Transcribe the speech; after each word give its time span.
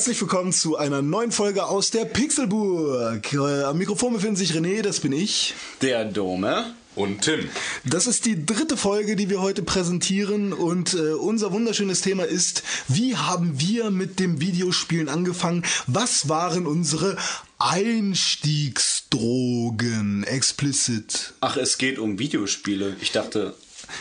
Herzlich 0.00 0.22
willkommen 0.22 0.50
zu 0.50 0.78
einer 0.78 1.02
neuen 1.02 1.30
Folge 1.30 1.66
aus 1.66 1.90
der 1.90 2.06
Pixelburg. 2.06 3.34
Äh, 3.34 3.64
Am 3.64 3.76
Mikrofon 3.76 4.14
befindet 4.14 4.38
sich 4.38 4.52
René, 4.52 4.80
das 4.80 5.00
bin 5.00 5.12
ich. 5.12 5.52
Der 5.82 6.06
Dome. 6.06 6.74
Und 6.94 7.20
Tim. 7.20 7.50
Das 7.84 8.06
ist 8.06 8.24
die 8.24 8.46
dritte 8.46 8.78
Folge, 8.78 9.14
die 9.14 9.28
wir 9.28 9.42
heute 9.42 9.62
präsentieren 9.62 10.54
und 10.54 10.94
äh, 10.94 11.12
unser 11.12 11.52
wunderschönes 11.52 12.00
Thema 12.00 12.24
ist, 12.24 12.62
wie 12.88 13.14
haben 13.14 13.60
wir 13.60 13.90
mit 13.90 14.20
dem 14.20 14.40
Videospielen 14.40 15.10
angefangen? 15.10 15.66
Was 15.86 16.30
waren 16.30 16.66
unsere 16.66 17.18
Einstiegsdrogen? 17.58 20.24
Explicit. 20.24 21.34
Ach, 21.42 21.58
es 21.58 21.76
geht 21.76 21.98
um 21.98 22.18
Videospiele. 22.18 22.96
Ich 23.02 23.12
dachte. 23.12 23.54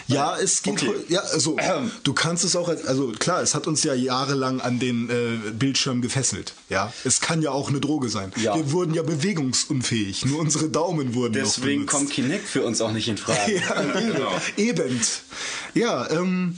Ja, 0.08 0.38
es 0.38 0.62
geht. 0.64 0.74
Okay. 0.82 0.94
Ja, 1.10 1.20
also 1.22 1.58
du 2.04 2.14
kannst 2.14 2.44
es 2.44 2.56
auch. 2.56 2.68
als- 2.70 2.86
Also 2.86 3.12
klar, 3.18 3.42
es 3.42 3.56
hat 3.56 3.68
uns 3.68 3.84
ja 3.84 3.94
jahrelang 3.94 4.62
an 4.62 4.80
den 4.80 5.10
äh, 5.10 5.52
Bildschirm 5.52 6.02
gefesselt. 6.02 6.54
Ja, 6.70 6.94
es 7.04 7.22
kann 7.22 7.42
ja 7.42 7.52
auch 7.52 7.70
eine 7.70 7.80
Droge 7.80 8.10
sein. 8.10 8.32
Ja. 8.42 8.56
Wir 8.56 8.72
wurden 8.72 8.94
ja 8.94 9.02
bewegungsunfähig. 9.04 10.26
Nur 10.26 10.40
unsere 10.40 10.70
Daumen 10.70 11.14
wurden 11.16 11.34
Deswegen 11.34 11.86
kommt 11.86 12.12
Kinect 12.12 12.48
für 12.48 12.64
uns 12.64 12.82
auch 12.82 12.92
nicht 12.92 13.08
in 13.08 13.18
Frage. 13.18 13.40
Ja, 13.70 14.42
eben. 14.58 14.80
eben. 14.80 15.02
Ja, 15.74 16.10
ähm, 16.12 16.58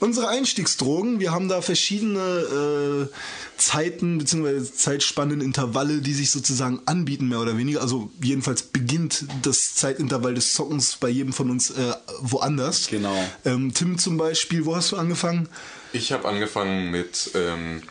unsere 0.00 0.28
Einstiegsdrogen, 0.28 1.20
wir 1.20 1.32
haben 1.32 1.48
da 1.48 1.60
verschiedene 1.60 3.08
äh, 3.08 3.14
Zeiten 3.56 4.18
bzw. 4.18 4.62
Zeitspannen, 4.64 5.40
Intervalle, 5.40 6.00
die 6.00 6.14
sich 6.14 6.30
sozusagen 6.30 6.80
anbieten, 6.86 7.28
mehr 7.28 7.40
oder 7.40 7.56
weniger. 7.56 7.80
Also 7.80 8.10
jedenfalls 8.22 8.62
beginnt 8.62 9.24
das 9.42 9.74
Zeitintervall 9.74 10.34
des 10.34 10.52
Zockens 10.52 10.96
bei 10.96 11.08
jedem 11.08 11.32
von 11.32 11.50
uns 11.50 11.70
äh, 11.70 11.92
woanders. 12.20 12.88
Genau. 12.88 13.16
Ähm, 13.44 13.74
Tim 13.74 13.98
zum 13.98 14.16
Beispiel, 14.16 14.64
wo 14.64 14.76
hast 14.76 14.92
du 14.92 14.96
angefangen? 14.96 15.48
Ich 15.92 16.12
habe 16.12 16.28
angefangen 16.28 16.90
mit 16.90 17.30
ähm, 17.34 17.82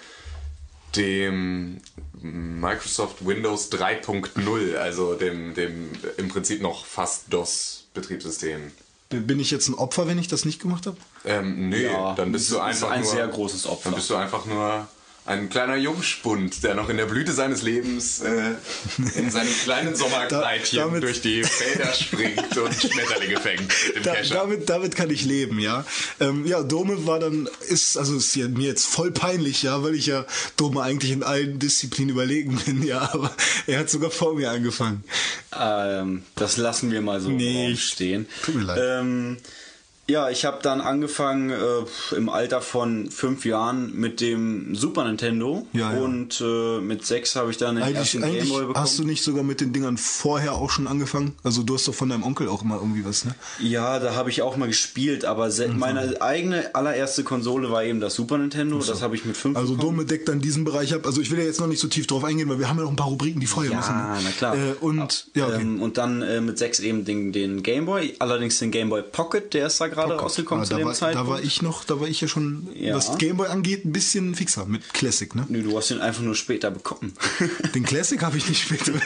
dem 0.96 1.82
Microsoft 2.22 3.26
Windows 3.26 3.72
3.0, 3.72 4.76
also 4.76 5.16
dem, 5.16 5.54
dem 5.54 5.92
im 6.18 6.28
Prinzip 6.30 6.62
noch 6.62 6.86
fast 6.86 7.26
DOS-Betriebssystem. 7.32 8.72
Bin 9.10 9.40
ich 9.40 9.52
jetzt 9.52 9.70
ein 9.70 9.76
Opfer, 9.76 10.08
wenn 10.08 10.20
ich 10.20 10.28
das 10.28 10.44
nicht 10.44 10.62
gemacht 10.62 10.86
habe? 10.86 10.98
Ähm, 11.28 11.70
nee, 11.70 11.84
Ja, 11.86 12.14
dann 12.16 12.32
bist 12.32 12.52
du 12.52 12.60
einfach 12.60 12.90
ein 12.92 13.02
nur, 13.02 13.12
sehr 13.12 13.28
großes 13.28 13.66
Opfer. 13.68 13.90
Dann 13.90 13.96
bist 13.96 14.10
du 14.10 14.16
einfach 14.16 14.46
nur 14.46 14.88
ein 15.26 15.50
kleiner 15.50 15.76
Jungspund, 15.76 16.64
der 16.64 16.74
noch 16.74 16.88
in 16.88 16.96
der 16.96 17.06
Blüte 17.06 17.34
seines 17.34 17.62
Lebens 17.62 18.22
äh, 18.22 18.54
in 19.16 19.30
seinem 19.30 19.52
kleinen 19.66 19.94
Sommerkleidchen 20.02 20.80
Da- 20.80 20.86
damit- 20.86 21.04
durch 21.04 21.20
die 21.20 21.44
Felder 21.44 21.92
springt 21.94 22.58
und 22.58 22.74
Schmetterlinge 22.74 23.38
fängt 23.38 23.74
im 23.94 24.04
Da, 24.04 24.16
Kescher. 24.16 24.36
damit, 24.36 24.70
damit 24.70 24.96
kann 24.96 25.10
ich 25.10 25.26
leben, 25.26 25.60
ja. 25.60 25.84
Ähm, 26.22 26.46
ja, 26.46 26.64
Dome 26.64 27.06
war 27.08 27.20
dann, 27.20 27.50
ist, 27.68 27.98
also 27.98 28.16
ist 28.16 28.34
ja 28.38 28.48
mir 28.48 28.68
jetzt 28.68 28.86
voll 28.86 29.12
peinlich, 29.12 29.64
ja, 29.64 29.84
weil 29.84 29.96
ich 29.96 30.06
ja 30.06 30.26
Dome 30.56 30.82
eigentlich 30.82 31.12
in 31.12 31.24
allen 31.24 31.60
Disziplinen 31.60 32.12
überlegen 32.12 32.56
bin, 32.66 32.84
ja, 32.88 33.10
aber 33.12 33.30
er 33.66 33.80
hat 33.80 33.90
sogar 33.90 34.12
vor 34.12 34.34
mir 34.34 34.50
angefangen. 34.50 35.04
Ähm, 35.60 36.24
das 36.36 36.56
lassen 36.56 36.90
wir 36.90 37.02
mal 37.02 37.20
so 37.20 37.28
Nee, 37.28 37.76
stehen. 37.76 38.28
tut 38.46 38.56
mir 38.56 38.64
leid. 38.64 38.80
Ähm, 38.82 39.38
ja, 40.10 40.30
ich 40.30 40.46
habe 40.46 40.60
dann 40.62 40.82
angefangen 40.82 41.50
äh, 41.50 42.16
im 42.16 42.30
Alter 42.30 42.62
von 42.62 43.10
fünf 43.12 43.46
Jahren 43.46 43.94
mit 43.96 44.22
dem 44.22 44.74
Super 44.76 45.04
Nintendo 45.06 45.68
Ja, 45.74 45.94
ja. 45.94 46.00
und 46.02 46.40
äh, 46.42 46.80
mit 46.80 47.06
sechs 47.06 47.36
habe 47.36 47.52
ich 47.52 47.58
dann 47.58 47.76
den 47.76 47.84
Eigentlich, 47.84 47.98
ersten 48.14 48.24
eigentlich 48.24 48.44
Gameboy 48.44 48.62
bekommen. 48.68 48.78
hast 48.84 49.00
du 49.00 49.04
nicht 49.04 49.24
sogar 49.24 49.44
mit 49.44 49.60
den 49.62 49.74
Dingern 49.74 49.98
vorher 49.98 50.54
auch 50.54 50.70
schon 50.70 50.88
angefangen? 50.88 51.34
Also 51.44 51.64
du 51.64 51.74
hast 51.76 51.88
doch 51.88 51.94
von 51.96 52.10
deinem 52.10 52.24
Onkel 52.24 52.48
auch 52.48 52.64
immer 52.64 52.76
irgendwie 52.76 53.04
was, 53.06 53.26
ne? 53.26 53.36
Ja, 53.60 54.00
da 54.00 54.16
habe 54.16 54.30
ich 54.30 54.42
auch 54.42 54.56
mal 54.58 54.68
gespielt, 54.68 55.26
aber 55.26 55.48
Mhm. 55.48 55.78
meine 55.80 56.22
eigene 56.22 56.74
allererste 56.76 57.24
Konsole 57.24 57.70
war 57.72 57.84
eben 57.84 58.00
das 58.00 58.16
Super 58.16 58.38
Nintendo. 58.38 58.80
Das 58.80 59.02
habe 59.02 59.16
ich 59.16 59.26
mit 59.26 59.36
fünf 59.36 59.58
Also 59.58 59.74
bekommen. 59.76 59.98
Dome 59.98 60.06
deckt 60.06 60.30
dann 60.30 60.40
diesen 60.40 60.64
Bereich 60.64 60.94
ab. 60.94 61.06
Also 61.06 61.20
ich 61.22 61.32
will 61.32 61.40
ja 61.40 61.46
jetzt 61.46 61.60
noch 61.60 61.68
nicht 61.68 61.80
so 61.82 61.88
tief 61.88 62.08
drauf 62.08 62.24
eingehen, 62.24 62.48
weil 62.50 62.60
wir 62.60 62.70
haben 62.70 62.78
ja 62.78 62.84
noch 62.84 62.92
ein 62.92 62.96
paar 62.96 63.08
Rubriken, 63.08 63.40
die 63.42 63.48
vorher 63.48 63.76
müssen. 63.76 63.90
Ja, 63.92 64.16
ne? 64.16 64.22
na 64.24 64.30
klar. 64.32 64.56
Äh, 64.56 64.74
und, 64.80 65.26
ja, 65.34 65.48
okay. 65.48 65.62
ähm, 65.62 65.82
und 65.82 65.98
dann 65.98 66.22
äh, 66.22 66.40
mit 66.42 66.58
sechs 66.58 66.80
eben 66.80 67.04
den, 67.06 67.32
den 67.34 67.64
Gameboy, 67.64 68.16
allerdings 68.20 68.60
den 68.60 68.72
Gameboy 68.72 69.02
Pocket, 69.04 69.54
der 69.54 69.68
ist 69.68 69.82
da 69.82 69.88
gerade 69.88 69.97
rausgekommen 70.06 70.64
Ah, 70.64 70.66
zu 70.66 70.72
da, 70.72 70.78
dem 70.78 70.88
war, 70.88 70.94
Zeitpunkt. 70.94 71.28
da 71.30 71.34
war 71.34 71.42
ich 71.42 71.62
noch, 71.62 71.84
da 71.84 72.00
war 72.00 72.08
ich 72.08 72.22
ja 72.22 72.28
schon, 72.28 72.68
Ja. 72.76 72.96
was 72.96 73.18
Gameboy 73.18 73.48
angeht, 73.48 73.86
ein 73.86 73.92
bisschen 73.92 74.36
fixer 74.36 74.66
mit 74.66 74.94
Classic, 74.94 75.34
ne? 75.36 75.46
Nö, 75.50 75.64
du 75.64 75.78
hast 75.78 75.92
ihn 75.92 76.00
einfach 76.00 76.22
nur 76.22 76.36
später 76.36 76.72
bekommen. 76.72 77.14
Den 77.76 77.84
Classic 77.84 78.22
habe 78.22 78.38
ich 78.38 78.48
nicht 78.50 78.62
später. 78.64 78.94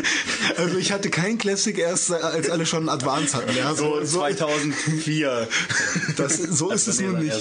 Also 0.57 0.77
ich 0.77 0.91
hatte 0.91 1.09
keinen 1.09 1.37
Classic 1.37 1.75
erst, 1.77 2.11
als 2.11 2.49
alle 2.49 2.65
schon 2.65 2.89
Advance 2.89 3.35
hatten. 3.35 3.55
Ja, 3.55 3.73
so, 3.73 4.03
so, 4.03 4.19
2004. 4.19 5.47
das, 6.17 6.37
so 6.37 6.71
ist 6.71 6.87
es 6.87 6.99
nun 6.99 7.19
nicht. 7.19 7.33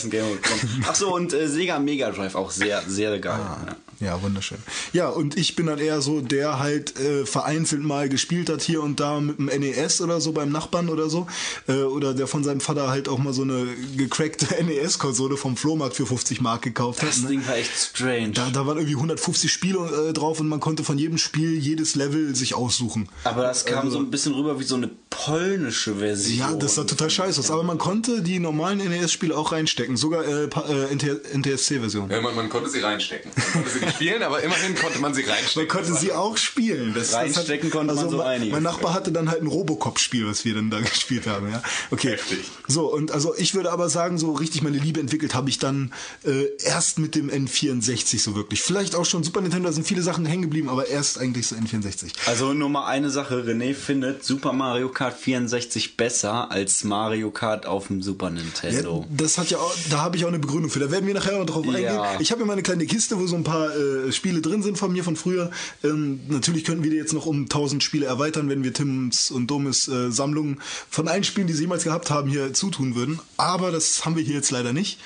Ach 0.87 0.95
so, 0.95 1.15
und 1.15 1.33
äh, 1.33 1.49
Sega 1.49 1.79
Mega 1.79 2.11
Drive 2.11 2.35
auch 2.35 2.51
sehr, 2.51 2.83
sehr 2.87 3.19
geil. 3.19 3.39
Ah. 3.39 3.59
Ja. 3.67 3.77
Ja, 4.01 4.23
wunderschön. 4.23 4.59
Ja, 4.95 5.11
und 5.11 5.37
ich 5.37 5.57
bin 5.57 5.67
dann 5.67 5.79
eher 5.79 6.01
so, 6.01 6.23
der 6.23 6.59
halt 6.59 6.99
äh, 6.99 7.27
vereinzelt 7.27 7.83
mal 7.83 8.09
gespielt 8.09 8.49
hat 8.49 8.63
hier 8.63 8.83
und 8.83 8.99
da 8.99 9.21
mit 9.21 9.39
dem 9.39 9.47
NES 9.47 10.01
oder 10.01 10.21
so 10.23 10.33
beim 10.33 10.51
Nachbarn 10.51 10.89
oder 10.89 11.11
so. 11.11 11.27
Äh, 11.69 11.83
oder 11.83 12.15
der 12.15 12.27
von 12.27 12.43
seinem 12.43 12.61
Vater 12.61 12.89
halt 12.89 13.09
auch 13.11 13.19
mal 13.19 13.35
so 13.35 13.43
eine 13.43 13.67
gecrackte 13.97 14.47
NES-Konsole 14.65 15.37
vom 15.37 15.57
Flohmarkt 15.57 15.97
für 15.97 16.07
50 16.07 16.41
Mark 16.41 16.63
gekauft 16.63 17.03
Das 17.03 17.17
hat. 17.17 17.25
Ne? 17.25 17.29
Ding 17.29 17.47
war 17.47 17.57
echt 17.57 17.73
strange. 17.77 18.31
Da, 18.31 18.49
da 18.51 18.67
waren 18.67 18.79
irgendwie 18.79 18.97
150 18.97 19.53
Spiele 19.53 20.09
äh, 20.09 20.13
drauf 20.15 20.41
und 20.41 20.49
man 20.49 20.61
konnte 20.61 20.83
von 20.83 20.97
jedem 20.97 21.19
Spiel 21.19 21.59
jedes 21.59 21.95
Level 21.95 22.35
sich 22.35 22.55
aussuchen. 22.55 23.09
aber 23.25 23.43
das 23.43 23.67
kam 23.67 23.91
so 23.91 23.99
ein 23.99 24.11
bisschen 24.11 24.33
rüber 24.33 24.59
wie 24.59 24.65
so 24.65 24.77
eine 24.77 24.91
polnische 25.11 25.97
Version. 25.97 26.39
Ja, 26.39 26.55
das 26.55 26.77
sah 26.77 26.85
total 26.85 27.11
scheiße 27.11 27.41
aus. 27.41 27.51
Aber 27.51 27.63
man 27.65 27.77
konnte 27.77 28.23
die 28.23 28.39
normalen 28.39 28.79
NES-Spiele 28.79 29.37
auch 29.37 29.53
reinstecken. 29.53 29.97
Sogar 29.97 30.25
äh, 30.25 30.45
äh, 30.45 31.37
NTSC-Version. 31.37 32.11
Ja, 32.11 32.21
man, 32.23 32.35
man 32.35 32.49
konnte 32.49 32.71
sie 32.71 32.81
reinstecken. 32.81 33.31
Man 33.37 33.53
konnte 33.53 33.71
sie 33.71 33.90
spielen, 33.95 34.23
aber 34.23 34.43
immerhin 34.43 34.75
konnte 34.75 34.99
man 34.99 35.15
sie 35.15 35.23
reinstecken. 35.23 35.63
Man 35.63 35.69
konnte 35.69 35.95
sie 35.99 36.13
auch 36.13 36.37
spielen. 36.37 36.95
Das, 36.95 37.13
Reinstecken 37.13 37.71
konnte 37.71 37.95
man 37.95 38.09
so 38.11 38.17
mein, 38.19 38.27
einiges. 38.27 38.53
Mein 38.53 38.63
Nachbar 38.63 38.95
hatte 38.95 39.13
dann 39.13 39.31
halt 39.31 39.43
ein 39.43 39.47
Robocop-Spiel, 39.47 40.27
was 40.27 40.45
wir 40.45 40.55
dann 40.55 40.71
da 40.71 40.81
gespielt 40.81 41.27
haben. 41.27 41.51
Ja, 41.51 41.63
okay. 41.91 42.13
Heftig. 42.13 42.45
So 42.69 42.93
und 42.93 43.11
also 43.13 43.35
ich 43.37 43.55
würde 43.55 43.73
aber 43.73 43.89
sagen, 43.89 44.19
so 44.19 44.33
richtig 44.33 44.63
meine 44.63 44.79
Liebe 44.79 45.01
entwickelt 45.01 45.35
habe 45.35 45.49
ich 45.51 45.59
dann 45.59 45.93
äh, 46.25 46.47
erst 46.65 46.99
mit 46.99 47.15
dem 47.15 47.31
N64 47.31 48.19
so 48.21 48.35
wirklich. 48.35 48.63
Vielleicht 48.63 48.95
auch 48.95 49.05
schon 49.07 49.23
Super 49.25 49.41
Nintendo, 49.41 49.69
da 49.69 49.73
sind 49.73 49.87
viele 49.87 50.03
Sachen 50.03 50.27
hängen 50.27 50.43
geblieben, 50.43 50.69
aber 50.69 50.89
erst 50.89 51.19
eigentlich 51.19 51.47
so 51.47 51.57
N64. 51.57 52.13
Also 52.27 52.53
nur 52.55 52.69
mal 52.69 52.87
eine 52.87 53.11
Sache, 53.11 53.43
René 53.47 53.75
findet 53.75 54.25
Super 54.25 54.53
Mario 54.53 54.89
Kart 54.89 55.17
64 55.19 55.97
besser 55.97 56.51
als 56.51 56.85
Mario 56.85 57.31
Kart 57.31 57.67
auf 57.67 57.89
dem 57.89 58.03
Super 58.03 58.27
Ja, 58.27 58.33
Nintendo. 58.33 59.07
das 59.11 59.39
hat 59.39 59.51
ja 59.51 59.59
auch, 59.59 59.75
da 59.91 59.99
habe 59.99 60.17
ich 60.17 60.25
auch 60.25 60.29
eine 60.29 60.39
Begründung 60.39 60.71
für. 60.71 60.79
Da 60.81 60.91
werden 60.91 61.07
wir 61.07 61.15
nachher 61.15 61.39
noch 61.39 61.47
drauf 61.47 61.65
Ja. 61.67 61.73
eingehen. 61.73 62.21
Ich 62.21 62.31
habe 62.31 62.41
hier 62.41 62.47
meine 62.47 62.63
kleine 62.63 62.87
Kiste, 62.87 63.19
wo 63.19 63.27
so 63.27 63.37
ein 63.37 63.45
paar 63.45 63.75
äh, 63.81 64.13
Spiele 64.13 64.41
drin 64.41 64.63
sind 64.63 64.79
von 64.79 64.93
mir 64.93 65.05
von 65.05 65.17
früher. 65.17 65.51
Ähm, 65.83 66.21
natürlich 66.29 66.65
könnten 66.65 66.85
wir 66.85 66.91
die 66.91 66.97
jetzt 66.97 67.13
noch 67.13 67.27
um 67.27 67.43
1000 67.43 67.83
Spiele 67.83 68.07
erweitern, 68.07 68.49
wenn 68.49 68.63
wir 68.65 68.73
Tims 68.73 69.31
und 69.31 69.49
Domes 69.49 69.89
äh, 69.89 70.11
Sammlungen 70.11 70.61
von 70.89 71.09
allen 71.09 71.25
Spielen, 71.25 71.47
die 71.47 71.53
sie 71.53 71.63
jemals 71.63 71.85
gehabt 71.85 72.11
haben, 72.11 72.31
hier 72.31 72.53
zutun 72.53 72.95
würden. 72.95 73.21
Aber 73.37 73.71
das 73.71 74.05
haben 74.05 74.17
wir 74.17 74.23
hier 74.23 74.35
jetzt 74.35 74.51
leider 74.51 74.73
nicht. 74.73 74.99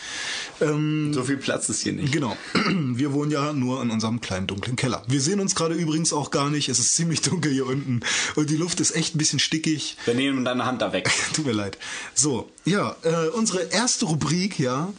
Ähm, 0.61 1.13
So 1.13 1.25
viel 1.25 1.37
Platz 1.37 1.69
ist 1.69 1.83
hier 1.83 1.93
nicht. 1.93 2.13
Genau. 2.13 2.37
Wir 2.95 3.13
wohnen 3.13 3.31
ja 3.31 3.53
nur 3.53 3.83
in 3.83 3.91
unserem 3.91 4.21
kleinen 4.21 4.47
dunklen 4.47 4.77
Keller. 4.77 5.03
Wir 5.09 5.21
sehen 5.21 5.41
uns 5.41 5.55
gerade 5.55 5.75
übrigens 5.75 6.13
auch 6.13 6.31
gar 6.31 6.51
nicht. 6.51 6.69
Es 6.69 6.79
ist 6.79 6.95
ziemlich 6.95 7.21
dunkel 7.23 7.53
hier 7.53 7.67
unten 7.67 8.01
und 8.37 8.51
die 8.51 8.57
Luft 8.57 8.81
ist 8.81 8.95
echt 8.95 9.15
ein 9.15 9.19
bisschen 9.19 9.39
stickig. 9.39 9.97
Wir 10.05 10.15
nehmen 10.15 10.45
deine 10.45 10.65
Hand 10.65 10.81
da 10.83 10.93
weg. 10.93 11.11
Tut 11.35 11.47
mir 11.47 11.53
leid. 11.53 11.79
So, 12.15 12.49
ja, 12.65 12.97
äh, 13.03 13.29
unsere 13.29 13.63
erste 13.71 14.07
Rubrik, 14.07 14.59
ja, 14.59 14.93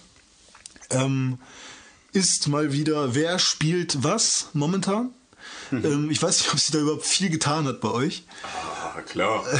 ähm, 0.92 1.38
ist 2.15 2.47
mal 2.47 2.71
wieder, 2.71 3.13
wer 3.13 3.39
spielt 3.39 4.03
was 4.03 4.50
momentan? 4.53 5.09
Ähm, 5.71 6.09
ich 6.09 6.21
weiß 6.21 6.39
nicht, 6.39 6.53
ob 6.53 6.59
sich 6.59 6.71
da 6.71 6.79
überhaupt 6.79 7.06
viel 7.06 7.29
getan 7.29 7.65
hat 7.65 7.81
bei 7.81 7.89
euch. 7.89 8.23
Ah, 8.97 9.01
klar. 9.01 9.44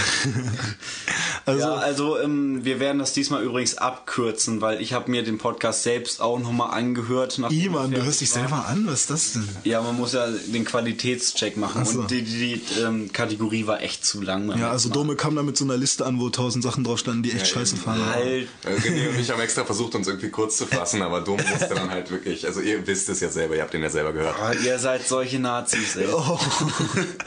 Also, 1.48 1.60
ja, 1.60 1.74
also 1.76 2.20
ähm, 2.20 2.66
wir 2.66 2.80
werden 2.80 2.98
das 2.98 3.14
diesmal 3.14 3.44
übrigens 3.44 3.78
abkürzen, 3.78 4.62
weil 4.62 4.82
ich 4.82 4.94
habe 4.94 5.12
mir 5.12 5.22
den 5.22 5.38
Podcast 5.38 5.84
selbst 5.84 6.20
auch 6.20 6.40
nochmal 6.40 6.72
angehört. 6.72 7.38
Iman, 7.38 7.92
du 7.92 8.04
hörst 8.04 8.22
dich 8.22 8.32
selber 8.32 8.66
an, 8.68 8.88
was 8.88 9.02
ist 9.02 9.10
das 9.12 9.34
denn? 9.34 9.48
Ja, 9.64 9.84
man 9.84 9.96
muss 9.96 10.14
ja 10.14 10.26
den 10.28 10.66
Qualitätscheck 10.66 11.56
machen 11.56 11.82
Ach 11.84 11.88
so. 11.88 12.00
und 12.00 12.10
die, 12.10 12.24
die, 12.24 12.58
die 12.58 12.80
ähm, 12.82 13.12
Kategorie 13.14 13.68
war 13.68 13.84
echt 13.84 14.04
zu 14.08 14.24
lang. 14.24 14.50
Ja, 14.58 14.72
also 14.72 14.90
Mal. 14.90 14.94
Dome 14.96 15.16
kam 15.16 15.36
da 15.36 15.44
mit 15.44 15.56
so 15.56 15.66
einer 15.66 15.78
Liste 15.78 16.04
an, 16.04 16.20
wo 16.20 16.32
tausend 16.32 16.64
Sachen 16.64 16.84
drauf 16.84 16.98
standen, 16.98 17.22
die 17.22 17.32
echt 17.34 17.46
scheiße 17.46 17.76
waren. 17.86 18.04
Halt, 18.08 18.48
Äh, 18.64 18.70
René 18.80 19.10
und 19.10 19.20
ich 19.20 19.30
haben 19.30 19.40
extra 19.42 19.66
versucht, 19.66 19.94
uns 19.94 20.08
irgendwie 20.08 20.30
kurz 20.32 20.58
zu 20.58 20.66
fassen, 20.66 21.04
aber 21.04 21.22
Dom 21.22 21.38
musste 21.48 21.76
dann 21.76 21.92
halt 21.92 22.10
wirklich, 22.10 22.48
also 22.48 22.60
ihr 22.60 22.88
wisst 22.88 23.08
es 23.10 23.20
ja 23.20 23.30
selber, 23.30 23.56
ihr 23.56 23.62
habt 23.62 23.74
den 23.76 23.84
ja 23.84 23.92
selber 23.92 24.14
gehört. 24.14 24.36
ah, 24.42 24.52
ihr 24.54 24.80
seid 24.80 25.08
solche 25.08 25.38
Nazis, 25.38 25.96
ey. 25.96 26.08
Oh. 26.12 26.40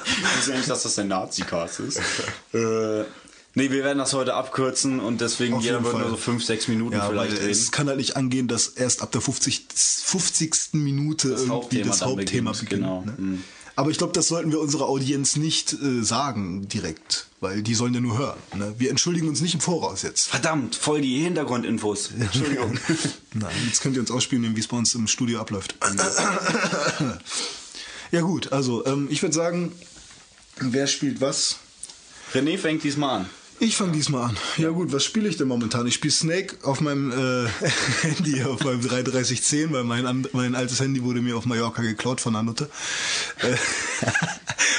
Ich 0.09 0.37
wusste 0.39 0.51
ja 0.51 0.57
nicht, 0.57 0.69
dass 0.69 0.83
das 0.83 0.99
ein 0.99 1.07
Nazi-Cast 1.07 1.81
ist. 1.81 1.98
Äh, 2.53 3.05
Nee, 3.55 3.73
wir 3.73 3.83
werden 3.83 3.99
das 3.99 4.13
heute 4.13 4.35
abkürzen 4.35 5.01
und 5.01 5.21
deswegen 5.21 5.55
Auf 5.55 5.65
jeder 5.65 5.83
wird 5.83 5.93
Fall. 5.93 6.03
nur 6.03 6.11
so 6.11 6.17
5, 6.17 6.45
6 6.45 6.69
Minuten 6.69 6.95
Ja, 6.95 7.09
vielleicht 7.09 7.39
reden. 7.41 7.51
es 7.51 7.73
kann 7.73 7.89
halt 7.89 7.97
nicht 7.97 8.17
angehen, 8.17 8.47
dass 8.47 8.69
erst 8.69 9.03
ab 9.03 9.11
der 9.11 9.21
50. 9.21 9.67
50. 9.75 10.75
Minute 10.75 11.31
irgendwie 11.31 11.51
Hauptthema 11.51 11.87
das 11.87 12.03
Hauptthema 12.03 12.53
beginnt, 12.53 12.71
beginnt. 12.71 12.83
genau. 12.85 13.01
Ne? 13.05 13.15
Mhm. 13.17 13.45
Aber 13.75 13.91
ich 13.91 13.99
glaube, 13.99 14.13
das 14.13 14.29
sollten 14.29 14.53
wir 14.53 14.61
unserer 14.61 14.87
Audienz 14.87 15.37
nicht 15.37 15.73
äh, 15.73 16.03
sagen 16.05 16.69
direkt, 16.69 17.27
weil 17.41 17.63
die 17.63 17.75
sollen 17.75 17.95
ja 17.95 18.01
nur 18.01 18.19
hören. 18.19 18.39
Ne? 18.55 18.75
Wir 18.79 18.91
entschuldigen 18.91 19.29
uns 19.29 19.41
nicht 19.41 19.55
im 19.55 19.61
Voraus 19.61 20.03
jetzt. 20.03 20.29
Verdammt, 20.29 20.77
voll 20.77 21.01
die 21.01 21.23
Hintergrundinfos. 21.23 22.11
Entschuldigung. 22.21 22.79
Nein, 23.35 23.51
jetzt 23.67 23.81
könnt 23.81 23.97
ihr 23.97 24.01
uns 24.03 24.11
ausspielen, 24.11 24.55
wie 24.55 24.61
es 24.61 24.69
bei 24.69 24.77
uns 24.77 24.95
im 24.95 25.07
Studio 25.09 25.41
abläuft. 25.41 25.75
ja 28.13 28.21
gut, 28.21 28.53
also 28.53 28.85
ähm, 28.87 29.09
ich 29.11 29.23
würde 29.23 29.35
sagen, 29.35 29.73
wer 30.61 30.87
spielt 30.87 31.21
was? 31.21 31.57
René 32.35 32.59
fängt 32.59 32.85
diesmal 32.85 33.21
an. 33.21 33.31
Ich 33.61 33.77
fange 33.77 33.93
diesmal 33.93 34.31
an. 34.31 34.37
Ja 34.57 34.71
gut, 34.71 34.93
was 34.93 35.05
spiele 35.05 35.29
ich 35.29 35.37
denn 35.37 35.49
momentan? 35.49 35.85
Ich 35.87 35.95
spiele 35.95 36.13
Snake 36.13 36.57
auf 36.63 36.81
meinem 36.81 37.11
äh, 37.11 37.49
Handy, 38.03 38.45
auf 38.45 38.63
meinem 38.63 38.81
3310, 38.81 39.73
weil 39.73 39.83
mein, 39.83 40.29
mein 40.33 40.55
altes 40.55 40.79
Handy 40.79 41.03
wurde 41.03 41.21
mir 41.21 41.37
auf 41.37 41.45
Mallorca 41.45 41.83
geklaut 41.83 42.21
von 42.21 42.37
einer 42.37 42.45
Nutte. 42.45 42.71
Äh, 43.41 43.57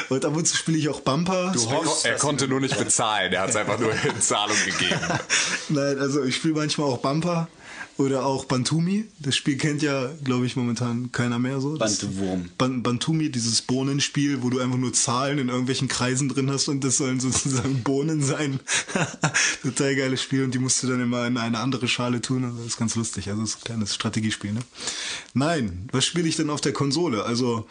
Und 0.09 0.25
ab 0.25 0.35
und 0.35 0.47
zu 0.47 0.57
spiele 0.57 0.77
ich 0.77 0.89
auch 0.89 1.01
Bumper. 1.01 1.53
er 2.03 2.15
konnte 2.15 2.47
nur 2.47 2.59
nicht 2.59 2.77
bezahlen, 2.77 3.31
er 3.31 3.41
hat 3.41 3.51
es 3.51 3.55
einfach 3.55 3.79
nur 3.79 3.91
in 3.91 4.19
Zahlung 4.19 4.57
gegeben. 4.65 4.99
Nein, 5.69 5.99
also 5.99 6.23
ich 6.23 6.35
spiele 6.35 6.55
manchmal 6.55 6.87
auch 6.87 6.97
Bumper 6.97 7.47
oder 7.99 8.25
auch 8.25 8.45
Bantumi. 8.45 9.05
Das 9.19 9.35
Spiel 9.35 9.57
kennt 9.57 9.81
ja, 9.81 10.09
glaube 10.23 10.45
ich, 10.45 10.55
momentan 10.55 11.11
keiner 11.11 11.37
mehr 11.37 11.59
so. 11.59 11.75
Das-. 11.75 12.05
Ban 12.57 12.81
Bantumi, 12.81 13.29
dieses 13.29 13.61
Bohnenspiel, 13.61 14.41
wo 14.41 14.49
du 14.49 14.59
einfach 14.59 14.77
nur 14.77 14.93
Zahlen 14.93 15.37
in 15.37 15.49
irgendwelchen 15.49 15.89
Kreisen 15.89 16.29
drin 16.29 16.49
hast 16.49 16.69
und 16.69 16.83
das 16.83 16.97
sollen 16.97 17.19
sozusagen 17.19 17.83
Bohnen 17.83 18.21
sein. 18.21 18.61
Total 19.61 19.95
geiles 19.95 20.23
Spiel 20.23 20.45
und 20.45 20.53
die 20.53 20.59
musst 20.59 20.81
du 20.81 20.87
dann 20.87 21.01
immer 21.01 21.27
in 21.27 21.37
eine 21.37 21.59
andere 21.59 21.89
Schale 21.89 22.21
tun. 22.21 22.45
Also 22.45 22.57
das 22.57 22.67
ist 22.67 22.77
ganz 22.77 22.95
lustig. 22.95 23.27
Also 23.27 23.41
das 23.41 23.49
ist 23.51 23.57
ein 23.57 23.63
kleines 23.65 23.95
Strategiespiel. 23.95 24.53
Ne? 24.53 24.61
Nein, 25.33 25.89
was 25.91 26.05
spiele 26.05 26.27
ich 26.29 26.37
denn 26.37 26.49
auf 26.49 26.61
der 26.61 26.73
Konsole? 26.73 27.25
Also 27.25 27.67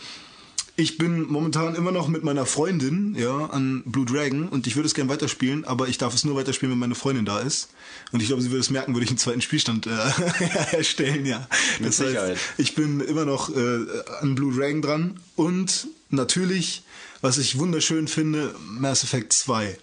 ich 0.78 0.96
bin 0.96 1.26
momentan 1.26 1.75
immer 1.75 1.90
noch 1.90 2.06
mit 2.06 2.22
meiner 2.22 2.46
Freundin, 2.46 3.16
ja, 3.19 3.46
an 3.46 3.82
Blue 3.84 4.06
Dragon 4.06 4.48
und 4.48 4.69
ich 4.69 4.76
würde 4.76 4.86
es 4.86 4.94
gerne 4.94 5.10
weiterspielen, 5.10 5.64
aber 5.64 5.88
ich 5.88 5.98
darf 5.98 6.14
es 6.14 6.25
nur 6.25 6.36
weiterspielen, 6.36 6.72
wenn 6.72 6.78
meine 6.78 6.94
Freundin 6.94 7.25
da 7.25 7.40
ist. 7.40 7.70
Und 8.12 8.20
ich 8.20 8.28
glaube, 8.28 8.42
sie 8.42 8.50
würde 8.50 8.60
es 8.60 8.70
merken, 8.70 8.94
würde 8.94 9.04
ich 9.04 9.10
einen 9.10 9.19
zweiten 9.19 9.40
Spielstand 9.40 9.88
äh, 9.88 9.90
erstellen, 10.76 11.26
ja. 11.26 11.48
Mit 11.80 11.88
das 11.88 11.98
heißt, 11.98 12.10
Sicherheit. 12.10 12.38
ich 12.58 12.76
bin 12.76 13.00
immer 13.00 13.25
noch 13.25 13.50
äh, 13.50 13.86
an 14.20 14.36
Blue 14.36 14.54
Dragon 14.54 14.80
dran 14.80 15.20
und 15.34 15.88
natürlich, 16.10 16.84
was 17.22 17.38
ich 17.38 17.58
wunderschön 17.58 18.06
finde, 18.06 18.54
Mass 18.69 19.02
Effect 19.02 19.32
2. 19.32 19.76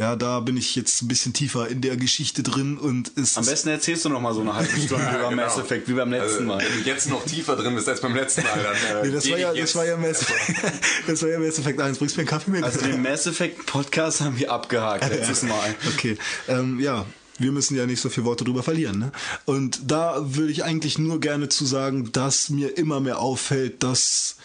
Ja, 0.00 0.16
da 0.16 0.40
bin 0.40 0.56
ich 0.56 0.74
jetzt 0.76 1.02
ein 1.02 1.08
bisschen 1.08 1.34
tiefer 1.34 1.68
in 1.68 1.82
der 1.82 1.94
Geschichte 1.98 2.42
drin 2.42 2.78
und 2.78 3.12
es 3.16 3.36
Am 3.36 3.42
ist- 3.44 3.50
besten 3.50 3.68
erzählst 3.68 4.06
du 4.06 4.08
noch 4.08 4.22
mal 4.22 4.32
so 4.32 4.40
eine 4.40 4.54
halbe 4.54 4.70
Stunde 4.80 5.04
über 5.04 5.28
genau. 5.28 5.30
Mass 5.32 5.58
Effect, 5.58 5.88
wie 5.88 5.92
beim 5.92 6.10
letzten 6.10 6.32
Also, 6.32 6.44
Mal. 6.44 6.58
Wenn 6.64 6.82
du 6.82 6.88
jetzt 6.88 7.10
noch 7.10 7.22
tiefer 7.26 7.54
drin 7.54 7.74
bist 7.74 7.86
als 7.86 8.00
beim 8.00 8.14
letzten 8.16 8.42
Mal, 8.44 8.62
dann. 8.62 8.96
Äh, 9.04 9.06
Nee, 9.08 9.12
das 9.12 9.30
war 9.30 9.38
ja, 9.38 9.52
das 9.52 9.74
war 9.76 9.84
ja 9.86 9.96
Mass 9.98 10.24
das 11.06 11.20
war 11.22 11.28
ja 11.28 11.38
Mass 11.38 11.58
Effect 11.58 11.78
1. 11.80 11.98
Bringst 11.98 12.16
du 12.16 12.20
mir 12.20 12.22
einen 12.22 12.28
Kaffee 12.30 12.50
mit? 12.50 12.64
Also 12.64 12.80
den 12.80 13.02
Mass 13.02 13.26
Effect 13.26 13.66
Podcast 13.66 14.22
haben 14.22 14.38
wir 14.38 14.50
abgehakt 14.50 15.06
letztes 15.10 15.42
Mal. 15.42 15.74
Okay, 15.94 16.16
ähm, 16.48 16.80
ja. 16.80 17.04
Wir 17.38 17.52
müssen 17.52 17.74
ja 17.76 17.84
nicht 17.86 18.00
so 18.02 18.08
viele 18.10 18.24
Worte 18.26 18.44
drüber 18.44 18.62
verlieren. 18.62 18.98
Ne? 18.98 19.12
Und 19.46 19.80
da 19.90 20.16
würde 20.34 20.52
ich 20.52 20.64
eigentlich 20.64 20.98
nur 20.98 21.20
gerne 21.20 21.48
zu 21.50 21.64
sagen, 21.66 22.10
dass 22.12 22.48
mir 22.50 22.76
immer 22.76 23.00
mehr 23.00 23.18
auffällt, 23.18 23.82
dass 23.82 24.36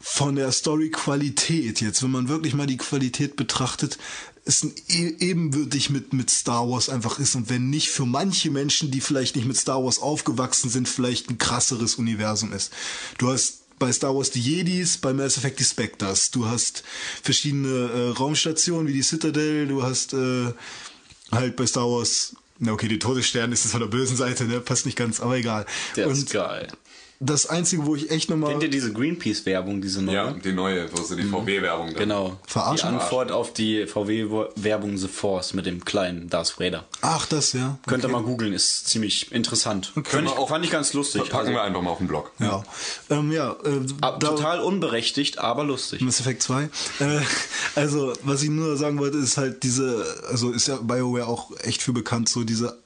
von 0.00 0.36
der 0.36 0.52
Story-Qualität 0.52 1.80
jetzt, 1.80 2.02
wenn 2.04 2.12
man 2.12 2.28
wirklich 2.28 2.54
mal 2.54 2.66
die 2.68 2.76
Qualität 2.76 3.34
betrachtet, 3.36 3.98
es 4.46 4.64
e 4.88 5.14
ebenbürtig 5.18 5.90
mit, 5.90 6.12
mit 6.12 6.30
Star 6.30 6.68
Wars 6.68 6.88
einfach 6.88 7.18
ist 7.18 7.34
und 7.34 7.50
wenn 7.50 7.68
nicht 7.68 7.88
für 7.90 8.06
manche 8.06 8.50
Menschen, 8.50 8.92
die 8.92 9.00
vielleicht 9.00 9.34
nicht 9.34 9.46
mit 9.46 9.56
Star 9.56 9.84
Wars 9.84 9.98
aufgewachsen 9.98 10.70
sind, 10.70 10.88
vielleicht 10.88 11.28
ein 11.28 11.38
krasseres 11.38 11.96
Universum 11.96 12.52
ist. 12.52 12.72
Du 13.18 13.28
hast 13.28 13.78
bei 13.78 13.92
Star 13.92 14.14
Wars 14.14 14.30
die 14.30 14.40
Jedis, 14.40 14.98
bei 14.98 15.12
Mass 15.12 15.36
Effect 15.36 15.58
die 15.58 15.64
Spectres. 15.64 16.30
Du 16.30 16.46
hast 16.46 16.84
verschiedene 17.22 17.68
äh, 17.68 18.10
Raumstationen 18.10 18.86
wie 18.86 18.94
die 18.94 19.02
Citadel, 19.02 19.66
du 19.66 19.82
hast 19.82 20.14
äh, 20.14 20.52
halt 21.32 21.56
bei 21.56 21.66
Star 21.66 21.84
Wars, 21.90 22.36
na 22.58 22.72
okay, 22.72 22.88
die 22.88 23.00
Todesstern 23.00 23.50
ist 23.50 23.64
das 23.64 23.72
von 23.72 23.80
der 23.80 23.88
bösen 23.88 24.16
Seite, 24.16 24.44
ne? 24.44 24.60
Passt 24.60 24.86
nicht 24.86 24.96
ganz, 24.96 25.20
aber 25.20 25.36
egal. 25.36 25.66
Der 25.96 26.06
und 26.06 26.12
ist 26.12 26.30
geil. 26.30 26.68
Das 27.20 27.46
Einzige, 27.46 27.86
wo 27.86 27.94
ich 27.94 28.10
echt 28.10 28.28
nochmal. 28.30 28.50
Kennt 28.50 28.62
ihr 28.64 28.68
diese 28.70 28.92
Greenpeace-Werbung, 28.92 29.80
diese 29.80 30.02
neue? 30.02 30.14
Ja, 30.14 30.30
die 30.32 30.52
neue, 30.52 30.90
wo 30.92 31.02
sie 31.02 31.16
die 31.16 31.22
VW-Werbung 31.24 31.86
dann. 31.88 31.96
Genau. 31.96 32.36
Verarschen? 32.46 32.90
Die 32.90 32.96
Antwort 32.96 33.32
auf 33.32 33.52
die 33.52 33.86
VW-Werbung 33.86 34.96
The 34.98 35.08
Force 35.08 35.54
mit 35.54 35.66
dem 35.66 35.84
kleinen 35.84 36.28
Darth 36.28 36.58
Vader. 36.60 36.84
Ach, 37.00 37.26
das, 37.26 37.52
ja. 37.52 37.78
Könnt 37.86 38.04
ihr 38.04 38.08
mal 38.08 38.22
googeln, 38.22 38.52
ist 38.52 38.88
ziemlich 38.88 39.32
interessant. 39.32 39.92
Wir 39.94 40.22
ich, 40.22 40.28
auch- 40.30 40.48
fand 40.48 40.64
ich 40.64 40.70
ganz 40.70 40.92
lustig. 40.92 41.22
Packen 41.24 41.36
Also, 41.36 41.50
wir 41.52 41.62
einfach 41.62 41.82
mal 41.82 41.90
auf 41.90 41.98
den 41.98 42.08
Blog. 42.08 42.32
Ja. 42.38 42.62
Ähm, 43.10 43.32
ja, 43.32 43.52
äh, 43.64 43.80
ab, 44.02 44.20
da- 44.20 44.28
total 44.28 44.60
unberechtigt, 44.60 45.38
aber 45.38 45.64
lustig. 45.64 46.00
Mass 46.02 46.20
Effect 46.20 46.42
2. 46.42 46.64
Äh, 47.00 47.20
also, 47.74 48.12
was 48.22 48.42
ich 48.42 48.50
nur 48.50 48.76
sagen 48.76 48.98
wollte, 48.98 49.18
ist 49.18 49.36
halt 49.36 49.62
diese, 49.62 50.04
also 50.28 50.50
ist 50.50 50.68
ja 50.68 50.76
BioWare 50.76 51.26
auch 51.26 51.50
echt 51.62 51.82
für 51.82 51.92
bekannt, 51.92 52.28
so 52.28 52.44
diese 52.44 52.78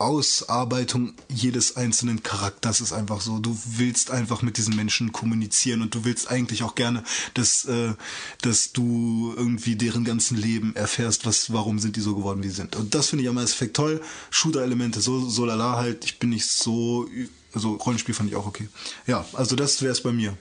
Ausarbeitung 0.00 1.14
jedes 1.28 1.76
einzelnen 1.76 2.22
Charakters 2.22 2.80
ist 2.80 2.92
einfach 2.92 3.20
so. 3.20 3.38
Du 3.38 3.56
willst 3.76 4.10
einfach 4.10 4.42
mit 4.42 4.56
diesen 4.56 4.74
Menschen 4.74 5.12
kommunizieren 5.12 5.82
und 5.82 5.94
du 5.94 6.04
willst 6.04 6.30
eigentlich 6.30 6.62
auch 6.62 6.74
gerne, 6.74 7.04
dass, 7.34 7.64
äh, 7.66 7.94
dass 8.42 8.72
du 8.72 9.34
irgendwie 9.36 9.76
deren 9.76 10.04
ganzen 10.04 10.36
Leben 10.36 10.74
erfährst, 10.74 11.26
was, 11.26 11.52
warum 11.52 11.78
sind 11.78 11.96
die 11.96 12.00
so 12.00 12.16
geworden, 12.16 12.42
wie 12.42 12.48
sie 12.48 12.56
sind. 12.56 12.76
Und 12.76 12.94
das 12.94 13.08
finde 13.08 13.24
ich 13.24 13.28
am 13.28 13.34
Mass 13.34 13.52
Effect 13.52 13.76
toll. 13.76 14.00
Shooter-Elemente, 14.30 15.00
so, 15.00 15.28
so 15.28 15.44
lala 15.44 15.76
halt. 15.76 16.04
Ich 16.04 16.18
bin 16.18 16.30
nicht 16.30 16.46
so, 16.46 17.06
also 17.52 17.74
Rollenspiel 17.74 18.14
fand 18.14 18.30
ich 18.30 18.36
auch 18.36 18.46
okay. 18.46 18.68
Ja, 19.06 19.24
also 19.34 19.54
das 19.54 19.82
wäre 19.82 19.92
es 19.92 20.02
bei 20.02 20.12
mir 20.12 20.36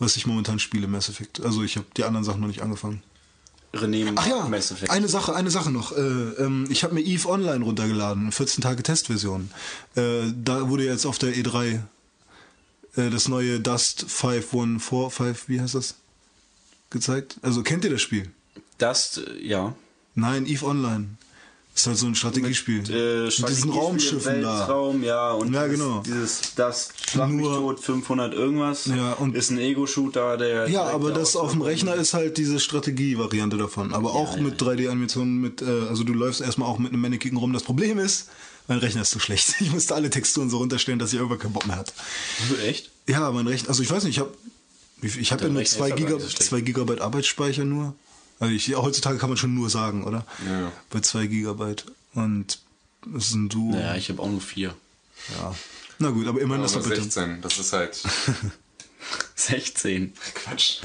was 0.00 0.16
ich 0.16 0.26
momentan 0.26 0.58
spiele, 0.58 0.88
Mass 0.88 1.08
Effect. 1.08 1.42
Also 1.42 1.62
ich 1.62 1.76
habe 1.76 1.86
die 1.96 2.04
anderen 2.04 2.24
Sachen 2.24 2.40
noch 2.40 2.48
nicht 2.48 2.62
angefangen. 2.62 3.02
René 3.72 4.12
Ach 4.16 4.26
ja, 4.26 4.48
Mass 4.48 4.72
Effect. 4.72 4.90
eine 4.90 5.08
Sache, 5.08 5.34
eine 5.34 5.50
Sache 5.50 5.70
noch. 5.70 5.92
Äh, 5.92 6.00
ähm, 6.00 6.66
ich 6.70 6.82
habe 6.82 6.94
mir 6.94 7.02
Eve 7.02 7.28
Online 7.28 7.64
runtergeladen, 7.64 8.32
14 8.32 8.62
Tage 8.62 8.82
Testversion. 8.82 9.50
Äh, 9.94 10.32
da 10.34 10.68
wurde 10.68 10.84
jetzt 10.84 11.06
auf 11.06 11.18
der 11.18 11.34
E3 11.34 11.80
äh, 12.96 13.10
das 13.10 13.28
neue 13.28 13.60
Dust 13.60 14.06
5145, 14.08 15.48
wie 15.48 15.60
heißt 15.60 15.74
das? 15.74 15.94
Gezeigt. 16.90 17.36
Also 17.42 17.62
kennt 17.62 17.84
ihr 17.84 17.90
das 17.90 18.02
Spiel? 18.02 18.30
Äh, 19.18 19.46
ja. 19.46 19.74
Nein, 20.16 20.46
Eve 20.46 20.66
Online. 20.66 21.10
Ist 21.80 21.86
halt 21.86 21.96
so 21.96 22.06
ein 22.08 22.14
Strategiespiel. 22.14 22.76
Äh, 22.76 22.80
Mit 22.82 22.90
diesen 22.90 23.30
Strategiespiel, 23.30 23.72
Raumschiffen 23.72 24.42
da. 24.42 24.58
Weltraum, 24.58 25.02
ja, 25.02 25.30
und 25.32 25.54
Ja, 25.54 25.64
dieses, 25.66 25.78
genau. 25.80 26.02
dieses 26.04 26.40
das 26.54 26.88
Schlag 27.10 27.30
mich 27.30 27.46
tot 27.46 27.80
500 27.80 28.34
irgendwas 28.34 28.84
Ja, 28.84 29.14
und- 29.14 29.34
ist 29.34 29.48
ein 29.48 29.56
Ego-Shooter, 29.58 30.36
der 30.36 30.68
Ja, 30.68 30.82
aber 30.84 31.10
das 31.10 31.36
auf 31.36 31.52
dem 31.52 31.62
Rechner 31.62 31.94
ist 31.94 32.12
halt 32.12 32.36
diese 32.36 32.60
Strategie-Variante 32.60 33.56
davon. 33.56 33.94
Aber 33.94 34.12
auch 34.12 34.36
ja, 34.36 34.42
mit 34.42 34.60
3D-Animationen, 34.60 35.40
mit, 35.40 35.62
äh, 35.62 35.86
also 35.88 36.04
du 36.04 36.12
läufst 36.12 36.42
erstmal 36.42 36.68
auch 36.68 36.78
mit 36.78 36.92
einem 36.92 37.00
Mannequin 37.00 37.34
rum. 37.38 37.54
Das 37.54 37.62
Problem 37.62 37.98
ist, 37.98 38.28
mein 38.68 38.76
Rechner 38.76 39.00
ist 39.00 39.10
zu 39.10 39.18
schlecht. 39.18 39.54
Ich 39.60 39.72
musste 39.72 39.94
alle 39.94 40.10
Texturen 40.10 40.50
so 40.50 40.58
runterstellen, 40.58 40.98
dass 40.98 41.14
ich 41.14 41.18
irgendwann 41.18 41.38
keinen 41.38 41.54
Bock 41.54 41.66
mehr 41.66 41.76
hatte. 41.76 41.94
Echt? 42.62 42.90
Ja, 43.08 43.30
mein 43.30 43.46
Rechner, 43.46 43.70
also 43.70 43.82
ich 43.82 43.90
weiß 43.90 44.04
nicht, 44.04 44.16
ich 44.16 44.20
habe 44.20 44.34
ich 45.02 45.32
hab 45.32 45.40
ja 45.40 45.46
Dein 45.46 45.54
nur 45.54 45.62
Rechner 45.62 45.78
2 45.78 45.86
ist 45.86 45.92
aber 45.92 46.18
Giga, 46.18 46.18
so 46.20 46.56
Gigabyte 46.56 47.00
Arbeitsspeicher 47.00 47.64
nur. 47.64 47.94
Also 48.40 48.52
ich, 48.54 48.74
heutzutage 48.74 49.18
kann 49.18 49.28
man 49.30 49.36
schon 49.36 49.54
nur 49.54 49.70
sagen, 49.70 50.02
oder? 50.04 50.26
Ja, 50.46 50.60
ja. 50.62 50.72
Bei 50.90 51.00
2 51.00 51.26
Gigabyte. 51.26 51.84
Und 52.14 52.58
es 53.16 53.28
ist 53.28 53.34
ein 53.34 53.48
Duo. 53.48 53.70
Naja, 53.72 53.94
ich 53.94 54.08
habe 54.08 54.20
auch 54.20 54.28
nur 54.28 54.40
vier. 54.40 54.74
Ja. 55.38 55.54
Na 55.98 56.10
gut, 56.10 56.26
aber 56.26 56.40
immerhin 56.40 56.62
das 56.62 56.72
Aber 56.74 56.82
Doppelte. 56.82 57.02
16, 57.04 57.42
das 57.42 57.58
ist 57.58 57.72
halt 57.72 58.02
16. 59.36 60.12
Quatsch. 60.34 60.78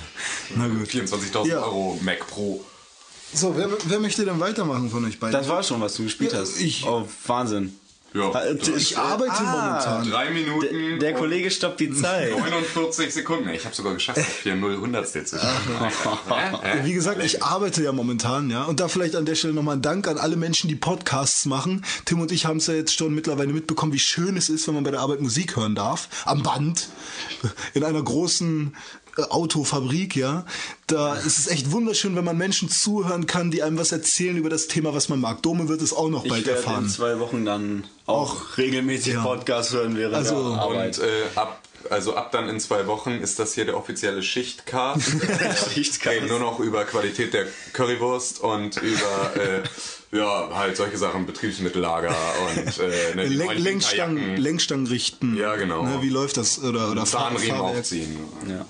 Na 0.55 0.67
gut. 0.67 0.87
24.000 0.87 1.47
Ja. 1.47 1.61
Euro 1.63 1.99
Mac 2.03 2.19
Pro. 2.27 2.63
So, 3.33 3.55
wer, 3.57 3.69
wer 3.85 3.99
möchte 3.99 4.23
denn 4.25 4.39
weitermachen 4.39 4.89
von 4.89 5.03
euch 5.05 5.19
beiden? 5.19 5.33
Das 5.37 5.47
war 5.49 5.63
schon, 5.63 5.81
was 5.81 5.95
du 5.95 6.03
gespielt 6.03 6.33
Ja, 6.33 6.39
hast. 6.39 6.59
ich- 6.59 6.85
Oh, 6.85 7.07
Wahnsinn. 7.27 7.75
Ja. 8.15 8.31
Äh, 8.31 8.55
ich 8.77 8.97
arbeite 8.97 9.43
momentan. 9.43 10.09
Drei 10.09 10.29
Minuten. 10.29 10.67
Der, 10.71 10.97
der 10.99 11.13
Kollege 11.13 11.51
stoppt 11.51 11.81
die 11.81 11.91
Zeit. 11.91 12.31
49 12.31 13.13
Sekunden. 13.13 13.49
Ich 13.49 13.65
habe 13.65 13.75
sogar 13.75 13.93
geschafft, 13.93 14.19
auf 14.19 14.25
4 14.25 14.55
0 14.55 14.77
Hundertstel 14.77 15.25
zu 15.25 15.37
schaffen. 15.37 16.83
Wie 16.83 16.93
gesagt, 16.93 17.21
ich 17.23 17.43
arbeite 17.43 17.83
ja 17.83 17.91
momentan, 17.91 18.49
ja. 18.49 18.63
Und 18.63 18.79
da 18.79 18.87
vielleicht 18.87 19.15
an 19.15 19.25
der 19.25 19.35
Stelle 19.35 19.53
nochmal 19.53 19.75
ein 19.75 19.81
Dank 19.81 20.07
an 20.07 20.17
alle 20.17 20.37
Menschen, 20.37 20.69
die 20.69 20.75
Podcasts 20.75 21.45
machen. 21.45 21.83
Tim 22.05 22.21
und 22.21 22.31
ich 22.31 22.45
haben 22.45 22.57
es 22.57 22.67
ja 22.67 22.73
jetzt 22.73 22.97
schon 22.97 23.13
mittlerweile 23.13 23.51
mitbekommen, 23.51 23.91
wie 23.91 23.99
schön 23.99 24.37
es 24.37 24.47
ist, 24.47 24.67
wenn 24.67 24.75
man 24.75 24.85
bei 24.85 24.91
der 24.91 25.01
Arbeit 25.01 25.19
Musik 25.19 25.57
hören 25.57 25.75
darf. 25.75 26.07
Am 26.25 26.41
Band. 26.41 26.87
In 27.73 27.83
einer 27.83 28.01
großen 28.01 28.75
Autofabrik, 29.17 30.15
ja. 30.15 30.45
Da 30.87 31.15
ist 31.15 31.39
es 31.39 31.47
echt 31.47 31.71
wunderschön, 31.71 32.15
wenn 32.15 32.23
man 32.25 32.37
Menschen 32.37 32.69
zuhören 32.69 33.25
kann, 33.27 33.51
die 33.51 33.63
einem 33.63 33.77
was 33.77 33.91
erzählen 33.91 34.35
über 34.37 34.49
das 34.49 34.67
Thema, 34.67 34.93
was 34.93 35.09
man 35.09 35.19
mag. 35.21 35.41
Dome 35.41 35.67
wird 35.69 35.81
es 35.81 35.93
auch 35.93 36.09
noch 36.09 36.23
Ich 36.25 36.29
bald 36.31 36.45
werde 36.45 36.59
erfahren. 36.59 36.83
in 36.85 36.89
zwei 36.89 37.19
Wochen 37.19 37.45
dann 37.45 37.85
auch, 38.05 38.57
regelmäßig 38.57 39.13
ja. 39.13 39.23
Podcast 39.23 39.71
hören 39.73 39.95
während 39.97 40.15
Also- 40.15 40.49
der 40.51 40.61
Arbeit. 40.61 40.99
Und 40.99 41.05
äh, 41.05 41.09
ab, 41.35 41.61
also 41.89 42.15
ab 42.15 42.31
dann 42.31 42.49
in 42.49 42.59
zwei 42.59 42.87
Wochen 42.87 43.11
ist 43.11 43.37
das 43.39 43.53
hier 43.53 43.65
der 43.65 43.77
offizielle 43.77 44.21
Schichtcast. 44.23 45.01
Schichtcast. 45.73 46.15
Reden 46.15 46.27
nur 46.27 46.39
noch 46.39 46.59
über 46.59 46.83
Qualität 46.85 47.33
der 47.33 47.45
Currywurst 47.73 48.39
und 48.41 48.77
über 48.77 49.31
äh, 49.35 50.15
ja 50.17 50.49
halt 50.53 50.77
solche 50.77 50.97
Sachen, 50.97 51.25
Betriebsmittellager 51.25 52.15
und 52.47 52.79
äh, 52.79 53.15
ne, 53.15 53.25
Lenk 53.27 53.53
Lenkstangen, 53.59 54.37
Lenkstangen 54.37 54.87
richten. 54.87 55.35
Ja, 55.37 55.55
genau. 55.57 55.83
Ne, 55.83 56.01
wie 56.01 56.09
läuft 56.09 56.37
das? 56.37 56.57
Oder, 56.63 56.91
oder 56.91 57.05
Zahnriemen 57.05 57.59
aufziehen. 57.59 58.17
ja. 58.49 58.65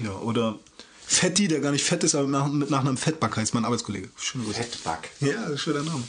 Ja, 0.00 0.12
oder 0.18 0.58
Fetti, 1.06 1.48
der 1.48 1.60
gar 1.60 1.70
nicht 1.70 1.84
fett 1.84 2.02
ist, 2.02 2.14
aber 2.14 2.26
nach, 2.26 2.48
mit 2.48 2.70
Nachnamen 2.70 2.96
Fettback 2.96 3.36
heißt 3.36 3.54
mein 3.54 3.64
Arbeitskollege. 3.64 4.08
Schöne 4.16 4.44
Grüße. 4.44 4.62
Fettback. 4.62 5.10
Ja, 5.20 5.56
schöner 5.56 5.82
Name. 5.82 6.02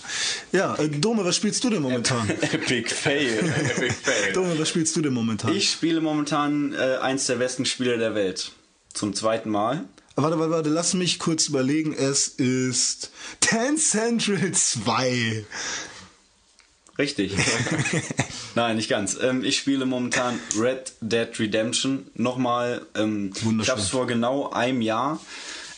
Ja, 0.52 0.76
äh, 0.76 0.90
Dome, 0.90 1.26
was 1.26 1.36
spielst 1.36 1.64
du 1.64 1.70
denn 1.70 1.82
momentan? 1.82 2.30
Epic 2.42 2.94
Fail. 2.94 3.40
Epic 3.78 3.94
Fail. 3.94 4.34
Dome, 4.34 4.58
was 4.58 4.70
spielst 4.70 4.96
du 4.96 5.02
denn 5.02 5.14
momentan? 5.14 5.54
Ich 5.54 5.70
spiele 5.70 6.02
momentan 6.02 6.74
äh, 6.74 6.98
eins 7.02 7.26
der 7.26 7.36
besten 7.36 7.66
Spiele 7.66 7.98
der 7.98 8.16
Welt. 8.16 8.52
Zum 8.94 9.14
zweiten 9.14 9.50
Mal. 9.50 9.86
Warte, 10.16 10.40
warte, 10.40 10.52
warte, 10.52 10.70
lass 10.70 10.94
mich 10.94 11.20
kurz 11.20 11.50
überlegen. 11.50 11.94
Es 11.94 12.28
ist 12.28 13.12
Ten 13.42 13.78
Central 13.78 14.54
2. 14.54 15.46
Richtig. 16.98 17.36
Nein, 18.56 18.78
nicht 18.78 18.90
ganz. 18.90 19.18
Ähm, 19.22 19.44
ich 19.44 19.58
spiele 19.58 19.86
momentan 19.86 20.40
Red 20.58 20.94
Dead 21.02 21.28
Redemption. 21.40 22.08
Nochmal, 22.16 22.86
ähm, 22.96 23.34
ich 23.62 23.70
habe 23.70 23.82
es 23.82 23.90
vor 23.90 24.08
genau 24.08 24.50
einem 24.50 24.82
Jahr 24.82 25.20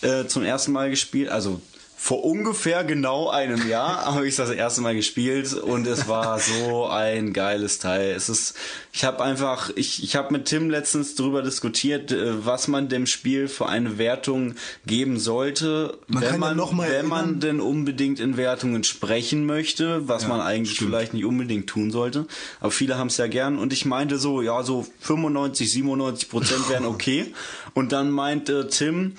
äh, 0.01 0.25
zum 0.25 0.43
ersten 0.43 0.73
Mal 0.73 0.89
gespielt. 0.91 1.29
Also 1.29 1.59
vor 1.99 2.23
ungefähr 2.23 2.83
genau 2.83 3.29
einem 3.29 3.67
Jahr 3.67 4.05
habe 4.15 4.27
ich 4.27 4.35
das 4.35 4.51
erste 4.51 4.81
Mal 4.81 4.95
gespielt 4.95 5.53
und 5.53 5.87
es 5.87 6.07
war 6.07 6.39
so 6.39 6.85
ein 6.85 7.33
geiles 7.33 7.79
Teil. 7.79 8.11
Es 8.11 8.29
ist, 8.29 8.53
ich 8.93 9.03
habe 9.03 9.23
einfach, 9.23 9.71
ich, 9.75 10.03
ich 10.03 10.15
habe 10.15 10.31
mit 10.31 10.45
Tim 10.45 10.69
letztens 10.69 11.15
darüber 11.15 11.41
diskutiert, 11.41 12.11
äh, 12.11 12.45
was 12.45 12.67
man 12.67 12.87
dem 12.87 13.07
Spiel 13.07 13.47
für 13.47 13.67
eine 13.67 13.97
Wertung 13.97 14.53
geben 14.85 15.19
sollte, 15.19 15.97
Man 16.07 16.21
wenn 16.21 16.33
ja 16.33 16.37
man, 16.37 16.55
noch 16.55 16.71
mal 16.71 16.87
wenn 16.89 17.07
man 17.07 17.39
denn 17.39 17.59
unbedingt 17.59 18.19
in 18.19 18.37
Wertungen 18.37 18.83
sprechen 18.83 19.47
möchte, 19.47 20.07
was 20.07 20.27
man 20.27 20.39
eigentlich 20.39 20.77
vielleicht 20.77 21.15
nicht 21.15 21.25
unbedingt 21.25 21.67
tun 21.67 21.89
sollte. 21.89 22.27
Aber 22.59 22.71
viele 22.71 22.99
haben 22.99 23.07
es 23.07 23.17
ja 23.17 23.25
gern. 23.27 23.57
Und 23.57 23.73
ich 23.73 23.85
meinte 23.85 24.19
so, 24.19 24.43
ja, 24.43 24.61
so 24.61 24.85
95, 25.01 25.71
97 25.71 26.29
Prozent 26.29 26.69
wären 26.69 26.85
okay. 26.85 27.33
Und 27.73 27.91
dann 27.91 28.11
meinte 28.11 28.67
Tim, 28.67 29.13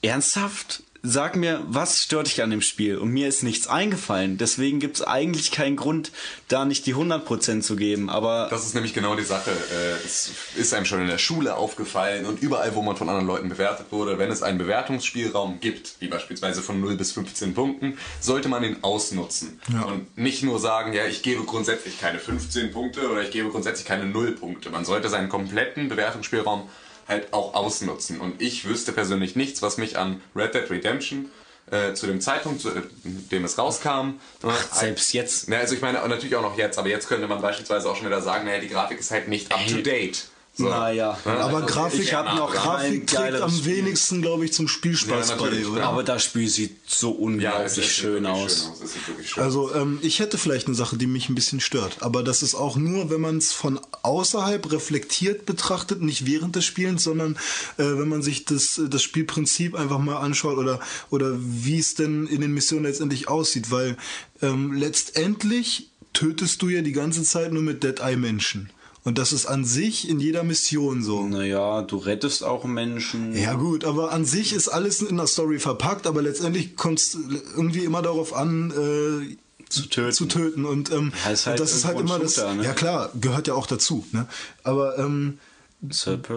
ernsthaft? 0.00 0.82
Sag 1.04 1.34
mir, 1.34 1.60
was 1.66 2.00
stört 2.00 2.28
dich 2.28 2.44
an 2.44 2.50
dem 2.50 2.60
Spiel? 2.60 2.96
Und 2.96 3.08
mir 3.08 3.26
ist 3.26 3.42
nichts 3.42 3.66
eingefallen. 3.66 4.38
Deswegen 4.38 4.78
gibt 4.78 4.98
es 4.98 5.02
eigentlich 5.02 5.50
keinen 5.50 5.74
Grund, 5.74 6.12
da 6.46 6.64
nicht 6.64 6.86
die 6.86 6.94
100% 6.94 7.60
zu 7.62 7.74
geben. 7.74 8.08
Aber 8.08 8.46
Das 8.50 8.64
ist 8.64 8.74
nämlich 8.74 8.94
genau 8.94 9.16
die 9.16 9.24
Sache. 9.24 9.50
Äh, 9.50 10.04
Es 10.06 10.30
ist 10.54 10.72
einem 10.72 10.84
schon 10.84 11.00
in 11.00 11.08
der 11.08 11.18
Schule 11.18 11.56
aufgefallen 11.56 12.24
und 12.24 12.40
überall, 12.40 12.72
wo 12.76 12.82
man 12.82 12.94
von 12.96 13.08
anderen 13.08 13.26
Leuten 13.26 13.48
bewertet 13.48 13.86
wurde, 13.90 14.16
wenn 14.18 14.30
es 14.30 14.44
einen 14.44 14.58
Bewertungsspielraum 14.58 15.58
gibt, 15.58 15.96
wie 15.98 16.06
beispielsweise 16.06 16.62
von 16.62 16.80
0 16.80 16.94
bis 16.96 17.10
15 17.10 17.52
Punkten, 17.52 17.98
sollte 18.20 18.48
man 18.48 18.62
ihn 18.62 18.76
ausnutzen. 18.82 19.60
Und 19.88 20.16
nicht 20.16 20.44
nur 20.44 20.60
sagen, 20.60 20.92
ja, 20.92 21.04
ich 21.06 21.22
gebe 21.24 21.42
grundsätzlich 21.42 22.00
keine 22.00 22.20
15 22.20 22.70
Punkte 22.70 23.10
oder 23.10 23.22
ich 23.22 23.32
gebe 23.32 23.48
grundsätzlich 23.48 23.88
keine 23.88 24.06
0 24.06 24.32
Punkte. 24.36 24.70
Man 24.70 24.84
sollte 24.84 25.08
seinen 25.08 25.28
kompletten 25.28 25.88
Bewertungsspielraum 25.88 26.68
halt 27.08 27.32
auch 27.32 27.54
ausnutzen. 27.54 28.20
Und 28.20 28.40
ich 28.40 28.64
wüsste 28.66 28.92
persönlich 28.92 29.36
nichts, 29.36 29.62
was 29.62 29.76
mich 29.78 29.98
an 29.98 30.20
Red 30.34 30.54
Dead 30.54 30.70
Redemption 30.70 31.30
äh, 31.70 31.94
zu 31.94 32.06
dem 32.06 32.20
Zeitpunkt, 32.20 32.60
zu 32.60 32.70
äh, 32.70 32.82
dem 33.04 33.44
es 33.44 33.58
rauskam, 33.58 34.20
Ach, 34.42 34.72
selbst 34.72 35.12
jetzt. 35.12 35.48
na, 35.48 35.58
also 35.58 35.74
ich 35.74 35.80
meine 35.80 35.98
natürlich 36.06 36.36
auch 36.36 36.42
noch 36.42 36.58
jetzt, 36.58 36.78
aber 36.78 36.88
jetzt 36.88 37.08
könnte 37.08 37.26
man 37.28 37.40
beispielsweise 37.40 37.88
auch 37.88 37.96
schon 37.96 38.06
wieder 38.06 38.22
sagen, 38.22 38.44
naja, 38.44 38.60
die 38.60 38.68
Grafik 38.68 39.00
ist 39.00 39.10
halt 39.10 39.28
nicht 39.28 39.52
up 39.52 39.66
to 39.66 39.78
date. 39.78 40.24
So. 40.54 40.68
Naja. 40.68 41.16
Aber 41.24 41.44
Also, 41.44 41.66
Grafik, 41.66 42.02
ich 42.02 42.12
hab 42.12 42.36
noch 42.36 42.52
Grafik 42.52 43.06
trägt 43.06 43.40
am 43.40 43.50
Spiel. 43.50 43.76
wenigsten, 43.78 44.20
glaube 44.20 44.44
ich, 44.44 44.52
zum 44.52 44.68
Spielspaß 44.68 45.30
Ja, 45.30 45.36
bei, 45.36 45.66
oder? 45.66 45.84
aber 45.84 46.02
das 46.02 46.24
Spiel 46.24 46.46
sieht 46.46 46.76
so 46.86 47.08
ja, 47.08 47.14
es 47.14 47.22
unglaublich 47.22 47.74
sieht 47.74 47.84
schön 47.86 48.26
aus. 48.26 48.52
Schön 48.52 48.70
aus. 48.72 48.80
Wirklich 49.08 49.30
schön 49.30 49.42
Also 49.42 49.74
ähm, 49.74 49.98
ich 50.02 50.18
hätte 50.20 50.36
vielleicht 50.36 50.66
eine 50.66 50.76
Sache, 50.76 50.98
die 50.98 51.06
mich 51.06 51.30
ein 51.30 51.34
bisschen 51.34 51.60
stört, 51.60 52.02
aber 52.02 52.22
das 52.22 52.42
ist 52.42 52.54
auch 52.54 52.76
nur, 52.76 53.08
wenn 53.08 53.22
man 53.22 53.38
es 53.38 53.52
von 53.52 53.80
außerhalb 54.02 54.70
reflektiert 54.70 55.46
betrachtet, 55.46 56.02
nicht 56.02 56.26
während 56.26 56.54
des 56.54 56.66
Spielens, 56.66 57.02
sondern 57.02 57.36
äh, 57.78 57.84
wenn 57.84 58.08
man 58.08 58.20
sich 58.20 58.44
das, 58.44 58.78
das 58.90 59.02
Spielprinzip 59.02 59.74
einfach 59.74 60.00
mal 60.00 60.18
anschaut 60.18 60.58
oder, 60.58 60.80
oder 61.08 61.32
wie 61.38 61.78
es 61.78 61.94
denn 61.94 62.26
in 62.26 62.42
den 62.42 62.52
Missionen 62.52 62.84
letztendlich 62.84 63.26
aussieht, 63.26 63.70
weil 63.70 63.96
ähm, 64.42 64.74
letztendlich 64.74 65.88
tötest 66.12 66.60
du 66.60 66.68
ja 66.68 66.82
die 66.82 66.92
ganze 66.92 67.22
Zeit 67.22 67.54
nur 67.54 67.62
mit 67.62 67.82
Dead 67.82 68.00
Eye 68.00 68.16
Menschen. 68.16 68.68
Und 69.04 69.18
das 69.18 69.32
ist 69.32 69.46
an 69.46 69.64
sich 69.64 70.08
in 70.08 70.20
jeder 70.20 70.44
Mission 70.44 71.02
so. 71.02 71.26
Naja, 71.26 71.82
du 71.82 71.96
rettest 71.96 72.44
auch 72.44 72.64
Menschen. 72.64 73.34
Ja 73.36 73.54
gut, 73.54 73.84
aber 73.84 74.12
an 74.12 74.24
sich 74.24 74.52
ist 74.52 74.68
alles 74.68 75.02
in 75.02 75.16
der 75.16 75.26
Story 75.26 75.58
verpackt, 75.58 76.06
aber 76.06 76.22
letztendlich 76.22 76.76
kommt 76.76 77.00
es 77.00 77.16
irgendwie 77.56 77.84
immer 77.84 78.00
darauf 78.02 78.32
an, 78.32 78.70
äh, 78.70 79.36
Zu 79.68 79.88
töten. 79.88 80.12
Zu 80.12 80.26
töten. 80.26 80.64
Und, 80.64 80.92
ähm, 80.92 81.12
ist 81.32 81.46
halt 81.46 81.58
und 81.58 81.66
das 81.66 81.74
ist 81.74 81.84
halt 81.84 81.98
immer 81.98 82.20
Shooter, 82.20 82.44
das. 82.46 82.56
ne? 82.56 82.64
Ja 82.64 82.74
klar, 82.74 83.10
gehört 83.20 83.48
ja 83.48 83.54
auch 83.54 83.66
dazu. 83.66 84.04
Ne? 84.12 84.28
Aber 84.62 84.96
ähm, 84.98 85.38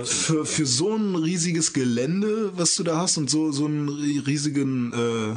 für, 0.05 0.43
für 0.45 0.65
so 0.65 0.95
ein 0.95 1.15
riesiges 1.15 1.71
Gelände, 1.73 2.51
was 2.55 2.73
du 2.75 2.83
da 2.83 2.97
hast 2.97 3.17
und 3.19 3.29
so, 3.29 3.51
so 3.51 3.65
einen 3.65 3.89
ri- 3.89 4.25
riesigen 4.25 4.91
äh, 4.91 5.35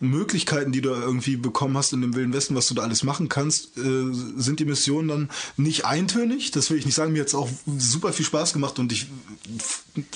Möglichkeiten, 0.00 0.72
die 0.72 0.80
du 0.80 0.90
irgendwie 0.90 1.36
bekommen 1.36 1.76
hast 1.76 1.92
in 1.92 2.00
dem 2.00 2.14
Wilden 2.14 2.32
Westen, 2.32 2.54
was 2.54 2.66
du 2.66 2.74
da 2.74 2.82
alles 2.82 3.04
machen 3.04 3.28
kannst, 3.28 3.76
äh, 3.76 4.12
sind 4.36 4.58
die 4.58 4.64
Missionen 4.64 5.08
dann 5.08 5.30
nicht 5.58 5.84
eintönig. 5.84 6.50
Das 6.50 6.70
will 6.70 6.78
ich 6.78 6.86
nicht 6.86 6.94
sagen. 6.94 7.12
Mir 7.12 7.20
hat 7.20 7.28
es 7.28 7.34
auch 7.34 7.48
super 7.78 8.12
viel 8.12 8.24
Spaß 8.24 8.54
gemacht 8.54 8.78
und 8.78 8.92
ich 8.92 9.06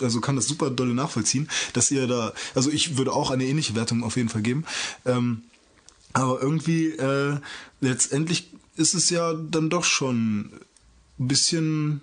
also 0.01 0.21
kann 0.21 0.37
das 0.37 0.47
super 0.47 0.71
dolle 0.71 0.95
nachvollziehen, 0.95 1.49
dass 1.75 1.91
ihr 1.91 2.07
da, 2.07 2.33
also 2.55 2.71
ich 2.71 2.97
würde 2.97 3.13
auch 3.13 3.31
eine 3.31 3.45
ähnliche 3.45 3.75
Wertung 3.75 4.03
auf 4.03 4.17
jeden 4.17 4.31
Fall 4.31 4.43
geben. 4.43 4.65
Ähm, 5.05 5.43
aber 6.15 6.41
irgendwie, 6.41 6.91
äh, 6.91 7.39
letztendlich 7.81 8.53
ist 8.77 8.95
es 8.95 9.11
ja 9.11 9.35
dann 9.35 9.69
doch 9.69 9.85
schon 9.85 10.51
ein 11.19 11.29
bisschen 11.29 12.01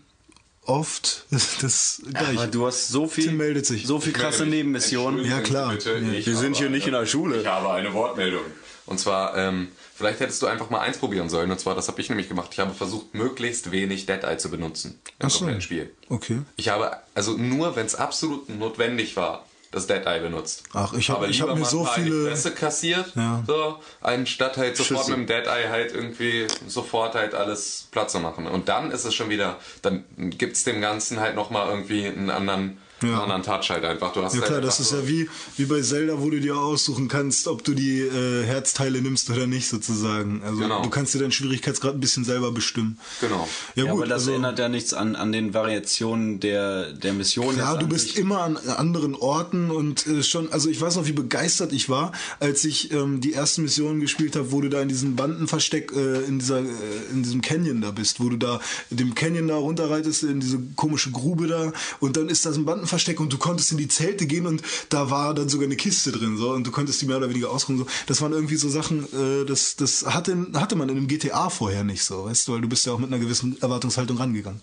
oft 0.66 1.26
das 1.62 2.02
gleiche. 2.10 2.30
Aber 2.40 2.48
du 2.48 2.66
hast 2.68 2.88
so 2.90 3.08
viel, 3.08 3.26
Tim 3.28 3.38
meldet 3.38 3.66
sich. 3.66 3.86
so 3.88 4.00
viel 4.00 4.14
krasse 4.14 4.46
Nebenmissionen. 4.46 5.26
Ja, 5.26 5.42
klar. 5.42 5.72
Bitte, 5.74 5.92
Ja. 5.98 6.14
ich 6.14 6.26
Wir 6.26 6.36
sind 6.36 6.56
habe 6.56 6.64
hier 6.66 6.70
nicht 6.70 6.88
in 6.88 6.94
der 6.94 7.06
Schule. 7.06 7.42
Ich 7.42 7.48
habe 7.48 7.72
eine 7.72 7.94
Wortmeldung. 7.94 8.44
Und 8.88 9.00
zwar, 9.00 9.38
ähm, 9.38 9.70
vielleicht 9.96 10.20
hättest 10.20 10.42
du 10.42 10.48
einfach 10.48 10.70
mal 10.70 10.80
eins 10.80 10.98
probieren 10.98 11.30
sollen. 11.30 11.50
Und 11.52 11.60
zwar, 11.60 11.76
das 11.76 11.88
habe 11.88 12.02
ich 12.02 12.10
nämlich 12.10 12.28
gemacht. 12.28 12.50
Ich 12.52 12.60
habe 12.60 12.74
versucht, 12.74 13.14
möglichst 13.14 13.72
wenig 13.72 14.06
Dead 14.06 14.24
Eye 14.24 14.38
zu 14.38 14.50
benutzen 14.50 15.00
im 15.20 15.28
Ach 15.28 15.30
so. 15.30 15.38
kompletten 15.40 15.62
Spiel. 15.62 15.92
Okay. 16.10 16.42
Ich 16.58 16.70
habe, 16.70 16.98
also 17.14 17.38
nur 17.38 17.76
wenn 17.76 17.86
es 17.86 17.96
absolut 17.96 18.50
notwendig 18.50 19.16
war, 19.16 19.46
das 19.72 19.88
Dead 19.88 20.06
Eye 20.06 20.20
benutzt. 20.20 20.64
Ach, 20.74 20.92
ich 20.94 21.10
hab- 21.10 21.18
Aber 21.18 21.28
ich 21.30 21.38
lieber 21.38 21.50
hab 21.50 21.56
mir 21.56 21.62
mal 21.62 21.68
so 21.70 21.86
viele- 21.86 22.28
Fresse 22.28 22.52
kassiert, 22.52 23.14
Ja. 23.16 23.42
so, 23.48 23.80
anstatt 24.02 24.58
halt 24.58 24.76
sofort 24.78 25.00
Schüsse. 25.06 25.18
mit 25.18 25.30
dem 25.30 25.34
Dead 25.36 25.48
Eye 25.48 25.70
halt 25.70 25.94
irgendwie 25.94 26.48
sofort 26.68 27.16
halt 27.16 27.34
alles 27.34 27.88
platt 27.92 28.12
zu 28.12 28.20
machen. 28.20 28.48
Und 28.48 28.68
dann 28.70 28.92
ist 28.92 29.06
es 29.06 29.16
schon 29.16 29.30
wieder, 29.30 29.58
dann 29.82 30.04
gibt's 30.18 30.64
dem 30.66 30.82
Ganzen 30.82 31.20
halt 31.22 31.36
nochmal 31.36 31.70
irgendwie 31.70 32.06
einen 32.06 32.30
anderen, 32.30 32.80
Ja. 33.04 33.24
anderen 33.24 33.44
Touch 33.44 33.70
halt 33.70 33.84
einfach. 33.86 34.14
Du 34.14 34.24
hast 34.24 34.34
Ja 34.36 34.42
halt 34.42 34.50
klar, 34.50 34.62
das 34.62 34.76
einfach 34.80 34.84
ist 34.84 34.90
so- 34.90 34.98
ja 34.98 35.08
wie, 35.08 35.30
wie 35.58 35.66
bei 35.66 35.82
Zelda, 35.82 36.22
wo 36.22 36.30
du 36.30 36.40
dir 36.40 36.56
aussuchen 36.58 37.08
kannst, 37.08 37.48
ob 37.48 37.64
du 37.64 37.74
die 37.74 38.00
äh, 38.02 38.44
Herzteile 38.44 39.02
nimmst 39.02 39.30
oder 39.30 39.48
nicht 39.48 39.68
sozusagen. 39.68 40.42
Also 40.44 40.60
Genau. 40.60 40.82
du 40.84 40.90
kannst 40.90 41.14
dir 41.14 41.20
deinen 41.20 41.32
Schwierigkeitsgrad 41.32 41.94
ein 41.96 42.00
bisschen 42.00 42.24
selber 42.26 42.52
bestimmen. 42.52 43.00
Genau. 43.20 43.48
Ja, 43.76 43.86
Ja, 43.86 43.92
gut, 43.92 44.02
aber 44.02 44.08
das 44.10 44.20
also, 44.22 44.32
erinnert 44.32 44.60
ja 44.60 44.70
nichts 44.70 44.94
an, 44.94 45.16
an 45.16 45.32
den 45.32 45.54
Variationen 45.54 46.40
der, 46.40 46.94
der 46.94 47.14
Mission. 47.14 47.58
Ja, 47.58 47.76
du 47.76 47.88
bist 47.88 48.10
sich. 48.10 48.18
immer 48.18 48.42
an 48.44 48.58
anderen 48.58 49.16
Orten 49.16 49.72
und 49.72 50.06
äh, 50.06 50.22
schon, 50.22 50.52
also 50.52 50.70
ich 50.70 50.80
weiß 50.80 50.96
noch, 50.98 51.08
wie 51.08 51.12
begeistert 51.12 51.74
ich 51.74 51.90
war, 51.90 52.12
als 52.40 52.64
ich 52.66 52.92
ähm, 52.92 53.20
die 53.22 53.34
ersten 53.34 53.64
Missionen 53.64 54.00
gespielt 54.00 54.36
habe, 54.36 54.52
wo 54.52 54.62
du 54.62 54.70
da 54.70 54.82
in 54.82 54.90
diesem 54.90 55.16
Bandenversteck 55.16 55.92
äh, 55.96 56.20
in 56.28 56.40
dieser 56.40 56.60
äh, 56.60 56.66
in 57.12 57.24
diesem 57.24 57.42
Canyon 57.42 57.82
da 57.82 57.90
bist, 57.92 58.20
wo 58.20 58.30
du 58.30 58.38
da 58.38 58.60
dem 58.92 59.16
Canyon 59.16 59.48
da 59.48 59.56
runterreitest 59.56 60.24
in 60.24 60.40
diese 60.40 60.60
komische 60.76 61.12
Grube 61.12 61.48
da 61.48 61.72
und 62.00 62.16
dann 62.18 62.30
ist 62.30 62.46
das 62.46 62.56
ein 62.58 62.66
Bandenversteck 62.66 62.91
und 63.20 63.34
du 63.34 63.38
konntest 63.38 63.72
in 63.72 63.78
die 63.78 63.88
Zelte 63.88 64.28
gehen 64.28 64.46
und 64.46 64.62
da 64.90 65.10
war 65.10 65.34
dann 65.34 65.50
sogar 65.50 65.66
eine 65.66 65.76
Kiste 65.76 66.12
drin 66.12 66.38
so 66.38 66.52
und 66.52 66.66
du 66.66 66.72
konntest 66.72 67.02
die 67.02 67.06
mehr 67.06 67.18
oder 67.18 67.30
weniger 67.30 67.50
ausruhen 67.50 67.78
so. 67.80 67.86
Das 68.08 68.22
waren 68.22 68.34
irgendwie 68.34 68.56
so 68.56 68.70
Sachen, 68.70 69.04
äh, 69.14 69.46
das 69.46 69.76
das 69.76 70.06
hatte 70.06 70.48
hatte 70.54 70.76
man 70.76 70.90
in 70.90 70.98
einem 70.98 71.08
GTA 71.08 71.50
vorher 71.50 71.84
nicht 71.84 72.04
so, 72.04 72.26
weißt 72.26 72.48
du, 72.48 72.54
weil 72.54 72.62
du 72.62 72.70
bist 72.70 72.86
ja 72.86 72.94
auch 72.94 73.00
mit 73.00 73.12
einer 73.12 73.20
gewissen 73.20 73.62
Erwartungshaltung 73.62 74.18
rangegangen. 74.18 74.62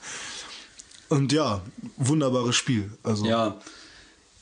Und 1.09 1.33
ja, 1.33 1.63
wunderbares 1.97 2.55
Spiel. 2.55 2.91
Also 3.03 3.25
Ja. 3.25 3.59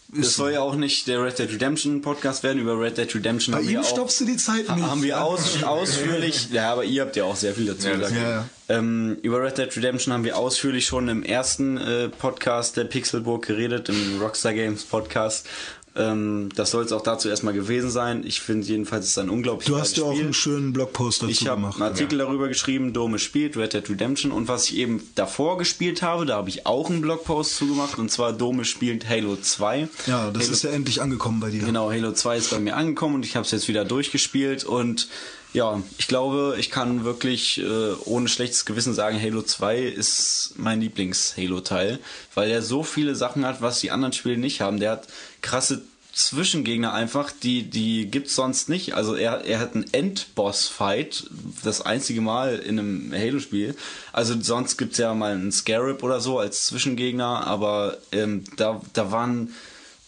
Das 0.09 0.35
soll 0.35 0.53
ja 0.53 0.61
auch 0.61 0.77
nicht 0.77 1.09
der 1.09 1.23
Red 1.23 1.39
Dead 1.39 1.51
Redemption 1.51 2.01
Podcast 2.01 2.43
werden. 2.43 2.61
Über 2.61 2.79
Red 2.81 2.97
Dead 2.97 3.13
Redemption 3.15 3.53
Bei 3.53 3.59
haben 3.59 3.69
wir 3.69 3.75
ihm 3.75 3.81
auch, 3.81 3.89
stoppst 3.89 4.21
du 4.21 4.25
die 4.25 4.37
Zeit 4.37 4.69
nicht. 4.69 4.87
haben 4.87 5.03
wir 5.03 5.23
aus, 5.23 5.63
ausführlich, 5.63 6.49
ja, 6.53 6.73
aber 6.73 6.85
ihr 6.85 7.03
habt 7.03 7.17
ja 7.17 7.25
auch 7.25 7.37
sehr 7.37 7.55
viel 7.55 7.67
dazu 7.67 7.89
Ja, 7.89 7.95
gesagt. 7.97 8.15
Ja, 8.15 8.31
ja. 8.31 8.49
Ähm, 8.69 9.19
über 9.23 9.43
Red 9.43 9.59
Dead 9.59 9.77
Redemption 9.77 10.13
haben 10.15 10.25
wir 10.25 10.37
ausführlich 10.39 10.87
schon 10.87 11.09
im 11.09 11.23
ersten 11.23 11.77
äh, 11.77 12.09
Podcast 12.09 12.77
der 12.77 12.85
Pixelburg 12.85 13.47
geredet, 13.47 13.89
im 13.89 14.21
Rockstar 14.21 14.55
Games 14.55 14.85
Podcast. 14.85 15.47
Ähm, 15.97 16.51
das 16.55 16.71
soll 16.73 16.85
es 16.85 16.93
auch 16.93 17.03
dazu 17.03 17.29
erstmal 17.29 17.55
gewesen 17.55 17.91
sein. 17.91 18.23
Ich 18.27 18.41
finde 18.41 18.67
jedenfalls, 18.67 19.05
es 19.05 19.11
ist 19.13 19.19
ein 19.19 19.31
unglaublich 19.31 19.67
Du 19.67 19.79
hast 19.79 19.97
ja 19.97 20.05
auch 20.05 20.19
einen 20.19 20.35
schönen 20.35 20.73
Blogpost 20.73 21.23
dazu 21.23 21.31
Ich 21.31 21.47
habe 21.49 21.61
gemacht. 21.61 21.81
einen 21.81 21.91
Artikel 21.91 22.19
darüber 22.19 22.49
geschrieben, 22.49 22.93
Dome 22.93 23.19
spielt, 23.19 23.57
Red 23.57 23.73
Dead 23.73 23.89
Redemption. 23.89 24.31
Und 24.31 24.49
was 24.49 24.69
ich 24.69 24.77
eben 24.77 25.03
davor 25.15 25.57
gespielt 25.59 26.03
habe, 26.03 26.27
da 26.27 26.37
habe 26.37 26.49
ich 26.51 26.67
auch 26.67 26.91
einen 26.91 27.01
Blogpost 27.01 27.57
zugemacht. 27.57 27.99
Und 27.99 28.11
zwar 28.11 28.33
Dome 28.33 28.65
spielt 28.65 29.09
Halo 29.09 29.37
2. 29.37 29.89
Ja, 30.07 30.31
das 30.31 30.45
Halo, 30.45 30.53
ist 30.53 30.63
ja 30.65 30.71
endlich 30.71 31.01
angekommen 31.01 31.41
bei 31.41 31.51
dir. 31.51 31.63
Genau, 31.63 31.91
Halo 31.91 32.13
2 32.13 32.37
ist 32.37 32.51
bei 32.51 32.59
mir 32.59 32.77
angekommen 32.77 33.15
und 33.17 33.25
ich 33.25 33.35
habe 33.37 33.45
es 33.47 33.51
jetzt 33.53 33.69
wieder 33.69 33.85
durchgespielt. 33.85 34.65
Und 34.65 35.09
ja, 35.57 35.83
ich 35.97 36.07
glaube, 36.07 36.57
ich 36.59 36.71
kann 36.71 37.05
wirklich 37.05 37.59
äh, 37.59 37.93
ohne 38.05 38.29
schlechtes 38.29 38.67
Gewissen 38.67 38.93
sagen, 38.93 39.21
Halo 39.21 39.41
2 39.41 39.79
ist 39.79 40.53
mein 40.57 40.83
Lieblings-Halo-Teil. 40.83 41.99
Weil 42.35 42.51
er 42.51 42.61
so 42.61 42.83
viele 42.83 43.15
Sachen 43.15 43.47
hat, 43.47 43.63
was 43.63 43.81
die 43.81 43.91
anderen 43.91 44.13
Spiele 44.13 44.37
nicht 44.37 44.61
haben. 44.61 44.81
Der 44.81 44.91
hat 44.91 45.09
krasse 45.41 45.81
Zwischengegner 46.13 46.93
einfach, 46.93 47.31
die, 47.31 47.63
die 47.63 48.11
gibt's 48.11 48.35
sonst 48.35 48.69
nicht. 48.69 48.93
Also 48.93 49.15
er, 49.15 49.47
er 49.47 49.59
hat 49.59 49.75
einen 49.75 49.91
Endboss-Fight, 49.93 51.31
das 51.65 51.81
einzige 51.81 52.21
Mal 52.21 52.59
in 52.59 52.79
einem 52.79 53.13
Halo-Spiel. 53.15 53.77
Also 54.13 54.35
sonst 54.39 54.77
gibt's 54.77 54.99
ja 54.99 55.15
mal 55.15 55.33
einen 55.33 55.53
Scarab 55.53 56.03
oder 56.03 56.21
so 56.21 56.39
als 56.39 56.67
Zwischengegner, 56.67 57.47
aber 57.47 57.97
ähm, 58.13 58.45
da, 58.57 58.83
da 58.93 59.11
waren, 59.11 59.55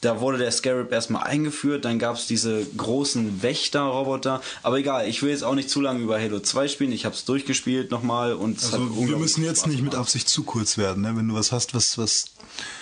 da 0.00 0.20
wurde 0.20 0.38
der 0.38 0.52
Scarab 0.52 0.92
erstmal 0.92 1.24
eingeführt, 1.24 1.84
dann 1.84 1.98
gab's 1.98 2.26
diese 2.26 2.64
großen 2.76 3.42
Wächter-Roboter. 3.42 4.40
Aber 4.62 4.78
egal, 4.78 5.08
ich 5.08 5.22
will 5.22 5.30
jetzt 5.30 5.42
auch 5.42 5.54
nicht 5.54 5.70
zu 5.70 5.80
lange 5.80 6.00
über 6.00 6.20
Halo 6.20 6.38
2 6.38 6.68
spielen. 6.68 6.92
Ich 6.92 7.04
habe 7.04 7.14
es 7.14 7.24
durchgespielt 7.24 7.90
nochmal 7.90 8.34
und 8.34 8.58
es 8.58 8.72
Also, 8.72 9.08
wir 9.08 9.16
müssen 9.16 9.44
jetzt 9.44 9.60
Spaß 9.60 9.70
nicht 9.70 9.82
mit. 9.82 9.94
Absicht 9.94 10.28
zu 10.28 10.44
kurz 10.44 10.78
werden, 10.78 11.02
ne? 11.02 11.16
wenn 11.16 11.26
du 11.26 11.34
was 11.34 11.50
hast, 11.50 11.74
was, 11.74 11.98
was. 11.98 12.26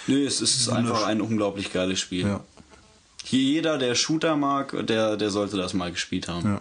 Nö, 0.06 0.26
es 0.26 0.42
ist 0.42 0.68
einfach 0.68 1.06
ein 1.06 1.22
unglaublich 1.22 1.72
geiles 1.72 2.00
Spiel. 2.00 2.26
Ja. 2.26 2.44
Hier 3.24 3.40
jeder, 3.40 3.78
der 3.78 3.94
Shooter 3.94 4.36
mag, 4.36 4.86
der, 4.86 5.16
der 5.16 5.30
sollte 5.30 5.56
das 5.56 5.72
mal 5.72 5.90
gespielt 5.90 6.28
haben. 6.28 6.46
Ja. 6.46 6.60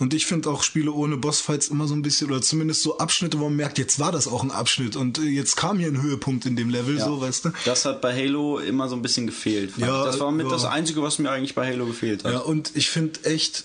Und 0.00 0.14
ich 0.14 0.26
finde 0.26 0.48
auch 0.50 0.62
Spiele 0.62 0.92
ohne 0.92 1.16
Bossfights 1.16 1.68
immer 1.68 1.86
so 1.86 1.94
ein 1.94 2.02
bisschen, 2.02 2.30
oder 2.30 2.40
zumindest 2.40 2.82
so 2.82 2.98
Abschnitte, 2.98 3.38
wo 3.38 3.44
man 3.44 3.56
merkt, 3.56 3.78
jetzt 3.78 3.98
war 3.98 4.10
das 4.10 4.26
auch 4.26 4.42
ein 4.42 4.50
Abschnitt 4.50 4.96
und 4.96 5.18
äh, 5.18 5.22
jetzt 5.22 5.56
kam 5.56 5.78
hier 5.78 5.88
ein 5.88 6.00
Höhepunkt 6.00 6.46
in 6.46 6.56
dem 6.56 6.70
Level, 6.70 6.98
so, 6.98 7.20
weißt 7.20 7.44
du? 7.44 7.50
Das 7.66 7.84
hat 7.84 8.00
bei 8.00 8.14
Halo 8.14 8.58
immer 8.58 8.88
so 8.88 8.96
ein 8.96 9.02
bisschen 9.02 9.26
gefehlt. 9.26 9.76
Ja, 9.76 10.04
das 10.04 10.18
war 10.18 10.32
mit 10.32 10.46
ja. 10.46 10.52
das 10.52 10.64
Einzige, 10.64 11.02
was 11.02 11.18
mir 11.18 11.30
eigentlich 11.30 11.54
bei 11.54 11.70
Halo 11.70 11.86
gefehlt 11.86 12.24
hat. 12.24 12.32
Ja, 12.32 12.38
und 12.38 12.72
ich 12.74 12.88
finde 12.88 13.24
echt, 13.24 13.64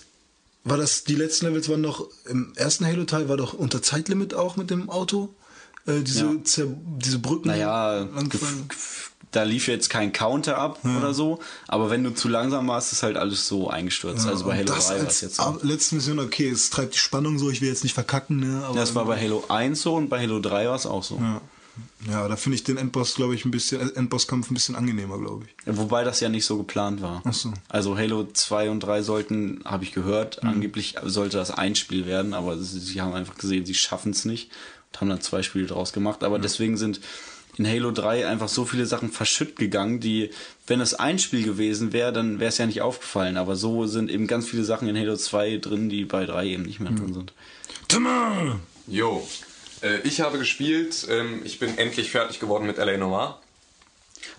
war 0.64 0.76
das, 0.76 1.04
die 1.04 1.14
letzten 1.14 1.46
Levels 1.46 1.68
waren 1.68 1.80
noch, 1.80 2.06
im 2.28 2.52
ersten 2.54 2.84
Halo-Teil 2.84 3.28
war 3.28 3.36
doch 3.36 3.54
unter 3.54 3.80
Zeitlimit 3.80 4.34
auch 4.34 4.56
mit 4.56 4.70
dem 4.70 4.90
Auto. 4.90 5.34
Äh, 5.86 6.00
diese, 6.00 6.24
Ja. 6.24 6.66
diese 6.98 7.18
Brücken. 7.18 7.48
Naja, 7.48 8.08
da 9.36 9.42
lief 9.42 9.68
jetzt 9.68 9.90
kein 9.90 10.12
Counter 10.12 10.58
ab 10.58 10.80
oder 10.98 11.12
so, 11.14 11.38
aber 11.68 11.90
wenn 11.90 12.02
du 12.02 12.14
zu 12.14 12.28
langsam 12.28 12.66
warst, 12.68 12.92
ist 12.92 13.02
halt 13.02 13.16
alles 13.16 13.46
so 13.46 13.68
eingestürzt. 13.68 14.26
also 14.26 14.44
bei 14.46 14.54
Halo 14.56 14.64
das 14.74 14.88
3 14.88 14.98
war 15.00 15.06
es 15.06 15.20
jetzt 15.20 15.36
so. 15.36 15.58
letzte 15.62 15.94
Mission, 15.94 16.18
okay, 16.18 16.48
es 16.48 16.70
treibt 16.70 16.94
die 16.94 16.98
Spannung 16.98 17.38
so, 17.38 17.50
ich 17.50 17.60
will 17.60 17.68
jetzt 17.68 17.84
nicht 17.84 17.94
verkacken, 17.94 18.38
ne? 18.40 18.64
Aber 18.66 18.74
Das 18.78 18.94
war 18.94 19.04
bei 19.04 19.20
Halo 19.20 19.44
1 19.48 19.80
so 19.82 19.94
und 19.94 20.08
bei 20.08 20.20
Halo 20.20 20.40
3 20.40 20.68
war 20.68 20.74
es 20.74 20.86
auch 20.86 21.02
so. 21.04 21.16
ja. 21.20 21.40
ja, 22.10 22.26
da 22.28 22.36
finde 22.36 22.56
ich 22.56 22.64
den 22.64 22.78
Endboss, 22.78 23.14
glaube 23.14 23.34
ich, 23.34 23.44
ein 23.44 23.50
bisschen, 23.50 23.80
äh, 23.80 23.92
Endbosskampf 23.98 24.50
ein 24.50 24.54
bisschen 24.54 24.76
angenehmer, 24.76 25.18
glaube 25.18 25.44
ich. 25.46 25.76
Wobei 25.76 26.04
das 26.04 26.20
ja 26.20 26.28
nicht 26.30 26.46
so 26.46 26.56
geplant 26.56 27.02
war. 27.02 27.20
Ach 27.24 27.34
so. 27.34 27.52
Also 27.68 27.98
Halo 27.98 28.26
2 28.32 28.70
und 28.70 28.80
3 28.80 29.02
sollten, 29.02 29.60
habe 29.64 29.84
ich 29.84 29.92
gehört, 29.92 30.42
Mhm. 30.42 30.48
angeblich 30.48 30.94
sollte 31.04 31.36
das 31.36 31.50
ein 31.50 31.74
Spiel 31.76 32.06
werden, 32.06 32.32
aber 32.32 32.56
sie, 32.58 32.80
sie 32.80 33.00
haben 33.02 33.12
einfach 33.12 33.36
gesehen, 33.36 33.66
sie 33.66 33.74
schaffen 33.74 34.12
es 34.12 34.24
nicht 34.24 34.50
und 34.92 35.00
haben 35.02 35.08
dann 35.10 35.20
zwei 35.20 35.42
Spiele 35.42 35.66
draus 35.66 35.92
gemacht. 35.92 36.24
Aber 36.24 36.38
deswegen 36.38 36.76
sind 36.78 37.00
in 37.58 37.66
Halo 37.66 37.90
3 37.90 38.26
einfach 38.26 38.48
so 38.48 38.64
viele 38.64 38.86
Sachen 38.86 39.10
verschütt 39.10 39.56
gegangen, 39.56 40.00
die, 40.00 40.30
wenn 40.66 40.80
es 40.80 40.94
ein 40.94 41.18
Spiel 41.18 41.42
gewesen 41.44 41.92
wäre, 41.92 42.12
dann 42.12 42.38
wäre 42.40 42.48
es 42.50 42.58
ja 42.58 42.66
nicht 42.66 42.82
aufgefallen. 42.82 43.36
Aber 43.36 43.56
so 43.56 43.86
sind 43.86 44.10
eben 44.10 44.26
ganz 44.26 44.48
viele 44.48 44.64
Sachen 44.64 44.88
in 44.88 44.96
Halo 44.98 45.16
2 45.16 45.58
drin, 45.58 45.88
die 45.88 46.04
bei 46.04 46.26
3 46.26 46.46
eben 46.46 46.62
nicht 46.64 46.80
mehr 46.80 46.92
Mhm. 46.92 46.96
drin 46.96 47.14
sind. 47.14 47.32
Timmer! 47.88 48.60
Jo, 48.86 49.26
äh, 49.82 50.00
ich 50.04 50.20
habe 50.20 50.38
gespielt, 50.38 51.06
ähm, 51.10 51.40
ich 51.44 51.58
bin 51.58 51.76
endlich 51.78 52.10
fertig 52.10 52.40
geworden 52.40 52.66
mit 52.66 52.78
L.A. 52.78 52.96
Noir. 52.96 53.40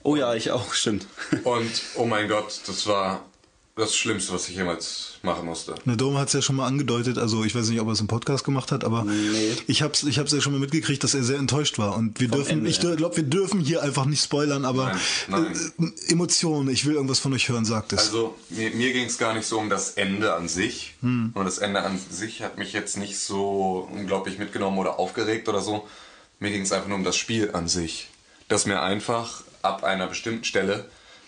Oh 0.03 0.15
ja, 0.15 0.33
ich 0.35 0.51
auch, 0.51 0.73
stimmt. 0.73 1.05
Und 1.43 1.71
oh 1.95 2.05
mein 2.05 2.27
Gott, 2.27 2.61
das 2.67 2.87
war 2.87 3.25
das 3.77 3.95
Schlimmste, 3.95 4.33
was 4.33 4.49
ich 4.49 4.55
jemals 4.55 5.13
machen 5.23 5.45
musste. 5.45 5.75
Ne, 5.85 5.95
Dome 5.97 6.19
hat 6.19 6.27
es 6.27 6.33
ja 6.33 6.41
schon 6.41 6.55
mal 6.55 6.65
angedeutet, 6.67 7.17
also 7.17 7.43
ich 7.43 7.53
weiß 7.55 7.69
nicht, 7.69 7.79
ob 7.79 7.87
er 7.87 7.93
es 7.93 7.99
im 8.01 8.07
Podcast 8.07 8.43
gemacht 8.43 8.71
hat, 8.71 8.83
aber 8.83 9.03
Nee. 9.03 9.53
ich 9.67 9.81
hab's, 9.81 10.03
ich 10.03 10.19
hab's 10.19 10.31
ja 10.31 10.41
schon 10.41 10.53
mal 10.53 10.59
mitgekriegt, 10.59 11.03
dass 11.03 11.13
er 11.13 11.23
sehr 11.23 11.37
enttäuscht 11.37 11.77
war. 11.79 11.95
Und 11.95 12.19
wir 12.19 12.27
dürfen, 12.27 12.51
Ende, 12.59 12.69
ich 12.69 12.81
ja. 12.81 12.95
glaube, 12.95 13.17
wir 13.17 13.23
dürfen 13.23 13.59
hier 13.59 13.81
einfach 13.83 14.05
nicht 14.05 14.23
spoilern, 14.23 14.65
aber 14.65 14.95
Nein, 15.27 15.55
nein. 15.77 15.93
Äh, 16.07 16.11
Emotionen, 16.11 16.69
ich 16.69 16.85
will 16.85 16.95
irgendwas 16.95 17.19
von 17.19 17.33
euch 17.33 17.49
hören, 17.49 17.65
sagt 17.65 17.93
es. 17.93 17.99
Also 17.99 18.35
mir, 18.49 18.71
mir 18.71 18.93
ging 18.93 19.05
es 19.05 19.17
gar 19.17 19.33
nicht 19.33 19.45
so 19.47 19.59
um 19.59 19.69
das 19.69 19.91
Ende 19.91 20.33
an 20.33 20.47
sich. 20.47 20.95
Und 21.01 21.33
das 21.35 21.57
Ende 21.59 21.81
an 21.83 21.99
sich 22.09 22.41
hat 22.41 22.57
mich 22.57 22.73
jetzt 22.73 22.97
nicht 22.97 23.17
so 23.19 23.87
unglaublich 23.91 24.37
mitgenommen 24.39 24.77
oder 24.77 24.99
aufgeregt 24.99 25.47
oder 25.49 25.61
so. 25.61 25.87
Mir 26.39 26.51
ging 26.51 26.61
es 26.63 26.71
einfach 26.71 26.87
nur 26.87 26.97
um 26.97 27.03
das 27.03 27.15
Spiel 27.17 27.51
an 27.53 27.67
sich. 27.67 28.09
Das 28.47 28.65
mir 28.65 28.81
einfach 28.81 29.43
ab 29.61 29.83
einer 29.83 30.07
bestimmten 30.07 30.43
Stelle 30.43 30.85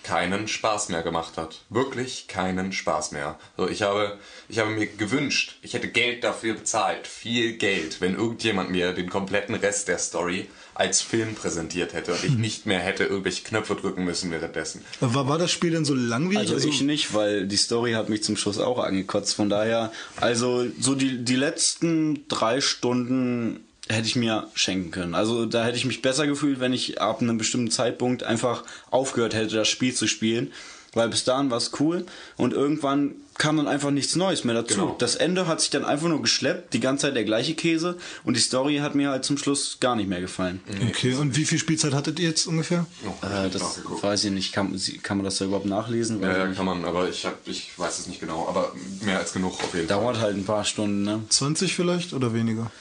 keinen 0.09 0.47
Spaß 0.47 0.89
mehr 0.89 1.03
gemacht 1.03 1.37
hat. 1.37 1.61
Wirklich 1.69 2.27
keinen 2.27 2.71
Spaß 2.71 3.11
mehr. 3.11 3.37
So, 3.57 3.69
ich, 3.69 3.83
habe, 3.83 4.17
ich 4.47 4.57
habe 4.57 4.71
mir 4.71 4.87
gewünscht, 4.87 5.59
ich 5.61 5.75
hätte 5.75 5.87
Geld 5.87 6.23
dafür 6.23 6.55
bezahlt, 6.55 7.05
viel 7.05 7.53
Geld, 7.57 8.01
wenn 8.01 8.15
irgendjemand 8.15 8.71
mir 8.71 8.93
den 8.93 9.07
kompletten 9.07 9.53
Rest 9.53 9.87
der 9.87 9.99
Story 9.99 10.47
als 10.73 11.03
Film 11.03 11.35
präsentiert 11.35 11.93
hätte 11.93 12.13
und 12.13 12.23
ich 12.23 12.31
nicht 12.31 12.65
mehr 12.65 12.79
hätte 12.79 13.03
irgendwelche 13.03 13.43
Knöpfe 13.43 13.75
drücken 13.75 14.03
müssen 14.03 14.31
währenddessen. 14.31 14.81
war, 14.99 15.27
war 15.27 15.37
das 15.37 15.51
Spiel 15.51 15.71
denn 15.71 15.85
so 15.85 15.93
langwierig? 15.93 16.51
Also 16.51 16.67
ich 16.67 16.81
nicht, 16.81 17.13
weil 17.13 17.45
die 17.45 17.57
Story 17.57 17.91
hat 17.91 18.09
mich 18.09 18.23
zum 18.23 18.35
Schluss 18.35 18.57
auch 18.57 18.79
angekotzt. 18.79 19.35
Von 19.35 19.49
daher, 19.49 19.91
also 20.19 20.65
so 20.79 20.95
die, 20.95 21.23
die 21.23 21.35
letzten 21.35 22.27
drei 22.29 22.61
Stunden 22.61 23.59
hätte 23.89 24.07
ich 24.07 24.15
mir 24.15 24.47
schenken 24.53 24.91
können. 24.91 25.15
Also 25.15 25.45
da 25.45 25.63
hätte 25.65 25.77
ich 25.77 25.85
mich 25.85 26.01
besser 26.01 26.27
gefühlt, 26.27 26.59
wenn 26.59 26.73
ich 26.73 27.01
ab 27.01 27.21
einem 27.21 27.37
bestimmten 27.37 27.71
Zeitpunkt 27.71 28.23
einfach 28.23 28.63
aufgehört 28.91 29.33
hätte, 29.33 29.55
das 29.55 29.67
Spiel 29.67 29.93
zu 29.93 30.07
spielen. 30.07 30.51
Weil 30.93 31.07
bis 31.09 31.23
dahin 31.23 31.51
war 31.51 31.57
es 31.59 31.69
cool 31.79 32.03
und 32.35 32.51
irgendwann 32.51 33.13
kam 33.37 33.57
dann 33.57 33.67
einfach 33.67 33.91
nichts 33.91 34.15
Neues 34.15 34.43
mehr 34.43 34.55
dazu. 34.55 34.73
Genau. 34.73 34.95
Das 34.97 35.15
Ende 35.15 35.45
hat 35.45 35.61
sich 35.61 35.69
dann 35.69 35.85
einfach 35.85 36.07
nur 36.07 36.19
geschleppt, 36.23 36.73
die 36.73 36.79
ganze 36.79 37.03
Zeit 37.05 37.15
der 37.15 37.25
gleiche 37.25 37.53
Käse 37.53 37.95
und 38.23 38.35
die 38.35 38.41
Story 38.41 38.77
hat 38.77 38.95
mir 38.95 39.11
halt 39.11 39.23
zum 39.23 39.37
Schluss 39.37 39.77
gar 39.79 39.95
nicht 39.95 40.09
mehr 40.09 40.19
gefallen. 40.19 40.61
okay, 40.89 41.13
und 41.13 41.35
wie 41.37 41.45
viel 41.45 41.59
Spielzeit 41.59 41.93
hattet 41.93 42.19
ihr 42.19 42.29
jetzt 42.29 42.47
ungefähr? 42.47 42.87
Oh, 43.05 43.11
Äh, 43.23 43.47
ich 43.47 43.53
das 43.53 43.81
weiß 44.01 44.23
ich 44.23 44.31
nicht, 44.31 44.51
kann, 44.51 44.75
kann 45.03 45.17
man 45.17 45.25
das 45.25 45.37
da 45.37 45.45
überhaupt 45.45 45.67
nachlesen? 45.67 46.21
Ja, 46.23 46.35
ja, 46.39 46.45
nicht. 46.47 46.57
kann 46.57 46.65
man, 46.65 46.83
aber 46.83 47.07
ich, 47.07 47.23
hab, 47.23 47.47
ich 47.47 47.69
weiß 47.77 47.99
es 47.99 48.07
nicht 48.07 48.19
genau. 48.19 48.47
Aber 48.47 48.73
mehr 49.01 49.19
als 49.19 49.31
genug 49.31 49.53
auf 49.63 49.73
jeden 49.75 49.87
Fall. 49.87 49.95
Dauert 50.01 50.19
halt 50.19 50.35
ein 50.37 50.45
paar 50.45 50.65
Stunden, 50.65 51.03
ne? 51.03 51.21
20 51.29 51.75
vielleicht 51.75 52.13
oder 52.13 52.33
weniger? 52.33 52.71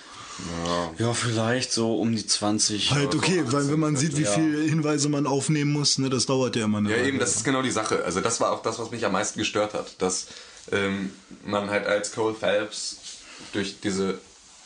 Ja, 0.98 1.12
vielleicht 1.12 1.72
so 1.72 1.98
um 2.00 2.14
die 2.14 2.24
20. 2.26 2.92
Halt 2.92 3.14
okay, 3.14 3.42
weil 3.46 3.70
wenn 3.70 3.80
man 3.80 3.96
sieht, 3.96 4.16
wie 4.16 4.22
Ja. 4.22 4.30
viele 4.32 4.62
Hinweise 4.62 5.08
man 5.08 5.26
aufnehmen 5.26 5.72
muss, 5.72 5.98
ne, 5.98 6.10
das 6.10 6.26
dauert 6.26 6.56
ja 6.56 6.64
immer 6.64 6.78
eine 6.78 6.90
Ja, 6.90 6.96
Weile. 6.96 7.08
eben, 7.08 7.18
das 7.18 7.36
ist 7.36 7.44
genau 7.44 7.62
die 7.62 7.70
Sache. 7.70 8.04
Also 8.04 8.20
das 8.20 8.40
war 8.40 8.52
auch 8.52 8.62
das, 8.62 8.78
was 8.78 8.90
mich 8.90 9.04
am 9.04 9.12
meisten 9.12 9.38
gestört 9.38 9.74
hat. 9.74 10.00
Dass 10.00 10.26
ähm, 10.70 11.10
man 11.44 11.70
halt 11.70 11.86
als 11.86 12.12
Cole 12.12 12.34
Phelps 12.34 12.96
durch 13.52 13.76
diese 13.82 14.18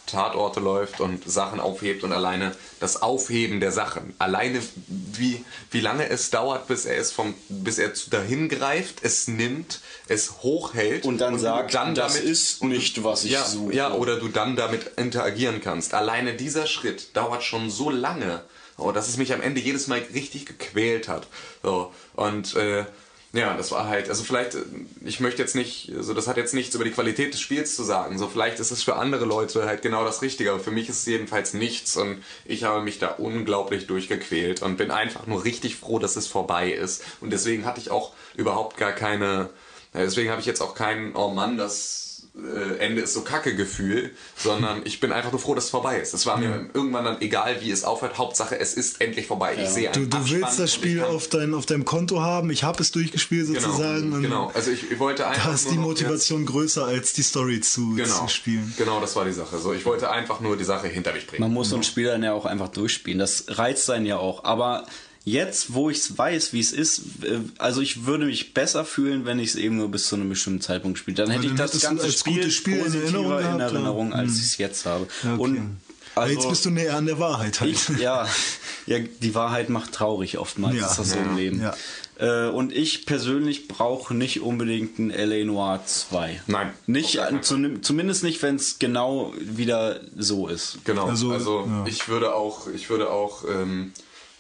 Tatorte 0.07 0.61
läuft 0.61 1.01
und 1.01 1.31
Sachen 1.31 1.61
aufhebt 1.61 2.05
und 2.05 2.13
alleine 2.13 2.55
das 2.81 3.03
Aufheben 3.03 3.61
der 3.61 3.73
Sachen, 3.73 4.15
alleine 4.19 4.61
wie, 4.87 5.45
wie 5.71 5.81
lange 5.81 6.09
es 6.09 6.31
dauert, 6.31 6.67
bis 6.67 6.85
er 6.85 6.99
es 6.99 7.13
vom, 7.13 7.35
bis 7.49 7.79
er 7.79 7.93
dahin 8.11 8.49
greift, 8.49 9.03
es 9.03 9.29
nimmt, 9.29 9.81
es 10.09 10.43
hochhält 10.43 11.05
Und 11.05 11.19
dann 11.19 11.35
du 11.35 11.39
sagt, 11.39 11.75
das 11.95 12.17
ist 12.17 12.63
nicht, 12.65 13.05
was 13.05 13.25
ich 13.25 13.33
ja, 13.33 13.45
suche. 13.45 13.75
Ja, 13.75 13.95
oder 13.95 14.19
du 14.19 14.29
dann 14.29 14.57
damit 14.57 14.93
interagieren 14.97 15.61
kannst. 15.61 15.95
Alleine 15.95 16.35
dieser 16.35 16.67
Schritt 16.67 17.17
dauert 17.17 17.43
schon 17.45 17.71
so 17.71 17.89
lange, 17.89 18.43
oh, 18.79 18.93
dass 18.93 19.09
es 19.09 19.17
mich 19.17 19.33
am 19.33 19.41
Ende 19.41 19.61
jedes 19.61 19.87
Mal 19.87 20.03
richtig 20.13 20.47
gequält 20.47 21.09
hat. 21.09 21.27
So, 21.63 21.93
und 22.15 22.55
äh, 22.57 22.85
ja, 23.35 23.57
das 23.57 23.71
war 23.73 23.89
halt, 23.89 24.11
also 24.11 24.25
vielleicht, 24.25 24.55
äh, 24.55 24.63
ich 25.05 25.21
möchte 25.21 25.41
jetzt 25.41 25.55
nicht, 25.55 25.91
also 25.97 26.13
das 26.13 26.27
hat 26.27 26.37
jetzt 26.37 26.53
nichts 26.53 26.75
über 26.75 26.85
die 26.85 26.91
Qualität 26.91 27.33
des 27.33 27.41
Spiels 27.41 27.75
zu 27.75 27.83
sagen. 27.83 28.19
So, 28.19 28.29
vielleicht 28.29 28.61
ist 28.61 28.71
es 28.71 28.83
für 28.83 28.97
andere 28.97 29.25
Leute 29.25 29.65
halt 29.65 29.81
genau 29.81 30.05
das 30.05 30.21
Richtige, 30.21 30.51
aber 30.51 30.61
für 30.61 30.71
mich 30.71 30.91
ist 30.91 30.99
es 30.99 31.07
jedenfalls 31.07 31.55
nichts 31.55 31.97
und 31.97 32.23
ich 32.45 32.65
habe 32.65 32.83
mich 32.83 32.99
da 32.99 33.09
unglaublich 33.09 33.87
durchgequält 33.87 34.61
und 34.63 34.77
bin 34.77 34.91
einfach 34.91 35.27
nur 35.27 35.45
richtig 35.45 35.77
froh, 35.77 35.99
dass 35.99 36.17
es 36.17 36.27
vorbei 36.27 36.73
ist. 36.73 37.05
Und 37.21 37.31
deswegen 37.31 37.65
hatte 37.65 37.81
ich 37.81 37.91
auch 37.91 38.13
überhaupt 38.37 38.77
gar 38.77 38.93
keine, 38.93 39.49
ja, 39.95 40.01
deswegen 40.01 40.31
habe 40.31 40.41
ich 40.41 40.47
jetzt 40.47 40.61
auch 40.61 40.75
keinen, 40.75 41.17
oh 41.17 41.31
Mann, 41.31 41.57
das 41.57 42.03
äh, 42.03 42.12
Ende 42.79 43.03
ist 43.03 43.13
so 43.13 43.21
kacke 43.21 43.55
Gefühl, 43.55 44.11
sondern 44.37 44.81
ich 44.85 45.01
bin 45.01 45.13
einfach 45.13 45.33
nur 45.33 45.41
froh, 45.41 45.55
dass 45.55 45.65
es 45.65 45.71
vorbei 45.71 45.99
ist. 45.99 46.15
Es 46.15 46.25
war 46.25 46.39
mir 46.39 46.71
irgendwann 46.73 47.05
dann 47.05 47.21
egal, 47.21 47.61
wie 47.61 47.71
es 47.71 47.85
aufhört. 47.85 48.17
Hauptsache, 48.17 48.59
es 48.59 48.73
ist 48.73 49.03
endlich 49.03 49.27
vorbei. 49.27 49.55
Ich 49.63 49.69
sehe 49.69 49.91
Du, 49.93 50.07
du 50.07 50.17
Abspann 50.17 50.41
willst 50.41 50.59
das 50.59 50.73
Spiel 50.73 51.03
auf, 51.03 51.29
dein, 51.29 51.53
auf 51.53 51.67
deinem 51.67 51.85
Konto 51.85 52.23
haben. 52.23 52.51
Ich 52.51 52.65
habe 52.65 52.83
es 52.83 52.91
durchgespielt 52.91 53.49
sozusagen. 53.49 54.05
Genau, 54.05 54.17
und 54.17 54.23
genau. 54.23 54.53
Also 54.55 54.71
ich, 54.71 54.91
ich 54.91 54.99
wollte 54.99 55.27
einfach 55.27 55.45
Da 55.45 55.55
ist 55.55 55.71
die 55.71 55.75
noch 55.75 55.83
Motivation 55.83 56.47
größer 56.47 56.87
als 56.87 57.13
die 57.13 57.23
Story 57.23 57.61
zu, 57.61 57.97
genau, 57.97 58.23
zu 58.23 58.29
spielen. 58.29 58.73
Genau, 58.79 58.99
das 58.99 59.15
war 59.15 59.27
die 59.27 59.33
Sache. 59.33 59.59
So, 59.59 59.75
ich 59.75 59.85
wollte 59.85 60.11
einfach 60.11 60.41
nur 60.41 60.57
die 60.57 60.65
Sache 60.65 60.89
hinter 60.89 61.13
mich 61.13 61.27
bringen. 61.27 61.43
Man 61.43 61.53
muss 61.53 61.69
so 61.69 61.77
ein 61.77 61.83
Spiel 61.83 62.07
dann 62.07 62.23
ja 62.23 62.33
auch 62.33 62.47
einfach 62.47 62.69
durchspielen. 62.69 63.19
Das 63.19 63.45
reizt 63.49 63.91
einen 63.91 64.07
ja 64.07 64.17
auch. 64.17 64.45
Aber 64.45 64.87
jetzt, 65.25 65.75
wo 65.75 65.91
ich 65.91 65.99
es 65.99 66.19
weiß, 66.19 66.53
wie 66.53 66.61
es 66.61 66.73
ist, 66.73 66.99
äh, 67.25 67.39
also 67.59 67.81
ich 67.81 68.07
würde 68.07 68.25
mich 68.27 68.55
besser 68.55 68.85
fühlen, 68.85 69.25
wenn 69.25 69.39
ich 69.39 69.51
es 69.51 69.55
eben 69.57 69.77
nur 69.77 69.91
bis 69.91 70.07
zu 70.09 70.17
einem 70.17 70.29
bestimmten 70.29 70.61
Zeitpunkt 70.61 70.99
spiele. 70.99 71.17
Dann 71.17 71.31
hätte 71.31 71.47
dann 71.47 71.55
ich 71.55 71.61
das 71.61 71.81
ganze 71.81 72.05
als 72.05 72.19
Spiel, 72.19 72.35
gutes 72.37 72.55
Spiel 72.55 72.77
in 72.79 72.83
positiver 72.85 73.03
Erinnerung 73.05 73.33
in 73.33 73.39
gehabt, 73.43 73.59
ja. 73.61 73.67
Erinnerung, 73.67 74.13
als 74.13 74.31
Hm. 74.31 74.37
ich 74.39 74.43
es 74.45 74.59
jetzt 74.59 74.87
habe. 74.87 75.07
Ja, 75.23 75.35
okay. 75.35 75.43
Und 75.43 75.77
Aber 76.15 76.25
also, 76.27 76.35
jetzt 76.35 76.49
bist 76.51 76.65
du 76.67 76.71
näher 76.71 76.97
an 76.97 77.07
der 77.07 77.19
Wahrheit 77.19 77.61
halt. 77.61 77.71
ich, 77.73 77.89
ja, 78.01 78.27
ja, 78.87 78.99
die 78.99 79.35
Wahrheit 79.35 79.69
macht 79.71 79.93
traurig 79.93 80.39
oftmals, 80.39 80.77
Ja. 80.77 80.87
ist 80.91 80.99
das 80.99 81.11
so 81.11 81.19
im 81.19 81.31
Ja. 81.31 81.37
Leben. 81.37 81.61
Ja. 81.63 81.75
Äh, 82.19 82.51
und 82.51 82.73
ich 82.73 83.07
persönlich 83.07 83.67
brauche 83.69 84.15
nicht 84.15 84.43
unbedingt 84.43 84.99
ein 84.99 85.11
L.A. 85.11 85.45
Noir 85.45 85.81
2. 85.87 86.43
Nein, 86.47 86.71
Nicht, 86.87 87.19
zu, 87.41 87.81
zumindest 87.81 88.23
nicht, 88.23 88.43
wenn 88.43 88.57
es 88.57 88.79
genau 88.79 89.33
wieder 89.41 90.01
so 90.17 90.49
ist. 90.49 90.79
Genau. 90.85 91.07
Also, 91.07 91.33
Also, 91.33 91.65
ja. 91.67 91.85
ich 91.87 92.09
würde 92.09 92.35
auch, 92.35 92.69
ich 92.69 92.91
würde 92.91 93.11
auch 93.11 93.45
ähm, 93.49 93.93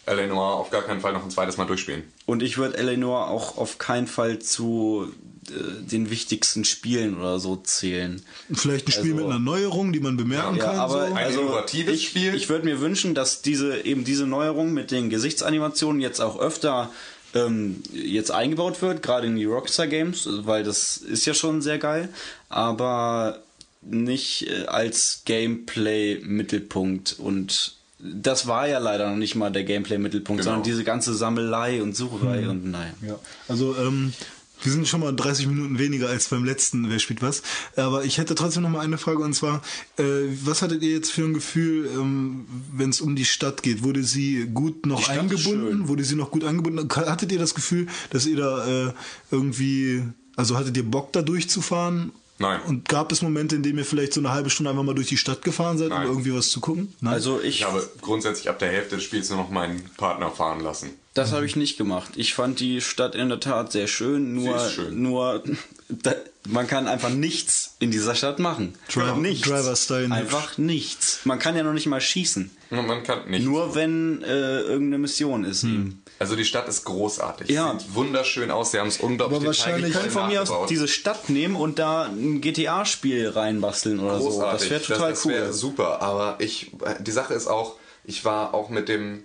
L.A. 0.04 0.26
Noir 0.26 0.54
auf 0.56 0.70
gar 0.70 0.82
keinen 0.82 1.00
Fall 1.00 1.12
noch 1.12 1.22
ein 1.22 1.30
zweites 1.30 1.56
Mal 1.56 1.66
durchspielen. 1.66 2.02
Und 2.26 2.42
ich 2.42 2.58
würde 2.58 2.76
Eleanor 2.76 3.28
auch 3.30 3.56
auf 3.56 3.78
keinen 3.78 4.08
Fall 4.08 4.40
zu 4.40 5.12
äh, 5.48 5.52
den 5.84 6.10
wichtigsten 6.10 6.64
Spielen 6.64 7.16
oder 7.18 7.38
so 7.38 7.54
zählen. 7.56 8.20
Vielleicht 8.52 8.88
ein 8.88 8.92
Spiel 8.92 9.12
Also- 9.12 9.16
mit 9.16 9.24
einer 9.26 9.38
Neuerung, 9.38 9.92
die 9.92 10.00
man 10.00 10.16
bemerken 10.16 10.56
Ja, 10.56 10.64
kann. 10.64 10.76
aber 10.76 11.06
so. 11.08 11.14
Ein 11.14 11.24
also 11.24 11.40
innovatives 11.42 11.94
ich, 11.94 12.08
Spiel. 12.08 12.34
Ich 12.34 12.48
würde 12.48 12.64
mir 12.64 12.80
wünschen, 12.80 13.14
dass 13.14 13.42
diese 13.42 13.84
eben 13.84 14.02
diese 14.04 14.26
Neuerung 14.26 14.72
mit 14.72 14.90
den 14.90 15.08
Gesichtsanimationen 15.08 16.00
jetzt 16.00 16.20
auch 16.20 16.38
öfter 16.38 16.90
ähm, 17.34 17.82
jetzt 17.92 18.30
eingebaut 18.30 18.82
wird, 18.82 19.02
gerade 19.02 19.26
in 19.28 19.36
die 19.36 19.44
Rockstar 19.46 19.86
Games, 19.86 20.28
weil 20.30 20.64
das 20.64 20.96
ist 20.98 21.24
ja 21.26 21.32
schon 21.32 21.62
sehr 21.62 21.78
geil, 21.78 22.08
aber 22.48 23.38
nicht 23.82 24.48
äh, 24.48 24.66
als 24.66 25.22
Gameplay-Mittelpunkt 25.26 27.16
und 27.18 27.74
das 28.02 28.46
war 28.46 28.66
ja 28.68 28.78
leider 28.78 29.08
noch 29.08 29.16
nicht 29.16 29.34
mal 29.36 29.50
der 29.50 29.64
Gameplay-Mittelpunkt, 29.64 30.42
Genau. 30.42 30.52
sondern 30.54 30.64
diese 30.64 30.84
ganze 30.84 31.14
Sammelei 31.14 31.82
und 31.82 31.96
Sucherei 31.96 32.48
und 32.48 32.70
nein. 32.70 32.94
Ja, 33.06 33.18
also 33.48 33.76
ähm, 33.76 34.12
wir 34.64 34.70
sind 34.72 34.86
schon 34.86 35.00
mal 35.00 35.12
30 35.12 35.48
Minuten 35.48 35.78
weniger 35.78 36.08
als 36.08 36.28
beim 36.28 36.44
letzten 36.44 36.88
Wer 36.88 37.00
spielt 37.00 37.20
was. 37.20 37.42
Aber 37.76 38.04
ich 38.04 38.18
hätte 38.18 38.34
trotzdem 38.36 38.62
noch 38.62 38.70
mal 38.70 38.80
eine 38.80 38.96
Frage 38.98 39.18
und 39.22 39.34
zwar, 39.34 39.60
äh, 39.98 40.02
was 40.44 40.62
hattet 40.62 40.82
ihr 40.82 40.92
jetzt 40.92 41.10
für 41.10 41.22
ein 41.24 41.34
Gefühl, 41.34 41.88
ähm, 41.94 42.46
wenn 42.72 42.90
es 42.90 43.00
um 43.00 43.16
die 43.16 43.24
Stadt 43.24 43.62
geht? 43.62 43.82
Wurde 43.82 44.04
sie 44.04 44.46
gut 44.52 44.86
noch 44.86 45.08
eingebunden? 45.08 45.88
Wurde 45.88 46.04
sie 46.04 46.14
noch 46.16 46.30
gut 46.30 46.44
eingebunden? 46.44 46.88
Hattet 46.94 47.32
ihr 47.32 47.38
das 47.40 47.54
Gefühl, 47.54 47.86
dass 48.10 48.26
ihr 48.26 48.36
da 48.36 48.88
äh, 48.88 48.92
irgendwie, 49.32 50.02
also 50.36 50.56
hattet 50.56 50.76
ihr 50.76 50.88
Bock 50.88 51.12
da 51.12 51.22
durchzufahren? 51.22 52.12
Nein. 52.42 52.60
Und 52.66 52.88
gab 52.88 53.10
es 53.12 53.22
Momente, 53.22 53.56
in 53.56 53.62
denen 53.62 53.78
ihr 53.78 53.84
vielleicht 53.84 54.12
so 54.12 54.20
eine 54.20 54.30
halbe 54.32 54.50
Stunde 54.50 54.70
einfach 54.70 54.82
mal 54.84 54.94
durch 54.94 55.08
die 55.08 55.16
Stadt 55.16 55.42
gefahren 55.42 55.78
seid, 55.78 55.88
Nein. 55.88 56.02
um 56.06 56.12
irgendwie 56.12 56.34
was 56.34 56.50
zu 56.50 56.60
gucken? 56.60 56.92
Nein. 57.00 57.14
Also 57.14 57.40
ich, 57.40 57.60
Ich 57.60 57.64
habe 57.64 57.88
grundsätzlich 58.02 58.48
ab 58.50 58.58
der 58.58 58.68
Hälfte 58.68 58.96
des 58.96 59.04
Spiels 59.04 59.30
nur 59.30 59.38
noch 59.38 59.50
meinen 59.50 59.82
Partner 59.96 60.30
fahren 60.30 60.60
lassen. 60.60 60.90
Das 61.14 61.32
habe 61.32 61.44
ich 61.46 61.56
nicht 61.56 61.76
gemacht. 61.76 62.12
Ich 62.16 62.34
fand 62.34 62.58
die 62.60 62.80
Stadt 62.80 63.14
in 63.14 63.28
der 63.28 63.38
Tat 63.40 63.70
sehr 63.72 63.86
schön, 63.86 64.34
nur, 64.34 64.56
ist 64.56 64.72
schön. 64.72 65.02
nur 65.02 65.42
da, 65.88 66.14
man 66.48 66.66
kann 66.66 66.88
einfach 66.88 67.10
nichts 67.10 67.76
in 67.80 67.90
dieser 67.90 68.14
Stadt 68.14 68.38
machen. 68.38 68.74
Driver- 68.92 69.16
nichts. 69.16 69.46
Driver-Style 69.46 70.08
nicht. 70.08 70.12
Einfach 70.18 70.58
nichts. 70.58 71.20
Man 71.24 71.38
kann 71.38 71.54
ja 71.54 71.62
noch 71.62 71.74
nicht 71.74 71.86
mal 71.86 72.00
schießen. 72.00 72.50
Man 72.70 73.02
kann 73.04 73.30
nicht. 73.30 73.44
Nur 73.44 73.74
wenn 73.74 74.22
äh, 74.22 74.60
irgendeine 74.62 74.98
Mission 74.98 75.44
ist. 75.44 75.64
eben. 75.64 76.01
Also 76.22 76.36
die 76.36 76.44
Stadt 76.44 76.68
ist 76.68 76.84
großartig. 76.84 77.48
Ja. 77.50 77.76
Sieht 77.76 77.94
wunderschön 77.96 78.52
aus. 78.52 78.70
Sie 78.70 78.78
haben 78.78 78.86
es 78.86 78.98
unglaublich 78.98 79.38
Aber 79.38 79.46
wahrscheinlich- 79.48 79.92
könnte 79.92 80.10
von 80.10 80.28
mir 80.28 80.40
aus 80.42 80.50
diese 80.68 80.86
Stadt 80.86 81.28
nehmen 81.28 81.56
und 81.56 81.80
da 81.80 82.04
ein 82.04 82.40
GTA-Spiel 82.40 83.28
reinbasteln 83.30 83.98
oder 83.98 84.20
so. 84.20 84.40
Das 84.40 84.70
wäre 84.70 84.80
total 84.80 85.10
das, 85.10 85.18
das 85.18 85.26
cool. 85.26 85.32
wäre 85.32 85.52
super. 85.52 86.00
Aber 86.00 86.36
ich, 86.38 86.70
die 87.00 87.10
Sache 87.10 87.34
ist 87.34 87.48
auch, 87.48 87.74
ich 88.04 88.24
war 88.24 88.54
auch 88.54 88.68
mit 88.68 88.88
dem, 88.88 89.24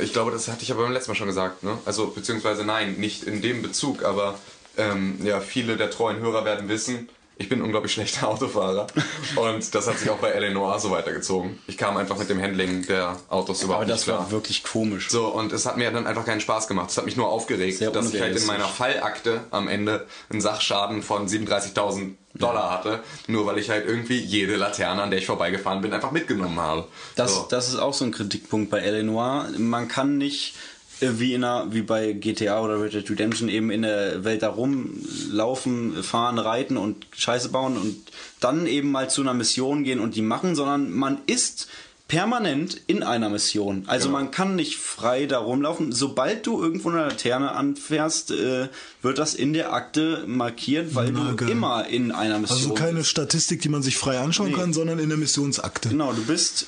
ich 0.00 0.12
glaube, 0.12 0.30
das 0.30 0.46
hatte 0.46 0.62
ich 0.62 0.70
aber 0.70 0.82
beim 0.84 0.92
letzten 0.92 1.10
Mal 1.10 1.16
schon 1.16 1.26
gesagt, 1.26 1.64
ne? 1.64 1.76
Also, 1.84 2.06
beziehungsweise 2.06 2.64
nein, 2.64 2.94
nicht 2.98 3.24
in 3.24 3.42
dem 3.42 3.60
Bezug, 3.62 4.04
aber 4.04 4.38
ähm, 4.76 5.18
ja, 5.24 5.40
viele 5.40 5.76
der 5.76 5.90
treuen 5.90 6.20
Hörer 6.20 6.44
werden 6.44 6.68
wissen, 6.68 7.08
ich 7.38 7.48
bin 7.48 7.60
ein 7.60 7.64
unglaublich 7.64 7.92
schlechter 7.92 8.28
Autofahrer. 8.28 8.88
Und 9.36 9.74
das 9.74 9.86
hat 9.86 9.98
sich 9.98 10.10
auch 10.10 10.18
bei 10.18 10.30
Eleanor 10.30 10.78
so 10.80 10.90
weitergezogen. 10.90 11.58
Ich 11.68 11.78
kam 11.78 11.96
einfach 11.96 12.18
mit 12.18 12.28
dem 12.28 12.42
Handling 12.42 12.84
der 12.86 13.16
Autos 13.28 13.62
überhaupt 13.62 13.84
Aber 13.84 13.92
nicht 13.92 13.94
das 13.94 14.04
klar. 14.04 14.18
war 14.18 14.30
wirklich 14.32 14.64
komisch. 14.64 15.08
So, 15.08 15.28
und 15.28 15.52
es 15.52 15.64
hat 15.64 15.76
mir 15.76 15.90
dann 15.92 16.06
einfach 16.06 16.26
keinen 16.26 16.40
Spaß 16.40 16.66
gemacht. 16.66 16.90
Es 16.90 16.96
hat 16.96 17.04
mich 17.04 17.16
nur 17.16 17.28
aufgeregt, 17.28 17.78
Sehr 17.78 17.92
dass 17.92 18.12
ich 18.12 18.20
halt 18.20 18.36
in 18.36 18.46
meiner 18.46 18.66
Fallakte 18.66 19.40
am 19.50 19.68
Ende 19.68 20.06
einen 20.30 20.40
Sachschaden 20.40 21.02
von 21.02 21.28
37.000 21.28 22.14
Dollar 22.34 22.70
hatte, 22.70 23.00
nur 23.26 23.46
weil 23.46 23.58
ich 23.58 23.70
halt 23.70 23.86
irgendwie 23.86 24.18
jede 24.18 24.56
Laterne, 24.56 25.02
an 25.02 25.10
der 25.10 25.18
ich 25.18 25.26
vorbeigefahren 25.26 25.80
bin, 25.80 25.92
einfach 25.92 26.12
mitgenommen 26.12 26.60
habe. 26.60 26.86
Das, 27.16 27.34
so. 27.34 27.46
das 27.48 27.68
ist 27.68 27.78
auch 27.78 27.94
so 27.94 28.04
ein 28.04 28.12
Kritikpunkt 28.12 28.70
bei 28.70 28.80
Eleanor. 28.80 29.46
Man 29.56 29.88
kann 29.88 30.18
nicht 30.18 30.54
wie 31.00 31.34
in 31.34 31.44
einer, 31.44 31.72
wie 31.72 31.82
bei 31.82 32.12
GTA 32.12 32.60
oder 32.60 32.80
Red 32.82 32.92
Dead 32.94 33.08
Redemption 33.10 33.48
eben 33.48 33.70
in 33.70 33.82
der 33.82 34.24
Welt 34.24 34.42
da 34.42 34.48
rumlaufen, 34.48 36.02
fahren, 36.02 36.38
reiten 36.38 36.76
und 36.76 37.06
Scheiße 37.16 37.48
bauen 37.50 37.76
und 37.76 37.96
dann 38.40 38.66
eben 38.66 38.90
mal 38.90 39.10
zu 39.10 39.20
einer 39.22 39.34
Mission 39.34 39.84
gehen 39.84 40.00
und 40.00 40.14
die 40.16 40.22
machen, 40.22 40.54
sondern 40.54 40.90
man 40.92 41.18
ist 41.26 41.68
permanent 42.08 42.80
in 42.86 43.02
einer 43.02 43.28
Mission. 43.28 43.84
Also 43.86 44.08
Genau. 44.08 44.18
man 44.20 44.30
kann 44.30 44.56
nicht 44.56 44.76
frei 44.78 45.26
da 45.26 45.38
rumlaufen. 45.40 45.92
Sobald 45.92 46.46
du 46.46 46.62
irgendwo 46.62 46.88
eine 46.88 47.00
Laterne 47.02 47.52
anfährst, 47.52 48.30
äh, 48.30 48.68
wird 49.02 49.18
das 49.18 49.34
in 49.34 49.52
der 49.52 49.74
Akte 49.74 50.24
markiert, 50.26 50.94
weil 50.94 51.12
Na, 51.12 51.30
du 51.32 51.36
geil. 51.36 51.50
immer 51.50 51.86
in 51.86 52.10
einer 52.10 52.38
Mission 52.38 52.58
also 52.58 52.72
keine 52.74 53.04
Statistik, 53.04 53.60
die 53.60 53.68
man 53.68 53.82
sich 53.82 53.98
frei 53.98 54.18
anschauen 54.20 54.48
Nee. 54.48 54.54
kann, 54.54 54.72
sondern 54.72 54.98
in 54.98 55.10
der 55.10 55.18
Missionsakte. 55.18 55.90
Genau, 55.90 56.14
du 56.14 56.24
bist 56.24 56.66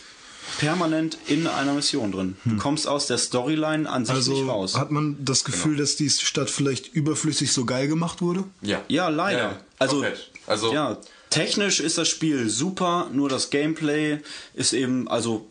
permanent 0.58 1.16
in 1.26 1.46
einer 1.46 1.72
Mission 1.74 2.12
drin. 2.12 2.36
Du 2.44 2.56
kommst 2.56 2.86
aus 2.86 3.06
der 3.06 3.18
Storyline 3.18 3.88
an 3.88 4.04
sich 4.04 4.14
nicht 4.14 4.28
Also 4.40 4.50
raus. 4.50 4.76
hat 4.76 4.90
man 4.90 5.16
das 5.24 5.44
Gefühl, 5.44 5.76
dass 5.76 5.96
die 5.96 6.10
Stadt 6.10 6.50
vielleicht 6.50 6.88
überflüssig 6.94 7.52
so 7.52 7.64
geil 7.64 7.88
gemacht 7.88 8.20
wurde? 8.22 8.44
ja. 8.62 8.82
ja, 8.88 9.08
leider. 9.08 9.38
Ja, 9.38 9.60
also. 9.78 10.04
Also- 10.46 10.72
ja, 10.72 10.98
technisch 11.30 11.78
ist 11.80 11.96
das 11.98 12.08
Spiel 12.08 12.48
super, 12.50 13.08
nur 13.12 13.28
das 13.28 13.50
Gameplay 13.50 14.18
ist 14.54 14.72
eben, 14.72 15.06
also, 15.08 15.46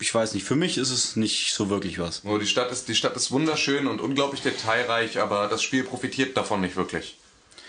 ich 0.00 0.12
weiß 0.12 0.34
nicht, 0.34 0.44
für 0.44 0.56
mich 0.56 0.76
ist 0.76 0.90
es 0.90 1.14
nicht 1.14 1.52
so 1.54 1.70
wirklich 1.70 1.98
was. 2.00 2.24
Nur 2.24 2.38
die 2.40 2.46
Stadt 2.46 2.72
ist, 2.72 2.88
die 2.88 2.94
Stadt 2.96 3.14
ist 3.16 3.30
wunderschön 3.30 3.86
und 3.86 4.00
unglaublich 4.00 4.42
detailreich, 4.42 5.20
aber 5.20 5.46
das 5.48 5.62
Spiel 5.62 5.84
profitiert 5.84 6.36
davon 6.36 6.62
nicht 6.62 6.74
wirklich. 6.74 7.16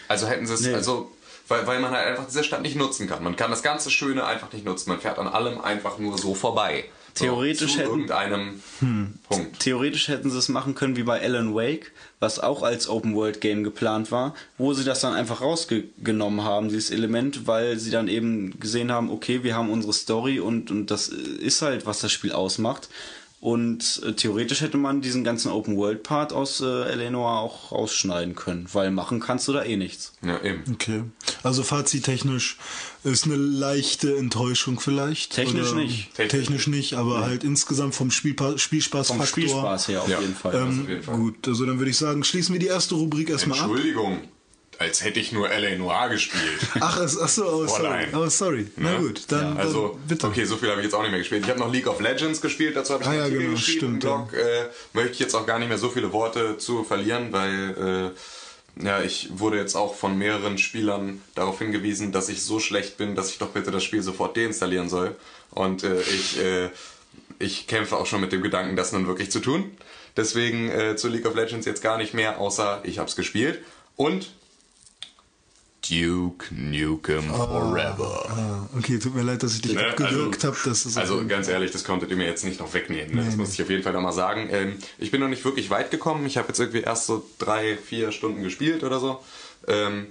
Also 0.07 0.27
hätten 0.27 0.47
sie 0.47 0.53
es, 0.55 0.61
Nee. 0.61 0.73
also, 0.73 1.11
weil, 1.51 1.67
weil 1.67 1.79
man 1.79 1.91
halt 1.91 2.07
einfach 2.07 2.25
diese 2.25 2.43
Stadt 2.43 2.63
nicht 2.63 2.75
nutzen 2.75 3.07
kann. 3.07 3.23
Man 3.23 3.35
kann 3.35 3.51
das 3.51 3.61
ganze 3.61 3.91
Schöne 3.91 4.25
einfach 4.25 4.51
nicht 4.51 4.65
nutzen. 4.65 4.89
Man 4.89 4.99
fährt 4.99 5.19
an 5.19 5.27
allem 5.27 5.61
einfach 5.61 5.99
nur 5.99 6.17
so 6.17 6.33
vorbei. 6.33 6.85
Theoretisch 7.13 7.71
so, 7.71 7.73
zu 7.73 7.79
hätten- 7.79 7.89
irgendeinem 7.91 8.63
Punkt. 9.27 9.59
Theoretisch 9.59 10.07
hätten 10.07 10.31
sie 10.31 10.37
es 10.37 10.47
machen 10.47 10.75
können 10.75 10.95
wie 10.95 11.03
bei 11.03 11.21
Alan 11.21 11.53
Wake, 11.53 11.91
was 12.21 12.39
auch 12.39 12.63
als 12.63 12.87
Open-World-Game 12.87 13.63
geplant 13.65 14.11
war, 14.11 14.33
wo 14.57 14.73
sie 14.73 14.85
das 14.85 15.01
dann 15.01 15.13
einfach 15.13 15.41
rausgenommen 15.41 16.43
haben, 16.45 16.69
dieses 16.69 16.89
Element, 16.89 17.47
weil 17.47 17.77
sie 17.77 17.91
dann 17.91 18.07
eben 18.07 18.57
gesehen 18.61 18.91
haben, 18.93 19.11
okay, 19.11 19.43
wir 19.43 19.55
haben 19.55 19.69
unsere 19.69 19.91
Story 19.93 20.39
und, 20.39 20.71
und 20.71 20.89
das 20.89 21.09
ist 21.09 21.61
halt, 21.61 21.85
was 21.85 21.99
das 21.99 22.11
Spiel 22.13 22.31
ausmacht. 22.31 22.87
Und 23.41 24.03
äh, 24.05 24.13
theoretisch 24.13 24.61
hätte 24.61 24.77
man 24.77 25.01
diesen 25.01 25.23
ganzen 25.23 25.51
Open-World-Part 25.51 26.31
aus 26.31 26.61
äh, 26.61 26.83
Eleanor 26.91 27.39
auch 27.39 27.71
rausschneiden 27.71 28.35
können, 28.35 28.67
weil 28.71 28.91
machen 28.91 29.19
kannst 29.19 29.47
du 29.47 29.53
da 29.53 29.63
eh 29.63 29.77
nichts. 29.77 30.13
Ja, 30.23 30.39
eben. 30.43 30.61
Okay. 30.71 31.03
Also 31.41 31.63
fazittechnisch 31.63 32.57
ist 33.03 33.25
eine 33.25 33.35
leichte 33.37 34.15
Enttäuschung 34.15 34.79
vielleicht. 34.79 35.33
Technisch 35.33 35.71
Oder- 35.71 35.81
nicht. 35.81 36.13
Technisch 36.13 36.67
nicht, 36.67 36.93
aber 36.93 37.21
halt 37.25 37.43
insgesamt 37.43 37.95
vom 37.95 38.11
Spielpa 38.11 38.59
Spielspaßfaktor. 38.59 39.25
Vom 39.25 39.41
Spielspaß 39.43 39.87
her 39.87 40.03
auf 40.03 40.07
Ja. 40.09 40.19
jeden 40.21 40.35
Fall. 40.35 40.53
Ähm, 40.55 40.81
auf 40.83 40.89
jeden 40.89 41.01
Fall. 41.03 41.15
gut, 41.17 41.47
also 41.47 41.65
dann 41.65 41.79
würde 41.79 41.89
ich 41.89 41.97
sagen, 41.97 42.23
schließen 42.23 42.53
wir 42.53 42.59
die 42.59 42.67
erste 42.67 42.93
Rubrik 42.93 43.31
erstmal 43.31 43.57
ab. 43.59 43.65
Entschuldigung, 43.71 44.19
als 44.81 45.03
hätte 45.03 45.19
ich 45.19 45.31
nur 45.31 45.49
L.A. 45.49 45.75
Noir 45.77 46.09
gespielt. 46.09 46.59
Ach, 46.79 46.99
ach 47.01 47.29
so, 47.29 47.45
oh, 47.45 47.67
sorry. 47.67 48.05
Oh, 48.13 48.27
sorry. 48.27 48.67
Na 48.75 48.91
Ne? 48.91 48.97
gut, 48.99 49.23
dann, 49.29 49.57
Also, 49.57 49.89
dann 49.89 50.07
bitte. 50.07 50.27
okay, 50.27 50.43
so 50.45 50.57
viel 50.57 50.69
habe 50.69 50.81
ich 50.81 50.85
jetzt 50.85 50.93
auch 50.93 51.01
nicht 51.01 51.11
mehr 51.11 51.19
gespielt. 51.19 51.43
Ich 51.43 51.49
habe 51.49 51.59
noch 51.59 51.71
League 51.71 51.87
of 51.87 51.99
Legends 52.01 52.41
gespielt, 52.41 52.75
dazu 52.75 52.93
habe 52.93 53.03
ich 53.03 53.09
Ah, 53.09 53.13
ja, 53.13 53.29
genau, 53.29 53.51
geschrieben 53.51 53.77
stimmt, 53.77 53.93
im 53.93 53.99
Blog. 53.99 54.33
Äh, 54.33 54.65
möchte 54.93 55.11
ich 55.13 55.19
jetzt 55.19 55.35
auch 55.35 55.45
gar 55.45 55.59
nicht 55.59 55.69
mehr 55.69 55.77
so 55.77 55.89
viele 55.89 56.11
Worte 56.13 56.57
zu 56.57 56.83
verlieren, 56.83 57.31
weil 57.31 58.11
äh, 58.77 58.85
ja, 58.85 59.01
ich 59.01 59.29
wurde 59.33 59.57
jetzt 59.57 59.75
auch 59.75 59.95
von 59.95 60.17
mehreren 60.17 60.57
Spielern 60.57 61.21
darauf 61.35 61.59
hingewiesen, 61.59 62.11
dass 62.11 62.29
ich 62.29 62.41
so 62.43 62.59
schlecht 62.59 62.97
bin, 62.97 63.15
dass 63.15 63.29
ich 63.29 63.37
doch 63.37 63.49
bitte 63.49 63.69
das 63.71 63.83
Spiel 63.83 64.01
sofort 64.01 64.35
deinstallieren 64.37 64.89
soll. 64.89 65.15
Und 65.51 65.83
äh, 65.83 65.99
ich, 66.01 66.39
äh, 66.39 66.69
ich 67.37 67.67
kämpfe 67.67 67.97
auch 67.97 68.05
schon 68.05 68.21
mit 68.21 68.31
dem 68.31 68.41
Gedanken, 68.41 68.75
das 68.77 68.93
nun 68.93 69.07
wirklich 69.07 69.29
zu 69.31 69.39
tun. 69.41 69.71
Deswegen 70.17 70.69
äh, 70.69 70.95
zu 70.95 71.09
League 71.09 71.25
of 71.25 71.35
Legends 71.35 71.65
jetzt 71.65 71.81
gar 71.81 71.97
nicht 71.97 72.13
mehr, 72.13 72.39
außer 72.39 72.81
ich 72.83 72.97
habe 72.99 73.09
es 73.09 73.15
gespielt. 73.15 73.59
Und 73.97 74.31
Duke 75.89 76.53
Nukem 76.53 77.23
Forever. 77.23 78.25
Ah, 78.29 78.69
okay, 78.77 78.99
tut 78.99 79.15
mir 79.15 79.23
leid, 79.23 79.41
dass 79.41 79.55
ich 79.55 79.61
dich 79.61 79.73
Ne, 79.73 79.87
abgewürgt 79.87 80.43
habe. 80.43 80.55
Das 80.63 80.97
also 80.97 81.25
ganz 81.25 81.47
ehrlich, 81.47 81.71
das 81.71 81.83
konntet 81.83 82.11
ihr 82.11 82.17
mir 82.17 82.27
jetzt 82.27 82.45
nicht 82.45 82.59
noch 82.59 82.73
wegnehmen. 82.73 83.15
Ne? 83.15 83.25
Das 83.25 83.35
muss 83.35 83.53
ich 83.53 83.61
auf 83.61 83.69
jeden 83.69 83.81
Fall 83.83 83.93
nochmal 83.93 84.13
sagen. 84.13 84.47
Ähm, 84.51 84.77
ich 84.99 85.09
bin 85.11 85.19
noch 85.21 85.27
nicht 85.27 85.43
wirklich 85.43 85.69
weit 85.69 85.89
gekommen. 85.89 86.25
Ich 86.25 86.37
habe 86.37 86.49
jetzt 86.49 86.59
irgendwie 86.59 86.81
erst 86.81 87.07
so 87.07 87.25
drei, 87.39 87.77
vier 87.77 88.11
Stunden 88.11 88.43
gespielt 88.43 88.83
oder 88.83 88.99
so. 88.99 89.23
Ähm, 89.67 90.07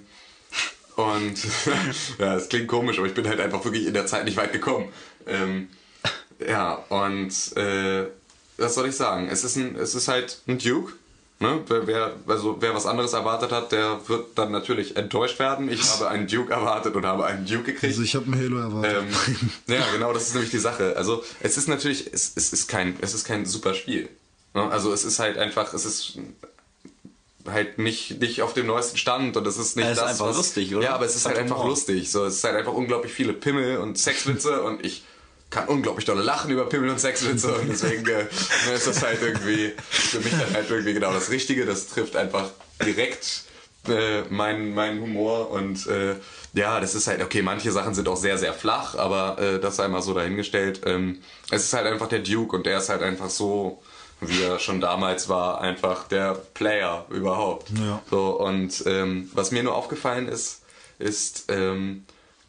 und 0.96 1.38
ja, 2.18 2.34
es 2.34 2.48
klingt 2.48 2.68
komisch, 2.68 2.98
aber 2.98 3.06
ich 3.06 3.14
bin 3.14 3.28
halt 3.28 3.40
einfach 3.40 3.64
wirklich 3.64 3.86
in 3.86 3.94
der 3.94 4.06
Zeit 4.06 4.24
nicht 4.24 4.36
weit 4.36 4.52
gekommen. 4.52 4.88
Ähm, 5.26 5.68
ja, 6.46 6.74
und 6.88 7.56
äh, 7.56 8.06
was 8.56 8.74
soll 8.74 8.88
ich 8.88 8.96
sagen? 8.96 9.28
Es 9.30 9.44
ist, 9.44 9.56
ein, 9.56 9.76
es 9.76 9.94
ist 9.94 10.08
halt 10.08 10.40
ein 10.46 10.58
Duke. 10.58 10.92
Ne? 11.42 11.58
Wer, 11.68 11.86
wer, 11.86 12.12
also 12.26 12.58
wer 12.60 12.74
was 12.74 12.84
anderes 12.84 13.14
erwartet 13.14 13.50
hat, 13.50 13.72
der 13.72 13.98
wird 14.08 14.36
dann 14.36 14.52
natürlich 14.52 14.96
enttäuscht 14.96 15.38
werden. 15.38 15.70
Ich 15.70 15.82
habe 15.90 16.08
einen 16.08 16.26
Duke 16.26 16.52
erwartet 16.52 16.94
und 16.94 17.06
habe 17.06 17.24
einen 17.24 17.46
Duke 17.46 17.72
gekriegt. 17.72 17.92
Also 17.92 18.02
ich 18.02 18.14
habe 18.14 18.30
ein 18.30 18.38
Halo 18.38 18.58
erwartet. 18.58 19.04
Ähm, 19.38 19.50
ja, 19.74 19.82
genau, 19.90 20.12
das 20.12 20.28
ist 20.28 20.34
nämlich 20.34 20.50
die 20.50 20.58
Sache. 20.58 20.94
Also 20.98 21.24
es 21.40 21.56
ist 21.56 21.66
natürlich, 21.66 22.12
es, 22.12 22.32
es 22.36 22.52
ist 22.52 22.68
kein, 22.68 22.94
es 23.00 23.14
ist 23.14 23.24
kein 23.24 23.46
super 23.46 23.72
Spiel. 23.72 24.10
Ne? 24.52 24.70
Also 24.70 24.92
es 24.92 25.04
ist 25.04 25.18
halt 25.18 25.38
einfach, 25.38 25.72
es 25.72 25.86
ist 25.86 26.18
halt 27.48 27.78
nicht, 27.78 28.20
nicht 28.20 28.42
auf 28.42 28.52
dem 28.52 28.66
neuesten 28.66 28.98
Stand 28.98 29.34
und 29.38 29.46
es 29.46 29.56
ist 29.56 29.76
nicht 29.76 29.86
Es 29.86 29.92
ist 29.92 30.00
das, 30.02 30.10
einfach 30.10 30.26
was, 30.26 30.36
lustig, 30.36 30.74
oder? 30.74 30.84
Ja, 30.84 30.94
aber 30.94 31.06
es 31.06 31.16
ist 31.16 31.24
halt 31.24 31.38
einfach 31.38 31.64
lustig. 31.64 32.10
So, 32.10 32.26
es 32.26 32.34
ist 32.34 32.44
halt 32.44 32.56
einfach 32.56 32.74
unglaublich 32.74 33.14
viele 33.14 33.32
Pimmel 33.32 33.78
und 33.78 33.96
Sexwitze 33.96 34.62
und 34.62 34.84
ich 34.84 35.04
kann 35.50 35.66
unglaublich 35.68 36.04
dolle 36.04 36.22
lachen 36.22 36.50
über 36.50 36.68
Pimmel 36.68 36.90
und 36.90 37.00
Sexwitze 37.00 37.52
und 37.54 37.68
deswegen 37.68 38.06
äh, 38.06 38.24
ne, 38.66 38.72
ist 38.74 38.86
das 38.86 39.02
halt 39.02 39.20
irgendwie 39.20 39.72
für 39.78 40.20
mich 40.20 40.30
dann 40.30 40.54
halt 40.54 40.70
irgendwie 40.70 40.94
genau 40.94 41.12
das 41.12 41.30
Richtige. 41.30 41.66
Das 41.66 41.88
trifft 41.88 42.16
einfach 42.16 42.48
direkt 42.84 43.42
äh, 43.88 44.22
meinen 44.30 44.74
mein 44.74 45.00
Humor 45.00 45.50
und 45.50 45.86
äh, 45.86 46.14
ja, 46.52 46.80
das 46.80 46.94
ist 46.94 47.06
halt, 47.06 47.22
okay, 47.22 47.42
manche 47.42 47.70
Sachen 47.72 47.94
sind 47.94 48.08
auch 48.08 48.16
sehr, 48.16 48.38
sehr 48.38 48.52
flach, 48.52 48.96
aber 48.96 49.38
äh, 49.38 49.60
das 49.60 49.76
sei 49.76 49.88
mal 49.88 50.02
so 50.02 50.14
dahingestellt. 50.14 50.82
Ähm, 50.84 51.18
es 51.50 51.64
ist 51.64 51.72
halt 51.72 51.86
einfach 51.86 52.08
der 52.08 52.20
Duke 52.20 52.56
und 52.56 52.66
der 52.66 52.78
ist 52.78 52.88
halt 52.88 53.02
einfach 53.02 53.30
so, 53.30 53.82
wie 54.20 54.42
er 54.42 54.58
schon 54.58 54.80
damals 54.80 55.28
war, 55.28 55.60
einfach 55.60 56.08
der 56.08 56.34
Player 56.54 57.06
überhaupt. 57.10 57.70
Ja. 57.70 58.02
So, 58.10 58.40
und 58.40 58.82
ähm, 58.86 59.30
was 59.32 59.50
mir 59.50 59.62
nur 59.62 59.74
aufgefallen 59.74 60.28
ist, 60.28 60.62
ist 60.98 61.44
ähm, 61.48 62.04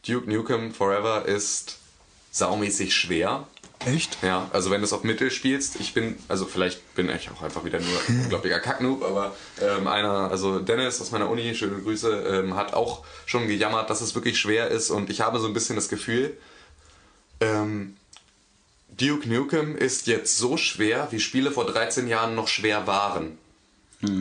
Duke 0.05 0.29
Nukem 0.29 0.73
Forever 0.73 1.25
ist 1.25 1.77
saumäßig 2.31 2.95
schwer. 2.95 3.47
Echt? 3.85 4.17
Ja, 4.21 4.47
also 4.53 4.69
wenn 4.69 4.81
du 4.81 4.85
es 4.85 4.93
auf 4.93 5.03
Mittel 5.03 5.31
spielst, 5.31 5.79
ich 5.79 5.93
bin, 5.93 6.17
also 6.27 6.45
vielleicht 6.45 6.93
bin 6.95 7.09
ich 7.09 7.31
auch 7.31 7.41
einfach 7.41 7.65
wieder 7.65 7.79
nur 7.79 7.99
ein 8.07 8.21
unglaublicher 8.23 8.59
Kacknoob, 8.59 9.03
aber 9.03 9.35
ähm, 9.59 9.87
einer, 9.87 10.29
also 10.29 10.59
Dennis 10.59 11.01
aus 11.01 11.11
meiner 11.11 11.29
Uni, 11.29 11.55
schöne 11.55 11.81
Grüße, 11.81 12.09
ähm, 12.27 12.55
hat 12.55 12.73
auch 12.73 13.03
schon 13.25 13.47
gejammert, 13.47 13.89
dass 13.89 14.01
es 14.01 14.13
wirklich 14.13 14.39
schwer 14.39 14.67
ist 14.67 14.91
und 14.91 15.09
ich 15.09 15.21
habe 15.21 15.39
so 15.39 15.47
ein 15.47 15.53
bisschen 15.53 15.75
das 15.75 15.89
Gefühl, 15.89 16.37
ähm, 17.39 17.95
Duke 18.89 19.27
Nukem 19.27 19.75
ist 19.75 20.05
jetzt 20.05 20.37
so 20.37 20.57
schwer, 20.57 21.07
wie 21.11 21.19
Spiele 21.19 21.51
vor 21.51 21.65
13 21.65 22.07
Jahren 22.07 22.35
noch 22.35 22.47
schwer 22.47 22.85
waren. 22.85 23.37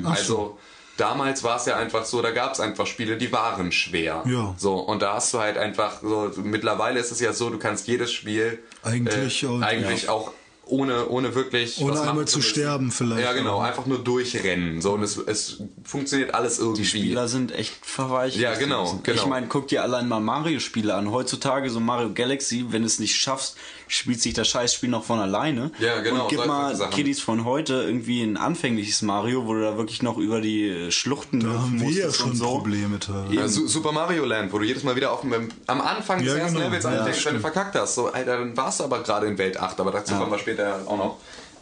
Also 0.05 0.59
damals 1.01 1.43
war 1.43 1.57
es 1.57 1.67
ja 1.67 1.77
einfach 1.77 2.05
so, 2.05 2.21
da 2.23 2.31
gab 2.31 2.53
es 2.53 2.61
einfach 2.61 2.87
Spiele, 2.87 3.17
die 3.17 3.33
waren 3.33 3.73
schwer. 3.73 4.23
Ja. 4.27 4.55
So, 4.59 4.75
und 4.75 5.03
da 5.03 5.15
hast 5.15 5.33
du 5.35 5.39
halt 5.41 5.57
einfach 5.57 6.01
so, 6.03 6.31
mittlerweile 6.43 7.01
ist 7.01 7.11
es 7.11 7.21
ja 7.21 7.33
so, 7.33 7.51
du 7.51 7.59
kannst 7.59 7.87
jedes 7.89 8.13
Spiel 8.13 8.59
Eigentlich 8.83 9.43
äh, 9.43 9.47
und- 9.47 9.63
eigentlich 9.63 10.09
auch 10.09 10.33
ohne, 10.67 11.09
ohne 11.09 11.35
wirklich 11.35 11.81
Ohne 11.81 12.01
einmal 12.01 12.29
zu 12.29 12.39
müssen. 12.39 12.49
sterben 12.49 12.91
vielleicht, 12.93 13.23
Ja, 13.25 13.33
genau, 13.33 13.59
oder? 13.59 13.67
einfach 13.67 13.87
nur 13.87 13.99
durchrennen. 13.99 14.81
So, 14.81 14.93
und 14.93 15.03
es, 15.03 15.17
es 15.17 15.65
funktioniert 15.83 16.33
alles 16.33 16.61
irgendwie. 16.61 16.83
Die 16.83 16.87
Spieler 16.89 17.27
sind 17.27 17.51
echt 17.51 17.75
verweichert. 17.85 18.41
Ja, 18.41 18.55
genau, 18.55 19.01
genau. 19.03 19.21
Ich 19.21 19.27
meine, 19.27 19.49
guck 19.49 19.67
dir 19.67 19.83
allein 19.83 20.07
mal 20.07 20.21
Mario-Spiele 20.21 20.95
an. 20.95 21.11
Heutzutage 21.11 21.71
so 21.71 21.81
Mario 21.81 22.13
Galaxy, 22.15 22.67
wenn 22.69 22.83
du 22.83 22.87
es 22.87 23.01
nicht 23.01 23.17
schaffst, 23.17 23.57
spielt 23.91 24.23
sich 24.23 24.33
das 24.35 24.49
Scheißspiel 24.49 24.89
noch 24.89 25.05
von 25.05 25.19
alleine. 25.19 25.71
Ja, 25.79 26.01
genau, 26.01 26.23
Und 26.25 26.29
gib 26.31 26.47
mal 26.47 26.75
Sachen. 26.75 26.93
Kiddies 26.93 27.21
von 27.21 27.45
heute 27.45 27.75
irgendwie 27.83 28.23
ein 28.23 28.37
anfängliches 28.37 29.03
Mario, 29.03 29.47
wo 29.47 29.55
du 29.55 29.61
da 29.63 29.77
wirklich 29.77 30.03
noch 30.03 30.17
über 30.17 30.41
die 30.41 30.69
äh, 30.69 30.91
Schluchten 30.91 31.41
Da 31.41 31.49
haben 31.49 31.81
wir 31.81 31.91
ja 31.91 32.13
schon 32.13 32.35
so. 32.35 32.47
Probleme 32.47 32.99
teilweise. 32.99 33.35
Ja, 33.35 33.49
Su- 33.49 33.67
Super 33.67 33.93
Mario 33.93 34.25
Land, 34.25 34.53
wo 34.53 34.59
du 34.59 34.65
jedes 34.65 34.83
Mal 34.85 34.97
wieder 34.97 35.13
auf 35.13 35.23
dem, 35.23 35.49
am 35.67 35.81
Anfang 35.81 36.19
des 36.23 36.29
Ja, 36.29 36.37
ersten 36.39 36.55
genau. 36.57 36.69
Levels 36.69 36.85
Ja, 36.85 36.91
anfängst, 36.91 37.27
wenn 37.27 37.35
du 37.35 37.41
verkackt 37.41 37.75
hast. 37.75 37.95
So, 37.97 38.07
Alter, 38.13 38.39
dann 38.39 38.57
warst 38.57 38.81
du 38.81 38.85
aber 38.85 39.03
gerade 39.03 39.27
in 39.27 39.37
Welt 39.39 39.59
8, 39.59 39.79
aber 39.81 39.91
dazu 39.91 40.15
kommen 40.15 40.31
wir 40.31 40.39
später 40.39 40.83
auch 40.87 40.97
noch. 40.97 41.19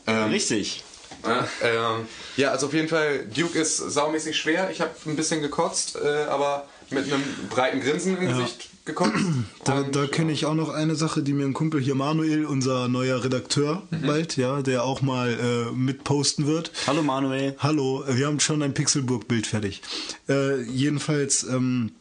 Ähm, 0.06 0.30
Richtig. 0.30 0.84
Ja, 1.24 1.48
ähm, 1.62 2.06
ja, 2.36 2.50
also 2.52 2.66
auf 2.66 2.74
jeden 2.74 2.88
Fall, 2.88 3.24
Duke 3.34 3.58
ist 3.58 3.78
saumäßig 3.78 4.36
schwer. 4.36 4.70
Ich 4.70 4.80
habe 4.80 4.90
ein 5.06 5.16
bisschen 5.16 5.42
gekotzt, 5.42 5.96
äh, 5.96 6.24
aber 6.30 6.66
mit 6.90 7.04
einem 7.12 7.22
breiten 7.50 7.80
Grinsen 7.80 8.16
im 8.16 8.28
Gesicht 8.28 8.68
gekotzt. 8.88 9.12
Da, 9.64 9.83
da 9.83 10.07
kenne 10.07 10.33
ich 10.33 10.46
auch 10.46 10.55
noch 10.55 10.70
eine 10.70 10.94
Sache, 10.96 11.22
die 11.22 11.35
mir 11.35 11.44
ein 11.44 11.53
Kumpel 11.53 11.81
hier, 11.81 11.94
Manuel, 11.94 12.46
unser 12.46 12.88
neuer 12.88 13.22
Redakteur, 13.22 13.83
Mhm. 13.90 14.07
bald, 14.07 14.37
ja, 14.38 14.62
der 14.62 14.83
auch 14.83 15.03
mal 15.03 15.29
äh, 15.70 15.72
mitposten 15.77 16.46
wird. 16.46 16.72
Hallo 16.87 17.03
Manuel. 17.03 17.55
Hallo, 17.59 18.03
äh, 18.05 18.16
wir 18.16 18.27
haben 18.27 18.40
schon 18.40 18.62
ein 18.62 18.72
Pixelburg-Bild 18.74 19.46
fertig. 19.46 19.83
Äh, 20.29 20.62
jedenfalls, 20.62 21.44
ähm, 21.44 21.92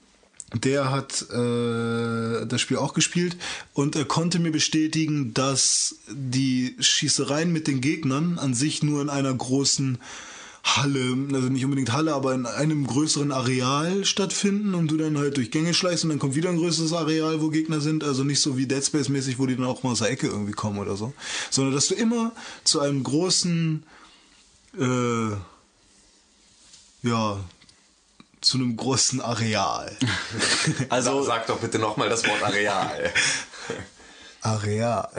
der 0.53 0.89
hat 0.91 1.23
äh, 1.29 2.45
das 2.45 2.61
Spiel 2.61 2.77
auch 2.77 2.93
gespielt 2.93 3.35
und 3.73 3.97
er 3.97 4.05
konnte 4.05 4.39
mir 4.39 4.51
bestätigen, 4.53 5.33
dass 5.33 5.95
die 6.09 6.75
Schießereien 6.79 7.51
mit 7.51 7.67
den 7.67 7.81
Gegnern 7.81 8.39
an 8.39 8.53
sich 8.53 8.81
nur 8.81 9.01
in 9.01 9.09
einer 9.09 9.33
großen 9.33 9.97
Halle, 10.75 11.17
also 11.33 11.49
nicht 11.49 11.63
unbedingt 11.63 11.93
Halle, 11.93 12.13
aber 12.13 12.33
in 12.33 12.45
einem 12.45 12.85
größeren 12.85 13.31
Areal 13.31 14.03
stattfinden 14.05 14.75
und 14.75 14.91
du 14.91 14.97
dann 14.97 15.17
halt 15.17 15.37
durch 15.37 15.49
Gänge 15.49 15.73
schleichst 15.73 16.03
und 16.03 16.09
dann 16.09 16.19
kommt 16.19 16.35
wieder 16.35 16.49
ein 16.49 16.57
größeres 16.57 16.93
Areal, 16.93 17.41
wo 17.41 17.49
Gegner 17.49 17.79
sind. 17.79 18.03
Also 18.03 18.23
nicht 18.23 18.41
so 18.41 18.57
wie 18.57 18.67
Dead 18.67 18.83
Space 18.83 19.09
mäßig, 19.09 19.39
wo 19.39 19.45
die 19.45 19.55
dann 19.55 19.65
auch 19.65 19.83
mal 19.83 19.91
aus 19.91 19.99
der 19.99 20.09
Ecke 20.09 20.27
irgendwie 20.27 20.51
kommen 20.51 20.77
oder 20.79 20.97
so. 20.97 21.13
Sondern 21.49 21.73
dass 21.73 21.87
du 21.87 21.95
immer 21.95 22.33
zu 22.63 22.81
einem 22.81 23.03
großen, 23.03 23.83
äh, 24.77 25.29
ja, 27.03 27.39
zu 28.41 28.57
einem 28.57 28.75
großen 28.75 29.21
Areal. 29.21 29.95
Also, 30.89 31.23
Sag, 31.23 31.39
sag 31.39 31.47
doch 31.47 31.59
bitte 31.59 31.79
nochmal 31.79 32.09
das 32.09 32.27
Wort 32.27 32.43
Areal. 32.43 33.11
Areal. 34.41 35.09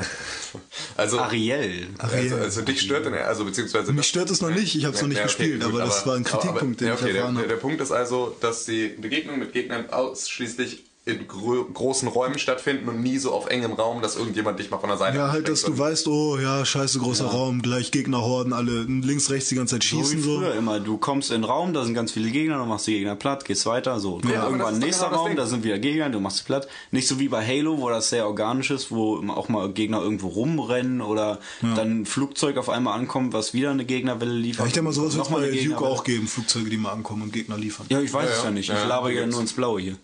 Also, 0.96 1.18
Ariel. 1.18 1.88
also, 1.98 2.36
also 2.36 2.62
dich 2.62 2.80
stört 2.80 3.06
denn, 3.06 3.14
also 3.14 3.44
beziehungsweise... 3.44 3.92
Mich 3.92 4.06
stört 4.06 4.30
es 4.30 4.40
noch 4.40 4.50
nicht, 4.50 4.74
ich 4.74 4.84
habe 4.84 4.96
es 4.96 5.02
noch 5.02 5.08
nicht 5.08 5.22
gespielt, 5.22 5.62
aber 5.62 5.78
das 5.80 6.06
war 6.06 6.16
ein 6.16 6.24
Kritikpunkt, 6.24 6.80
den 6.80 6.88
ja, 6.88 6.94
ich 6.94 7.00
okay, 7.00 7.12
der, 7.12 7.20
erfahren 7.20 7.34
der, 7.34 7.42
habe. 7.44 7.54
der 7.54 7.60
Punkt 7.60 7.80
ist 7.80 7.92
also, 7.92 8.36
dass 8.40 8.64
die 8.64 8.88
Begegnungen 8.88 9.40
mit 9.40 9.52
Gegnern 9.52 9.90
ausschließlich 9.90 10.84
in 11.08 11.26
grö 11.26 11.64
großen 11.72 12.06
Räumen 12.08 12.38
stattfinden 12.38 12.88
und 12.88 13.00
nie 13.02 13.18
so 13.18 13.32
auf 13.32 13.48
engem 13.48 13.72
Raum, 13.72 14.02
dass 14.02 14.16
irgendjemand 14.16 14.58
dich 14.58 14.70
mal 14.70 14.78
von 14.78 14.90
der 14.90 14.98
Seite 14.98 15.16
Ja, 15.16 15.32
halt, 15.32 15.48
dass 15.48 15.62
du 15.62 15.76
weißt, 15.76 16.06
oh 16.08 16.38
ja, 16.38 16.64
scheiße, 16.64 16.98
großer 16.98 17.26
Raum, 17.26 17.62
gleich 17.62 17.90
Gegnerhorden, 17.90 18.52
alle 18.52 18.82
links, 18.82 19.30
rechts 19.30 19.48
die 19.48 19.54
ganze 19.54 19.76
Zeit 19.76 19.84
So 19.84 19.96
wie 19.96 20.00
schießen 20.02 20.22
so. 20.22 20.36
früher 20.38 20.54
immer. 20.54 20.80
Du 20.80 20.98
kommst 20.98 21.30
in 21.30 21.40
den 21.42 21.44
Raum, 21.44 21.72
da 21.72 21.84
sind 21.84 21.94
ganz 21.94 22.12
viele 22.12 22.30
Gegner, 22.30 22.58
dann 22.58 22.68
machst 22.68 22.86
du 22.86 22.90
die 22.90 22.98
Gegner 22.98 23.16
platt, 23.16 23.44
gehst 23.44 23.64
weiter, 23.66 23.98
so. 24.00 24.20
Ja, 24.30 24.44
Irgendwann 24.46 24.78
nächster 24.78 25.08
genau 25.08 25.24
Raum, 25.24 25.36
da 25.36 25.46
sind 25.46 25.64
wieder 25.64 25.78
Gegner, 25.78 26.10
du 26.10 26.20
machst 26.20 26.38
sie 26.38 26.44
platt. 26.44 26.68
Nicht 26.90 27.08
so 27.08 27.18
wie 27.18 27.28
bei 27.28 27.44
Halo, 27.44 27.78
wo 27.78 27.88
das 27.88 28.10
sehr 28.10 28.26
organisch 28.26 28.70
ist, 28.70 28.90
wo 28.90 29.16
auch 29.28 29.48
mal 29.48 29.72
Gegner 29.72 30.02
irgendwo 30.02 30.28
rumrennen 30.28 31.00
oder 31.00 31.38
dann 31.62 32.00
ein 32.02 32.06
Flugzeug 32.06 32.56
auf 32.58 32.68
einmal 32.68 32.98
ankommt, 32.98 33.32
was 33.32 33.54
wieder 33.54 33.70
eine 33.70 33.84
Gegnerwelle 33.84 34.32
liefert. 34.32 34.60
Ja, 34.60 34.66
ich 34.66 34.72
denke 34.74 34.84
mal, 34.84 34.92
sowas 34.92 35.16
wird 35.16 35.26
es 35.26 35.32
bei 35.32 35.64
Duke 35.64 35.84
auch 35.84 36.04
geben, 36.04 36.26
Flugzeuge, 36.26 36.70
die 36.70 36.76
mal 36.76 36.92
ankommen 36.92 37.22
und 37.22 37.32
Gegner 37.32 37.56
liefern. 37.56 37.86
Ja, 37.88 38.00
ich 38.00 38.12
weiß 38.12 38.24
Ja, 38.28 38.32
es 38.32 38.38
ja. 38.38 38.44
ja 38.44 38.50
nicht. 38.50 38.68
Ich 38.68 38.74
Ja, 38.74 38.84
laber 38.84 39.08
die 39.10 39.16
ja 39.16 39.26
nur 39.26 39.40
ins 39.40 39.52
Blaue 39.52 39.80
hier. 39.80 39.96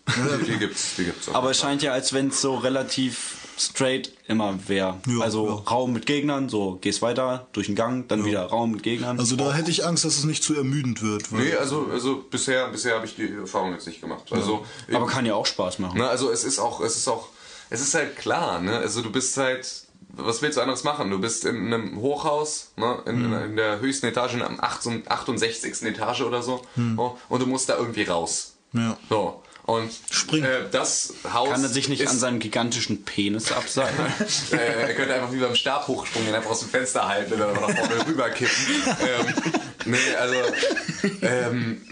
Die 0.46 0.58
gibt's, 0.58 0.93
die 0.96 1.04
gibt's 1.04 1.28
auch. 1.28 1.34
Aber 1.34 1.50
es 1.50 1.58
scheint 1.58 1.82
ja, 1.82 1.92
als 1.92 2.12
wenn 2.12 2.28
es 2.28 2.40
so 2.40 2.56
relativ 2.56 3.44
straight 3.58 4.12
immer 4.26 4.58
wäre. 4.66 4.98
Ja, 5.06 5.20
also 5.20 5.46
ja. 5.46 5.54
Raum 5.70 5.92
mit 5.92 6.06
Gegnern, 6.06 6.48
so 6.48 6.78
gehst 6.80 7.02
weiter 7.02 7.46
durch 7.52 7.66
den 7.66 7.76
Gang, 7.76 8.08
dann 8.08 8.24
wieder 8.24 8.44
Raum 8.46 8.72
mit 8.72 8.82
Gegnern. 8.82 9.18
Also 9.18 9.36
da 9.36 9.52
hätte 9.52 9.70
ich 9.70 9.84
Angst, 9.84 10.04
dass 10.04 10.16
es 10.16 10.24
nicht 10.24 10.42
zu 10.42 10.54
ermüdend 10.54 11.02
wird. 11.02 11.32
Weil 11.32 11.44
Nee, 11.44 11.54
also, 11.54 11.88
also 11.92 12.24
bisher, 12.28 12.68
bisher 12.68 12.96
habe 12.96 13.06
ich 13.06 13.16
die 13.16 13.32
Erfahrung 13.32 13.72
jetzt 13.72 13.86
nicht 13.86 14.00
gemacht. 14.00 14.24
Also, 14.30 14.64
Aber 14.92 15.06
kann 15.06 15.26
ja 15.26 15.34
auch 15.34 15.46
Spaß 15.46 15.78
machen. 15.78 15.98
Ne, 15.98 16.08
also 16.08 16.30
es 16.30 16.44
ist 16.44 16.58
auch, 16.58 16.80
es 16.80 16.96
ist 16.96 17.08
auch, 17.08 17.28
es 17.70 17.80
ist 17.80 17.94
halt 17.94 18.16
klar, 18.16 18.60
ne? 18.60 18.76
Also 18.78 19.02
du 19.02 19.10
bist 19.10 19.36
halt, 19.36 19.84
was 20.16 20.42
willst 20.42 20.56
du 20.56 20.60
anderes 20.60 20.84
machen? 20.84 21.10
Du 21.10 21.18
bist 21.18 21.44
in 21.44 21.72
einem 21.72 22.00
Hochhaus, 22.00 22.72
ne? 22.76 23.02
in, 23.06 23.24
in, 23.24 23.32
in 23.32 23.56
der 23.56 23.80
höchsten 23.80 24.06
Etage, 24.06 24.34
in 24.34 24.42
am 24.42 24.60
68. 24.60 25.10
68. 25.10 25.82
Etage 25.82 26.22
oder 26.22 26.42
so, 26.42 26.62
oh, 26.96 27.16
und 27.28 27.42
du 27.42 27.46
musst 27.46 27.68
da 27.68 27.76
irgendwie 27.76 28.02
raus. 28.02 28.54
Ja. 28.72 28.96
So. 29.08 29.42
Und. 29.66 29.90
Äh, 30.32 30.68
das 30.70 31.14
Haus 31.32 31.50
Kann 31.50 31.62
er 31.62 31.68
sich 31.70 31.88
nicht 31.88 32.02
ist, 32.02 32.10
an 32.10 32.18
seinem 32.18 32.38
gigantischen 32.38 33.04
Penis 33.04 33.50
abseilen? 33.50 33.94
äh, 34.52 34.56
er 34.56 34.94
könnte 34.94 35.14
einfach 35.14 35.32
wie 35.32 35.38
beim 35.38 35.54
Stabhochsprung 35.54 36.26
ihn 36.26 36.34
einfach 36.34 36.50
aus 36.50 36.60
dem 36.60 36.68
Fenster 36.68 37.08
halten 37.08 37.32
und 37.32 37.40
dann 37.40 37.54
nach 37.54 37.70
vorne 37.70 38.06
rüberkippen. 38.06 38.54
ähm, 39.00 39.34
nee, 39.86 40.14
also 40.18 40.34
ähm, 41.22 41.82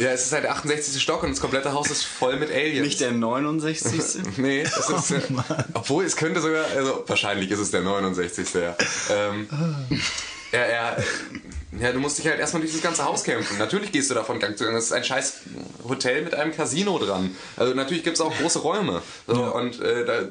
ja, 0.00 0.12
es 0.12 0.24
ist 0.24 0.32
halt 0.32 0.44
der 0.44 0.52
68. 0.52 1.02
Stock 1.02 1.22
und 1.24 1.30
das 1.30 1.40
komplette 1.40 1.72
Haus 1.72 1.90
ist 1.90 2.04
voll 2.04 2.38
mit 2.38 2.50
Aliens. 2.50 2.86
nicht 2.86 3.00
der 3.00 3.12
69. 3.12 4.00
Nee, 4.38 4.62
es 4.62 4.88
ist, 4.88 5.10
äh, 5.10 5.20
obwohl 5.74 6.04
es 6.04 6.16
könnte 6.16 6.40
sogar, 6.40 6.64
also 6.74 7.04
wahrscheinlich 7.06 7.50
ist 7.50 7.58
es 7.58 7.70
der 7.70 7.82
69. 7.82 8.54
Ja. 8.54 8.76
Ähm, 9.10 9.46
er, 10.52 10.66
er, 10.66 11.04
Ja, 11.80 11.92
du 11.92 11.98
musst 11.98 12.18
dich 12.18 12.26
halt 12.26 12.38
erstmal 12.38 12.60
durch 12.60 12.72
das 12.72 12.82
ganze 12.82 13.04
Haus 13.04 13.24
kämpfen. 13.24 13.58
Natürlich 13.58 13.90
gehst 13.92 14.10
du 14.10 14.14
da 14.14 14.22
von 14.22 14.38
Gang 14.38 14.56
zu 14.56 14.64
Gang. 14.64 14.74
Das 14.74 14.84
ist 14.84 14.92
ein 14.92 15.04
scheiß 15.04 15.34
Hotel 15.88 16.22
mit 16.22 16.34
einem 16.34 16.52
Casino 16.54 16.98
dran. 16.98 17.34
Also 17.56 17.74
natürlich 17.74 18.04
gibt's 18.04 18.20
auch 18.20 18.32
große 18.36 18.58
Räume. 18.60 19.02
So, 19.26 19.42
Und 19.42 19.80
äh, 19.80 20.04
da, 20.04 20.22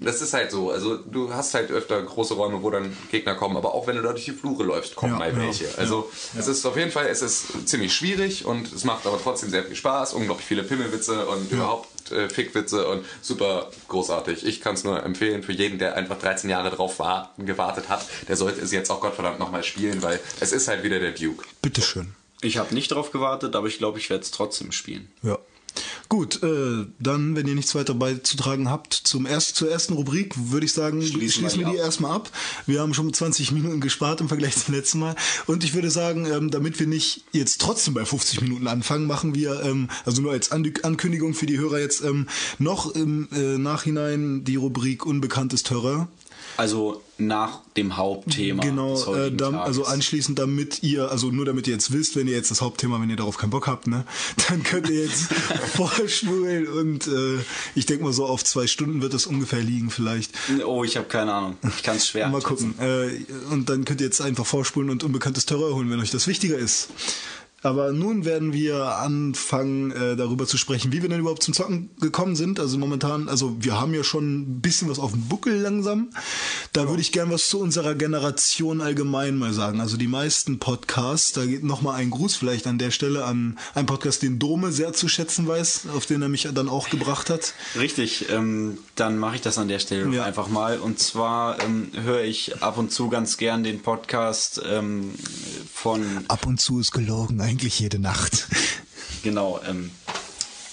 das 0.00 0.20
ist 0.20 0.34
halt 0.34 0.50
so. 0.50 0.70
Also 0.70 0.96
du 0.96 1.32
hast 1.32 1.54
halt 1.54 1.70
öfter 1.70 2.02
große 2.02 2.34
Räume, 2.34 2.62
wo 2.62 2.70
dann 2.70 2.96
Gegner 3.10 3.34
kommen. 3.34 3.56
Aber 3.56 3.74
auch 3.74 3.86
wenn 3.86 3.96
du 3.96 4.02
da 4.02 4.10
durch 4.10 4.24
die 4.24 4.32
Flure 4.32 4.64
läufst, 4.64 4.96
kommen 4.96 5.12
Ja, 5.12 5.18
mal 5.18 5.32
ja, 5.32 5.38
welche. 5.38 5.66
Also 5.76 6.10
es 6.36 6.48
ist 6.48 6.66
auf 6.66 6.76
jeden 6.76 6.90
Fall, 6.90 7.06
es 7.06 7.22
ist 7.22 7.68
ziemlich 7.68 7.94
schwierig 7.94 8.44
und 8.44 8.72
es 8.72 8.84
macht 8.84 9.06
aber 9.06 9.18
trotzdem 9.22 9.50
sehr 9.50 9.64
viel 9.64 9.76
Spaß. 9.76 10.14
Unglaublich 10.14 10.46
viele 10.46 10.64
Pimmelwitze 10.64 11.26
und 11.26 11.50
überhaupt 11.52 11.88
äh, 12.10 12.28
Fickwitze 12.28 12.86
und 12.88 13.04
super 13.22 13.70
großartig. 13.88 14.46
Ich 14.46 14.60
kann 14.60 14.74
es 14.74 14.84
nur 14.84 15.02
empfehlen 15.02 15.42
für 15.42 15.52
jeden, 15.52 15.78
der 15.78 15.96
einfach 15.96 16.18
13 16.18 16.50
Jahre 16.50 16.70
drauf 16.70 16.98
war, 16.98 17.34
gewartet 17.38 17.88
hat. 17.88 18.06
Der 18.28 18.36
sollte 18.36 18.60
es 18.60 18.72
jetzt 18.72 18.90
auch 18.90 19.00
Gottverdammt 19.00 19.38
nochmal 19.38 19.62
spielen, 19.62 20.02
weil 20.02 20.20
es 20.40 20.52
ist 20.52 20.68
halt 20.68 20.82
wieder 20.82 20.98
der 20.98 21.12
Duke. 21.12 21.44
Bitteschön. 21.62 22.14
Ich 22.42 22.58
habe 22.58 22.74
nicht 22.74 22.90
darauf 22.90 23.12
gewartet, 23.12 23.56
aber 23.56 23.66
ich 23.66 23.78
glaube, 23.78 23.98
ich 23.98 24.10
werde 24.10 24.22
es 24.22 24.30
trotzdem 24.30 24.72
spielen. 24.72 25.10
Ja. 25.22 25.38
Gut, 26.08 26.42
äh, 26.42 26.86
dann, 26.98 27.36
wenn 27.36 27.46
ihr 27.46 27.54
nichts 27.54 27.74
weiter 27.74 27.94
beizutragen 27.94 28.70
habt, 28.70 28.94
zum 28.94 29.26
erst, 29.26 29.56
zur 29.56 29.70
ersten 29.70 29.94
Rubrik 29.94 30.34
würde 30.36 30.66
ich 30.66 30.72
sagen, 30.72 31.02
Schließen 31.02 31.40
schließen, 31.40 31.60
wir 31.60 31.66
die 31.66 31.78
ab. 31.78 31.84
erstmal 31.84 32.12
ab. 32.12 32.30
Wir 32.66 32.80
haben 32.80 32.94
schon 32.94 33.12
20 33.12 33.52
Minuten 33.52 33.80
gespart 33.80 34.20
im 34.20 34.28
Vergleich 34.28 34.56
zum 34.56 34.74
letzten 34.74 34.98
Mal. 35.00 35.16
Und 35.46 35.64
ich 35.64 35.74
würde 35.74 35.90
sagen, 35.90 36.26
ähm, 36.26 36.50
damit 36.50 36.78
wir 36.78 36.86
nicht 36.86 37.24
jetzt 37.32 37.60
trotzdem 37.60 37.94
bei 37.94 38.04
50 38.04 38.40
Minuten 38.42 38.68
anfangen, 38.68 39.06
machen 39.06 39.34
wir, 39.34 39.62
ähm, 39.62 39.88
also 40.04 40.22
nur 40.22 40.32
als 40.32 40.52
An 40.52 40.66
Ankündigung 40.82 41.34
für 41.34 41.46
die 41.46 41.58
Hörer 41.58 41.80
jetzt, 41.80 42.02
ähm, 42.02 42.26
noch 42.58 42.94
im 42.94 43.28
äh, 43.32 43.58
Nachhinein 43.58 44.44
die 44.44 44.56
Rubrik 44.56 45.06
Unbekanntes 45.06 45.62
Terror. 45.62 46.08
Also 46.56 47.02
nach 47.18 47.60
dem 47.76 47.96
Hauptthema. 47.96 48.62
Genau, 48.62 49.14
äh, 49.14 49.32
dann, 49.32 49.54
also 49.54 49.84
anschließend, 49.84 50.38
damit 50.38 50.82
ihr, 50.82 51.10
also 51.10 51.30
nur 51.30 51.44
damit 51.44 51.66
ihr 51.66 51.72
jetzt 51.72 51.92
wisst, 51.92 52.16
wenn 52.16 52.28
ihr 52.28 52.34
jetzt 52.34 52.50
das 52.50 52.60
Hauptthema, 52.60 53.00
wenn 53.00 53.08
ihr 53.08 53.16
darauf 53.16 53.38
keinen 53.38 53.50
Bock 53.50 53.66
habt, 53.66 53.86
ne, 53.86 54.04
dann 54.48 54.62
könnt 54.62 54.88
ihr 54.90 55.04
jetzt 55.04 55.32
vorspulen 55.74 56.66
und 56.68 57.06
äh, 57.06 57.38
ich 57.74 57.86
denke 57.86 58.04
mal 58.04 58.12
so 58.12 58.26
auf 58.26 58.44
zwei 58.44 58.66
Stunden 58.66 59.00
wird 59.00 59.14
es 59.14 59.26
ungefähr 59.26 59.62
liegen 59.62 59.90
vielleicht. 59.90 60.32
Oh, 60.64 60.84
ich 60.84 60.96
habe 60.96 61.06
keine 61.06 61.32
Ahnung. 61.32 61.56
Ich 61.76 61.82
kann 61.82 61.96
es 61.96 62.08
schwer. 62.08 62.28
Mal 62.28 62.42
gucken. 62.42 62.74
Äh, 62.78 63.24
und 63.50 63.68
dann 63.68 63.84
könnt 63.84 64.00
ihr 64.00 64.06
jetzt 64.06 64.20
einfach 64.20 64.46
vorspulen 64.46 64.90
und 64.90 65.02
unbekanntes 65.02 65.46
Terror 65.46 65.74
holen, 65.74 65.90
wenn 65.90 66.00
euch 66.00 66.10
das 66.10 66.26
wichtiger 66.26 66.58
ist. 66.58 66.88
Aber 67.62 67.90
nun 67.90 68.24
werden 68.24 68.52
wir 68.52 68.98
anfangen, 68.98 69.90
äh, 69.90 70.14
darüber 70.14 70.46
zu 70.46 70.56
sprechen, 70.56 70.92
wie 70.92 71.02
wir 71.02 71.08
denn 71.08 71.20
überhaupt 71.20 71.42
zum 71.42 71.54
Zocken 71.54 71.90
gekommen 72.00 72.36
sind. 72.36 72.60
Also 72.60 72.78
momentan, 72.78 73.28
also 73.28 73.56
wir 73.58 73.80
haben 73.80 73.92
ja 73.94 74.04
schon 74.04 74.42
ein 74.42 74.60
bisschen 74.60 74.88
was 74.88 74.98
auf 74.98 75.12
dem 75.12 75.22
Buckel 75.22 75.56
langsam. 75.60 76.10
Da 76.74 76.88
würde 76.88 77.00
ich 77.00 77.12
gern 77.12 77.30
was 77.30 77.48
zu 77.48 77.58
unserer 77.58 77.94
Generation 77.94 78.80
allgemein 78.80 79.36
mal 79.36 79.52
sagen. 79.52 79.80
Also 79.80 79.96
die 79.96 80.06
meisten 80.06 80.58
Podcasts, 80.58 81.32
da 81.32 81.44
geht 81.46 81.64
nochmal 81.64 81.96
ein 81.96 82.10
Gruß 82.10 82.36
vielleicht 82.36 82.66
an 82.66 82.78
der 82.78 82.90
Stelle 82.90 83.24
an 83.24 83.58
einen 83.74 83.86
Podcast, 83.86 84.22
den 84.22 84.38
Dome 84.38 84.70
sehr 84.70 84.92
zu 84.92 85.08
schätzen 85.08 85.48
weiß, 85.48 85.86
auf 85.96 86.06
den 86.06 86.22
er 86.22 86.28
mich 86.28 86.46
dann 86.54 86.68
auch 86.68 86.88
gebracht 86.90 87.30
hat. 87.30 87.54
Richtig, 87.76 88.26
ähm, 88.30 88.78
dann 88.94 89.18
mache 89.18 89.36
ich 89.36 89.40
das 89.42 89.58
an 89.58 89.68
der 89.68 89.78
Stelle 89.78 90.14
Ja. 90.14 90.24
einfach 90.24 90.48
mal. 90.48 90.78
Und 90.78 90.98
zwar 91.00 91.60
ähm, 91.64 91.90
höre 91.94 92.22
ich 92.22 92.62
ab 92.62 92.78
und 92.78 92.92
zu 92.92 93.08
ganz 93.08 93.38
gern 93.38 93.64
den 93.64 93.80
Podcast 93.80 94.60
ähm, 94.68 95.14
von 95.72 96.04
Ab 96.28 96.46
und 96.46 96.60
zu 96.60 96.78
ist 96.80 96.92
gelogen, 96.92 97.40
eigentlich 97.46 97.80
jede 97.80 97.98
Nacht. 97.98 98.46
Genau. 99.22 99.58
Ähm, 99.68 99.90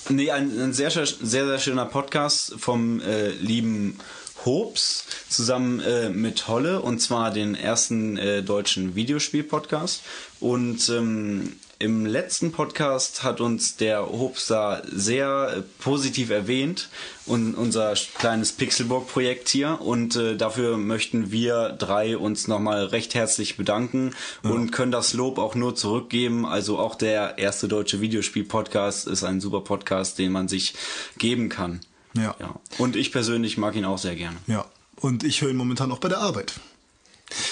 nee, 0.10 0.30
ein, 0.30 0.52
ein 0.60 0.74
sehr, 0.74 0.92
sehr, 0.92 1.08
sehr, 1.08 1.60
schöner 1.60 1.88
Podcast 1.88 2.54
vom 2.60 3.02
äh, 3.02 3.30
lieben 3.30 3.98
Hobbs 4.46 5.06
zusammen 5.28 5.80
äh, 5.80 6.10
mit 6.10 6.48
Holle 6.48 6.82
und 6.82 7.00
zwar 7.00 7.32
den 7.32 7.56
ersten 7.56 8.16
äh, 8.18 8.44
deutschen 8.44 8.94
Videospiel-Podcast. 8.94 10.04
Und 10.40 10.88
ähm, 10.90 11.54
im 11.84 12.06
letzten 12.06 12.54
Podcast 12.54 13.24
hat 13.24 13.41
uns 13.41 13.76
der 13.76 14.08
da 14.48 14.82
sehr 14.89 15.54
äh, 15.58 15.62
positiv 15.84 16.30
erwähnt 16.30 16.88
und 17.26 17.56
unser 17.56 17.93
kleines 18.17 18.54
Pixelburg-Projekt 18.54 19.50
hier. 19.50 19.82
Und 19.82 20.15
äh, 20.15 20.38
dafür 20.38 20.78
möchten 20.78 21.32
wir 21.32 21.76
drei 21.78 22.17
uns 22.17 22.48
nochmal 22.48 22.86
recht 22.86 23.15
herzlich 23.15 23.58
bedanken 23.58 24.15
und 24.43 24.72
können 24.72 24.93
das 24.93 25.13
Lob 25.13 25.38
auch 25.38 25.56
nur 25.56 25.76
zurückgeben. 25.76 26.46
Also 26.46 26.80
auch 26.80 26.96
der 26.96 27.38
erste 27.38 27.67
deutsche 27.67 28.00
Videospiel-Podcast 28.00 29.06
ist 29.06 29.26
ein 29.26 29.41
super 29.41 29.60
Podcast, 29.60 30.17
den 30.19 30.32
man 30.32 30.48
sich 30.48 30.76
geben 31.17 31.50
kann. 31.50 31.82
Ja. 32.15 32.34
Ja. 32.39 32.56
Und 32.78 32.96
ich 32.96 33.12
persönlich 33.12 33.58
mag 33.58 33.76
ihn 33.76 33.84
auch 33.84 33.98
sehr 33.98 34.15
gerne. 34.15 34.38
Ja. 34.48 34.65
Und 35.02 35.26
ich 35.26 35.41
höre 35.41 35.50
ihn 35.50 35.58
momentan 35.58 35.91
auch 35.91 36.00
bei 36.00 36.08
der 36.08 36.19
Arbeit. 36.19 36.54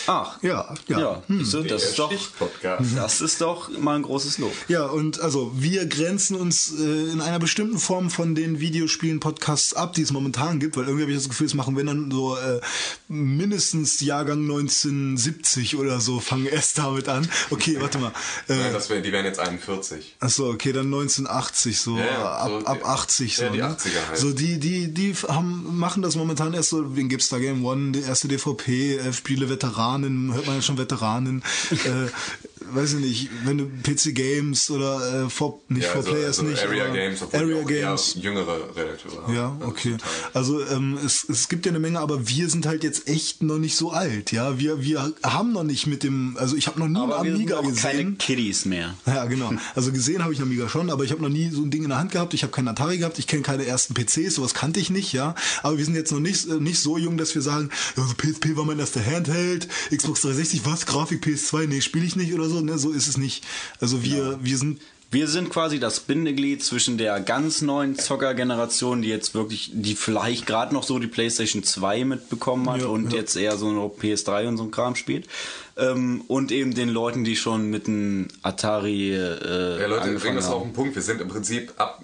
Ach, 0.07 0.41
Ja, 0.41 0.73
ja. 0.87 0.99
ja, 0.99 1.23
du, 1.27 1.63
das, 1.63 1.83
ist 1.83 1.99
doch, 1.99 2.13
das 2.95 3.21
ist 3.21 3.41
doch 3.41 3.69
mal 3.77 3.95
ein 3.95 4.01
großes 4.03 4.37
Lob. 4.37 4.53
Ja, 4.67 4.85
und 4.85 5.19
also 5.21 5.51
wir 5.55 5.85
grenzen 5.85 6.35
uns 6.35 6.73
äh, 6.79 7.11
in 7.11 7.21
einer 7.21 7.39
bestimmten 7.39 7.77
Form 7.79 8.09
von 8.09 8.35
den 8.35 8.59
Videospielen-Podcasts 8.59 9.73
ab, 9.73 9.93
die 9.93 10.01
es 10.01 10.11
momentan 10.11 10.59
gibt, 10.59 10.75
weil 10.77 10.83
irgendwie 10.85 11.03
habe 11.03 11.11
ich 11.11 11.17
das 11.17 11.29
Gefühl, 11.29 11.47
es 11.47 11.53
machen 11.53 11.75
wenn 11.77 11.85
dann 11.87 12.11
so 12.11 12.35
äh, 12.37 12.59
mindestens 13.07 13.99
Jahrgang 14.01 14.41
1970 14.41 15.75
oder 15.77 15.99
so, 15.99 16.19
fangen 16.19 16.45
erst 16.47 16.77
damit 16.77 17.07
an. 17.07 17.27
Okay, 17.49 17.77
warte 17.79 17.97
mal. 17.97 18.11
Äh, 18.47 18.55
Nein, 18.57 18.73
das 18.73 18.89
wär, 18.89 19.01
die 19.01 19.11
wären 19.11 19.25
jetzt 19.25 19.39
41. 19.39 20.15
Achso, 20.19 20.49
okay, 20.49 20.71
dann 20.73 20.85
1980, 20.87 21.79
so, 21.79 21.97
Ja, 21.97 22.05
ja, 22.05 22.31
ab, 22.35 22.49
so 22.49 22.59
die- 22.59 22.65
ab 22.67 22.85
80 22.85 23.35
so. 23.37 23.43
ja, 23.43 23.49
die 23.49 23.57
ne? 23.59 23.67
80er 23.69 24.07
halt. 24.09 24.17
So, 24.17 24.31
die, 24.33 24.59
die, 24.59 24.93
die 24.93 25.13
haben, 25.27 25.77
machen 25.77 26.01
das 26.01 26.15
momentan 26.15 26.53
erst 26.53 26.69
so, 26.69 26.95
wen 26.95 27.09
gibt's 27.09 27.29
da? 27.29 27.39
Game 27.39 27.65
One, 27.65 27.91
die 27.91 28.01
erste 28.01 28.27
DVP, 28.27 28.97
elf 28.97 29.17
Spiele 29.17 29.49
Veteranen, 29.71 30.33
hört 30.33 30.45
man 30.45 30.55
ja 30.55 30.61
schon 30.61 30.77
Veteranen. 30.77 31.43
äh, 31.71 32.40
weiß 32.73 32.93
ich 32.93 32.99
nicht, 32.99 33.29
wenn 33.45 33.57
du 33.57 33.65
PC 33.65 34.13
Games 34.15 34.69
oder 34.71 35.25
äh, 35.25 35.29
for, 35.29 35.59
nicht 35.69 35.83
Ja, 35.83 35.89
for 35.89 35.97
also, 35.99 36.11
Players 36.11 36.39
also 36.39 36.51
nicht. 36.51 36.63
Area 36.65 36.87
Games, 36.93 37.21
Area 37.33 37.61
Games. 37.63 38.15
jüngere 38.19 38.75
Redakteure. 38.75 39.33
Ja, 39.33 39.55
Also 39.59 39.67
okay. 39.67 39.97
Also 40.33 40.65
ähm, 40.67 40.97
es, 41.05 41.25
es 41.27 41.49
gibt 41.49 41.65
ja 41.65 41.71
eine 41.71 41.79
Menge, 41.79 41.99
aber 41.99 42.27
wir 42.27 42.49
sind 42.49 42.65
halt 42.65 42.83
jetzt 42.83 43.07
echt 43.07 43.43
noch 43.43 43.57
nicht 43.57 43.75
so 43.75 43.91
alt, 43.91 44.31
ja. 44.31 44.57
Wir, 44.59 44.81
wir 44.81 45.13
haben 45.23 45.51
noch 45.53 45.63
nicht 45.63 45.87
mit 45.87 46.03
dem, 46.03 46.37
also 46.37 46.55
ich 46.55 46.67
habe 46.67 46.79
noch 46.79 46.87
nie 46.87 46.97
Aber 46.99 47.19
einen 47.19 47.25
wir 47.25 47.37
sind 47.37 47.53
Amiga 47.53 47.57
auch 47.57 47.81
keine 47.81 47.97
gesehen. 47.97 48.17
Kiddies 48.17 48.65
mehr. 48.65 48.95
Ja, 49.05 49.25
genau. 49.25 49.51
Also 49.75 49.91
gesehen 49.91 50.23
habe 50.23 50.33
ich 50.33 50.39
einen 50.39 50.49
Amiga 50.49 50.69
schon, 50.69 50.89
aber 50.89 51.03
ich 51.03 51.11
habe 51.11 51.21
noch 51.21 51.29
nie 51.29 51.49
so 51.49 51.61
ein 51.61 51.71
Ding 51.71 51.83
in 51.83 51.89
der 51.89 51.97
Hand 51.99 52.11
gehabt. 52.11 52.33
Ich 52.33 52.43
habe 52.43 52.51
keinen 52.51 52.67
Atari 52.67 52.97
gehabt, 52.97 53.19
ich 53.19 53.27
kenne 53.27 53.41
keine 53.43 53.65
ersten 53.65 53.93
PCs, 53.93 54.35
sowas 54.35 54.53
kannte 54.53 54.79
ich 54.79 54.89
nicht, 54.89 55.13
ja. 55.13 55.35
Aber 55.63 55.77
wir 55.77 55.85
sind 55.85 55.95
jetzt 55.95 56.11
noch 56.11 56.19
nicht, 56.19 56.47
äh, 56.47 56.55
nicht 56.55 56.79
so 56.79 56.97
jung, 56.97 57.17
dass 57.17 57.35
wir 57.35 57.41
sagen, 57.41 57.69
ja, 57.97 58.03
so 58.05 58.13
PSP 58.15 58.55
war 58.55 58.65
mein 58.65 58.79
erster 58.79 59.03
Handheld, 59.05 59.67
Xbox 59.95 60.21
360, 60.21 60.65
was, 60.65 60.85
Grafik 60.85 61.23
PS2, 61.25 61.67
nee, 61.67 61.81
spiele 61.81 62.05
ich 62.05 62.15
nicht 62.15 62.33
oder 62.33 62.47
so, 62.49 62.60
ne, 62.61 62.77
so 62.77 62.91
ist 62.91 63.07
es 63.07 63.17
nicht. 63.17 63.43
Also 63.79 64.03
wir, 64.03 64.39
wir 64.41 64.57
sind 64.57 64.79
Wir 65.13 65.27
sind 65.27 65.49
quasi 65.49 65.77
das 65.77 65.99
Bindeglied 65.99 66.63
zwischen 66.63 66.97
der 66.97 67.19
ganz 67.19 67.61
neuen 67.61 67.97
Zockergeneration, 67.97 69.01
die 69.01 69.09
jetzt 69.09 69.33
wirklich, 69.33 69.69
die 69.73 69.95
vielleicht 69.95 70.45
gerade 70.47 70.73
noch 70.73 70.83
so 70.83 70.99
die 70.99 71.07
PlayStation 71.07 71.63
2 71.63 72.05
mitbekommen 72.05 72.69
hat 72.69 72.79
Ja, 72.79 72.87
und 72.87 73.11
ja. 73.11 73.19
jetzt 73.19 73.35
eher 73.35 73.57
so 73.57 73.67
eine 73.67 73.79
PS3 73.79 74.47
und 74.47 74.55
so 74.55 74.63
ein 74.63 74.71
Kram 74.71 74.95
spielt. 74.95 75.27
Ähm, 75.77 76.21
und 76.27 76.51
eben 76.51 76.73
den 76.73 76.89
Leuten, 76.89 77.23
die 77.23 77.35
schon 77.35 77.69
mit 77.69 77.87
einem 77.87 78.27
Atari 78.43 79.13
äh, 79.13 79.17
Ja, 79.17 79.87
Leute, 79.87 80.01
bringen 80.01 80.01
angefangen 80.01 80.35
das 80.35 80.47
auf 80.47 80.61
haben. 80.61 80.69
den 80.69 80.73
Punkt. 80.73 80.95
Wir 80.95 81.01
sind 81.01 81.21
im 81.21 81.27
Prinzip 81.29 81.73
ab 81.77 82.03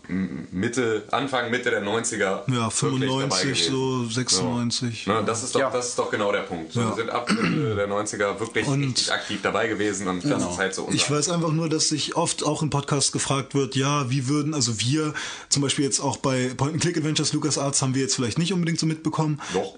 Mitte, 0.51 1.03
Anfang, 1.11 1.51
Mitte 1.51 1.69
der 1.69 1.83
90er. 1.83 2.19
ja 2.19 2.41
wirklich 2.47 2.49
dabei 2.49 2.69
95, 2.69 3.41
gewesen. 3.41 3.71
so 3.71 4.05
96. 4.09 5.07
Ne, 5.07 5.23
das, 5.25 5.43
ist 5.43 5.53
doch, 5.55 5.59
Ja. 5.59 5.69
das 5.69 5.89
ist 5.89 5.99
doch 5.99 6.09
genau 6.09 6.31
der 6.31 6.41
Punkt. 6.41 6.71
So, 6.73 6.79
Ja. 6.81 6.89
Wir 6.89 6.95
sind 6.95 7.09
ab 7.09 7.29
Mitte 7.29 7.75
der 7.75 7.87
90er 7.87 8.39
wirklich 8.39 8.65
Und- 8.67 8.83
richtig 8.83 9.11
aktiv 9.11 9.39
dabei 9.43 9.67
gewesen 9.67 10.07
und 10.07 10.23
das 10.23 10.43
ist 10.43 10.57
halt 10.57 10.73
so 10.73 10.83
unser 10.83 10.95
Ich 10.95 11.09
weiß 11.11 11.29
einfach 11.29 11.51
nur, 11.51 11.67
dass 11.69 11.89
sich 11.89 12.15
oft 12.15 12.43
auch 12.45 12.61
im 12.61 12.69
Podcast 12.69 13.11
gefragt 13.11 13.53
wird, 13.53 13.75
ja, 13.75 14.09
wie 14.09 14.27
würden, 14.27 14.53
also 14.53 14.79
wir, 14.79 15.13
zum 15.49 15.61
Beispiel 15.61 15.83
jetzt 15.85 15.99
auch 15.99 16.17
bei 16.17 16.51
Point-and-Click-Adventures 16.55 17.33
LucasArts 17.33 17.81
haben 17.81 17.93
wir 17.95 18.01
jetzt 18.01 18.15
vielleicht 18.15 18.37
nicht 18.39 18.53
unbedingt 18.53 18.79
so 18.79 18.85
mitbekommen. 18.85 19.41
Doch. 19.53 19.77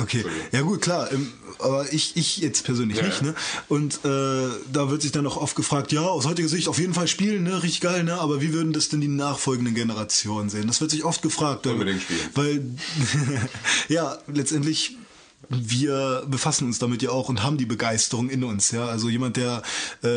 Okay, 0.00 0.24
ja 0.52 0.60
gut, 0.62 0.80
klar, 0.82 1.10
ähm, 1.12 1.32
aber 1.58 1.92
ich, 1.92 2.16
ich 2.16 2.38
jetzt 2.38 2.64
persönlich 2.64 2.98
Ja, 2.98 3.06
nicht, 3.06 3.22
ne? 3.22 3.34
Und 3.68 4.04
äh, 4.04 4.48
da 4.72 4.90
wird 4.90 5.02
sich 5.02 5.12
dann 5.12 5.26
auch 5.26 5.36
oft 5.36 5.56
gefragt, 5.56 5.92
ja, 5.92 6.02
aus 6.02 6.26
heutiger 6.26 6.48
Sicht 6.48 6.68
auf 6.68 6.78
jeden 6.78 6.94
Fall 6.94 7.08
spielen, 7.08 7.42
ne, 7.44 7.62
richtig 7.62 7.80
geil, 7.80 8.04
ne? 8.04 8.14
Aber 8.20 8.40
wie 8.40 8.52
würden 8.52 8.72
das 8.72 8.88
denn 8.90 9.00
die 9.00 9.08
nachfolgenden 9.08 9.74
Generationen 9.74 10.50
sehen? 10.50 10.66
Das 10.66 10.80
wird 10.80 10.90
sich 10.90 11.04
oft 11.04 11.22
gefragt. 11.22 11.66
weil- 11.66 11.72
Unbedingt 11.72 12.02
spielen. 12.02 12.20
Weil, 12.34 12.64
ja, 13.88 14.18
letztendlich 14.32 14.96
wir 15.50 16.24
befassen 16.26 16.66
uns 16.66 16.78
damit 16.78 17.02
ja 17.02 17.10
auch 17.10 17.28
und 17.28 17.42
haben 17.42 17.56
die 17.56 17.64
Begeisterung 17.66 18.28
in 18.30 18.44
uns, 18.44 18.70
ja. 18.70 18.86
Also 18.86 19.08
jemand, 19.08 19.36
der, 19.36 19.62
äh, 20.02 20.08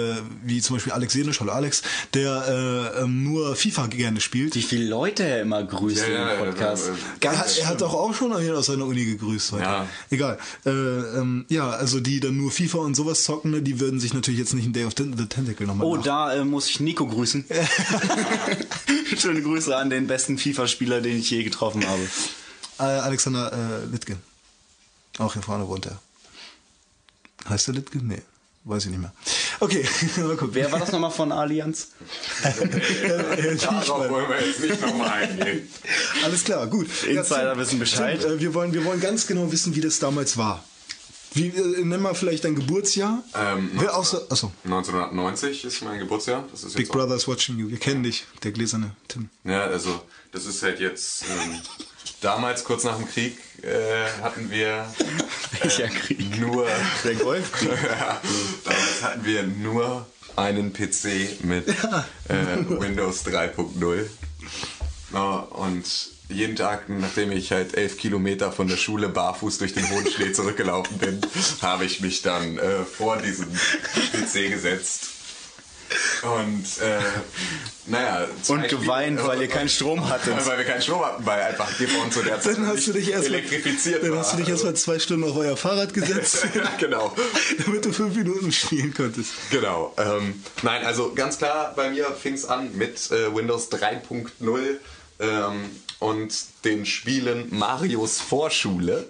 wie 0.44 0.62
zum 0.62 0.76
Beispiel 0.76 0.91
Alex 0.94 1.13
Senisch, 1.13 1.39
hallo 1.39 1.52
Alex, 1.54 1.84
der 2.13 2.94
äh, 3.04 3.08
nur 3.08 3.56
FIFA 3.56 3.88
gerne 3.88 4.20
spielt. 4.20 4.56
Wie 4.56 4.62
viele 4.62 4.86
Leute 4.89 5.24
er 5.24 5.41
immer 5.41 5.63
grüßt 5.63 6.08
Ja, 6.08 6.13
ja, 6.13 6.34
im 6.34 6.46
Podcast. 6.46 6.88
ja, 7.24 7.30
Er, 7.30 7.34
ja, 7.34 7.39
hat- 7.39 7.58
er 7.58 7.67
hat 7.67 7.82
doch 7.82 7.94
auch 7.94 8.13
schon 8.13 8.34
einen 8.34 8.52
aus 8.56 8.65
seiner 8.65 8.86
Uni 8.86 9.06
gegrüßt 9.06 9.54
heute. 9.54 9.63
Ja. 9.63 9.88
Egal. 10.10 10.38
Äh, 10.65 10.70
ähm, 10.70 11.46
ja, 11.50 11.70
also 11.70 12.00
die 12.00 12.20
dann 12.20 12.36
nur 12.38 12.52
FIFA 12.52 12.80
und 12.80 12.96
sowas 12.96 13.24
zocken, 13.24 13.52
ne, 13.52 13.62
die 13.62 13.80
würden 13.80 14.00
sich 14.00 14.13
natürlich 14.13 14.39
jetzt 14.39 14.54
nicht 14.54 14.65
in 14.65 14.74
Day 14.74 14.86
of 14.86 14.94
the 14.98 15.06
Tentacle 15.28 15.65
nochmal 15.67 15.88
Oh, 15.88 15.96
nach- 15.96 16.04
da 16.04 16.34
äh, 16.34 16.44
muss 16.44 16.70
ich 16.70 16.80
Nico 16.80 17.08
grüßen. 17.08 17.46
Schöne 19.18 19.41
Grüße 19.41 19.76
an 19.76 19.89
den 19.89 20.08
besten 20.08 20.38
FIFA-Spieler, 20.38 21.01
den 21.01 21.18
ich 21.20 21.30
je 21.32 21.43
getroffen 21.43 21.86
habe. 21.88 22.01
Äh, 22.80 22.84
Alexander 22.99 23.51
äh, 23.53 23.86
Littgen. 23.91 24.18
Auch 25.18 25.34
hier 25.34 25.41
vorne 25.41 25.68
wohnt 25.68 25.86
er. 25.86 25.99
Heißt 27.49 27.68
er 27.68 27.74
Littgen? 27.74 28.07
Nee, 28.07 28.22
weiß 28.64 28.86
ich 28.86 28.91
nicht 28.91 28.99
mehr. 28.99 29.14
Okay, 29.59 29.86
mal 30.18 30.36
gucken. 30.36 30.53
Wer 30.55 30.72
war 30.72 30.80
das 30.80 30.91
nochmal 30.91 31.12
von 31.12 31.32
Allianz? 31.32 31.89
Äh, 32.43 33.55
Darauf 33.57 34.09
wollen 34.09 34.30
wir 34.30 34.45
jetzt 34.45 34.59
nicht 34.59 34.82
nochmal 34.82 35.09
eingehen. 35.24 35.68
Alles 36.24 36.43
klar, 36.43 36.68
gut. 36.68 36.88
Insider 37.03 37.57
wissen 37.57 37.80
Bescheid. 37.80 38.22
Tim, 38.22 38.34
äh, 38.34 38.39
wir, 38.39 38.53
wollen, 38.53 38.74
wir 38.74 38.86
wollen 38.86 38.99
ganz 38.99 39.28
genau 39.28 39.51
wissen, 39.51 39.76
wie 39.76 39.82
das 39.82 39.99
damals 39.99 40.38
war. 40.38 40.64
Wie, 41.34 41.47
äh, 41.47 41.84
nenn 41.86 42.01
mal 42.01 42.14
vielleicht 42.14 42.43
dein 42.43 42.55
Geburtsjahr. 42.55 43.24
Ähm, 43.36 43.72
Wer 43.76 43.95
außer, 43.95 44.26
achso, 44.30 44.51
1990 44.66 45.64
ist 45.64 45.82
mein 45.82 45.99
Geburtsjahr. 45.99 46.43
Das 46.51 46.64
ist 46.64 46.76
Big 46.76 46.89
Brother 46.91 47.16
is 47.16 47.28
watching 47.28 47.57
you. 47.57 47.70
Wir 47.70 47.80
kennen 47.80 48.03
dich, 48.03 48.26
der 48.43 48.51
gläserne 48.51 48.95
Tim. 49.07 49.30
Ja, 49.43 49.64
also 49.64 50.01
das 50.32 50.45
ist 50.45 50.62
halt 50.62 50.80
jetzt 50.80 51.24
ähm, 51.30 51.62
damals 52.22 52.63
kurz 52.63 52.84
nach 52.84 52.95
dem 52.97 53.07
Krieg 53.07 53.38
äh, 53.63 54.22
hatten 54.22 54.49
wir 54.49 54.86
Welcher 55.61 55.88
Krieg? 55.89 56.39
nur 56.39 56.67
Der 57.03 57.15
Golfkrieg. 57.15 57.69
ja, 57.84 58.22
damals 58.63 59.03
hatten 59.03 59.26
wir 59.26 59.43
nur 59.43 60.05
einen 60.36 60.72
PC 60.72 61.43
mit 61.43 61.67
äh, 61.67 61.76
Windows 62.80 63.26
3.0 63.26 64.05
Ja, 65.13 65.36
und 65.39 65.86
jeden 66.30 66.55
Tag, 66.55 66.88
nachdem 66.88 67.32
ich 67.34 67.51
halt 67.51 67.76
elf 67.76 67.97
Kilometer 67.97 68.53
von 68.53 68.69
der 68.69 68.78
Schule 68.78 69.09
barfuß 69.09 69.57
durch 69.57 69.74
den 69.74 69.89
Hohenschlee 69.89 70.32
zurückgelaufen 70.32 70.97
bin, 70.97 71.19
habe 71.61 71.84
ich 71.84 71.99
mich 71.99 72.22
dann 72.22 72.57
äh, 72.57 72.86
vor 72.86 73.17
diesen 73.17 73.47
PC 73.51 74.49
gesetzt. 74.49 75.09
Und 76.24 76.64
äh, 76.82 77.00
naja, 77.88 78.28
Und 78.48 78.68
geweint, 78.70 79.20
Spiele- 79.20 79.28
weil 79.28 79.42
ihr 79.42 79.48
keinen 79.48 79.70
Strom 79.70 80.08
hattet. 80.10 80.46
Weil 80.46 80.58
wir 80.60 80.66
keinen 80.66 80.82
Strom 80.82 81.04
hatten, 81.04 81.26
weil 81.26 81.42
einfach 81.42 81.78
Gifhorn 81.78 82.12
zu 82.12 82.22
der 82.22 82.39
Zeit 82.39 82.58
Dann 82.58 82.68
hast 82.68 82.88
du 82.88 82.94
dich 82.94 83.10
erstmal 83.12 83.39
elektrifiziert 83.39 84.04
dann 84.04 84.12
war. 84.12 84.20
hast 84.20 84.34
du 84.34 84.38
dich 84.38 84.50
erstmal 84.50 84.76
zwei 84.76 85.00
Stunden 85.00 85.30
auf 85.30 85.36
euer 85.36 85.58
Fahrrad 85.58 85.94
gesetzt, 85.94 86.46
genau. 86.80 87.16
damit 87.66 87.86
du 87.86 87.92
fünf 87.92 88.16
Minuten 88.16 88.52
spielen 88.52 88.94
konntest. 88.94 89.32
Genau. 89.50 89.94
Ähm, 89.98 90.42
nein, 90.62 90.86
also 90.86 91.14
ganz 91.14 91.38
klar, 91.38 91.74
bei 91.76 91.89
mir 91.89 92.06
fing 92.12 92.36
es 92.36 92.46
an 92.46 92.76
mit 92.78 93.12
äh, 93.12 93.34
Windows 93.36 93.70
3.0 93.72 94.28
ähm, 95.20 95.70
und 96.00 96.34
den 96.66 96.86
Spielen 96.86 97.48
Marios 97.52 98.20
Vorschule. 98.22 99.10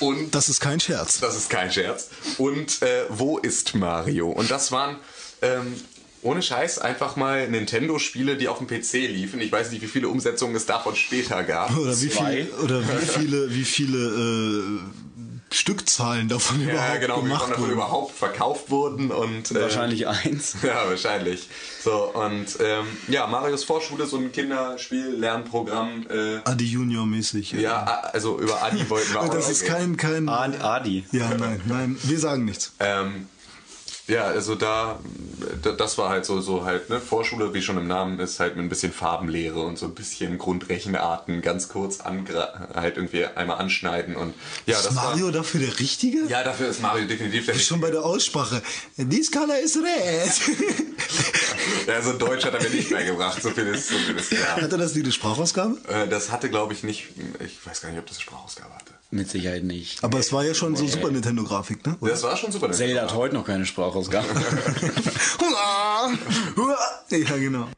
Und 0.00 0.34
Das 0.34 0.48
ist 0.48 0.60
kein 0.60 0.80
Scherz. 0.80 1.20
das 1.20 1.36
ist 1.36 1.50
kein 1.50 1.70
Scherz. 1.70 2.08
Und 2.38 2.82
äh, 2.82 3.04
wo 3.08 3.38
ist 3.38 3.74
Mario? 3.74 4.30
Und 4.30 4.50
das 4.50 4.72
waren 4.72 4.96
ähm, 5.42 5.74
ohne 6.22 6.40
Scheiß 6.40 6.78
einfach 6.78 7.16
mal 7.16 7.48
Nintendo-Spiele, 7.48 8.36
die 8.36 8.46
auf 8.48 8.58
dem 8.58 8.68
PC 8.68 8.92
liefen. 9.08 9.40
Ich 9.40 9.50
weiß 9.50 9.72
nicht, 9.72 9.82
wie 9.82 9.88
viele 9.88 10.08
Umsetzungen 10.08 10.54
es 10.54 10.66
davon 10.66 10.94
später 10.94 11.42
gab. 11.42 11.76
Oder 11.76 12.00
wie, 12.00 12.08
Zwei. 12.08 12.44
viel, 12.44 12.50
oder 12.62 12.80
wie 12.80 13.06
viele, 13.06 13.52
wie 13.54 13.64
viele 13.64 13.98
äh, 13.98 15.54
Stückzahlen 15.54 16.28
davon 16.28 16.60
Ja, 16.66 16.72
überhaupt 16.74 17.00
genau, 17.00 17.18
wie 17.18 17.22
gemacht 17.24 17.40
von 17.42 17.50
davon 17.50 17.62
wurden. 17.64 17.72
überhaupt 17.72 18.16
verkauft 18.16 18.70
wurden 18.70 19.10
und 19.10 19.50
äh, 19.50 19.60
Wahrscheinlich 19.60 20.06
eins. 20.08 20.56
Ja, 20.62 20.88
wahrscheinlich. 20.88 21.48
So, 21.82 22.04
und 22.14 22.46
ähm, 22.60 22.86
ja, 23.08 23.26
Marios 23.26 23.64
Vorschule, 23.64 24.06
so 24.06 24.16
ein 24.16 24.32
Kinderspiel, 24.32 25.16
Lernprogramm. 25.18 26.06
Äh, 26.08 26.38
Adi 26.44 26.64
Junior 26.66 27.04
mäßig. 27.04 27.52
ja, 27.52 27.82
a- 27.82 28.10
also 28.12 28.38
über 28.38 28.62
Adi 28.62 28.88
wollten 28.88 29.12
wir 29.12 29.20
auch 29.22 29.28
das 29.28 29.50
ist 29.50 29.66
kein, 29.66 29.96
kein. 29.96 30.28
Adi. 30.28 30.56
Adi. 30.58 31.04
Ja, 31.12 31.28
nein, 31.36 31.60
nein, 31.66 31.98
wir 32.04 32.18
sagen 32.18 32.44
nichts. 32.46 32.72
Ähm, 32.80 33.26
ja, 34.08 34.24
also 34.24 34.54
da, 34.54 34.98
da, 35.62 35.72
das 35.72 35.96
war 35.98 36.08
halt 36.10 36.24
so, 36.24 36.40
so 36.40 36.64
halt, 36.64 36.90
ne, 36.90 37.00
Vorschule, 37.00 37.54
wie 37.54 37.62
schon 37.62 37.78
im 37.78 37.86
Namen 37.86 38.18
ist, 38.18 38.40
halt 38.40 38.56
mit 38.56 38.64
ein 38.64 38.68
bisschen 38.68 38.92
Farbenlehre 38.92 39.60
und 39.62 39.78
so 39.78 39.86
ein 39.86 39.94
bisschen 39.94 40.38
Grundrechenarten, 40.38 41.40
ganz 41.42 41.68
kurz 41.68 42.00
halt 42.02 42.96
irgendwie 42.96 43.24
einmal 43.26 43.58
anschneiden 43.58 44.16
und 44.16 44.34
ja, 44.66 44.76
ist 44.76 44.86
das 44.86 44.94
Mario 44.94 45.26
war. 45.26 45.32
dafür 45.32 45.60
der 45.60 45.78
Richtige? 45.78 46.18
Ja, 46.28 46.42
dafür 46.42 46.68
ist 46.68 46.82
Mario 46.82 47.06
definitiv 47.06 47.46
der 47.46 47.54
Schon 47.54 47.80
bei 47.80 47.90
der 47.90 48.04
Aussprache. 48.04 48.60
This 48.96 49.30
color 49.30 49.58
is 49.58 49.76
red. 49.76 50.56
Ja, 51.86 52.00
so 52.00 52.12
Deutsch 52.12 52.44
hat 52.44 52.54
er 52.54 52.62
mir 52.62 52.70
nicht 52.70 52.90
beigebracht, 52.90 53.40
so 53.42 53.50
viel 53.50 53.66
ist, 53.66 53.88
so 53.88 53.96
viel 53.96 54.16
ist 54.16 54.30
klar. 54.30 54.56
Hat 54.56 54.72
er 54.72 54.78
das 54.78 54.92
die 54.92 55.10
Sprachausgabe? 55.12 55.76
Äh, 55.88 56.08
Das 56.08 56.30
hatte, 56.30 56.48
glaube 56.48 56.72
ich, 56.72 56.82
nicht, 56.82 57.08
ich 57.44 57.64
weiß 57.66 57.80
gar 57.80 57.90
nicht, 57.90 57.98
ob 57.98 58.06
das 58.06 58.16
eine 58.16 58.22
Sprachausgabe 58.22 58.74
hatte. 58.74 58.91
Mit 59.14 59.28
Sicherheit 59.28 59.62
nicht. 59.62 60.02
Aber 60.02 60.18
es 60.18 60.32
war 60.32 60.42
ja 60.42 60.54
schon 60.54 60.74
so 60.74 60.86
Super 60.86 61.10
Nintendo-Grafik, 61.10 61.86
ne? 61.86 61.98
Das 62.00 62.22
war 62.22 62.34
schon 62.34 62.50
super. 62.50 62.72
Zelda 62.72 63.02
hat 63.02 63.14
heute 63.14 63.34
noch 63.34 63.44
keine 63.44 63.66
Sprachausgabe. 63.66 64.26
Ja, 67.10 67.36
genau. 67.36 67.68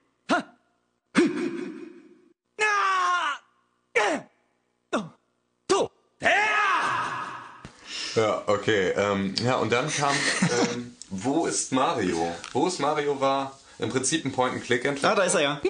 Ja, 8.14 8.42
okay. 8.46 8.92
Ähm, 8.96 9.34
ja, 9.44 9.56
und 9.56 9.72
dann 9.72 9.90
kam, 9.90 10.14
ähm, 10.42 10.94
wo 11.10 11.46
ist 11.46 11.72
Mario? 11.72 12.32
Wo 12.52 12.68
ist 12.68 12.78
Mario 12.78 13.20
war 13.20 13.58
im 13.80 13.88
Prinzip 13.90 14.24
ein 14.24 14.30
Point-and-Click 14.30 14.86
ah, 15.02 15.14
da 15.16 15.22
ist 15.24 15.34
er 15.34 15.40
ja. 15.40 15.60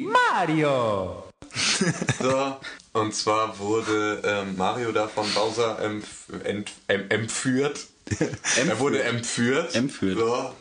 Mario! 0.00 1.22
So, 2.20 2.56
und 3.00 3.14
zwar 3.14 3.58
wurde 3.58 4.22
ähm, 4.24 4.56
Mario 4.56 4.92
da 4.92 5.08
von 5.08 5.26
Bowser 5.34 5.78
empf 5.82 6.06
ent 6.44 6.72
em 6.88 7.04
empführt. 7.08 7.86
er 8.56 8.78
wurde 8.78 9.02
empführt. 9.02 9.74
Empführt. 9.74 10.18
So. 10.18 10.52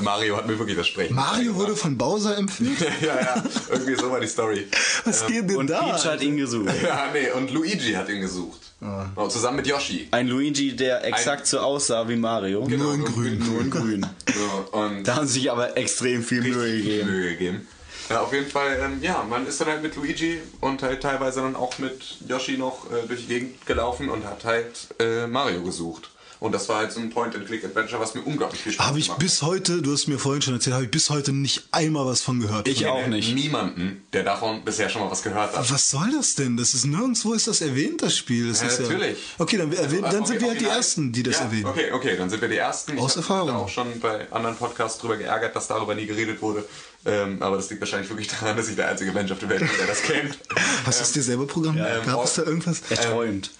Mario 0.00 0.36
hat 0.36 0.46
mir 0.46 0.58
wirklich 0.58 0.76
das 0.76 0.86
Sprechen. 0.86 1.14
Mario 1.14 1.54
wurde 1.56 1.74
von 1.74 1.98
Bowser 1.98 2.38
empführt? 2.38 2.78
ja, 3.00 3.20
ja, 3.20 3.42
irgendwie 3.70 3.96
so 3.96 4.10
war 4.10 4.20
die 4.20 4.28
Story. 4.28 4.66
Was 5.04 5.26
geht 5.26 5.50
denn 5.50 5.56
Und 5.56 5.68
da? 5.68 5.80
Peach 5.80 6.04
hat 6.06 6.22
ihn 6.22 6.36
gesucht. 6.36 6.72
Ja, 6.82 7.08
nee, 7.12 7.30
und 7.30 7.50
Luigi 7.50 7.92
hat 7.92 8.08
ihn 8.08 8.20
gesucht. 8.20 8.60
Ah. 8.80 9.06
Oh, 9.16 9.26
zusammen 9.28 9.56
mit 9.56 9.66
Yoshi. 9.66 10.08
Ein 10.10 10.28
Luigi, 10.28 10.76
der 10.76 11.04
exakt 11.04 11.46
so 11.46 11.58
aussah 11.58 12.08
wie 12.08 12.16
Mario. 12.16 12.64
Genau, 12.64 12.84
Nur 12.84 12.94
in 12.94 13.04
grün. 13.04 13.38
Nur 13.38 13.60
in 13.60 13.70
grün. 13.70 14.06
So, 14.26 14.78
und 14.78 15.04
Da 15.04 15.16
haben 15.16 15.26
sie 15.26 15.34
sich 15.34 15.50
aber 15.50 15.76
extrem 15.76 16.22
viel 16.22 16.42
Mühe 16.42 16.76
gegeben. 16.76 17.10
Mühe 17.10 17.30
gegeben. 17.30 17.68
Ja, 18.10 18.20
auf 18.20 18.32
jeden 18.32 18.50
Fall, 18.50 18.78
ähm, 18.82 18.98
ja, 19.02 19.24
man 19.28 19.46
ist 19.46 19.60
dann 19.60 19.68
halt 19.68 19.82
mit 19.82 19.96
Luigi 19.96 20.40
und 20.60 20.82
halt 20.82 21.02
teilweise 21.02 21.40
dann 21.40 21.56
auch 21.56 21.78
mit 21.78 22.02
Yoshi 22.28 22.58
noch 22.58 22.86
äh, 22.92 23.06
durch 23.06 23.22
die 23.22 23.26
Gegend 23.28 23.66
gelaufen 23.66 24.08
und 24.10 24.24
hat 24.26 24.44
halt 24.44 24.88
äh, 25.00 25.26
Mario 25.26 25.62
gesucht. 25.62 26.10
Und 26.40 26.52
das 26.52 26.68
war 26.68 26.78
halt 26.78 26.92
so 26.92 27.00
ein 27.00 27.08
Point-and-Click-Adventure, 27.08 27.98
was 28.02 28.14
mir 28.14 28.20
unglaublich 28.20 28.60
viel 28.60 28.72
Spaß 28.72 28.86
Habe 28.88 28.98
ich 28.98 29.06
gemacht 29.06 29.20
bis 29.20 29.40
heute, 29.40 29.80
du 29.80 29.92
hast 29.92 30.08
mir 30.08 30.18
vorhin 30.18 30.42
schon 30.42 30.52
erzählt, 30.52 30.74
habe 30.74 30.84
ich 30.84 30.90
bis 30.90 31.08
heute 31.08 31.32
nicht 31.32 31.62
einmal 31.70 32.04
was 32.04 32.20
von 32.20 32.38
gehört. 32.38 32.68
Ich 32.68 32.84
hat. 32.84 32.90
auch 32.90 33.06
nicht. 33.06 33.34
Niemanden, 33.34 34.02
der 34.12 34.24
davon 34.24 34.62
bisher 34.62 34.90
schon 34.90 35.00
mal 35.02 35.10
was 35.10 35.22
gehört 35.22 35.56
hat. 35.56 35.70
Was 35.72 35.88
soll 35.90 36.10
das 36.12 36.34
denn? 36.34 36.58
Das 36.58 36.74
ist 36.74 36.84
nirgendwo 36.84 37.32
ist 37.32 37.46
das 37.46 37.62
erwähnt, 37.62 38.02
das 38.02 38.14
Spiel. 38.14 38.48
Das 38.48 38.60
Ja, 38.60 38.66
ist 38.66 38.80
natürlich. 38.80 39.16
Okay, 39.38 39.56
dann, 39.56 39.72
erwähnen, 39.72 40.04
Also, 40.04 40.16
dann 40.16 40.22
okay, 40.24 40.32
sind 40.32 40.40
wir 40.42 40.48
halt 40.50 40.60
die 40.60 40.64
Ersten, 40.66 41.12
die 41.12 41.22
das 41.22 41.36
ja, 41.38 41.44
erwähnen. 41.46 41.66
Okay, 41.66 41.92
okay, 41.92 42.16
dann 42.18 42.28
sind 42.28 42.42
wir 42.42 42.48
die 42.48 42.56
Ersten. 42.58 42.98
Aus 42.98 43.12
ich 43.12 43.16
habe 43.16 43.20
Erfahrung. 43.20 43.50
auch 43.56 43.68
schon 43.70 43.98
bei 44.00 44.30
anderen 44.30 44.56
Podcasts 44.56 44.98
drüber 44.98 45.16
geärgert, 45.16 45.56
dass 45.56 45.68
darüber 45.68 45.94
nie 45.94 46.04
geredet 46.04 46.42
wurde. 46.42 46.64
Ähm, 47.06 47.42
aber 47.42 47.56
das 47.56 47.68
liegt 47.68 47.82
wahrscheinlich 47.82 48.08
wirklich 48.08 48.28
daran, 48.28 48.56
dass 48.56 48.68
ich 48.68 48.76
der 48.76 48.88
einzige 48.88 49.12
Mensch 49.12 49.30
auf 49.30 49.38
der 49.38 49.48
Welt 49.50 49.60
bin, 49.60 49.70
der 49.78 49.86
das 49.86 50.02
kennt. 50.02 50.38
Hast 50.86 51.00
du 51.00 51.02
es 51.04 51.12
dir 51.12 51.22
selber 51.22 51.46
programmiert? 51.46 51.86
ähm, 52.02 52.06
Gab 52.06 52.24
es 52.24 52.34
da 52.34 52.42
irgendwas? 52.42 52.82
Er 52.88 52.96
träumt. 52.96 53.50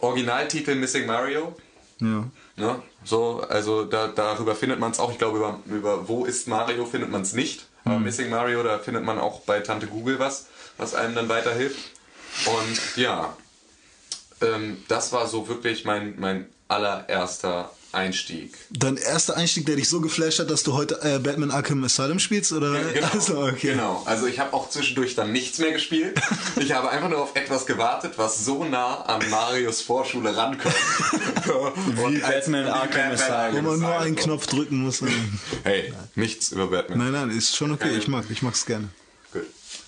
Originaltitel 0.00 0.74
Missing 0.74 1.06
Mario. 1.06 1.56
Ja. 2.00 2.24
Ne? 2.56 2.82
So, 3.04 3.44
also 3.48 3.84
da, 3.84 4.08
darüber 4.08 4.54
findet 4.54 4.80
man 4.80 4.90
es 4.90 4.98
auch. 4.98 5.12
Ich 5.12 5.18
glaube, 5.18 5.38
über, 5.38 5.60
über 5.66 6.08
Wo 6.08 6.24
ist 6.24 6.48
Mario 6.48 6.84
findet 6.84 7.10
man 7.10 7.22
es 7.22 7.32
nicht. 7.32 7.66
Aber 7.84 7.98
Missing 7.98 8.28
Mario, 8.28 8.62
da 8.62 8.78
findet 8.78 9.04
man 9.04 9.18
auch 9.18 9.40
bei 9.42 9.60
Tante 9.60 9.86
Google 9.86 10.18
was, 10.18 10.46
was 10.76 10.94
einem 10.94 11.14
dann 11.14 11.28
weiterhilft. 11.28 11.78
Und 12.46 12.96
ja, 12.96 13.36
ähm, 14.42 14.82
das 14.88 15.12
war 15.12 15.26
so 15.26 15.48
wirklich 15.48 15.84
mein, 15.84 16.14
mein 16.18 16.46
allererster 16.68 17.70
Einstieg. 17.92 18.54
Dein 18.70 18.96
erster 18.96 19.36
Einstieg, 19.36 19.66
der 19.66 19.76
dich 19.76 19.88
so 19.88 20.00
geflasht 20.00 20.38
hat, 20.38 20.48
dass 20.50 20.62
du 20.62 20.74
heute 20.74 21.00
äh, 21.02 21.18
Batman 21.18 21.50
Arkham 21.50 21.82
Asylum 21.82 22.18
spielst? 22.18 22.52
Oder? 22.52 22.78
Genau, 22.92 23.06
Also, 23.12 23.40
okay. 23.42 23.72
genau. 23.72 24.02
Also 24.06 24.26
ich 24.26 24.38
habe 24.38 24.52
auch 24.54 24.70
zwischendurch 24.70 25.14
dann 25.14 25.32
nichts 25.32 25.58
mehr 25.58 25.72
gespielt. 25.72 26.20
Ich 26.56 26.72
habe 26.72 26.90
einfach 26.90 27.08
nur 27.08 27.22
auf 27.22 27.34
etwas 27.36 27.64
gewartet, 27.66 28.14
was 28.16 28.44
so 28.44 28.64
nah 28.64 29.02
an 29.02 29.22
Marios 29.30 29.80
Vorschule 29.80 30.36
rankommt. 30.36 30.74
Und 32.04 32.14
Wie 32.16 32.18
Batman 32.18 32.66
Arkham 32.66 33.12
Asylum. 33.12 33.64
Wo 33.64 33.70
man 33.70 33.80
nur 33.80 33.98
einen 33.98 34.16
Knopf 34.16 34.46
drücken 34.46 34.82
muss. 34.82 35.02
Hey, 35.64 35.92
nichts 36.14 36.52
über 36.52 36.66
Batman. 36.68 36.98
nein, 36.98 37.12
nein, 37.12 37.30
ist 37.30 37.56
schon 37.56 37.72
okay. 37.72 37.96
Ich 37.96 38.08
mag, 38.08 38.24
ich 38.28 38.42
mag's 38.42 38.66
gerne. 38.66 38.88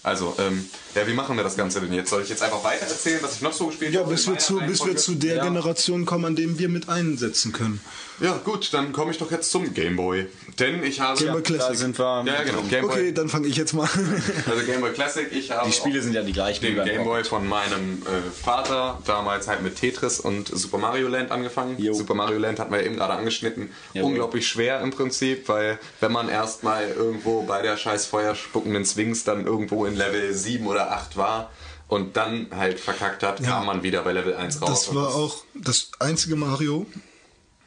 Also, 0.04 0.34
ähm, 0.40 0.68
ja, 0.96 1.06
wie 1.06 1.12
machen 1.14 1.36
wir 1.36 1.44
das 1.44 1.56
Ganze 1.56 1.80
denn 1.80 1.92
jetzt? 1.92 2.10
Soll 2.10 2.22
ich 2.22 2.28
jetzt 2.28 2.42
einfach 2.42 2.64
weiter 2.64 2.86
erzählen, 2.86 3.20
was 3.22 3.36
ich 3.36 3.42
noch 3.42 3.52
so 3.52 3.66
gespielt 3.68 3.92
Ja, 3.94 4.00
habe? 4.00 4.10
bis 4.10 4.26
in 4.26 4.32
wir, 4.32 4.38
zu, 4.40 4.58
bis 4.58 4.84
wir 4.84 4.96
zu 4.96 5.14
der 5.14 5.36
ja. 5.36 5.44
Generation 5.44 6.04
kommen, 6.04 6.24
an 6.24 6.36
dem 6.36 6.58
wir 6.58 6.68
mit 6.68 6.88
einsetzen 6.88 7.52
können. 7.52 7.80
Ja, 8.20 8.38
gut, 8.44 8.72
dann 8.74 8.92
komme 8.92 9.10
ich 9.12 9.18
doch 9.18 9.30
jetzt 9.30 9.50
zum 9.50 9.72
Gameboy. 9.72 10.26
Denn 10.58 10.82
ich 10.84 11.00
habe. 11.00 11.18
Game 11.18 11.32
Boy 11.32 11.42
Da 11.42 11.54
Classic. 11.54 11.76
sind 11.76 11.98
wir. 11.98 12.24
ja, 12.26 12.42
genau. 12.42 12.62
Gameboy. 12.68 12.90
Okay, 12.90 13.12
dann 13.12 13.28
fange 13.28 13.48
ich 13.48 13.56
jetzt 13.56 13.72
mal 13.72 13.84
an. 13.84 14.22
Also 14.50 14.64
Gameboy 14.66 14.92
Classic. 14.92 15.28
Ich 15.32 15.50
habe 15.50 15.68
Die 15.68 15.72
Spiele 15.72 16.02
sind 16.02 16.12
ja 16.14 16.22
die 16.22 16.32
gleichen 16.32 16.62
wie 16.62 16.74
den 16.74 16.84
Gameboy 16.84 17.24
von 17.24 17.48
meinem 17.48 18.02
äh, 18.02 18.44
Vater 18.44 18.98
damals 19.06 19.48
halt 19.48 19.62
mit 19.62 19.76
Tetris 19.76 20.20
und 20.20 20.48
Super 20.48 20.78
Mario 20.78 21.08
Land 21.08 21.30
angefangen. 21.30 21.78
Jo. 21.78 21.94
Super 21.94 22.14
Mario 22.14 22.38
Land 22.38 22.58
hatten 22.58 22.70
wir 22.72 22.80
ja 22.80 22.86
eben 22.86 22.96
gerade 22.96 23.14
angeschnitten. 23.14 23.70
Jawohl. 23.94 24.10
Unglaublich 24.10 24.46
schwer 24.46 24.80
im 24.82 24.90
Prinzip, 24.90 25.48
weil 25.48 25.78
wenn 26.00 26.12
man 26.12 26.28
erstmal 26.28 26.88
irgendwo 26.88 27.42
bei 27.42 27.62
der 27.62 27.76
scheiß 27.76 28.06
feuerspuckenden 28.06 28.84
Swings 28.84 29.24
dann 29.24 29.46
irgendwo 29.46 29.86
in 29.86 29.91
Level 29.96 30.32
7 30.34 30.66
oder 30.66 30.92
8 30.92 31.16
war 31.16 31.50
und 31.88 32.16
dann 32.16 32.48
halt 32.54 32.80
verkackt 32.80 33.22
hat, 33.22 33.40
Ja. 33.40 33.50
kam 33.50 33.66
man 33.66 33.82
wieder 33.82 34.02
bei 34.02 34.12
Level 34.12 34.34
1 34.34 34.60
raus. 34.62 34.86
Das 34.86 34.94
war 34.94 35.14
auch 35.14 35.44
das 35.54 35.90
einzige 35.98 36.36
Mario, 36.36 36.86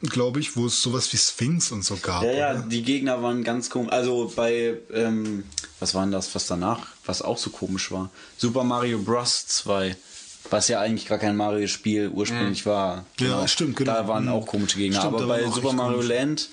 glaube 0.02 0.40
ich, 0.40 0.56
wo 0.56 0.66
es 0.66 0.80
sowas 0.82 1.12
wie 1.12 1.16
Sphinx 1.16 1.72
und 1.72 1.82
so 1.84 1.96
gab. 1.96 2.22
Ja, 2.22 2.32
ja, 2.32 2.50
oder? 2.52 2.60
die 2.62 2.82
Gegner 2.82 3.22
waren 3.22 3.44
ganz 3.44 3.70
komisch. 3.70 3.92
Also 3.92 4.32
bei, 4.36 4.74
ähm, 4.92 5.44
was 5.80 5.94
war 5.94 6.02
denn 6.02 6.12
das, 6.12 6.34
was 6.34 6.46
danach, 6.46 6.80
was 7.06 7.22
auch 7.22 7.38
so 7.38 7.50
komisch 7.50 7.90
war? 7.90 8.10
Super 8.36 8.64
Mario 8.64 8.98
Bros. 8.98 9.46
2. 9.46 9.96
Was 10.48 10.68
ja 10.68 10.78
eigentlich 10.80 11.08
gar 11.08 11.18
kein 11.18 11.34
Mario-Spiel 11.36 12.08
ursprünglich 12.10 12.66
war. 12.66 13.04
Ja, 13.18 13.48
stimmt, 13.48 13.74
genau. 13.76 13.94
Da 13.94 14.06
waren 14.06 14.24
Mhm. 14.26 14.30
auch 14.30 14.46
komische 14.46 14.78
Gegner. 14.78 15.00
Stimmt, 15.00 15.14
Aber 15.16 15.26
bei 15.26 15.42
Super 15.50 15.72
Mario 15.72 15.96
komisch. 15.98 16.08
Land 16.08 16.48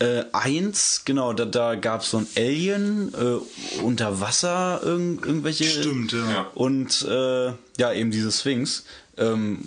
äh, 0.00 0.24
1, 0.32 1.02
genau, 1.04 1.32
da, 1.32 1.44
da 1.44 1.74
gab 1.74 2.02
es 2.02 2.10
so 2.10 2.18
ein 2.18 2.26
Alien, 2.36 3.12
äh, 3.14 3.82
unter 3.82 4.20
Wasser, 4.20 4.80
irgend, 4.82 5.24
irgendwelche. 5.26 5.64
Stimmt, 5.64 6.12
ja. 6.12 6.46
Und 6.54 7.02
äh, 7.02 7.52
ja, 7.78 7.92
eben 7.92 8.10
diese 8.10 8.30
Sphinx. 8.30 8.84
Ähm, 9.16 9.58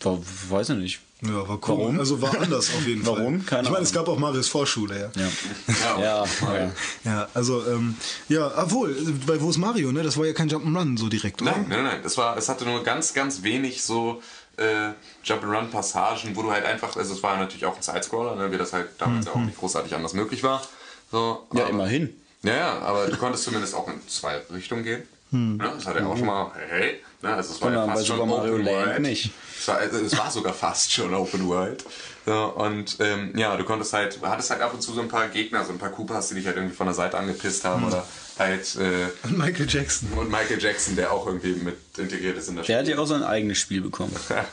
war, 0.00 0.18
weiß 0.50 0.70
ich 0.70 0.76
nicht. 0.76 1.00
Ja, 1.22 1.48
war 1.48 1.58
cool. 1.66 1.78
Warum? 1.78 1.98
Also 1.98 2.22
war 2.22 2.40
anders 2.40 2.68
auf 2.68 2.86
jeden 2.86 3.02
Fall. 3.04 3.16
Warum? 3.16 3.44
Keine 3.44 3.64
ich 3.64 3.70
meine, 3.70 3.82
es 3.82 3.92
gab 3.92 4.06
auch 4.06 4.18
Marius 4.18 4.48
Vorschule, 4.48 5.10
ja. 5.16 5.22
Ja. 5.22 6.00
ja, 6.00 6.24
ja. 6.24 6.72
Ja, 7.04 7.28
also, 7.34 7.66
ähm, 7.66 7.96
ja, 8.28 8.52
obwohl, 8.56 8.94
bei 9.26 9.40
Wo 9.40 9.50
ist 9.50 9.58
Mario, 9.58 9.90
ne? 9.90 10.04
Das 10.04 10.16
war 10.16 10.26
ja 10.26 10.32
kein 10.32 10.48
Jump'n'Run 10.48 10.96
so 10.96 11.08
direkt, 11.08 11.42
oder? 11.42 11.52
Nein, 11.52 11.66
nein, 11.68 11.84
nein. 11.84 12.00
Das 12.04 12.16
war, 12.18 12.36
es 12.36 12.48
hatte 12.48 12.64
nur 12.64 12.84
ganz, 12.84 13.14
ganz 13.14 13.42
wenig 13.42 13.82
so 13.82 14.22
äh, 14.58 14.92
Jump-and-Run-Passagen, 15.24 16.34
wo 16.36 16.42
du 16.42 16.50
halt 16.50 16.64
einfach, 16.64 16.96
also 16.96 17.14
es 17.14 17.22
war 17.22 17.36
natürlich 17.36 17.64
auch 17.66 17.76
ein 17.76 17.82
Sidescroller, 17.82 18.36
ne, 18.36 18.50
wie 18.52 18.58
das 18.58 18.72
halt 18.72 18.88
damals 18.98 19.26
ja 19.26 19.32
auch 19.32 19.36
nicht 19.36 19.58
großartig 19.58 19.94
anders 19.94 20.12
möglich 20.14 20.42
war. 20.42 20.62
So, 21.10 21.46
Ja, 21.52 21.62
aber- 21.62 21.70
immerhin. 21.70 22.14
Ja, 22.42 22.54
ja, 22.54 22.78
aber 22.80 23.06
du 23.08 23.16
konntest 23.16 23.44
zumindest 23.44 23.74
auch 23.74 23.88
in 23.88 24.00
zwei 24.08 24.40
Richtungen 24.52 24.84
gehen. 24.84 25.02
Ne, 25.30 25.58
das 25.74 25.84
hat 25.86 25.96
ja 25.96 26.06
auch 26.06 26.16
schon 26.16 26.26
mal, 26.26 26.50
hey, 26.68 27.02
ne, 27.20 27.34
also 27.34 27.52
es 27.52 27.60
war 27.60 27.68
Genau, 27.70 27.86
ja 27.86 27.92
fast 27.92 28.06
schon 28.06 28.20
Open 28.20 28.64
World. 28.64 29.00
nicht. 29.00 29.30
Es 29.58 29.68
war, 29.68 29.76
also 29.78 29.98
es 29.98 30.16
war 30.16 30.30
sogar 30.30 30.54
fast 30.54 30.92
schon 30.92 31.12
Open 31.14 31.46
World. 31.48 31.84
So, 32.28 32.44
und 32.56 32.98
ähm, 33.00 33.32
ja, 33.38 33.56
du 33.56 33.64
konntest 33.64 33.94
halt, 33.94 34.18
hattest 34.20 34.50
halt 34.50 34.60
ab 34.60 34.74
und 34.74 34.82
zu 34.82 34.92
so 34.92 35.00
ein 35.00 35.08
paar 35.08 35.28
Gegner, 35.28 35.64
so 35.64 35.72
ein 35.72 35.78
paar 35.78 35.88
Koopas, 35.88 36.28
die 36.28 36.34
dich 36.34 36.44
halt 36.46 36.56
irgendwie 36.56 36.76
von 36.76 36.86
der 36.86 36.92
Seite 36.92 37.16
angepisst 37.16 37.64
haben 37.64 37.86
oder 37.86 38.04
halt 38.38 38.76
äh, 38.76 39.06
Und 39.22 39.38
Michael 39.38 39.66
Jackson. 39.66 40.12
und 40.12 40.30
Michael 40.30 40.60
Jackson, 40.62 40.94
der 40.94 41.10
auch 41.10 41.26
irgendwie 41.26 41.54
mit 41.54 41.78
integriert 41.96 42.36
ist 42.36 42.48
in 42.48 42.56
das 42.56 42.66
Der 42.66 42.74
Spiel. 42.74 42.76
hat 42.80 42.88
ja 42.98 43.02
auch 43.02 43.06
sein 43.06 43.22
eigenes 43.22 43.56
Spiel 43.58 43.80
bekommen. 43.80 44.14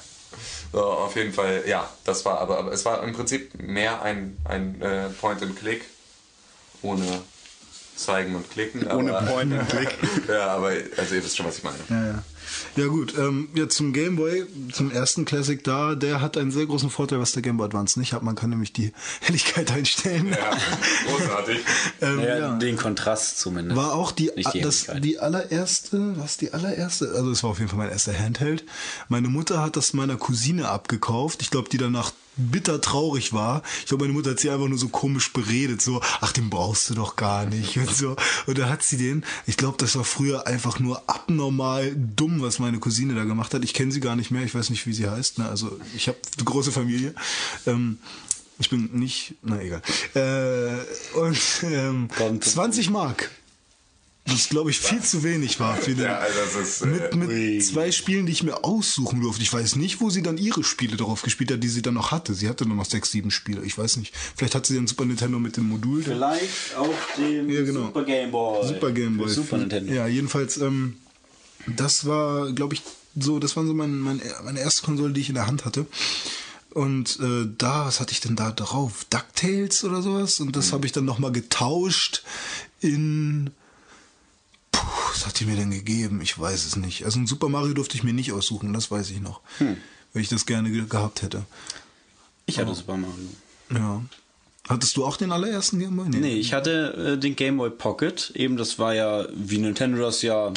So, 0.71 0.83
auf 0.83 1.15
jeden 1.15 1.31
Fall, 1.33 1.63
ja, 1.65 1.89
das 2.03 2.25
war 2.25 2.39
aber, 2.39 2.57
aber 2.59 2.71
es 2.73 2.83
war 2.83 3.01
im 3.03 3.13
Prinzip 3.13 3.57
mehr 3.61 4.01
ein, 4.01 4.37
ein 4.43 4.81
äh, 4.81 5.07
Point 5.09 5.41
and 5.41 5.57
Click 5.57 5.83
ohne 6.81 7.05
zeigen 7.95 8.35
und 8.35 8.49
klicken. 8.51 8.85
Ohne 8.91 9.17
aber, 9.17 9.25
Point 9.27 9.53
and 9.53 9.69
Click. 9.69 9.97
ja, 10.27 10.47
aber 10.47 10.73
also 10.97 11.15
ihr 11.15 11.23
wisst 11.23 11.37
schon, 11.37 11.45
was 11.45 11.57
ich 11.59 11.63
meine. 11.63 11.77
Ja, 11.89 12.05
ja. 12.07 12.23
Ja 12.75 12.87
gut, 12.87 13.13
ähm, 13.17 13.49
ja, 13.55 13.69
zum 13.69 13.93
Game 13.93 14.15
Boy, 14.15 14.45
zum 14.71 14.91
ersten 14.91 15.25
Classic 15.25 15.63
da, 15.63 15.95
der 15.95 16.21
hat 16.21 16.37
einen 16.37 16.51
sehr 16.51 16.65
großen 16.65 16.89
Vorteil, 16.89 17.19
was 17.19 17.31
der 17.31 17.41
Game 17.41 17.57
Boy 17.57 17.65
Advance 17.65 17.99
nicht 17.99 18.13
hat. 18.13 18.23
Man 18.23 18.35
kann 18.35 18.49
nämlich 18.49 18.73
die 18.73 18.91
Helligkeit 19.21 19.71
einstellen. 19.71 20.29
Ja, 20.29 20.57
großartig. 21.07 21.59
ähm, 22.01 22.19
Ja, 22.19 22.37
ja. 22.37 22.57
Den 22.57 22.77
Kontrast 22.77 23.39
zumindest. 23.39 23.77
War 23.77 23.93
auch 23.93 24.11
die, 24.11 24.31
Nicht 24.35 24.53
die 24.53 24.61
das, 24.61 24.87
die 24.99 25.19
allererste, 25.19 26.17
was 26.17 26.37
die 26.37 26.53
allererste, 26.53 27.11
also 27.15 27.31
es 27.31 27.43
war 27.43 27.51
auf 27.51 27.59
jeden 27.59 27.69
Fall 27.69 27.79
mein 27.79 27.89
erster 27.89 28.17
Handheld. 28.17 28.65
Meine 29.07 29.27
Mutter 29.27 29.61
hat 29.61 29.75
das 29.75 29.93
meiner 29.93 30.17
Cousine 30.17 30.69
abgekauft. 30.69 31.41
Ich 31.41 31.51
glaube, 31.51 31.69
die 31.69 31.77
danach 31.77 32.11
bitter 32.37 32.81
traurig 32.81 33.33
war. 33.33 33.61
Ich 33.79 33.87
glaube, 33.87 34.05
meine 34.05 34.13
Mutter 34.13 34.31
hat 34.31 34.39
sie 34.39 34.49
einfach 34.49 34.67
nur 34.67 34.77
so 34.77 34.89
komisch 34.89 35.31
beredet, 35.33 35.81
so, 35.81 36.01
ach, 36.21 36.31
den 36.31 36.49
brauchst 36.49 36.89
du 36.89 36.93
doch 36.93 37.15
gar 37.15 37.45
nicht 37.45 37.77
und 37.77 37.95
so. 37.95 38.15
Und 38.45 38.57
da 38.57 38.69
hat 38.69 38.83
sie 38.83 38.97
den, 38.97 39.23
ich 39.45 39.57
glaube, 39.57 39.77
das 39.77 39.95
war 39.95 40.03
früher 40.03 40.47
einfach 40.47 40.79
nur 40.79 41.01
abnormal 41.07 41.95
dumm, 41.95 42.41
was 42.41 42.59
meine 42.59 42.79
Cousine 42.79 43.15
da 43.15 43.23
gemacht 43.23 43.53
hat. 43.53 43.63
Ich 43.63 43.73
kenne 43.73 43.91
sie 43.91 43.99
gar 43.99 44.15
nicht 44.15 44.31
mehr, 44.31 44.43
ich 44.43 44.55
weiß 44.55 44.69
nicht, 44.69 44.85
wie 44.87 44.93
sie 44.93 45.09
heißt. 45.09 45.39
Ne? 45.39 45.49
Also 45.49 45.79
ich 45.95 46.07
habe 46.07 46.17
eine 46.37 46.45
große 46.45 46.71
Familie. 46.71 47.13
Ähm, 47.65 47.97
ich 48.57 48.69
bin 48.69 48.89
nicht, 48.93 49.35
na 49.41 49.61
egal. 49.61 49.81
Äh, 50.13 51.17
und 51.17 51.39
ähm, 51.63 52.07
Kommt. 52.15 52.43
20 52.43 52.89
Mark. 52.89 53.31
Was, 54.27 54.49
glaube 54.49 54.71
ich, 54.71 54.79
viel 54.79 55.01
zu 55.03 55.23
wenig 55.23 55.59
war 55.59 55.77
für 55.77 55.93
den. 55.93 56.05
Ja, 56.05 56.17
also 56.17 56.39
das 56.39 56.55
ist, 56.55 56.81
äh, 56.81 56.87
mit 56.87 57.15
mit 57.15 57.29
ui. 57.29 57.59
zwei 57.59 57.91
Spielen, 57.91 58.25
die 58.25 58.31
ich 58.31 58.41
mir 58.41 58.63
aussuchen 58.63 59.21
durfte. 59.21 59.43
Ich 59.43 59.53
weiß 59.53 59.75
nicht, 59.75 60.01
wo 60.01 60.09
sie 60.09 60.23
dann 60.23 60.37
ihre 60.39 60.63
Spiele 60.63 60.97
darauf 60.97 61.21
gespielt 61.21 61.51
hat, 61.51 61.61
die 61.63 61.67
sie 61.67 61.83
dann 61.83 61.93
noch 61.93 62.09
hatte. 62.11 62.33
Sie 62.33 62.49
hatte 62.49 62.65
nur 62.65 62.75
noch 62.75 62.85
sechs, 62.85 63.11
sieben 63.11 63.29
Spiele. 63.29 63.63
Ich 63.63 63.77
weiß 63.77 63.97
nicht. 63.97 64.15
Vielleicht 64.35 64.55
hat 64.55 64.65
sie 64.65 64.73
den 64.73 64.87
Super 64.87 65.05
Nintendo 65.05 65.37
mit 65.37 65.57
dem 65.57 65.67
Modul. 65.69 66.01
Vielleicht 66.01 66.75
auf 66.75 66.95
dem 67.17 67.49
Ja, 67.51 67.63
genau. 67.63 67.85
Super 67.85 68.03
Game 68.03 68.31
Boy. 68.31 68.67
Super 68.67 68.91
Game 68.91 69.17
Boy. 69.17 69.29
Super 69.29 69.57
Nintendo. 69.59 69.93
Ja, 69.93 70.07
jedenfalls, 70.07 70.57
ähm, 70.57 70.97
das 71.67 72.05
war, 72.07 72.51
glaube 72.51 72.73
ich, 72.73 72.81
so, 73.19 73.37
das 73.37 73.55
war 73.55 73.63
so 73.65 73.75
mein, 73.75 73.95
mein, 73.99 74.19
meine 74.43 74.59
erste 74.59 74.81
Konsole, 74.83 75.13
die 75.13 75.21
ich 75.21 75.29
in 75.29 75.35
der 75.35 75.45
Hand 75.45 75.65
hatte. 75.65 75.85
Und 76.71 77.19
äh, 77.21 77.47
da, 77.59 77.85
was 77.85 77.99
hatte 77.99 78.11
ich 78.11 78.21
denn 78.21 78.35
da 78.35 78.51
drauf? 78.51 79.05
DuckTales 79.11 79.83
oder 79.83 80.01
sowas? 80.01 80.39
Und 80.39 80.47
Mhm. 80.47 80.51
das 80.53 80.73
habe 80.73 80.87
ich 80.87 80.91
dann 80.93 81.05
nochmal 81.05 81.31
getauscht 81.31 82.23
in. 82.81 83.51
Puh, 84.85 85.11
was 85.11 85.25
hat 85.25 85.39
die 85.39 85.45
mir 85.45 85.55
denn 85.55 85.71
gegeben? 85.71 86.21
Ich 86.21 86.37
weiß 86.39 86.65
es 86.65 86.75
nicht. 86.75 87.05
Also 87.05 87.19
ein 87.19 87.27
Super 87.27 87.49
Mario 87.49 87.73
durfte 87.73 87.97
ich 87.97 88.03
mir 88.03 88.13
nicht 88.13 88.31
aussuchen, 88.31 88.73
das 88.73 88.91
weiß 88.91 89.09
ich 89.11 89.19
noch. 89.19 89.41
Hm. 89.57 89.77
Weil 90.13 90.21
ich 90.21 90.29
das 90.29 90.45
gerne 90.45 90.69
ge 90.71 90.85
gehabt 90.87 91.21
hätte. 91.21 91.45
Ich 92.45 92.59
hatte 92.59 92.73
Super 92.75 92.97
Mario. 92.97 93.29
Ja. 93.73 94.03
Hattest 94.67 94.97
du 94.97 95.05
auch 95.05 95.17
den 95.17 95.31
allerersten 95.31 95.79
Game 95.79 95.95
Boy? 95.95 96.09
Nee, 96.09 96.35
ich 96.35 96.53
hatte 96.53 97.13
äh, 97.15 97.19
den 97.19 97.35
Game 97.35 97.57
Boy 97.57 97.69
Pocket. 97.69 98.31
Eben, 98.35 98.57
das 98.57 98.79
war 98.79 98.93
ja, 98.95 99.27
wie 99.35 99.57
Nintendo 99.57 99.99
das 99.99 100.21
ja 100.21 100.51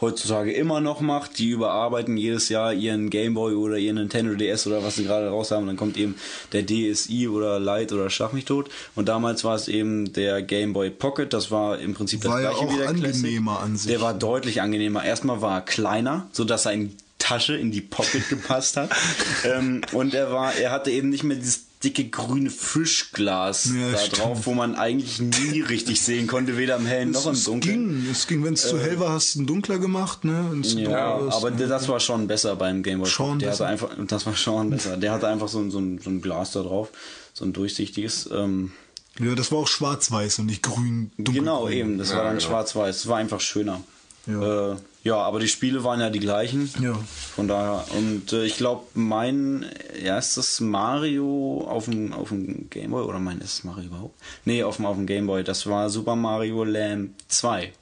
heutzutage 0.00 0.52
immer 0.52 0.80
noch 0.80 1.00
macht. 1.00 1.38
Die 1.38 1.48
überarbeiten 1.48 2.16
jedes 2.16 2.48
Jahr 2.48 2.72
ihren 2.72 3.10
Game 3.10 3.34
Boy 3.34 3.54
oder 3.54 3.76
ihren 3.76 3.96
Nintendo 3.96 4.34
DS 4.34 4.66
oder 4.66 4.82
was 4.82 4.96
sie 4.96 5.04
gerade 5.04 5.28
raus 5.28 5.50
haben. 5.50 5.66
Dann 5.66 5.76
kommt 5.76 5.96
eben 5.96 6.16
der 6.52 6.64
DSi 6.64 7.28
oder 7.28 7.58
Lite 7.58 7.94
oder 7.94 8.10
Schlag 8.10 8.32
mich 8.32 8.44
tot. 8.44 8.68
Und 8.94 9.08
damals 9.08 9.44
war 9.44 9.54
es 9.54 9.68
eben 9.68 10.12
der 10.12 10.42
Game 10.42 10.72
Boy 10.72 10.90
Pocket. 10.90 11.32
Das 11.32 11.50
war 11.50 11.78
im 11.78 11.94
Prinzip 11.94 12.22
das 12.22 12.32
War 12.32 12.40
ja 12.40 12.50
gleiche 12.50 12.66
auch 12.66 12.72
wie 12.72 12.76
der 12.78 12.86
Classic. 12.92 13.14
angenehmer 13.14 13.60
an 13.60 13.76
sich. 13.76 13.90
Der 13.90 14.00
war 14.00 14.14
deutlich 14.14 14.60
angenehmer. 14.60 15.04
Erstmal 15.04 15.40
war 15.40 15.58
er 15.58 15.62
kleiner, 15.62 16.28
so 16.32 16.44
dass 16.44 16.66
er 16.66 16.72
in 16.72 16.88
die 16.88 16.96
Tasche 17.18 17.56
in 17.56 17.72
die 17.72 17.80
Pocket 17.80 18.28
gepasst 18.28 18.76
hat. 18.76 18.90
ähm, 19.44 19.80
und 19.92 20.14
er 20.14 20.30
war, 20.32 20.54
er 20.54 20.70
hatte 20.70 20.90
eben 20.90 21.08
nicht 21.08 21.24
mehr 21.24 21.36
dieses 21.36 21.65
dicke 21.86 22.08
grüne 22.10 22.50
Fischglas 22.50 23.66
Ja, 23.74 23.92
da 23.92 23.98
stimmt. 23.98 24.18
drauf, 24.22 24.46
wo 24.46 24.54
man 24.54 24.74
eigentlich 24.74 25.20
nie 25.20 25.60
richtig 25.60 26.00
sehen 26.02 26.26
konnte, 26.26 26.56
weder 26.56 26.76
im 26.76 26.86
Hellen 26.86 27.12
noch 27.12 27.26
im 27.26 27.32
es 27.32 27.44
Dunkeln. 27.44 28.02
ging, 28.02 28.10
es 28.10 28.26
ging, 28.26 28.44
wenn 28.44 28.54
es 28.54 28.68
zu 28.68 28.78
hell 28.80 28.98
war, 29.00 29.10
hast 29.12 29.34
du 29.34 29.40
ihn 29.40 29.46
dunkler 29.46 29.78
gemacht, 29.78 30.24
ne? 30.24 30.44
Ja, 30.62 31.18
ist, 31.18 31.34
aber 31.34 31.50
ne? 31.52 31.66
das 31.68 31.88
war 31.88 32.00
schon 32.00 32.26
besser 32.26 32.56
beim 32.56 32.82
Game 32.82 32.98
Boy. 33.00 33.08
Schon 33.08 33.38
der 33.38 33.48
besser. 33.50 33.68
hatte 33.68 33.86
einfach, 33.86 34.06
das 34.08 34.26
war 34.26 34.34
schon 34.36 34.70
besser. 34.70 34.96
Der 34.96 35.12
hatte 35.12 35.28
einfach 35.28 35.48
so, 35.48 35.60
ein- 35.60 35.70
so, 35.70 35.78
ein, 35.78 35.98
so 36.02 36.10
ein 36.10 36.20
Glas 36.20 36.50
da 36.52 36.62
drauf, 36.62 36.88
so 37.32 37.44
ein 37.44 37.52
durchsichtiges. 37.52 38.28
Ähm, 38.32 38.72
Ja, 39.20 39.34
das 39.34 39.50
war 39.52 39.58
auch 39.60 39.68
schwarz-weiß 39.68 40.40
und 40.40 40.46
nicht 40.46 40.62
grün, 40.62 41.10
dunkel. 41.16 41.34
genau, 41.34 41.68
eben. 41.68 41.96
Das 41.98 42.10
war 42.14 42.24
dann 42.24 42.36
genau. 42.38 42.48
schwarz-weiß. 42.48 42.96
Das 43.02 43.08
war 43.08 43.16
einfach 43.18 43.40
schöner. 43.40 43.80
Ja. 44.26 44.72
Äh, 44.72 44.76
ja, 45.04 45.16
aber 45.18 45.38
die 45.38 45.48
Spiele 45.48 45.84
waren 45.84 46.00
ja 46.00 46.10
die 46.10 46.18
gleichen. 46.18 46.68
Ja. 46.82 46.98
Von 47.34 47.46
daher. 47.46 47.84
Und 47.96 48.32
äh, 48.32 48.44
ich 48.44 48.56
glaube, 48.56 48.86
mein 48.94 49.64
erstes 50.02 50.60
Mario 50.60 51.64
auf 51.68 51.84
dem, 51.84 52.12
auf 52.12 52.30
dem 52.30 52.68
Gameboy, 52.70 53.04
oder 53.04 53.20
mein 53.20 53.40
erstes 53.40 53.62
Mario 53.62 53.84
überhaupt? 53.84 54.18
Nee, 54.44 54.64
auf 54.64 54.76
dem, 54.76 54.86
auf 54.86 54.96
dem 54.96 55.06
Gameboy, 55.06 55.44
das 55.44 55.66
war 55.66 55.90
Super 55.90 56.16
Mario 56.16 56.64
Land 56.64 57.10
2. 57.28 57.72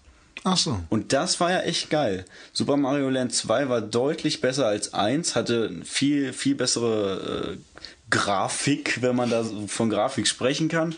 Ach 0.46 0.58
so. 0.58 0.78
Und 0.90 1.14
das 1.14 1.40
war 1.40 1.50
ja 1.50 1.60
echt 1.60 1.88
geil. 1.88 2.26
Super 2.52 2.76
Mario 2.76 3.08
Land 3.08 3.32
2 3.32 3.70
war 3.70 3.80
deutlich 3.80 4.42
besser 4.42 4.66
als 4.66 4.92
1, 4.92 5.34
hatte 5.34 5.70
viel, 5.84 6.34
viel 6.34 6.54
bessere 6.54 7.54
äh, 7.54 7.80
Grafik, 8.10 9.00
wenn 9.00 9.16
man 9.16 9.30
da 9.30 9.44
von 9.66 9.88
Grafik 9.88 10.28
sprechen 10.28 10.68
kann. 10.68 10.94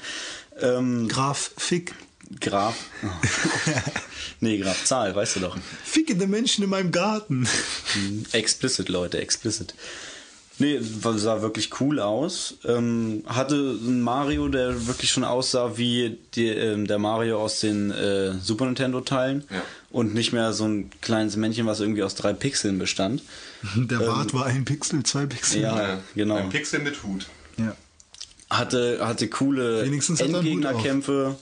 Ähm, 0.61 1.07
Graf 1.07 1.53
Graf. 2.41 2.77
Oh. 3.03 3.07
nee, 4.41 4.59
Graf 4.59 4.85
Zahl, 4.85 5.15
weißt 5.15 5.37
du 5.37 5.41
doch. 5.41 5.57
Ficke 5.85 6.17
der 6.17 6.29
Menschen 6.29 6.65
in 6.65 6.71
meinem 6.71 6.93
Garten. 6.93 7.49
Explicit, 8.33 8.89
Leute, 8.89 9.19
explicit. 9.19 9.75
Nee, 10.59 10.81
sah 10.81 11.43
wirklich 11.43 11.81
cool 11.81 12.01
aus. 12.01 12.55
Ähm, 12.65 13.25
hatte 13.27 13.55
einen 13.55 14.01
Mario, 14.01 14.49
der 14.49 14.87
wirklich 14.87 15.11
schon 15.11 15.25
aussah 15.25 15.77
wie 15.77 16.19
die, 16.35 16.49
ähm, 16.49 16.87
der 16.87 16.99
Mario 16.99 17.43
aus 17.43 17.61
den 17.61 17.91
äh, 17.91 18.33
Super 18.39 18.65
Nintendo-Teilen. 18.65 19.45
Ja. 19.51 19.63
Und 19.91 20.15
nicht 20.15 20.33
mehr 20.33 20.55
so 20.55 20.65
ein 20.65 20.91
kleines 21.03 21.37
Männchen, 21.37 21.67
was 21.67 21.81
irgendwie 21.81 22.03
aus 22.03 22.15
drei 22.15 22.33
Pixeln 22.33 22.79
bestand. 22.79 23.23
Der 23.77 23.99
Bart 23.99 24.35
war 24.35 24.47
ein 24.47 24.65
Pixel, 24.65 25.03
zwei 25.05 25.27
Pixel. 25.27 25.63
Ja, 25.63 26.01
genau. 26.15 26.37
Ein 26.37 26.51
Pixel 26.51 26.81
mit 26.81 27.03
Hut. 27.03 27.27
ja. 27.59 27.77
Hatte, 28.49 29.01
hatte 29.01 29.27
coole 29.29 29.81
er 29.81 29.87
Endgegnerkämpfe. 29.87 31.37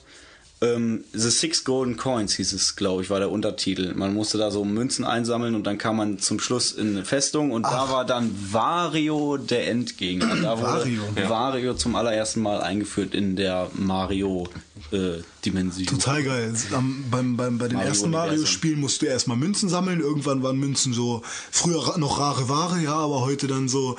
Ähm, 0.61 1.05
The 1.13 1.31
Six 1.31 1.65
Golden 1.65 1.97
Coins 1.97 2.35
hieß 2.35 2.53
es, 2.53 2.77
glaube 2.77 3.03
ich, 3.03 3.11
war 3.11 3.19
der 3.19 3.29
Untertitel. 3.31 3.93
Man 3.95 4.15
musste 4.15 4.39
da 4.39 4.53
so 4.53 4.65
Münzen 4.65 5.05
einsammeln 5.05 5.55
und 5.55 5.67
dann 5.67 5.77
kam 5.79 5.97
man 5.97 6.19
zum 6.19 6.39
Schluss 6.39 6.73
in 6.73 6.91
eine 6.91 7.05
Festung 7.05 7.51
und 7.51 7.65
da 7.65 7.91
war 7.91 8.05
dann 8.05 8.31
Wario 8.53 9.37
der 9.37 9.69
Endgegner. 9.69 10.37
Da 10.37 10.63
Wario. 10.67 11.03
Wario, 11.29 11.75
zum 11.75 11.97
allerersten 11.97 12.41
Mal 12.41 12.63
eingeführt 12.63 13.15
in 13.15 13.37
der 13.37 13.69
Mario-Dimension. 13.75 15.87
Total 15.87 16.23
geil. 16.23 16.55
Am, 16.73 17.05
beim, 17.11 17.37
beim, 17.37 17.59
bei 17.59 17.69
den 17.69 17.77
Mario 17.77 17.91
ersten. 17.91 18.11
Mario-Spielen 18.11 18.81
musst 18.81 19.03
du 19.03 19.07
erstmal 19.07 19.37
Münzen 19.37 19.69
sammeln. 19.69 20.01
Irgendwann 20.01 20.43
waren 20.45 20.59
Münzen 20.59 20.95
so, 20.95 21.23
früher 21.51 21.99
noch 21.99 22.21
rare 22.21 22.49
Ware, 22.49 22.81
ja, 22.81 22.95
aber 22.95 23.23
heute 23.23 23.49
dann 23.49 23.69
so 23.69 23.99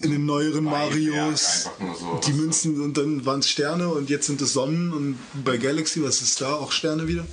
in 0.00 0.10
den 0.12 0.24
neueren 0.26 0.64
Beiwerk, 0.64 0.94
Marios 0.94 1.64
so. 1.98 2.20
die 2.26 2.32
Münzen 2.32 2.80
und 2.80 2.96
dann 2.96 3.24
waren 3.26 3.40
es 3.40 3.48
Sterne 3.50 3.88
und 3.88 4.08
jetzt 4.10 4.26
sind 4.26 4.40
es 4.40 4.52
Sonnen 4.54 4.92
und 4.92 5.18
bei 5.44 5.56
Galaxy, 5.58 6.02
was 6.02 6.22
ist 6.22 6.40
da? 6.40 6.54
Auch 6.54 6.72
Sterne 6.72 7.06
wieder? 7.06 7.26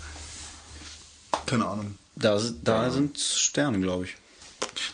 Keine 1.45 1.65
Ahnung. 1.65 1.95
Da, 2.15 2.39
sind- 2.39 2.68
da 2.68 2.89
sind 2.89 3.18
Sterne, 3.20 3.80
glaube 3.80 4.05
ich. 4.05 4.15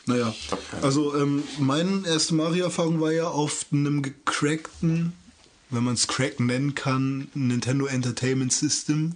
Naja, 0.05 0.33
also 0.81 1.15
ähm, 1.15 1.43
meine 1.57 2.03
erste 2.07 2.35
Mario-Erfahrung 2.35 2.99
war 3.01 3.11
ja 3.11 3.27
auf 3.27 3.65
einem 3.71 4.01
gecrackten, 4.01 5.13
wenn 5.69 5.83
man 5.83 5.93
es 5.95 6.07
crack 6.07 6.39
nennen 6.39 6.75
kann, 6.75 7.27
Nintendo 7.33 7.85
Entertainment 7.85 8.53
System 8.53 9.15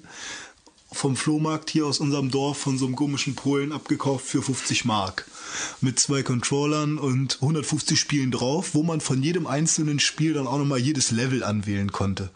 vom 0.92 1.16
Flohmarkt 1.18 1.70
hier 1.70 1.86
aus 1.86 2.00
unserem 2.00 2.32
Dorf 2.32 2.58
von 2.58 2.78
so 2.78 2.86
einem 2.86 2.96
komischen 2.96 3.36
Polen 3.36 3.72
abgekauft 3.74 4.26
für 4.26 4.42
50 4.42 4.86
Mark. 4.86 5.26
Mit 5.82 6.00
zwei 6.00 6.24
Controllern 6.24 6.98
und 6.98 7.36
150 7.42 8.00
Spielen 8.00 8.32
drauf, 8.32 8.70
wo 8.74 8.84
man 8.84 9.02
von 9.02 9.22
jedem 9.24 9.48
einzelnen 9.48 10.00
Spiel 10.00 10.34
dann 10.34 10.48
auch 10.48 10.58
nochmal 10.58 10.80
jedes 10.80 11.12
Level 11.12 11.44
anwählen 11.44 11.92
konnte. 11.92 12.30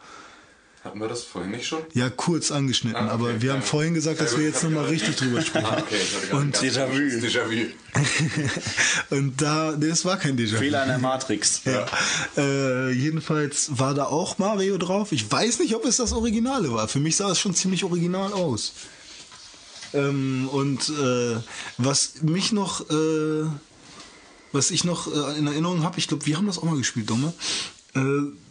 Hatten 0.83 0.99
wir 0.99 1.07
das 1.07 1.21
vorhin 1.23 1.51
nicht 1.51 1.67
schon? 1.67 1.83
Ja, 1.93 2.09
kurz 2.09 2.49
angeschnitten, 2.51 2.97
Ah, 2.97 3.05
okay, 3.05 3.13
aber 3.13 3.41
wir 3.43 3.49
ja. 3.49 3.53
haben 3.53 3.61
vorhin 3.61 3.93
gesagt, 3.93 4.19
dass 4.19 4.35
wir 4.35 4.45
jetzt 4.45 4.63
nochmal 4.63 4.85
richtig 4.85 5.15
drüber 5.15 5.39
sprechen. 5.43 5.67
Ah, 5.69 5.77
okay, 5.79 5.95
ich 6.01 6.15
hatte 6.15 6.25
gerade 6.27 6.43
Und 6.43 6.57
Déjà-vu. 6.57 6.97
Déjà-vu. 7.23 7.67
Und 9.15 9.39
da, 9.41 9.75
nee, 9.77 9.85
es 9.87 10.03
war 10.05 10.17
kein 10.17 10.35
Déjà-vu. 10.37 10.57
Fehler 10.57 10.81
in 10.81 10.89
der 10.89 10.97
Matrix. 10.97 11.61
Ja. 11.71 11.85
Äh, 12.35 12.91
jedenfalls 12.93 13.77
war 13.77 13.93
da 13.93 14.05
auch 14.05 14.39
Mario 14.39 14.79
drauf. 14.79 15.11
Ich 15.11 15.31
weiß 15.31 15.59
nicht, 15.59 15.75
ob 15.75 15.85
es 15.85 15.97
das 15.97 16.13
Originale 16.13 16.71
war. 16.73 16.87
Für 16.87 16.99
mich 16.99 17.15
sah 17.15 17.29
es 17.31 17.39
schon 17.39 17.53
ziemlich 17.53 17.83
original 17.83 18.33
aus. 18.33 18.73
Ähm, 19.93 20.47
und 20.51 20.89
äh, 20.89 21.37
was 21.77 22.21
mich 22.21 22.51
noch, 22.51 22.89
äh, 22.89 23.45
was 24.51 24.71
ich 24.71 24.83
noch 24.83 25.07
äh, 25.07 25.37
in 25.37 25.47
Erinnerung 25.47 25.83
habe, 25.83 25.99
ich 25.99 26.07
glaube, 26.07 26.25
wir 26.25 26.37
haben 26.37 26.47
das 26.47 26.57
auch 26.57 26.63
mal 26.63 26.77
gespielt, 26.77 27.09
Dumme. 27.09 27.33
Äh, 27.93 28.01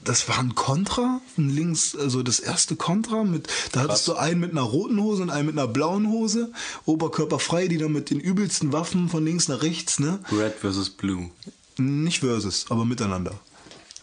das 0.05 0.29
war 0.29 0.39
ein 0.39 0.55
Contra, 0.55 1.21
ein 1.39 1.51
links, 1.51 1.97
also 1.97 2.23
das 2.23 2.41
erste 2.41 2.77
Contra 2.77 3.25
mit, 3.25 3.49
da 3.73 3.81
hattest 3.81 4.09
du 4.09 4.15
einen 4.15 4.41
mit 4.41 4.51
einer 4.51 4.63
roten 4.63 5.01
Hose 5.01 5.23
und 5.23 5.31
einen 5.31 5.47
mit 5.47 5.59
einer 5.59 5.69
blauen 5.69 6.09
Hose, 6.09 6.53
oberkörperfrei, 6.85 7.69
die 7.69 7.79
dann 7.79 7.93
mit 7.93 8.11
den 8.11 8.21
übelsten 8.21 8.73
Waffen 8.73 9.09
von 9.09 9.25
links 9.25 9.49
nach 9.49 9.63
rechts, 9.63 9.99
ne? 9.99 10.21
Red 10.33 10.55
versus 10.61 10.91
Blue. 10.91 11.31
Nicht 11.79 12.21
versus, 12.21 12.67
aber 12.69 12.85
miteinander. 12.85 13.39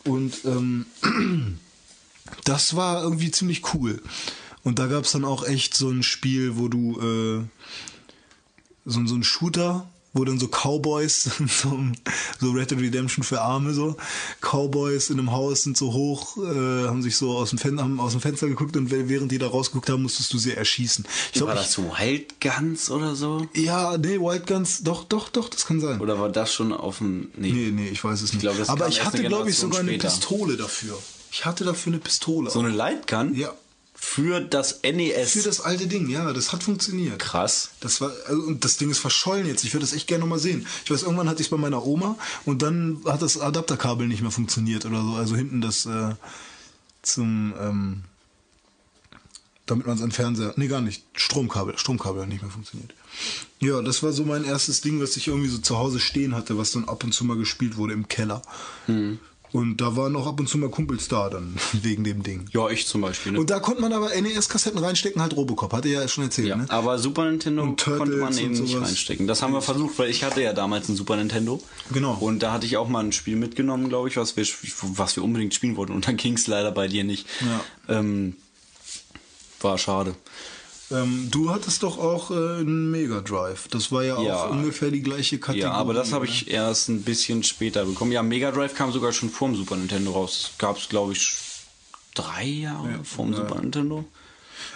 Und 0.03 0.45
ähm, 0.45 0.85
das 2.43 2.75
war 2.75 3.03
irgendwie 3.03 3.31
ziemlich 3.31 3.73
cool. 3.73 4.01
Und 4.67 4.79
da 4.79 4.87
gab 4.87 5.05
es 5.05 5.13
dann 5.13 5.23
auch 5.23 5.45
echt 5.47 5.75
so 5.77 5.89
ein 5.89 6.03
Spiel, 6.03 6.57
wo 6.57 6.67
du 6.67 6.99
äh, 6.99 7.43
so, 8.85 9.05
so 9.05 9.15
ein 9.15 9.23
Shooter, 9.23 9.87
wo 10.11 10.25
dann 10.25 10.39
so 10.39 10.49
Cowboys, 10.49 11.23
so, 11.47 11.79
so 12.41 12.51
Red 12.51 12.71
Dead 12.71 12.81
Redemption 12.81 13.23
für 13.23 13.39
Arme, 13.39 13.73
so 13.73 13.95
Cowboys 14.41 15.09
in 15.09 15.19
einem 15.19 15.31
Haus 15.31 15.63
sind 15.63 15.77
so 15.77 15.93
hoch, 15.93 16.35
äh, 16.35 16.85
haben 16.85 17.01
sich 17.01 17.15
so 17.15 17.37
aus 17.37 17.51
dem, 17.51 17.59
Fen 17.59 17.79
haben 17.79 18.01
aus 18.01 18.11
dem 18.11 18.19
Fenster 18.19 18.49
geguckt 18.49 18.75
und 18.75 18.91
während 18.91 19.31
die 19.31 19.37
da 19.37 19.47
rausgeguckt 19.47 19.89
haben, 19.89 20.01
musstest 20.03 20.33
du 20.33 20.37
sie 20.37 20.51
erschießen. 20.51 21.05
Ich 21.33 21.39
War 21.39 21.53
glaube, 21.53 21.61
das 21.61 21.77
Wild 21.77 22.41
Guns 22.41 22.91
oder 22.91 23.15
so? 23.15 23.47
ja, 23.55 23.97
nee, 23.97 24.19
Wild 24.19 24.47
Guns, 24.47 24.83
doch, 24.83 25.05
doch, 25.05 25.29
doch, 25.29 25.47
das 25.47 25.65
kann 25.65 25.79
sein. 25.79 26.01
Oder 26.01 26.19
war 26.19 26.27
das 26.27 26.53
schon 26.53 26.73
auf 26.73 26.97
dem. 26.97 27.31
Nee. 27.37 27.53
Nee, 27.53 27.71
nee, 27.71 27.87
ich 27.87 28.03
weiß 28.03 28.21
es 28.21 28.33
nicht. 28.33 28.41
glaube, 28.41 28.57
das 28.57 28.67
Aber 28.67 28.89
ich 28.89 29.05
hatte, 29.05 29.19
eine 29.19 29.29
glaube 29.29 29.49
ich, 29.49 29.57
sogar 29.57 29.79
eine 29.79 29.91
später. 29.91 30.09
Pistole 30.09 30.57
dafür. 30.57 30.97
Ich 31.31 31.45
hatte 31.45 31.63
dafür 31.63 31.93
eine 31.93 32.01
Pistole. 32.01 32.49
So 32.49 32.59
eine 32.59 32.67
Lightgun? 32.71 33.33
ja. 33.33 33.53
Für 33.99 34.41
das 34.41 34.81
NES. 34.83 35.31
Für 35.31 35.41
das 35.41 35.59
alte 35.59 35.87
Ding, 35.87 36.07
ja, 36.07 36.31
das 36.31 36.53
hat 36.53 36.63
funktioniert. 36.63 37.17
Krass. 37.17 37.71
Das 37.79 37.99
war, 37.99 38.11
also, 38.27 38.41
und 38.43 38.63
das 38.63 38.77
Ding 38.77 38.91
ist 38.91 38.99
verschollen 38.99 39.47
jetzt. 39.47 39.63
Ich 39.63 39.73
würde 39.73 39.85
das 39.85 39.93
echt 39.93 40.07
gerne 40.07 40.21
nochmal 40.21 40.39
sehen. 40.39 40.67
Ich 40.85 40.91
weiß, 40.91 41.01
irgendwann 41.01 41.27
hatte 41.27 41.41
ich 41.41 41.47
es 41.47 41.51
bei 41.51 41.57
meiner 41.57 41.83
Oma 41.83 42.15
und 42.45 42.61
dann 42.61 43.01
hat 43.05 43.23
das 43.23 43.39
Adapterkabel 43.39 44.07
nicht 44.07 44.21
mehr 44.21 44.31
funktioniert 44.31 44.85
oder 44.85 45.01
so. 45.01 45.13
Also 45.15 45.35
hinten 45.35 45.61
das 45.61 45.87
äh, 45.87 46.13
zum, 47.01 47.55
ähm, 47.59 48.03
damit 49.65 49.87
man 49.87 49.97
es 49.97 50.03
an 50.03 50.11
Fernseher, 50.11 50.53
nee, 50.57 50.67
gar 50.67 50.81
nicht, 50.81 51.03
Stromkabel, 51.15 51.77
Stromkabel 51.77 52.21
hat 52.21 52.29
nicht 52.29 52.43
mehr 52.43 52.51
funktioniert. 52.51 52.93
Ja, 53.59 53.81
das 53.81 54.03
war 54.03 54.11
so 54.13 54.23
mein 54.25 54.45
erstes 54.45 54.81
Ding, 54.81 55.01
was 55.01 55.17
ich 55.17 55.27
irgendwie 55.27 55.49
so 55.49 55.57
zu 55.57 55.77
Hause 55.77 55.99
stehen 55.99 56.35
hatte, 56.35 56.57
was 56.57 56.71
dann 56.71 56.87
ab 56.87 57.03
und 57.03 57.13
zu 57.13 57.25
mal 57.25 57.37
gespielt 57.37 57.77
wurde 57.77 57.93
im 57.93 58.07
Keller. 58.07 58.43
Und 59.51 59.77
da 59.77 59.95
waren 59.95 60.15
auch 60.15 60.27
ab 60.27 60.39
und 60.39 60.49
zu 60.49 60.57
mal 60.57 60.69
Kumpels 60.69 61.07
da 61.07 61.29
dann, 61.29 61.55
wegen 61.73 62.03
dem 62.03 62.23
Ding. 62.23 62.47
Ja, 62.51 62.69
ich 62.69 62.87
zum 62.87 63.01
Beispiel. 63.01 63.33
Ne? 63.33 63.39
Und 63.39 63.49
da 63.49 63.59
konnte 63.59 63.81
man 63.81 63.93
aber 63.93 64.09
NES-Kassetten 64.09 64.79
reinstecken, 64.79 65.21
halt 65.21 65.35
Robocop, 65.35 65.73
hatte 65.73 65.89
ja 65.89 66.07
schon 66.07 66.25
erzählt, 66.25 66.49
ja, 66.49 66.55
ne? 66.57 66.65
aber 66.69 66.99
Super 66.99 67.25
Nintendo 67.29 67.63
konnte 67.75 68.17
man 68.17 68.37
eben 68.37 68.53
nicht 68.53 68.79
reinstecken. 68.79 69.27
Das 69.27 69.41
haben 69.41 69.53
wir 69.53 69.61
versucht, 69.61 69.97
weil 69.99 70.09
ich 70.09 70.23
hatte 70.23 70.41
ja 70.41 70.53
damals 70.53 70.89
ein 70.89 70.95
Super 70.95 71.15
Nintendo. 71.15 71.61
Genau. 71.91 72.13
Und 72.19 72.43
da 72.43 72.51
hatte 72.51 72.65
ich 72.65 72.77
auch 72.77 72.87
mal 72.87 73.03
ein 73.03 73.11
Spiel 73.11 73.35
mitgenommen, 73.35 73.89
glaube 73.89 74.09
ich, 74.09 74.17
was 74.17 74.35
wir, 74.35 74.45
was 74.95 75.15
wir 75.15 75.23
unbedingt 75.23 75.53
spielen 75.53 75.77
wollten. 75.77 75.93
Und 75.93 76.07
dann 76.07 76.17
ging 76.17 76.33
es 76.33 76.47
leider 76.47 76.71
bei 76.71 76.87
dir 76.87 77.03
nicht. 77.03 77.27
Ja. 77.87 77.99
Ähm, 77.99 78.35
war 79.61 79.77
schade. 79.77 80.15
Ähm, 80.89 81.27
du 81.31 81.49
hattest 81.49 81.83
doch 81.83 81.97
auch 81.97 82.31
äh, 82.31 82.33
einen 82.33 82.89
Mega 82.91 83.19
Drive. 83.21 83.67
Das 83.69 83.91
war 83.91 84.03
ja, 84.03 84.21
Ja. 84.21 84.45
auch 84.45 84.51
ungefähr 84.51 84.89
die 84.89 85.01
gleiche 85.01 85.37
Kategorie. 85.37 85.61
Ja, 85.61 85.73
aber 85.73 85.93
das 85.93 86.13
habe 86.13 86.25
ne? 86.25 86.31
ich 86.31 86.49
erst 86.49 86.87
ein 86.89 87.01
bisschen 87.03 87.43
später 87.43 87.83
bekommen. 87.85 88.11
Ja, 88.13 88.23
Mega 88.23 88.51
Drive 88.51 88.73
kam 88.73 88.91
sogar 88.93 89.11
schon 89.11 89.29
vorm 89.29 89.55
Super 89.55 89.75
Nintendo 89.75 90.11
raus. 90.11 90.51
Gab 90.57 90.77
es, 90.77 90.87
glaube 90.87 91.11
ich, 91.13 91.37
drei 92.15 92.45
Jahre 92.45 92.99
vorm 93.03 93.33
Super 93.33 93.55
Nintendo. 93.61 94.05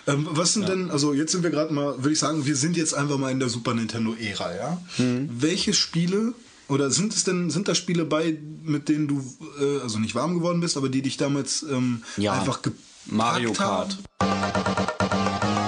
Ähm, 0.08 0.28
was 0.32 0.54
sind 0.54 0.68
denn, 0.68 0.92
also 0.92 1.14
jetzt 1.14 1.32
sind 1.32 1.44
wir 1.44 1.50
gerade 1.50 1.74
mal, 1.74 1.96
würde 1.98 2.12
ich 2.12 2.20
sagen, 2.20 2.46
wir 2.46 2.56
sind 2.56 2.76
jetzt 2.76 2.94
einfach 2.94 3.18
mal 3.18 3.32
in 3.32 3.40
der 3.40 3.50
Super 3.50 3.74
Nintendo-Ära, 3.74 4.56
ja? 4.56 4.82
Mhm. 4.98 5.30
Welche 5.32 5.74
Spiele 5.74 6.34
oder 6.68 6.90
sind 6.92 7.14
es 7.14 7.24
denn, 7.24 7.50
sind 7.50 7.68
da 7.68 7.76
Spiele 7.76 8.04
bei, 8.06 8.38
mit 8.64 8.90
denen 8.90 9.08
du, 9.08 9.24
äh, 9.60 9.80
also 9.82 10.00
nicht 10.00 10.16
warm 10.16 10.34
geworden 10.36 10.60
bist, 10.60 10.76
aber 10.76 10.90
die 10.90 11.02
dich 11.02 11.18
damals 11.18 11.64
ähm, 11.64 12.04
Ja, 12.18 12.34
einfach 12.34 12.62
gepackt 12.62 12.82
Mario 13.08 13.54
Kart. 13.54 13.98
haben? 14.22 15.61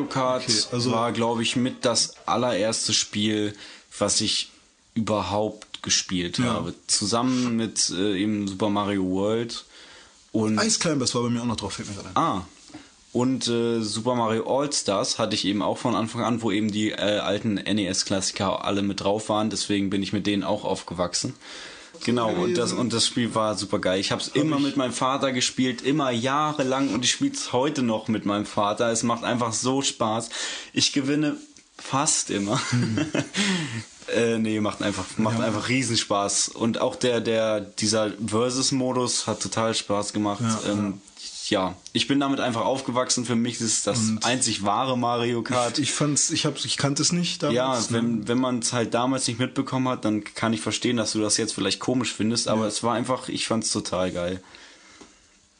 Mario 0.00 0.04
Kart 0.06 0.42
Okay, 0.44 0.52
also- 0.72 0.92
war, 0.92 1.12
glaube 1.12 1.42
ich, 1.42 1.56
mit 1.56 1.84
das 1.84 2.14
allererste 2.26 2.92
Spiel, 2.92 3.54
was 3.98 4.20
ich 4.20 4.50
überhaupt 4.94 5.82
gespielt 5.82 6.38
Ja. 6.38 6.44
habe. 6.54 6.74
Zusammen 6.86 7.56
mit 7.56 7.90
äh, 7.90 8.16
eben 8.18 8.46
Super 8.48 8.68
Mario 8.70 9.04
World 9.04 9.64
und 10.32 10.58
Ice 10.62 10.78
Climbers 10.78 11.14
war 11.14 11.22
bei 11.22 11.28
mir 11.30 11.42
auch 11.42 11.46
noch 11.46 11.56
drauf, 11.56 11.74
fällt 11.74 11.88
mir 11.88 11.94
gerade 11.96 12.08
ein. 12.08 12.16
Ah. 12.16 12.46
Und 13.12 13.46
äh, 13.48 13.82
Super 13.82 14.14
Mario 14.14 14.46
All-Stars 14.60 15.18
hatte 15.18 15.34
ich 15.34 15.44
eben 15.44 15.60
auch 15.60 15.76
von 15.76 15.94
Anfang 15.94 16.22
an, 16.24 16.40
wo 16.40 16.50
eben 16.50 16.70
die 16.72 16.92
äh, 16.92 17.18
alten 17.18 17.54
NES-Klassiker 17.54 18.64
alle 18.64 18.80
mit 18.80 19.00
drauf 19.02 19.28
waren. 19.28 19.50
Deswegen 19.50 19.90
bin 19.90 20.02
ich 20.02 20.14
mit 20.14 20.26
denen 20.26 20.42
auch 20.44 20.64
aufgewachsen. 20.64 21.34
Genau, 22.04 22.30
und 22.30 22.56
das, 22.56 22.72
und 22.72 22.92
das 22.92 23.06
Spiel 23.06 23.34
war 23.34 23.56
super 23.56 23.78
geil. 23.78 24.00
Ich 24.00 24.10
habe 24.12 24.20
es 24.20 24.28
immer 24.28 24.58
mit 24.58 24.76
meinem 24.76 24.92
Vater 24.92 25.32
gespielt, 25.32 25.82
immer 25.82 26.10
jahrelang 26.10 26.92
und 26.92 27.04
ich 27.04 27.12
spiele 27.12 27.32
es 27.32 27.52
heute 27.52 27.82
noch 27.82 28.08
mit 28.08 28.26
meinem 28.26 28.46
Vater. 28.46 28.90
Es 28.90 29.02
macht 29.02 29.24
einfach 29.24 29.52
so 29.52 29.82
Spaß. 29.82 30.30
Ich 30.72 30.92
gewinne 30.92 31.36
fast 31.76 32.30
immer. 32.30 32.60
äh, 34.14 34.38
nee, 34.38 34.60
macht 34.60 34.82
einfach, 34.82 35.04
macht 35.16 35.40
einfach 35.40 35.68
Riesenspaß. 35.68 36.48
Und 36.48 36.80
auch 36.80 36.96
der, 36.96 37.20
der, 37.20 37.60
dieser 37.60 38.12
Versus-Modus 38.24 39.26
hat 39.26 39.40
total 39.40 39.74
Spaß 39.74 40.12
gemacht. 40.12 40.42
Ja, 40.42 40.72
ähm, 40.72 40.86
ja, 40.86 41.11
ich 41.92 42.06
bin 42.06 42.20
damit 42.20 42.40
einfach 42.40 42.64
aufgewachsen. 42.64 43.24
Für 43.24 43.34
mich 43.34 43.54
ist 43.54 43.62
es 43.62 43.82
das 43.82 44.00
einzig 44.22 44.64
wahre 44.64 44.96
Mario 44.96 45.42
Kart. 45.42 45.78
Ich 45.78 45.92
fand's, 45.92 46.30
ich 46.30 46.46
hab's, 46.46 46.64
ich 46.64 46.76
kannte 46.76 47.02
es 47.02 47.12
nicht 47.12 47.42
damals. 47.42 47.56
ja, 47.56 47.78
ne? 47.78 47.86
wenn, 47.90 48.28
wenn 48.28 48.38
man 48.38 48.60
es 48.60 48.72
halt 48.72 48.94
damals 48.94 49.26
nicht 49.26 49.40
mitbekommen 49.40 49.88
hat, 49.88 50.04
dann 50.04 50.24
kann 50.24 50.52
ich 50.52 50.60
verstehen, 50.60 50.96
dass 50.96 51.12
du 51.12 51.20
das 51.20 51.36
jetzt 51.36 51.54
vielleicht 51.54 51.80
komisch 51.80 52.12
findest, 52.12 52.48
aber 52.48 52.66
es 52.66 52.82
war 52.82 52.94
einfach, 52.94 53.28
ich 53.28 53.46
fand's 53.46 53.70
total 53.70 54.12
geil. 54.12 54.42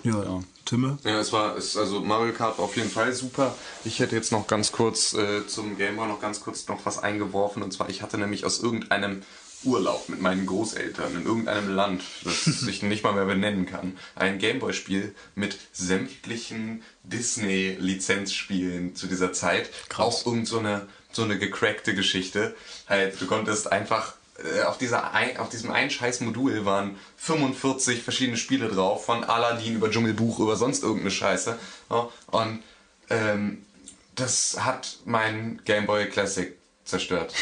ja, 0.04 0.22
ja. 0.22 0.42
Timme. 0.64 0.98
Ja, 1.04 1.18
es 1.18 1.32
war, 1.32 1.56
es, 1.56 1.76
also 1.76 2.00
Mario 2.00 2.32
Kart 2.32 2.58
war 2.58 2.64
auf 2.64 2.76
jeden 2.76 2.88
Fall 2.88 3.12
super. 3.12 3.54
Ich 3.84 3.98
hätte 3.98 4.14
jetzt 4.14 4.32
noch 4.32 4.46
ganz 4.46 4.72
kurz 4.72 5.12
äh, 5.12 5.46
zum 5.46 5.76
Game 5.76 5.96
Boy 5.96 6.06
noch 6.06 6.20
ganz 6.20 6.40
kurz 6.40 6.66
noch 6.68 6.86
was 6.86 6.98
eingeworfen. 6.98 7.62
Und 7.62 7.72
zwar, 7.72 7.90
ich 7.90 8.00
hatte 8.00 8.16
nämlich 8.16 8.44
aus 8.44 8.60
irgendeinem 8.60 9.22
Urlaub 9.64 10.08
mit 10.08 10.20
meinen 10.20 10.46
Großeltern 10.46 11.16
in 11.16 11.26
irgendeinem 11.26 11.74
Land, 11.74 12.02
das 12.24 12.46
ich 12.68 12.82
nicht 12.82 13.04
mal 13.04 13.12
mehr 13.12 13.24
benennen 13.24 13.66
kann, 13.66 13.96
ein 14.14 14.38
Gameboy-Spiel 14.38 15.14
mit 15.34 15.58
sämtlichen 15.72 16.82
Disney-Lizenzspielen 17.04 18.94
zu 18.96 19.06
dieser 19.06 19.32
Zeit. 19.32 19.70
Auch 19.96 20.26
irgend 20.26 20.48
so 20.48 20.58
eine, 20.58 20.88
so 21.12 21.22
eine 21.22 21.38
gecrackte 21.38 21.94
Geschichte. 21.94 22.54
Halt, 22.88 23.20
du 23.20 23.26
konntest 23.26 23.70
einfach 23.70 24.14
äh, 24.38 24.62
auf, 24.62 24.78
dieser 24.78 25.12
ein, 25.12 25.36
auf 25.36 25.48
diesem 25.48 25.70
einen 25.70 25.90
scheiß 25.90 26.20
Modul 26.20 26.64
waren 26.64 26.96
45 27.16 28.02
verschiedene 28.02 28.36
Spiele 28.36 28.68
drauf, 28.68 29.04
von 29.04 29.24
Aladdin 29.24 29.76
über 29.76 29.90
Dschungelbuch 29.90 30.38
über 30.40 30.56
sonst 30.56 30.82
irgendeine 30.82 31.10
Scheiße. 31.10 31.58
Und 32.30 32.62
ähm, 33.10 33.64
das 34.14 34.58
hat 34.60 34.98
mein 35.04 35.60
Game 35.64 35.86
Boy 35.86 36.08
Classic 36.08 36.56
zerstört. 36.84 37.34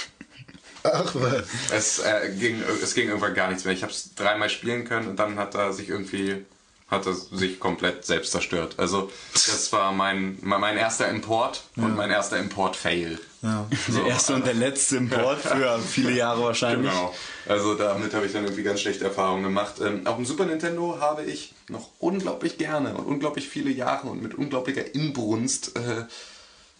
Ach 0.83 1.15
was. 1.15 1.45
Es, 1.73 1.99
äh, 2.01 2.35
ging, 2.39 2.63
es 2.83 2.95
ging 2.95 3.09
irgendwann 3.09 3.35
gar 3.35 3.49
nichts 3.49 3.65
mehr. 3.65 3.75
Ich 3.75 3.83
habe 3.83 3.93
es 3.93 4.15
dreimal 4.15 4.51
spielen 4.51 4.85
können 4.85 5.09
und 5.09 5.17
dann 5.17 5.39
hat 5.39 5.55
er 5.55 5.73
sich 5.73 5.89
irgendwie 5.89 6.45
hat 6.91 7.07
er 7.07 7.15
sich 7.15 7.61
komplett 7.61 8.05
selbst 8.05 8.33
zerstört. 8.33 8.75
Also 8.77 9.11
das 9.33 9.73
war 9.73 9.93
mein, 9.93 10.39
mein 10.41 10.77
erster 10.77 11.09
Import 11.09 11.63
und 11.77 11.97
mein 11.97 12.11
erster 12.11 12.39
Import-Fail. 12.39 13.19
Ja. 13.43 13.67
Der 13.89 14.07
erste 14.07 14.35
und 14.35 14.45
der 14.45 14.55
letzte 14.55 14.97
Import 14.97 15.39
für 15.41 15.79
viele 15.79 16.11
Jahre 16.11 16.43
wahrscheinlich. 16.43 16.91
Genau. 16.91 17.15
Also 17.49 17.75
damit 17.75 18.13
habe 18.13 18.27
ich 18.27 18.33
dann 18.33 18.45
irgendwie 18.45 18.65
ganz 18.65 18.81
schlechte 18.81 19.05
Erfahrungen 19.05 19.45
gemacht. 19.45 19.77
Ähm, 19.81 20.07
auf 20.07 20.17
dem 20.17 20.27
Super 20.27 20.47
Nintendo 20.47 20.99
habe 21.01 21.23
ich 21.23 21.55
noch 21.69 21.91
unglaublich 22.01 22.59
gerne 22.59 22.95
und 22.95 23.07
unglaublich 23.07 23.49
viele 23.49 23.71
Jahre 23.71 24.09
und 24.09 24.21
mit 24.21 24.35
unglaublicher 24.35 24.95
Inbrunst 24.95 25.77
äh, 25.77 26.05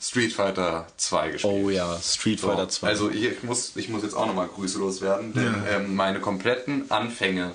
Street 0.01 0.33
Fighter 0.33 0.87
2 0.97 1.31
gespielt. 1.31 1.53
Oh 1.53 1.69
ja, 1.69 1.99
Street 2.01 2.41
So, 2.41 2.49
Fighter 2.49 2.69
2. 2.69 2.87
Also 2.87 3.11
ich, 3.11 3.25
ich, 3.25 3.43
muss, 3.43 3.77
ich 3.77 3.89
muss 3.91 4.03
jetzt 4.03 4.15
auch 4.15 4.27
nochmal 4.27 4.49
Grüße 4.49 4.79
loswerden, 4.79 5.35
denn 5.35 5.63
ähm, 5.69 5.95
meine 5.95 6.21
kompletten 6.21 6.91
Anfänge 6.91 7.55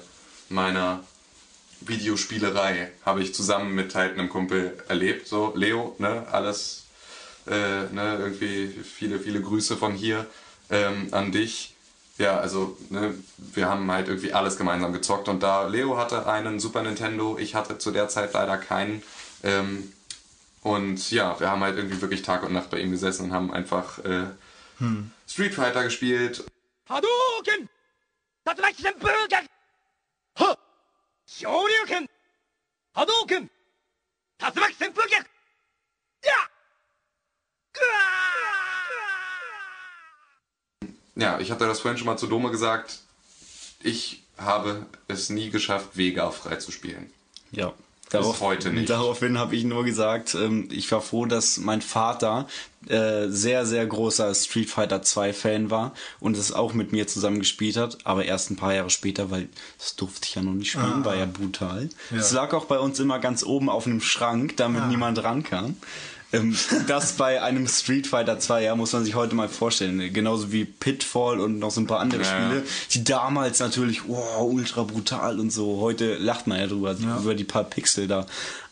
meiner 0.50 1.04
Videospielerei 1.82 2.91
habe 3.04 3.22
ich 3.22 3.34
zusammen 3.34 3.74
mit 3.74 3.96
halt 3.96 4.14
einem 4.14 4.30
Kumpel 4.30 4.78
erlebt. 4.88 5.28
So, 5.28 5.54
Leo, 5.56 5.96
ne, 5.98 6.28
alles, 6.32 6.86
äh, 7.48 7.52
ne, 7.91 8.18
irgendwie 8.20 8.68
viele, 8.68 9.20
viele 9.20 9.41
Grüße 9.41 9.76
von 9.76 9.93
hier 9.93 10.28
ähm, 10.70 11.08
an 11.12 11.32
dich. 11.32 11.76
Ja, 12.18 12.38
also, 12.38 12.78
ne, 12.89 13.16
wir 13.38 13.68
haben 13.68 13.91
halt 13.91 14.08
irgendwie 14.08 14.34
alles 14.34 14.58
gemeinsam 14.58 14.93
gezockt 14.93 15.28
und 15.28 15.41
da 15.41 15.68
Leo 15.68 15.98
hatte 15.98 16.28
einen 16.28 16.60
Super 16.60 16.84
Nintendo, 16.84 17.38
ich 17.39 17.56
hatte 17.56 17.78
zu 17.80 17.91
der 17.91 18.08
Zeit 18.08 18.34
leider 18.34 18.58
keinen. 18.58 19.02
Ähm, 19.43 19.91
und 20.66 21.11
ja, 21.11 21.39
wir 21.39 21.51
haben 21.51 21.61
halt 21.61 21.78
irgendwie 21.78 22.01
wirklich 22.01 22.24
Tag 22.24 22.41
und 22.41 22.51
Nacht 22.51 22.72
bei 22.72 22.80
ihm 22.80 22.89
gesessen 22.89 23.26
und 23.26 23.34
haben 23.34 23.53
einfach 23.53 23.99
äh, 23.99 24.26
hm. 24.80 25.11
Street 25.28 25.53
Fighter 25.53 25.84
gespielt. 25.84 26.43
Hadouken! 26.89 27.70
Das 28.43 28.55
Bürger! 28.55 29.43
Shoryuken! 31.28 32.09
Hadouken! 32.95 33.51
Das 34.39 34.53
Bürger! 34.55 35.24
Ja! 36.24 36.49
Ja, 41.13 41.39
ich 41.39 41.51
hatte 41.51 41.68
das 41.68 41.82
vorhin 41.82 41.99
schon 41.99 42.07
mal 42.07 42.18
zu 42.18 42.26
Dome 42.26 42.49
gesagt. 42.49 43.01
Ich 43.84 44.24
habe 44.39 44.88
es 45.07 45.30
nie 45.30 45.51
geschafft, 45.51 45.95
Vega 45.95 46.32
frei 46.32 46.55
zu 46.55 46.72
spielen. 46.72 47.13
Ja. 47.51 47.72
Bis 48.12 48.39
heute 48.39 48.72
nicht. 48.72 48.89
Daraufhin 48.89 49.38
habe 49.38 49.56
ich 49.56 49.64
nur 49.64 49.84
gesagt, 49.84 50.36
ähm, 50.36 50.70
ich 50.72 50.91
war 50.91 51.01
froh, 51.01 51.26
dass 51.26 51.58
mein 51.58 51.82
Vater 51.82 52.47
äh, 52.88 53.30
sehr, 53.30 53.66
sehr 53.66 53.86
großer 53.86 54.34
Street 54.36 54.70
Fighter 54.70 55.01
2 55.01 55.34
Fan 55.34 55.72
war 55.72 55.93
und 56.20 56.38
es 56.38 56.51
auch 56.51 56.74
mit 56.74 56.91
mir 56.91 57.08
zusammen 57.08 57.39
gespielt 57.39 57.78
hat, 57.78 57.97
aber 58.03 58.26
erst 58.26 58.51
ein 58.51 58.58
paar 58.58 58.76
Jahre 58.76 58.91
später, 58.91 59.32
weil 59.32 59.49
das 59.80 59.95
durfte 59.95 60.28
ich 60.28 60.36
ja 60.36 60.43
noch 60.43 60.53
nicht 60.53 60.72
spielen, 60.72 61.03
war 61.03 61.16
ja 61.16 61.26
brutal. 61.26 61.89
Es 62.16 62.32
lag 62.32 62.53
auch 62.53 62.66
bei 62.66 62.78
uns 62.78 62.99
immer 62.99 63.18
ganz 63.18 63.43
oben 63.43 63.70
auf 63.70 63.88
einem 63.88 64.01
Schrank, 64.01 64.56
damit 64.58 64.88
niemand 64.88 65.24
rankam. 65.24 65.78
Ähm, 66.36 66.56
das 66.88 67.14
bei 67.14 67.42
einem 67.42 67.68
Street 67.68 68.08
Fighter 68.08 68.40
2, 68.40 68.64
ja, 68.64 68.76
muss 68.76 68.94
man 68.94 69.04
sich 69.04 69.16
heute 69.16 69.36
mal 69.36 69.50
vorstellen. 69.50 70.14
Genauso 70.14 70.52
wie 70.52 70.66
Pitfall 70.66 71.40
und 71.40 71.60
noch 71.60 71.72
so 71.72 71.82
ein 71.82 71.88
paar 71.88 72.00
andere 72.00 72.24
Ja. 72.24 72.28
Spiele, 72.28 72.64
die 72.94 73.04
damals 73.04 73.60
natürlich, 73.60 74.08
wow, 74.08 74.42
ultra 74.42 74.84
brutal 74.84 75.40
und 75.40 75.52
so. 75.52 75.80
Heute 75.80 76.16
lacht 76.18 76.48
man 76.48 76.60
ja 76.60 76.68
drüber, 76.68 76.96
über 77.22 77.36
die 77.36 77.44
paar 77.44 77.64
Pixel 77.64 78.08
da. 78.08 78.26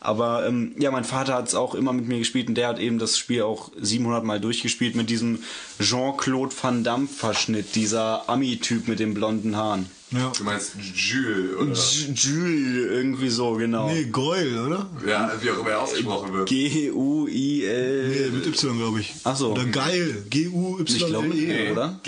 Aber 0.03 0.45
ähm, 0.45 0.73
ja, 0.77 0.91
mein 0.91 1.05
Vater 1.05 1.33
hat 1.33 1.47
es 1.47 1.55
auch 1.55 1.75
immer 1.75 1.93
mit 1.93 2.07
mir 2.07 2.19
gespielt 2.19 2.49
und 2.49 2.55
der 2.55 2.67
hat 2.67 2.79
eben 2.79 2.99
das 2.99 3.17
Spiel 3.17 3.43
auch 3.43 3.71
700 3.79 4.23
Mal 4.23 4.39
durchgespielt 4.39 4.95
mit 4.95 5.09
diesem 5.09 5.39
Jean-Claude 5.79 6.53
Van 6.61 6.83
Damme 6.83 7.07
Verschnitt, 7.07 7.75
dieser 7.75 8.29
Ami-Typ 8.29 8.87
mit 8.89 8.99
den 8.99 9.13
blonden 9.13 9.55
Haaren. 9.55 9.85
Ja. 10.11 10.31
Du 10.37 10.43
meinst 10.43 10.73
Jules, 10.93 11.55
oder? 11.55 11.73
Jules, 12.13 12.91
irgendwie 12.91 13.29
so, 13.29 13.53
genau. 13.53 13.89
Nee, 13.89 14.03
Goyle, 14.11 14.65
oder? 14.65 14.89
Ja, 15.07 15.31
wie 15.41 15.49
auch 15.49 15.59
immer 15.59 15.69
er 15.69 15.81
ausgesprochen 15.81 16.33
wird. 16.33 16.49
G-U-I-L. 16.49 18.09
Nee, 18.09 18.37
mit 18.37 18.45
Y, 18.45 18.77
glaube 18.77 18.99
ich. 18.99 19.13
Ach 19.23 19.35
so. 19.35 19.53
Oder 19.53 19.65
Geil. 19.65 20.23
G-U-Y-L-E. 20.29 20.83
Ich 20.85 21.05
glaube, 21.07 21.27
Nee, 21.29 21.71
oder? 21.71 21.99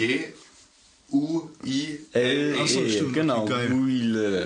So, 2.67 2.87
stimmt, 2.87 3.13
genau. 3.13 3.45
geil. 3.45 3.71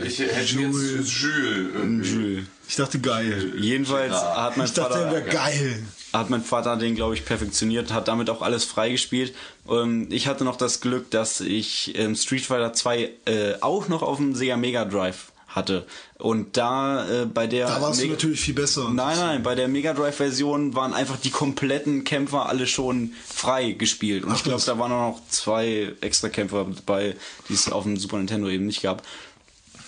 Ich 0.06 0.20
hätte 0.20 0.40
jetzt 0.40 0.52
Jules 0.52 1.24
irgendwie. 1.24 2.10
Jules. 2.10 2.44
Ich 2.70 2.76
dachte 2.76 3.00
geil. 3.00 3.54
Jedenfalls 3.58 4.14
hat 4.14 4.56
mein 4.56 4.68
Ich 4.68 4.74
dachte, 4.74 4.94
er 4.94 5.00
Vater 5.08 5.12
wäre 5.12 5.24
geil. 5.30 5.84
hat 6.14 6.30
mein 6.30 6.44
Vater 6.44 6.78
den, 6.78 6.94
glaube 6.96 7.16
ich, 7.16 7.26
perfektioniert, 7.26 7.92
hat 7.92 8.08
damit 8.08 8.30
auch 8.30 8.42
alles 8.44 8.64
freigespielt. 8.64 9.34
Ähm, 9.68 10.08
ich 10.12 10.28
hatte 10.28 10.44
noch 10.46 10.56
das 10.56 10.80
Glück, 10.80 11.10
dass 11.12 11.42
ich 11.42 11.98
ähm, 11.98 12.16
Street 12.16 12.46
Fighter 12.46 12.72
2 12.72 13.10
äh, 13.26 13.54
auch 13.62 13.88
noch 13.88 14.04
auf 14.04 14.18
dem 14.18 14.36
Sega 14.36 14.56
Mega 14.56 14.86
Drive 14.86 15.32
hatte. 15.48 15.88
Und 16.20 16.58
da 16.58 17.10
äh, 17.24 17.26
bei 17.26 17.48
der 17.48 17.66
Da 17.66 17.82
warst 17.82 17.98
du 18.00 18.04
Mega- 18.04 18.14
natürlich 18.14 18.40
viel 18.40 18.54
besser. 18.54 18.92
Nein, 18.94 19.18
nein, 19.18 19.42
bei 19.42 19.56
der 19.56 19.68
Mega 19.68 19.94
Drive 19.94 20.18
Version 20.18 20.76
waren 20.76 20.94
einfach 20.94 21.18
die 21.18 21.32
kompletten 21.32 22.04
Kämpfer 22.04 22.48
alle 22.50 22.68
schon 22.68 23.14
frei 23.28 23.72
gespielt. 23.72 24.26
Und 24.26 24.32
Ach, 24.34 24.36
ich 24.36 24.44
glaube, 24.44 24.62
da 24.64 24.78
waren 24.78 24.92
auch 24.92 25.14
noch 25.16 25.22
zwei 25.30 25.94
extra 26.02 26.30
Kämpfer 26.30 26.68
dabei, 26.86 27.16
die 27.50 27.54
es 27.56 27.72
auf 27.72 27.82
dem 27.84 27.98
Super 27.98 28.18
Nintendo 28.18 28.48
eben 28.48 28.68
nicht 28.68 28.84
gab. 28.84 29.02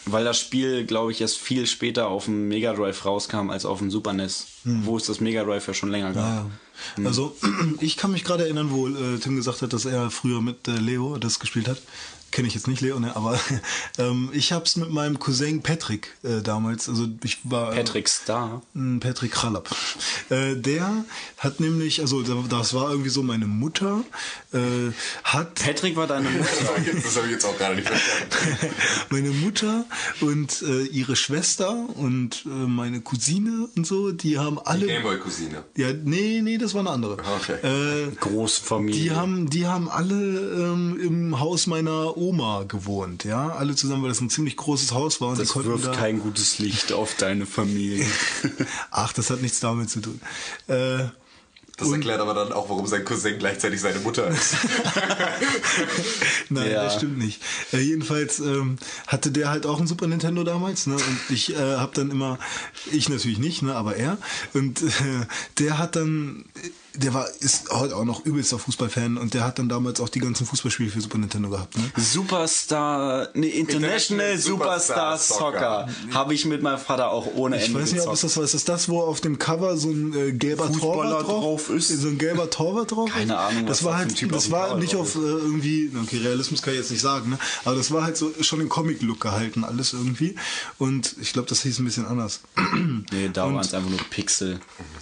Weil 0.05 0.23
das 0.25 0.39
Spiel, 0.39 0.85
glaube 0.85 1.11
ich, 1.11 1.21
erst 1.21 1.37
viel 1.37 1.67
später 1.67 2.07
auf 2.07 2.25
dem 2.25 2.47
Mega 2.47 2.73
Drive 2.73 3.05
rauskam 3.05 3.51
als 3.51 3.65
auf 3.65 3.79
dem 3.79 3.91
Super 3.91 4.13
NES, 4.13 4.47
wo 4.63 4.97
es 4.97 5.05
das 5.05 5.19
Mega 5.19 5.43
Drive 5.43 5.67
ja 5.67 5.73
schon 5.73 5.91
länger 5.91 6.13
gab. 6.13 6.25
Ja. 6.97 7.05
Also, 7.05 7.35
ich 7.79 7.97
kann 7.97 8.11
mich 8.11 8.23
gerade 8.23 8.43
erinnern, 8.45 8.71
wo 8.71 8.87
äh, 8.87 9.19
Tim 9.19 9.35
gesagt 9.35 9.61
hat, 9.61 9.73
dass 9.73 9.85
er 9.85 10.09
früher 10.09 10.41
mit 10.41 10.67
äh, 10.67 10.71
Leo 10.71 11.17
das 11.17 11.39
gespielt 11.39 11.67
hat. 11.67 11.77
Kenne 12.31 12.47
ich 12.47 12.53
jetzt 12.55 12.67
nicht 12.67 12.81
Leo, 12.81 12.99
ne? 12.99 13.15
aber 13.15 13.37
ähm, 13.97 14.29
ich 14.33 14.51
habe 14.53 14.65
es 14.65 14.75
mit 14.77 14.89
meinem 14.89 15.19
Cousin 15.19 15.61
Patrick 15.61 16.15
äh, 16.23 16.41
damals, 16.41 16.87
also 16.87 17.07
ich 17.23 17.39
war... 17.43 17.71
Patrick 17.71 18.07
Star. 18.07 18.61
Mm, 18.73 18.99
Patrick 18.99 19.31
Krallap. 19.33 19.69
Äh, 20.29 20.55
der 20.55 21.03
hat 21.37 21.59
nämlich, 21.59 21.99
also 22.01 22.21
da- 22.21 22.43
das 22.49 22.73
war 22.73 22.89
irgendwie 22.89 23.09
so, 23.09 23.21
meine 23.21 23.47
Mutter 23.47 24.03
äh, 24.53 24.91
hat 25.23 25.55
Patrick 25.55 25.95
war 25.95 26.07
deine 26.07 26.29
Mutter. 26.29 26.47
Das 27.03 27.15
habe 27.17 27.27
ich 27.27 27.33
jetzt 27.33 27.45
auch 27.45 27.57
gerade 27.57 27.75
nicht 27.75 27.87
verstanden. 27.87 28.75
meine 29.09 29.29
Mutter 29.31 29.85
und 30.21 30.61
äh, 30.61 30.83
ihre 30.83 31.15
Schwester 31.15 31.71
und 31.95 32.45
äh, 32.45 32.49
meine 32.49 33.01
Cousine 33.01 33.67
und 33.75 33.85
so, 33.85 34.11
die 34.11 34.37
haben 34.39 34.59
alle. 34.59 34.85
Gameboy-Cousine. 34.87 35.63
ja, 35.75 35.91
nee, 35.93 36.41
nee, 36.41 36.57
das 36.57 36.73
war 36.73 36.81
eine 36.81 36.91
andere. 36.91 37.17
Okay. 37.41 38.07
Äh, 38.07 38.11
Großfamilie. 38.19 39.01
die 39.01 39.11
haben, 39.11 39.49
die 39.49 39.67
haben 39.67 39.89
alle 39.89 40.13
ähm, 40.15 40.99
im 41.01 41.39
Haus 41.39 41.67
meiner 41.67 42.17
Oma 42.21 42.63
gewohnt, 42.67 43.23
ja, 43.23 43.49
alle 43.49 43.75
zusammen, 43.75 44.03
weil 44.03 44.09
das 44.09 44.21
ein 44.21 44.29
ziemlich 44.29 44.55
großes 44.55 44.91
Haus 44.93 45.19
war 45.21 45.29
und 45.29 45.39
das 45.39 45.49
konnten 45.49 45.69
wirft 45.69 45.85
da. 45.87 45.91
kein 45.91 46.19
gutes 46.19 46.59
Licht 46.59 46.93
auf 46.93 47.15
deine 47.15 47.45
Familie. 47.45 48.05
Ach, 48.91 49.11
das 49.13 49.29
hat 49.31 49.41
nichts 49.41 49.59
damit 49.59 49.89
zu 49.89 50.01
tun. 50.01 50.21
Äh, 50.67 51.05
Das 51.77 51.91
erklärt 51.91 52.19
aber 52.21 52.35
dann 52.35 52.51
auch, 52.53 52.69
warum 52.69 52.85
sein 52.85 53.03
Cousin 53.03 53.39
gleichzeitig 53.39 53.81
seine 53.81 53.99
Mutter 53.99 54.27
ist. 54.27 54.53
Nein, 56.49 56.69
Ja. 56.71 56.83
das 56.83 56.95
stimmt 56.97 57.17
nicht. 57.17 57.41
Äh, 57.73 57.79
jedenfalls 57.79 58.39
ähm, 58.39 58.77
hatte 59.07 59.31
der 59.31 59.49
halt 59.49 59.65
auch 59.65 59.79
ein 59.79 59.87
Super 59.87 60.07
Nintendo 60.07 60.43
damals, 60.43 60.85
ne? 60.87 60.95
Und 60.95 61.19
ich 61.29 61.55
äh, 61.55 61.57
habe 61.77 61.91
dann 61.95 62.11
immer, 62.11 62.37
ich 62.91 63.09
natürlich 63.09 63.39
nicht, 63.39 63.61
ne? 63.63 63.75
Aber 63.75 63.95
er. 63.95 64.17
Und 64.53 64.81
äh, 64.83 64.87
der 65.59 65.77
hat 65.79 65.95
dann, 65.95 66.45
der 66.95 67.13
war, 67.13 67.27
ist 67.39 67.69
heute 67.71 67.95
auch 67.95 68.05
noch 68.05 68.25
übelster 68.25 68.59
Fußballfan 68.59 69.17
und 69.17 69.33
der 69.33 69.43
hat 69.43 69.59
dann 69.59 69.69
damals 69.69 69.99
auch 70.01 70.09
die 70.09 70.19
ganzen 70.19 70.45
Fußballspiele 70.45 70.89
für 70.89 71.01
Super 71.01 71.17
Nintendo 71.17 71.49
gehabt, 71.49 71.77
ne? 71.77 71.83
Superstar, 71.97 73.29
nee, 73.33 73.47
International 73.47 73.91
International 73.91 74.37
Superstar, 74.37 75.17
Superstar 75.17 75.87
Soccer. 75.87 75.89
Habe 76.13 76.33
ich 76.33 76.45
mit 76.45 76.61
meinem 76.61 76.79
Vater 76.79 77.11
auch 77.11 77.27
ohne 77.35 77.57
Ich 77.57 77.65
Ende 77.67 77.81
weiß 77.81 77.93
nicht, 77.93 78.07
ob 78.07 78.13
es 78.13 78.21
das 78.21 78.37
war. 78.37 78.43
Ist 78.43 78.53
das 78.53 78.65
das, 78.65 78.89
wo 78.89 79.01
auf 79.01 79.21
dem 79.21 79.39
Cover 79.39 79.77
so 79.77 79.89
ein 79.89 80.13
äh, 80.13 80.31
gelber 80.31 80.67
Fußballer 80.67 80.93
Torwart 80.93 81.27
drauf, 81.27 81.67
drauf 81.67 81.69
ist? 81.69 81.87
So 81.89 82.07
ein 82.07 82.17
gelber 82.17 82.49
Torwart 82.49 82.91
drauf 82.91 83.11
Keine? 83.11 83.37
Ahnung, 83.37 83.65
Das 83.65 83.83
was 83.83 83.85
war 83.85 83.91
da 83.91 83.97
für 83.97 84.03
ein 84.03 84.09
halt, 84.09 84.17
Typ 84.17 84.31
das 84.31 84.51
war 84.51 84.77
nicht 84.77 84.95
auf 84.95 85.15
äh, 85.15 85.19
irgendwie, 85.19 85.91
okay, 86.01 86.17
Realismus 86.17 86.61
kann 86.61 86.73
ich 86.73 86.79
jetzt 86.79 86.91
nicht 86.91 87.01
sagen, 87.01 87.31
ne? 87.31 87.39
Aber 87.65 87.75
das 87.75 87.91
war 87.91 88.03
halt 88.03 88.17
so 88.17 88.31
schon 88.41 88.61
im 88.61 88.69
Comic-Look 88.69 89.19
gehalten, 89.19 89.63
alles 89.63 89.93
irgendwie. 89.93 90.35
Und 90.77 91.15
ich 91.21 91.33
glaube, 91.33 91.47
das 91.49 91.61
hieß 91.63 91.79
ein 91.79 91.85
bisschen 91.85 92.05
anders. 92.05 92.41
Nee, 93.11 93.29
da 93.31 93.45
waren 93.45 93.59
es 93.59 93.73
einfach 93.73 93.89
nur 93.89 93.99
Pixel. 94.09 94.59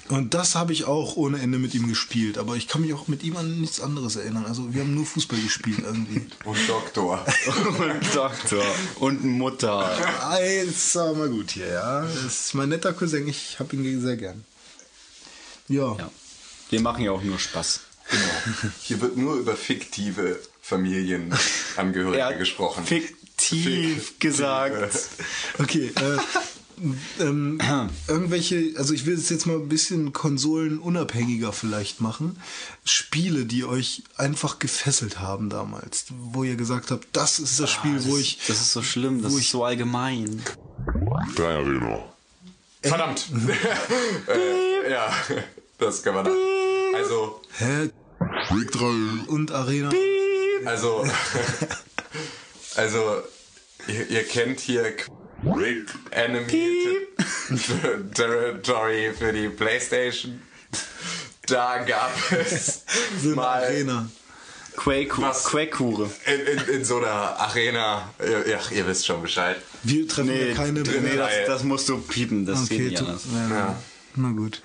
Und 0.10 0.34
das 0.34 0.56
habe 0.56 0.74
ich 0.74 0.86
auch 0.86 1.16
ohne 1.18 1.40
Ende 1.40 1.60
mit 1.60 1.76
ihm 1.76 1.88
gespielt. 1.88 2.40
Aber 2.40 2.56
ich 2.56 2.68
kann 2.68 2.82
mich 2.82 2.94
auch 2.96 3.08
mit 3.08 3.24
ihm 3.24 3.38
an 3.38 3.62
nichts 3.62 3.80
anderes 3.80 4.16
erinnern. 4.16 4.46
Also 4.48 4.74
wir 4.74 4.82
haben 4.82 4.96
nur 4.96 5.06
Fußball 5.06 5.40
gespielt 5.40 5.80
irgendwie. 5.84 6.26
Und 6.46 6.58
Doktor. 6.68 7.26
Und 7.78 8.16
Doktor. 8.16 8.66
Und 9.00 9.24
Mutter. 9.24 9.98
Jetzt 10.42 10.94
sag 10.94 11.16
mal 11.16 11.30
gut 11.30 11.52
hier, 11.52 11.68
ja. 11.68 12.02
Das 12.02 12.46
ist 12.46 12.54
mein 12.56 12.70
netter 12.70 12.94
Cousin. 12.94 13.28
Ich 13.28 13.60
habe 13.60 13.76
ihn 13.76 14.02
sehr 14.02 14.18
gern. 14.18 14.44
Ja. 15.68 15.96
Ja. 15.96 16.12
Wir 16.72 16.82
machen 16.82 17.04
ja 17.04 17.12
auch 17.12 17.22
nur 17.22 17.38
Spaß. 17.38 17.82
Hier 18.82 19.00
wird 19.02 19.16
nur 19.16 19.36
über 19.36 19.56
fiktive 19.56 20.40
Familienangehörige 20.62 22.18
Er 22.18 22.28
hat 22.28 22.40
gesprochen. 22.40 22.84
fiktiv 22.84 24.18
gesagt. 24.20 25.00
Okay, 25.60 25.92
äh, 25.96 26.18
ähm, 27.20 27.60
irgendwelche, 28.08 28.74
also 28.78 28.94
ich 28.94 29.06
will 29.06 29.16
es 29.16 29.30
jetzt 29.30 29.46
mal 29.46 29.56
ein 29.58 29.70
bisschen 29.70 30.14
konsolenunabhängiger 30.14 31.52
vielleicht 31.54 32.02
machen. 32.02 32.40
Spiele, 32.86 33.46
die 33.46 33.66
euch 33.66 34.04
einfach 34.18 34.60
gefesselt 34.60 35.20
haben 35.20 35.50
damals, 35.50 36.06
wo 36.10 36.44
ihr 36.44 36.56
gesagt 36.56 36.92
habt, 36.92 37.08
das 37.14 37.40
ist 37.40 37.60
das 37.60 37.70
Spiel, 37.72 38.04
wo 38.06 38.18
ich. 38.18 38.40
Das 38.48 38.62
ist 38.62 38.72
so 38.72 38.82
schlimm, 38.82 39.22
das 39.22 39.32
wo 39.34 39.38
ist 39.38 39.44
ich- 39.46 39.50
so 39.50 39.64
allgemein. 39.64 40.42
Drei 41.36 41.56
Arena. 41.56 42.04
Verdammt! 42.82 43.26
äh, 44.28 44.92
ja, 44.92 45.12
das 45.78 46.02
kann 46.02 46.16
man 46.16 46.24
da. 46.26 46.32
Also, 46.96 47.42
Hä? 47.58 47.90
Break 48.50 48.72
3. 48.72 48.86
Und 49.28 49.52
Arena. 49.52 49.92
also, 50.66 51.06
also, 52.76 53.22
ihr, 53.88 54.10
ihr 54.10 54.24
kennt 54.24 54.60
hier 54.62 54.94
Enemy 56.12 57.08
Territory 58.14 59.12
für 59.18 59.32
die 59.34 59.50
Playstation. 59.50 60.42
Da 61.48 61.80
gab 61.84 62.12
es 62.32 62.84
So 63.22 63.28
eine 63.30 63.36
mal 63.36 63.64
Arena. 63.64 64.10
Quake, 64.76 65.22
Was? 65.22 65.44
Quake-Hure. 65.46 66.10
in, 66.26 66.40
in, 66.58 66.76
in 66.76 66.86
so 66.86 66.98
einer 66.98 67.10
Arena, 67.40 68.10
ihr, 68.20 68.48
ja, 68.50 68.60
ihr 68.72 68.88
wisst 68.88 69.06
schon 69.06 69.22
Bescheid. 69.22 69.58
Wir 69.84 70.08
treffen 70.08 70.28
Nee, 70.30 70.50
ja 70.50 70.56
keine 70.56 70.82
nee 70.82 71.18
Reihe. 71.18 71.18
das, 71.18 71.32
das 71.48 71.64
musst 71.64 71.90
du 71.90 71.98
piepen, 72.00 72.46
das 72.46 72.70
geht 72.70 72.80
Okay, 72.80 72.90
nicht 72.90 72.98
tu, 73.00 73.06
anders. 73.06 73.24
ja, 73.50 73.50
Ja. 73.56 73.76
Na 74.16 74.32
gut. 74.32 74.62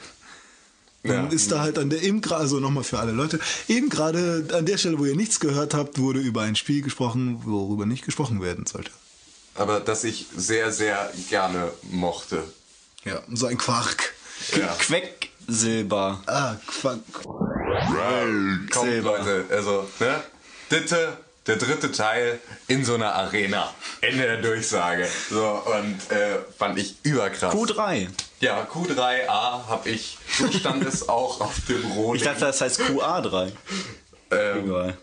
Dann 1.02 1.26
Ja. 1.26 1.32
ist 1.32 1.50
da 1.52 1.60
halt 1.60 1.78
an 1.78 1.90
der 1.90 2.02
eben 2.02 2.20
gerade, 2.20 2.42
also 2.42 2.60
nochmal 2.60 2.84
für 2.84 2.98
alle 2.98 3.12
Leute, 3.12 3.40
eben 3.68 3.88
gerade 3.88 4.46
an 4.52 4.66
der 4.66 4.78
Stelle, 4.78 4.98
wo 4.98 5.04
ihr 5.04 5.16
nichts 5.16 5.40
gehört 5.40 5.74
habt, 5.74 5.98
wurde 5.98 6.20
über 6.20 6.42
ein 6.42 6.54
Spiel 6.54 6.82
gesprochen, 6.82 7.40
worüber 7.44 7.84
nicht 7.86 8.04
gesprochen 8.04 8.40
werden 8.40 8.66
sollte. 8.66 8.90
Aber 9.54 9.80
das 9.80 10.04
ich 10.04 10.26
sehr, 10.36 10.72
sehr 10.72 11.10
gerne 11.28 11.70
mochte. 11.82 12.42
Ja, 13.04 13.20
so 13.32 13.46
ein 13.46 13.58
Quark. 13.58 14.14
Ja. 14.56 14.74
Quecksilber. 14.78 16.22
Ah, 16.26 16.56
Quark. 16.66 16.98
Kommt, 18.70 18.74
Silber. 18.74 19.18
Leute, 19.18 19.44
also, 19.50 19.88
ne? 20.00 20.22
Bitte, 20.68 21.16
der 21.46 21.56
dritte 21.56 21.92
Teil 21.92 22.40
in 22.68 22.84
so 22.84 22.94
einer 22.94 23.14
Arena. 23.14 23.72
Ende 24.00 24.22
der 24.22 24.38
Durchsage. 24.38 25.06
So, 25.30 25.44
und 25.44 26.10
äh, 26.10 26.38
fand 26.56 26.78
ich 26.78 26.96
überkrass. 27.02 27.54
Q3. 27.54 28.08
Ja, 28.40 28.66
Q3A 28.72 29.28
habe 29.68 29.88
ich, 29.90 30.18
so 30.36 30.50
stand 30.50 30.84
es 30.86 31.08
auch 31.08 31.40
auf 31.40 31.54
dem 31.68 31.84
Rohling. 31.92 32.16
Ich 32.16 32.22
dachte, 32.26 32.40
das 32.40 32.60
heißt 32.60 32.80
QA3. 32.80 33.52
ähm, 34.30 34.64
Egal. 34.64 34.98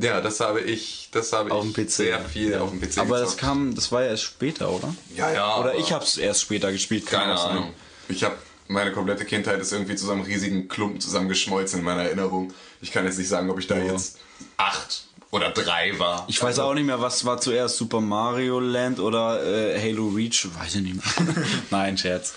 Ja, 0.00 0.20
das 0.20 0.40
habe 0.40 0.60
ich, 0.60 1.08
das 1.12 1.32
habe 1.32 1.50
Auf 1.52 1.64
ich 1.66 1.72
dem 1.74 1.86
PC. 1.86 1.90
sehr 1.90 2.20
viel 2.24 2.54
auf 2.56 2.70
dem 2.70 2.80
PC 2.80 2.98
Aber 2.98 3.18
das 3.18 3.30
gezockt. 3.32 3.40
kam, 3.40 3.74
das 3.74 3.90
war 3.92 4.02
ja 4.02 4.10
erst 4.10 4.22
später, 4.24 4.70
oder? 4.70 4.94
Ja, 5.16 5.32
ja. 5.32 5.58
Oder 5.58 5.74
ich 5.76 5.92
hab's 5.92 6.16
erst 6.16 6.42
später 6.42 6.70
gespielt. 6.72 7.06
Keine 7.06 7.34
auch 7.34 7.42
sein. 7.42 7.50
Ahnung. 7.58 7.72
Ich 8.08 8.24
habe 8.24 8.36
meine 8.68 8.92
komplette 8.92 9.24
Kindheit 9.24 9.60
ist 9.60 9.72
irgendwie 9.72 9.96
zu 9.96 10.06
so 10.06 10.12
einem 10.12 10.22
riesigen 10.22 10.68
Klumpen 10.68 11.00
zusammengeschmolzen 11.00 11.78
in 11.80 11.84
meiner 11.84 12.02
Erinnerung. 12.02 12.52
Ich 12.80 12.92
kann 12.92 13.04
jetzt 13.04 13.18
nicht 13.18 13.28
sagen, 13.28 13.48
ob 13.50 13.58
ich 13.58 13.66
da 13.66 13.78
jetzt 13.78 14.18
acht 14.56 15.04
oder 15.30 15.50
drei 15.50 15.98
war. 15.98 16.24
Ich 16.28 16.42
weiß 16.42 16.58
auch 16.58 16.74
nicht 16.74 16.84
mehr, 16.84 17.00
was 17.00 17.24
war 17.24 17.40
zuerst 17.40 17.76
Super 17.76 18.00
Mario 18.00 18.60
Land 18.60 19.00
oder 19.00 19.42
äh, 19.44 19.80
Halo 19.80 20.08
Reach, 20.08 20.48
weiß 20.58 20.76
ich 20.76 20.82
nicht 20.82 20.94
mehr. 20.96 21.34
Nein, 21.70 21.98
Scherz. 21.98 22.34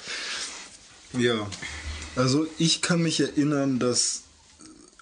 Ja. 1.18 1.48
Also 2.16 2.46
ich 2.58 2.82
kann 2.82 3.02
mich 3.02 3.20
erinnern, 3.22 3.80
dass 3.80 4.24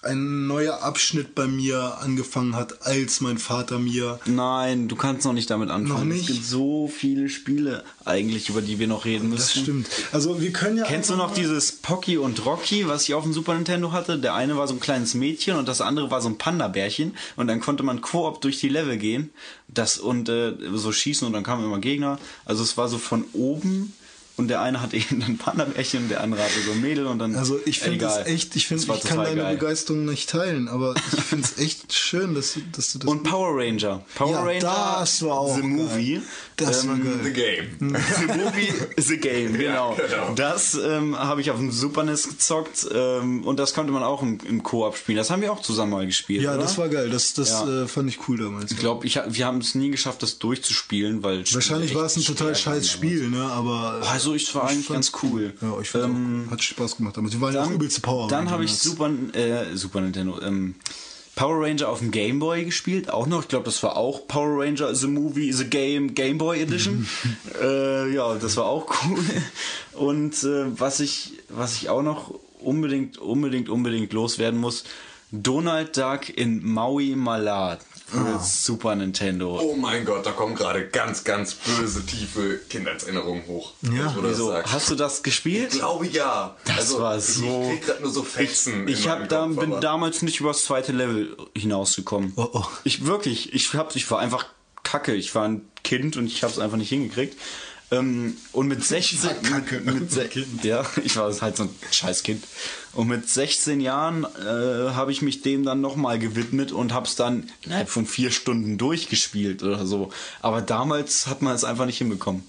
ein 0.02 0.46
neuer 0.46 0.82
Abschnitt 0.82 1.34
bei 1.34 1.46
mir 1.46 1.98
angefangen 2.00 2.56
hat, 2.56 2.86
als 2.86 3.20
mein 3.20 3.36
Vater 3.38 3.78
mir 3.78 4.18
Nein, 4.24 4.88
du 4.88 4.96
kannst 4.96 5.26
noch 5.26 5.34
nicht 5.34 5.50
damit 5.50 5.68
anfangen. 5.70 6.08
Noch 6.08 6.14
nicht? 6.14 6.28
Es 6.28 6.34
gibt 6.36 6.46
so 6.46 6.88
viele 6.88 7.28
Spiele 7.28 7.84
eigentlich, 8.04 8.48
über 8.48 8.62
die 8.62 8.78
wir 8.78 8.86
noch 8.86 9.04
reden 9.04 9.28
müssen. 9.28 9.40
das 9.42 9.62
stimmt. 9.62 9.88
Also 10.12 10.40
wir 10.40 10.52
können 10.52 10.78
ja 10.78 10.84
Kennst 10.84 11.10
du 11.10 11.16
noch 11.16 11.34
dieses 11.34 11.72
Pocky 11.72 12.16
und 12.16 12.46
Rocky, 12.46 12.88
was 12.88 13.02
ich 13.02 13.14
auf 13.14 13.24
dem 13.24 13.32
Super 13.32 13.54
Nintendo 13.54 13.92
hatte? 13.92 14.18
Der 14.18 14.34
eine 14.34 14.56
war 14.56 14.66
so 14.68 14.74
ein 14.74 14.80
kleines 14.80 15.14
Mädchen 15.14 15.56
und 15.56 15.68
das 15.68 15.80
andere 15.80 16.10
war 16.10 16.22
so 16.22 16.28
ein 16.28 16.38
Panda-Bärchen 16.38 17.14
und 17.36 17.46
dann 17.46 17.60
konnte 17.60 17.82
man 17.82 18.00
Koop 18.00 18.40
durch 18.40 18.58
die 18.58 18.68
Level 18.68 18.96
gehen 18.96 19.30
das 19.74 19.98
und 19.98 20.28
äh, 20.28 20.54
so 20.74 20.92
schießen 20.92 21.26
und 21.26 21.32
dann 21.32 21.44
kamen 21.44 21.64
immer 21.64 21.78
Gegner. 21.78 22.18
Also 22.44 22.62
es 22.62 22.76
war 22.76 22.88
so 22.88 22.98
von 22.98 23.24
oben 23.32 23.92
und 24.40 24.48
der 24.48 24.60
eine 24.60 24.80
hatte 24.80 24.96
eben 24.96 25.22
ein 25.22 25.38
Panda-Bärchen 25.38 26.04
und 26.04 26.08
der 26.10 26.22
andere 26.22 26.42
hatte 26.42 26.60
so 26.66 26.72
ein 26.72 26.80
Mädel 26.80 27.06
und 27.06 27.18
dann 27.20 27.34
Also 27.36 27.60
ich 27.64 27.78
finde 27.80 27.98
das 27.98 28.26
echt, 28.26 28.56
ich 28.56 28.66
finde, 28.66 28.88
war 28.88 28.96
ich 28.96 29.04
kann 29.04 29.18
deine 29.18 29.36
geil. 29.42 29.56
Begeisterung 29.56 30.04
nicht 30.04 30.28
teilen, 30.28 30.66
aber 30.68 30.94
ich 30.96 31.20
finde 31.24 31.44
es 31.46 31.58
echt 31.64 31.92
schön, 31.92 32.34
dass, 32.34 32.54
du- 32.54 32.60
dass 32.72 32.92
du 32.92 32.98
das. 32.98 33.08
Und 33.08 33.22
Power 33.22 33.50
Ranger. 33.56 34.02
Power 34.16 34.32
Ja, 34.32 34.42
Ranger. 34.42 34.96
das 35.00 35.22
war 35.22 35.38
auch 35.38 35.54
The 35.54 35.60
geil. 35.60 35.70
Movie. 35.70 36.20
Das 36.56 36.86
war 36.88 36.94
Ähm, 36.96 37.04
geil. 37.04 37.20
The 37.24 37.32
Game. 37.32 37.96
The 38.18 38.26
Movie 38.38 38.72
The 38.96 39.16
Game, 39.18 39.52
genau. 39.58 39.94
genau. 39.96 40.34
Das 40.34 40.74
ähm, 40.74 41.16
habe 41.16 41.40
ich 41.40 41.50
auf 41.50 41.56
dem 41.58 41.70
Super 41.70 42.02
NES 42.04 42.28
gezockt 42.28 42.86
ähm, 42.92 43.44
und 43.44 43.58
das 43.58 43.72
konnte 43.74 43.92
man 43.92 44.02
auch 44.02 44.22
im, 44.22 44.38
im 44.46 44.62
Koop 44.62 44.96
spielen. 44.96 45.16
Das 45.16 45.30
haben 45.30 45.40
wir 45.42 45.52
auch 45.52 45.60
zusammen 45.62 45.92
mal 45.92 46.06
gespielt. 46.06 46.42
ja, 46.42 46.54
oder? 46.54 46.62
das 46.62 46.76
war 46.78 46.88
geil. 46.88 47.08
Das, 47.10 47.34
das 47.34 47.50
Ja. 47.50 47.84
äh, 47.84 47.88
fand 47.88 48.08
ich 48.10 48.28
cool 48.28 48.38
damals. 48.38 48.70
Ich 48.72 48.78
glaube, 48.78 49.06
ich, 49.06 49.18
wir 49.28 49.46
haben 49.46 49.58
es 49.58 49.74
nie 49.74 49.90
geschafft, 49.90 50.22
das 50.22 50.38
durchzuspielen, 50.38 51.22
weil 51.22 51.44
Wahrscheinlich 51.52 51.94
war 51.94 52.04
es 52.04 52.16
ein 52.16 52.24
total 52.24 52.54
scheiß 52.54 52.88
Spiel, 52.90 53.28
ne? 53.30 53.42
Aber. 53.44 54.00
Also 54.10 54.29
ich 54.34 54.54
war 54.54 54.68
eigentlich 54.68 54.88
ganz 54.88 55.12
cool. 55.22 55.52
Ja, 55.60 55.80
ich 55.80 55.94
Ähm, 55.94 56.46
auch, 56.46 56.52
hat 56.52 56.62
Spaß 56.62 56.96
gemacht 56.96 57.16
damals. 57.16 57.34
Die 57.34 57.40
waren 57.40 57.54
ja 57.54 57.64
auch 57.64 57.70
übelste 57.70 58.00
Power. 58.00 58.28
Dann 58.28 58.50
habe 58.50 58.64
ich. 58.64 58.74
Super, 58.74 59.10
äh, 59.32 59.76
Super 59.76 60.00
Nintendo, 60.00 60.40
ähm, 60.40 60.74
Power 61.36 61.64
Ranger 61.64 61.88
auf 61.88 62.00
dem 62.00 62.10
Game 62.10 62.38
Boy 62.38 62.64
gespielt, 62.66 63.08
auch 63.10 63.26
noch. 63.26 63.42
Ich 63.42 63.48
glaube, 63.48 63.64
das 63.64 63.82
war 63.82 63.96
auch 63.96 64.26
Power 64.26 64.62
Ranger 64.62 64.94
The 64.94 65.06
Movie, 65.06 65.52
The 65.52 65.64
Game, 65.64 66.14
Game 66.14 66.38
Boy 66.38 66.60
Edition. 66.60 67.08
äh, 67.62 68.12
ja, 68.12 68.34
das 68.34 68.56
war 68.56 68.66
auch 68.66 68.86
cool. 69.04 69.24
Und 69.92 70.42
äh, 70.42 70.78
was 70.78 71.00
ich, 71.00 71.32
was 71.48 71.76
ich 71.76 71.88
auch 71.88 72.02
noch 72.02 72.34
unbedingt, 72.60 73.18
unbedingt, 73.18 73.68
unbedingt 73.68 74.12
loswerden 74.12 74.60
muss, 74.60 74.84
Donald 75.32 75.96
Duck 75.96 76.28
in 76.28 76.64
Maui 76.64 77.14
Malat 77.16 77.80
für 78.10 78.18
Ah. 78.18 78.38
Super 78.40 78.94
Nintendo. 78.94 79.58
Oh 79.60 79.74
mein 79.76 80.04
Gott, 80.04 80.26
da 80.26 80.32
kommen 80.32 80.54
gerade 80.54 80.88
ganz, 80.88 81.24
ganz 81.24 81.54
böse, 81.54 82.04
tiefe 82.04 82.58
Kindheitserinnerungen 82.68 83.46
hoch. 83.46 83.72
Ja, 83.82 84.14
Wieso? 84.22 84.54
Hast 84.54 84.90
du 84.90 84.94
das 84.94 85.22
gespielt? 85.22 85.72
Ich 85.72 85.78
glaube 85.78 86.06
ja. 86.06 86.56
Das 86.64 86.76
also, 86.78 87.00
war 87.00 87.16
ich- 87.18 87.24
so- 87.24 87.62
Ich 87.62 87.68
krieg 87.80 87.86
gerade 87.86 88.02
nur 88.02 88.10
so 88.10 88.22
Fetzen. 88.22 88.86
Ich 88.88 89.04
in 89.04 89.10
hab 89.10 89.28
da, 89.28 89.46
Kopf, 89.46 89.56
bin 89.60 89.72
aber- 89.72 89.80
damals 89.80 90.22
nicht 90.22 90.40
übers 90.40 90.64
zweite 90.64 90.92
Level 90.92 91.36
hinausgekommen. 91.56 92.32
Oh, 92.36 92.48
oh. 92.52 92.64
Ich 92.84 93.06
wirklich, 93.06 93.52
ich 93.54 93.72
hab, 93.74 93.94
ich 93.96 94.10
war 94.10 94.18
einfach 94.18 94.46
kacke. 94.82 95.14
Ich 95.14 95.34
war 95.34 95.46
ein 95.46 95.62
Kind 95.84 96.16
und 96.16 96.26
ich 96.26 96.42
habe 96.42 96.52
es 96.52 96.58
einfach 96.58 96.76
nicht 96.76 96.88
hingekriegt. 96.88 97.36
Ähm, 97.92 98.36
und 98.52 98.68
mit 98.68 98.84
16, 98.84 99.18
kacke. 99.42 99.80
mit, 99.80 99.94
mit 99.94 100.10
se- 100.12 100.28
ja, 100.62 100.84
ich 101.04 101.16
war 101.16 101.32
halt 101.40 101.56
so 101.56 101.64
ein 101.64 101.70
scheiß 101.90 102.22
Kind. 102.22 102.44
Und 102.92 103.08
mit 103.08 103.28
16 103.28 103.80
Jahren 103.80 104.24
äh, 104.24 104.92
habe 104.94 105.10
ich 105.12 105.22
mich 105.22 105.42
dem 105.42 105.64
dann 105.64 105.80
nochmal 105.80 106.18
gewidmet 106.18 106.70
und 106.70 106.92
habe 106.92 107.06
es 107.06 107.16
dann 107.16 107.50
innerhalb 107.62 107.88
von 107.88 108.06
vier 108.06 108.30
Stunden 108.30 108.78
durchgespielt 108.78 109.62
oder 109.64 109.86
so. 109.86 110.10
Aber 110.40 110.60
damals 110.62 111.26
hat 111.26 111.42
man 111.42 111.54
es 111.54 111.64
einfach 111.64 111.86
nicht 111.86 111.98
hinbekommen. 111.98 112.44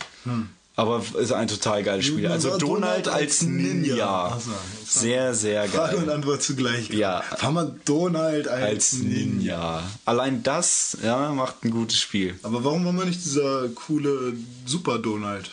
Aber 0.75 1.03
ist 1.19 1.31
ein 1.33 1.47
total 1.47 1.83
geiles 1.83 2.05
Spiel. 2.05 2.27
Also 2.27 2.57
Donald 2.57 3.07
als 3.07 3.41
Ninja. 3.41 4.39
Sehr, 4.85 5.33
sehr 5.33 5.67
Frage 5.67 5.97
und 5.97 6.05
geil. 6.07 6.15
Antwort 6.15 6.41
zugleich. 6.41 6.89
Ja. 6.89 7.23
War 7.41 7.51
man 7.51 7.81
Donald 7.85 8.47
als, 8.47 8.63
Als 8.63 8.93
Ninja. 8.93 9.83
Allein 10.05 10.43
das, 10.43 10.97
ja, 11.03 11.31
macht 11.33 11.65
ein 11.65 11.71
gutes 11.71 11.97
Spiel. 11.97 12.39
Aber 12.43 12.63
warum 12.63 12.85
war 12.85 12.93
man 12.93 13.07
nicht 13.07 13.23
dieser 13.23 13.67
coole 13.69 14.33
Super 14.65 14.97
Donald? 14.97 15.51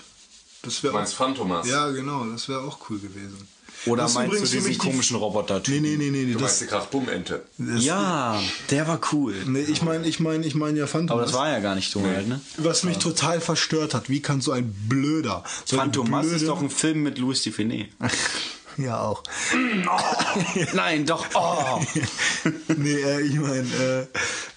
Das 0.63 0.83
wäre 0.83 0.93
Du 0.93 0.99
meinst 0.99 1.15
Phantomas? 1.15 1.69
Ja, 1.69 1.91
genau, 1.91 2.25
das 2.27 2.49
wäre 2.49 2.61
auch 2.61 2.79
cool 2.89 2.99
gewesen. 2.99 3.49
Oder 3.89 4.03
Das 4.05 4.15
meinst 4.15 4.37
du 4.37 4.47
diesen 4.47 4.73
die- 4.73 4.79
komischen 4.79 5.17
Roboter-Typ? 5.17 5.75
Nee, 5.75 5.81
nee, 5.81 5.97
nee, 5.97 6.11
nee, 6.11 6.25
nee 6.25 6.33
Du 6.33 6.39
meinst 6.41 6.55
das, 6.55 6.59
die 6.61 6.67
Krachbumm-Ente. 6.67 7.43
das, 7.59 7.85
Ja, 7.85 8.41
der 8.71 8.87
war 8.89 9.01
cool. 9.13 9.35
Nee, 9.47 9.63
ich 9.63 9.83
meine, 9.83 10.07
ich 10.07 10.21
meine, 10.21 10.47
ich 10.47 10.55
meine 10.55 10.79
ja 10.79 10.87
Phantom. 10.87 11.17
Aber 11.17 11.25
das 11.27 11.35
war 11.35 11.49
ja 11.51 11.61
gar 11.61 11.75
nicht 11.75 11.95
Donald, 11.95 12.29
ne? 12.29 12.41
was 12.59 12.83
mich 12.85 12.99
total 12.99 13.41
verstört 13.41 13.95
hat. 13.95 14.09
Wie 14.09 14.21
kann 14.21 14.41
so 14.41 14.53
ein 14.53 14.73
Blöder, 14.89 15.45
so 15.65 15.77
ein 15.77 15.81
Phantomas 15.81 16.27
blöde- 16.27 16.37
ist 16.37 16.49
doch 16.49 16.61
ein 16.61 16.71
Film 16.71 17.03
mit 17.03 17.19
Louis 17.19 17.43
Dufiné. 17.43 17.87
ja 18.79 19.01
auch. 19.01 19.23
Nein, 20.75 21.07
doch. 21.07 21.27
Oh. 21.35 21.81
nee, 22.77 22.95
äh, 22.95 23.21
ich 23.23 23.35
meine, 23.35 24.09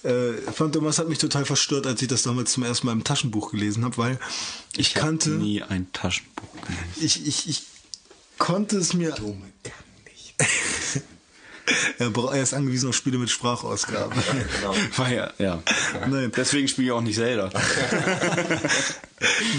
äh, 0.04 0.08
äh, 0.08 0.52
Phantomas 0.52 1.00
hat 1.00 1.10
mich 1.10 1.18
total 1.18 1.46
verstört, 1.46 1.88
als 1.88 2.02
ich 2.02 2.08
das 2.08 2.24
damals 2.24 2.52
zum 2.54 2.64
ersten 2.64 2.86
Mal 2.88 2.94
im 2.94 3.04
Taschenbuch 3.04 3.52
gelesen 3.52 3.84
habe, 3.84 3.98
weil 3.98 4.20
ich, 4.78 4.96
hab 4.96 5.02
kannte, 5.04 5.30
nie 5.32 5.62
ein 5.64 5.88
Taschenbuch 5.94 6.44
gelesen. 6.62 6.86
ich, 7.02 7.28
ich, 7.28 7.50
ich 7.50 7.64
konnte 8.42 8.78
es 8.78 8.94
mir. 8.94 9.10
er, 9.10 9.16
bra- 9.16 9.76
er 12.00 12.42
ist 12.42 12.54
angewiesen 12.54 12.90
auf 12.90 12.96
Spiele 12.96 13.18
mit 13.18 13.30
Sprachausgabe. 13.30 14.16
Genau. 14.60 14.76
War 14.98 15.12
ja, 15.12 15.32
ja. 15.38 15.62
Nein. 16.08 16.32
Deswegen 16.36 16.68
spiele 16.68 16.88
ich 16.88 16.92
auch 16.92 17.02
nicht 17.02 17.16
Zelda. 17.16 17.50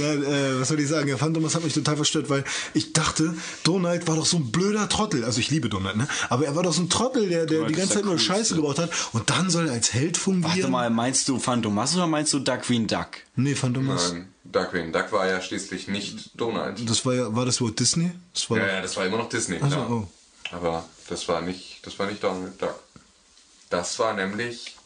Nein, 0.01 0.25
äh, 0.25 0.61
was 0.61 0.69
soll 0.69 0.81
ich 0.81 0.89
sagen? 0.89 1.09
Ja, 1.09 1.17
Phantomas 1.17 1.55
hat 1.55 1.63
mich 1.63 1.73
total 1.73 1.97
verstört, 1.97 2.29
weil 2.29 2.45
ich 2.75 2.93
dachte, 2.93 3.35
Donald 3.63 4.09
war 4.09 4.17
doch 4.17 4.27
so 4.27 4.39
ein 4.39 4.51
blöder 4.51 4.89
Trottel. 4.89 5.25
Also 5.25 5.39
ich 5.39 5.51
liebe 5.51 5.69
Donald, 5.69 5.97
ne? 5.97 6.09
Aber 6.29 6.45
er 6.47 6.57
war 6.57 6.65
doch 6.65 6.73
so 6.73 6.83
ein 6.83 6.91
Trottel, 6.91 7.29
der, 7.29 7.47
der 7.47 7.65
die 7.67 7.75
ganze 7.75 7.95
der 7.95 7.97
Zeit 7.99 8.05
nur. 8.05 8.19
Scheiße 8.19 8.57
gebaut 8.57 8.79
hat. 8.79 8.91
Und 9.13 9.31
dann 9.31 9.51
soll 9.51 9.69
er 9.69 9.75
als 9.75 9.93
Held 9.93 10.17
fungieren. 10.17 10.51
Warte 10.57 10.69
mal, 10.69 10.91
meinst 10.91 11.29
du 11.29 11.39
Phantomas 11.39 11.95
oder 11.95 12.07
meinst 12.09 12.33
du 12.33 12.41
Duckwing 12.41 12.87
Duck? 12.89 13.09
Nee, 13.37 13.55
Phantomas. 13.55 14.13
Nein, 14.13 14.29
Duckwing. 14.45 14.93
Duck 14.93 15.13
war 15.13 15.29
ja 15.29 15.41
schließlich 15.41 15.87
nicht 15.89 16.31
Donald. 16.35 16.89
Das 16.89 17.07
war 17.07 17.15
ja, 17.15 17.35
war 17.35 17.47
das 17.47 17.61
Walt 17.61 17.79
Disney? 17.79 18.11
Das 18.35 18.51
war 18.51 18.59
Ja, 18.59 18.67
ja, 18.67 18.81
das 18.83 18.97
war 18.97 19.07
immer 19.07 19.19
noch 19.19 19.29
Disney, 19.29 19.59
klar. 19.59 19.89
oh. 19.89 20.09
Aber 20.51 20.85
das 21.09 21.29
war 21.29 21.41
nicht, 21.41 21.72
das 21.83 21.99
war 21.99 22.07
nicht 22.07 22.23
Donald 22.23 22.61
Duck. 22.61 22.79
Das 23.71 23.99
war 23.99 24.15
nämlich. 24.15 24.77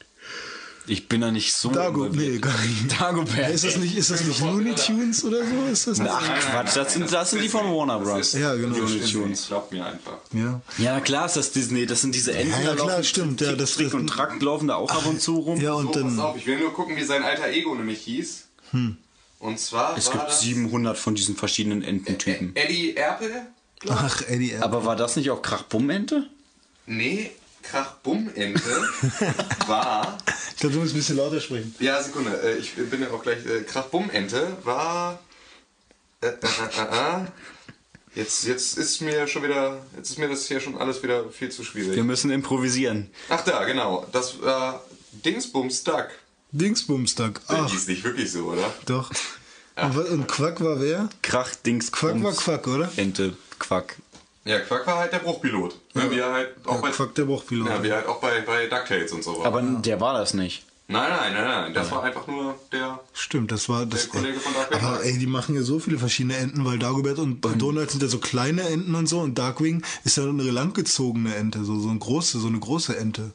Ich 0.88 1.08
bin 1.08 1.20
da 1.20 1.32
nicht 1.32 1.52
so. 1.52 1.70
Dago, 1.70 2.06
nee, 2.06 2.38
gar 2.38 2.56
nicht. 2.62 3.00
Dagobert. 3.00 3.50
Ist 3.50 3.64
das 3.64 3.76
nicht, 3.76 3.96
ist 3.96 4.08
das 4.12 4.22
nicht 4.22 4.38
Looney 4.40 4.72
Tunes 4.76 5.24
oder 5.24 5.38
so? 5.44 5.66
Ist 5.72 5.88
das 5.88 5.98
nicht? 5.98 6.08
Ach 6.14 6.22
Quatsch, 6.50 6.76
das 6.76 6.92
sind, 6.92 7.12
das 7.12 7.30
sind 7.30 7.42
die 7.42 7.48
von 7.48 7.64
Warner 7.66 7.98
Bros. 7.98 8.34
Ja, 8.34 8.54
genau. 8.54 8.76
Looney. 8.78 9.00
Tunes. 9.00 9.48
Glaub 9.48 9.72
mir 9.72 9.84
einfach. 9.84 10.18
Ja. 10.32 10.60
Ja, 10.78 11.00
klar 11.00 11.26
ist 11.26 11.34
das 11.36 11.50
Disney. 11.50 11.86
Das 11.86 12.02
sind 12.02 12.14
diese 12.14 12.32
Enten. 12.34 12.52
Ja, 12.52 12.60
ja, 12.60 12.74
klar, 12.76 12.86
laufen 12.88 13.04
stimmt, 13.04 13.40
ja, 13.40 13.54
das- 13.54 13.72
Trick 13.74 13.94
und 13.94 14.06
Trakt 14.06 14.40
laufen 14.42 14.68
da 14.68 14.76
auch 14.76 14.88
ab 14.88 15.04
und 15.06 15.20
zu 15.20 15.38
rum. 15.40 15.60
Ja, 15.60 15.72
So, 15.72 15.78
und 15.78 15.86
pass 15.86 15.94
dann. 16.02 16.20
auf, 16.20 16.36
ich 16.36 16.46
will 16.46 16.60
nur 16.60 16.72
gucken, 16.72 16.96
wie 16.96 17.02
sein 17.04 17.24
alter 17.24 17.48
Ego 17.48 17.74
nämlich 17.74 18.02
hieß. 18.02 18.44
Und 19.40 19.58
zwar 19.58 19.98
Es 19.98 20.06
war 20.06 20.12
gibt 20.14 20.28
das 20.28 20.40
700 20.42 20.96
von 20.96 21.16
diesen 21.16 21.34
verschiedenen 21.34 21.82
Ententypen. 21.82 22.54
Eddie 22.54 22.96
Erpel? 22.96 23.32
Ach, 23.88 24.22
Eddie 24.28 24.52
Erb. 24.52 24.62
Aber 24.62 24.84
war 24.84 24.94
das 24.94 25.16
nicht 25.16 25.30
auch 25.32 25.42
Krachbummente? 25.42 26.28
Nee, 26.86 27.32
Krachbummente 27.62 28.60
war. 29.66 30.18
Ich 30.50 30.56
glaube, 30.60 30.74
du 30.74 30.80
musst 30.80 30.94
ein 30.94 30.98
bisschen 30.98 31.16
lauter 31.16 31.40
sprechen. 31.40 31.74
Ja, 31.80 32.02
Sekunde, 32.02 32.30
äh, 32.42 32.56
ich 32.58 32.74
bin 32.74 33.00
ja 33.02 33.10
auch 33.10 33.22
gleich. 33.22 33.44
Äh, 33.44 33.62
Krachbummente 33.62 34.56
war. 34.64 35.18
Äh, 36.20 36.28
äh, 36.28 36.30
äh, 36.32 37.24
Jetzt, 38.14 38.44
jetzt 38.44 38.78
ist 38.78 39.02
mir 39.02 39.26
schon 39.28 39.42
wieder. 39.42 39.84
Jetzt 39.94 40.10
ist 40.10 40.18
mir 40.18 40.28
das 40.28 40.46
hier 40.46 40.58
schon 40.60 40.78
alles 40.78 41.02
wieder 41.02 41.28
viel 41.28 41.50
zu 41.50 41.62
schwierig. 41.64 41.96
Wir 41.96 42.04
müssen 42.04 42.30
improvisieren. 42.30 43.10
Ach 43.28 43.42
da, 43.44 43.62
genau. 43.64 44.06
Das 44.12 44.40
war 44.40 44.82
Dingsbums 45.24 45.84
Duck. 45.84 46.08
Dingsbumstag. 46.52 47.46
Der 47.48 47.58
Ach, 47.64 47.70
hieß 47.70 47.88
nicht 47.88 48.04
wirklich 48.04 48.32
so, 48.32 48.44
oder? 48.44 48.72
doch. 48.86 49.10
Und, 49.76 49.96
wa- 49.96 50.10
und 50.10 50.26
Quack 50.28 50.62
war 50.62 50.80
wer? 50.80 51.10
Krach, 51.20 51.54
Dings, 51.56 51.92
Quack 51.92 52.22
war 52.22 52.32
Quack, 52.32 52.66
oder? 52.68 52.90
Ente, 52.96 53.36
Quack. 53.58 53.96
Ja, 54.46 54.60
Quack 54.60 54.86
war 54.86 54.98
halt 54.98 55.12
der 55.12 55.18
Bruchpilot. 55.18 55.74
Ja. 55.94 56.10
Wie 56.10 56.18
er 56.18 56.32
halt 56.32 56.48
auch 56.64 56.76
Ja, 56.76 56.80
bei, 56.80 56.90
Quack 56.90 57.14
der 57.16 57.24
Bruchpilot. 57.24 57.68
ja, 57.68 57.82
wie 57.82 57.92
halt 57.92 58.06
auch 58.06 58.20
bei, 58.20 58.40
bei 58.42 58.66
DuckTales 58.68 59.12
und 59.12 59.22
so 59.24 59.38
war. 59.38 59.46
Aber 59.46 59.60
der 59.60 60.00
war 60.00 60.18
das 60.18 60.34
nicht. 60.34 60.64
nein, 60.88 61.10
nein, 61.10 61.32
nein, 61.34 61.44
nein. 61.44 61.74
Das 61.74 61.90
war 61.90 62.04
einfach 62.04 62.26
nur 62.28 62.54
der. 62.70 63.00
Stimmt, 63.12 63.50
das 63.50 63.68
war 63.68 63.84
das. 63.86 64.02
Der 64.08 64.20
Kollege 64.20 64.38
von 64.38 64.54
Darkwing 64.54 64.78
aber 64.80 64.96
Duck. 64.98 65.04
ey, 65.04 65.18
die 65.18 65.26
machen 65.26 65.54
ja 65.56 65.62
so 65.62 65.80
viele 65.80 65.98
verschiedene 65.98 66.36
Enten, 66.36 66.64
weil 66.64 66.78
Dagobert 66.78 67.18
und 67.18 67.40
Donald 67.60 67.90
sind 67.90 68.02
ja 68.04 68.08
so 68.08 68.18
kleine 68.18 68.62
Enten 68.62 68.94
und 68.94 69.08
so 69.08 69.18
und 69.20 69.36
Darkwing 69.36 69.82
ist 70.04 70.16
ja 70.16 70.22
eine 70.22 70.44
langgezogene 70.44 71.34
Ente, 71.34 71.64
so, 71.64 71.78
so 71.80 71.88
eine 71.88 71.98
große, 71.98 72.38
so 72.38 72.46
eine 72.46 72.60
große 72.60 72.96
Ente. 72.96 73.32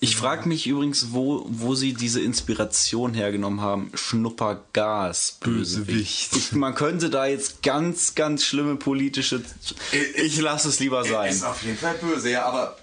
Ich 0.00 0.16
frage 0.16 0.48
mich 0.48 0.66
übrigens, 0.66 1.12
wo, 1.12 1.46
wo 1.48 1.74
sie 1.74 1.94
diese 1.94 2.20
Inspiration 2.20 3.14
hergenommen 3.14 3.60
haben. 3.60 3.90
Schnuppergas, 3.94 5.38
Bösewicht. 5.40 6.36
Ich, 6.36 6.52
man 6.52 6.74
könnte 6.74 7.10
da 7.10 7.26
jetzt 7.26 7.62
ganz, 7.62 8.14
ganz 8.14 8.44
schlimme 8.44 8.76
politische. 8.76 9.42
Ich 10.16 10.40
lasse 10.40 10.68
es 10.68 10.80
lieber 10.80 11.04
sein. 11.04 11.30
Ist 11.30 11.44
auf 11.44 11.62
jeden 11.62 11.78
Fall 11.78 11.94
böse, 11.94 12.30
ja, 12.30 12.44
aber 12.44 12.76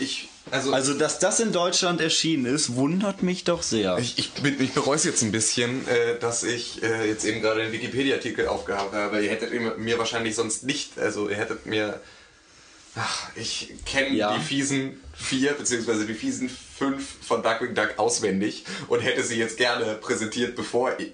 ich 0.00 0.28
also, 0.50 0.72
Also, 0.74 0.94
dass 0.94 1.18
das 1.18 1.40
in 1.40 1.52
Deutschland 1.52 2.00
erschienen 2.00 2.44
ist, 2.46 2.74
wundert 2.74 3.22
mich 3.22 3.44
doch 3.44 3.62
sehr. 3.62 3.96
Ich, 3.98 4.18
ich, 4.18 4.30
ich 4.44 4.72
bereue 4.72 4.96
es 4.96 5.04
jetzt 5.04 5.22
ein 5.22 5.32
bisschen, 5.32 5.88
äh, 5.88 6.18
dass 6.18 6.42
ich 6.42 6.82
äh, 6.82 7.08
jetzt 7.08 7.24
eben 7.24 7.40
gerade 7.40 7.62
den 7.62 7.72
Wikipedia-Artikel 7.72 8.48
aufgehabt 8.48 8.92
habe. 8.92 9.22
Ihr 9.22 9.30
hättet 9.30 9.78
mir 9.78 9.98
wahrscheinlich 9.98 10.34
sonst 10.34 10.64
nicht, 10.64 10.98
also 10.98 11.28
ihr 11.28 11.36
hättet 11.36 11.66
mir. 11.66 12.00
Ach, 12.96 13.28
ich 13.34 13.72
kenne 13.86 14.14
Ja. 14.16 14.36
die 14.36 14.40
fiesen 14.42 15.02
vier 15.14 15.52
beziehungsweise 15.54 16.06
die 16.06 16.14
fiesen 16.14 16.48
fünf 16.48 17.04
von 17.26 17.42
Duckwing 17.42 17.74
Duck 17.74 17.94
auswendig 17.98 18.64
und 18.88 19.00
hätte 19.00 19.22
sie 19.24 19.36
jetzt 19.36 19.56
gerne 19.56 19.94
präsentiert, 19.96 20.54
bevor 20.56 20.98
ich. 20.98 21.12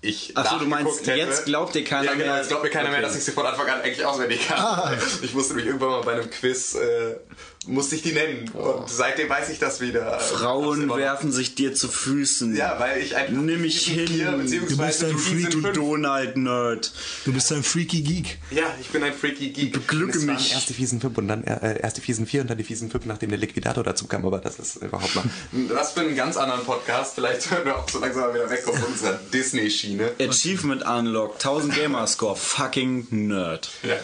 ich 0.00 0.32
Ach 0.34 0.50
so, 0.50 0.58
du 0.58 0.66
meinst, 0.66 1.00
hätte. 1.06 1.12
jetzt 1.18 1.44
glaubt 1.46 1.74
dir 1.74 1.84
keiner 1.84 2.04
ja, 2.06 2.12
genau, 2.14 2.26
mehr- 2.26 2.38
Jetzt 2.38 2.48
glaubt 2.48 2.64
mir 2.64 2.70
keiner 2.70 2.88
mehr, 2.90 2.98
Okay. 2.98 3.06
dass 3.08 3.16
ich 3.16 3.24
sie 3.24 3.32
von 3.32 3.46
Anfang 3.46 3.66
an 3.68 3.80
eigentlich 3.80 4.04
auswendig 4.04 4.46
kann. 4.48 4.58
Ah. 4.58 4.92
Ich 5.22 5.32
musste 5.34 5.54
mich 5.54 5.66
irgendwann 5.66 5.90
mal 5.90 6.02
bei 6.02 6.12
einem 6.14 6.28
Quiz, 6.30 6.74
äh, 6.74 7.16
musste 7.66 7.96
ich 7.96 8.02
die 8.02 8.12
nennen. 8.12 8.48
Und 8.50 8.88
seitdem 8.88 9.28
weiß 9.28 9.48
ich 9.50 9.58
das 9.58 9.80
wieder. 9.80 10.18
Frauen 10.20 10.88
werfen 10.94 11.32
sich 11.32 11.54
dir 11.54 11.74
zu 11.74 11.88
Füßen. 11.88 12.54
ja, 12.56 12.78
weil 12.78 13.02
ich 13.02 13.16
einfach. 13.16 13.32
Nimm 13.32 13.60
mich 13.62 13.86
hin. 13.86 14.06
Vier, 14.06 14.32
Du 14.68 14.76
bist 14.76 15.04
ein 15.04 15.16
Freak, 15.18 15.50
Du. 15.50 15.60
Donald-Nerd. 15.72 16.92
Du 17.24 17.32
bist 17.32 17.52
ein 17.52 17.62
freaky 17.62 18.02
Geek. 18.02 18.38
Ja, 18.50 18.62
ich 18.80 18.88
bin 18.88 19.02
ein 19.02 19.12
freaky 19.14 19.50
Geek. 19.50 19.72
Beglücke 19.72 20.18
Es 20.18 20.26
waren 20.26 20.36
mich. 20.36 20.52
erst 20.52 20.68
die 20.68 20.74
fiesen 20.74 21.00
5 21.00 21.18
und 21.18 21.28
dann 21.28 21.44
äh, 21.44 21.80
erst 21.80 21.96
die 21.96 22.00
fiesen 22.00 22.26
4 22.26 22.42
und 22.42 22.50
dann 22.50 22.58
die 22.58 22.64
fiesen 22.64 22.90
5, 22.90 23.06
nachdem 23.06 23.30
der 23.30 23.38
Liquidator 23.38 23.82
dazu 23.84 24.06
kam, 24.06 24.24
aber 24.26 24.38
das 24.38 24.58
ist 24.58 24.76
überhaupt 24.76 25.14
noch. 25.14 25.24
Das 25.74 25.92
für 25.92 26.00
einen 26.00 26.16
ganz 26.16 26.36
anderen 26.36 26.64
Podcast. 26.64 27.14
Vielleicht 27.14 27.50
hören 27.50 27.64
wir 27.64 27.76
auch 27.78 27.88
so 27.88 27.98
langsam 27.98 28.22
mal 28.28 28.34
wieder 28.34 28.50
weg 28.50 28.66
auf 28.68 28.86
unserer 28.88 29.18
Disney-Schiene. 29.32 30.12
Achievement 30.20 30.82
Unlocked, 30.86 31.34
1000 31.44 31.74
Gamerscore, 31.74 32.36
fucking 32.36 33.06
Nerd. 33.10 33.70
Ja. 33.82 33.96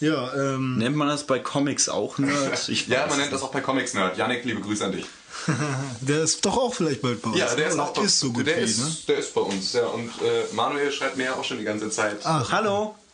Ja, 0.00 0.32
ähm, 0.34 0.78
Nennt 0.78 0.96
man 0.96 1.08
das 1.08 1.26
bei 1.26 1.40
Comics 1.40 1.88
auch 1.88 2.18
Nerd? 2.18 2.68
Ich 2.68 2.86
ja, 2.86 3.06
man 3.08 3.18
nennt 3.18 3.32
das 3.32 3.42
auch 3.42 3.50
bei 3.50 3.60
Comics 3.60 3.94
Nerd. 3.94 4.16
Janik, 4.16 4.44
liebe 4.44 4.60
Grüße 4.60 4.84
an 4.84 4.92
dich. 4.92 5.06
der 6.00 6.22
ist 6.22 6.44
doch 6.44 6.56
auch 6.56 6.74
vielleicht 6.74 7.02
bald 7.02 7.20
bei 7.22 7.30
uns. 7.30 7.38
Ja, 7.38 7.54
der 7.54 7.68
ist 7.68 7.74
Oder 7.74 7.82
auch 7.84 7.92
bei 7.94 8.02
ist 8.02 8.20
so 8.20 8.32
gut 8.32 8.46
der 8.46 8.58
wie, 8.58 8.62
ist, 8.62 8.78
ne? 8.78 8.96
Der 9.08 9.18
ist 9.18 9.34
bei 9.34 9.40
uns, 9.40 9.72
ja. 9.72 9.86
Und 9.86 10.08
äh, 10.22 10.54
Manuel 10.54 10.92
schreibt 10.92 11.16
mir 11.16 11.24
ja 11.24 11.34
auch 11.34 11.44
schon 11.44 11.58
die 11.58 11.64
ganze 11.64 11.90
Zeit. 11.90 12.18
Ach, 12.24 12.50
Hallo? 12.52 12.94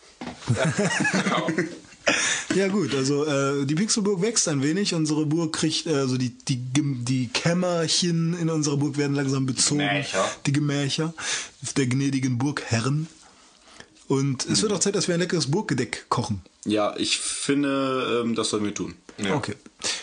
Genau. 0.46 1.48
Ja 2.54 2.68
gut, 2.68 2.94
also 2.94 3.24
äh, 3.24 3.64
die 3.64 3.74
Pixelburg 3.74 4.20
wächst 4.20 4.46
ein 4.48 4.62
wenig. 4.62 4.94
Unsere 4.94 5.24
Burg 5.26 5.54
kriegt, 5.54 5.86
äh, 5.86 5.94
also 5.94 6.18
die, 6.18 6.30
die, 6.30 6.58
die 6.58 7.28
Kämmerchen 7.28 8.38
in 8.38 8.50
unserer 8.50 8.76
Burg 8.76 8.98
werden 8.98 9.16
langsam 9.16 9.46
bezogen. 9.46 9.80
Gemächer. 9.80 10.30
Die 10.46 10.52
Gemächer 10.52 11.14
der 11.76 11.86
gnädigen 11.86 12.38
Burgherren. 12.38 13.08
Und 14.06 14.46
es 14.46 14.62
wird 14.62 14.72
auch 14.72 14.80
Zeit, 14.80 14.94
dass 14.94 15.08
wir 15.08 15.14
ein 15.14 15.20
leckeres 15.20 15.50
Burggedeck 15.50 16.06
kochen. 16.08 16.42
Ja, 16.64 16.94
ich 16.96 17.18
finde, 17.18 18.22
ähm, 18.22 18.34
das 18.34 18.50
sollen 18.50 18.64
wir 18.64 18.74
tun. 18.74 18.94
Ja. 19.18 19.34
Okay. 19.34 19.54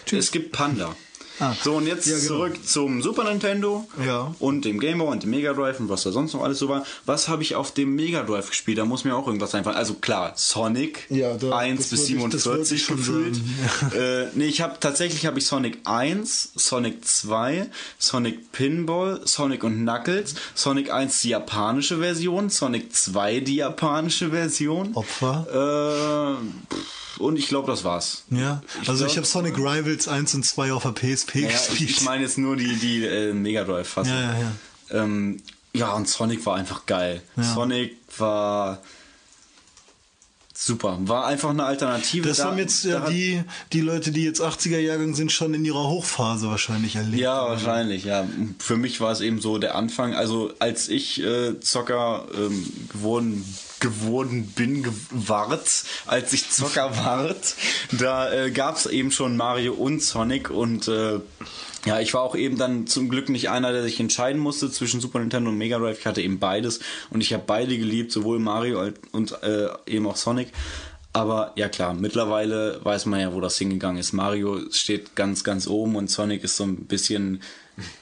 Tschüss. 0.05 0.25
Es 0.25 0.31
gibt 0.31 0.51
Panda. 0.51 0.95
Ah. 1.41 1.55
So, 1.63 1.73
und 1.77 1.87
jetzt 1.87 2.05
Ja, 2.05 2.15
genau. 2.17 2.27
zurück 2.27 2.59
zum 2.65 3.01
Super 3.01 3.23
Nintendo 3.23 3.87
Ja. 4.05 4.33
und 4.39 4.63
dem 4.63 4.79
Game 4.79 4.99
Boy 4.99 5.07
und 5.07 5.23
dem 5.23 5.31
Mega 5.31 5.53
Drive 5.53 5.79
und 5.79 5.89
was 5.89 6.03
da 6.03 6.11
sonst 6.11 6.33
noch 6.33 6.43
alles 6.43 6.59
so 6.59 6.69
war. 6.69 6.85
Was 7.05 7.27
habe 7.27 7.41
ich 7.41 7.55
auf 7.55 7.73
dem 7.73 7.95
Mega 7.95 8.21
Drive 8.23 8.49
gespielt? 8.49 8.77
Da 8.77 8.85
muss 8.85 9.03
mir 9.05 9.15
auch 9.15 9.25
irgendwas 9.25 9.55
einfallen. 9.55 9.75
Also 9.75 9.95
klar, 9.95 10.33
Sonic 10.35 11.07
Ja, 11.09 11.33
da- 11.35 11.57
1 11.57 11.89
das 11.89 11.89
bis 11.89 11.99
wollte 12.19 12.37
ich- 12.37 12.43
das 12.43 12.45
wollte 12.45 12.65
47 12.65 12.77
ich 12.77 12.83
schon 12.85 12.97
gefühlt. 12.97 13.37
äh, 13.95 14.27
nee, 14.35 14.45
ich 14.45 14.61
habe 14.61 14.77
tatsächlich 14.79 15.25
habe 15.25 15.39
ich 15.39 15.45
Sonic 15.47 15.79
1, 15.85 16.51
Sonic 16.55 17.03
2, 17.05 17.67
Sonic 17.97 18.51
Pinball, 18.51 19.21
Sonic 19.25 19.63
und 19.63 19.79
Knuckles, 19.79 20.35
Sonic 20.53 20.91
1 20.93 21.21
die 21.21 21.29
japanische 21.29 21.97
Version, 21.97 22.49
Sonic 22.51 22.95
2 22.95 23.39
die 23.39 23.55
japanische 23.55 24.29
Version. 24.29 24.91
Opfer. 24.93 26.37
Äh, 26.39 26.73
pff, 26.73 27.00
und 27.21 27.37
ich 27.37 27.47
glaube, 27.47 27.67
das 27.67 27.83
war's. 27.83 28.23
Ja, 28.29 28.61
also 28.87 29.05
ich 29.05 29.13
glaub- 29.13 29.17
habe 29.17 29.25
Sonic 29.27 29.57
Rivals 29.57 30.07
1 30.07 30.33
und 30.35 30.43
2 30.45 30.73
auf 30.73 30.83
der 30.83 30.91
PSP 30.91 31.35
Ja, 31.41 31.47
ich, 31.49 31.53
gespielt. 31.67 31.89
ich 31.89 32.01
meine 32.01 32.23
jetzt 32.23 32.37
nur 32.37 32.55
die, 32.55 32.75
die 32.75 33.05
äh, 33.05 33.33
Mega 33.33 33.63
Drive 33.63 33.87
Fassung. 33.87 34.13
Ja, 34.13 34.21
ja, 34.33 34.39
ja. 34.39 35.03
Ähm, 35.03 35.41
ja, 35.73 35.91
und 35.93 36.07
Sonic 36.09 36.45
war 36.45 36.55
einfach 36.55 36.85
geil. 36.85 37.21
Ja. 37.37 37.43
Sonic 37.43 37.95
war 38.17 38.81
super. 40.63 40.97
War 41.01 41.25
einfach 41.25 41.49
eine 41.49 41.63
Alternative. 41.65 42.27
das 42.27 42.37
Da- 42.37 42.45
haben 42.45 42.57
jetzt 42.57 42.83
ja 42.83 42.99
die, 43.09 43.43
die 43.73 43.81
Leute, 43.81 44.11
die 44.11 44.23
jetzt 44.23 44.41
80er-Jahrgang 44.41 45.15
sind, 45.15 45.31
schon 45.31 45.53
in 45.53 45.65
ihrer 45.65 45.87
Hochphase 45.87 46.47
wahrscheinlich 46.49 46.95
erlebt. 46.95 47.21
Ja, 47.21 47.47
wahrscheinlich, 47.47 48.03
ja. 48.05 48.27
Für 48.59 48.77
mich 48.77 49.01
war 49.01 49.11
es 49.11 49.21
eben 49.21 49.41
so 49.41 49.57
der 49.57 49.75
Anfang. 49.75 50.13
Also 50.13 50.53
als 50.59 50.87
ich 50.87 51.21
äh, 51.23 51.59
Zocker 51.59 52.27
ähm, 52.35 52.71
geworden 52.91 53.43
geworden 53.79 54.53
bin, 54.55 54.83
gewart, 54.83 55.83
als 56.05 56.33
ich 56.33 56.51
Zocker 56.51 56.95
ward, 57.03 57.55
da 57.91 58.31
äh, 58.31 58.51
gab 58.51 58.77
es 58.77 58.85
eben 58.85 59.11
schon 59.11 59.35
Mario 59.35 59.73
und 59.73 60.03
Sonic 60.03 60.51
und 60.51 60.87
äh, 60.87 61.19
ja, 61.85 61.99
ich 61.99 62.13
war 62.13 62.21
auch 62.21 62.35
eben 62.35 62.57
dann 62.57 62.87
zum 62.87 63.09
Glück 63.09 63.29
nicht 63.29 63.49
einer, 63.49 63.71
der 63.71 63.83
sich 63.83 63.99
entscheiden 63.99 64.39
musste 64.39 64.69
zwischen 64.69 65.01
Super 65.01 65.19
Nintendo 65.19 65.49
und 65.49 65.57
Mega 65.57 65.79
Drive. 65.79 65.99
Ich 65.99 66.05
hatte 66.05 66.21
eben 66.21 66.39
beides 66.39 66.79
und 67.09 67.21
ich 67.21 67.33
habe 67.33 67.43
beide 67.45 67.77
geliebt, 67.77 68.11
sowohl 68.11 68.39
Mario 68.39 68.91
und 69.11 69.41
äh, 69.43 69.67
eben 69.87 70.07
auch 70.07 70.15
Sonic. 70.15 70.49
Aber 71.13 71.51
ja 71.55 71.67
klar, 71.67 71.93
mittlerweile 71.93 72.79
weiß 72.83 73.05
man 73.07 73.19
ja, 73.19 73.33
wo 73.33 73.41
das 73.41 73.57
hingegangen 73.57 73.99
ist. 73.99 74.13
Mario 74.13 74.59
steht 74.71 75.15
ganz, 75.15 75.43
ganz 75.43 75.67
oben 75.67 75.95
und 75.95 76.09
Sonic 76.09 76.43
ist 76.43 76.55
so 76.55 76.63
ein 76.63 76.85
bisschen 76.85 77.41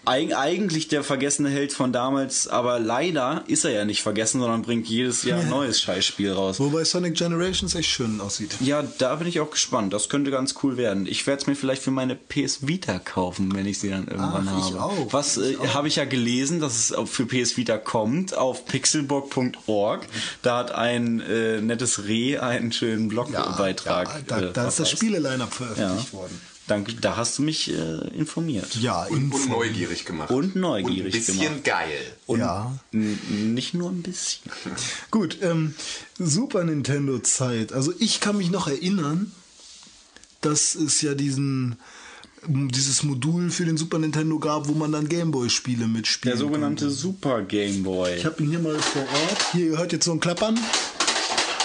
eig 0.05 0.35
eigentlich 0.35 0.87
der 0.87 1.03
vergessene 1.03 1.49
Held 1.49 1.73
von 1.73 1.91
damals, 1.93 2.47
aber 2.47 2.79
leider 2.79 3.43
ist 3.47 3.65
er 3.65 3.71
ja 3.71 3.85
nicht 3.85 4.01
vergessen, 4.01 4.39
sondern 4.41 4.61
bringt 4.61 4.87
jedes 4.87 5.23
Jahr 5.23 5.39
ein 5.39 5.49
neues 5.49 5.79
Scheißspiel 5.81 6.31
raus. 6.31 6.59
Wobei 6.59 6.83
Sonic 6.83 7.15
Generations 7.15 7.75
echt 7.75 7.89
schön 7.89 8.19
aussieht. 8.21 8.55
Ja, 8.61 8.83
da 8.97 9.15
bin 9.15 9.27
ich 9.27 9.39
auch 9.39 9.51
gespannt. 9.51 9.93
Das 9.93 10.09
könnte 10.09 10.31
ganz 10.31 10.55
cool 10.63 10.77
werden. 10.77 11.05
Ich 11.05 11.25
werde 11.27 11.41
es 11.41 11.47
mir 11.47 11.55
vielleicht 11.55 11.81
für 11.83 11.91
meine 11.91 12.15
PS 12.15 12.67
Vita 12.67 12.99
kaufen, 12.99 13.53
wenn 13.55 13.65
ich 13.65 13.79
sie 13.79 13.89
dann 13.89 14.07
irgendwann 14.07 14.49
Ach, 14.51 14.57
ich 14.69 14.73
habe. 14.75 14.83
auch. 14.83 15.13
Was 15.13 15.37
äh, 15.37 15.55
habe 15.73 15.87
ich 15.87 15.95
ja 15.97 16.05
gelesen, 16.05 16.59
dass 16.59 16.91
es 16.91 17.09
für 17.09 17.25
PS 17.25 17.57
Vita 17.57 17.77
kommt 17.77 18.35
auf 18.35 18.65
pixelburg.org. 18.65 20.05
Da 20.41 20.57
hat 20.57 20.71
ein 20.71 21.19
äh, 21.21 21.61
nettes 21.61 22.05
Reh 22.07 22.37
einen 22.37 22.71
schönen 22.71 23.07
Blogbeitrag. 23.09 24.07
Ja, 24.09 24.15
da, 24.27 24.39
äh, 24.41 24.51
da 24.53 24.67
ist 24.67 24.79
das. 24.79 24.89
Spiele-Line-Up 24.89 25.49
Ja. 25.51 25.65
veröffentlicht 25.65 26.13
worden. 26.13 26.41
Danke, 26.69 26.93
da 27.01 27.17
hast 27.17 27.37
du 27.39 27.41
mich 27.41 27.71
äh, 27.71 28.07
informiert. 28.15 28.75
Ja, 28.75 29.05
Und, 29.05 29.33
und 29.33 29.49
neugierig 29.49 30.05
gemacht. 30.05 30.29
Und 30.29 30.55
neugierig 30.55 30.99
und 30.99 31.05
ein 31.07 31.11
bisschen 31.11 31.39
gemacht. 31.39 31.63
geil. 31.63 31.99
Und 32.27 32.39
Ja. 32.39 32.77
nicht 32.91 33.73
nur 33.73 33.89
ein 33.89 34.03
bisschen. 34.03 34.51
Gut, 35.11 35.39
ähm, 35.41 35.73
Super 36.19 36.63
Nintendo-Zeit. 36.63 37.73
Also 37.73 37.91
ich 37.97 38.19
kann 38.19 38.37
mich 38.37 38.51
noch 38.51 38.67
erinnern, 38.67 39.31
dass 40.41 40.75
es 40.75 41.01
ja 41.01 41.15
diesen 41.15 41.77
dieses 42.47 43.03
Modul 43.03 43.49
für 43.51 43.65
den 43.65 43.75
Super 43.75 43.99
Nintendo 43.99 44.39
gab, 44.39 44.69
wo 44.69 44.73
man 44.73 44.93
dann 44.93 45.09
Gameboy-Spiele 45.09 45.87
mitspielen 45.87 46.37
Der 46.37 46.39
sogenannte 46.39 46.89
Super 46.89 47.41
Game 47.41 47.83
Boy. 47.83 48.15
Ich 48.15 48.25
habe 48.25 48.41
ihn 48.41 48.49
hier 48.49 48.59
mal 48.59 48.79
vor 48.79 49.01
Ort. 49.01 49.45
Hier 49.51 49.65
ihr 49.71 49.77
hört 49.77 49.91
jetzt 49.91 50.05
so 50.05 50.13
ein 50.13 50.21
Klappern. 50.21 50.57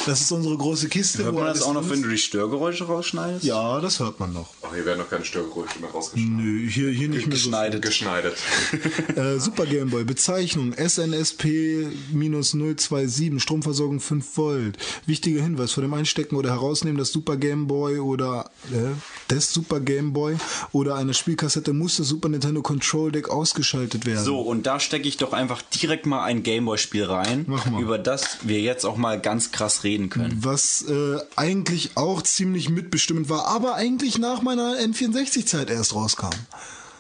Das 0.07 0.21
ist 0.21 0.31
unsere 0.33 0.57
große 0.57 0.89
Kiste. 0.89 1.25
Hört 1.25 1.35
man 1.35 1.47
das 1.47 1.63
auch 1.63 1.73
noch, 1.73 1.89
wenn 1.89 2.03
du 2.03 2.09
die 2.11 2.19
Störgeräusche 2.19 2.85
rausschneidest? 2.85 3.43
Ja, 3.45 3.81
das 3.81 4.01
hört 4.01 4.21
man 4.21 4.33
noch. 4.35 4.51
Ach, 4.63 4.75
hier 4.75 4.85
werden 4.85 4.99
noch 4.99 5.09
keine 5.09 5.25
Störgeräusche 5.25 5.79
mehr 5.81 5.91
rausgeschnitten. 5.91 6.37
Nö, 6.37 6.69
hier, 6.69 6.91
hier 6.91 7.09
nicht 7.09 7.27
mehr 7.27 7.37
so. 7.37 7.45
Geschneidet. 7.45 7.83
Geschneidet. 7.83 8.35
Äh, 9.17 9.39
Super 9.39 9.67
Game 9.67 9.91
Boy, 9.91 10.05
Bezeichnung 10.05 10.73
SNSP-027, 10.75 13.39
Stromversorgung 13.39 14.01
5 14.01 14.37
Volt. 14.37 14.77
Wichtiger 15.07 15.43
Hinweis, 15.43 15.73
vor 15.73 15.83
dem 15.83 15.95
Einstecken 15.95 16.37
oder 16.37 16.51
Herausnehmen 16.51 16.99
des 16.99 17.13
Super 17.13 17.37
Game 17.37 17.67
Boy 17.67 17.99
oder 17.99 18.51
äh, 18.73 18.95
des 19.31 19.53
Super 19.53 19.81
Game 19.81 20.13
Boy 20.13 20.37
oder 20.73 20.97
einer 20.97 21.15
Spielkassette 21.15 21.73
muss 21.73 21.97
das 21.97 22.09
Super 22.09 22.29
Nintendo 22.29 22.63
Control 22.63 23.13
Deck 23.13 23.29
ausgeschaltet 23.29 24.07
werden. 24.07 24.25
So, 24.25 24.41
und 24.41 24.67
da 24.67 24.81
stecke 24.81 25.09
ich 25.09 25.17
doch 25.17 25.33
einfach 25.33 25.63
direkt 25.63 26.07
mal 26.07 26.25
ein 26.25 26.43
Gameboy-Spiel 26.43 27.05
rein, 27.05 27.47
über 27.79 27.99
das 27.99 28.39
wir 28.43 28.61
jetzt 28.61 28.85
auch 28.85 28.97
mal 28.97 29.21
ganz 29.21 29.53
krass 29.53 29.85
reden 29.85 29.94
können. 30.09 30.39
Was 30.45 30.85
äh, 30.89 31.19
eigentlich 31.37 31.97
auch 31.97 32.23
ziemlich 32.23 32.69
mitbestimmend 32.69 33.29
war, 33.29 33.47
aber 33.47 33.75
eigentlich 33.75 34.19
nach 34.19 34.43
meiner 34.43 34.75
N64-Zeit 34.79 35.71
erst 35.71 35.95
rauskam. 35.95 36.31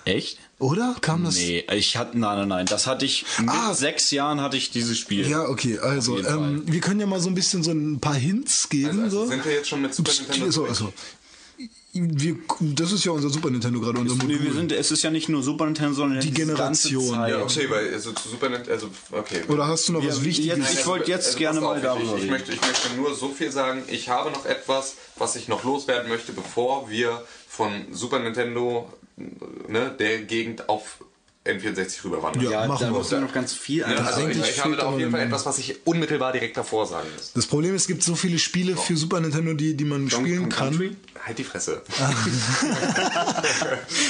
Echt? 0.05 0.39
Oder? 0.59 0.95
Kam 1.01 1.25
das? 1.25 1.35
Nee, 1.37 1.65
ich 1.73 1.97
hatte, 1.97 2.19
nein, 2.19 2.39
nein, 2.39 2.49
nein, 2.49 2.67
das 2.67 2.87
hatte 2.87 3.05
ich, 3.05 3.25
mit 3.41 3.51
Ah. 3.51 3.75
sechs 3.75 4.11
Jahren 4.11 4.41
hatte 4.41 4.57
ich 4.57 4.71
dieses 4.71 4.97
Spiel. 4.99 5.29
Ja, 5.29 5.49
okay, 5.49 5.79
also 5.79 6.19
ähm, 6.19 6.63
wir 6.67 6.81
können 6.81 7.01
ja 7.01 7.07
mal 7.07 7.21
so 7.21 7.29
ein 7.29 7.35
bisschen 7.35 7.63
so 7.63 7.73
ein 7.73 7.99
paar 8.01 8.15
Hints 8.15 8.69
geben. 8.69 9.03
Also, 9.03 9.03
also 9.03 9.25
so. 9.25 9.27
sind 9.31 9.45
wir 9.45 9.53
jetzt 9.53 9.69
schon 9.69 9.83
mit 9.83 9.95
Super 9.95 10.13
Nintendo 10.13 10.51
So, 10.51 10.65
also, 10.67 10.93
wir, 11.95 12.37
das 12.61 12.93
ist 12.93 13.05
ja 13.05 13.13
unser 13.13 13.31
Super 13.31 13.51
Nintendo 13.51 13.81
gerade, 13.81 13.99
unser 14.01 14.17
Nee, 14.25 14.29
wir 14.35 14.39
Modul. 14.41 14.53
sind, 14.55 14.73
es 14.73 14.91
ist 14.91 15.03
ja 15.03 15.11
nicht 15.11 15.29
nur 15.29 15.43
Super 15.43 15.65
Nintendo, 15.67 15.95
sondern 15.95 16.21
Die 16.21 16.31
Generation, 16.33 17.03
ganze 17.03 17.15
Zeit. 17.15 17.31
Ja, 17.31 17.43
okay, 17.43 17.71
weil 17.71 17.95
also 17.95 18.13
zu 18.13 18.29
Super 18.29 18.49
Nintendo, 18.49 18.73
also 18.73 18.89
okay. 19.13 19.43
Oder 19.49 19.67
hast 19.69 19.89
du 19.89 19.93
noch 19.93 20.05
was 20.07 20.19
Ja, 20.19 20.25
Wichtiges? 20.25 20.59
jetzt- 20.59 20.75
Ich 20.81 20.87
wollte 20.87 21.11
jetzt 21.11 21.37
gerne 21.37 21.61
pass 21.61 21.69
mal 21.69 21.81
darüber 21.81 22.05
ich, 22.05 22.11
ich, 22.11 22.17
reden. 22.23 22.31
möchte, 22.31 22.53
ich 22.53 22.61
möchte 22.61 22.95
nur 22.97 23.15
so 23.15 23.29
viel 23.29 23.51
sagen. 23.53 23.83
Ich 23.89 24.09
habe 24.09 24.31
noch 24.31 24.45
etwas, 24.45 24.97
was 25.17 25.37
ich 25.37 25.47
noch 25.49 25.63
loswerden 25.65 26.09
möchte, 26.09 26.33
bevor 26.33 26.91
wir 26.91 27.25
von 27.49 27.71
Super 27.93 28.19
Nintendo, 28.19 28.93
ne, 29.69 29.95
der 29.99 30.23
Gegend 30.23 30.69
auf 30.69 30.99
N64 31.47 32.05
rüberwandern. 32.05 32.43
Ja, 32.43 32.51
Ja, 32.51 32.67
machen 32.67 32.79
da 32.81 32.87
wir. 32.91 32.99
muss 32.99 33.11
ja 33.11 33.21
noch 33.21 33.33
ganz 33.33 33.53
viel 33.53 33.85
einfach 33.85 34.07
also 34.17 34.29
ich, 34.29 34.39
ich 34.39 34.65
habe 34.65 34.77
da 34.77 34.85
auf 34.85 34.99
jeden 34.99 35.11
Fall 35.11 35.21
etwas, 35.21 35.45
was 35.45 35.59
ich 35.59 35.87
unmittelbar 35.87 36.33
direkt 36.33 36.57
davor 36.57 36.87
sagen 36.87 37.07
muss. 37.15 37.33
Das 37.35 37.47
Problem 37.47 37.75
ist, 37.75 37.83
es 37.83 37.89
gibt 37.89 38.03
so 38.03 38.15
viele 38.15 38.39
Spiele 38.39 38.77
für 38.77 38.97
Super 38.97 39.21
Nintendo, 39.21 39.53
die, 39.53 39.75
die 39.77 39.85
man 39.85 40.11
spielen 40.11 40.41
Kong 40.43 40.49
kann. 40.49 40.69
Country? 40.71 40.97
Halt 41.23 41.39
die 41.39 41.45
Fresse. 41.45 41.83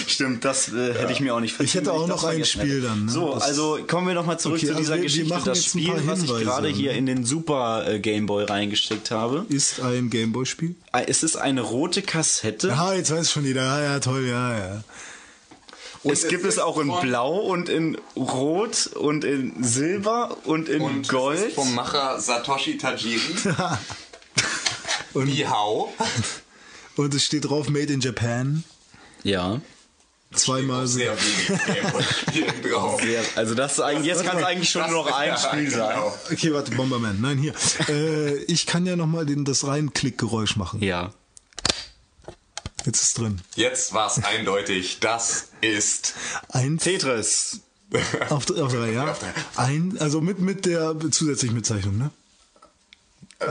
Stimmt, 0.06 0.44
das 0.44 0.68
äh, 0.72 0.94
hätte 0.94 1.12
ich 1.12 1.20
mir 1.20 1.34
auch 1.34 1.40
nicht 1.40 1.58
Ich 1.60 1.74
hätte 1.74 1.92
auch 1.92 2.06
noch 2.06 2.24
ein 2.24 2.44
Spiel 2.44 2.76
hätte. 2.78 2.82
dann, 2.82 3.06
ne? 3.06 3.10
So, 3.12 3.34
Das- 3.34 3.42
also 3.44 3.78
kommen 3.86 4.06
wir 4.06 4.14
nochmal 4.14 4.38
zurück 4.38 4.58
Okay, 4.58 4.66
zu 4.66 4.72
also 4.72 4.80
dieser 4.82 4.94
wir- 4.94 4.98
wir 5.00 5.04
Geschichte. 5.04 5.28
machen 5.34 5.44
Das 5.46 5.64
Spiel, 5.64 5.92
was 6.06 6.22
ich 6.22 6.28
gerade 6.28 6.68
hier 6.68 6.92
ne? 6.92 6.98
in 6.98 7.06
den 7.06 7.24
Super 7.24 7.84
äh, 7.88 7.98
Game 8.00 8.26
Boy 8.26 8.44
reingesteckt 8.44 9.10
habe. 9.10 9.44
Ist 9.48 9.80
ein 9.80 10.10
Gameboy-Spiel? 10.10 10.74
Äh, 10.92 11.04
Es 11.08 11.22
ist 11.22 11.36
eine 11.36 11.62
rote 11.62 12.02
Kassette. 12.02 12.68
Ja, 12.68 12.94
jetzt 12.94 13.10
weiß 13.10 13.30
schon 13.30 13.44
jeder. 13.44 13.64
Ja, 13.64 13.82
ja, 13.82 14.00
toll, 14.00 14.26
ja, 14.26 14.58
ja. 14.58 14.84
Es 16.04 16.28
gibt 16.28 16.44
es 16.44 16.58
auch 16.58 16.78
in 16.78 16.88
von- 16.88 17.00
Blau 17.02 17.36
und 17.38 17.68
in 17.68 17.96
Rot 18.16 18.86
und 18.88 19.24
in 19.24 19.62
Silber 19.64 20.36
und 20.44 20.68
in 20.68 20.82
Und 20.82 21.08
Gold. 21.08 21.38
es 21.38 21.44
ist 21.46 21.54
vom 21.54 21.74
Macher 21.74 22.20
Satoshi 22.20 22.78
Tajiri. 22.78 23.20
Und, 25.14 25.28
Wie 25.28 25.46
hau? 25.46 25.92
und 26.96 27.14
es 27.14 27.24
steht 27.24 27.44
drauf 27.48 27.68
Made 27.68 27.92
in 27.92 28.00
Japan. 28.00 28.64
Ja. 29.22 29.60
Zweimal 30.32 30.88
so. 30.88 30.98
Sehr 30.98 31.12
wenig 31.16 31.64
Gameboy-Spielen 31.66 32.62
drauf. 32.68 33.00
Sehr, 33.00 33.22
also 33.36 33.54
das 33.54 33.78
eigentlich, 33.78 34.06
jetzt 34.06 34.24
kann 34.24 34.38
es 34.38 34.42
eigentlich 34.44 34.70
schon 34.70 34.82
Das- 34.82 34.90
nur 34.90 35.04
noch 35.04 35.12
ein 35.16 35.28
ja, 35.28 35.36
Spiel 35.36 35.70
genau. 35.70 35.86
sein. 35.86 36.02
Okay, 36.32 36.52
warte, 36.52 36.72
Bomberman. 36.72 37.20
Nein, 37.20 37.38
hier. 37.38 37.54
Äh, 37.88 38.38
ich 38.44 38.66
kann 38.66 38.86
ja 38.86 38.96
nochmal 38.96 39.24
das 39.26 39.64
Reinklickgeräusch 39.64 40.56
machen. 40.56 40.82
Ja. 40.82 41.12
Jetzt 42.84 43.02
ist 43.02 43.18
drin. 43.18 43.40
Jetzt 43.54 43.92
war 43.94 44.06
es 44.08 44.22
eindeutig. 44.22 44.98
Das 45.00 45.48
ist 45.60 46.14
Eins 46.48 46.84
Tetris. 46.84 47.60
auf, 48.28 48.50
auf 48.50 48.72
drei, 48.72 48.92
ja? 48.92 49.10
Auf 49.10 49.18
drei. 49.20 49.32
Ein, 49.56 49.96
also 50.00 50.20
mit, 50.20 50.38
mit 50.40 50.66
der 50.66 50.94
zusätzlichen 51.10 51.56
Bezeichnung, 51.56 51.96
ne? 51.98 52.10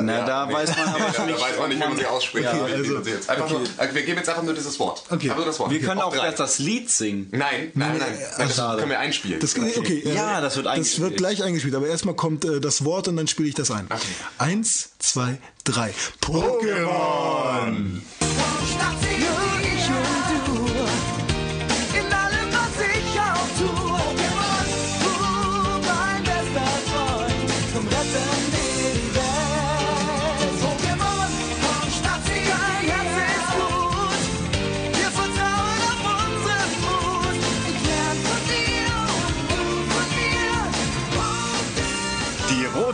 Na, 0.01 0.25
da 0.25 0.51
weiß 0.51 0.75
man 0.75 0.87
aber 0.87 0.99
Ja, 1.17 1.25
nicht. 1.25 1.37
da 1.39 1.43
weiß 1.45 1.59
man 1.59 1.69
nicht, 1.69 1.79
wie 1.81 1.87
man 1.87 1.97
sie 1.97 2.05
ausspricht. 2.07 2.47
Okay, 2.47 2.57
wie 2.57 2.87
man 2.89 2.97
also- 2.97 3.09
jetzt. 3.09 3.29
Einfach 3.29 3.49
nur, 3.49 3.61
also 3.77 3.95
wir 3.95 4.01
geben 4.03 4.17
jetzt 4.17 4.29
einfach 4.29 4.41
nur 4.43 4.53
dieses 4.55 4.79
Wort. 4.79 5.03
Okay. 5.09 5.25
Einfach 5.25 5.35
nur 5.37 5.45
das 5.45 5.59
Wort. 5.59 5.69
Wir 5.71 5.81
können 5.81 6.01
auch 6.01 6.15
erst 6.15 6.39
das 6.39 6.57
Lied 6.59 6.89
singen. 6.89 7.27
Nein, 7.31 7.71
nein, 7.75 7.97
nein. 7.99 7.99
nein 7.99 8.17
das 8.47 8.55
schade. 8.55 8.79
können 8.79 8.89
wir 8.91 8.99
einspielen. 8.99 9.39
Das, 9.39 9.55
okay, 9.55 9.99
äh, 10.05 10.15
Ja, 10.15 10.41
das 10.41 10.55
wird 10.55 10.65
Das 10.65 10.73
eingespielt. 10.73 11.09
wird 11.09 11.17
gleich 11.17 11.43
eingespielt, 11.43 11.75
aber 11.75 11.87
erstmal 11.87 12.15
kommt 12.15 12.43
äh, 12.45 12.59
das 12.59 12.85
Wort 12.85 13.07
und 13.07 13.17
dann 13.17 13.27
spiele 13.27 13.49
ich 13.49 13.55
das 13.55 13.69
ein. 13.71 13.85
Okay. 13.89 14.01
Eins, 14.39 14.91
zwei, 14.99 15.37
drei. 15.63 15.93
Pokémon! 16.21 18.01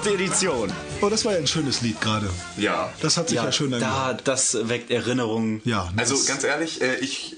Rote 0.10 0.24
Edition. 0.24 0.72
Oh, 1.02 1.10
das 1.10 1.24
war 1.26 1.34
ja 1.34 1.38
ein 1.40 1.48
schönes 1.48 1.82
Lied 1.82 2.00
gerade. 2.02 2.30
Ja. 2.58 2.92
Das 3.02 3.18
hat 3.18 3.30
sich 3.30 3.38
ja, 3.38 3.52
schön 3.52 3.72
da, 3.72 4.14
das 4.24 4.68
weckt 4.70 4.92
Erinnerungen. 4.92 5.62
Ja, 5.66 5.90
Also 5.98 6.16
ganz 6.28 6.44
ehrlich, 6.44 6.82
äh, 6.82 6.96
ich 6.96 7.36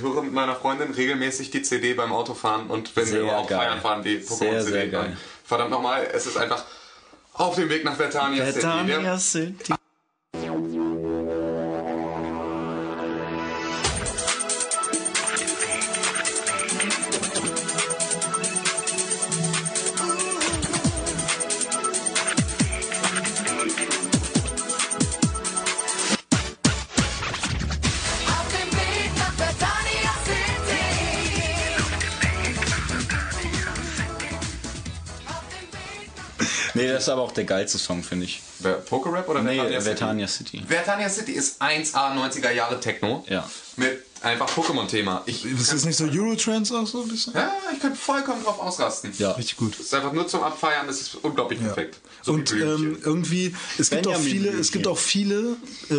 höre 0.00 0.22
mit 0.22 0.32
meiner 0.32 0.54
Freundin 0.56 0.92
regelmäßig 0.92 1.50
die 1.50 1.62
CD 1.62 1.94
beim 1.94 2.12
Autofahren 2.12 2.68
und 2.68 2.94
wenn 2.96 3.06
Sehr 3.06 3.22
wir 3.24 3.36
auch 3.36 3.48
geil. 3.48 3.58
feiern 3.58 3.80
fahren, 3.80 4.02
die 4.02 4.18
Pokémon-CD. 4.18 4.62
sehr 4.62 4.88
geil. 4.88 5.04
an. 5.06 5.16
Verdammt 5.44 5.70
nochmal, 5.70 6.06
es 6.12 6.26
ist 6.26 6.36
einfach 6.36 6.64
auf 7.34 7.56
dem 7.56 7.68
Weg 7.68 7.84
nach 7.84 7.96
Vertania 7.96 8.44
City. 8.46 8.54
Betania 8.60 9.02
Wir- 9.02 9.18
City. 9.18 9.74
Ist 37.06 37.08
aber 37.12 37.22
auch 37.22 37.32
der 37.32 37.44
geilste 37.44 37.78
Song, 37.78 38.02
finde 38.02 38.24
ich. 38.26 38.42
Wer- 38.60 38.74
Pokerap 38.74 39.28
oder 39.28 39.42
Nee, 39.42 39.56
Vertania 39.56 39.80
City? 39.80 39.88
Vertania 39.96 40.28
City. 40.28 40.62
Vertania 40.66 41.08
City 41.08 41.32
ist 41.32 41.60
1A 41.62 42.14
90er 42.16 42.50
Jahre 42.52 42.80
Techno. 42.80 43.24
Ja. 43.28 43.48
Mit 43.76 44.02
einfach 44.22 44.48
Pokémon-Thema. 44.48 45.22
Ich, 45.26 45.44
Ist 45.44 45.72
das 45.72 45.84
nicht 45.84 45.96
so 45.96 46.04
Eurotrans 46.06 46.72
auch 46.72 46.86
so 46.86 47.02
ein 47.02 47.08
bisschen? 47.08 47.34
ja, 47.34 47.52
ich 47.72 47.80
könnte 47.80 47.98
vollkommen 47.98 48.42
drauf 48.42 48.58
ausrasten. 48.58 49.12
Ja. 49.18 49.32
Richtig 49.32 49.56
gut. 49.56 49.74
Das 49.74 49.86
ist 49.86 49.94
einfach 49.94 50.12
nur 50.12 50.26
zum 50.28 50.42
Abfeiern, 50.42 50.86
das 50.86 51.00
ist 51.00 51.16
unglaublich 51.16 51.60
perfekt. 51.60 51.98
So 52.22 52.32
und 52.32 52.50
ähm, 52.52 52.96
irgendwie, 53.04 53.54
es 53.76 53.90
gibt 53.90 54.06
auch 54.06 54.16
viele, 54.16 54.40
Blümchen. 54.42 54.60
es 54.60 54.72
gibt 54.72 54.86
auch 54.86 54.96
viele 54.96 55.56
äh, 55.90 55.94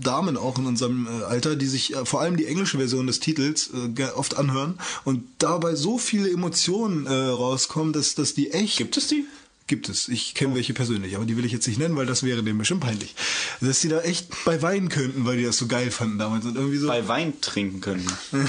Damen 0.00 0.36
auch 0.36 0.58
in 0.58 0.66
unserem 0.66 1.08
äh, 1.08 1.24
Alter, 1.24 1.56
die 1.56 1.66
sich 1.66 1.94
äh, 1.96 2.04
vor 2.04 2.20
allem 2.20 2.36
die 2.36 2.46
englische 2.46 2.78
Version 2.78 3.06
des 3.08 3.18
Titels 3.18 3.70
äh, 3.96 4.04
oft 4.14 4.36
anhören 4.36 4.78
und 5.04 5.24
dabei 5.38 5.74
so 5.74 5.98
viele 5.98 6.30
Emotionen 6.30 7.06
äh, 7.06 7.10
rauskommen, 7.12 7.92
dass, 7.92 8.14
dass 8.14 8.34
die 8.34 8.52
echt. 8.52 8.76
Gibt 8.78 8.96
es 8.96 9.08
die? 9.08 9.24
Gibt 9.68 9.88
es. 9.88 10.06
Ich 10.08 10.34
kenne 10.34 10.54
welche 10.54 10.74
persönlich, 10.74 11.16
aber 11.16 11.24
die 11.24 11.36
will 11.36 11.44
ich 11.44 11.50
jetzt 11.52 11.66
nicht 11.66 11.78
nennen, 11.78 11.96
weil 11.96 12.06
das 12.06 12.22
wäre 12.22 12.42
dem 12.44 12.56
bestimmt 12.58 12.82
peinlich. 12.82 13.14
Dass 13.60 13.80
die 13.80 13.88
da 13.88 14.00
echt 14.00 14.28
bei 14.44 14.62
weinen 14.62 14.88
könnten, 14.88 15.24
weil 15.24 15.38
die 15.38 15.44
das 15.44 15.56
so 15.56 15.66
geil 15.66 15.90
fanden 15.90 16.18
damals 16.18 16.44
und 16.44 16.54
irgendwie 16.54 16.76
so. 16.78 16.86
Bei 16.86 17.06
Wein 17.08 17.40
trinken 17.40 17.80
können. 17.80 18.06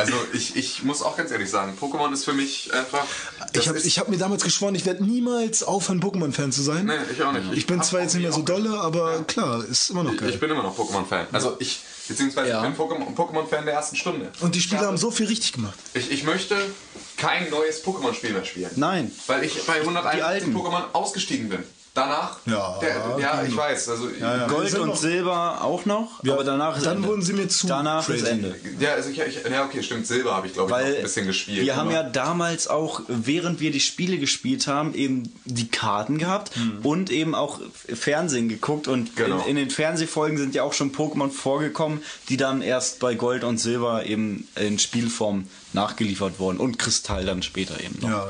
Also 0.00 0.12
ich, 0.32 0.54
ich 0.54 0.84
muss 0.84 1.02
auch 1.02 1.16
ganz 1.16 1.32
ehrlich 1.32 1.50
sagen, 1.50 1.76
Pokémon 1.76 2.12
ist 2.12 2.24
für 2.24 2.32
mich 2.32 2.72
einfach. 2.72 3.04
Ich 3.52 3.66
habe 3.66 3.80
ich 3.80 3.98
hab 3.98 4.08
mir 4.08 4.16
damals 4.16 4.44
geschworen, 4.44 4.76
ich 4.76 4.86
werde 4.86 5.02
niemals 5.04 5.64
aufhören, 5.64 6.00
Pokémon-Fan 6.00 6.52
zu 6.52 6.62
sein. 6.62 6.86
Nee, 6.86 6.92
ich 7.12 7.20
auch 7.20 7.32
nicht. 7.32 7.52
Ich, 7.54 7.66
bin 7.66 7.80
hab 7.80 7.84
zwar 7.84 8.02
jetzt 8.02 8.14
nicht 8.14 8.22
mehr 8.22 8.30
so 8.32 8.42
dolle, 8.42 8.78
aber 8.78 9.14
Ja. 9.16 9.22
klar, 9.24 9.64
ist 9.64 9.90
immer 9.90 10.04
noch 10.04 10.12
Ich, 10.12 10.20
geil. 10.20 10.30
ich 10.30 10.38
bin 10.38 10.50
immer 10.50 10.62
noch 10.62 10.78
Pokémon-Fan. 10.78 11.26
Also 11.32 11.56
ich, 11.58 11.80
beziehungsweise 12.08 12.48
Ja. 12.50 12.64
ich 12.68 12.74
bin 12.74 12.86
Pokémon- 12.86 13.14
Pokémon-Fan 13.14 13.64
der 13.64 13.74
ersten 13.74 13.96
Stunde. 13.96 14.30
und 14.40 14.54
die 14.54 14.60
Spieler 14.60 14.82
haben 14.86 14.96
so 14.96 15.10
viel 15.10 15.26
richtig 15.26 15.52
gemacht. 15.52 15.78
Ich, 15.94 16.10
ich 16.10 16.24
möchte 16.24 16.56
kein 17.16 17.48
neues 17.50 17.84
Pokémon-Spiel 17.84 18.32
mehr 18.32 18.44
spielen. 18.44 18.70
Nein. 18.76 19.10
Weil 19.26 19.44
ich 19.44 19.64
bei 19.66 19.80
151 19.80 20.24
alten. 20.24 20.56
Pokémon 20.56 20.82
ausgestiegen 20.92 21.48
bin. 21.48 21.62
Danach? 21.94 22.38
Ja, 22.46 22.78
der, 22.80 23.16
ja 23.18 23.42
ich 23.42 23.56
weiß. 23.56 23.88
Also, 23.88 24.08
ja. 24.20 24.46
Gold 24.46 24.70
sind 24.70 24.80
und 24.82 24.88
noch- 24.90 24.96
Silber 24.96 25.62
auch 25.64 25.84
noch, 25.84 26.22
Ja, 26.22 26.34
aber 26.34 26.44
danach 26.44 26.76
ist 26.76 26.86
dann 26.86 26.98
Ende. 26.98 27.08
wurden 27.08 27.22
sie 27.22 27.32
mir 27.32 27.48
zu 27.48 27.66
Danach 27.66 28.06
crazy. 28.06 28.18
ist 28.20 28.28
Ende. 28.28 28.54
Ja, 28.78 28.92
also 28.92 29.10
ich, 29.10 29.18
ich, 29.20 29.42
ja, 29.50 29.64
okay, 29.64 29.82
stimmt. 29.82 30.06
Silber 30.06 30.36
habe 30.36 30.46
ich, 30.46 30.52
glaube 30.52 30.70
ich, 30.70 30.96
ein 30.96 31.02
bisschen 31.02 31.26
gespielt. 31.26 31.62
wir 31.64 31.74
haben 31.74 31.88
aber- 31.88 31.96
ja 31.96 32.02
damals 32.04 32.68
auch, 32.68 33.00
während 33.08 33.58
wir 33.58 33.72
die 33.72 33.80
Spiele 33.80 34.18
gespielt 34.18 34.68
haben, 34.68 34.94
eben 34.94 35.32
die 35.44 35.68
Karten 35.68 36.18
gehabt 36.18 36.52
und 36.84 37.10
eben 37.10 37.34
auch 37.34 37.58
Fernsehen 37.92 38.48
geguckt 38.48 38.86
und 38.86 39.16
Genau. 39.16 39.40
in, 39.42 39.50
in 39.50 39.56
den 39.56 39.70
Fernsehfolgen 39.70 40.38
sind 40.38 40.54
ja 40.54 40.62
auch 40.62 40.74
schon 40.74 40.92
Pokémon 40.94 41.30
vorgekommen, 41.30 42.02
die 42.28 42.36
dann 42.36 42.62
erst 42.62 43.00
bei 43.00 43.14
Gold 43.14 43.42
und 43.42 43.58
Silber 43.58 44.06
eben 44.06 44.46
in 44.54 44.78
Spielform 44.78 45.48
nachgeliefert 45.72 46.38
wurden 46.38 46.58
und 46.58 46.78
Kristall 46.78 47.24
dann 47.26 47.42
später 47.42 47.80
eben 47.82 47.98
noch. 48.00 48.08
Ja. 48.10 48.26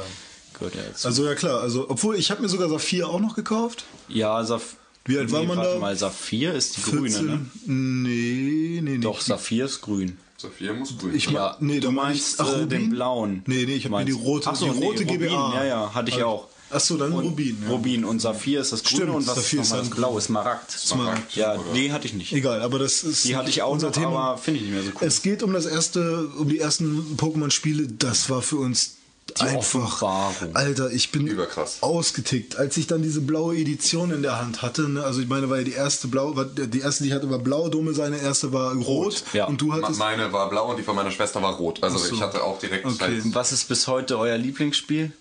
Gehört 0.58 0.74
ja 0.74 0.82
dazu. 0.82 1.06
Also 1.08 1.24
ja 1.26 1.34
klar, 1.34 1.60
also 1.60 1.86
obwohl 1.88 2.16
ich 2.16 2.30
habe 2.30 2.42
mir 2.42 2.48
sogar 2.48 2.68
Saphir 2.68 3.08
auch 3.08 3.20
noch 3.20 3.34
gekauft. 3.36 3.84
ja, 4.08 4.42
Saf 4.44 4.76
Wie 5.04 5.18
alt 5.18 5.30
war 5.32 5.40
nee, 5.40 5.46
man 5.46 5.58
warte 5.58 5.74
da? 5.74 5.78
mal, 5.78 5.96
Saphir 5.96 6.54
ist 6.54 6.76
die 6.76 6.82
grüne, 6.82 7.22
ne? 7.22 7.40
Nee, 7.66 8.80
nee, 8.82 8.96
nee. 8.96 8.98
Doch, 8.98 9.20
Saphir 9.20 9.64
ist 9.66 9.80
grün. 9.80 10.18
Saphir 10.36 10.72
muss 10.74 10.96
grün 10.98 11.14
Ich 11.14 11.24
sein. 11.24 11.34
ma- 11.34 11.56
nee, 11.60 11.80
du 11.80 11.90
meinst 11.90 12.40
ach, 12.40 12.46
äh, 12.48 12.50
Rubin? 12.60 12.68
den 12.68 12.90
blauen. 12.90 13.42
Nee, 13.46 13.64
nee, 13.66 13.74
ich 13.74 13.84
habe 13.86 13.96
mir 13.96 14.04
die 14.04 14.12
rote, 14.12 14.50
Ach 14.50 14.54
so, 14.56 14.66
die 14.72 14.78
nee, 14.78 14.86
rote 14.86 15.02
Rubin, 15.04 15.18
GBA. 15.28 15.54
Ja, 15.54 15.64
ja, 15.64 15.94
hatte 15.94 16.10
ich 16.10 16.16
Halt. 16.16 16.26
auch. 16.26 16.48
Ach 16.70 16.80
so, 16.80 16.98
dann 16.98 17.12
Und 17.12 17.24
Rubin. 17.24 17.56
Ja. 17.62 17.70
Rubin 17.70 18.04
und 18.04 18.20
Saphir 18.20 18.60
ist 18.60 18.72
das 18.72 18.84
Grüne 18.84 18.96
Stimmt, 19.04 19.14
und 19.16 19.26
was 19.26 19.34
Saphir 19.36 19.62
ist 19.62 19.72
das 19.72 19.88
Blaue? 19.88 20.20
Smaragd. 20.20 20.70
Smaragd, 20.70 21.34
Ja, 21.34 21.54
oder? 21.54 21.62
die 21.74 21.92
hatte 21.92 22.06
ich 22.06 22.12
nicht. 22.12 22.32
Egal, 22.34 22.60
aber 22.60 22.78
das 22.78 23.02
ist 23.04 23.24
Die 23.24 23.36
hatte 23.36 23.48
ich 23.48 23.62
auch 23.62 23.72
unser 23.72 23.86
noch, 23.88 23.94
Thema. 23.94 24.18
aber 24.32 24.38
finde 24.38 24.60
ich 24.60 24.66
nicht 24.66 24.74
mehr 24.74 24.82
so 24.84 24.90
cool. 25.00 25.06
Es 25.08 25.22
geht 25.22 25.42
um 25.42 25.54
das 25.54 25.64
erste, 25.64 26.26
um 26.38 26.46
die 26.48 26.58
ersten 26.58 27.16
Pokémon-Spiele. 27.16 27.88
Das 27.88 28.28
war 28.28 28.42
für 28.42 28.56
uns 28.58 28.96
einfach. 29.40 30.02
Offenbarung. 30.02 30.56
Alter, 30.56 30.90
ich 30.90 31.10
bin 31.12 31.26
Überkrass. 31.26 31.78
ausgetickt, 31.82 32.56
als 32.56 32.76
ich 32.76 32.86
dann 32.86 33.02
diese 33.02 33.20
blaue 33.20 33.56
Edition 33.56 34.10
in 34.10 34.22
der 34.22 34.40
Hand 34.40 34.62
hatte. 34.62 34.88
Ne? 34.88 35.02
Also 35.04 35.20
ich 35.20 35.28
meine, 35.28 35.48
war 35.50 35.58
ja 35.58 35.64
die 35.64 35.72
erste 35.72 36.08
blau, 36.08 36.34
war, 36.36 36.44
die 36.44 36.80
erste, 36.80 37.02
die 37.04 37.10
ich 37.10 37.14
hatte, 37.14 37.30
war 37.30 37.38
blau. 37.38 37.68
Dome 37.68 37.94
seine 37.94 38.18
erste 38.18 38.52
war 38.52 38.74
rot. 38.74 39.22
ja. 39.32 39.46
Und 39.46 39.60
du 39.60 39.66
Ma- 39.66 39.76
hattest 39.82 39.98
Meine 39.98 40.32
war 40.32 40.48
blau 40.50 40.70
und 40.70 40.76
die 40.78 40.82
von 40.82 40.96
meiner 40.96 41.10
Schwester 41.10 41.42
war 41.42 41.54
rot. 41.54 41.82
Also 41.82 41.98
so. 41.98 42.14
ich 42.14 42.20
hatte 42.22 42.42
auch 42.42 42.58
direkt 42.58 42.84
Okay. 42.86 42.96
halt, 43.00 43.34
Was 43.34 43.52
ist 43.52 43.68
bis 43.68 43.86
heute 43.86 44.18
euer 44.18 44.38
Lieblingsspiel? 44.38 45.12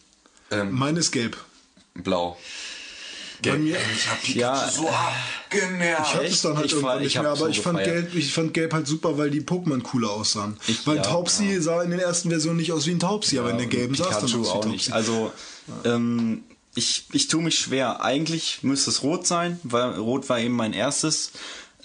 ähm, 0.51 0.71
meine 0.71 0.99
ist 0.99 1.11
gelb. 1.11 1.37
blau. 1.95 2.37
Bei 3.43 3.57
mir, 3.57 3.77
Ich 3.95 4.09
hab 4.09 4.21
die 4.23 4.37
Ja, 4.39 4.67
so 4.69 4.87
abgenervt. 4.89 6.01
Ich 6.07 6.15
hatte 6.15 6.25
es 6.25 6.41
dann 6.41 6.55
halt 6.57 6.65
Ich 6.65 6.71
irgendwann 6.73 6.95
war- 6.95 7.01
nicht 7.01 7.15
mehr, 7.15 7.27
aber 7.29 7.37
so 7.37 7.47
ich 7.47 7.61
fand. 7.61 7.83
Gelb, 7.83 8.15
ich 8.15 8.33
fand 8.33 8.53
Gelb 8.53 8.73
halt 8.73 8.87
super, 8.87 9.17
weil 9.17 9.29
die 9.29 9.41
Pokémon 9.41 9.81
cooler 9.81 10.09
aussahen. 10.11 10.57
Ich- 10.67 10.85
weil 10.87 10.97
ja, 10.97 11.01
Taubsi 11.03 11.61
sah 11.61 11.83
in 11.83 11.91
den 11.91 11.99
ersten 11.99 12.29
Versionen 12.29 12.57
nicht 12.57 12.71
aus 12.71 12.87
wie 12.87 12.91
ein 12.91 12.99
Taubsi, 12.99 13.37
aber 13.39 13.51
in 13.51 13.57
der 13.57 13.67
gelben 13.67 13.95
sah 13.95 14.05
es 14.05 14.15
dann 14.15 14.23
aus 14.23 14.33
wie 14.33 14.37
auch 14.39 14.53
Taubsi. 14.53 14.69
nicht. 14.69 14.91
Also, 14.93 15.31
ähm, 15.85 16.43
ich, 16.75 17.05
ich 17.11 17.27
tue 17.27 17.41
mich 17.41 17.57
schwer. 17.59 18.01
Eigentlich 18.03 18.59
müsste 18.63 18.89
es 18.91 19.03
rot 19.03 19.25
sein, 19.27 19.59
weil 19.63 19.91
rot 19.97 20.29
war 20.29 20.39
eben 20.39 20.53
mein 20.55 20.73
erstes. 20.73 21.31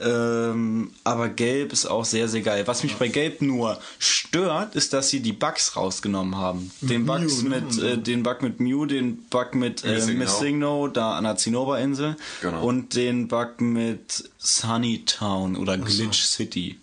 Ähm, 0.04 0.90
aber 1.04 1.28
gelb 1.28 1.72
ist 1.72 1.86
auch 1.86 2.04
sehr, 2.04 2.28
sehr 2.28 2.42
geil. 2.42 2.66
Was 2.66 2.82
mich 2.82 2.96
bei 2.96 3.08
gelb 3.08 3.42
nur 3.42 3.78
stört, 3.98 4.74
ist, 4.74 4.92
dass 4.92 5.08
sie 5.10 5.20
die 5.20 5.32
Bugs 5.32 5.76
rausgenommen 5.76 6.36
haben. 6.36 6.70
Den 6.80 7.04
Mew, 7.04 7.18
Bugs 7.18 7.42
ne? 7.42 7.48
mit, 7.60 7.78
äh, 7.82 7.98
den 7.98 8.22
Bug 8.22 8.42
mit 8.42 8.60
Mew, 8.60 8.86
den 8.86 9.18
Bug 9.28 9.54
mit 9.54 9.84
äh, 9.84 9.94
Missing 9.94 10.18
Miss 10.18 10.32
No. 10.32 10.38
Singno, 10.40 10.88
da 10.88 11.16
an 11.16 11.24
der 11.24 11.36
Zinnoberinsel. 11.36 12.16
Genau. 12.40 12.64
Und 12.66 12.94
den 12.94 13.28
Bug 13.28 13.60
mit 13.60 14.30
Sunny 14.38 15.04
Town 15.04 15.56
oder 15.56 15.78
Glitch 15.78 16.22
City. 16.22 16.78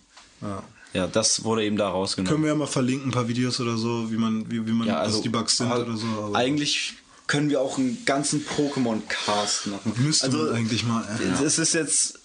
Ja. 0.94 1.06
das 1.06 1.44
wurde 1.44 1.64
eben 1.64 1.76
da 1.76 1.88
rausgenommen. 1.90 2.32
Können 2.32 2.44
wir 2.44 2.50
ja 2.50 2.56
mal 2.56 2.66
verlinken, 2.66 3.08
ein 3.10 3.12
paar 3.12 3.28
Videos 3.28 3.60
oder 3.60 3.76
so, 3.76 4.10
wie 4.10 4.16
man, 4.16 4.50
wie, 4.50 4.66
wie 4.66 4.72
man, 4.72 4.88
Ja, 4.88 4.98
also 4.98 5.16
was 5.16 5.22
die 5.22 5.28
Bugs 5.28 5.56
sind 5.58 5.70
also 5.70 5.84
oder 5.84 5.96
so. 5.96 6.06
aber- 6.06 6.36
Eigentlich 6.38 6.94
können 7.26 7.48
wir 7.48 7.60
auch 7.60 7.78
einen 7.78 8.04
ganzen 8.06 8.44
Pokémon-Cast 8.44 9.68
machen. 9.68 9.92
Müsste 9.98 10.26
also, 10.26 10.38
man 10.38 10.54
eigentlich 10.54 10.84
mal. 10.84 11.04
Ja. 11.22 11.44
Es 11.44 11.58
ist 11.58 11.74
jetzt 11.74 12.19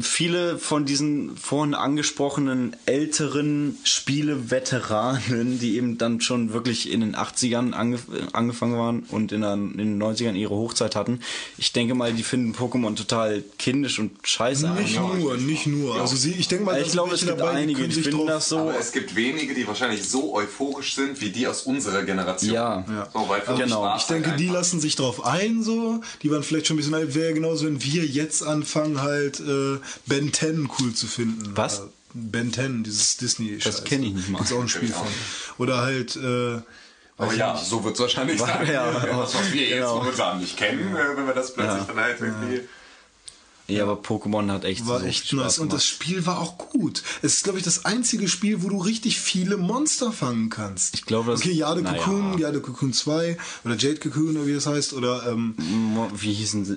viele 0.00 0.58
von 0.58 0.84
diesen 0.86 1.36
vorhin 1.36 1.74
angesprochenen 1.74 2.76
älteren 2.86 3.76
Spiele-Veteranen, 3.84 5.58
die 5.58 5.76
eben 5.76 5.98
dann 5.98 6.20
schon 6.20 6.52
wirklich 6.52 6.90
in 6.90 7.00
den 7.00 7.16
80ern 7.16 7.72
ange 7.72 7.98
angefangen 8.32 8.78
waren 8.78 9.00
und 9.10 9.32
in, 9.32 9.40
der, 9.40 9.54
in 9.54 9.76
den 9.76 10.02
90ern 10.02 10.34
ihre 10.34 10.54
Hochzeit 10.54 10.94
hatten. 10.96 11.20
Ich 11.58 11.72
denke 11.72 11.94
mal, 11.94 12.12
die 12.12 12.22
finden 12.22 12.54
Pokémon 12.54 12.94
total 12.94 13.42
kindisch 13.58 13.98
und 13.98 14.12
scheiße. 14.22 14.68
Nicht 14.70 14.98
an. 14.98 15.18
nur, 15.18 15.36
nicht 15.36 15.66
nur. 15.66 16.00
Also 16.00 16.16
sie, 16.16 16.32
ich 16.32 16.48
denke 16.48 16.64
mal, 16.64 16.80
Ich 16.80 16.92
glaube, 16.92 17.14
es 17.14 17.20
gibt 17.26 17.38
dabei, 17.40 17.52
die 17.52 17.58
einige, 17.58 17.88
die 17.88 17.94
sich 17.94 18.04
finden 18.04 18.18
drauf- 18.18 18.28
das 18.28 18.48
so. 18.48 18.58
Aber 18.58 18.78
es 18.78 18.92
gibt 18.92 19.14
wenige, 19.16 19.54
die 19.54 19.66
wahrscheinlich 19.66 20.08
so 20.08 20.34
euphorisch 20.34 20.94
sind, 20.94 21.20
wie 21.20 21.30
die 21.30 21.46
aus 21.46 21.62
unserer 21.62 22.02
Generation. 22.02 22.52
Ja. 22.54 22.84
Ja. 22.88 23.08
So, 23.12 23.28
weil 23.28 23.40
mich 23.48 23.64
Genau. 23.64 23.82
war's 23.82 24.02
Ich 24.02 24.08
denke, 24.08 24.30
halt 24.30 24.40
die 24.40 24.48
lassen 24.48 24.80
sich 24.80 24.96
drauf 24.96 25.24
ein, 25.24 25.62
so. 25.62 26.00
Die 26.22 26.30
waren 26.30 26.42
vielleicht 26.42 26.66
schon 26.66 26.74
ein 26.74 26.78
bisschen 26.78 26.94
alt. 26.94 27.14
Wäre 27.14 27.34
genauso, 27.34 27.66
wenn 27.66 27.82
wir 27.82 28.04
jetzt 28.04 28.42
anfangen, 28.42 29.02
halt 29.02 29.40
äh, 29.40 29.55
Ben 30.06 30.32
10 30.32 30.68
cool 30.78 30.94
zu 30.94 31.06
finden. 31.06 31.52
Was? 31.56 31.78
Äh, 31.80 31.82
Ben 32.14 32.52
10, 32.52 32.82
dieses 32.84 33.16
disney 33.18 33.58
Das 33.58 33.84
kenn 33.84 34.02
ich 34.02 34.14
nicht 34.14 34.28
mal. 34.30 34.38
Gibt's 34.38 34.52
auch 34.52 34.60
ein 34.60 34.68
Spiel 34.68 34.92
auch 34.92 34.98
von. 34.98 35.06
nicht. 35.08 35.58
Oder 35.58 35.78
halt, 35.82 36.16
äh, 36.16 36.60
Aber 37.18 37.34
ja, 37.34 37.56
so 37.56 37.84
wird 37.84 37.94
es 37.94 38.00
wahrscheinlich 38.00 38.38
sein. 38.40 38.66
Ja, 38.72 38.90
Etwas, 38.90 39.34
was 39.34 39.52
wir 39.52 39.66
genau. 39.68 39.76
jetzt 39.96 40.02
momentan 40.04 40.40
nicht 40.40 40.56
kennen, 40.56 40.94
äh, 40.96 41.16
wenn 41.16 41.26
wir 41.26 41.34
das 41.34 41.52
plötzlich 41.54 41.84
dann 41.84 41.96
halt 42.00 42.20
irgendwie. 42.20 42.60
Ja, 43.68 43.82
aber 43.82 43.94
Pokémon 44.00 44.48
hat 44.52 44.64
echt 44.64 44.86
war 44.86 45.00
so 45.00 45.06
echt 45.06 45.26
viel 45.28 45.40
Spaß 45.40 45.56
nice. 45.56 45.58
Und 45.58 45.72
das. 45.72 45.84
Spiel 45.84 46.24
war 46.24 46.38
auch 46.40 46.56
gut. 46.56 47.02
Es 47.22 47.34
ist, 47.34 47.42
glaube 47.44 47.58
ich, 47.58 47.64
das 47.64 47.84
einzige 47.84 48.28
Spiel, 48.28 48.62
wo 48.62 48.68
du 48.68 48.78
richtig 48.78 49.18
viele 49.18 49.56
Monster 49.56 50.12
fangen 50.12 50.50
kannst. 50.50 50.94
Ich 50.94 51.04
glaube, 51.04 51.32
das- 51.32 51.40
Okay, 51.40 51.50
Jade 51.50 51.82
naja. 51.82 52.00
Cocoon, 52.00 52.38
Jade 52.38 52.60
Cocoon 52.60 52.92
2 52.92 53.36
oder 53.64 53.74
Jade 53.76 53.96
Cocoon, 53.98 54.36
oder 54.36 54.46
wie 54.46 54.54
das 54.54 54.66
heißt. 54.68 54.92
Oder, 54.92 55.26
ähm, 55.28 55.56
wie 56.14 56.32
hießen 56.32 56.64
sie, 56.64 56.74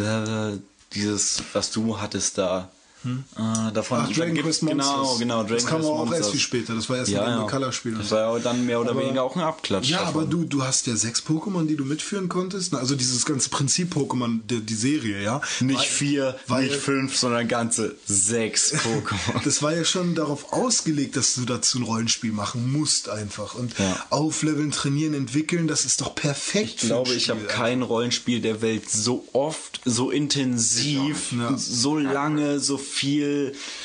äh, 0.00 0.02
äh, 0.02 0.58
dieses, 0.92 1.42
was 1.52 1.70
du 1.70 2.00
hattest 2.00 2.38
da. 2.38 2.70
Äh, 3.04 3.72
davon 3.72 4.00
Ach, 4.02 4.12
Dragon 4.12 4.34
Quest. 4.36 4.60
Genau, 4.66 5.16
genau, 5.16 5.42
Dragon 5.42 5.54
Das 5.56 5.66
kam 5.66 5.84
auch 5.84 6.00
erst 6.00 6.10
Monsters. 6.10 6.30
viel 6.30 6.40
später. 6.40 6.74
Das 6.74 6.88
war 6.88 6.96
erst 6.96 7.10
ja, 7.10 7.22
ein 7.22 7.30
ja. 7.30 7.38
Game 7.40 7.46
Color 7.50 7.72
Spiel. 7.72 7.94
Das 7.94 8.10
war 8.10 8.36
ja 8.36 8.38
dann 8.42 8.66
mehr 8.66 8.80
oder 8.80 8.90
Aber- 8.90 9.02
weniger 9.02 9.22
auch 9.22 9.36
ein 9.36 9.42
Abklatsch. 9.42 9.88
Ja, 9.88 9.98
davon. 9.98 10.14
aber 10.22 10.24
du, 10.30 10.44
du 10.44 10.64
hast 10.64 10.86
ja 10.88 10.96
sechs 10.96 11.22
Pokémon, 11.22 11.66
die 11.66 11.76
du 11.76 11.84
mitführen 11.84 12.28
konntest. 12.28 12.74
Also 12.74 12.96
dieses 12.96 13.24
ganze 13.24 13.48
Prinzip 13.50 13.94
Pokémon, 13.94 14.40
die, 14.50 14.60
die 14.60 14.74
Serie, 14.74 15.22
ja. 15.22 15.40
Nicht 15.60 15.78
Weil- 15.78 15.86
vier, 15.86 16.36
weil- 16.48 16.64
nicht 16.64 16.76
fünf, 16.76 17.16
sondern 17.16 17.46
ganze 17.46 17.94
sechs 18.06 18.74
Pokémon. 18.74 19.44
Das 19.44 19.62
war 19.62 19.72
ja 19.74 19.84
schon 19.84 20.14
darauf 20.16 20.52
ausgelegt, 20.52 21.16
dass 21.16 21.34
du 21.34 21.44
dazu 21.44 21.78
ein 21.78 21.82
Rollenspiel 21.84 22.32
machen 22.32 22.72
musst 22.72 23.08
einfach. 23.08 23.54
Und 23.54 23.78
Ja. 23.78 24.04
aufleveln, 24.10 24.72
trainieren, 24.72 25.14
entwickeln, 25.14 25.68
das 25.68 25.84
ist 25.84 26.00
doch 26.00 26.14
perfekt. 26.14 26.66
Ich 26.82 26.88
glaube, 26.88 27.12
ich 27.14 27.30
habe 27.30 27.42
kein 27.44 27.82
Rollenspiel 27.82 28.40
der 28.40 28.62
Welt 28.62 28.90
so 28.90 29.28
oft, 29.32 29.80
so 29.84 30.10
intensiv, 30.10 31.32
Ja. 31.32 31.56
so 31.56 31.96
lange, 31.98 32.58
so 32.58 32.78
viel 32.78 32.95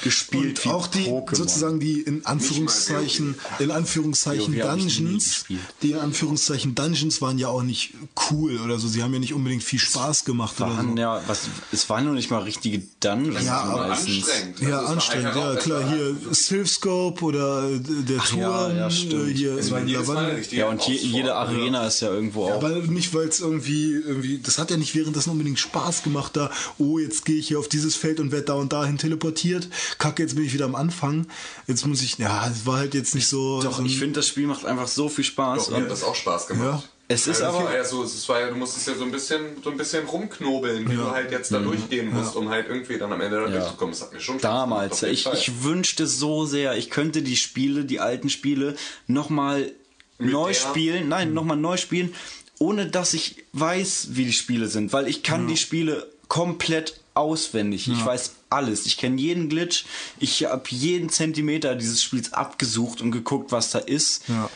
gespielt 0.04 0.60
und 0.60 0.66
wie 0.66 0.70
auch 0.70 0.88
die 0.88 1.06
Pokémon. 1.06 1.36
sozusagen 1.36 1.80
die 1.80 2.02
in 2.02 2.26
Anführungszeichen 2.26 3.36
in 3.60 3.72
Anführungszeichen 3.72 4.54
nie 4.54 4.60
Dungeons 4.62 5.46
die 5.82 5.92
in 5.92 5.98
Anführungszeichen 6.00 6.76
Dungeons 6.76 7.22
waren 7.22 7.38
ja 7.38 7.48
auch 7.50 7.64
nicht 7.64 7.94
cool 8.30 8.60
oder 8.64 8.80
so 8.80 8.88
sie 8.88 9.04
haben 9.04 9.14
ja 9.14 9.20
nicht 9.20 9.34
unbedingt 9.34 9.64
viel 9.64 9.80
Spaß 9.80 10.26
gemacht 10.26 10.60
oder 10.62 10.70
waren 10.72 10.96
so 10.96 11.02
ja, 11.02 11.22
was, 11.28 11.42
es 11.72 11.90
waren 11.90 12.06
noch 12.06 12.14
nicht 12.14 12.30
mal 12.32 12.40
richtige 12.44 12.82
Dungeons 13.00 13.46
Ja, 13.46 13.62
aber 13.62 13.88
meistens. 13.88 14.24
Anstrengend. 14.30 14.60
ja, 14.62 14.80
Also 14.80 14.94
anstrengend, 14.94 15.34
halt 15.36 15.56
ja 15.56 15.62
klar. 15.62 15.90
Hier 15.92 16.16
Sylphscope 16.32 17.24
oder 17.24 17.70
äh, 17.70 17.80
der 17.80 18.18
Turm, 18.20 18.40
ja, 18.42 18.72
ja, 18.74 18.90
stimmt. 18.90 19.30
äh, 19.30 19.34
hier 19.34 19.58
Es 19.58 19.68
in 19.68 19.72
war 19.74 19.84
jedes 19.84 20.08
Mal 20.08 20.18
eine 20.18 20.22
Lavande. 20.24 20.38
richtige 20.42 20.62
Ja, 20.62 20.70
und 20.70 20.82
je, 20.84 20.96
jede 20.96 21.36
Arena 21.36 21.88
ist 21.88 22.02
ja 22.02 22.10
irgendwo 22.12 22.46
auch. 22.46 22.56
Aber 22.64 22.70
nicht, 22.70 23.14
weil 23.14 23.28
es 23.28 23.40
irgendwie, 23.40 23.92
irgendwie, 23.92 24.40
das 24.40 24.58
hat 24.58 24.72
ja 24.72 24.78
nicht 24.78 24.96
währenddessen 24.96 25.32
unbedingt 25.32 25.60
Spaß 25.60 26.04
gemacht, 26.04 26.36
da, 26.36 26.52
oh, 26.78 27.00
jetzt 27.00 27.26
gehe 27.26 27.36
ich 27.38 27.48
hier 27.48 27.60
auf 27.60 27.68
dieses 27.68 27.96
Feld 27.96 28.20
und 28.20 28.32
werde 28.32 28.46
da 28.46 28.54
und 28.56 28.72
da 28.74 28.86
dahin 28.92 28.98
teleportiert. 28.98 29.68
Kacke, 29.98 30.24
jetzt 30.24 30.36
bin 30.36 30.46
ich 30.46 30.54
wieder 30.54 30.66
am 30.66 30.76
Anfang. 30.76 31.28
Jetzt 31.68 31.86
muss 31.86 32.02
ich, 32.02 32.18
ja, 32.18 32.48
es 32.50 32.66
war 32.66 32.78
halt 32.78 32.94
jetzt 32.94 33.16
nicht 33.16 33.28
so. 33.28 33.62
Doch, 33.62 33.78
so 33.78 33.84
ich 33.86 33.98
finde, 33.98 34.20
das 34.20 34.28
Spiel 34.28 34.48
macht 34.48 34.66
einfach 34.66 34.88
so 34.88 35.10
viel 35.10 35.24
Spaß. 35.24 35.66
Doch, 35.68 35.72
mir 35.78 35.84
hat 35.84 35.92
das 35.92 36.04
auch 36.04 36.16
Spaß 36.16 36.48
gemacht. 36.48 36.66
Ja. 36.66 36.84
Es 37.08 37.28
ist 37.28 37.42
Ja, 37.42 37.50
aber- 37.50 37.66
war 37.66 37.76
ja 37.76 37.84
so, 37.84 38.04
es 38.04 38.28
war 38.30 38.40
ja, 38.40 38.48
du 38.50 38.56
musstest 38.56 38.88
ja 38.88 38.96
so 38.96 39.04
ein 39.04 39.12
bisschen, 39.12 39.42
so 39.62 39.70
ein 39.70 39.76
bisschen 39.76 40.06
rumknobeln, 40.06 40.90
wie 40.90 40.96
du 40.96 41.12
halt 41.12 41.30
jetzt 41.32 41.52
da 41.52 41.60
durchgehen 41.60 42.10
musst, 42.10 42.38
um 42.38 42.48
halt 42.48 42.68
irgendwie 42.70 42.98
dann 42.98 43.12
am 43.12 43.20
Ende 43.20 43.42
da 43.42 43.48
Mhm. 43.48 43.54
Ja. 43.54 43.60
durchzukommen. 43.60 43.92
Das 43.94 44.02
hat 44.02 44.14
mir 44.14 44.22
schon 44.22 44.40
Spaß 44.40 44.50
Damals, 44.50 45.00
gemacht, 45.02 45.14
ich, 45.14 45.26
ich 45.34 45.64
wünschte 45.64 46.08
so 46.08 46.46
sehr, 46.46 46.78
ich 46.78 46.90
könnte 46.90 47.22
die 47.22 47.36
Spiele, 47.36 47.84
die 47.84 48.00
alten 48.00 48.30
Spiele, 48.30 48.76
nochmal 49.08 49.74
neu 50.20 50.48
der- 50.48 50.54
spielen, 50.54 51.10
nein, 51.10 51.34
nochmal 51.34 51.58
neu 51.58 51.76
spielen, 51.76 52.16
ohne 52.60 52.86
dass 52.88 53.14
ich 53.14 53.44
weiß, 53.52 54.10
wie 54.12 54.24
die 54.24 54.32
Spiele 54.34 54.68
sind, 54.68 54.94
weil 54.94 55.10
ich 55.10 55.22
kann 55.22 55.48
die 55.50 55.58
Spiele 55.58 56.08
komplett 56.30 57.02
auswendig. 57.14 57.90
Ich 57.90 58.06
weiß 58.06 58.36
alles. 58.52 58.86
Ich 58.86 58.98
kenne 58.98 59.20
jeden 59.20 59.50
Glitch. 59.50 59.86
Ich 60.20 60.46
habe 60.46 60.64
jeden 60.70 61.10
Zentimeter 61.10 61.76
dieses 61.76 62.04
Spiels 62.04 62.34
abgesucht 62.34 63.02
und 63.02 63.12
geguckt, 63.12 63.52
was 63.52 63.72
da 63.72 63.80
ist. 63.80 64.28
Ja. 64.28 64.50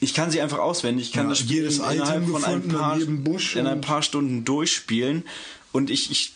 Ich 0.00 0.14
kann 0.14 0.30
sie 0.30 0.40
einfach 0.40 0.58
auswendig. 0.58 1.08
Ich 1.08 1.12
kann 1.12 1.24
Ja, 1.24 1.30
das 1.30 1.40
Spiel 1.40 1.56
jedes 1.56 1.78
innerhalb 1.78 2.22
Item 2.22 2.32
von 2.32 2.44
ein 2.44 2.68
paar, 2.68 2.98
in 3.00 3.66
ein 3.66 3.80
paar 3.80 4.02
Stunden 4.02 4.44
durchspielen. 4.44 5.24
Und 5.72 5.90
ich, 5.90 6.10
ich, 6.10 6.32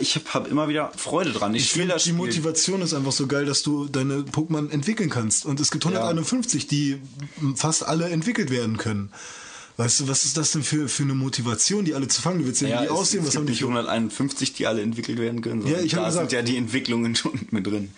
ich 0.00 0.14
habe 0.16 0.24
hab 0.34 0.50
immer 0.50 0.68
wieder 0.68 0.92
Freude 0.96 1.32
dran. 1.32 1.54
Ich, 1.54 1.64
Ich 1.64 1.70
finde, 1.72 1.94
das 1.94 2.04
die 2.04 2.10
Spiel. 2.10 2.18
Motivation 2.18 2.82
ist 2.82 2.94
einfach 2.94 3.12
so 3.12 3.26
geil, 3.26 3.44
dass 3.44 3.62
du 3.62 3.86
deine 3.86 4.18
Pokémon 4.22 4.70
entwickeln 4.70 5.10
kannst. 5.10 5.46
Und 5.46 5.60
es 5.60 5.70
gibt 5.70 5.86
151, 5.86 6.66
die 6.66 7.00
fast 7.54 7.86
alle 7.86 8.08
entwickelt 8.08 8.50
werden 8.50 8.76
können. 8.76 9.10
Weißt 9.78 10.00
du, 10.00 10.08
was 10.08 10.24
ist 10.24 10.36
das 10.38 10.52
denn 10.52 10.62
für, 10.62 10.88
für 10.88 11.02
eine 11.02 11.14
Motivation, 11.14 11.84
die 11.84 11.94
alle 11.94 12.08
zu 12.08 12.22
fangen? 12.22 12.38
Du 12.40 12.46
willst 12.46 12.62
ja, 12.62 12.68
Ja, 12.68 12.76
wie 12.76 12.80
die 12.80 12.84
es, 12.86 12.90
aussehen, 12.92 13.20
es 13.20 13.26
was 13.26 13.32
gibt 13.32 13.36
haben 13.40 13.46
die 13.46 13.50
nicht 13.52 13.60
für 13.60 13.66
151, 13.68 14.52
die 14.54 14.66
alle 14.66 14.80
entwickelt 14.82 15.18
werden 15.18 15.42
können. 15.42 15.60
sondern 15.62 15.80
Ja, 15.80 15.84
ich 15.84 15.92
da 15.92 16.06
gesagt- 16.06 16.30
sind 16.30 16.36
ja 16.38 16.42
die 16.42 16.56
Entwicklungen 16.56 17.14
schon 17.14 17.40
mit 17.50 17.66
drin. 17.66 17.90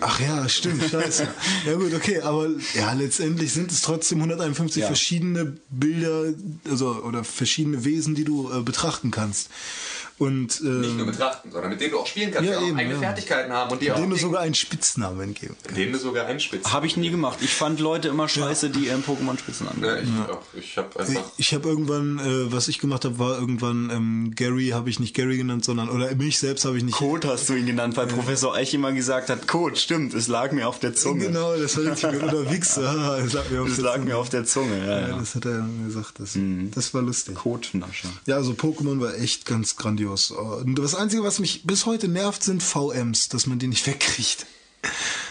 Ach 0.00 0.18
ja, 0.18 0.48
stimmt, 0.48 0.82
scheiße. 0.90 1.28
Ja 1.66 1.74
gut, 1.74 1.92
okay, 1.92 2.20
aber 2.20 2.48
ja, 2.74 2.94
letztendlich 2.94 3.52
sind 3.52 3.70
es 3.70 3.82
trotzdem 3.82 4.18
151 4.20 4.80
Ja. 4.80 4.86
verschiedene 4.86 5.58
Bilder, 5.68 6.32
also 6.70 7.02
oder 7.04 7.22
verschiedene 7.22 7.84
Wesen, 7.84 8.14
die 8.14 8.24
du 8.24 8.50
äh, 8.50 8.62
betrachten 8.62 9.10
kannst. 9.10 9.50
Und 10.16 10.60
äh, 10.60 10.64
Nicht 10.64 10.96
nur 10.96 11.06
betrachten, 11.06 11.50
sondern 11.50 11.70
mit 11.70 11.80
denen 11.80 11.90
du 11.92 11.98
auch 11.98 12.06
spielen 12.06 12.30
kannst, 12.30 12.48
Ja, 12.48 12.58
die 12.58 12.64
auch 12.64 12.68
eben, 12.68 12.78
eigene 12.78 12.94
ja. 12.94 13.00
Fertigkeiten 13.00 13.52
haben 13.52 13.72
und 13.72 13.82
die 13.82 13.90
auch 13.90 13.96
denen 13.96 14.10
du 14.10 14.16
sogar 14.16 14.42
einen 14.42 14.54
Spitznamen 14.54 15.34
geben 15.34 15.56
kannst. 15.62 15.76
denen 15.76 15.92
du 15.92 15.98
sogar 15.98 16.26
einspitzt. 16.26 16.72
Habe 16.72 16.86
ich 16.86 16.96
nie 16.96 17.10
gemacht. 17.10 17.38
Ich 17.40 17.52
fand 17.54 17.80
Leute 17.80 18.08
immer 18.08 18.28
scheiße, 18.28 18.70
die 18.70 18.86
ähm, 18.88 19.02
Pokémon-Spitzen 19.02 19.66
Ja, 19.82 19.92
angeben. 19.94 20.24
ich 20.24 20.30
auch. 20.32 20.42
Ich 20.54 20.76
habe 20.78 21.00
einfach. 21.00 21.24
Ich 21.36 21.52
habe 21.52 21.68
irgendwann, 21.68 22.18
äh, 22.20 22.52
was 22.52 22.68
ich 22.68 22.78
gemacht 22.78 23.04
habe, 23.04 23.18
war 23.18 23.38
irgendwann 23.38 23.90
ähm, 23.90 24.32
Gary 24.36 24.68
habe 24.68 24.88
ich 24.88 25.00
nicht 25.00 25.14
Gary 25.16 25.36
genannt, 25.36 25.64
sondern 25.64 25.88
oder 25.88 26.14
mich 26.14 26.38
selbst 26.38 26.64
habe 26.64 26.76
ich 26.78 26.84
nicht. 26.84 26.94
Code 26.96 27.26
hast 27.28 27.48
du 27.48 27.54
ihn 27.54 27.66
genannt, 27.66 27.96
weil 27.96 28.06
Professor 28.06 28.54
Eich 28.54 28.72
immer 28.72 28.92
gesagt 28.92 29.30
hat, 29.30 29.48
Code, 29.48 29.74
stimmt, 29.74 30.14
es 30.14 30.28
lag 30.28 30.52
mir 30.52 30.68
auf 30.68 30.78
der 30.78 30.94
Zunge. 30.94 31.26
Genau, 31.26 31.56
das 31.56 31.76
war 31.76 31.90
richtig 31.90 32.12
gut. 32.12 32.22
Oder 32.22 32.50
Wichser, 32.52 33.18
das 33.24 33.32
lag 33.32 33.50
mir 33.50 33.62
auf 33.62 33.68
Es 33.68 33.74
der 33.76 33.84
lag 33.84 33.94
Zunge. 33.94 34.04
mir 34.06 34.16
auf 34.18 34.28
der 34.28 34.44
Zunge, 34.44 34.78
ja, 34.78 34.84
Ja, 35.00 35.08
ja. 35.08 35.16
Mhm. 35.16 35.20
das 35.20 35.34
hat 35.34 35.44
er 35.46 35.66
gesagt. 35.86 36.20
Das, 36.20 36.38
das 36.74 36.94
war 36.94 37.02
lustig. 37.02 37.34
Codenascher. 37.34 38.08
Ja, 38.26 38.36
also 38.36 38.52
Pokémon 38.52 39.00
war 39.00 39.14
echt 39.16 39.44
ganz 39.44 39.74
grandios. 39.74 40.03
Und 40.06 40.78
das 40.78 40.94
Einzige, 40.94 41.22
was 41.22 41.38
mich 41.38 41.62
bis 41.64 41.86
heute 41.86 42.08
nervt, 42.08 42.42
sind 42.42 42.62
VMs, 42.62 43.28
dass 43.28 43.46
man 43.46 43.58
die 43.58 43.68
nicht 43.68 43.86
wegkriegt. 43.86 44.46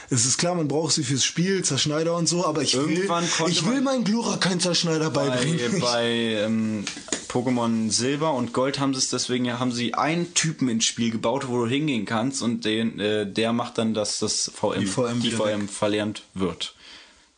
Es 0.09 0.25
ist 0.25 0.37
klar, 0.37 0.55
man 0.55 0.67
braucht 0.67 0.93
sie 0.93 1.03
fürs 1.03 1.23
Spiel, 1.23 1.63
Zerschneider 1.63 2.15
und 2.15 2.27
so, 2.27 2.45
aber 2.45 2.61
ich 2.61 2.75
will, 2.75 2.89
Irgendwann 2.89 3.29
konnte 3.29 3.51
ich 3.51 3.65
will 3.65 3.81
meinen 3.81 4.03
Glura 4.03 4.37
keinen 4.37 4.59
Zerschneider 4.59 5.09
Bei, 5.09 5.27
beibringen. 5.29 5.79
bei 5.79 6.05
ähm, 6.43 6.85
Pokémon 7.29 7.89
Silber 7.89 8.33
und 8.33 8.53
Gold 8.53 8.79
haben 8.79 8.93
sie 8.93 8.99
es 8.99 9.09
deswegen, 9.09 9.45
ja, 9.45 9.59
haben 9.59 9.71
sie 9.71 9.93
einen 9.95 10.33
Typen 10.33 10.69
ins 10.69 10.85
Spiel 10.85 11.11
gebaut, 11.11 11.47
wo 11.47 11.59
du 11.59 11.67
hingehen 11.67 12.05
kannst 12.05 12.41
und 12.41 12.65
den, 12.65 12.99
äh, 12.99 13.31
der 13.31 13.53
macht 13.53 13.77
dann, 13.77 13.93
dass 13.93 14.19
das 14.19 14.51
VM, 14.53 14.81
Die 14.81 14.85
VM 14.85 15.21
die 15.21 15.31
VM 15.31 15.67
verlernt 15.67 16.23
wird. 16.33 16.75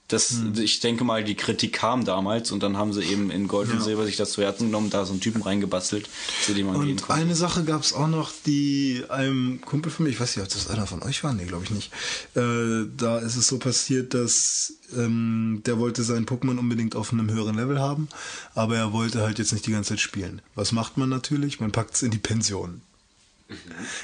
Das, 0.07 0.29
Hm. 0.29 0.53
Ich 0.59 0.81
denke 0.81 1.03
mal, 1.03 1.23
die 1.23 1.33
Kritik 1.35 1.73
kam 1.73 2.05
damals 2.05 2.51
und 2.51 2.61
dann 2.61 2.77
haben 2.77 2.93
sie 2.93 3.01
eben 3.03 3.31
in 3.31 3.47
Gold 3.47 3.71
und 3.71 3.81
Silber 3.81 4.05
sich 4.05 4.17
das 4.17 4.31
zu 4.33 4.43
Herzen 4.43 4.67
genommen, 4.67 4.91
da 4.91 5.03
so 5.03 5.13
einen 5.13 5.19
Typen 5.21 5.41
reingebastelt, 5.41 6.07
zu 6.45 6.53
dem 6.53 6.67
man 6.67 6.79
gehen 6.81 6.91
Und 6.91 7.01
konnte. 7.01 7.21
eine 7.21 7.35
Sache 7.35 7.63
gab 7.63 7.81
es 7.81 7.93
auch 7.93 8.07
noch, 8.07 8.31
die 8.45 9.03
einem 9.09 9.61
Kumpel 9.61 9.91
von 9.91 10.05
mir, 10.05 10.11
ich 10.11 10.19
weiß 10.19 10.35
nicht, 10.35 10.45
ob 10.45 10.51
das 10.53 10.69
einer 10.69 10.85
von 10.85 11.01
euch 11.01 11.23
war, 11.23 11.33
nee, 11.33 11.45
glaube 11.45 11.63
ich 11.63 11.71
nicht. 11.71 11.91
Äh, 12.35 12.85
da 12.95 13.17
ist 13.17 13.35
es 13.35 13.47
so 13.47 13.57
passiert, 13.57 14.13
dass 14.13 14.73
ähm, 14.95 15.63
der 15.65 15.79
wollte 15.79 16.03
sein 16.03 16.27
Pokémon 16.27 16.59
unbedingt 16.59 16.95
auf 16.95 17.11
einem 17.11 17.31
höheren 17.31 17.55
Level 17.55 17.79
haben, 17.79 18.07
aber 18.53 18.77
er 18.77 18.93
wollte 18.93 19.21
halt 19.21 19.39
jetzt 19.39 19.53
nicht 19.53 19.65
die 19.65 19.71
ganze 19.71 19.89
Zeit 19.89 20.01
spielen. 20.01 20.41
Was 20.53 20.71
macht 20.71 20.97
man 20.97 21.09
natürlich? 21.09 21.59
Man 21.59 21.71
packt 21.71 21.95
es 21.95 22.03
in 22.03 22.11
die 22.11 22.19
Pension. 22.19 22.81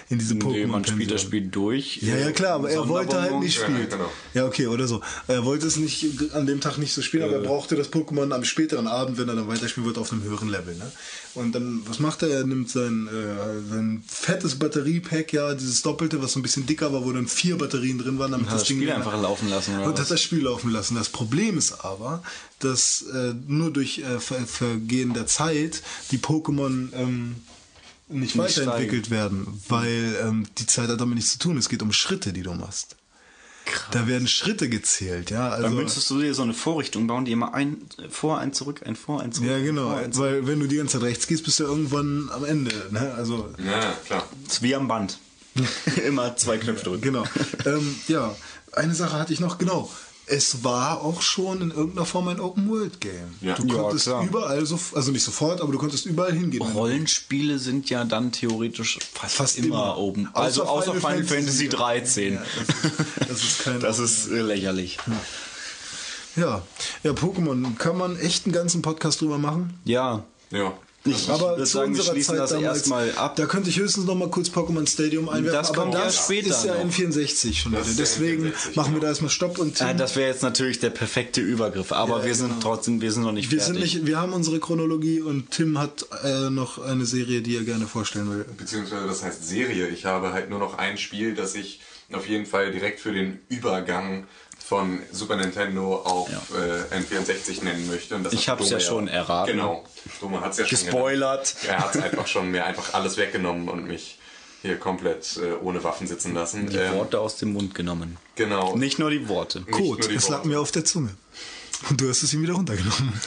In 0.09 0.19
diese 0.19 0.35
Nee, 0.35 0.67
man 0.67 0.85
spielt 0.85 1.09
das. 1.09 1.21
Spiel 1.23 1.47
durch. 1.47 1.97
Ja, 2.03 2.15
ja, 2.15 2.31
klar, 2.31 2.53
aber 2.53 2.69
er 2.69 2.87
wollte 2.87 3.19
halt 3.19 3.39
nicht 3.39 3.57
Ja, 3.57 3.63
spielen. 3.63 3.89
genau. 3.89 4.11
Ja, 4.35 4.45
okay, 4.45 4.67
oder 4.67 4.87
so. 4.87 5.01
Er 5.27 5.43
wollte 5.45 5.65
es 5.65 5.77
nicht 5.77 6.05
an 6.33 6.45
dem 6.45 6.61
Tag 6.61 6.77
nicht 6.77 6.93
so 6.93 7.01
spielen, 7.01 7.23
aber 7.23 7.33
er 7.33 7.41
brauchte 7.41 7.75
das 7.75 7.91
Pokémon 7.91 8.31
am 8.33 8.43
späteren 8.43 8.85
Abend, 8.85 9.17
wenn 9.17 9.27
er 9.29 9.35
dann 9.35 9.47
weiterspielen 9.47 9.87
wird, 9.87 9.97
auf 9.97 10.11
einem 10.11 10.21
höheren 10.23 10.47
Level. 10.47 10.75
Ne? 10.75 10.91
Und 11.33 11.55
dann, 11.55 11.81
was 11.87 11.97
macht 11.99 12.21
er? 12.21 12.29
Er 12.29 12.43
nimmt 12.45 12.69
sein, 12.69 13.07
äh, 13.07 13.69
sein 13.71 14.03
fettes 14.07 14.59
Batteriepack, 14.59 15.33
ja, 15.33 15.55
dieses 15.55 15.81
Doppelte, 15.81 16.21
was 16.21 16.33
so 16.33 16.39
ein 16.39 16.43
bisschen 16.43 16.67
dicker 16.67 16.93
war, 16.93 17.03
wo 17.03 17.11
dann 17.11 17.27
vier 17.27 17.57
Batterien 17.57 17.97
drin 17.97 18.19
waren, 18.19 18.31
damit 18.33 18.47
Hat 18.47 18.59
das 18.61 18.67
Spiel 18.67 18.91
einfach 18.91 19.19
laufen 19.19 19.49
lassen, 19.49 19.75
oder 19.75 19.87
und 19.87 19.99
hat 19.99 20.11
das 20.11 20.21
Spiel 20.21 20.43
laufen 20.43 20.71
lassen. 20.71 20.93
Das 20.95 21.09
Problem 21.09 21.57
ist 21.57 21.83
aber, 21.83 22.21
dass 22.59 23.05
äh, 23.11 23.33
nur 23.47 23.71
durch 23.71 23.99
äh, 23.99 24.19
Ver 24.19 24.45
Vergehen 24.45 25.13
der 25.15 25.25
Zeit 25.25 25.81
die 26.11 26.19
Pokémon 26.19 26.89
ähm, 26.93 27.35
nicht, 28.11 28.35
Nicht 28.35 28.37
weiterentwickelt 28.37 29.09
werden, 29.09 29.47
weil 29.67 30.17
ähm, 30.23 30.47
die 30.57 30.65
Zeit 30.65 30.89
hat 30.89 30.99
damit 31.01 31.15
nichts 31.15 31.31
zu 31.33 31.39
tun. 31.39 31.57
Es 31.57 31.69
geht 31.69 31.81
um 31.81 31.91
Schritte, 31.93 32.33
die 32.33 32.43
du 32.43 32.53
machst. 32.53 32.95
Da 33.91 34.07
werden 34.07 34.27
Schritte 34.27 34.69
gezählt, 34.69 35.29
ja. 35.29 35.51
Dann 35.51 35.65
Also, 35.65 35.77
müsstest 35.77 36.09
du 36.09 36.19
dir 36.19 36.33
so 36.33 36.41
eine 36.41 36.53
Vorrichtung 36.53 37.07
bauen, 37.07 37.25
die 37.25 37.31
immer 37.31 37.53
ein 37.53 37.77
vor, 38.09 38.39
ein 38.39 38.53
zurück, 38.53 38.81
ein 38.85 38.95
vor, 38.95 39.21
ein 39.21 39.31
zurück. 39.31 39.49
ja, 39.49 39.59
genau. 39.59 39.91
vor, 39.91 40.11
zurück. 40.11 40.15
Weil 40.17 40.47
wenn 40.47 40.59
du 40.59 40.67
die 40.67 40.77
ganze 40.77 40.97
Zeit 40.99 41.07
rechts 41.07 41.27
gehst, 41.27 41.43
bist 41.43 41.59
du 41.59 41.63
irgendwann 41.65 42.29
am 42.33 42.43
Ende. 42.43 42.71
Ne? 42.91 43.13
Also 43.15 43.53
Ja, 43.63 43.93
klar. 44.05 44.27
Ist 44.47 44.61
wie 44.61 44.75
am 44.75 44.87
Band. 44.87 45.19
immer 46.07 46.35
zwei 46.37 46.57
Knöpfe 46.57 46.85
drücken. 46.85 47.01
Genau. 47.01 47.23
ähm, 47.65 47.95
ja, 48.07 48.35
eine 48.73 48.95
Sache 48.95 49.17
hatte 49.17 49.33
ich 49.33 49.39
noch, 49.39 49.57
genau. 49.57 49.91
Es 50.27 50.63
war 50.63 51.01
auch 51.01 51.21
schon 51.21 51.61
in 51.61 51.71
irgendeiner 51.71 52.05
Form 52.05 52.27
ein 52.29 52.39
Open-World-Game. 52.39 53.35
Ja. 53.41 53.55
Du 53.55 53.67
Ja, 53.67 53.81
konntest 53.81 54.05
klar. 54.05 54.23
überall, 54.23 54.65
so, 54.65 54.79
also 54.93 55.11
nicht 55.11 55.23
sofort, 55.23 55.59
aber 55.61 55.71
du 55.73 55.77
konntest 55.77 56.05
überall 56.05 56.31
hingehen. 56.33 56.61
Rollenspiele 56.61 57.59
sind 57.59 57.89
ja 57.89 58.05
dann 58.05 58.31
theoretisch 58.31 58.99
fast, 59.13 59.35
Fast 59.35 59.57
immer, 59.57 59.67
immer. 59.67 59.97
oben. 59.97 60.27
Außer 60.27 60.43
Also 60.43 60.63
außer 60.63 60.93
Final 60.95 61.23
Final 61.23 61.23
Fantasy 61.25 61.69
Fantasy 61.69 61.69
13. 61.69 62.33
Ja, 62.35 62.39
das 62.39 62.69
ist- 62.69 63.29
das 63.29 63.43
ist 63.43 63.63
kein 63.63 63.79
Das 63.81 63.99
ist 63.99 64.27
äh, 64.31 64.41
lächerlich. 64.41 64.97
Ja, 66.37 66.61
ja, 67.03 67.11
Pokémon 67.11 67.75
kann 67.77 67.97
man 67.97 68.17
echt 68.17 68.45
einen 68.45 68.53
ganzen 68.53 68.81
Podcast 68.81 69.19
drüber 69.21 69.37
machen. 69.37 69.77
Ja. 69.83 70.23
Ja. 70.51 70.73
Ich 71.03 71.29
Aber 71.29 71.51
würde 71.57 71.63
zu 71.63 71.71
sagen, 71.71 71.93
wir 71.93 71.99
unserer 71.99 72.13
schließen 72.13 72.31
Zeit 72.35 72.39
das 72.43 72.49
damals, 72.51 72.77
erstmal 72.77 73.11
ab. 73.17 73.35
Da 73.35 73.45
könnte 73.47 73.69
ich 73.71 73.79
höchstens 73.79 74.05
noch 74.05 74.13
mal 74.15 74.29
kurz 74.29 74.49
Pokémon 74.49 74.87
Stadium 74.87 75.29
einwerfen. 75.29 75.57
Das 75.59 75.69
aber 75.69 75.81
kommt 75.81 75.93
ja 75.95 76.05
das 76.05 76.25
später 76.25 76.49
ist 76.49 76.63
ja 76.65 76.75
noch. 76.75 76.81
in 76.81 76.91
64 76.91 77.59
schon 77.59 77.71
wieder. 77.71 77.81
ja 77.81 77.87
Deswegen 77.97 78.41
64, 78.43 78.75
machen 78.75 78.93
wir 78.93 79.01
da 79.01 79.07
erstmal 79.07 79.31
Stopp 79.31 79.57
und 79.57 79.75
Tim, 79.75 79.87
Ja, 79.87 79.93
das 79.95 80.15
wäre 80.15 80.29
jetzt 80.29 80.43
natürlich 80.43 80.79
der 80.79 80.91
perfekte 80.91 81.41
Übergriff, 81.41 81.91
aber 81.91 82.19
Ja, 82.19 82.25
wir 82.25 82.35
sind 82.35 82.49
genau. 82.49 82.61
trotzdem, 82.61 83.01
wir 83.01 83.11
sind 83.11 83.23
noch 83.23 83.31
nicht 83.31 83.51
wir 83.51 83.59
fertig. 83.59 83.81
sind 83.91 84.01
nicht, 84.01 84.05
wir 84.07 84.17
haben 84.19 84.33
unsere 84.33 84.59
Chronologie 84.59 85.21
und 85.21 85.49
Tim 85.49 85.79
hat 85.79 86.05
äh, 86.23 86.49
noch 86.51 86.77
eine 86.77 87.05
Serie, 87.05 87.41
die 87.41 87.55
er 87.57 87.63
gerne 87.63 87.87
vorstellen 87.87 88.29
will. 88.29 88.45
Beziehungsweise 88.57 89.07
das 89.07 89.23
heißt 89.23 89.47
Serie. 89.47 89.87
Ich 89.87 90.05
habe 90.05 90.33
halt 90.33 90.49
nur 90.51 90.59
noch 90.59 90.77
ein 90.77 90.97
Spiel, 90.99 91.33
das 91.33 91.55
ich 91.55 91.79
auf 92.13 92.27
jeden 92.27 92.45
Fall 92.45 92.71
direkt 92.71 92.99
für 92.99 93.13
den 93.13 93.39
Übergang 93.49 94.27
von 94.71 94.99
Super 95.11 95.35
Nintendo 95.35 95.95
auf 95.97 96.29
äh, 96.55 96.95
N64 96.97 97.61
nennen 97.61 97.87
möchte. 97.89 98.15
Und 98.15 98.23
das 98.23 98.31
Ich 98.31 98.47
hat 98.47 98.59
hab's 98.59 98.69
ja 98.69 98.79
schon 98.79 99.09
erraten. 99.09 99.51
Genau. 99.57 99.83
Dome 100.21 100.39
hat's 100.39 100.59
ja 100.59 100.65
schon 100.65 100.79
Gespoilert. 100.79 101.55
genannt. 101.61 101.81
Er 101.81 101.85
hat 101.85 101.97
einfach 102.01 102.25
schon 102.25 102.51
mir 102.51 102.65
einfach 102.65 102.93
alles 102.93 103.17
weggenommen 103.17 103.67
und 103.67 103.85
mich 103.85 104.17
hier 104.61 104.77
komplett 104.77 105.37
äh, 105.43 105.61
ohne 105.61 105.83
Waffen 105.83 106.07
sitzen 106.07 106.33
lassen. 106.33 106.69
die 106.69 106.77
Ähm, 106.77 106.93
Worte 106.95 107.19
aus 107.19 107.35
dem 107.35 107.51
Mund 107.51 107.75
genommen. 107.75 108.15
Genau. 108.35 108.77
Nicht 108.77 108.97
nur 108.97 109.09
die 109.11 109.27
Worte. 109.27 109.65
Die 109.77 110.15
es 110.15 110.29
lag 110.29 110.45
mir 110.45 110.61
auf 110.61 110.71
der 110.71 110.85
Zunge. 110.85 111.09
Und 111.89 111.99
du 111.99 112.07
hast 112.07 112.23
es 112.23 112.33
ihm 112.33 112.41
wieder 112.41 112.53
runtergenommen. 112.53 113.11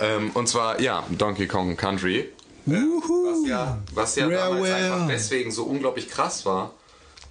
Ähm, 0.00 0.32
und 0.34 0.48
zwar, 0.48 0.80
ja, 0.80 1.04
Donkey 1.10 1.46
Kong 1.46 1.76
Country. 1.76 2.20
Äh, 2.66 2.70
was 2.72 3.48
ja, 3.48 3.78
was 3.92 4.16
ja 4.16 4.28
damals 4.28 4.70
einfach 4.70 5.06
deswegen 5.08 5.52
so 5.52 5.64
unglaublich 5.64 6.08
krass 6.08 6.44
war, 6.46 6.72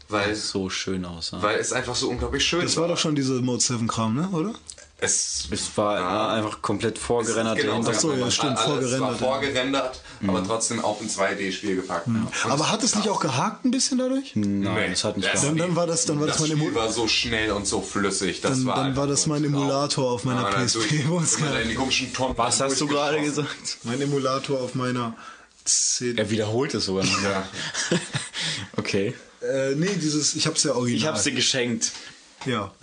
weil, 0.10 0.36
So 0.36 0.70
schön 0.70 1.06
aussah. 1.06 1.42
weil 1.42 1.58
es 1.60 1.74
einfach 1.74 1.96
so 1.96 2.10
unglaublich 2.10 2.46
schön 2.46 2.62
Das 2.62 2.78
war 2.78 2.88
doch 2.88 2.98
schon 2.98 3.16
diese 3.16 3.34
Mode 3.42 3.62
7 3.62 3.88
Kram, 3.88 4.16
ne, 4.16 4.30
oder? 4.32 4.54
Es, 5.00 5.50
es 5.52 5.76
war 5.76 6.00
ja, 6.00 6.30
einfach 6.30 6.62
komplett 6.62 6.98
vorgerendert. 6.98 7.58
genau. 7.58 7.82
Ach 7.86 7.94
so, 7.94 8.14
ja, 8.14 8.32
stimmt, 8.32 8.58
vorgerendert, 8.58 9.02
War 9.02 9.12
ja. 9.12 9.18
vorgerendert, 9.18 10.02
Mhm. 10.22 10.30
aber 10.30 10.44
trotzdem 10.46 10.80
auf 10.82 11.02
ein 11.02 11.10
2D-Spiel 11.10 11.76
gepackt. 11.76 12.08
Und 12.08 12.26
Aber 12.46 12.72
hat 12.72 12.84
es 12.84 12.96
nicht 12.96 13.10
auch 13.10 13.20
gehakt 13.20 13.66
ein 13.66 13.72
bisschen 13.72 13.98
dadurch? 13.98 14.32
Nein, 14.36 14.92
das 14.92 15.04
hat 15.04 15.18
nicht 15.18 15.28
das, 15.34 15.42
Dann- 15.42 15.58
dann 15.58 15.76
war 15.76 15.88
das- 15.88 16.06
dann 16.06 16.22
war 16.22 16.28
das 16.28 16.38
das 16.38 16.48
mein 16.48 16.58
Spiel 16.58 16.76
war 16.76 16.90
so 16.90 17.10
schnell 17.10 17.52
und 17.52 17.68
so 17.68 17.82
flüssig. 17.82 18.40
Das 18.40 18.52
Dann- 18.52 18.66
war 18.66 18.76
dann 18.78 18.96
war 18.96 19.08
das 19.08 19.26
mein. 19.26 19.44
Emulator 19.44 20.10
auf 20.10 20.24
meiner 20.24 20.44
Ja, 20.44 20.52
PSP, 20.52 21.06
es 21.22 21.38
Was 22.38 22.62
hast 22.62 22.80
du 22.80 22.88
gerade 22.88 23.20
gesagt? 23.22 23.80
Mein 23.84 24.00
Emulator 24.02 24.62
auf 24.62 24.74
meiner 24.74 25.16
CD. 25.66 26.22
Er 26.22 26.30
wiederholt 26.30 26.74
es 26.76 26.86
sogar 26.86 27.04
noch. 27.04 27.22
Ja. 27.24 27.46
okay. 28.78 29.14
Äh, 29.44 29.76
nee, 29.76 29.94
dieses, 29.96 30.36
ich 30.36 30.48
hab's 30.48 30.64
ja 30.64 30.74
original. 30.74 30.98
Ich 30.98 31.06
hab's 31.08 31.24
dir 31.24 31.34
geschenkt. 31.34 31.92
Ja, 32.46 32.74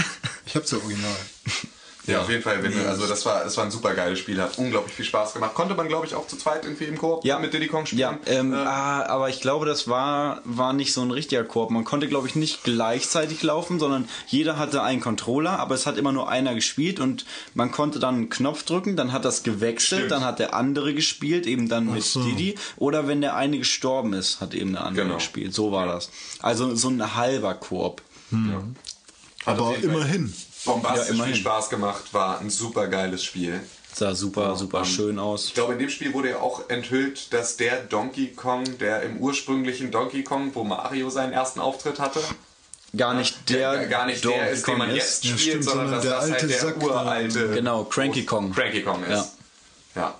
ich 0.47 0.55
hab's 0.55 0.70
ja 0.70 0.78
original. 0.78 1.16
Ja, 2.06 2.22
auf 2.22 2.31
jeden 2.31 2.43
Fall. 2.43 2.62
Wenn, 2.62 2.72
du- 2.72 2.89
also 2.89 3.06
das 3.06 3.24
war, 3.27 3.44
das 3.44 3.56
war 3.59 3.64
ein 3.64 3.70
super 3.70 3.94
geiles 3.94 4.18
Spiel, 4.18 4.40
hat 4.40 4.56
unglaublich 4.59 4.94
viel 4.94 5.05
Spaß 5.05 5.35
gemacht. 5.35 5.55
Konnte 5.55 5.74
man, 5.74 5.86
glaube 5.86 6.06
ich, 6.06 6.14
auch 6.14 6.27
zu 6.27 6.36
zweit 6.36 6.64
irgendwie 6.64 6.85
im 6.86 6.97
Koop 6.98 7.24
Ja. 7.24 7.39
mit 7.39 7.52
Diddy 7.52 7.66
Kong 7.68 7.85
spielen. 7.86 8.01
Ja, 8.01 8.18
ähm, 8.27 8.52
Äh, 8.55 8.56
ah, 8.56 9.05
aber 9.06 9.28
ich 9.28 9.40
glaube, 9.40 9.66
das 9.66 9.86
war, 9.86 10.40
war 10.44 10.72
nicht 10.72 10.93
so 10.94 11.02
ein 11.02 11.10
richtiger 11.10 11.44
Koop. 11.44 11.70
Man 11.70 11.85
konnte, 11.85 12.09
glaube 12.09 12.27
ich, 12.27 12.35
nicht 12.36 12.64
gleichzeitig 12.64 13.43
laufen, 13.43 13.78
sondern 13.78 14.09
jeder 14.28 14.56
hatte 14.59 14.82
einen 14.82 15.01
Controller, 15.01 15.59
aber 15.60 15.74
es 15.74 15.86
hat 15.86 15.98
immer 15.98 16.10
nur 16.12 16.28
einer 16.31 16.55
gespielt 16.55 17.01
und 17.01 17.27
man 17.55 17.70
konnte 17.70 17.98
dann 17.98 18.14
einen 18.14 18.28
Knopf 18.31 18.62
drücken, 18.64 18.97
dann 18.97 19.12
hat 19.12 19.24
das 19.27 19.43
gewechselt, 19.43 20.01
Stimmt. 20.01 20.10
dann 20.10 20.24
hat 20.24 20.39
der 20.39 20.55
andere 20.55 20.94
gespielt, 20.94 21.47
eben 21.47 21.68
dann 21.68 21.93
mit 21.93 22.02
so. 22.02 22.22
Didi. 22.24 22.55
Oder 22.77 23.09
wenn 23.09 23.20
der 23.20 23.36
eine 23.36 23.59
gestorben 23.59 24.14
ist, 24.14 24.40
hat 24.40 24.55
eben 24.55 24.72
der 24.72 24.85
andere 24.85 25.05
Genau. 25.05 25.16
gespielt. 25.16 25.55
So 25.55 25.70
war 25.70 25.86
das. 25.86 26.10
Also 26.40 26.74
so 26.74 26.89
ein 26.89 27.14
halber 27.14 27.55
Koop. 27.55 28.02
hat 28.32 29.59
auf 29.59 29.68
Aber 29.68 29.77
immerhin. 29.82 30.32
Bombastisch 30.65 31.09
Ja, 31.09 31.15
immerhin. 31.15 31.35
viel 31.35 31.43
Spaß 31.43 31.70
gemacht, 31.70 32.12
war 32.12 32.41
ein 32.41 32.51
super 32.51 32.87
geiles 32.89 33.24
Spiel. 33.24 33.61
Sah 33.93 34.15
super, 34.15 34.55
super 34.57 34.78
Ähm, 34.81 34.85
schön 34.85 35.19
aus. 35.19 35.47
Ich 35.47 35.55
glaube, 35.55 35.73
in 35.73 35.78
dem 35.81 35.91
Spiel 35.91 36.12
wurde 36.15 36.31
ja 36.31 36.39
auch 36.41 36.69
enthüllt, 36.69 37.32
dass 37.32 37.57
der 37.57 37.82
Donkey 37.82 38.28
Kong, 38.35 38.78
der 38.78 39.03
im 39.03 39.16
ursprünglichen 39.19 39.91
Donkey 39.91 40.23
Kong, 40.23 40.51
wo 40.55 40.62
Mario 40.65 41.11
seinen 41.11 41.32
ersten 41.32 41.61
Auftritt 41.61 41.99
hatte, 41.99 42.20
Gar 42.97 43.15
nicht 43.15 43.49
der, 43.49 43.87
gar 43.87 44.07
nicht 44.07 44.24
Donkey 44.24 44.39
der 44.39 44.51
ist, 44.51 44.66
den 44.66 44.70
Kong 44.73 44.78
man 44.78 44.91
ist. 44.91 44.97
jetzt 44.97 45.24
Ja, 45.24 45.31
spielt, 45.39 45.41
stimmt, 45.49 45.65
sondern 45.65 45.87
sondern 45.89 45.95
dass 46.03 46.03
der 46.03 46.12
das 46.12 46.43
alte 46.51 46.65
halt 46.65 46.82
der 46.82 46.89
uralte 46.89 47.49
Genau, 47.51 47.85
Cranky 47.85 48.24
Kong. 48.24 48.53
Cranky 48.53 48.82
Kong 48.82 49.03
ist. 49.05 49.11
Ja. 49.95 50.03
Ja. 50.03 50.20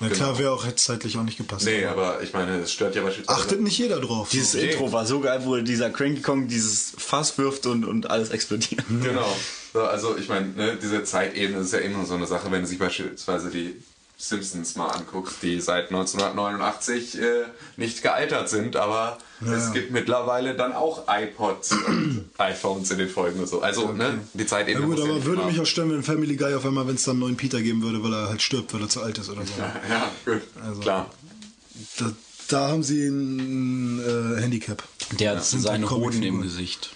Na 0.00 0.08
klar, 0.08 0.38
wäre 0.38 0.50
auch 0.52 0.64
hätte 0.64 0.76
zeitlich 0.76 1.16
auch 1.18 1.22
nicht 1.22 1.36
gepasst. 1.36 1.66
Nee, 1.66 1.84
aber 1.84 2.22
ich 2.22 2.32
meine, 2.32 2.58
es 2.60 2.72
stört 2.72 2.94
ja 2.94 3.02
beispielsweise. 3.02 3.38
Achtet 3.38 3.60
nicht 3.60 3.76
jeder 3.78 4.00
drauf. 4.00 4.30
Dieses 4.30 4.54
Nee. 4.54 4.70
Intro 4.70 4.92
war 4.92 5.04
so 5.06 5.20
geil, 5.20 5.42
wo 5.44 5.56
dieser 5.58 5.90
Cranky 5.90 6.22
Kong 6.22 6.48
dieses 6.48 6.92
Fass 6.96 7.36
wirft 7.38 7.66
und, 7.66 7.84
und 7.84 8.08
alles 8.10 8.30
explodiert. 8.30 8.84
Genau. 8.88 9.36
So, 9.72 9.82
also 9.82 10.16
ich 10.16 10.28
meine, 10.28 10.48
ne, 10.48 10.78
diese 10.82 11.04
Zeitebene 11.04 11.60
ist 11.60 11.72
ja 11.72 11.78
immer 11.80 12.04
so 12.04 12.14
eine 12.14 12.26
Sache, 12.26 12.50
wenn 12.50 12.66
sich 12.66 12.78
beispielsweise 12.78 13.50
die 13.50 13.76
Simpsons 14.22 14.76
mal 14.76 14.88
anguckst, 14.88 15.36
die 15.42 15.60
seit 15.60 15.88
1989 15.88 17.18
äh, 17.18 17.22
nicht 17.76 18.02
gealtert 18.02 18.48
sind, 18.50 18.76
aber 18.76 19.16
es 19.40 19.72
gibt 19.72 19.90
mittlerweile 19.90 20.54
dann 20.54 20.72
auch 20.74 21.04
iPods 21.08 21.72
und 21.72 22.26
iPhones 22.38 22.90
in 22.90 22.98
den 22.98 23.08
Folgen 23.08 23.40
und 23.40 23.48
so. 23.48 23.62
Also 23.62 23.92
ne, 23.92 24.20
die 24.34 24.42
Ja 24.42 24.46
Zeitebene 24.46 24.86
gut, 24.86 24.96
muss 24.96 24.98
ja 24.98 25.04
aber 25.06 25.14
nicht 25.14 25.26
würde 25.26 25.44
mich 25.44 25.60
auch 25.60 25.66
stören, 25.66 25.90
wenn 25.90 26.02
Family 26.02 26.36
Guy 26.36 26.52
auf 26.54 26.66
einmal, 26.66 26.86
wenn 26.86 26.96
es 26.96 27.04
dann 27.04 27.12
einen 27.12 27.20
neuen 27.20 27.36
Peter 27.36 27.62
geben 27.62 27.82
würde, 27.82 28.02
weil 28.02 28.12
er 28.12 28.28
halt 28.28 28.42
stirbt, 28.42 28.74
weil 28.74 28.82
er 28.82 28.88
zu 28.90 29.00
alt 29.02 29.16
ist 29.18 29.30
oder 29.30 29.46
so. 29.46 29.52
Ja, 29.88 30.10
gut, 30.26 30.42
Also- 30.62 30.80
klar. 30.80 31.10
Da, 31.98 32.12
da 32.48 32.68
haben 32.68 32.82
sie 32.82 33.06
ein 33.06 34.00
äh, 34.00 34.40
Handicap. 34.42 34.82
Der 35.18 35.30
hat 35.36 35.44
sind 35.44 35.60
seine 35.62 35.88
Hoden 35.90 36.22
im. 36.22 36.42
Gesicht. 36.42 36.90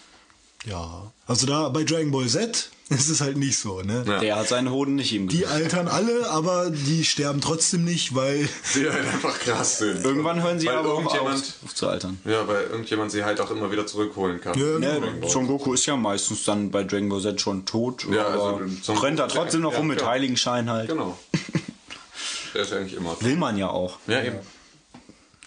Ja. 0.65 1.12
Also 1.27 1.47
da 1.47 1.69
bei 1.69 1.85
Dragon 1.85 2.11
Ball 2.11 2.27
Z 2.27 2.70
ist 2.91 3.09
es 3.09 3.20
halt 3.20 3.36
nicht 3.39 3.59
so, 3.59 3.81
ne? 3.82 4.05
Ja. 4.07 4.19
Der 4.19 4.36
hat 4.36 4.49
seine 4.49 4.70
Hoden 4.70 4.95
nicht 4.95 5.12
im 5.15 5.28
Die 5.28 5.47
altern 5.47 5.89
alle, 5.89 6.28
aber 6.31 6.70
die 6.70 7.05
sterben 7.05 7.41
trotzdem 7.41 7.85
nicht, 7.85 8.15
weil 8.15 8.47
Die 8.74 8.89
halt 8.91 9.07
einfach 9.07 9.39
krass 9.41 9.78
sind. 9.78 10.05
Irgendwann 10.05 10.43
hören 10.43 10.59
sie 10.61 10.66
Weil 10.66 10.77
aber 10.77 10.93
auch 10.95 10.99
irgendjemand- 10.99 11.39
auf, 11.39 11.65
auf 11.65 11.74
zu 11.74 11.89
altern. 11.89 12.19
Ja, 12.24 12.47
weil 12.47 12.65
irgendjemand 12.65 13.11
sie 13.12 13.24
halt 13.24 13.41
auch 13.41 13.51
immer 13.51 13.70
wieder 13.73 13.86
zurückholen 13.86 14.41
kann. 14.41 14.59
Ja, 14.59 14.78
Ja, 14.78 14.99
Dragon 15.01 15.20
Ball. 15.20 15.31
Son 15.31 15.47
Goku 15.47 15.73
ist 15.74 15.86
ja 15.86 15.97
meistens 15.97 16.45
dann 16.45 16.70
bei 16.70 16.85
Dragon 16.85 17.09
Ball 17.09 17.20
Z 17.23 17.41
schon 17.41 17.65
tot, 17.65 18.07
Ja, 18.11 18.27
also 18.27 18.61
rennt 19.03 19.19
er 19.19 19.27
Goku- 19.28 19.32
trotzdem 19.35 19.62
noch 19.62 19.73
ja, 19.73 19.78
rum 19.78 19.86
mit 19.86 20.01
ja. 20.03 20.09
Heiligenschein 20.09 20.69
halt. 20.70 20.89
Genau. 20.89 21.19
Der 22.55 22.62
ist 22.62 22.73
eigentlich 22.73 22.95
immer. 22.95 23.16
Will 23.20 23.36
man 23.36 23.57
ja 23.59 23.69
auch. 23.69 23.99
Ja, 24.07 24.23
eben. 24.23 24.39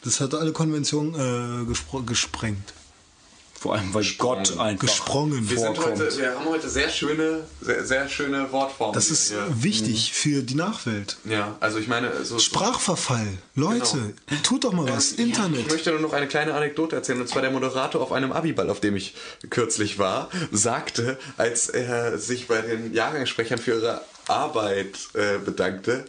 das 0.04 0.20
hat 0.20 0.34
alle 0.34 0.52
Konventionen 0.52 1.14
äh, 1.66 2.02
gesprengt. 2.06 2.74
Vor 3.60 3.74
allem, 3.74 3.92
weil 3.94 4.06
Gott 4.20 4.58
einfach 4.60 4.86
Gesprungen. 4.86 5.50
Wir, 5.50 5.58
sind 5.58 5.76
vorkommt. 5.76 6.00
heute, 6.00 6.18
wir 6.18 6.36
haben 6.36 6.46
heute 6.46 6.70
sehr 6.70 6.90
schöne, 6.90 7.44
sehr, 7.60 7.84
sehr 7.86 8.08
schöne 8.08 8.52
Wortformen. 8.52 8.94
Das 8.94 9.10
ist 9.10 9.32
wir- 9.32 9.64
wichtig 9.64 10.14
für 10.14 10.44
die 10.44 10.54
Nachwelt. 10.54 11.18
Ja, 11.26 11.58
also 11.60 11.80
ich 11.80 11.88
meine, 11.88 12.24
so. 12.24 12.38
Sprachverfall. 12.38 13.28
Leute, 13.56 14.14
tut 14.44 14.64
doch 14.64 14.74
mal 14.74 14.88
was. 14.88 15.14
Ähm, 15.18 15.26
Internet. 15.28 15.62
Ich 15.62 15.70
möchte 15.72 15.90
nur 15.92 16.02
noch 16.02 16.14
eine 16.14 16.28
kleine 16.28 16.54
Anekdote 16.54 16.96
erzählen. 16.96 17.20
Und 17.20 17.28
zwar 17.30 17.42
der 17.42 17.50
Moderator 17.52 18.00
auf 18.02 18.12
einem 18.12 18.32
Abiball, 18.32 18.70
auf 18.70 18.80
dem 18.80 18.96
ich 18.96 19.16
kürzlich 19.50 19.98
war, 19.98 20.30
sagte, 20.52 21.18
als 21.38 21.68
er 21.70 22.20
sich 22.20 22.48
bei 22.48 22.62
den 22.62 22.94
Jahrgangssprechern 22.94 23.58
für 23.58 23.72
ihre 23.80 24.02
Arbeit 24.28 24.98
äh, 25.16 25.40
bedankte, 25.40 26.06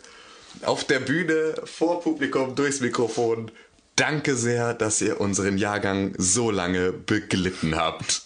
auf 0.62 0.84
der 0.84 1.00
Bühne 1.00 1.54
vor 1.64 2.02
Publikum 2.02 2.54
durchs 2.54 2.80
Mikrofon, 2.80 3.50
danke 3.98 4.36
sehr, 4.36 4.74
dass 4.74 5.00
ihr 5.00 5.20
unseren 5.20 5.58
Jahrgang 5.58 6.14
so 6.18 6.50
lange 6.50 6.92
beglitten 6.92 7.76
habt. 7.76 8.22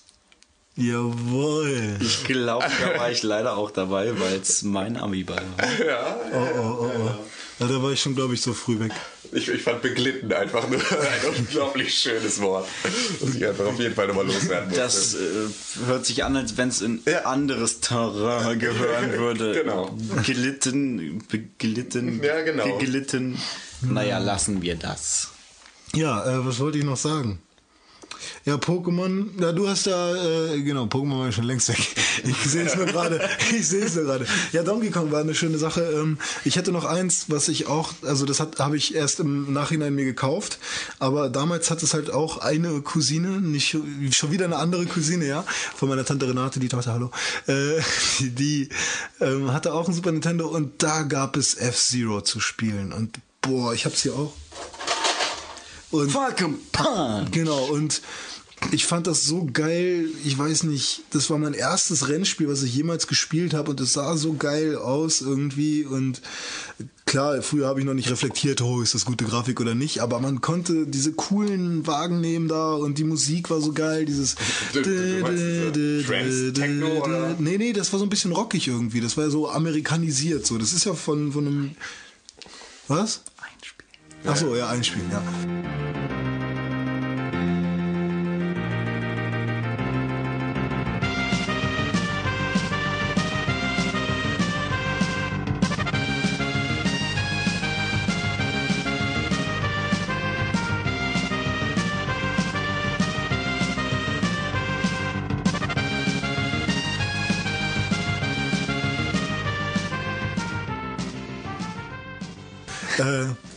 Jawohl. 0.74 1.97
Ich 2.01 2.24
glaube, 2.24 2.65
da 2.81 2.99
war 2.99 3.11
ich 3.11 3.23
leider 3.23 3.57
auch 3.59 3.70
dabei, 3.70 4.19
weil 4.19 4.36
es 4.40 4.62
mein 4.62 4.97
Abi-Ball 4.97 5.43
war. 5.59 6.16
Oh, 6.32 6.36
oh, 6.59 6.61
oh, 6.81 6.90
oh. 6.99 7.11
Ja, 7.59 7.66
da 7.69 7.82
war 7.82 7.93
ich 7.93 8.01
schon, 8.01 8.15
glaube 8.15 8.32
ich, 8.35 8.40
so 8.40 8.55
früh 8.55 8.81
weg. 8.81 8.90
Ich, 9.32 9.49
ich 9.49 9.62
fand 9.62 9.82
beglitten 9.82 10.32
einfach 10.32 10.66
nur 10.69 10.81
ein 10.90 11.36
unglaublich 11.39 11.94
schönes 11.94 12.40
Wort, 12.40 12.66
das 13.20 13.35
ich 13.35 13.47
einfach 13.47 13.66
auf 13.66 13.78
jeden 13.78 13.94
Fall 13.94 14.09
nochmal 14.09 14.27
loswerden 14.27 14.69
musste. 14.70 14.82
Das 14.82 15.15
äh, 15.15 15.86
hört 15.86 16.07
sich 16.07 16.24
an, 16.24 16.36
als 16.36 16.57
wenn 16.57 16.69
es 16.70 16.81
in 16.81 17.03
Ja. 17.07 17.20
anderes 17.27 17.81
Terrain 17.81 18.59
gehören 18.59 19.12
würde. 19.12 19.53
Genau. 19.53 19.94
Gelitten, 20.27 21.23
beglitten, 21.31 22.23
Ja, 22.23 22.40
genau. 22.43 22.78
geglitten. 22.78 23.39
Naja, 23.82 24.19
lassen 24.19 24.62
wir 24.62 24.74
das. 24.77 25.28
Ja, 25.94 26.24
äh, 26.24 26.47
was 26.47 26.59
wollte 26.60 26.78
ich 26.78 26.85
noch 26.85 26.97
sagen? 26.97 27.39
Ja, 28.44 28.56
Pokémon, 28.56 29.40
ja, 29.40 29.52
du 29.52 29.69
hast 29.69 29.86
da, 29.86 30.52
äh, 30.52 30.60
genau, 30.62 30.85
Pokémon 30.85 31.19
war 31.19 31.27
ja 31.27 31.32
schon 31.32 31.44
längst 31.44 31.69
weg. 31.69 31.78
Ich 32.24 32.36
sehe 32.36 32.64
es 32.64 32.77
nur 32.77 32.86
gerade, 32.86 33.20
ich 33.52 33.66
sehe 33.66 33.85
es 33.85 33.94
nur 33.94 34.05
gerade. 34.05 34.27
Ja, 34.52 34.62
Donkey 34.62 34.90
Kong 34.90 35.10
war 35.10 35.20
eine 35.20 35.35
schöne 35.35 35.59
Sache. 35.59 35.81
Ähm, 35.81 36.19
ich 36.44 36.56
hätte 36.56 36.70
noch 36.70 36.85
eins, 36.85 37.27
was 37.28 37.48
ich 37.48 37.66
auch, 37.66 37.93
also 38.02 38.27
das 38.27 38.40
habe 38.40 38.77
ich 38.77 38.94
erst 38.94 39.20
im 39.20 39.52
Nachhinein 39.52 39.94
mir 39.94 40.05
gekauft, 40.05 40.59
aber 40.98 41.31
damals 41.31 41.70
hat 41.70 41.82
es 41.82 41.94
halt 41.94 42.12
auch 42.12 42.39
eine 42.39 42.81
Cousine, 42.82 43.40
nicht 43.40 43.70
schon 44.10 44.31
wieder 44.31 44.44
eine 44.44 44.56
andere 44.56 44.86
Cousine, 44.86 45.27
ja, 45.27 45.44
von 45.74 45.89
meiner 45.89 46.05
Tante 46.05 46.28
Renate, 46.28 46.60
die 46.60 46.69
Tochter, 46.69 46.93
hallo, 46.93 47.10
äh, 47.47 47.81
die, 48.20 48.31
die 48.35 48.69
ähm, 49.20 49.52
hatte 49.52 49.73
auch 49.73 49.89
ein 49.89 49.94
Super 49.94 50.12
Nintendo 50.12 50.48
und 50.48 50.82
da 50.82 51.02
gab 51.02 51.36
es 51.36 51.55
F-Zero 51.55 52.20
zu 52.20 52.40
spielen 52.40 52.93
und 52.93 53.19
boah, 53.40 53.73
ich 53.73 53.85
hab's 53.85 54.02
hier 54.02 54.14
auch. 54.14 54.32
Und 55.93 56.10
Falcon 56.10 56.59
Punch! 56.73 57.31
Genau, 57.31 57.66
und 57.66 58.02
ich 58.70 58.86
fand 58.86 59.06
das 59.06 59.24
so 59.24 59.47
geil. 59.52 60.06
Ich 60.24 60.39
weiß 60.39 60.62
nicht, 60.64 61.02
das 61.10 61.28
war 61.31 61.39
mein 61.39 61.55
erstes 61.55 62.09
Rennspiel, 62.09 62.48
was 62.48 62.62
ich 62.62 62.74
jemals 62.74 63.06
gespielt 63.06 63.55
habe 63.55 63.70
und 63.70 63.81
es 63.81 63.93
sah 63.93 64.16
so 64.16 64.35
geil 64.35 64.77
aus 64.77 65.20
irgendwie. 65.20 65.85
Und 65.85 66.23
klar, 67.05 67.43
früher 67.43 67.66
habe 67.66 67.81
ich 67.81 67.86
noch 67.86 67.93
nicht 67.93 68.09
reflektiert, 68.09 68.62
oh, 68.62 68.81
ist 68.81 68.94
das 68.94 69.05
gute 69.05 69.24
Grafik 69.24 69.60
oder 69.60 69.74
nicht, 69.74 70.01
aber 70.01 70.20
man 70.20 70.40
konnte 70.40 70.86
diese 70.86 71.12
coolen 71.12 71.86
Wagen 71.86 72.23
nehmen 72.23 72.48
da 72.48 72.73
und 72.73 72.97
die 72.98 73.05
Musik 73.05 73.51
war 73.51 73.60
so 73.60 73.73
geil. 73.73 74.06
Dieses. 74.06 74.36
Nee, 77.39 77.59
nee, 77.59 77.73
das 77.73 77.93
war 77.93 77.98
so 77.98 78.06
ein 78.06 78.10
bisschen 78.10 78.32
rockig 78.32 78.69
irgendwie. 78.69 79.01
Das 79.01 79.16
war 79.19 79.28
so 79.31 79.51
amerikanisiert 79.51 80.47
so. 80.47 80.56
Das 80.56 80.73
ist 80.73 80.85
ja 80.85 80.94
von, 80.94 81.32
von 81.32 81.47
einem. 81.47 81.70
Was? 82.89 83.23
Einspielen. 84.24 84.32
Ach 84.32 84.36
so, 84.36 84.57
ja, 84.57 84.69
einspielen, 84.69 85.11
ja. 85.11 85.23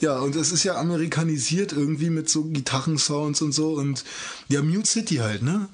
Ja, 0.05 0.19
und 0.19 0.35
es 0.35 0.51
ist 0.51 0.63
ja 0.63 0.75
amerikanisiert 0.75 1.73
irgendwie 1.73 2.11
mit 2.11 2.29
so 2.29 2.43
Gitarrensounds 2.43 3.41
und 3.41 3.53
so 3.53 3.73
und 3.73 4.03
ja, 4.47 4.61
Mute 4.61 4.85
City 4.87 5.15
halt, 5.15 5.41
ne? 5.41 5.67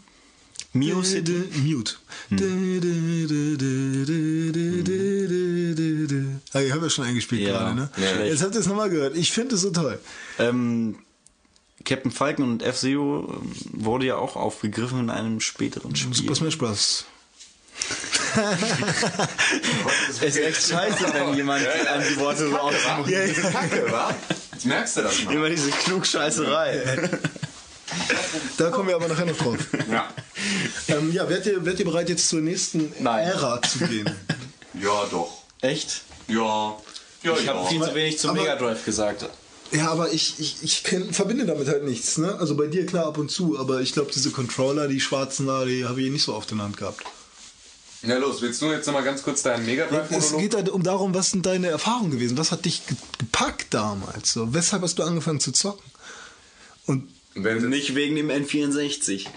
Mio 0.74 1.04
City? 1.04 1.44
Mute. 1.66 1.96
Ah, 6.54 6.62
ich 6.62 6.72
habe 6.72 6.84
ja 6.84 6.90
schon 6.90 7.06
eingespielt 7.06 7.42
Ja, 7.42 7.52
gerade, 7.52 7.76
ne? 7.76 7.90
schlecht. 7.94 8.32
Jetzt 8.32 8.42
habt 8.44 8.56
ihr 8.56 8.62
es 8.62 8.68
nochmal 8.68 8.90
gehört. 8.90 9.18
Ich 9.18 9.34
finde 9.34 9.56
es 9.56 9.62
so 9.62 9.72
toll. 9.72 10.00
Ähm, 10.40 10.96
Captain 11.84 12.12
Falcon 12.12 12.46
und 12.52 12.64
F-Zero 12.64 13.42
ähm, 13.42 13.52
wurde 13.74 14.06
ja 14.06 14.16
auch 14.16 14.38
aufgegriffen 14.38 15.00
in 15.02 15.10
einem 15.10 15.42
späteren 15.42 15.94
Spiel. 15.96 16.14
Super 16.14 16.36
Smash 16.36 16.58
Bros. 16.58 17.06
Es 20.10 20.22
ist 20.22 20.38
echt 20.38 20.68
scheiße, 20.70 21.14
wenn 21.14 21.34
jemand 21.36 21.66
an 21.68 22.04
die 22.08 22.18
Worte 22.20 22.50
so 22.50 22.58
ausspricht. 22.58 23.10
Ja, 23.10 23.24
ja. 23.24 23.50
Kacke, 23.52 23.92
wa? 23.92 24.16
Jetzt 24.54 24.66
merkst 24.66 24.98
du 24.98 25.02
das 25.02 25.24
mal. 25.24 25.34
Immer 25.36 25.50
diese 25.50 25.70
Klugscheißerei. 25.72 27.10
Da 28.58 28.70
kommen 28.70 28.88
wir 28.90 28.96
aber 28.96 29.08
nachher 29.08 29.26
noch 29.26 29.38
drauf. 29.38 29.58
Ja. 29.92 30.08
Ähm, 30.88 31.12
ja, 31.12 31.28
werdet 31.28 31.46
ihr, 31.48 31.66
werdet 31.66 31.80
ihr 31.80 31.86
bereit, 31.86 32.10
jetzt 32.10 32.30
zur 32.30 32.42
nächsten 32.42 32.94
Nein. 33.00 33.28
Ära 33.28 33.62
zu 33.62 33.80
gehen? 33.80 34.10
Ja, 34.82 35.06
doch. 35.12 35.42
Echt? 35.62 36.02
Ja. 36.28 36.78
Ja, 37.24 37.34
Ich 37.38 37.46
ja. 37.46 37.54
habe 37.54 37.68
viel 37.68 37.82
zu 37.82 37.94
wenig 37.96 38.18
zum 38.20 38.32
Aber- 38.32 38.40
Mega 38.42 38.56
Drive 38.56 38.86
gesagt. 38.86 39.28
Ja, 39.74 39.90
aber 39.90 40.12
ich, 40.12 40.36
ich, 40.40 40.58
ich 40.64 40.84
kenn, 40.84 41.14
verbinde 41.14 41.46
damit 41.46 41.68
halt 41.70 41.86
nichts. 41.86 42.18
Ne? 42.18 42.36
Also 42.40 42.56
bei 42.58 42.68
dir 42.68 42.86
klar 42.86 43.06
ab 43.08 43.18
und 43.18 43.32
zu, 43.32 43.58
aber 43.58 43.80
ich 43.80 43.94
glaube, 43.94 44.12
diese 44.14 44.32
Controller, 44.32 44.88
die 44.90 45.00
schwarzen 45.00 45.48
da, 45.48 45.64
die 45.64 45.86
habe 45.86 46.02
ich 46.02 46.12
nicht 46.12 46.24
so 46.24 46.34
oft 46.36 46.52
in 46.52 46.58
der 46.58 46.66
Hand 46.66 46.76
gehabt. 46.78 47.02
Na 48.04 48.18
los, 48.18 48.42
willst 48.42 48.62
du 48.62 48.72
jetzt 48.72 48.88
noch 48.88 48.94
mal 48.94 49.04
ganz 49.04 49.22
kurz 49.22 49.44
deinen 49.44 49.66
Mega 49.66 49.86
Drive 49.86 50.10
Es 50.12 50.36
geht 50.36 50.56
halt 50.56 50.70
um 50.70 50.82
darum, 50.82 51.14
was 51.14 51.30
sind 51.32 51.46
deine 51.46 51.68
Erfahrungen 51.68 52.10
gewesen? 52.12 52.38
Was 52.38 52.52
hat 52.52 52.66
dich 52.66 52.86
ge- 52.88 52.98
gepackt 53.20 53.74
damals? 53.74 54.34
So? 54.34 54.54
Weshalb 54.54 54.82
hast 54.82 54.98
du 54.98 55.04
angefangen 55.04 55.40
zu 55.40 55.52
zocken? 55.52 55.84
Und 56.88 57.08
Wenn 57.36 57.70
Nicht 57.70 57.94
wegen 57.94 58.16
dem 58.16 58.30
N64. 58.32 59.28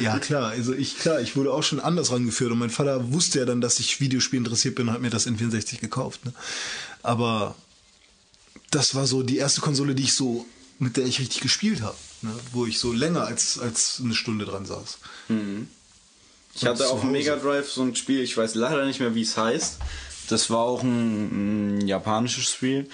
ja, 0.00 0.18
klar, 0.18 0.50
also 0.50 0.74
ich, 0.74 0.98
klar, 0.98 1.20
ich 1.22 1.36
wurde 1.36 1.52
auch 1.52 1.62
schon 1.62 1.80
anders 1.80 2.12
rangeführt 2.12 2.52
und 2.52 2.58
mein 2.58 2.68
Vater 2.70 3.12
wusste 3.12 3.38
ja 3.40 3.44
dann, 3.46 3.60
dass 3.62 3.80
ich 3.80 4.00
Videospiel 4.00 4.38
interessiert 4.38 4.74
bin 4.74 4.88
und 4.88 4.94
hat 4.94 5.00
mir 5.00 5.10
das 5.10 5.26
N64 5.26 5.80
gekauft. 5.80 6.24
Ne? 6.26 6.34
Aber 7.02 7.54
das 8.70 8.94
war 8.94 9.06
so 9.06 9.22
die 9.22 9.38
erste 9.38 9.60
Konsole, 9.62 9.94
die 9.94 10.02
ich 10.04 10.12
so, 10.12 10.44
mit 10.78 10.96
der 10.98 11.06
ich 11.06 11.18
richtig 11.18 11.40
gespielt 11.40 11.80
habe, 11.80 11.96
ne? 12.20 12.32
wo 12.52 12.66
ich 12.66 12.78
so 12.78 12.92
länger 12.92 13.24
als, 13.24 13.58
als 13.58 14.00
eine 14.04 14.14
Stunde 14.14 14.44
dran 14.44 14.66
saß. 14.66 14.98
Ich 16.54 16.66
hatte 16.66 16.88
auf 16.88 17.00
dem. 17.00 17.12
Mega 17.12 17.36
Drive 17.36 17.70
so 17.70 17.82
ein 17.82 17.94
Spiel, 17.96 18.20
ich 18.20 18.36
weiß 18.36 18.54
leider 18.54 18.84
nicht 18.84 19.00
mehr, 19.00 19.14
wie 19.14 19.22
es 19.22 19.36
heißt. 19.36 19.78
Das 20.28 20.50
war 20.50 20.60
auch 20.60 20.82
ein, 20.82 21.78
ein 21.78 21.86
japanisches 21.86 22.50
Spiel. 22.50 22.88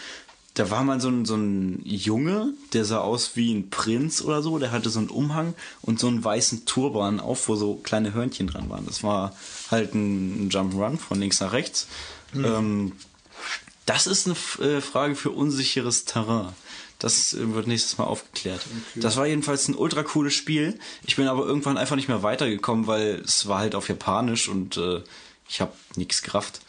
Da 0.55 0.71
war 0.71 0.83
mal 0.83 1.01
so 1.01 1.09
ein, 1.09 1.25
so 1.25 1.37
ein 1.37 1.83
Junge, 1.85 2.53
der 2.73 2.85
sah 2.85 2.99
aus 2.99 3.37
wie 3.37 3.55
ein 3.55 3.71
Prinz 3.71 4.23
oder 4.23 4.43
so. 4.43 4.59
Der 4.59 4.73
hatte 4.73 4.91
so 4.91 4.99
einen 4.99 5.09
Umhang 5.09 5.55
und 5.83 6.01
so 6.01 6.09
einen 6.09 6.25
weißen 6.25 6.67
Turban 6.67 7.21
auf, 7.21 7.49
wo 7.49 7.55
so 7.55 7.77
kleine 7.77 8.13
Hörnchen 8.13 8.49
dran 8.49 8.69
waren. 8.69 8.85
Das 8.87 9.05
war 9.05 9.37
halt 9.71 9.95
ein 9.95 10.51
Jump'n'Run 10.51 10.99
von 10.99 11.21
links 11.21 11.41
nach 11.41 11.53
rechts. 11.53 11.87
Ähm, 12.35 12.93
das 13.87 14.07
ist 14.07 14.27
eine 14.27 14.69
äh, 14.69 14.81
Frage 14.81 15.15
für 15.15 15.31
unsicheres 15.31 16.05
Terrain. 16.05 16.53
Das 16.99 17.35
äh, 17.35 17.55
wird 17.55 17.67
nächstes 17.67 17.99
Mal 17.99 18.05
aufgeklärt. 18.05 18.61
Das 18.95 19.17
war 19.17 19.27
jedenfalls 19.27 19.69
ein 19.69 19.77
ultra 19.77 20.03
cooles 20.03 20.35
Spiel. 20.35 20.79
Ich 21.07 21.17
bin 21.17 21.29
aber 21.29 21.45
irgendwann 21.47 21.79
einfach 21.79 21.97
nicht 21.97 22.09
mehr 22.09 22.23
weitergekommen, 22.23 22.87
weil 22.87 23.23
es 23.25 23.47
war 23.47 23.59
halt 23.59 23.75
auf 23.75 23.89
Japanisch 23.89 24.49
und 24.49 24.77
äh, 24.77 25.03
ich 25.49 25.61
habe 25.61 25.73
nichts 25.97 26.23
gerafft. 26.23 26.61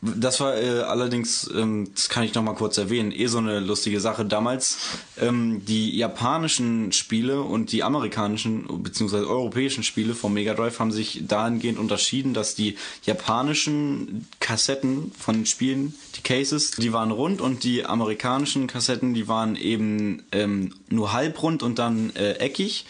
Das 0.00 0.38
war 0.38 0.56
äh, 0.56 0.82
allerdings, 0.82 1.50
ähm, 1.52 1.90
das 1.92 2.08
kann 2.08 2.22
ich 2.22 2.32
noch 2.34 2.42
mal 2.42 2.54
kurz 2.54 2.78
erwähnen, 2.78 3.10
eh 3.10 3.26
so 3.26 3.38
eine 3.38 3.58
lustige 3.58 4.00
Sache. 4.00 4.24
Damals 4.24 4.78
ähm, 5.20 5.64
die 5.64 5.96
japanischen 5.96 6.92
Spiele 6.92 7.42
und 7.42 7.72
die 7.72 7.82
amerikanischen 7.82 8.82
bzw. 8.84 9.16
europäischen 9.16 9.82
Spiele 9.82 10.14
vom 10.14 10.34
Mega 10.34 10.54
Drive 10.54 10.78
haben 10.78 10.92
sich 10.92 11.24
dahingehend 11.26 11.80
unterschieden, 11.80 12.32
dass 12.32 12.54
die 12.54 12.76
japanischen 13.04 14.28
Kassetten 14.38 15.10
von 15.18 15.34
den 15.34 15.46
Spielen, 15.46 15.94
die 16.14 16.22
Cases, 16.22 16.70
die 16.72 16.92
waren 16.92 17.10
rund 17.10 17.40
und 17.40 17.64
die 17.64 17.84
amerikanischen 17.84 18.68
Kassetten, 18.68 19.14
die 19.14 19.26
waren 19.26 19.56
eben 19.56 20.22
ähm, 20.30 20.74
nur 20.88 21.12
halbrund 21.12 21.64
und 21.64 21.80
dann 21.80 22.14
äh, 22.14 22.34
eckig. 22.34 22.86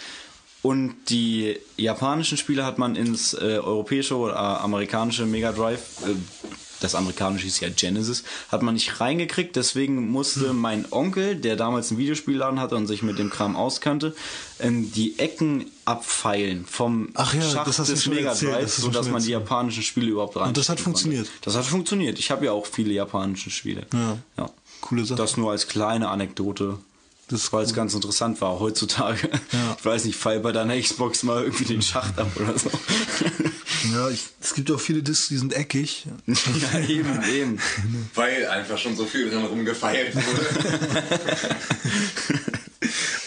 Und 0.61 0.95
die 1.09 1.57
japanischen 1.79 2.37
Spiele 2.37 2.67
hat 2.67 2.77
man 2.77 2.97
ins 2.97 3.33
äh, 3.33 3.61
europäische 3.63 4.17
oder 4.17 4.61
amerikanische 4.61 5.25
Mega 5.25 5.53
Drive, 5.53 6.03
äh, 6.05 6.15
das 6.81 6.95
amerikanische 6.95 7.47
ist 7.47 7.61
ja 7.61 7.69
Genesis, 7.69 8.25
hat 8.51 8.63
man 8.63 8.75
nicht 8.75 9.01
reingekriegt. 9.01 9.57
Deswegen 9.57 10.11
musste 10.11 10.53
mein 10.53 10.87
Onkel, 10.91 11.37
der 11.37 11.57
damals 11.57 11.91
einen 11.91 11.99
Videospielladen 11.99 12.61
hatte 12.61 12.77
und 12.77 12.87
sich 12.87 13.03
mit 13.03 13.19
dem 13.19 13.31
Kram 13.31 13.57
auskannte, 13.57 14.15
die 14.61 15.19
Ecken 15.19 15.67
abfeilen 15.85 16.67
vom 16.67 17.11
Ach 17.15 17.33
ja, 17.35 17.43
Schacht 17.43 17.69
das 17.69 17.79
hast 17.79 17.91
des 17.91 18.07
Mega 18.07 18.35
Drive, 18.35 18.75
sodass 18.75 19.09
man 19.09 19.23
die 19.23 19.31
japanischen 19.31 19.83
Spiele 19.83 20.11
überhaupt 20.11 20.37
rein. 20.37 20.49
Und 20.49 20.57
das 20.57 20.69
hat 20.69 20.81
funktioniert? 20.81 21.29
Das 21.43 21.57
hat 21.57 21.65
funktioniert. 21.65 22.19
Ich 22.19 22.31
habe 22.31 22.47
ja 22.47 22.53
auch 22.53 22.67
viele 22.67 22.93
japanische 22.93 23.51
Spiele. 23.51 23.87
Ja. 23.93 24.19
ja. 24.37 24.51
Coole 24.81 25.05
Sache. 25.05 25.19
Das 25.19 25.37
nur 25.37 25.51
als 25.51 25.67
kleine 25.69 26.09
Anekdote. 26.09 26.79
Das 27.29 27.53
weil 27.53 27.65
es 27.65 27.75
ganz 27.75 27.95
interessant 27.95 28.41
war. 28.41 28.59
Heutzutage, 28.59 29.29
Ja. 29.53 29.77
ich 29.79 29.85
weiß 29.85 30.05
nicht, 30.05 30.17
fall 30.19 30.41
bei 30.41 30.53
deiner 30.53 30.81
Xbox 30.81 31.23
mal 31.23 31.45
irgendwie 31.45 31.65
den 31.65 31.83
Schacht 31.83 32.19
ab 32.19 32.31
oder 32.37 32.59
so. 32.59 32.71
Ja, 33.93 34.09
ich, 34.09 34.27
es 34.41 34.55
gibt 34.55 34.71
auch 34.71 34.81
viele 34.81 35.03
Discs, 35.03 35.29
die 35.29 35.37
sind 35.39 35.53
eckig. 35.53 36.07
ja, 36.27 36.79
eben, 36.81 37.23
eben. 37.31 37.59
Weil 38.15 38.47
einfach 38.49 38.79
schon 38.79 38.97
so 38.97 39.05
viel 39.05 39.29
drin 39.31 39.45
rumgefeilt 39.45 40.15
wurde. 40.15 40.47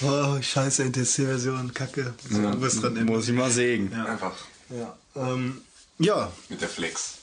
Oh, 0.03 0.41
scheiße, 0.41 0.83
NTSC-Version, 0.85 1.73
kacke. 1.75 2.13
Ja, 2.31 2.59
was 2.59 2.81
dran. 2.81 3.05
Muss 3.05 3.27
ich 3.27 3.35
mal 3.35 3.51
sägen. 3.51 3.93
Einfach 3.93 4.33
Ja, 4.69 4.97
ähm, 5.15 5.61
ja, 5.99 6.31
mit 6.49 6.59
der 6.59 6.69
Flex. 6.69 7.17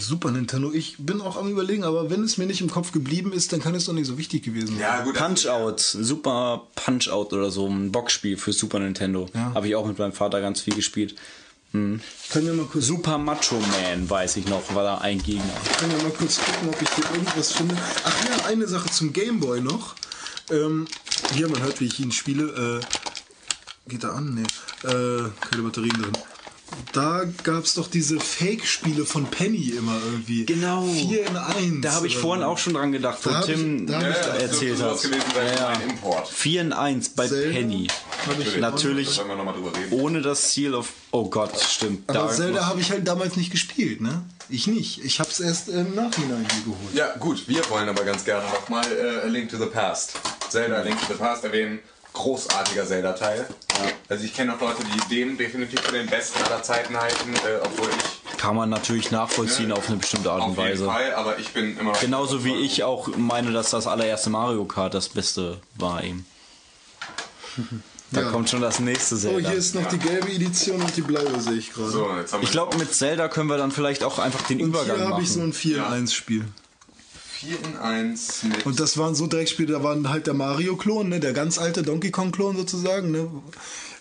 Super 0.00 0.30
Nintendo. 0.30 0.72
Ich 0.72 0.96
bin 0.98 1.20
auch 1.20 1.36
am 1.36 1.48
überlegen, 1.48 1.84
aber 1.84 2.10
wenn 2.10 2.22
es 2.22 2.38
mir 2.38 2.46
nicht 2.46 2.60
im 2.60 2.70
Kopf 2.70 2.92
geblieben 2.92 3.32
ist, 3.32 3.52
dann 3.52 3.60
kann 3.60 3.74
es 3.74 3.84
doch 3.86 3.92
nicht 3.92 4.06
so 4.06 4.18
wichtig 4.18 4.42
gewesen 4.42 4.68
sein. 4.68 4.80
Ja, 4.80 5.02
gut. 5.02 5.14
Punch-Out, 5.14 5.80
Super 5.80 6.66
Punch-Out 6.74 7.32
oder 7.32 7.50
so, 7.50 7.66
ein 7.66 7.92
Boxspiel 7.92 8.36
für 8.36 8.52
Super 8.52 8.78
Nintendo. 8.78 9.28
Ja. 9.34 9.52
Habe 9.54 9.68
ich 9.68 9.76
auch 9.76 9.86
mit 9.86 9.98
meinem 9.98 10.12
Vater 10.12 10.40
ganz 10.40 10.60
viel 10.60 10.74
gespielt. 10.74 11.14
Ich 11.70 12.30
kann 12.30 12.46
ja 12.46 12.54
mal 12.54 12.64
kurz, 12.64 12.86
Super 12.86 13.18
Macho 13.18 13.60
Man, 13.60 14.08
weiß 14.08 14.38
ich 14.38 14.46
noch, 14.48 14.74
war 14.74 14.84
da 14.84 14.98
ein 14.98 15.22
Gegner. 15.22 15.52
ich 15.62 15.76
kann 15.76 15.90
ja 15.90 16.02
mal 16.02 16.12
kurz 16.12 16.38
gucken, 16.38 16.70
ob 16.70 16.80
ich 16.80 16.88
hier 16.94 17.04
irgendwas 17.12 17.52
finde. 17.52 17.76
Ach 18.04 18.24
ja, 18.24 18.46
eine 18.46 18.66
Sache 18.66 18.90
zum 18.90 19.12
Gameboy 19.12 19.60
noch. 19.60 19.94
Ähm, 20.50 20.86
hier, 21.34 21.46
man 21.46 21.62
hört, 21.62 21.78
wie 21.80 21.84
ich 21.84 22.00
ihn 22.00 22.10
spiele. 22.10 22.80
Äh, 22.80 23.90
geht 23.90 24.02
er 24.02 24.14
an? 24.14 24.34
Nee. 24.34 24.88
Äh, 24.88 25.28
keine 25.40 25.62
Batterien 25.62 25.92
drin. 25.92 26.12
Da 26.92 27.22
gab 27.42 27.64
es 27.64 27.74
doch 27.74 27.88
diese 27.88 28.18
Fake-Spiele 28.20 29.04
von 29.04 29.26
Penny 29.26 29.70
immer 29.76 29.96
irgendwie. 30.04 30.46
Genau. 30.46 30.82
4 30.86 31.26
in 31.26 31.36
1. 31.36 31.80
Da 31.82 31.92
habe 31.92 32.06
ich 32.06 32.16
vorhin 32.16 32.42
auch 32.44 32.58
schon 32.58 32.74
dran 32.74 32.92
gedacht, 32.92 33.18
wo 33.24 33.30
Tim 33.44 33.80
ich- 33.80 33.86
da 33.86 34.00
Ja, 34.00 34.10
ich 34.10 34.16
ja, 34.16 34.22
erzählt 34.34 34.82
hat. 34.82 35.02
Ja, 35.04 35.72
ja. 35.72 35.80
Import. 35.80 36.28
4 36.28 36.60
in 36.62 36.72
1 36.72 37.10
bei 37.10 37.28
Zelda 37.28 37.50
Penny. 37.52 37.86
Natürlich 38.60 39.08
Da 39.16 39.18
wollen 39.18 39.28
wir 39.30 39.36
nochmal 39.36 39.54
drüber 39.54 39.76
reden. 39.76 39.92
ohne 40.00 40.22
das 40.22 40.50
Ziel 40.52 40.74
auf. 40.74 40.88
Oh 41.10 41.28
Gott, 41.28 41.58
stimmt. 41.60 42.08
Aber 42.08 42.28
da 42.28 42.34
Zelda 42.34 42.66
habe 42.66 42.80
ich 42.80 42.90
halt 42.90 43.06
damals 43.06 43.36
nicht 43.36 43.50
gespielt, 43.50 44.00
ne? 44.00 44.22
Ich 44.48 44.66
nicht. 44.66 45.04
Ich 45.04 45.20
habe 45.20 45.30
es 45.30 45.40
erst 45.40 45.68
im 45.68 45.94
Nachhinein 45.94 46.46
hier 46.52 46.62
geholt. 46.72 46.94
Ja, 46.94 47.14
gut, 47.18 47.46
wir 47.48 47.68
wollen 47.70 47.88
aber 47.88 48.02
ganz 48.04 48.24
gerne 48.24 48.44
nochmal 48.48 48.84
äh, 48.92 49.26
A 49.26 49.26
Link 49.26 49.50
to 49.50 49.58
the 49.58 49.66
Past. 49.66 50.12
Zelda 50.48 50.76
A 50.76 50.82
Link 50.82 50.98
to 51.00 51.06
the 51.12 51.18
Past 51.18 51.44
erwähnen. 51.44 51.80
Großartiger 52.18 52.84
Zelda-Teil. 52.86 53.46
Also 54.08 54.24
ich 54.24 54.34
kenne 54.34 54.54
auch 54.54 54.60
Leute, 54.60 54.82
die 54.84 55.14
den 55.14 55.38
definitiv 55.38 55.80
für 55.80 55.92
den 55.92 56.06
besten 56.08 56.42
aller 56.42 56.62
Zeiten 56.62 56.96
halten, 56.98 57.32
äh, 57.34 57.60
obwohl 57.62 57.88
ich 57.88 58.38
kann 58.38 58.54
man 58.56 58.68
natürlich 58.70 59.10
nachvollziehen 59.10 59.70
Ja, 59.70 59.74
auf 59.76 59.88
eine 59.88 59.96
bestimmte 59.98 60.30
Art 60.30 60.42
auf 60.42 60.48
und 60.50 60.56
jeden 60.58 60.70
Weise. 60.70 60.84
Fall, 60.86 61.12
aber 61.14 61.38
ich 61.38 61.48
bin 61.48 61.76
immer 61.78 61.92
noch 61.92 62.00
Genauso 62.00 62.44
wie 62.44 62.54
ich 62.54 62.82
auch 62.84 63.08
meine, 63.16 63.52
dass 63.52 63.70
das 63.70 63.86
allererste 63.86 64.30
Mario 64.30 64.64
Kart 64.64 64.94
das 64.94 65.08
Beste 65.08 65.60
war 65.76 66.02
eben. 66.04 66.26
Da 68.10 68.22
Ja. 68.22 68.30
kommt 68.30 68.48
schon 68.48 68.62
das 68.62 68.78
nächste 68.80 69.16
Oh, 69.16 69.18
Zelda. 69.18 69.50
hier 69.50 69.58
ist 69.58 69.74
noch 69.74 69.86
die 69.86 69.98
gelbe 69.98 70.30
Edition 70.32 70.80
und 70.80 70.96
die 70.96 71.02
blaue, 71.02 71.38
sehe 71.40 71.54
ich 71.58 71.74
gerade. 71.74 71.90
So, 71.90 72.08
ich 72.40 72.50
glaube, 72.50 72.78
mit 72.78 72.94
Zelda 72.94 73.28
können 73.28 73.50
wir 73.50 73.58
dann 73.58 73.70
vielleicht 73.70 74.02
auch 74.02 74.18
einfach 74.18 74.40
den 74.46 74.62
und 74.62 74.68
Übergang 74.68 74.96
hier 74.96 75.04
habe 75.04 75.10
machen. 75.10 75.24
ich 75.24 75.30
so 75.30 75.40
ein 75.42 75.52
4 75.52 75.76
in 75.76 75.82
Ja. 75.82 75.88
1 77.42 77.46
Spiel. 77.46 77.58
4 77.58 77.68
in 77.70 77.76
1 77.76 78.42
mit 78.44 78.66
Und 78.66 78.80
das 78.80 78.96
waren 78.98 79.14
so 79.14 79.26
Dreckspiele, 79.26 79.72
da 79.72 79.82
waren 79.82 80.08
halt 80.08 80.26
der 80.26 80.34
Mario-Klon, 80.34 81.08
ne? 81.08 81.20
der 81.20 81.32
ganz 81.32 81.58
alte 81.58 81.82
Donkey 81.82 82.10
Kong-Klon 82.10 82.56
sozusagen. 82.56 83.10
Ne? 83.10 83.28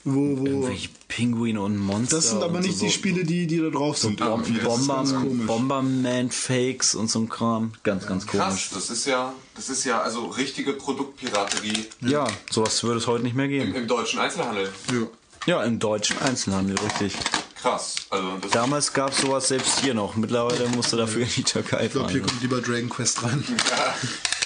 Wo, 0.04 0.38
wo, 0.40 0.46
Irgendwelche 0.46 0.88
Pinguine 1.10 1.60
und 1.62 1.78
Monster. 1.78 2.16
das 2.18 2.30
sind 2.30 2.42
aber 2.42 2.62
nicht 2.62 2.78
so, 2.78 2.86
die 2.86 2.92
Spiele, 2.92 3.26
die, 3.26 3.46
die 3.46 3.58
da 3.60 3.70
drauf 3.70 3.98
sind. 3.98 4.20
Bom- 4.20 4.42
irgendwie. 4.42 4.54
Das 4.64 4.80
ist 4.80 4.88
ganz 4.88 5.12
Bomber, 5.12 5.28
komisch. 5.28 5.48
Bomberman-Fakes 5.48 6.96
und 6.96 7.10
so 7.10 7.20
ein 7.20 7.30
Kram. 7.30 7.74
Ganz, 7.84 8.06
ganz 8.08 8.26
Krass, 8.26 8.48
komisch. 8.48 8.70
das 8.74 8.90
ist 8.90 9.06
ja, 9.06 9.34
das 9.56 9.70
ist 9.70 9.84
ja 9.84 10.02
also 10.02 10.28
richtige 10.28 10.74
Produktpiraterie 10.74 11.86
Ja, 12.02 12.26
sowas 12.50 12.84
würde 12.84 13.00
es 13.00 13.08
heute 13.08 13.24
nicht 13.26 13.36
mehr 13.36 13.46
im, 13.46 13.52
geben. 13.52 13.76
im 13.76 13.88
deutschen 13.88 14.20
Einzelhandel. 14.20 14.70
Ja. 14.94 15.08
Ja, 15.46 15.64
im 15.64 15.80
deutschen 15.80 16.18
Einzelhandel, 16.20 16.78
richtig. 16.80 17.14
Krass. 17.62 17.96
Also 18.10 18.38
das 18.38 18.52
Damals 18.52 18.94
gab 18.94 19.12
es 19.12 19.20
sowas 19.20 19.48
selbst 19.48 19.80
hier 19.80 19.94
noch. 19.94 20.16
Mittlerweile 20.16 20.68
musste 20.70 20.96
dafür 20.98 21.24
in 21.24 21.30
die 21.36 21.44
Türkei 21.44 21.86
Ich 21.86 21.92
glaube, 21.92 22.12
hier 22.12 22.22
kommt 22.22 22.42
lieber 22.42 22.62
Dragon 22.62 22.90
Quest 22.90 23.24
rein. 23.24 23.44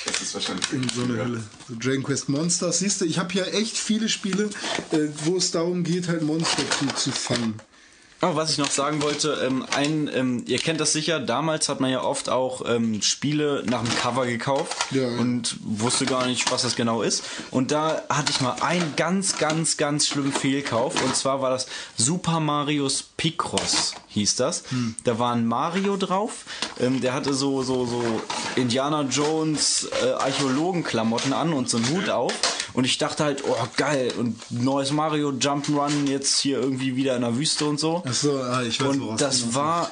das 0.06 0.22
ist 0.22 0.34
wahrscheinlich 0.34 0.72
In 0.72 0.88
so 0.90 1.04
eine 1.04 1.18
Hölle. 1.18 1.44
So 1.68 1.76
Dragon 1.78 2.04
Quest 2.04 2.30
Monsters. 2.30 2.80
Siehst 2.80 3.02
du, 3.02 3.06
ich 3.06 3.20
habe 3.20 3.32
hier 3.34 3.54
echt 3.54 3.78
viele 3.78 4.08
Spiele, 4.10 4.50
äh, 4.92 5.08
wo 5.26 5.38
es 5.38 5.52
darum 5.52 5.84
geht, 5.84 6.08
halt 6.08 6.22
Monster 6.22 6.64
zu, 6.80 6.88
zu 6.96 7.12
fangen. 7.12 7.60
Oh, 8.24 8.36
was 8.36 8.52
ich 8.52 8.60
noch 8.60 8.70
sagen 8.70 9.02
wollte, 9.02 9.42
ähm, 9.44 9.66
ein, 9.76 10.08
ähm, 10.14 10.44
ihr 10.46 10.60
kennt 10.60 10.80
das 10.80 10.94
sicher, 10.94 11.20
damals 11.20 11.68
hat 11.70 11.80
man 11.80 11.90
ja 11.90 12.04
oft 12.04 12.30
auch 12.30 12.62
ähm, 12.70 13.02
Spiele 13.02 13.64
nach 13.66 13.82
dem 13.84 13.96
Cover 13.96 14.28
gekauft 14.28 14.78
Ja. 14.92 15.08
und 15.18 15.58
wusste 15.64 16.06
gar 16.06 16.28
nicht, 16.28 16.52
was 16.52 16.62
das 16.62 16.76
genau 16.76 17.02
ist. 17.02 17.24
Und 17.50 17.72
da 17.72 18.04
hatte 18.10 18.32
ich 18.32 18.40
mal 18.40 18.58
einen 18.62 18.94
ganz, 18.96 19.40
ganz, 19.40 19.76
ganz 19.78 20.06
schlimmen 20.08 20.32
Fehlkauf. 20.34 21.04
Und 21.04 21.16
zwar 21.16 21.42
war 21.42 21.50
das 21.50 21.66
Super 21.98 22.40
Marios 22.40 23.04
Picross, 23.18 23.96
hieß 24.10 24.36
das. 24.36 24.66
Da 25.04 25.18
war 25.18 25.34
ein 25.34 25.48
Mario 25.48 25.98
drauf, 25.98 26.46
ähm, 26.80 27.02
der 27.02 27.14
hatte 27.14 27.34
so, 27.34 27.64
so, 27.64 27.88
so 27.88 28.04
Indiana 28.56 29.02
Jones 29.02 29.88
äh, 30.04 30.12
Archäologenklamotten 30.12 31.34
an 31.34 31.54
und 31.54 31.70
so 31.70 31.78
einen 31.78 31.90
Hut 31.90 32.10
auf. 32.12 32.34
Und 32.74 32.86
ich 32.86 32.98
dachte 32.98 33.24
halt, 33.24 33.44
oh 33.48 33.56
geil, 33.78 34.12
und 34.18 34.40
neues 34.52 34.92
Mario 34.92 35.30
Jump'n'Run 35.32 36.08
jetzt 36.08 36.40
hier 36.40 36.60
irgendwie 36.60 36.96
wieder 36.96 37.16
in 37.16 37.22
der 37.22 37.38
Wüste 37.38 37.66
und 37.66 37.80
so. 37.80 38.04
Achso, 38.06 38.42
ah, 38.42 38.62
ich 38.64 38.80
weiß, 38.80 38.88
woraus 38.88 38.98
Und 38.98 39.10
du 39.10 39.16
das 39.18 39.54
war, 39.56 39.92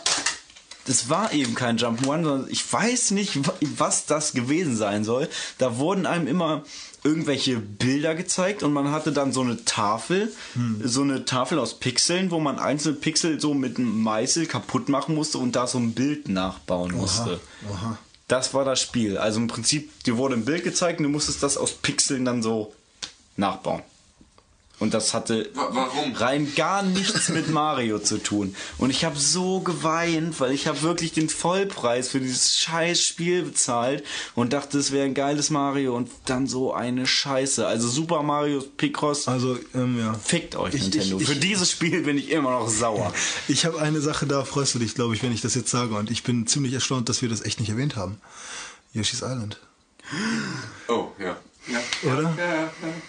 das 0.86 1.10
war 1.10 1.34
eben 1.34 1.56
kein 1.56 1.78
Jump'n'Run, 1.78 2.24
sondern 2.24 2.48
ich 2.50 2.72
weiß 2.72 3.12
nicht, 3.12 3.46
wa- 3.48 3.54
was 3.78 4.06
das 4.06 4.34
gewesen 4.34 4.76
sein 4.78 5.04
soll. 5.04 5.28
Da 5.58 5.78
wurden 5.78 6.06
einem 6.06 6.26
immer 6.28 6.64
irgendwelche 7.04 7.58
Bilder 7.58 8.14
gezeigt 8.16 8.62
und 8.64 8.74
man 8.74 8.92
hatte 8.92 9.12
dann 9.14 9.32
so 9.32 9.40
eine 9.42 9.64
Tafel, 9.64 10.32
Hm. 10.54 10.82
so 10.84 11.02
eine 11.02 11.24
Tafel 11.26 11.58
aus 11.60 11.80
Pixeln, 11.80 12.30
wo 12.32 12.40
man 12.40 12.60
einzelne 12.60 12.96
Pixel 12.96 13.40
so 13.40 13.54
mit 13.54 13.78
einem 13.78 14.02
Meißel 14.04 14.48
kaputt 14.48 14.90
machen 14.90 15.16
musste 15.16 15.38
und 15.38 15.56
da 15.56 15.66
so 15.68 15.78
ein 15.78 15.94
Bild 15.94 16.28
nachbauen 16.28 16.92
musste. 16.94 17.40
Aha. 17.74 17.98
Das 18.30 18.54
war 18.54 18.64
das 18.64 18.80
Spiel. 18.80 19.18
Also 19.18 19.40
im 19.40 19.48
Prinzip, 19.48 20.04
dir 20.04 20.16
wurde 20.16 20.36
ein 20.36 20.46
Bild 20.46 20.64
gezeigt 20.64 21.00
und 21.00 21.04
du 21.04 21.10
musstest 21.10 21.44
das 21.44 21.58
aus 21.58 21.74
Pixeln 21.74 22.24
dann 22.24 22.42
so 22.42 22.74
nachbauen. 23.36 23.82
Und 24.80 24.94
das 24.94 25.14
hatte 25.14 25.50
Wa- 25.56 25.68
warum? 25.72 26.14
rein 26.14 26.54
gar 26.56 26.84
nichts 26.84 27.28
mit 27.30 27.50
Mario 27.50 28.00
zu 28.00 28.18
tun. 28.18 28.56
Und 28.78 28.92
ich 28.92 29.04
habe 29.04 29.20
so 29.20 29.60
geweint, 29.60 30.40
weil 30.40 30.54
ich 30.54 30.68
habe 30.68 30.82
wirklich 30.84 31.12
den 31.12 31.28
Vollpreis 31.28 32.08
für 32.10 32.22
dieses 32.22 32.58
scheiß 32.58 33.04
Spiel 33.04 33.44
bezahlt 33.44 34.06
und 34.36 34.54
dachte, 34.54 34.78
es 34.78 34.92
wäre 34.94 35.06
ein 35.06 35.14
geiles 35.14 35.50
Mario 35.50 35.96
und 35.96 36.10
dann 36.26 36.48
so 36.48 36.74
eine 36.74 37.06
Scheiße. 37.06 37.68
Also 37.68 37.90
Super 37.90 38.24
Mario 38.24 38.62
Picross, 38.78 39.28
Also, 39.28 39.58
ähm, 39.76 40.00
ja. 40.00 40.14
fickt 40.14 40.56
euch 40.56 40.74
Ich- 40.76 40.84
Nintendo. 40.84 41.20
ich- 41.20 41.28
für 41.28 41.34
ich- 41.34 41.40
dieses 41.42 41.70
Spiel 41.72 42.02
bin 42.04 42.18
ich 42.18 42.32
immer 42.32 42.52
noch 42.52 42.70
sauer. 42.70 43.14
Ich 43.50 43.66
habe 43.66 43.82
eine 43.82 44.00
Sache, 44.00 44.28
da 44.28 44.46
freust 44.46 44.76
du 44.76 44.80
dich, 44.80 44.96
glaube 44.96 45.14
ich, 45.16 45.24
wenn 45.24 45.34
ich 45.34 45.42
das 45.42 45.56
jetzt 45.56 45.72
sage. 45.72 45.96
Und 45.96 46.10
ich 46.10 46.24
bin 46.24 46.48
ziemlich 46.48 46.72
erstaunt, 46.74 47.10
dass 47.10 47.22
wir 47.22 47.28
das 47.28 47.42
echt 47.42 47.60
nicht 47.60 47.70
erwähnt 47.70 47.96
haben. 47.98 48.22
Yoshi's 48.94 49.22
Island. 49.24 49.60
Oh, 50.88 51.10
ja. 51.20 51.36
Oder? 52.04 52.36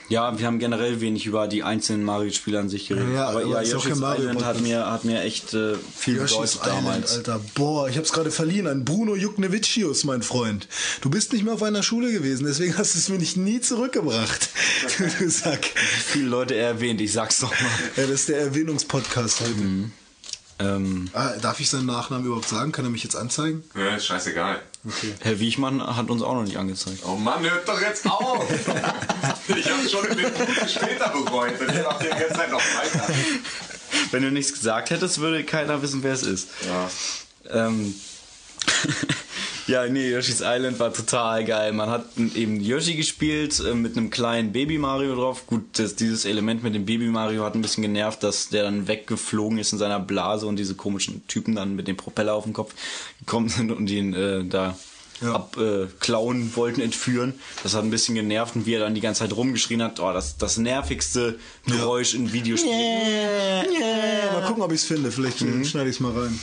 Ja, 0.09 0.39
wir 0.39 0.47
haben 0.47 0.59
generell 0.59 1.01
wenig 1.01 1.27
über 1.27 1.49
die 1.49 1.62
einzelnen 1.62 2.05
Mario-Spiele 2.05 2.59
an 2.59 2.69
sich 2.69 2.89
geredet. 2.89 3.15
Ja, 3.15 3.28
aber 3.28 3.41
aber 3.41 3.62
ja, 3.62 3.74
Yoshi's 3.74 3.99
Island 3.99 4.45
hat 4.45 4.61
mir, 4.61 4.91
hat 4.91 5.05
mir 5.05 5.23
echt 5.23 5.55
äh, 5.55 5.74
viel 5.77 6.16
Yoshi's 6.16 6.57
bedeutet 6.57 6.61
Island, 6.62 6.87
damals. 6.87 7.16
Alter. 7.16 7.41
Boah, 7.55 7.89
ich 7.89 7.97
hab's 7.97 8.12
gerade 8.12 8.31
verliehen 8.31 8.66
an 8.66 8.85
Bruno 8.85 9.16
Juknevicius, 9.16 10.05
mein 10.05 10.23
Freund. 10.23 10.69
Du 11.01 11.11
bist 11.11 11.32
nicht 11.32 11.45
mehr 11.45 11.55
auf 11.55 11.62
einer 11.62 11.82
Schule 11.82 12.12
gewesen, 12.12 12.47
deswegen 12.47 12.77
hast 12.77 12.95
du 12.95 12.99
es 12.99 13.09
mir 13.09 13.19
nicht 13.19 13.37
nie 13.37 13.61
zurückgebracht. 13.61 14.49
du 15.19 15.31
Sack. 15.31 15.65
Viele 15.65 16.28
Leute 16.28 16.55
erwähnt, 16.57 17.01
ich 17.01 17.12
sag's 17.12 17.39
doch 17.41 17.51
mal. 17.51 17.70
Ja, 17.97 18.03
das 18.03 18.11
ist 18.20 18.28
der 18.28 18.41
Erwähnungspodcast 18.41 19.41
heute. 19.41 19.55
Ähm, 20.59 21.09
Ah, 21.15 21.32
darf 21.41 21.61
ich 21.61 21.70
seinen 21.70 21.87
Nachnamen 21.87 22.27
überhaupt 22.27 22.49
sagen? 22.49 22.73
Kann 22.73 22.85
er 22.85 22.91
mich 22.91 23.03
jetzt 23.05 23.16
anzeigen? 23.16 23.65
Ja, 23.74 23.97
ist 23.97 24.07
scheißegal. 24.07 24.61
Herr 25.20 25.39
Wiechmann 25.39 25.97
hat 25.97 26.09
uns 26.09 26.23
auch 26.23 26.35
noch 26.35 26.44
nicht 26.44 26.57
angezeigt. 26.57 27.01
Oh 27.07 27.16
Mann, 27.16 27.43
hört 27.43 27.69
doch 27.69 27.81
jetzt 27.81 28.07
auf! 28.07 28.48
ich 29.48 29.70
hab's 29.70 29.90
schon 29.90 30.05
in 30.07 30.16
den 30.16 30.32
Minuten 30.32 30.69
später 30.69 31.11
bereut 31.11 31.61
und 31.61 31.69
ich 31.70 31.82
mach 31.85 31.98
die 31.98 32.09
ganze 32.09 32.28
Zeit 32.32 32.51
noch 32.51 32.61
weiter. 32.61 33.12
Wenn 34.11 34.23
du 34.23 34.31
nichts 34.31 34.52
gesagt 34.52 34.90
hättest, 34.90 35.20
würde 35.20 35.44
keiner 35.44 35.82
wissen, 35.82 36.02
wer 36.02 36.15
es 36.15 36.23
ist. 36.23 36.48
Ja. 36.66 36.90
Ähm, 37.66 37.94
ja, 39.66 39.87
nee, 39.87 40.11
Yoshi's 40.11 40.41
Island 40.43 40.78
war 40.78 40.93
total 40.93 41.45
geil. 41.45 41.73
Man 41.73 41.89
hat 41.91 42.07
eben 42.35 42.61
Yoshi 42.61 42.95
gespielt 42.95 43.61
äh, 43.61 43.74
mit 43.74 43.97
einem 43.97 44.11
kleinen 44.11 44.53
Baby 44.53 44.78
Mario 44.78 45.15
drauf. 45.15 45.47
Gut, 45.47 45.62
das, 45.78 45.97
dieses 45.97 46.24
Element 46.24 46.62
mit 46.62 46.74
dem 46.74 46.85
Baby 46.87 47.07
Mario 47.07 47.45
hat 47.45 47.55
ein 47.55 47.62
bisschen 47.62 47.82
genervt, 47.82 48.23
dass 48.23 48.49
der 48.49 48.65
dann 48.65 48.89
weggeflogen 48.89 49.59
ist 49.59 49.73
in 49.73 49.78
seiner 49.78 50.01
Blase 50.01 50.47
und 50.47 50.57
diese 50.57 50.74
komischen 50.74 51.27
Typen 51.28 51.55
dann 51.55 51.77
mit 51.77 51.89
dem 51.89 51.97
Propeller 51.97 52.35
auf 52.35 52.45
dem 52.45 52.53
Kopf 52.53 52.74
gekommen 53.20 53.49
sind 53.57 53.70
und 53.70 53.89
ihn 53.91 54.15
äh, 54.15 54.45
da 54.45 54.77
Ja. 55.23 55.35
abklauen 55.35 56.51
äh, 56.53 56.57
wollten, 56.57 56.81
entführen. 56.81 57.35
Das 57.62 57.74
hat 57.74 57.85
ein 57.85 57.91
bisschen 57.91 58.15
genervt 58.15 58.57
und 58.57 58.65
wie 58.65 58.73
er 58.74 58.81
dann 58.81 58.95
die 58.95 59.03
ganze 59.03 59.20
Zeit 59.20 59.37
rumgeschrien 59.37 59.82
hat, 59.82 60.01
oh, 60.01 60.12
das 60.12 60.39
das 60.39 60.57
nervigste 60.57 61.39
Geräusch 61.66 62.15
in 62.15 62.32
Videospielen. 62.32 63.66
Mal 64.32 64.43
gucken, 64.47 64.62
ob 64.62 64.73
ich's 64.73 64.85
finde. 64.85 65.12
Vielleicht 65.12 65.39
schneide 65.39 65.91
ich's 65.91 66.01
mal 66.01 66.12
rein. 66.19 66.39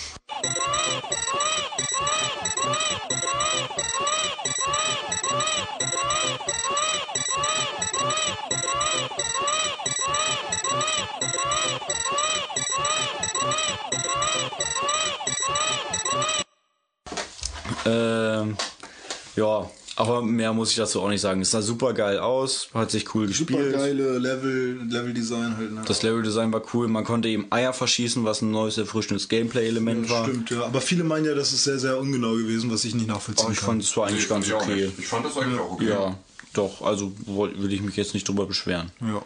Ähm, 17.88 18.55
ja, 19.35 19.69
aber 19.95 20.22
mehr 20.22 20.53
muss 20.53 20.69
ich 20.72 20.76
dazu 20.77 21.01
auch 21.01 21.09
nicht 21.09 21.22
sagen. 21.22 21.41
Es 21.41 21.51
sah 21.51 21.61
super 21.61 21.93
geil 21.93 22.19
aus, 22.19 22.69
hat 22.73 22.91
sich 22.91 23.15
cool 23.15 23.31
Super 23.34 23.53
gespielt. 23.57 23.73
geile 23.73 24.18
Level, 24.19 24.80
Level-Design 24.88 25.57
halt. 25.57 25.72
Ne? 25.72 25.81
Das 25.88 26.03
Leveldesign 26.03 26.51
war 26.53 26.61
cool. 26.73 26.88
Man 26.88 27.03
konnte 27.03 27.30
eben 27.30 27.47
Eier 27.51 27.73
verschießen, 27.73 28.23
was 28.23 28.41
ein 28.41 28.51
neues, 28.51 28.77
erfrischendes 28.77 29.27
Gameplay-Element 29.27 30.09
war. 30.09 30.26
Stimmt, 30.26 30.51
ja. 30.51 30.64
Aber 30.65 30.81
viele 30.81 31.03
meinen 31.03 31.26
ja, 31.26 31.34
das 31.34 31.51
ist 31.53 31.64
sehr, 31.64 31.80
sehr 31.80 31.97
ungenau 31.97 32.34
gewesen, 32.34 32.72
was 32.72 32.84
ich 32.85 32.93
nicht 32.93 33.07
nachvollziehen 33.07 33.45
Aber 33.45 33.53
ich 33.53 33.59
kann. 33.59 33.69
fand, 33.69 33.84
es 33.84 33.97
war 33.97 34.07
eigentlich 34.07 34.30
ganz 34.30 34.47
ich 34.47 34.53
okay. 34.53 34.91
Ich 34.97 35.07
fand 35.07 35.26
das 35.26 35.35
eigentlich 35.38 35.59
auch 35.59 35.72
okay. 35.72 35.89
Ja, 35.89 36.15
doch. 36.53 36.81
Also 36.84 37.11
will 37.26 37.73
ich 37.73 37.81
mich 37.81 37.95
jetzt 37.95 38.14
nicht 38.14 38.27
drüber 38.27 38.45
beschweren. 38.45 38.91
ja. 39.01 39.22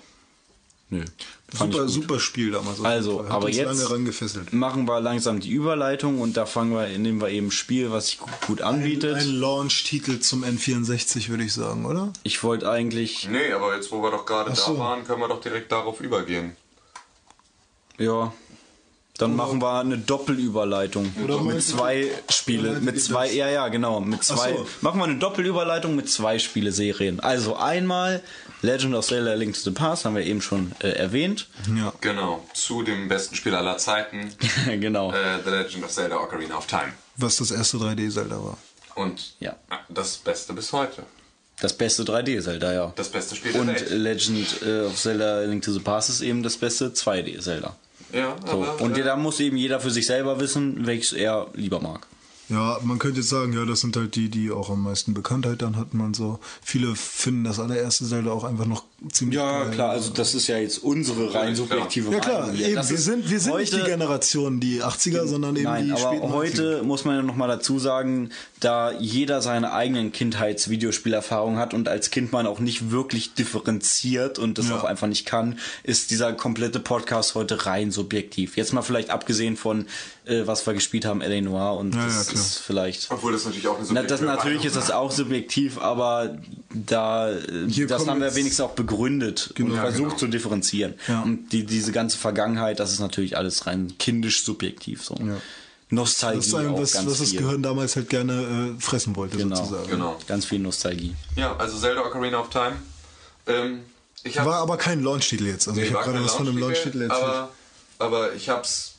Nö. 0.93 1.05
Fand 1.53 1.73
Super, 1.73 1.87
super 1.87 2.19
Spiel 2.19 2.51
damals. 2.51 2.83
Also, 2.83 3.25
aber 3.27 3.49
jetzt 3.49 3.65
lange 3.65 3.89
rangefesselt. 3.89 4.51
machen 4.51 4.85
wir 4.87 4.99
langsam 4.99 5.39
die 5.39 5.49
Überleitung 5.49 6.19
und 6.19 6.35
da 6.35 6.45
fangen 6.45 6.73
wir, 6.73 6.85
nehmen 6.97 7.21
wir 7.21 7.29
eben 7.29 7.47
ein 7.47 7.51
Spiel, 7.51 7.91
was 7.91 8.07
sich 8.07 8.19
gut, 8.19 8.29
gut 8.45 8.61
anbietet. 8.61 9.15
Ein 9.15 9.31
Launch-Titel 9.39 10.19
zum 10.19 10.43
N64, 10.43 11.29
würde 11.29 11.45
ich 11.45 11.53
sagen, 11.53 11.85
oder? 11.85 12.11
ich 12.23 12.43
wollte 12.43 12.69
eigentlich, 12.69 13.27
Nee, 13.29 13.53
aber 13.53 13.73
jetzt, 13.75 13.89
wo 13.91 14.01
wir 14.03 14.11
doch 14.11 14.25
gerade 14.25 14.53
so. 14.53 14.73
da 14.73 14.79
waren, 14.79 15.05
können 15.05 15.21
wir 15.21 15.29
doch 15.29 15.39
direkt 15.41 15.71
darauf 15.71 16.01
übergehen. 16.01 16.57
ja, 17.97 18.33
dann 19.17 19.35
machen 19.35 19.61
wir 19.61 19.79
eine 19.79 19.97
Doppelüberleitung 19.99 21.13
Oder 21.23 21.41
mit 21.41 21.61
zwei 21.61 22.09
Spiele, 22.29 22.79
mit 22.81 22.99
zwei, 23.01 23.27
das? 23.27 23.35
ja, 23.35 23.49
ja, 23.49 23.67
genau, 23.67 23.99
mit 23.99 24.23
zwei. 24.23 24.53
so. 24.53 24.65
Machen 24.81 24.99
wir 24.99 25.03
eine 25.05 25.17
Doppelüberleitung 25.19 25.95
mit 25.95 26.09
zwei 26.09 26.39
Spieleserien. 26.39 27.19
Also 27.19 27.55
einmal 27.55 28.23
Legend 28.61 28.95
of 28.95 29.05
Zelda: 29.05 29.33
Link 29.33 29.55
to 29.55 29.61
the 29.61 29.71
Past 29.71 30.05
haben 30.05 30.15
wir 30.15 30.23
eben 30.25 30.41
schon 30.41 30.71
äh, 30.81 30.89
erwähnt. 30.89 31.47
Ja. 31.75 31.93
Genau, 32.01 32.45
zu 32.53 32.83
dem 32.83 33.07
besten 33.07 33.35
Spiel 33.35 33.55
aller 33.55 33.77
Zeiten, 33.77 34.29
genau. 34.79 35.11
äh, 35.11 35.39
The 35.43 35.49
Legend 35.49 35.83
of 35.85 35.91
Zelda 35.91 36.17
Ocarina 36.17 36.57
of 36.57 36.67
Time. 36.67 36.93
Was 37.17 37.37
das 37.37 37.51
erste 37.51 37.77
3D-Zelda 37.77 38.37
war. 38.43 38.57
Und 38.95 39.33
Ja. 39.39 39.55
das 39.89 40.17
Beste 40.17 40.53
bis 40.53 40.71
heute. 40.73 41.03
Das 41.59 41.73
beste 41.73 42.03
3D-Zelda, 42.03 42.73
ja. 42.73 42.93
Das 42.95 43.09
beste 43.09 43.35
Spiel 43.35 43.51
der 43.53 43.61
Und 43.61 43.67
Welt. 43.67 43.89
Legend 43.89 44.61
äh, 44.65 44.81
of 44.81 44.95
Zelda: 44.95 45.41
Link 45.41 45.63
to 45.63 45.71
the 45.71 45.79
Past 45.79 46.09
ist 46.09 46.21
eben 46.21 46.43
das 46.43 46.57
beste 46.57 46.89
2D-Zelda. 46.89 47.75
Ja, 48.13 48.35
So. 48.45 48.51
aber, 48.63 48.81
Und 48.81 48.97
äh, 48.97 49.03
da 49.03 49.15
muss 49.15 49.39
eben 49.39 49.57
jeder 49.57 49.79
für 49.79 49.89
sich 49.91 50.05
selber 50.05 50.39
wissen, 50.39 50.85
welches 50.85 51.13
er 51.13 51.47
lieber 51.53 51.79
mag. 51.79 52.05
Ja, 52.51 52.79
man 52.83 52.99
könnte 52.99 53.21
jetzt 53.21 53.29
sagen, 53.29 53.53
ja, 53.53 53.65
das 53.65 53.79
sind 53.79 53.95
halt 53.95 54.15
die, 54.15 54.29
die 54.29 54.51
auch 54.51 54.69
am 54.69 54.83
meisten 54.83 55.13
Bekanntheit 55.13 55.61
dann 55.61 55.77
hatten 55.77 55.97
man 55.97 56.13
so. 56.13 56.39
Viele 56.61 56.95
finden 56.95 57.45
das 57.45 57.59
allererste 57.59 58.05
Zelda 58.05 58.31
auch 58.31 58.43
einfach 58.43 58.65
noch 58.65 58.83
ziemlich 59.11 59.37
Ja, 59.39 59.63
geil. 59.63 59.71
klar, 59.71 59.89
also 59.91 60.11
das 60.11 60.35
ist 60.35 60.47
ja 60.47 60.57
jetzt 60.57 60.79
unsere 60.79 61.33
rein 61.33 61.49
Ja, 61.49 61.55
subjektive 61.55 62.11
Ja 62.11 62.19
klar, 62.19 62.47
Meinung. 62.47 62.61
eben, 62.61 62.75
Das 62.75 62.89
wir 62.89 62.97
sind, 62.97 63.29
wir 63.29 63.39
sind 63.39 63.57
nicht 63.57 63.73
die 63.73 63.81
Generation, 63.83 64.59
die 64.59 64.83
80er, 64.83 65.25
sondern 65.27 65.55
eben 65.55 65.63
Nein, 65.63 65.85
die 65.85 65.91
aber 65.93 66.01
späten 66.01 66.27
90er. 66.27 66.31
heute 66.33 66.83
muss 66.83 67.05
man 67.05 67.15
ja 67.15 67.21
nochmal 67.23 67.47
dazu 67.47 67.79
sagen, 67.79 68.29
da 68.59 68.91
jeder 68.99 69.41
seine 69.41 69.73
eigenen 69.73 70.11
Kindheits-Videospielerfahrungen 70.11 71.57
hat 71.59 71.73
und 71.73 71.87
als 71.87 72.11
Kind 72.11 72.31
man 72.31 72.45
auch 72.47 72.59
nicht 72.59 72.91
wirklich 72.91 73.33
differenziert 73.33 74.39
und 74.39 74.57
das 74.57 74.69
Ja. 74.69 74.77
auch 74.77 74.83
einfach 74.83 75.07
nicht 75.07 75.25
kann, 75.25 75.57
ist 75.83 76.11
dieser 76.11 76.33
komplette 76.33 76.79
Podcast 76.79 77.35
heute 77.35 77.65
rein 77.65 77.91
subjektiv. 77.91 78.57
Jetzt 78.57 78.73
mal 78.73 78.81
vielleicht 78.81 79.09
abgesehen 79.09 79.57
von, 79.57 79.85
äh, 80.31 80.47
was 80.47 80.65
wir 80.65 80.73
gespielt 80.73 81.05
haben, 81.05 81.21
L.A. 81.21 81.41
Noir 81.41 81.77
und 81.77 81.93
Ja, 81.93 82.05
das 82.05 82.27
ja, 82.27 82.33
ist 82.33 82.59
vielleicht... 82.59 83.11
Obwohl 83.11 83.33
das 83.33 83.45
natürlich 83.45 83.67
auch 83.67 83.77
eine 83.77 83.87
Na, 83.91 84.01
das, 84.03 84.19
subjektive 84.19 84.25
natürlich 84.25 84.65
ist 84.65 84.75
das 84.75 84.91
auch 84.91 85.11
subjektiv, 85.11 85.77
aber 85.77 86.37
da, 86.73 87.31
äh, 87.31 87.67
Hier 87.69 87.87
das 87.87 88.07
haben 88.07 88.21
wir 88.21 88.33
wenigstens 88.35 88.61
auch 88.65 88.71
begründet 88.71 89.51
Genau. 89.55 89.73
und 89.73 89.79
versucht 89.79 90.05
genau. 90.09 90.17
zu 90.17 90.27
differenzieren. 90.27 90.95
Ja. 91.07 91.21
Und 91.21 91.49
die, 91.51 91.65
diese 91.65 91.91
ganze 91.91 92.17
Vergangenheit, 92.17 92.79
das 92.79 92.91
ist 92.91 92.99
natürlich 92.99 93.37
alles 93.37 93.67
rein 93.67 93.93
kindisch 93.99 94.43
subjektiv 94.43 95.03
so. 95.03 95.15
Nostalgie 95.89 96.37
Das 96.37 96.47
ist 96.47 96.55
ein, 96.55 96.67
auch 96.69 96.79
was, 96.79 96.93
ganz 96.93 97.09
was 97.09 97.17
das 97.19 97.29
viel. 97.31 97.39
Gehirn 97.41 97.61
damals 97.61 97.95
halt 97.97 98.09
gerne 98.09 98.75
äh, 98.77 98.81
fressen 98.81 99.15
wollte, 99.17 99.37
Genau. 99.37 99.57
sozusagen. 99.57 99.89
Genau. 99.89 100.17
Ganz 100.25 100.45
viel 100.45 100.59
Nostalgie. 100.59 101.15
Ja, 101.35 101.55
also 101.57 101.77
Zelda 101.77 102.01
Ocarina 102.01 102.39
of 102.39 102.49
Time. 102.49 102.77
Ähm, 103.47 103.79
ich 104.23 104.39
hab, 104.39 104.45
War 104.45 104.59
aber 104.59 104.77
kein 104.77 105.03
Launch-Titel 105.03 105.47
jetzt. 105.47 105.67
Also 105.67 105.79
Nee, 105.79 105.87
ich 105.87 105.93
habe 105.93 106.05
gerade 106.05 106.23
was 106.23 106.33
von 106.35 106.47
einem 106.47 106.57
Launch-Titel, 106.57 106.99
Launch-Titel 106.99 107.11
erzählt. 107.11 107.51
aber, 107.99 108.17
aber 108.17 108.33
ich 108.35 108.47
hab's 108.49 108.93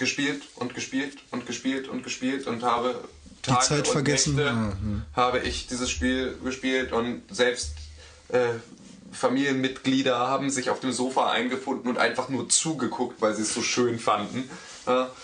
gespielt 0.00 0.42
und 0.56 0.74
gespielt 0.74 1.18
und 1.30 1.46
gespielt 1.46 1.86
und 1.88 2.02
gespielt 2.02 2.48
und 2.48 2.64
habe 2.64 2.96
Tage 3.42 3.64
Zeit 3.64 3.86
und 3.86 3.92
vergessen. 3.92 4.34
Nächte 4.34 4.50
Ah, 4.50 4.72
hm. 4.72 5.02
habe 5.14 5.38
ich 5.38 5.68
dieses 5.68 5.88
Spiel 5.88 6.36
gespielt 6.44 6.90
und 6.92 7.22
selbst 7.30 7.70
äh, 8.30 8.48
Familienmitglieder 9.12 10.16
haben 10.18 10.50
sich 10.50 10.70
auf 10.70 10.80
dem 10.80 10.92
Sofa 10.92 11.30
eingefunden 11.30 11.88
und 11.88 11.98
einfach 11.98 12.28
nur 12.28 12.48
zugeguckt, 12.48 13.20
weil 13.20 13.34
sie 13.34 13.42
es 13.42 13.54
so 13.54 13.62
schön 13.62 13.98
fanden. 13.98 14.48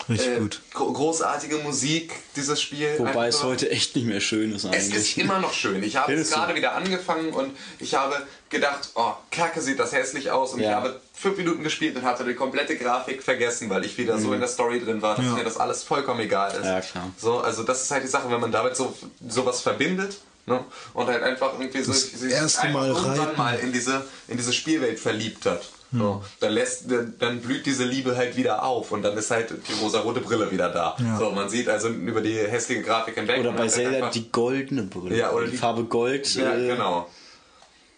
Richtig 0.07 0.37
gut. 0.37 0.61
gro- 0.73 0.93
Großartige 0.93 1.57
Musik, 1.57 2.13
dieses 2.37 2.61
Spiel. 2.61 2.93
Wobei 2.99 3.09
Einfach 3.09 3.23
es 3.25 3.43
heute 3.43 3.69
echt 3.69 3.95
nicht 3.95 4.05
mehr 4.07 4.21
schön 4.21 4.53
ist 4.53 4.63
es 4.63 4.71
eigentlich. 4.71 4.93
ist 4.95 5.17
immer 5.17 5.39
noch 5.39 5.51
schön. 5.51 5.83
Ich 5.83 5.97
habe 5.97 6.13
es 6.13 6.29
du? 6.29 6.35
gerade 6.35 6.55
wieder 6.55 6.73
angefangen 6.75 7.33
und 7.33 7.51
ich 7.79 7.95
habe 7.95 8.15
gedacht, 8.49 8.89
oh, 8.95 9.11
Kacke 9.31 9.61
sieht 9.61 9.79
das 9.79 9.91
hässlich 9.91 10.31
aus. 10.31 10.53
Und 10.53 10.59
ich 10.59 10.65
Ja. 10.67 10.75
habe 10.75 10.99
fünf 11.13 11.37
Minuten 11.37 11.63
gespielt 11.63 11.95
und 11.95 12.03
hatte 12.03 12.23
die 12.23 12.33
komplette 12.35 12.77
Grafik 12.77 13.21
vergessen, 13.23 13.69
weil 13.69 13.83
ich 13.85 13.97
wieder 13.97 14.17
so 14.19 14.33
in 14.33 14.39
der 14.39 14.49
Story 14.49 14.79
drin 14.79 15.01
war, 15.01 15.15
dass 15.15 15.25
Ja. 15.25 15.31
mir 15.33 15.43
das 15.43 15.57
alles 15.57 15.83
vollkommen 15.83 16.19
egal 16.21 16.51
ist. 16.51 16.59
Mhm. 16.59 16.65
Ja, 16.65 16.81
klar. 16.81 17.09
So, 17.17 17.39
also 17.39 17.63
das 17.63 17.83
ist 17.83 17.91
halt 17.91 18.03
die 18.03 18.07
Sache, 18.07 18.29
wenn 18.29 18.39
man 18.39 18.51
damit 18.51 18.75
so 18.75 18.95
sowas 19.27 19.61
verbindet. 19.61 20.17
Ne? 20.45 20.63
Und 20.93 21.07
halt 21.07 21.23
einfach 21.23 21.59
irgendwie 21.59 21.81
so 21.81 21.91
Das 21.91 22.03
sich 22.03 22.31
erste 22.31 22.61
einfach 22.61 22.79
Mal 22.79 22.87
irgendwann 22.87 23.35
mal 23.35 23.59
in 23.59 23.73
diese, 23.73 24.05
in 24.29 24.37
diese 24.37 24.53
Spielwelt 24.53 24.97
verliebt 24.97 25.45
hat. 25.45 25.61
So, 25.91 26.21
dann 26.41 26.51
lässt, 26.53 26.85
dann, 27.19 27.39
blüht 27.41 27.65
diese 27.65 27.83
Liebe 27.85 28.15
halt 28.17 28.35
wieder 28.37 28.63
auf 28.63 28.91
und 28.91 29.03
dann 29.03 29.17
ist 29.17 29.31
halt 29.31 29.51
die 29.67 29.73
rosarote 29.81 30.19
Brille 30.21 30.49
wieder 30.51 30.69
da. 30.69 30.95
Ja. 30.99 31.17
So, 31.17 31.31
man 31.31 31.47
sieht 31.49 31.67
also 31.69 31.87
über 31.89 32.19
die 32.21 32.37
hässliche 32.37 32.81
Grafik 32.81 33.15
hinweg. 33.15 33.39
Oder 33.39 33.51
bei 33.53 33.59
halt 33.59 33.71
Zelda 33.71 33.97
einfach- 33.97 34.11
die 34.11 34.29
goldene 34.31 34.83
Brille. 34.83 35.17
Ja, 35.17 35.31
oder 35.31 35.45
die, 35.45 35.51
die- 35.51 35.57
Farbe 35.57 35.83
Gold. 35.85 36.33
ja, 36.35 36.55
äh, 36.55 36.67
genau. 36.67 37.09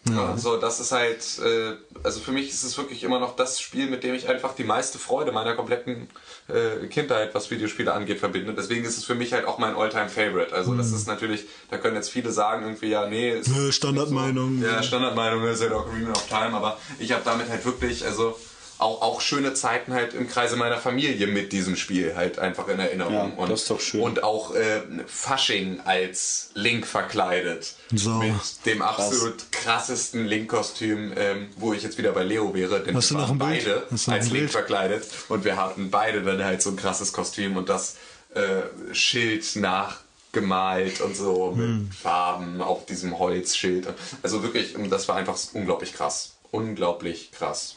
Ja. 0.08 0.36
So, 0.38 0.56
das 0.56 0.80
ist 0.80 0.92
halt, 0.92 1.38
äh, 1.44 1.76
also 2.02 2.20
für 2.20 2.32
mich 2.32 2.48
ist 2.48 2.64
es 2.64 2.78
wirklich 2.78 3.02
immer 3.04 3.20
noch 3.20 3.36
das 3.36 3.60
Spiel, 3.60 3.86
mit 3.86 4.02
dem 4.02 4.14
ich 4.14 4.28
einfach 4.28 4.54
die 4.54 4.64
meiste 4.64 4.98
Freude 4.98 5.30
meiner 5.30 5.54
kompletten 5.54 6.08
äh, 6.48 6.86
Kindheit, 6.86 7.34
was 7.34 7.50
Videospiele 7.50 7.92
angeht, 7.92 8.18
verbinde. 8.18 8.54
Deswegen 8.54 8.84
ist 8.84 8.96
es 8.96 9.04
für 9.04 9.14
mich 9.14 9.34
halt 9.34 9.44
auch 9.44 9.58
mein 9.58 9.76
Alltime 9.76 10.08
favorite 10.08 10.54
Also 10.54 10.74
das 10.74 10.92
ist 10.92 11.06
natürlich, 11.06 11.46
da 11.70 11.76
können 11.76 11.96
jetzt 11.96 12.10
viele 12.10 12.32
sagen 12.32 12.64
irgendwie, 12.64 12.88
ja, 12.88 13.06
nee, 13.06 13.30
ist 13.30 13.50
Standardmeinung. 13.74 14.62
ja, 14.62 14.82
Standardmeinung 14.82 15.44
ist 15.44 15.60
halt 15.60 15.72
auch 15.72 15.86
Ocarina 15.86 16.12
of 16.12 16.26
Time, 16.28 16.54
aber 16.54 16.78
ich 16.98 17.12
habe 17.12 17.22
damit 17.24 17.50
halt 17.50 17.64
wirklich, 17.66 18.04
also 18.04 18.38
auch, 18.80 19.02
auch 19.02 19.20
schöne 19.20 19.54
Zeiten 19.54 19.92
halt 19.92 20.14
im 20.14 20.28
Kreise 20.28 20.56
meiner 20.56 20.78
Familie 20.78 21.26
mit 21.26 21.52
diesem 21.52 21.76
Spiel 21.76 22.16
halt 22.16 22.38
einfach 22.38 22.68
in 22.68 22.78
Erinnerung. 22.78 23.12
Ja, 23.14 23.32
und, 23.36 23.50
das 23.50 23.62
ist 23.62 23.70
doch 23.70 23.80
schön. 23.80 24.00
Und 24.00 24.22
auch 24.22 24.54
äh, 24.54 24.80
Fasching 25.06 25.80
als 25.84 26.50
Link 26.54 26.86
verkleidet. 26.86 27.74
So. 27.94 28.10
Mit 28.14 28.32
dem 28.66 28.82
absolut 28.82 29.52
krassesten 29.52 30.26
Link-Kostüm, 30.26 31.12
ähm, 31.16 31.48
wo 31.56 31.72
ich 31.72 31.82
jetzt 31.82 31.98
wieder 31.98 32.12
bei 32.12 32.22
Leo 32.22 32.54
wäre, 32.54 32.80
denn 32.80 32.96
Hast 32.96 33.10
wir 33.10 33.16
du 33.16 33.22
noch 33.22 33.28
waren 33.28 33.38
beide 33.38 33.86
Hast 33.90 34.06
du 34.06 34.10
noch 34.10 34.18
als 34.18 34.30
Link 34.30 34.50
verkleidet 34.50 35.04
und 35.28 35.44
wir 35.44 35.56
hatten 35.56 35.90
beide 35.90 36.22
dann 36.22 36.42
halt 36.44 36.62
so 36.62 36.70
ein 36.70 36.76
krasses 36.76 37.12
Kostüm 37.12 37.56
und 37.56 37.68
das 37.68 37.96
äh, 38.34 38.94
Schild 38.94 39.44
nachgemalt 39.56 41.00
und 41.00 41.16
so 41.16 41.52
mit 41.52 41.66
Hm. 41.66 41.90
Farben 41.90 42.60
auf 42.62 42.86
diesem 42.86 43.18
Holzschild. 43.18 43.88
Also 44.22 44.42
wirklich, 44.42 44.74
das 44.88 45.08
war 45.08 45.16
einfach 45.16 45.38
unglaublich 45.52 45.92
krass. 45.92 46.36
Unglaublich 46.52 47.30
krass. 47.32 47.76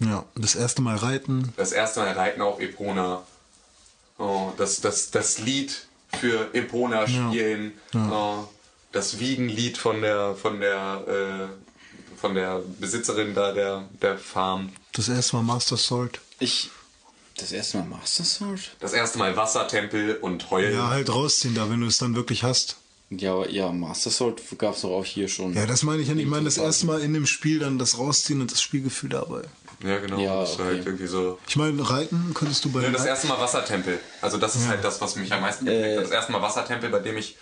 Ja, 0.00 0.24
das 0.34 0.54
erste 0.54 0.82
Mal 0.82 0.96
reiten. 0.96 1.52
Das 1.56 1.72
erste 1.72 2.00
Mal 2.00 2.12
Reiten 2.12 2.40
auf 2.42 2.60
Epona. 2.60 3.22
Oh, 4.18 4.52
das, 4.56 4.80
das, 4.80 5.10
das 5.10 5.38
Lied 5.38 5.86
für 6.20 6.54
Epona 6.54 7.06
spielen. 7.06 7.72
Oh, 7.94 8.44
das 8.92 9.18
Wiegenlied 9.18 9.76
von 9.76 10.02
der, 10.02 10.34
von 10.34 10.60
der, 10.60 11.48
äh, 11.48 12.16
von 12.16 12.34
der 12.34 12.62
Besitzerin 12.80 13.34
da 13.34 13.52
der, 13.52 13.88
der 14.00 14.18
Farm. 14.18 14.72
Das 14.92 15.08
erste 15.08 15.36
Mal 15.36 15.42
Master 15.42 15.76
Sword. 15.76 16.20
Ich. 16.38 16.70
Das 17.36 17.50
erste 17.50 17.78
Mal 17.78 17.86
Master 17.86 18.24
Sword? 18.24 18.76
Das 18.78 18.92
erste 18.92 19.18
Mal 19.18 19.36
Wassertempel 19.36 20.16
und 20.16 20.50
Heulen. 20.50 20.74
Ja, 20.74 20.90
halt 20.90 21.12
rausziehen 21.12 21.54
da, 21.54 21.68
wenn 21.68 21.80
du 21.80 21.86
es 21.88 21.98
dann 21.98 22.14
wirklich 22.14 22.44
hast. 22.44 22.76
Ja, 23.10 23.32
aber 23.32 23.50
ja, 23.50 23.72
Master 23.72 24.10
Sword 24.10 24.40
gab 24.58 24.76
es 24.76 24.82
doch 24.82 24.90
auch 24.90 25.04
hier 25.04 25.28
schon. 25.28 25.52
Ja, 25.54 25.66
das 25.66 25.82
meine 25.82 26.02
ich 26.02 26.08
ja 26.08 26.14
nicht. 26.14 26.24
Ich 26.24 26.30
meine 26.30 26.44
das 26.44 26.58
erste 26.58 26.86
Mal 26.86 27.00
in 27.00 27.12
dem 27.12 27.26
Spiel 27.26 27.58
dann 27.58 27.78
das 27.78 27.98
rausziehen 27.98 28.40
und 28.40 28.52
das 28.52 28.62
Spielgefühl 28.62 29.10
dabei. 29.10 29.42
Ja, 29.82 29.98
genau. 29.98 30.18
Ja, 30.18 30.40
das 30.40 30.50
ist 30.50 30.60
okay. 30.60 30.64
halt 30.68 30.86
irgendwie 30.86 31.06
so. 31.06 31.38
Ich 31.48 31.56
meine, 31.56 31.88
reiten 31.88 32.32
könntest 32.34 32.64
du 32.64 32.70
bei 32.72 32.82
Ja, 32.82 32.90
das 32.90 33.00
Reiten- 33.02 33.08
erste 33.10 33.26
Mal 33.28 33.40
Wassertempel. 33.40 33.98
Also 34.20 34.38
das 34.38 34.54
ist 34.56 34.68
halt 34.68 34.84
das, 34.84 35.00
was 35.00 35.16
mich 35.16 35.32
am 35.32 35.40
meisten 35.40 35.66
äh, 35.66 35.96
Das 35.96 36.10
erste 36.10 36.32
Mal 36.32 36.42
Wassertempel, 36.42 36.90
bei 36.90 37.00
dem 37.00 37.16
ich 37.16 37.36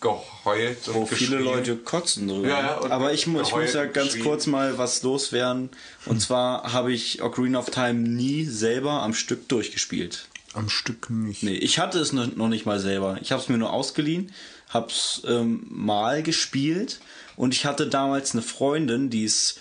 geheult 0.00 0.88
und 0.88 0.94
wo 0.94 1.06
viele 1.06 1.36
geschrien. 1.38 1.44
Leute 1.44 1.76
kotzen 1.76 2.28
drüber. 2.28 2.48
Ja, 2.48 2.60
ja, 2.60 2.74
und 2.76 2.92
Aber 2.92 3.12
ich, 3.12 3.26
mu 3.26 3.40
ich 3.40 3.54
muss 3.54 3.72
ja 3.72 3.82
und 3.82 3.94
ganz 3.94 4.18
kurz 4.20 4.46
mal 4.46 4.76
was 4.78 5.02
loswerden. 5.02 5.70
Und 6.04 6.20
zwar 6.20 6.72
habe 6.72 6.92
ich 6.92 7.22
Ocarina 7.22 7.58
of 7.58 7.70
Time 7.70 7.94
nie 7.94 8.44
selber 8.44 9.02
am 9.02 9.14
Stück 9.14 9.48
durchgespielt. 9.48 10.28
am 10.54 10.68
Stück 10.68 11.08
nicht. 11.10 11.42
Nee, 11.42 11.54
ich 11.54 11.78
hatte 11.78 11.98
es 11.98 12.12
noch 12.12 12.34
noch 12.36 12.48
nicht 12.48 12.66
mal 12.66 12.78
selber. 12.78 13.18
Ich 13.22 13.32
habe 13.32 13.42
es 13.42 13.48
mir 13.48 13.56
nur 13.58 13.72
ausgeliehen, 13.72 14.32
habe 14.68 14.88
es 14.90 15.22
ähm, 15.26 15.66
mal 15.70 16.22
gespielt 16.22 17.00
und 17.36 17.54
ich 17.54 17.64
hatte 17.66 17.86
damals 17.88 18.32
eine 18.32 18.42
Freundin, 18.42 19.08
die 19.10 19.24
es 19.24 19.56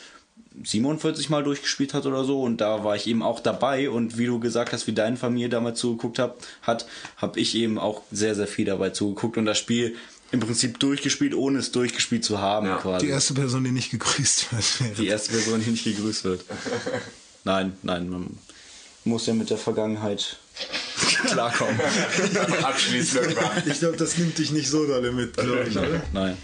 47 0.63 1.29
Mal 1.29 1.43
durchgespielt 1.43 1.93
hat 1.93 2.05
oder 2.05 2.23
so 2.23 2.41
und 2.41 2.61
da 2.61 2.83
war 2.83 2.95
ich 2.95 3.07
eben 3.07 3.21
auch 3.23 3.39
dabei 3.39 3.89
und 3.89 4.17
wie 4.17 4.25
du 4.25 4.39
gesagt 4.39 4.73
hast, 4.73 4.87
wie 4.87 4.93
deine 4.93 5.17
Familie 5.17 5.49
damals 5.49 5.79
zugeguckt 5.79 6.19
hat, 6.19 6.35
hat 6.61 6.85
habe 7.17 7.39
ich 7.39 7.55
eben 7.55 7.77
auch 7.77 8.01
sehr, 8.11 8.35
sehr 8.35 8.47
viel 8.47 8.65
dabei 8.65 8.89
zugeguckt 8.91 9.37
und 9.37 9.45
das 9.45 9.57
Spiel 9.57 9.95
im 10.31 10.39
Prinzip 10.39 10.79
durchgespielt, 10.79 11.33
ohne 11.35 11.59
es 11.59 11.71
durchgespielt 11.71 12.23
zu 12.25 12.39
haben 12.39 12.67
Ja. 12.67 12.77
quasi. 12.77 13.05
Die 13.05 13.11
erste 13.11 13.33
Person, 13.33 13.63
die 13.63 13.71
nicht 13.71 13.91
gegrüßt 13.91 14.51
wird. 14.53 14.97
Die 14.97 15.07
erste 15.07 15.31
Person, 15.31 15.61
die 15.63 15.69
nicht 15.71 15.83
gegrüßt 15.83 16.23
wird. 16.23 16.43
Nein, 17.43 17.73
nein, 17.83 18.09
man 18.09 18.37
muss 19.03 19.27
ja 19.27 19.33
mit 19.33 19.49
der 19.51 19.57
Vergangenheit 19.57 20.37
klarkommen. 21.27 21.79
Abschließend. 22.63 23.35
Ich 23.67 23.79
glaube, 23.79 23.97
das 23.97 24.17
nimmt 24.17 24.37
dich 24.37 24.51
nicht 24.51 24.69
so 24.69 24.85
dolle 24.87 25.11
mit, 25.11 25.35
glaube 25.37 25.65
ich, 25.69 25.77
oder? 25.77 26.01
Nein. 26.11 26.37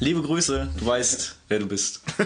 Liebe 0.00 0.22
Grüße, 0.22 0.68
du 0.78 0.86
weißt, 0.86 1.34
wer 1.48 1.58
du 1.58 1.66
bist. 1.66 2.00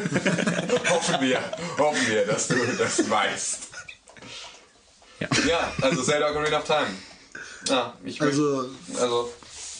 hoffen 0.90 1.20
wir, 1.20 1.40
hoffen 1.78 2.07
wir, 2.09 2.27
dass 2.27 2.49
du 2.49 2.55
das 2.78 3.09
weißt. 3.09 3.59
Ja. 5.20 5.28
Ja, 5.49 5.73
also 5.81 6.03
Zelda 6.03 6.31
Ocarina 6.31 6.59
of 6.59 6.65
Time. 6.65 6.86
Ja, 7.69 7.94
ich 8.05 8.20
Also- 8.20 8.69
möchte, 8.89 9.01
also 9.03 9.32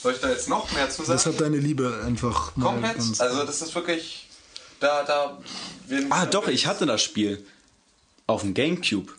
soll 0.02 0.12
ich 0.14 0.20
da 0.20 0.31
jetzt 0.31 0.48
noch 0.48 0.70
mehr 0.73 0.89
zu 0.89 1.02
sagen? 1.02 1.12
Das 1.12 1.27
hat 1.27 1.40
deine 1.40 1.59
Liebe 1.59 2.02
einfach 2.05 2.55
Komplett. 2.55 2.97
Also 3.19 3.44
das 3.44 3.60
ist 3.62 3.74
wirklich, 3.74 4.28
da, 4.81 5.02
da. 5.05 5.39
Ah, 6.10 6.27
doch, 6.27 6.48
ich 6.48 6.66
hatte 6.66 6.86
das 6.86 7.02
Spiel. 7.02 7.44
Auf 8.27 8.40
dem 8.43 8.55
Gamecube. 8.55 9.12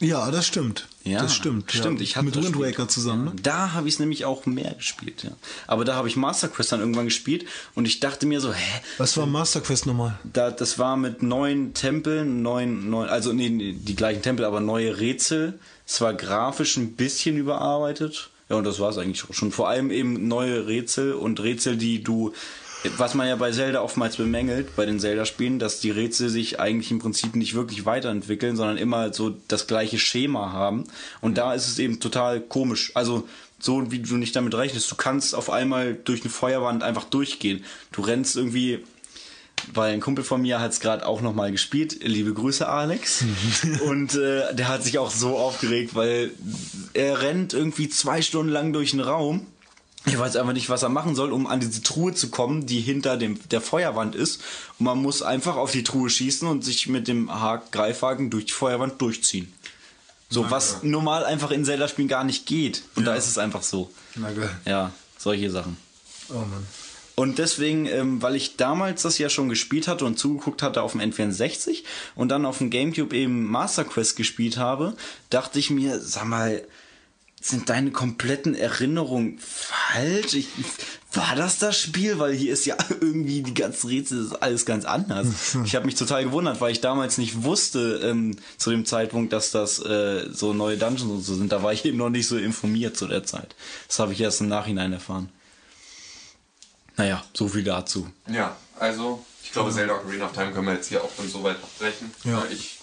Ja, 0.00 0.30
das 0.30 0.46
stimmt. 0.46 0.88
Ja, 1.04 1.22
das 1.22 1.34
stimmt. 1.34 1.70
stimmt, 1.70 2.00
Ja. 2.00 2.04
ich 2.04 2.16
hatte 2.16 2.26
Mit 2.26 2.36
Wind. 2.42 2.58
Waker 2.58 2.88
zusammen, 2.88 3.26
ne? 3.26 3.32
Da 3.42 3.72
habe 3.72 3.86
ich 3.88 3.94
es 3.94 4.00
nämlich 4.00 4.24
auch 4.24 4.44
mehr 4.46 4.74
gespielt, 4.74 5.22
ja. 5.22 5.30
Aber 5.66 5.84
da 5.84 5.94
habe 5.94 6.08
ich 6.08 6.16
Master 6.16 6.48
Quest 6.48 6.72
dann 6.72 6.80
irgendwann 6.80 7.04
gespielt 7.04 7.44
und 7.74 7.84
ich 7.86 8.00
dachte 8.00 8.26
mir 8.26 8.40
so, 8.40 8.52
hä, 8.52 8.80
Was 8.98 9.16
war 9.16 9.26
Master 9.26 9.60
Quest 9.60 9.86
nochmal? 9.86 10.18
da, 10.24 10.50
das 10.50 10.78
war 10.78 10.96
mit 10.96 11.22
neuen 11.22 11.74
Tempeln, 11.74 12.42
neuen, 12.42 12.90
neuen, 12.90 13.08
also 13.08 13.32
nee, 13.32 13.72
die 13.78 13.94
gleichen 13.96 14.22
Tempel, 14.22 14.44
aber 14.44 14.60
neue 14.60 14.98
Rätsel. 14.98 15.58
Es 15.86 16.00
war 16.00 16.14
grafisch 16.14 16.76
ein 16.76 16.94
bisschen 16.96 17.36
überarbeitet. 17.36 18.30
Ja, 18.48 18.56
und 18.56 18.64
das 18.64 18.78
war 18.80 18.90
es 18.90 18.98
eigentlich 18.98 19.24
schon. 19.30 19.52
Vor 19.52 19.68
allem 19.68 19.90
eben 19.90 20.28
neue 20.28 20.66
Rätsel 20.66 21.12
und 21.14 21.40
Rätsel, 21.40 21.76
die 21.76 22.02
du, 22.02 22.32
was 22.96 23.14
man 23.14 23.26
ja 23.26 23.36
bei 23.36 23.50
Zelda 23.50 23.80
oftmals 23.80 24.16
bemängelt, 24.16 24.76
bei 24.76 24.86
den 24.86 25.00
Zelda-Spielen, 25.00 25.58
dass 25.58 25.80
die 25.80 25.90
Rätsel 25.90 26.28
sich 26.28 26.60
eigentlich 26.60 26.90
im 26.90 26.98
Prinzip 26.98 27.34
nicht 27.34 27.54
wirklich 27.54 27.86
weiterentwickeln, 27.86 28.56
sondern 28.56 28.76
immer 28.76 29.12
so 29.12 29.34
das 29.48 29.66
gleiche 29.66 29.98
Schema 29.98 30.52
haben. 30.52 30.84
Und 31.20 31.38
da 31.38 31.54
ist 31.54 31.68
es 31.68 31.78
eben 31.78 32.00
total 32.00 32.40
komisch. 32.40 32.92
Also, 32.94 33.26
so 33.58 33.90
wie 33.90 34.00
du 34.00 34.16
nicht 34.16 34.36
damit 34.36 34.54
rechnest, 34.54 34.90
du 34.90 34.96
kannst 34.96 35.34
auf 35.34 35.48
einmal 35.48 35.94
durch 35.94 36.20
eine 36.22 36.30
Feuerwand 36.30 36.82
einfach 36.82 37.04
durchgehen. 37.04 37.64
Du 37.92 38.02
rennst 38.02 38.36
irgendwie 38.36 38.84
weil 39.72 39.92
ein 39.92 40.00
Kumpel 40.00 40.24
von 40.24 40.42
mir 40.42 40.60
hat 40.60 40.72
es 40.72 40.80
gerade 40.80 41.06
auch 41.06 41.22
nochmal 41.22 41.50
gespielt. 41.50 41.98
Liebe 42.02 42.34
Grüße, 42.34 42.68
Alex. 42.68 43.24
und 43.86 44.14
äh, 44.14 44.54
der 44.54 44.68
hat 44.68 44.84
sich 44.84 44.98
auch 44.98 45.10
so 45.10 45.38
aufgeregt, 45.38 45.94
weil 45.94 46.32
er 46.92 47.22
rennt 47.22 47.54
irgendwie 47.54 47.88
zwei 47.88 48.20
Stunden 48.20 48.52
lang 48.52 48.72
durch 48.72 48.90
den 48.90 49.00
Raum. 49.00 49.46
Ich 50.06 50.18
weiß 50.18 50.36
einfach 50.36 50.52
nicht, 50.52 50.68
was 50.68 50.82
er 50.82 50.90
machen 50.90 51.14
soll, 51.14 51.32
um 51.32 51.46
an 51.46 51.60
diese 51.60 51.82
Truhe 51.82 52.12
zu 52.12 52.28
kommen, 52.28 52.66
die 52.66 52.80
hinter 52.80 53.16
dem, 53.16 53.38
der 53.48 53.62
Feuerwand 53.62 54.14
ist. 54.14 54.42
Und 54.78 54.84
man 54.84 54.98
muss 54.98 55.22
einfach 55.22 55.56
auf 55.56 55.72
die 55.72 55.82
Truhe 55.82 56.10
schießen 56.10 56.46
und 56.46 56.64
sich 56.64 56.88
mit 56.88 57.08
dem 57.08 57.32
Hak 57.32 57.72
Greifhaken 57.72 58.28
durch 58.28 58.46
die 58.46 58.52
Feuerwand 58.52 59.00
durchziehen. 59.00 59.52
So, 60.28 60.50
was 60.50 60.82
normal 60.82 61.24
einfach 61.24 61.50
in 61.52 61.64
Zelda-Spielen 61.64 62.08
gar 62.08 62.24
nicht 62.24 62.44
geht. 62.44 62.82
Und 62.96 63.06
da 63.06 63.14
ist 63.14 63.28
es 63.28 63.38
einfach 63.38 63.62
so. 63.62 63.90
Na 64.16 64.32
geil. 64.32 64.50
Ja, 64.66 64.92
solche 65.16 65.50
Sachen. 65.50 65.76
Oh 66.28 66.34
Mann. 66.34 66.66
Und 67.16 67.38
deswegen, 67.38 67.86
ähm, 67.86 68.20
weil 68.20 68.34
ich 68.34 68.56
damals 68.56 69.02
das 69.02 69.18
ja 69.18 69.28
schon 69.28 69.48
gespielt 69.48 69.86
hatte 69.86 70.04
und 70.04 70.18
zugeguckt 70.18 70.62
hatte 70.62 70.82
auf 70.82 70.92
dem 70.92 71.00
N64 71.00 71.84
und 72.16 72.28
dann 72.30 72.44
auf 72.44 72.58
dem 72.58 72.70
Gamecube 72.70 73.14
eben 73.14 73.46
Master 73.46 73.84
Quest 73.84 74.16
gespielt 74.16 74.56
habe, 74.56 74.96
dachte 75.30 75.60
ich 75.60 75.70
mir, 75.70 76.00
sag 76.00 76.24
mal, 76.24 76.62
sind 77.44 77.68
deine 77.68 77.90
kompletten 77.90 78.54
Erinnerungen 78.54 79.38
falsch? 79.38 80.32
Ich, 80.32 80.48
war 81.12 81.36
das 81.36 81.58
das 81.58 81.78
Spiel? 81.78 82.18
Weil 82.18 82.32
hier 82.32 82.54
ist 82.54 82.64
ja 82.64 82.74
irgendwie 83.00 83.42
die 83.42 83.52
ganzen 83.52 83.88
Rätsel, 83.88 84.24
ist 84.24 84.42
alles 84.42 84.64
ganz 84.64 84.86
anders. 84.86 85.26
Ich 85.64 85.74
habe 85.74 85.84
mich 85.84 85.94
total 85.94 86.24
gewundert, 86.24 86.60
weil 86.62 86.72
ich 86.72 86.80
damals 86.80 87.18
nicht 87.18 87.42
wusste 87.42 88.00
ähm, 88.02 88.36
zu 88.56 88.70
dem 88.70 88.86
Zeitpunkt, 88.86 89.32
dass 89.34 89.50
das 89.50 89.78
äh, 89.78 90.30
so 90.32 90.54
neue 90.54 90.78
Dungeons 90.78 91.10
und 91.10 91.20
so 91.20 91.34
sind. 91.34 91.52
Da 91.52 91.62
war 91.62 91.72
ich 91.72 91.84
eben 91.84 91.98
noch 91.98 92.08
nicht 92.08 92.26
so 92.26 92.38
informiert 92.38 92.96
zu 92.96 93.06
der 93.06 93.24
Zeit. 93.24 93.54
Das 93.88 93.98
habe 93.98 94.14
ich 94.14 94.20
erst 94.20 94.40
im 94.40 94.48
Nachhinein 94.48 94.92
erfahren. 94.94 95.28
Naja, 96.96 97.22
so 97.34 97.48
viel 97.48 97.64
dazu. 97.64 98.08
Ja, 98.28 98.56
also 98.78 99.22
Ich 99.42 99.52
glaube, 99.52 99.70
Zelda 99.70 99.96
Ocarina 99.96 100.26
of 100.26 100.32
Time 100.32 100.52
können 100.52 100.66
wir 100.66 100.74
jetzt 100.74 100.88
hier 100.88 101.02
auch 101.04 101.10
dann 101.16 101.28
so 101.28 101.42
weit 101.42 101.56
abbrechen. 101.56 102.10
Ja. 102.24 102.42
Ich 102.50 102.73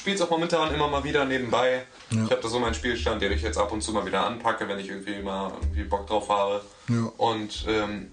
spiele 0.00 0.16
es 0.16 0.22
auch 0.22 0.30
momentan 0.30 0.74
immer 0.74 0.88
mal 0.88 1.04
wieder 1.04 1.24
nebenbei. 1.26 1.84
Ja. 2.10 2.24
Ich 2.24 2.30
habe 2.30 2.40
da 2.40 2.48
so 2.48 2.58
meinen 2.58 2.74
Spielstand, 2.74 3.20
den 3.20 3.32
ich 3.32 3.42
jetzt 3.42 3.58
ab 3.58 3.70
und 3.70 3.82
zu 3.82 3.92
mal 3.92 4.06
wieder 4.06 4.26
anpacke, 4.26 4.66
wenn 4.66 4.78
ich 4.78 4.88
irgendwie 4.88 5.20
mal 5.22 5.52
irgendwie 5.60 5.84
Bock 5.84 6.06
drauf 6.06 6.28
habe. 6.30 6.62
Ja. 6.88 7.12
Und 7.18 7.66
ähm, 7.68 8.10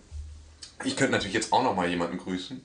ich 0.83 0.97
könnte 0.97 1.13
natürlich 1.13 1.33
jetzt 1.33 1.53
auch 1.53 1.63
noch 1.63 1.75
mal 1.75 1.87
jemanden 1.89 2.17
grüßen. 2.17 2.63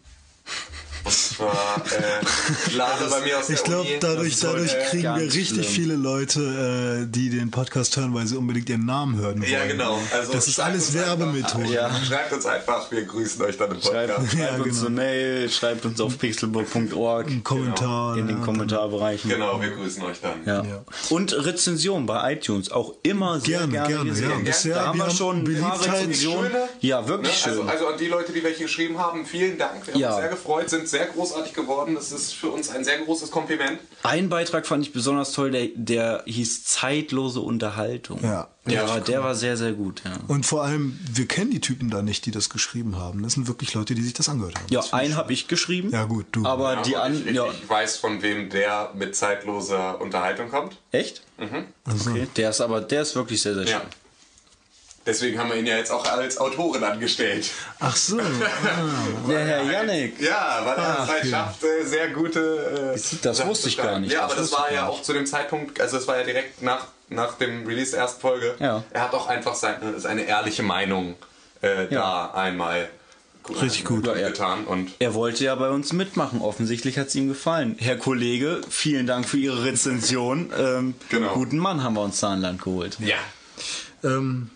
Und 1.04 1.12
zwar 1.12 1.82
äh, 1.90 2.76
Lade 2.76 3.06
bei 3.10 3.20
mir 3.22 3.38
aus 3.38 3.46
der 3.48 3.56
Ich 3.56 3.64
glaube, 3.64 3.88
dadurch, 4.00 4.30
Das 4.30 4.40
dadurch 4.40 4.72
kriegen 4.90 5.02
wir 5.02 5.14
richtig 5.16 5.48
schlimm. 5.48 5.64
viele 5.64 5.94
Leute, 5.96 7.02
äh, 7.02 7.06
die 7.10 7.28
den 7.30 7.50
Podcast 7.50 7.96
hören, 7.96 8.14
weil 8.14 8.26
sie 8.26 8.36
unbedingt 8.36 8.68
ihren 8.68 8.86
Namen 8.86 9.16
hören 9.18 9.40
wollen. 9.42 9.50
Ja, 9.50 9.64
genau. 9.66 9.98
Also 10.14 10.32
das 10.32 10.46
ist 10.46 10.54
schreibt 10.54 10.68
alles 10.68 10.86
uns 10.88 10.96
einfach- 10.96 11.08
Werbemethode. 11.18 11.72
Ja. 11.74 11.90
Schreibt 12.06 12.32
uns 12.32 12.46
einfach, 12.46 12.90
wir 12.90 13.04
grüßen 13.04 13.42
euch 13.42 13.56
dann 13.56 13.72
im 13.72 13.80
Schreibt, 13.82 14.08
Podcast. 14.14 14.32
schreibt 14.32 14.58
Ja, 14.58 14.62
uns 14.62 14.74
genau. 14.76 14.86
eine 14.86 14.90
Mail, 14.96 15.50
schreibt 15.50 15.84
uns 15.86 16.00
auf 16.00 16.18
pixelburg.org 16.18 17.26
Ein 17.26 17.42
Kommentar. 17.44 18.16
in 18.16 18.28
den 18.28 18.38
ja. 18.38 18.44
Kommentarbereichen. 18.44 19.28
Genau, 19.30 19.60
wir 19.60 19.70
grüßen 19.70 20.02
euch 20.04 20.20
dann. 20.20 20.44
Ja. 20.46 20.62
Ja. 20.64 20.84
Und 21.10 21.32
Rezensionen 21.44 22.06
bei 22.06 22.32
iTunes 22.34 22.70
auch 22.70 22.94
immer 23.02 23.40
sehr 23.40 23.66
Gerne, 23.66 23.72
gerne, 23.88 24.12
gerne, 24.12 24.34
ja. 24.34 24.38
Bisher, 24.44 24.74
da 24.76 24.86
haben 24.86 24.98
wir 24.98 25.06
haben 25.06 25.16
schon 25.16 25.38
ein 25.38 25.60
paar 25.60 25.72
Beliebtheit. 25.78 25.94
Rezensionen. 26.02 26.50
Schöne, 26.52 26.68
Ja, 26.80 27.08
wirklich 27.08 27.32
Ne? 27.44 27.50
Also, 27.50 27.60
schön. 27.62 27.70
also 27.70 27.86
an 27.88 27.98
die 27.98 28.06
Leute, 28.06 28.32
die 28.32 28.42
welche 28.44 28.62
geschrieben 28.64 28.98
haben, 28.98 29.26
vielen 29.26 29.58
Dank. 29.58 29.86
Wir 29.86 29.94
haben 29.94 30.00
Ja. 30.00 30.10
uns 30.12 30.20
sehr 30.20 30.28
gefreut, 30.30 30.70
sind 30.70 30.88
sehr 30.92 31.06
großartig 31.06 31.52
geworden. 31.54 31.96
Das 31.96 32.12
ist 32.12 32.32
für 32.32 32.48
uns 32.50 32.70
ein 32.70 32.84
sehr 32.84 32.98
großes 33.00 33.30
Kompliment. 33.32 33.80
Ein 34.04 34.28
Beitrag 34.28 34.66
fand 34.66 34.86
ich 34.86 34.92
besonders 34.92 35.32
toll, 35.32 35.50
der, 35.50 35.68
der 35.74 36.22
hieß 36.26 36.64
zeitlose 36.64 37.40
Unterhaltung. 37.40 38.20
Ja. 38.22 38.48
Der, 38.64 38.74
Ja, 38.74 38.88
war, 38.88 39.00
der 39.00 39.24
war 39.24 39.34
sehr, 39.34 39.56
sehr 39.56 39.72
gut, 39.72 40.02
ja. 40.04 40.12
Und 40.28 40.46
vor 40.46 40.62
allem, 40.62 40.96
wir 41.12 41.26
kennen 41.26 41.50
die 41.50 41.60
Typen 41.60 41.90
da 41.90 42.00
nicht, 42.00 42.24
die 42.26 42.30
das 42.30 42.48
geschrieben 42.48 42.96
haben. 42.96 43.20
Das 43.24 43.32
sind 43.32 43.48
wirklich 43.48 43.74
Leute, 43.74 43.96
die 43.96 44.02
sich 44.02 44.12
das 44.12 44.28
angehört 44.28 44.54
haben. 44.56 44.66
Ja, 44.70 44.84
einen 44.92 45.16
habe 45.16 45.32
ich 45.32 45.48
geschrieben. 45.48 45.90
Ja, 45.90 46.04
gut, 46.04 46.26
du. 46.30 46.44
Aber 46.46 46.76
die 46.76 46.76
Aber 46.76 46.86
ich, 46.88 46.96
anderen, 46.98 47.28
ich, 47.28 47.34
ja, 47.34 47.46
ich 47.50 47.68
weiß, 47.68 47.96
von 47.96 48.22
wem 48.22 48.50
der 48.50 48.92
mit 48.94 49.16
zeitloser 49.16 50.00
Unterhaltung 50.00 50.48
kommt. 50.48 50.76
echt? 50.92 51.22
Okay. 51.38 52.28
Der 52.36 52.50
ist 52.50 52.60
aber, 52.60 52.80
der 52.80 53.02
ist 53.02 53.16
wirklich 53.16 53.42
sehr, 53.42 53.54
sehr 53.54 53.66
schön. 53.66 53.80
Deswegen 55.04 55.38
haben 55.38 55.50
wir 55.50 55.56
ihn 55.56 55.66
ja 55.66 55.76
jetzt 55.76 55.90
auch 55.90 56.04
als 56.06 56.38
Autorin 56.38 56.84
angestellt. 56.84 57.50
Ach 57.80 57.96
so. 57.96 58.18
Ah. 58.20 59.28
Der 59.28 59.44
Herr 59.44 59.62
Yannick. 59.64 60.20
Ja, 60.20 60.60
weil 60.64 60.76
er 60.76 61.02
es 61.02 61.08
halt 61.10 61.24
ja. 61.24 61.30
schafft, 61.30 61.64
äh, 61.64 61.84
sehr 61.84 62.08
gute. 62.10 62.94
Äh, 62.96 63.00
Das 63.22 63.36
Sachen 63.38 63.50
wusste 63.50 63.68
ich 63.68 63.76
gar 63.76 63.98
nicht. 63.98 64.12
Ja, 64.12 64.22
Das 64.22 64.32
aber 64.32 64.40
das 64.40 64.52
war 64.52 64.72
ja 64.72 64.86
auch 64.86 65.02
zu 65.02 65.12
dem 65.12 65.26
Zeitpunkt, 65.26 65.80
also 65.80 65.96
es 65.96 66.06
war 66.06 66.18
ja 66.18 66.24
direkt 66.24 66.62
nach, 66.62 66.86
nach 67.08 67.34
dem 67.34 67.66
Release 67.66 67.90
der 67.92 68.00
ersten 68.00 68.20
Folge. 68.20 68.54
Ja. 68.60 68.84
Er 68.90 69.00
hat 69.02 69.12
auch 69.14 69.26
einfach 69.28 69.54
seine, 69.56 69.98
seine 69.98 70.22
ehrliche 70.22 70.62
Meinung 70.62 71.16
äh, 71.62 71.92
Ja. 71.92 72.30
da 72.32 72.40
einmal 72.40 72.88
Richtig 73.60 73.84
gut. 73.84 74.06
äh, 74.06 74.22
getan. 74.22 74.64
Und 74.66 74.92
Er 75.00 75.14
wollte 75.14 75.42
ja 75.42 75.54
bei 75.56 75.70
uns 75.70 75.92
mitmachen. 75.92 76.40
Offensichtlich 76.40 76.96
hat 76.98 77.08
es 77.08 77.14
ihm 77.16 77.26
gefallen. 77.28 77.74
Herr 77.80 77.96
Kollege, 77.96 78.60
vielen 78.70 79.08
Dank 79.08 79.28
für 79.28 79.36
Ihre 79.38 79.64
Rezension. 79.64 80.52
Ähm, 80.56 80.94
Genau. 81.08 81.34
Guten 81.34 81.58
Mann 81.58 81.82
haben 81.82 81.94
wir 81.94 82.02
uns 82.02 82.20
da 82.20 82.28
an 82.32 82.40
Land 82.40 82.62
geholt. 82.62 82.98
ja. 83.00 83.16
Ähm, 84.04 84.50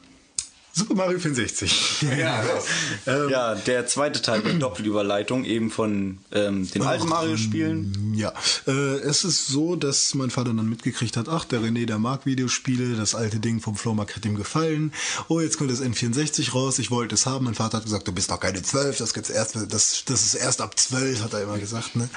Super 0.78 0.94
Mario 0.94 1.18
64. 1.18 2.02
Ja, 2.18 2.44
das. 2.44 2.66
Ja, 3.30 3.54
der 3.54 3.86
zweite 3.86 4.20
Teil 4.20 4.42
der 4.42 4.54
Doppelüberleitung 4.54 5.44
eben 5.44 5.70
von 5.70 6.18
ähm, 6.32 6.70
den 6.70 6.82
alten 6.82 7.08
Mario-Spielen. 7.08 8.12
Ja, 8.14 8.32
äh, 8.66 8.96
es 8.98 9.24
ist 9.24 9.46
so, 9.46 9.74
dass 9.74 10.14
mein 10.14 10.30
Vater 10.30 10.52
dann 10.52 10.68
mitgekriegt 10.68 11.16
hat, 11.16 11.28
ach, 11.30 11.46
der 11.46 11.60
René, 11.60 11.86
der 11.86 11.98
mag 11.98 12.26
Videospiele, 12.26 12.94
das 12.94 13.14
alte 13.14 13.40
Ding 13.40 13.60
vom 13.60 13.76
Flohmarkt 13.76 14.16
hat 14.16 14.26
ihm 14.26 14.34
gefallen. 14.34 14.92
Oh, 15.28 15.40
jetzt 15.40 15.56
kommt 15.56 15.70
das 15.70 15.80
N64 15.80 16.52
raus, 16.52 16.78
ich 16.78 16.90
wollte 16.90 17.14
es 17.14 17.24
haben. 17.24 17.46
Mein 17.46 17.54
Vater 17.54 17.78
hat 17.78 17.84
gesagt, 17.84 18.06
du 18.06 18.12
bist 18.12 18.28
noch 18.28 18.40
keine 18.40 18.60
12, 18.60 18.98
das 18.98 19.14
gibt's 19.14 19.30
erst, 19.30 19.56
das, 19.56 20.02
das 20.04 20.22
ist 20.26 20.34
erst 20.34 20.60
ab 20.60 20.78
12, 20.78 21.22
hat 21.22 21.32
er 21.32 21.42
immer 21.42 21.58
gesagt, 21.58 21.96
ne? 21.96 22.10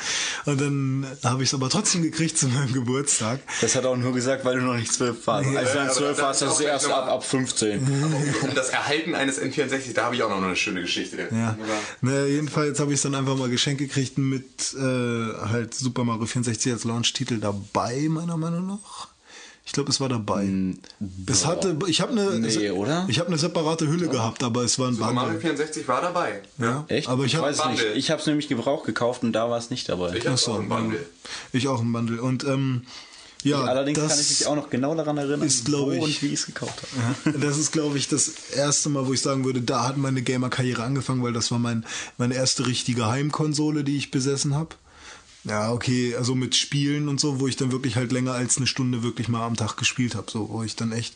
Und 0.46 0.60
dann 0.60 1.08
habe 1.24 1.44
ich 1.44 1.50
es 1.50 1.54
aber 1.54 1.70
trotzdem 1.70 2.02
gekriegt 2.02 2.38
zu 2.38 2.48
meinem 2.50 2.74
Geburtstag. 2.74 3.40
Das 3.62 3.76
hat 3.76 3.86
er 3.86 3.92
auch 3.92 3.98
nur 3.98 4.14
gesagt, 4.14 4.44
weil 4.44 4.60
du 4.60 4.66
noch 4.66 4.76
nicht 4.76 4.92
zwölf 4.92 5.26
warst. 5.28 5.56
Als 5.56 5.72
du 5.72 5.78
dann 5.78 5.92
zwölf 5.92 6.22
warst, 6.22 6.42
da 6.42 6.48
das 6.48 6.60
ist 6.60 6.66
erst 6.66 6.92
ab, 6.92 7.08
ab 7.08 7.24
15. 7.24 8.49
Das 8.56 8.70
Erhalten 8.70 9.16
eines 9.16 9.42
N64, 9.42 9.94
da 9.94 10.06
habe 10.06 10.16
ich 10.16 10.24
auch 10.24 10.30
noch 10.30 10.42
eine 10.42 10.56
schöne 10.56 10.82
Geschichte. 10.82 11.28
Ja. 11.32 11.58
Ne, 12.02 12.28
jedenfalls 12.28 12.80
habe 12.80 12.94
ich 12.94 13.02
dann 13.02 13.16
einfach 13.16 13.36
mal 13.38 13.50
geschenkt 13.50 13.80
gekriegt 13.80 14.18
mit 14.18 14.74
äh, 14.78 14.80
halt 14.82 15.74
Super 15.74 16.04
Mario 16.04 16.26
64 16.26 16.72
als 16.74 16.84
Launch-Titel 16.84 17.40
dabei, 17.40 18.08
meiner 18.10 18.38
Meinung 18.38 18.68
nach. 18.68 19.08
Ich 19.66 19.74
glaube, 19.74 19.92
es 19.92 20.02
war 20.02 20.10
dabei. 20.10 20.50
es 21.28 21.46
hatte, 21.46 21.78
ich 21.86 22.02
habe 22.02 22.14
eine, 22.14 22.40
Nee, 22.40 22.72
oder? 22.72 23.06
ich 23.08 23.20
habe 23.20 23.28
eine 23.28 23.38
separate 23.38 23.88
Hülle 23.88 24.08
gehabt, 24.08 24.42
aber 24.42 24.64
es 24.64 24.80
war 24.80 24.88
ein 24.88 24.96
Super 24.96 25.12
Mario 25.14 25.34
Bundle. 25.34 25.42
64 25.42 25.88
war 25.88 26.02
dabei. 26.02 26.42
Ja, 26.58 26.86
Echt? 26.88 27.08
aber 27.08 27.26
ich 27.26 27.36
habe 27.36 27.46
weiß 27.48 27.66
nicht. 27.68 27.84
Ich 27.94 28.10
habe 28.10 28.20
es 28.20 28.26
nämlich 28.26 28.48
Gebrauch 28.48 28.84
gekauft 28.84 29.22
und 29.22 29.32
da 29.34 29.48
war 29.48 29.60
es 29.60 29.70
nicht 29.70 29.88
dabei. 29.88 30.16
Ich 30.16 30.26
habe 30.26 30.36
auch 30.36 30.60
ein 30.60 30.70
Bundle. 30.70 31.06
ich 31.54 31.68
auch 31.68 31.82
ein 31.82 31.92
Bundle 31.92 32.20
und 32.20 32.46
ähm, 32.46 32.82
ja, 33.44 33.62
Allerdings 33.64 33.98
kann 34.00 34.20
ich 34.20 34.30
mich 34.30 34.48
auch 34.48 34.56
noch 34.56 34.70
genau 34.70 34.96
daran 34.96 35.18
erinnern, 35.18 35.44
ist, 35.44 35.72
wo 35.72 35.92
ich- 35.92 36.02
und 36.02 36.22
wie 36.22 36.28
ich 36.28 36.34
es 36.42 36.46
gekauft 36.46 36.82
habe. 37.24 37.34
Ja, 37.34 37.40
das 37.40 37.58
ist, 37.58 37.72
glaube 37.72 37.98
ich, 37.98 38.08
das 38.08 38.30
erste 38.56 38.90
Mal, 38.90 39.08
wo 39.08 39.14
ich 39.14 39.22
sagen 39.22 39.46
würde, 39.46 39.62
da 39.62 39.88
hat 39.88 39.98
meine 39.98 40.22
Gamer-Karriere 40.22 40.84
angefangen, 40.84 41.24
weil 41.24 41.34
das 41.34 41.50
war 41.52 41.60
mein, 41.60 41.86
meine 42.18 42.36
erste 42.36 42.68
richtige 42.68 43.08
Heimkonsole, 43.08 43.84
die 43.84 43.98
ich 43.98 44.12
besessen 44.12 44.56
habe. 44.56 44.76
Ja, 45.46 45.72
okay, 45.72 46.16
also 46.18 46.36
mit 46.36 46.54
Spielen 46.56 47.08
und 47.08 47.20
so, 47.22 47.40
wo 47.40 47.48
ich 47.48 47.56
dann 47.56 47.72
wirklich 47.72 47.96
halt 47.96 48.12
länger 48.12 48.34
als 48.34 48.58
eine 48.58 48.68
Stunde 48.68 49.04
wirklich 49.04 49.30
mal 49.30 49.46
am 49.46 49.56
Tag 49.56 49.78
gespielt 49.78 50.16
habe, 50.16 50.30
so, 50.30 50.50
wo 50.50 50.64
ich 50.64 50.76
dann 50.76 50.92
echt 50.92 51.16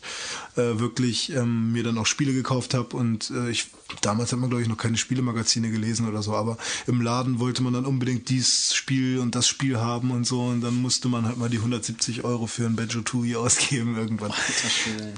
äh, 0.56 0.78
wirklich 0.78 1.30
ähm, 1.32 1.72
mir 1.72 1.82
dann 1.82 1.98
auch 1.98 2.06
Spiele 2.06 2.32
gekauft 2.32 2.72
habe 2.72 2.96
und 2.96 3.30
äh, 3.30 3.50
ich 3.50 3.66
damals 4.00 4.32
hat 4.32 4.38
man 4.38 4.48
glaube 4.48 4.62
ich 4.62 4.68
noch 4.68 4.78
keine 4.78 4.96
Spielemagazine 4.96 5.70
gelesen 5.70 6.08
oder 6.08 6.22
so, 6.22 6.34
aber 6.34 6.56
im 6.86 7.02
Laden 7.02 7.38
wollte 7.38 7.62
man 7.62 7.74
dann 7.74 7.84
unbedingt 7.84 8.30
dies 8.30 8.72
Spiel 8.74 9.18
und 9.18 9.34
das 9.34 9.46
Spiel 9.46 9.76
haben 9.76 10.10
und 10.10 10.26
so 10.26 10.40
und 10.46 10.62
dann 10.62 10.80
musste 10.80 11.08
man 11.08 11.26
halt 11.26 11.36
mal 11.36 11.50
die 11.50 11.58
170 11.58 12.24
Euro 12.24 12.46
für 12.46 12.64
ein 12.64 12.76
Banjo 12.76 13.02
Tooie 13.02 13.36
ausgeben 13.36 13.94
irgendwann. 13.94 14.32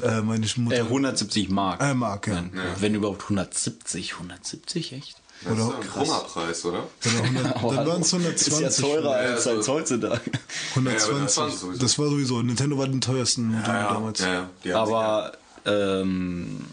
Äh, 0.03 0.21
meine 0.23 0.47
Mutter 0.57 0.79
Äh, 0.79 0.81
170 0.81 1.49
Mark. 1.49 1.81
äh, 1.81 1.95
Mark, 1.95 2.27
ja. 2.27 2.45
Wenn 2.81 2.97
überhaupt 2.97 3.23
170. 3.23 4.15
170, 4.15 4.93
echt? 4.95 5.17
Das 5.45 5.53
ist 5.59 5.65
Oder- 5.65 5.77
ein 5.79 5.81
Krummerpreis, 5.89 6.65
oder? 6.65 6.79
Oder 7.05 7.23
100, 7.25 7.63
Oh, 7.63 7.73
dann 7.75 7.87
waren 7.87 8.01
es 8.01 8.13
hallo. 8.13 8.23
120. 8.25 8.67
Ist 8.67 8.81
ja 8.81 8.87
teurer 8.87 9.23
Ja, 9.23 9.29
als, 9.35 9.45
so- 9.45 9.51
als 9.51 9.69
heutzutage. 9.69 10.21
Ja, 10.33 10.41
aber 10.77 10.91
das 10.93 11.05
120. 11.09 11.37
waren 11.39 11.51
sowieso. 11.59 11.79
das 11.83 11.99
war 11.99 12.09
sowieso. 12.09 12.43
Nintendo 12.43 12.79
war 12.79 12.89
den 12.89 13.01
teuersten 13.01 13.47
Modul 13.49 13.63
Ja, 13.67 13.75
ja, 13.81 13.93
damals. 13.93 14.21
ja, 14.21 14.51
ja. 14.65 14.77
Aber, 14.83 15.33
ähm, 15.67 16.65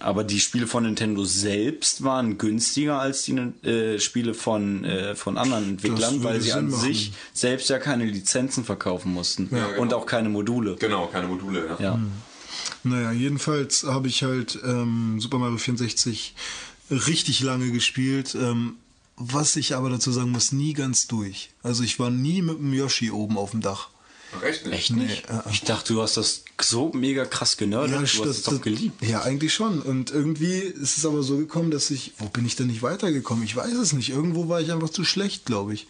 aber 0.00 0.24
die 0.24 0.40
Spiele 0.40 0.66
von 0.66 0.82
Nintendo 0.84 1.24
selbst 1.24 2.02
waren 2.04 2.36
günstiger 2.38 2.98
als 3.00 3.22
die 3.22 3.32
äh, 3.66 3.98
Spiele 3.98 4.34
von, 4.34 4.84
äh, 4.84 5.14
von 5.14 5.38
anderen 5.38 5.70
Entwicklern, 5.70 6.22
weil 6.24 6.40
sie 6.40 6.48
Sinn 6.50 6.58
an 6.58 6.70
machen. 6.70 6.80
sich 6.82 7.12
selbst 7.32 7.70
ja 7.70 7.78
keine 7.78 8.04
Lizenzen 8.04 8.64
verkaufen 8.64 9.12
mussten. 9.12 9.48
genau. 9.48 9.80
Und 9.80 9.94
auch 9.94 10.06
keine 10.06 10.28
Module. 10.28 10.76
Genau, 10.78 11.06
keine 11.06 11.28
Module. 11.28 11.66
Ja. 11.78 11.84
Ja. 11.84 11.98
Naja, 12.84 13.12
jedenfalls 13.12 13.84
habe 13.84 14.08
ich 14.08 14.22
halt 14.24 14.58
ähm, 14.64 15.18
Super 15.20 15.38
Mario 15.38 15.56
64 15.56 16.34
richtig 16.90 17.40
lange 17.40 17.70
gespielt. 17.70 18.34
Ähm, 18.34 18.76
was 19.16 19.56
ich 19.56 19.74
aber 19.76 19.90
dazu 19.90 20.10
sagen 20.10 20.30
muss, 20.30 20.52
nie 20.52 20.72
ganz 20.72 21.06
durch. 21.06 21.50
Also 21.62 21.82
ich 21.84 21.98
war 21.98 22.10
nie 22.10 22.42
mit 22.42 22.58
dem 22.58 22.72
Yoshi 22.72 23.10
oben 23.10 23.36
auf 23.38 23.50
dem 23.52 23.60
Dach. 23.60 23.88
Ach, 24.36 24.42
Echt 24.42 24.64
nicht? 24.66 24.74
Echt 24.74 24.90
nicht? 24.92 25.28
Nee, 25.30 25.36
äh, 25.36 25.42
Ich 25.50 25.62
dachte, 25.62 25.92
du 25.92 26.02
hast 26.02 26.16
das 26.16 26.44
so 26.60 26.92
mega 26.94 27.24
krass 27.24 27.56
genördet. 27.56 27.96
du 27.96 28.02
hast 28.02 28.18
das- 28.20 28.36
es 28.38 28.42
doch 28.44 28.60
geliebt. 28.60 29.02
Ja, 29.04 29.22
eigentlich 29.22 29.52
schon. 29.52 29.80
Und 29.82 30.10
irgendwie 30.10 30.58
ist 30.58 30.96
es 30.98 31.04
aber 31.06 31.22
so 31.22 31.36
gekommen, 31.38 31.70
dass 31.70 31.90
ich, 31.90 32.12
wo 32.18 32.26
bin 32.28 32.46
ich 32.46 32.54
denn 32.56 32.68
nicht 32.68 32.82
weitergekommen? 32.82 33.42
Ich 33.44 33.56
weiß 33.56 33.72
es 33.72 33.92
nicht. 33.92 34.10
Irgendwo 34.10 34.48
war 34.48 34.60
ich 34.60 34.70
einfach 34.70 34.90
zu 34.90 35.04
schlecht, 35.04 35.44
glaube 35.46 35.74
ich. 35.74 35.86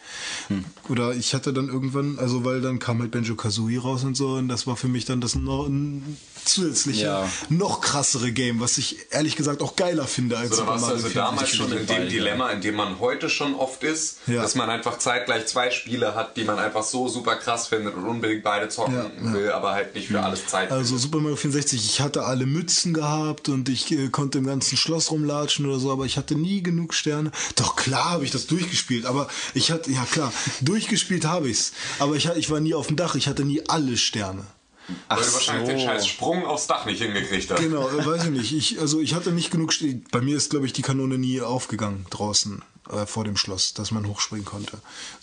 Hm. 0.48 0.64
Oder 0.89 1.14
ich 1.14 1.34
hatte 1.34 1.52
dann 1.52 1.68
irgendwann, 1.68 2.18
also 2.18 2.44
weil 2.44 2.60
dann 2.62 2.78
kam 2.78 3.01
halt 3.01 3.10
Benjo 3.10 3.34
Kazooie 3.34 3.78
raus 3.78 4.05
und 4.05 4.16
so 4.16 4.34
und 4.34 4.48
das 4.48 4.66
war 4.66 4.76
für 4.76 4.89
mich 4.89 5.05
dann 5.05 5.20
das 5.20 5.34
noch 5.34 5.66
ein 5.66 6.16
zusätzliche, 6.44 7.05
Ja. 7.05 7.28
noch 7.51 7.80
krassere 7.80 8.32
Game, 8.32 8.60
was 8.60 8.76
ich 8.78 8.97
ehrlich 9.10 9.36
gesagt 9.36 9.62
auch 9.62 9.76
geiler 9.76 10.06
finde 10.06 10.39
als 10.39 10.56
So, 10.56 10.66
warst 10.66 10.84
also 10.86 11.09
damals 11.10 11.51
64. 11.51 11.56
schon 11.56 11.72
in 11.72 11.86
dem. 11.86 12.09
Dilemma, 12.09 12.51
in 12.51 12.60
dem 12.62 12.74
man 12.76 12.98
heute 12.98 13.28
schon 13.30 13.55
oft 13.55 13.84
ist, 13.84 14.18
Ja. 14.26 14.43
dass 14.43 14.55
man 14.55 14.68
einfach 14.70 14.98
zeitgleich 14.98 15.47
zwei 15.47 15.70
Spiele 15.70 16.14
hat, 16.14 16.36
die 16.36 16.44
man 16.44 16.59
einfach 16.59 16.82
so 16.82 17.09
super 17.09 17.36
krass 17.36 17.68
findet 17.68 17.94
und 17.94 18.05
unbedingt 18.06 18.43
beide 18.43 18.68
zocken 18.68 18.94
Ja, 18.94 19.10
ja. 19.24 19.32
will, 19.34 19.51
aber 19.52 19.72
halt 19.72 19.94
nicht 19.94 20.09
für 20.09 20.20
alles 20.22 20.47
Zeit. 20.53 20.70
Also 20.70 20.97
Super 20.99 21.19
Mario 21.19 21.37
64, 21.37 21.85
ich 21.85 22.01
hatte 22.01 22.24
alle 22.24 22.47
Mützen 22.47 22.95
gehabt 22.95 23.49
und 23.49 23.69
ich 23.69 23.91
äh, 23.93 24.09
konnte 24.09 24.39
im 24.39 24.47
ganzen 24.47 24.77
Schloss 24.77 25.11
rumlatschen 25.11 25.66
oder 25.66 25.79
so, 25.81 25.91
aber 25.91 26.05
ich 26.05 26.16
hatte 26.16 26.35
nie 26.35 26.62
genug 26.62 26.95
Sterne. 26.95 27.33
Doch 27.57 27.74
klar 27.77 28.11
habe 28.11 28.24
ich 28.24 28.31
das 28.31 28.47
durchgespielt, 28.47 29.07
aber 29.07 29.29
ich 29.55 29.70
hatte, 29.70 29.91
ja 29.91 30.05
klar, 30.05 30.33
durchgespielt 30.61 31.24
habe 31.24 31.49
ich's, 31.49 31.73
aber 31.99 32.15
ich, 32.16 32.27
ich 32.37 32.51
war 32.51 32.61
nie 32.61 32.74
auf 32.74 32.87
dem 32.87 32.97
Dach, 32.97 33.15
ich 33.15 33.27
hatte 33.27 33.45
nie 33.45 33.62
alle 33.69 33.97
Sterne. 33.97 34.47
weil 34.89 34.97
Ach 35.09 35.16
du 35.27 35.33
wahrscheinlich 35.35 35.69
den 35.69 35.79
so. 35.79 35.85
scheiß 35.87 36.07
Sprung 36.07 36.45
aufs 36.45 36.66
Dach 36.66 36.85
nicht 36.87 37.01
hingekriegt 37.03 37.51
hast. 37.51 37.61
Genau, 37.61 37.89
äh, 37.89 38.05
weiß 38.07 38.24
ich 38.24 38.31
nicht. 38.31 38.53
Ich, 38.53 38.79
also 38.85 39.01
ich 39.01 39.15
hatte 39.15 39.33
nicht 39.33 39.51
genug, 39.51 39.73
St- 39.73 40.03
bei 40.11 40.20
mir 40.20 40.37
ist 40.37 40.51
glaube 40.51 40.66
ich 40.66 40.73
die 40.73 40.83
Kanone 40.83 41.19
nie 41.19 41.41
aufgegangen 41.41 42.05
draußen 42.11 42.62
äh, 42.91 43.07
vor 43.07 43.24
dem 43.24 43.37
Schloss, 43.37 43.74
dass 43.74 43.91
man 43.91 44.07
hochspringen 44.07 44.45
konnte, 44.45 44.73
Zu 44.73 44.79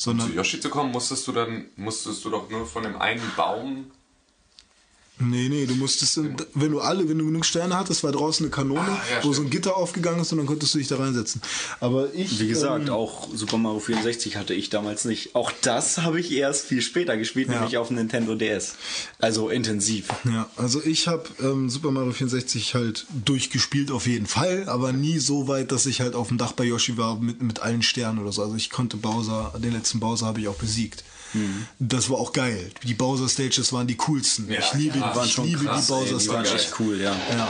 sondern 0.10 0.34
Yoshi 0.34 0.60
zu 0.60 0.69
kommen, 0.69 0.91
musstest 0.91 1.27
du 1.27 1.34
dann, 1.34 1.65
musstest 1.76 2.23
du 2.26 2.30
doch 2.30 2.49
nur 2.49 2.65
von 2.65 2.84
dem 2.84 2.99
einen 2.99 3.22
Baum 3.35 3.91
Nee, 5.21 5.49
nee, 5.49 5.65
du 5.65 5.75
musstest, 5.75 6.17
wenn 6.53 6.71
du 6.71 6.79
alle, 6.79 7.07
wenn 7.09 7.17
du 7.17 7.25
genug 7.25 7.45
Sterne 7.45 7.75
hattest, 7.77 8.03
war 8.03 8.11
draußen 8.13 8.45
eine 8.45 8.51
Kanone, 8.51 8.79
Ah, 8.79 9.01
ja, 9.17 9.23
wo 9.23 9.33
so 9.33 9.41
ein. 9.41 9.49
Gitter 9.49 9.75
aufgegangen 9.75 10.21
ist 10.21 10.31
und 10.31 10.37
dann 10.37 10.47
konntest 10.47 10.73
du 10.73 10.77
dich 10.77 10.87
da 10.87 10.95
reinsetzen. 10.97 11.41
Aber 11.81 12.13
ich. 12.13 12.39
Wie 12.39 12.47
gesagt, 12.47 12.87
ähm, 12.87 12.93
auch 12.93 13.27
Super 13.35 13.57
Mario 13.57 13.79
64 13.79 14.37
hatte 14.37 14.53
ich 14.53 14.69
damals 14.69 15.03
nicht. 15.05 15.35
Auch 15.35 15.51
das 15.61 15.97
habe 15.99 16.19
ich 16.21 16.31
erst 16.31 16.65
viel 16.65 16.81
später 16.81 17.17
gespielt, 17.17 17.49
Ja. 17.49 17.55
nämlich 17.55 17.77
auf 17.77 17.87
dem 17.87 17.97
Nintendo 17.97 18.35
DS. 18.35 18.75
Also 19.19 19.49
intensiv. 19.49 20.07
Ja, 20.23 20.49
also 20.55 20.81
ich 20.83 21.07
habe 21.09 21.23
ähm, 21.41 21.69
Super 21.69 21.91
Mario 21.91 22.11
64 22.13 22.75
halt 22.75 23.05
durchgespielt 23.25 23.91
auf 23.91 24.07
jeden 24.07 24.25
Fall, 24.27 24.69
aber 24.69 24.93
nie 24.93 25.19
so 25.19 25.47
weit, 25.49 25.71
dass 25.73 25.85
ich 25.85 25.99
halt 26.01 26.15
auf 26.15 26.29
dem 26.29 26.37
Dach 26.37 26.53
bei 26.53 26.63
Yoshi 26.63 26.97
war 26.97 27.19
mit, 27.19 27.41
mit 27.41 27.59
allen 27.61 27.81
Sternen 27.81 28.19
oder 28.19 28.31
so. 28.31 28.41
Also 28.41 28.55
ich 28.55 28.69
konnte 28.69 28.95
Bowser, 28.95 29.53
den 29.57 29.73
letzten 29.73 29.99
Bowser 29.99 30.27
habe 30.27 30.39
ich 30.39 30.47
auch 30.47 30.55
besiegt. 30.55 31.03
Mhm. 31.34 31.65
Das 31.80 32.10
war 32.10 32.18
auch 32.18 32.34
geil. 32.34 32.72
Die 32.84 32.93
Bowser 32.93 33.30
Stages 33.30 33.72
waren 33.73 33.88
die 33.88 33.95
coolsten. 33.95 34.51
Ja, 34.51 34.60
ich 34.60 34.73
liebe, 34.73 34.99
ja, 34.99 35.23
ich 35.23 35.38
liebe 35.38 35.65
krass, 35.65 35.85
die 35.85 35.91
Bowser 35.91 36.11
ey, 36.11 36.18
die 36.19 36.30
waren 36.30 36.45
Stages. 36.45 36.65
Echt 36.65 36.80
cool, 36.80 36.99
ja. 36.99 37.15
Ja. 37.31 37.47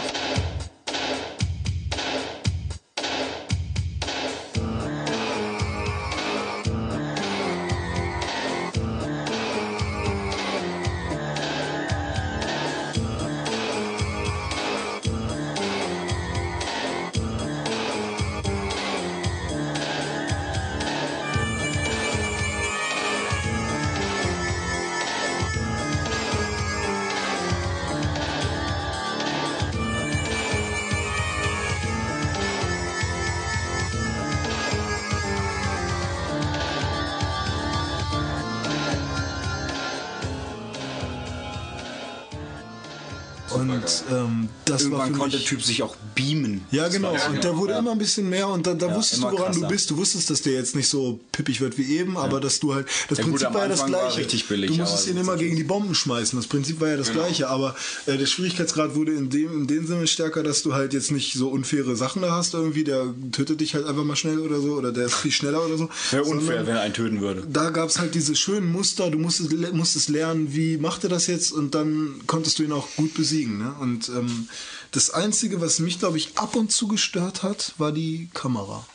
Konnte 45.29 45.37
der 45.37 45.45
Typ 45.45 45.63
sich 45.63 45.83
auch 45.83 45.95
beamen. 46.15 46.61
Ja, 46.71 46.87
genau. 46.87 47.15
und 47.29 47.43
der 47.43 47.57
wurde 47.57 47.73
ja. 47.73 47.79
immer 47.79 47.91
ein 47.91 47.97
bisschen 47.97 48.29
mehr 48.29 48.47
und 48.47 48.65
da, 48.65 48.73
da 48.73 48.93
wusstest 48.95 49.21
du, 49.23 49.31
woran 49.31 49.53
du 49.53 49.59
krasser. 49.59 49.67
bist. 49.67 49.89
Du 49.89 49.97
wusstest, 49.97 50.29
dass 50.29 50.41
der 50.41 50.53
jetzt 50.53 50.75
nicht 50.75 50.87
so 50.87 51.19
pippig 51.31 51.61
wird 51.61 51.77
wie 51.77 51.97
eben, 51.97 52.17
aber 52.17 52.39
dass 52.39 52.59
du 52.59 52.73
halt. 52.73 52.87
Das 53.09 53.19
Ja, 53.19 53.23
gut, 53.23 53.33
Prinzip 53.33 53.53
war 53.53 53.63
ja 53.63 53.67
das 53.67 53.85
gleiche. 53.85 54.19
richtig 54.19 54.47
billig, 54.47 54.71
du 54.71 54.77
musstest 54.77 55.07
ihn 55.07 55.17
immer 55.17 55.37
gegen 55.37 55.55
die 55.55 55.63
Bomben 55.63 55.95
schmeißen. 55.95 56.37
Das 56.37 56.47
Prinzip 56.47 56.79
war 56.81 56.89
ja 56.89 56.97
das 56.97 57.11
gleiche, 57.11 57.49
aber 57.49 57.75
äh, 58.05 58.17
der 58.17 58.25
Schwierigkeitsgrad 58.25 58.95
wurde 58.95 59.13
in 59.13 59.29
dem, 59.29 59.61
in 59.61 59.67
dem 59.67 59.87
Sinne 59.87 60.07
stärker, 60.07 60.43
dass 60.43 60.63
du 60.63 60.73
halt 60.73 60.93
jetzt 60.93 61.11
nicht 61.11 61.33
so 61.33 61.49
unfaire 61.49 61.95
Sachen 61.95 62.21
da 62.21 62.31
hast 62.31 62.53
irgendwie. 62.53 62.83
Der 62.83 63.13
tötet 63.31 63.61
dich 63.61 63.75
halt 63.75 63.85
einfach 63.85 64.03
mal 64.03 64.15
schnell 64.15 64.39
oder 64.39 64.59
so 64.59 64.73
oder 64.73 64.91
der 64.91 65.05
ist 65.05 65.15
viel 65.15 65.31
schneller 65.31 65.65
oder 65.65 65.77
so. 65.77 65.89
Wäre 66.11 66.23
unfair, 66.23 66.65
wenn 66.65 66.75
er 66.75 66.81
einen 66.81 66.93
töten 66.93 67.21
würde. 67.21 67.43
da 67.51 67.69
gab 67.69 67.89
es 67.89 67.99
halt 67.99 68.15
diese 68.15 68.35
schönen 68.35 68.71
Muster, 68.71 69.09
du 69.09 69.17
musstest, 69.17 69.51
musstest 69.73 70.09
lernen, 70.09 70.53
wie 70.53 70.77
macht 70.77 71.03
er 71.03 71.09
das 71.09 71.27
jetzt 71.27 71.51
und 71.51 71.75
dann 71.75 72.21
konntest 72.27 72.59
du 72.59 72.63
ihn 72.63 72.71
auch 72.71 72.87
gut 72.95 73.13
besiegen. 73.13 73.59
Ne? 73.59 73.73
Und 73.79 74.09
ähm, 74.09 74.47
das 74.91 75.09
Einzige, 75.11 75.61
was 75.61 75.79
mich, 75.79 75.99
glaube 75.99 76.17
ich, 76.17 76.37
ab 76.37 76.55
und 76.55 76.71
zu 76.71 76.87
gestört 76.87 77.43
hat, 77.43 77.73
war 77.77 77.91
die 77.91 78.29
Kamera. 78.33 78.85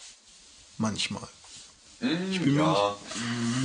Manchmal. 0.78 1.28
Ich 2.30 2.40
bin 2.40 2.54
mir 2.54 2.60
Ja, 2.62 2.96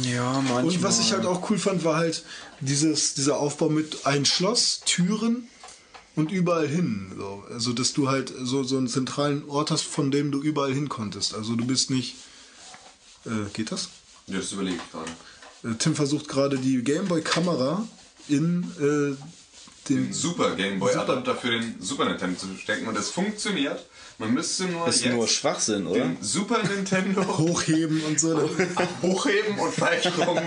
Ja, 0.03 0.33
nicht- 0.41 0.51
manchmal. 0.51 0.63
und 0.65 0.83
was 0.83 0.99
ich 0.99 1.11
halt 1.11 1.25
auch 1.25 1.49
cool 1.49 1.57
fand, 1.57 1.83
war 1.83 1.95
halt 1.97 2.23
dieses, 2.61 3.15
dieser 3.15 3.37
Aufbau 3.37 3.69
mit 3.69 4.05
ein 4.05 4.25
Schloss, 4.25 4.81
Türen 4.85 5.47
und 6.15 6.31
überall 6.31 6.67
hin. 6.67 7.11
So. 7.17 7.43
Also, 7.49 7.73
dass 7.73 7.93
du 7.93 8.07
halt 8.09 8.31
so, 8.43 8.63
so 8.63 8.77
einen 8.77 8.87
zentralen 8.87 9.49
Ort 9.49 9.71
hast, 9.71 9.83
von 9.83 10.11
dem 10.11 10.31
du 10.31 10.41
überall 10.41 10.73
hin 10.73 10.87
konntest. 10.87 11.33
Also, 11.33 11.55
du 11.55 11.65
bist 11.65 11.89
nicht. 11.89 12.15
Äh, 13.25 13.49
geht 13.53 13.71
das? 13.71 13.89
das 14.27 14.51
überlege 14.53 14.77
ich 14.77 14.91
gerade. 14.91 15.11
Äh, 15.63 15.77
Tim 15.77 15.95
versucht 15.95 16.27
gerade 16.29 16.57
die 16.59 16.81
Gameboy-Kamera 16.83 17.85
in 18.29 18.63
äh, 18.79 19.17
den. 19.89 20.05
Den 20.05 20.13
Super 20.13 20.55
Game 20.55 20.79
Boy 20.79 20.93
Adapter 20.95 21.35
für 21.35 21.51
den 21.51 21.75
Super 21.79 22.05
Nintendo 22.05 22.37
zu 22.37 22.47
stecken 22.57 22.87
und 22.87 22.97
es 22.97 23.09
funktioniert. 23.09 23.85
Man 24.19 24.33
müsste 24.33 24.65
nur 24.65 24.85
ist 24.85 25.05
jetzt 25.05 25.13
nur 25.15 25.25
Schwachsinn, 25.29 25.87
oder? 25.87 26.01
den 26.01 26.17
Super 26.19 26.61
Nintendo 26.61 27.25
Hochheben 27.37 28.03
und 28.03 28.19
so. 28.19 28.49
hochheben 29.01 29.57
und 29.57 29.73
falsch 29.73 30.07
rum. 30.17 30.37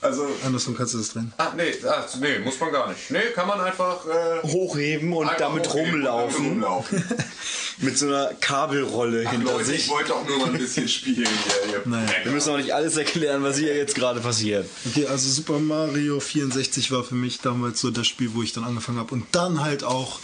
Also, 0.00 0.26
Andersrum 0.44 0.76
kannst 0.76 0.94
du 0.94 0.98
das 0.98 1.12
drehen. 1.12 1.32
ah, 1.38 1.52
nee, 1.56 1.72
ah, 1.88 2.04
nee, 2.20 2.40
muss 2.40 2.58
man 2.58 2.72
gar 2.72 2.88
nicht. 2.88 3.08
Nee, 3.12 3.30
kann 3.32 3.46
man 3.46 3.60
einfach 3.60 4.04
äh, 4.06 4.42
Hochheben 4.48 5.12
und 5.12 5.28
einfach 5.28 5.38
damit 5.38 5.68
hochheben 5.68 5.94
und 5.94 6.04
damit 6.04 6.34
rumlaufen. 6.34 6.46
rumlaufen. 6.46 7.04
Mit 7.78 7.96
so 7.98 8.06
einer 8.06 8.32
Kabelrolle 8.40 9.28
hinter 9.28 9.52
Leute, 9.52 9.72
ich 9.74 9.82
sich. 9.82 9.88
wollte 9.90 10.14
auch 10.14 10.26
nur 10.26 10.38
mal 10.38 10.48
ein 10.48 10.58
bisschen 10.58 10.88
spielen 10.88 11.28
hier. 11.68 11.82
Naja. 11.84 12.08
Wir 12.24 12.32
müssen 12.32 12.50
auch 12.50 12.56
nicht 12.56 12.72
alles 12.74 12.96
erklären, 12.96 13.42
was 13.44 13.58
hier 13.58 13.76
jetzt 13.76 13.94
gerade 13.94 14.20
passiert. 14.20 14.66
Okay, 14.88 15.06
also 15.06 15.28
Super 15.28 15.58
Mario 15.58 16.18
64 16.18 16.90
war 16.90 17.04
für 17.04 17.14
mich 17.14 17.40
damals 17.40 17.80
so 17.80 17.90
das 17.90 18.06
Spiel, 18.06 18.30
wo 18.34 18.42
ich 18.42 18.52
dann 18.54 18.64
angefangen 18.64 18.98
habe. 18.98 19.12
Und 19.14 19.26
dann 19.32 19.62
halt 19.62 19.84
auch 19.84 20.18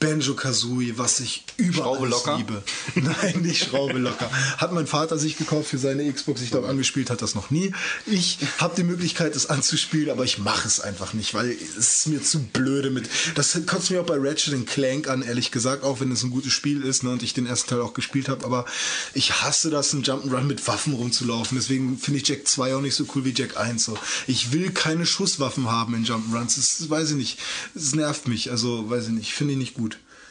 Banjo 0.00 0.34
Kazooie, 0.34 0.96
was 0.96 1.20
ich 1.20 1.44
über 1.58 1.82
Schraube 1.82 1.98
alles 1.98 2.10
locker? 2.10 2.36
liebe. 2.38 2.62
Nein, 2.94 3.42
nicht 3.42 3.64
Schraube 3.64 3.98
locker. 3.98 4.30
Hat 4.56 4.72
mein 4.72 4.86
Vater 4.86 5.18
sich 5.18 5.36
gekauft 5.36 5.68
für 5.68 5.78
seine 5.78 6.10
Xbox. 6.10 6.40
Ich 6.40 6.50
glaube, 6.50 6.68
angespielt 6.68 7.10
hat 7.10 7.20
das 7.20 7.34
noch 7.34 7.50
nie. 7.50 7.72
Ich 8.06 8.38
habe 8.58 8.74
die 8.74 8.82
Möglichkeit, 8.82 9.36
es 9.36 9.50
anzuspielen, 9.50 10.10
aber 10.10 10.24
ich 10.24 10.38
mache 10.38 10.66
es 10.66 10.80
einfach 10.80 11.12
nicht, 11.12 11.34
weil 11.34 11.50
es 11.50 11.76
ist 11.76 12.06
mir 12.08 12.22
zu 12.22 12.40
blöde 12.40 12.90
mit. 12.90 13.10
Das 13.34 13.58
kotzt 13.66 13.90
mir 13.90 14.00
auch 14.00 14.06
bei 14.06 14.16
Ratchet 14.18 14.66
Clank 14.66 15.08
an, 15.08 15.22
ehrlich 15.22 15.50
gesagt, 15.50 15.84
auch 15.84 16.00
wenn 16.00 16.10
es 16.10 16.22
ein 16.22 16.30
gutes 16.30 16.52
Spiel 16.52 16.82
ist 16.82 17.02
ne, 17.04 17.10
und 17.10 17.22
ich 17.22 17.34
den 17.34 17.46
ersten 17.46 17.68
Teil 17.68 17.82
auch 17.82 17.92
gespielt 17.92 18.30
habe. 18.30 18.44
Aber 18.46 18.64
ich 19.12 19.42
hasse 19.42 19.68
das, 19.68 19.92
ein 19.92 20.02
Jump'n'Run 20.02 20.42
mit 20.42 20.66
Waffen 20.66 20.94
rumzulaufen. 20.94 21.58
Deswegen 21.58 21.98
finde 21.98 22.20
ich 22.20 22.28
Jack 22.28 22.48
2 22.48 22.74
auch 22.74 22.80
nicht 22.80 22.94
so 22.94 23.04
cool 23.14 23.26
wie 23.26 23.34
Jack 23.36 23.58
1. 23.58 23.84
So. 23.84 23.98
Ich 24.26 24.52
will 24.52 24.70
keine 24.70 25.04
Schusswaffen 25.04 25.70
haben 25.70 25.94
in 25.94 26.06
Jump'n'Runs. 26.06 26.56
Das 26.56 26.88
weiß 26.88 27.10
ich 27.10 27.16
nicht. 27.16 27.38
Es 27.74 27.94
nervt 27.94 28.28
mich. 28.28 28.50
Also, 28.50 28.88
weiß 28.88 29.08
ich 29.08 29.12
nicht. 29.12 29.34
Finde 29.34 29.52
ich 29.52 29.58
nicht 29.58 29.74
gut. 29.74 29.89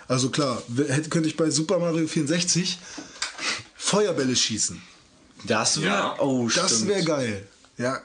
Also 0.10 0.30
klar, 0.30 0.62
hätte, 0.88 1.10
könnte 1.10 1.30
ich 1.30 1.38
bei 1.38 1.52
Super 1.52 1.78
Mario 1.78 2.08
64 2.08 2.80
Feuerbälle 3.76 4.36
schießen. 4.36 4.82
Das 5.46 5.80
wäre. 5.82 5.94
Ja. 5.94 6.16
Oh, 6.20 6.50
Das 6.54 6.88
wäre 6.88 7.04
geil. 7.04 7.48
Ja, 7.78 8.02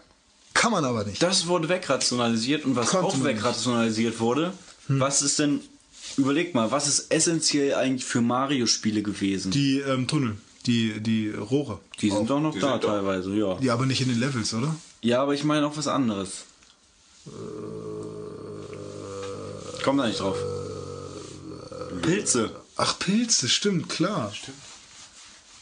kann 0.53 0.71
man 0.71 0.85
aber 0.85 1.05
nicht. 1.05 1.23
Das 1.23 1.47
wurde 1.47 1.69
wegrationalisiert 1.69 2.67
und 2.67 2.77
was 2.77 2.91
Konnte 2.91 3.07
auch 3.07 3.25
wegrationalisiert 3.25 4.21
wurde, 4.21 4.53
was 4.87 5.23
ist 5.23 5.39
denn, 5.39 5.61
überleg 6.19 6.55
mal, 6.55 6.71
was 6.71 6.87
ist 6.87 7.11
essentiell 7.11 7.75
eigentlich 7.75 8.05
für 8.05 8.21
Mario-Spiele 8.21 9.03
gewesen? 9.03 9.51
Die 9.51 9.79
ähm, 9.79 10.07
Tunnel, 10.07 10.37
die, 10.67 11.01
die 11.01 11.31
Rohre. 11.31 11.81
Die 12.03 12.11
sind 12.11 12.29
doch 12.29 12.41
noch 12.41 12.53
die 12.53 12.61
da 12.61 12.77
teilweise, 12.79 13.35
ja. 13.35 13.59
Ja, 13.61 13.73
aber 13.73 13.87
nicht 13.87 14.03
in 14.03 14.09
den 14.09 14.21
Levels, 14.21 14.53
oder? 14.53 14.77
Ja, 15.01 15.23
aber 15.23 15.33
ich 15.33 15.43
meine 15.43 15.67
auch 15.67 15.77
was 15.77 15.89
anderes. 15.89 16.45
Komm 19.83 19.97
da 19.97 20.07
nicht 20.07 20.21
drauf. 20.21 20.37
Pilze. 22.07 22.61
Ach, 22.77 22.99
Pilze, 22.99 23.49
stimmt, 23.49 23.89
klar. 23.89 24.33
Stimmt. 24.33 24.59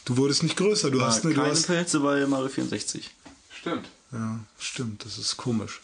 Du 0.05 0.17
wurdest 0.17 0.43
nicht 0.43 0.57
größer, 0.57 0.91
du 0.91 1.01
hast 1.01 1.23
eine. 1.23 1.33
Du 1.33 1.39
Keine 1.41 1.53
hast, 1.53 1.67
Pilze 1.67 1.99
bei 1.99 2.25
Mario 2.25 2.49
64. 2.49 3.09
Stimmt. 3.57 3.87
ja, 4.11 4.39
stimmt, 4.59 5.05
das 5.05 5.17
ist 5.17 5.37
komisch. 5.37 5.81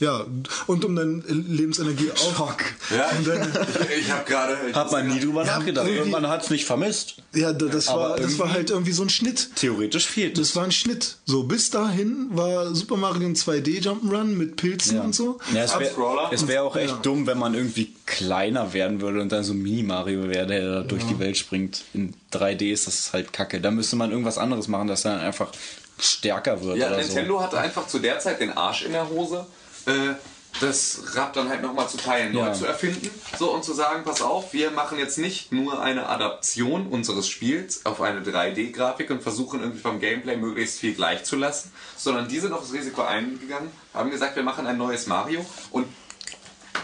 Ja, 0.00 0.24
und 0.66 0.84
um 0.84 0.96
deine 0.96 1.22
Lebensenergie 1.28 2.10
auch. 2.10 2.56
Ja, 2.90 3.10
Um 3.18 3.24
deine, 3.24 3.46
ich, 3.94 4.06
ich 4.06 4.10
habe 4.10 4.24
gerade. 4.24 4.56
Hat 4.74 4.90
man 4.90 5.06
nie 5.06 5.20
drüber 5.20 5.44
Ja, 5.44 5.58
nachgedacht. 5.58 5.86
irgendwie- 5.86 6.10
Man 6.10 6.26
hat 6.26 6.42
es 6.44 6.50
nicht 6.50 6.64
vermisst. 6.64 7.16
ja, 7.34 7.52
da- 7.52 7.66
das 7.66 7.86
war, 7.88 8.16
das 8.16 8.38
war 8.38 8.50
halt 8.50 8.70
irgendwie 8.70 8.92
so 8.92 9.02
ein 9.02 9.10
Schnitt. 9.10 9.50
Theoretisch 9.56 10.06
fehlt 10.06 10.38
Das 10.38 10.48
es. 10.48 10.56
war 10.56 10.64
ein 10.64 10.72
Schnitt. 10.72 11.16
So, 11.26 11.42
bis 11.44 11.70
dahin 11.70 12.28
war 12.30 12.74
Super 12.74 12.96
Mario 12.96 13.28
ein 13.28 13.36
2D 13.36 13.80
Jump'n'Run 13.80 14.24
mit 14.36 14.56
Pilzen 14.56 15.00
und 15.00 15.14
so. 15.14 15.38
Ja, 15.54 15.64
es 15.64 15.78
wäre 15.78 16.48
wär 16.48 16.64
auch 16.64 16.76
echt 16.76 16.88
Ja. 16.94 16.96
dumm, 17.02 17.26
wenn 17.26 17.38
man 17.38 17.54
irgendwie 17.54 17.92
kleiner 18.06 18.72
werden 18.72 19.00
würde 19.02 19.20
und 19.20 19.30
dann 19.30 19.44
so 19.44 19.52
ein 19.52 19.58
Mini-Mario 19.62 20.28
wäre, 20.28 20.46
der 20.46 20.72
da 20.76 20.80
durch 20.82 21.04
die 21.04 21.18
Welt 21.18 21.36
springt. 21.36 21.82
In 21.92 22.14
3D 22.32 22.72
ist 22.72 22.86
das 22.86 23.12
halt 23.12 23.32
kacke. 23.34 23.60
Da 23.60 23.70
müsste 23.70 23.96
man 23.96 24.10
irgendwas 24.10 24.38
anderes 24.38 24.66
machen, 24.66 24.88
dass 24.88 25.04
er 25.04 25.16
dann 25.16 25.20
einfach 25.26 25.52
stärker 25.98 26.62
wird 26.64 26.78
Ja, 26.78 26.86
oder 26.88 26.96
Nintendo 26.96 27.40
hatte 27.42 27.58
einfach 27.58 27.86
zu 27.86 27.98
der 27.98 28.18
Zeit 28.18 28.40
den 28.40 28.56
Arsch 28.56 28.82
in 28.82 28.92
der 28.92 29.08
Hose, 29.10 29.46
äh, 29.90 30.14
das 30.60 31.00
Rad 31.14 31.36
dann 31.36 31.48
halt 31.48 31.62
nochmal 31.62 31.88
zu 31.88 31.96
teilen, 31.96 32.32
neu 32.32 32.46
Ja. 32.46 32.52
zu 32.52 32.66
erfinden. 32.66 33.08
So 33.38 33.52
und 33.52 33.64
zu 33.64 33.72
sagen, 33.72 34.02
pass 34.04 34.20
auf, 34.20 34.52
wir 34.52 34.70
machen 34.72 34.98
jetzt 34.98 35.16
nicht 35.16 35.52
nur 35.52 35.80
eine 35.80 36.08
Adaption 36.08 36.88
unseres 36.88 37.28
Spiels 37.28 37.86
auf 37.86 38.00
eine 38.00 38.20
3D-Grafik 38.20 39.10
und 39.10 39.22
versuchen 39.22 39.60
irgendwie 39.60 39.80
vom 39.80 40.00
Gameplay 40.00 40.36
möglichst 40.36 40.80
viel 40.80 40.94
gleich 40.94 41.22
zu 41.24 41.36
lassen, 41.36 41.72
sondern 41.96 42.28
die 42.28 42.40
sind 42.40 42.52
auf 42.52 42.62
das 42.62 42.72
Risiko 42.72 43.02
eingegangen, 43.02 43.70
haben 43.94 44.10
gesagt, 44.10 44.36
wir 44.36 44.42
machen 44.42 44.66
ein 44.66 44.76
neues 44.76 45.06
Mario 45.06 45.46
und 45.70 45.86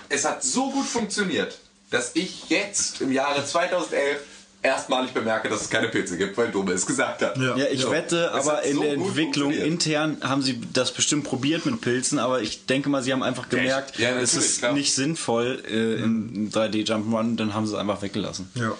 es 0.08 0.24
hat 0.24 0.42
so 0.42 0.70
gut 0.70 0.86
funktioniert, 0.86 1.58
dass 1.90 2.12
ich 2.14 2.48
jetzt 2.48 3.00
im 3.00 3.10
Jahre 3.12 3.44
2011 3.44 4.20
erstmalig 4.66 5.12
bemerke, 5.12 5.48
dass 5.48 5.62
es 5.62 5.70
keine 5.70 5.88
Pilze 5.88 6.16
gibt, 6.18 6.36
weil 6.36 6.50
Dome 6.50 6.72
es 6.72 6.86
gesagt 6.86 7.22
hat. 7.22 7.36
Ja. 7.38 7.56
Ja, 7.56 7.66
ich 7.70 7.82
Ja. 7.82 7.90
wette, 7.90 8.32
aber 8.32 8.62
in 8.62 8.76
so 8.76 8.82
der 8.82 8.92
Entwicklung 8.94 9.52
intern 9.52 10.18
haben 10.22 10.42
sie 10.42 10.60
das 10.72 10.92
bestimmt 10.92 11.24
probiert 11.24 11.64
mit 11.66 11.80
Pilzen, 11.80 12.18
aber 12.18 12.42
ich 12.42 12.66
denke 12.66 12.88
mal, 12.88 13.02
sie 13.02 13.12
haben 13.12 13.22
einfach 13.22 13.48
gemerkt, 13.48 13.98
Ja, 13.98 14.10
es 14.18 14.34
ist 14.34 14.58
klar. 14.58 14.72
nicht 14.72 14.94
sinnvoll 14.94 15.62
äh, 15.68 16.02
im 16.02 16.50
3D 16.50 16.84
Jump'n'Run, 16.86 17.36
dann 17.36 17.54
haben 17.54 17.66
sie 17.66 17.72
es 17.74 17.78
einfach 17.78 18.02
weggelassen. 18.02 18.50
Ja. 18.54 18.74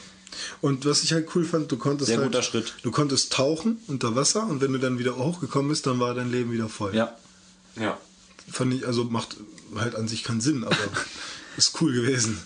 Und 0.61 0.85
was 0.85 1.03
ich 1.03 1.13
halt 1.15 1.29
cool 1.35 1.45
fand, 1.45 1.73
du 1.73 1.79
konntest 1.79 2.09
Sehr 2.09 2.19
halt, 2.19 2.27
guter 2.27 2.43
Schritt. 2.43 2.75
du 2.83 2.91
konntest 2.91 3.33
tauchen 3.33 3.79
unter 3.87 4.15
Wasser 4.17 4.47
und 4.47 4.61
wenn 4.61 4.73
du 4.73 4.79
dann 4.79 4.99
wieder 4.99 5.17
hochgekommen 5.17 5.69
bist, 5.71 5.87
dann 5.87 5.99
war 5.99 6.15
dein 6.15 6.31
Leben 6.31 6.53
wieder 6.53 6.69
voll. 6.69 6.95
Ja. 6.95 7.15
Ja. 7.81 7.99
Fand 8.51 8.75
ich, 8.75 8.87
also 8.87 9.05
macht 9.05 9.37
halt 9.77 9.95
an 9.97 10.09
sich 10.09 10.25
keinen 10.25 10.41
Sinn, 10.41 10.63
aber 10.65 10.77
ist 11.57 11.81
cool 11.81 11.93
gewesen. 11.93 12.39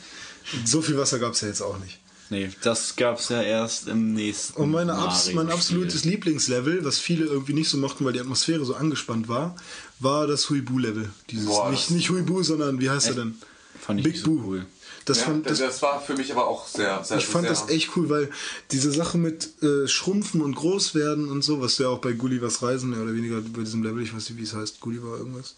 So 0.65 0.83
viel 0.83 0.97
Wasser 0.99 1.19
gab 1.19 1.33
es 1.35 1.43
ja 1.43 1.49
jetzt 1.49 1.61
auch 1.63 1.79
nicht. 1.79 2.00
Nee, 2.31 2.49
das 2.63 2.95
gab's 2.95 3.29
ja 3.29 3.43
erst 3.43 3.89
im 3.89 4.15
nächsten. 4.15 4.61
Und 4.61 4.71
meine 4.71 4.95
abs 4.95 5.33
mein 5.33 5.51
absolutes 5.51 6.05
Lieblingslevel, 6.05 6.85
was 6.85 7.01
viele 7.01 7.27
irgendwie 7.27 7.55
nicht 7.55 7.69
so 7.69 7.77
mochten, 7.77 8.05
weil 8.05 8.13
die 8.13 8.21
Atmosphäre 8.21 8.65
so 8.65 8.75
angespannt 8.75 9.29
war, 9.29 9.57
war 9.99 10.29
das 10.29 10.49
Huibu-Level. 10.49 11.11
Dieses 11.29 11.47
Boah, 11.47 11.71
nicht, 11.71 11.91
nicht 11.91 12.09
Huibu, 12.09 12.43
sondern 12.45 12.81
wie 12.81 12.89
heißt 12.89 13.09
er 13.09 13.15
denn? 13.15 13.35
Fand 13.81 14.01
ich 14.01 14.05
Big 14.05 14.17
so 14.17 14.27
Boo. 14.27 14.43
cool. 14.47 14.67
Das 15.07 15.19
ja 15.19 15.25
fand, 15.25 15.51
das, 15.51 15.59
das, 15.59 15.83
war 15.83 16.01
für 16.01 16.15
mich 16.15 16.31
aber 16.31 16.47
auch 16.47 16.69
sehr, 16.69 17.03
sehr 17.03 17.19
ich 17.19 17.27
fand 17.27 17.49
sehr, 17.49 17.51
das 17.51 17.69
echt 17.69 17.97
cool, 17.97 18.09
weil 18.09 18.31
diese 18.71 18.93
Sache 18.93 19.19
mit 19.19 19.61
äh, 19.63 19.89
Schrumpfen 19.89 20.41
und 20.41 20.55
Großwerden 20.55 21.29
und 21.29 21.43
so, 21.43 21.61
was 21.61 21.77
du 21.77 21.85
ja 21.85 21.89
auch 21.89 21.99
bei 21.99 22.13
Gullivers 22.13 22.63
Reisen 22.63 22.91
mehr 22.91 23.01
oder 23.01 23.15
weniger 23.15 23.41
bei 23.41 23.63
diesem 23.63 23.83
Level, 23.83 24.03
ich 24.03 24.15
weiß 24.15 24.29
nicht, 24.29 24.39
wie 24.39 24.45
es 24.45 24.55
heißt, 24.55 24.79
Gulliver 24.79 25.17
irgendwas, 25.17 25.57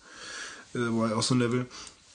äh, 0.74 0.78
war 0.78 1.10
ja 1.10 1.16
auch 1.16 1.22
so 1.22 1.34
ein 1.34 1.40
Level, 1.40 1.66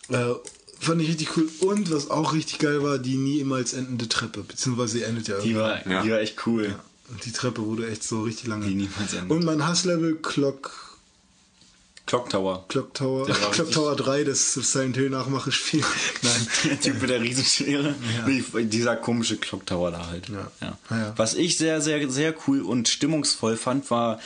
äh, 0.10 0.34
fand 0.80 1.02
ich 1.02 1.10
richtig 1.10 1.36
cool. 1.38 1.50
Und 1.62 1.92
was 1.92 2.10
auch 2.10 2.34
richtig 2.34 2.60
geil 2.60 2.84
war, 2.84 2.98
die 3.00 3.16
niemals 3.18 3.74
endende 3.74 4.08
Treppe, 4.10 4.44
beziehungsweise 4.44 4.98
sie 5.00 5.04
endet 5.04 5.28
ja 5.28 5.40
Die 5.40 5.50
irgendwann. 5.52 5.70
war, 5.86 5.92
Ja. 5.92 6.02
die 6.04 6.12
war 6.12 6.20
echt 6.20 6.46
cool. 6.46 6.76
Und 7.10 7.24
die 7.26 7.32
Treppe 7.32 7.64
wurde 7.66 7.90
echt 7.90 8.04
so 8.04 8.22
richtig 8.24 8.48
lange. 8.48 8.68
Die 8.68 8.76
niemals 8.76 9.14
endet. 9.14 9.32
Und 9.32 9.46
mein 9.46 9.66
Hasslevel 9.66 10.16
Clock, 10.18 10.72
Clock 12.06 12.30
Tower. 12.30 12.66
Clock 12.70 12.94
Tower, 12.94 13.26
Clock 13.26 13.72
Tower 13.72 13.96
3, 13.96 14.24
das 14.24 14.54
Silent 14.54 14.96
Hill 14.96 15.10
Nachmachespiel. 15.10 15.84
Nein. 16.22 16.48
Der 16.66 16.80
Typ 16.80 17.02
mit 17.02 17.10
der 17.10 17.22
Riesenschere. 17.22 17.96
Nee, 18.26 18.44
dieser 18.64 18.96
komische 18.96 19.36
Clock 19.38 19.66
Tower 19.66 19.92
da 19.92 20.08
halt. 20.08 20.30
Ja. 20.30 20.50
Ja. 20.62 20.78
Ja, 20.90 20.98
ja. 20.98 21.14
Was 21.18 21.34
ich 21.36 21.58
sehr, 21.58 21.82
sehr, 21.82 22.10
sehr 22.10 22.34
cool 22.48 22.62
und 22.62 22.88
stimmungsvoll 22.88 23.58
fand, 23.58 23.90
war 23.92 24.20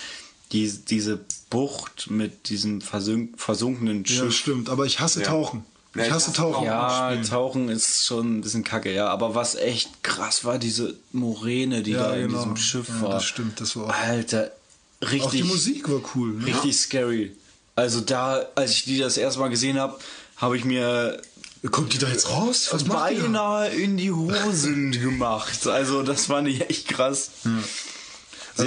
die, 0.51 0.71
diese 0.89 1.19
Bucht 1.49 2.11
mit 2.11 2.49
diesem 2.49 2.81
versunk 2.81 3.39
versunkenen 3.39 4.03
Ja, 4.05 4.15
Schiff. 4.15 4.35
stimmt, 4.35 4.69
aber 4.69 4.85
ich 4.85 4.99
hasse 4.99 5.21
Ja. 5.21 5.27
Tauchen. 5.27 5.65
Ja, 5.95 6.05
ich 6.05 6.11
hasse 6.11 6.31
Tauchen. 6.33 6.65
Ja. 6.65 7.15
Tauchen 7.27 7.67
ist 7.69 8.05
schon 8.05 8.37
ein 8.37 8.41
bisschen 8.41 8.63
kacke, 8.63 8.93
ja. 8.93 9.07
Aber 9.07 9.35
was 9.35 9.55
echt 9.55 10.03
krass 10.03 10.45
war, 10.45 10.57
diese 10.57 10.95
Moräne, 11.11 11.83
die 11.83 11.91
Ja, 11.91 12.09
da 12.09 12.15
in 12.15 12.27
genau. 12.27 12.39
diesem 12.39 12.55
Schiff 12.57 12.87
Ja, 12.89 13.01
war. 13.01 13.09
das 13.11 13.25
stimmt, 13.25 13.59
das 13.59 13.75
war 13.75 13.85
auch- 13.87 13.93
Alter, 13.93 14.51
richtig. 15.01 15.21
Auch 15.23 15.31
die 15.31 15.43
Musik 15.43 15.89
war 15.91 15.99
cool. 16.15 16.33
Ne? 16.33 16.45
Richtig 16.47 16.77
scary. 16.77 17.35
Also 17.75 17.99
da, 18.01 18.45
als 18.55 18.71
ich 18.71 18.83
die 18.85 18.99
das 18.99 19.17
erste 19.17 19.39
Mal 19.39 19.49
gesehen 19.49 19.79
habe, 19.79 19.99
habe 20.37 20.57
ich 20.57 20.63
mir 20.65 21.21
Kommt 21.69 21.93
die 21.93 21.99
da 21.99 22.07
jetzt 22.07 22.27
raus? 22.31 22.69
Was 22.71 22.85
macht 22.87 23.11
die 23.11 23.17
da? 23.17 23.21
beinahe 23.21 23.67
in 23.69 23.95
die 23.95 24.11
Hosen 24.11 24.91
gemacht. 24.99 25.67
Also 25.67 26.01
das 26.01 26.25
fand 26.25 26.47
ich 26.47 26.67
echt 26.67 26.87
krass. 26.87 27.29
Sehr 27.43 27.51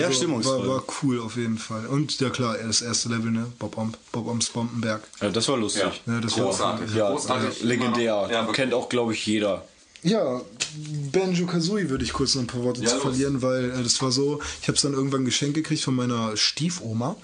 Also, 0.03 0.13
stimmungsvoll. 0.19 0.67
War, 0.67 0.77
war 0.77 0.85
cool 1.03 1.21
auf 1.21 1.37
jeden 1.37 1.59
Fall. 1.59 1.87
Und 1.87 2.21
ja 2.21 2.31
klar, 2.31 2.57
das 2.59 2.83
erste 2.83 3.09
Level, 3.09 3.31
ne? 3.31 3.47
Bob, 3.59 3.77
Omb, 3.79 3.97
Bob 4.13 4.27
Oms 4.27 4.49
Bombenberg. 4.51 5.03
ja, 5.21 5.31
das 5.31 5.49
war 5.49 5.57
lustig. 5.57 5.83
Ja, 6.07 6.21
das 6.21 6.37
war 6.39 6.47
Großartig. 6.47 6.95
Ja, 6.95 7.11
Großartig. 7.11 7.63
legendär. 7.63 8.29
Ja. 8.31 8.45
Kennt 8.53 8.75
auch, 8.75 8.89
glaube 8.89 9.13
ich, 9.13 9.25
jeder. 9.27 9.65
Ja, 10.03 10.43
Banjo 11.13 11.47
Kazooie 11.47 11.89
würde 11.89 12.05
ich 12.05 12.13
kurz 12.13 12.35
noch 12.35 12.43
ein 12.43 12.47
paar 12.47 12.63
Worte 12.63 12.83
Ja, 12.83 12.91
zu 12.91 12.99
verlieren, 12.99 13.41
weil 13.41 13.71
äh, 13.71 13.83
das 13.83 14.03
war 14.03 14.13
so, 14.13 14.39
ich 14.61 14.69
habe 14.69 14.77
es 14.77 14.83
dann 14.83 14.93
irgendwann 14.93 15.25
geschenkt 15.25 15.55
gekriegt 15.55 15.83
von 15.83 15.95
meiner 15.95 16.37
Stiefoma. 16.37 17.17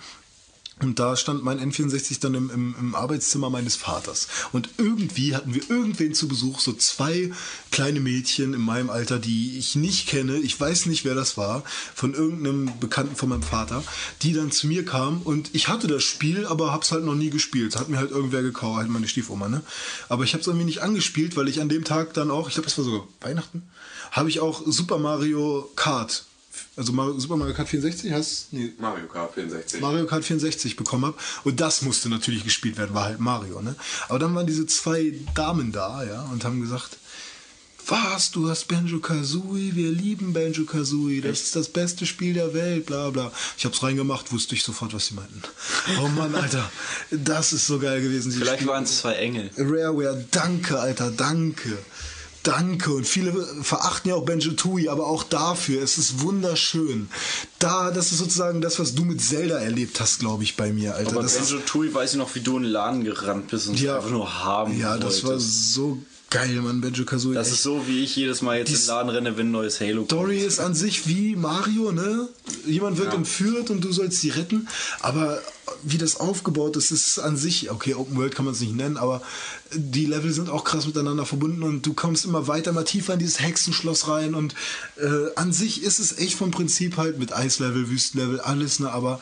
Und 0.82 0.98
da 0.98 1.16
stand 1.16 1.44
mein 1.44 1.60
N64 1.60 2.20
dann 2.20 2.34
im, 2.34 2.50
im, 2.50 2.74
im 2.78 2.94
Arbeitszimmer 2.94 3.50
meines 3.50 3.76
Vaters. 3.76 4.28
Und 4.52 4.70
irgendwie 4.78 5.36
hatten 5.36 5.54
wir 5.54 5.68
irgendwen 5.68 6.14
zu 6.14 6.26
Besuch, 6.26 6.60
so 6.60 6.72
zwei 6.72 7.30
kleine 7.70 8.00
Mädchen 8.00 8.54
in 8.54 8.62
meinem 8.62 8.88
Alter, 8.88 9.18
die 9.18 9.58
ich 9.58 9.76
nicht 9.76 10.08
kenne, 10.08 10.38
ich 10.38 10.58
weiß 10.58 10.86
nicht, 10.86 11.04
wer 11.04 11.14
das 11.14 11.36
war, 11.36 11.64
von 11.94 12.14
irgendeinem 12.14 12.70
Bekannten 12.80 13.14
von 13.14 13.28
meinem 13.28 13.42
Vater, 13.42 13.84
die 14.22 14.32
dann 14.32 14.50
zu 14.50 14.66
mir 14.66 14.84
kamen 14.84 15.22
und 15.22 15.50
ich 15.54 15.68
hatte 15.68 15.86
das 15.86 16.02
Spiel, 16.02 16.46
aber 16.46 16.72
hab's 16.72 16.92
halt 16.92 17.04
noch 17.04 17.14
nie 17.14 17.30
gespielt. 17.30 17.76
Hat 17.76 17.88
mir 17.88 17.98
halt 17.98 18.10
irgendwer 18.10 18.42
gekauft, 18.42 18.78
halt 18.78 18.88
meine 18.88 19.08
Stiefoma, 19.08 19.48
ne? 19.48 19.62
Aber 20.08 20.24
ich 20.24 20.34
hab's 20.34 20.46
irgendwie 20.46 20.64
nicht 20.64 20.82
angespielt, 20.82 21.36
weil 21.36 21.48
ich 21.48 21.60
an 21.60 21.68
dem 21.68 21.84
Tag 21.84 22.14
dann 22.14 22.30
auch, 22.30 22.48
ich 22.48 22.54
glaube, 22.54 22.68
das 22.68 22.78
war 22.78 22.84
sogar 22.84 23.06
Weihnachten, 23.20 23.62
habe 24.12 24.28
ich 24.28 24.40
auch 24.40 24.62
Super 24.66 24.98
Mario 24.98 25.70
Kart, 25.76 26.24
also 26.80 27.18
Super 27.18 27.36
Mario 27.36 27.54
Kart 27.54 27.68
64, 27.68 28.10
hast 28.10 28.52
nee, 28.52 28.72
Mario 28.78 29.06
Kart 29.06 29.34
64. 29.34 29.80
Mario 29.80 30.06
Kart 30.06 30.24
64 30.24 30.76
bekommen 30.76 31.04
habe. 31.04 31.16
Und 31.44 31.60
das 31.60 31.82
musste 31.82 32.08
natürlich 32.08 32.42
gespielt 32.42 32.78
werden, 32.78 32.94
war 32.94 33.04
halt 33.04 33.20
Mario, 33.20 33.60
ne? 33.60 33.76
Aber 34.08 34.18
dann 34.18 34.34
waren 34.34 34.46
diese 34.46 34.66
zwei 34.66 35.12
Damen 35.34 35.72
da, 35.72 36.02
ja, 36.04 36.22
und 36.32 36.42
haben 36.42 36.62
gesagt, 36.62 36.96
was, 37.86 38.30
du 38.30 38.48
hast 38.48 38.68
Banjo-Kazooie, 38.68 39.74
wir 39.74 39.90
lieben 39.90 40.32
Banjo-Kazooie, 40.32 41.20
das 41.20 41.42
ist 41.42 41.56
das 41.56 41.68
beste 41.68 42.06
Spiel 42.06 42.32
der 42.32 42.54
Welt, 42.54 42.86
bla 42.86 43.10
bla. 43.10 43.30
Ich 43.58 43.66
hab's 43.66 43.82
reingemacht, 43.82 44.32
wusste 44.32 44.54
ich 44.54 44.62
sofort, 44.62 44.94
was 44.94 45.06
sie 45.06 45.14
meinten. 45.14 45.42
Oh 46.00 46.08
Mann, 46.08 46.34
Alter, 46.34 46.70
das 47.10 47.52
ist 47.52 47.66
so 47.66 47.78
geil 47.78 48.00
gewesen. 48.00 48.32
Vielleicht 48.32 48.66
waren 48.66 48.84
es 48.84 49.00
zwei 49.00 49.14
Engel. 49.14 49.50
Rareware, 49.58 50.24
danke, 50.30 50.80
Alter, 50.80 51.10
danke. 51.10 51.76
Danke. 52.42 52.90
Und 52.92 53.06
viele 53.06 53.32
verachten 53.62 54.08
ja 54.08 54.14
auch 54.14 54.24
Banjo 54.24 54.52
Tooie, 54.52 54.88
aber 54.88 55.06
auch 55.06 55.24
dafür. 55.24 55.82
Es 55.82 55.98
ist 55.98 56.22
wunderschön. 56.22 57.08
Da, 57.58 57.90
das 57.90 58.12
ist 58.12 58.18
sozusagen 58.18 58.60
das, 58.60 58.78
was 58.78 58.94
du 58.94 59.04
mit 59.04 59.20
Zelda 59.20 59.58
erlebt 59.58 60.00
hast, 60.00 60.20
glaube 60.20 60.42
ich, 60.44 60.56
bei 60.56 60.72
mir, 60.72 60.94
Alter. 60.94 61.12
Aber 61.12 61.22
das 61.22 61.36
Banjo 61.36 61.58
Tui 61.66 61.92
weiß 61.92 62.12
ich 62.12 62.18
noch, 62.18 62.34
wie 62.34 62.40
du 62.40 62.56
in 62.56 62.62
den 62.62 62.72
Laden 62.72 63.04
gerannt 63.04 63.48
bist 63.48 63.68
und 63.68 63.78
Ja. 63.78 63.96
einfach 63.96 64.10
nur 64.10 64.44
haben 64.44 64.78
ja, 64.78 64.96
das 64.96 65.22
war 65.24 65.38
so 65.38 65.98
geil, 66.30 66.60
Mann, 66.62 66.80
Banjo 66.80 67.04
Kazooie. 67.04 67.34
Das 67.34 67.50
ist 67.50 67.62
so, 67.62 67.86
wie 67.86 68.04
ich 68.04 68.16
jedes 68.16 68.40
Mal 68.40 68.58
jetzt 68.58 68.70
in 68.70 68.76
den 68.76 68.86
Laden 68.86 69.10
renne, 69.10 69.36
wenn 69.36 69.48
ein 69.48 69.52
neues 69.52 69.80
Halo 69.80 70.04
Story 70.04 70.38
kommt. 70.38 70.48
ist 70.48 70.60
an 70.60 70.74
sich 70.74 71.06
wie 71.08 71.36
Mario, 71.36 71.92
ne? 71.92 72.28
Jemand 72.66 72.98
wird 72.98 73.12
entführt 73.12 73.70
und 73.70 73.82
du 73.82 73.92
sollst 73.92 74.20
sie 74.20 74.30
retten, 74.30 74.68
aber 75.00 75.42
wie 75.82 75.98
das 75.98 76.18
aufgebaut 76.18 76.76
ist, 76.76 76.90
ist 76.90 77.18
an 77.18 77.36
sich, 77.36 77.70
okay, 77.70 77.94
Open 77.94 78.16
World 78.16 78.34
kann 78.34 78.44
man 78.44 78.54
es 78.54 78.60
nicht 78.60 78.74
nennen, 78.74 78.96
aber 78.96 79.22
die 79.72 80.06
Level 80.06 80.32
sind 80.32 80.50
auch 80.50 80.64
krass 80.64 80.86
miteinander 80.86 81.26
verbunden 81.26 81.62
und 81.62 81.86
du 81.86 81.94
kommst 81.94 82.24
immer 82.24 82.46
weiter, 82.46 82.70
immer 82.70 82.84
tiefer 82.84 83.14
in 83.14 83.18
dieses 83.18 83.40
Hexenschloss 83.40 84.08
rein 84.08 84.34
und 84.34 84.54
äh, 84.96 85.34
an 85.36 85.52
sich 85.52 85.82
ist 85.82 85.98
es 85.98 86.18
echt 86.18 86.34
vom 86.34 86.50
Prinzip 86.50 86.96
halt 86.96 87.18
mit 87.18 87.32
Eislevel, 87.32 87.88
Wüstenlevel, 87.88 88.40
alles, 88.40 88.80
ne? 88.80 88.90
Aber 88.92 89.20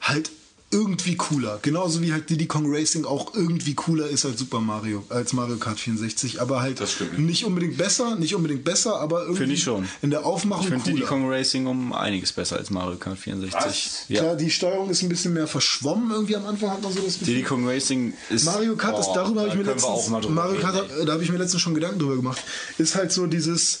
halt 0.00 0.30
irgendwie 0.72 1.16
cooler. 1.16 1.58
Genauso 1.62 2.00
wie 2.00 2.12
halt 2.12 2.30
Diddy 2.30 2.46
Kong 2.46 2.64
Racing 2.72 3.04
auch 3.04 3.34
irgendwie 3.34 3.74
cooler 3.74 4.08
ist 4.08 4.24
als 4.24 4.38
Super 4.38 4.60
Mario, 4.60 5.04
als 5.08 5.32
Mario 5.32 5.56
Kart 5.56 5.80
64, 5.80 6.40
aber 6.40 6.62
halt 6.62 6.80
nicht 7.18 7.44
unbedingt 7.44 7.76
besser, 7.76 8.14
nicht 8.14 8.36
unbedingt 8.36 8.62
besser, 8.62 9.00
aber 9.00 9.22
irgendwie 9.22 9.38
Finde 9.38 9.54
ich 9.56 9.62
schon. 9.62 9.88
in 10.00 10.10
der 10.10 10.24
Aufmachung 10.24 10.64
Ich 10.64 10.68
finde 10.68 10.84
cooler. 10.84 10.94
Diddy 10.94 11.06
Kong 11.06 11.28
Racing 11.28 11.66
um 11.66 11.92
einiges 11.92 12.32
besser 12.32 12.56
als 12.56 12.70
Mario 12.70 12.96
Kart 12.98 13.18
64. 13.18 14.04
Ja. 14.08 14.20
Klar, 14.20 14.36
die 14.36 14.50
Steuerung 14.50 14.90
ist 14.90 15.02
ein 15.02 15.08
bisschen 15.08 15.32
mehr 15.32 15.48
verschwommen 15.48 16.12
irgendwie 16.12 16.36
am 16.36 16.46
Anfang 16.46 16.70
hat 16.70 16.82
man 16.82 16.92
so 16.92 17.00
das 17.00 17.18
Gefühl. 17.18 17.34
Diddy 17.34 17.42
Kong 17.42 17.68
Racing 17.68 18.14
ist. 18.28 18.44
Mario 18.44 18.76
Kart 18.76 18.98
ist 18.98 19.06
Boah, 19.06 19.14
darüber 19.16 19.40
habe 19.40 19.50
ich 19.50 19.56
mir 19.56 19.64
letztens 19.64 19.84
auch 19.84 20.08
mal 20.08 20.20
drüber 20.20 20.34
Mario 20.34 20.60
Kart 20.60 20.88
da 21.04 21.12
habe 21.12 21.24
ich 21.24 21.32
mir 21.32 21.38
letztens 21.38 21.62
schon 21.62 21.74
Gedanken 21.74 21.98
drüber 21.98 22.16
gemacht. 22.16 22.40
Ist 22.78 22.94
halt 22.94 23.10
so 23.10 23.26
dieses 23.26 23.80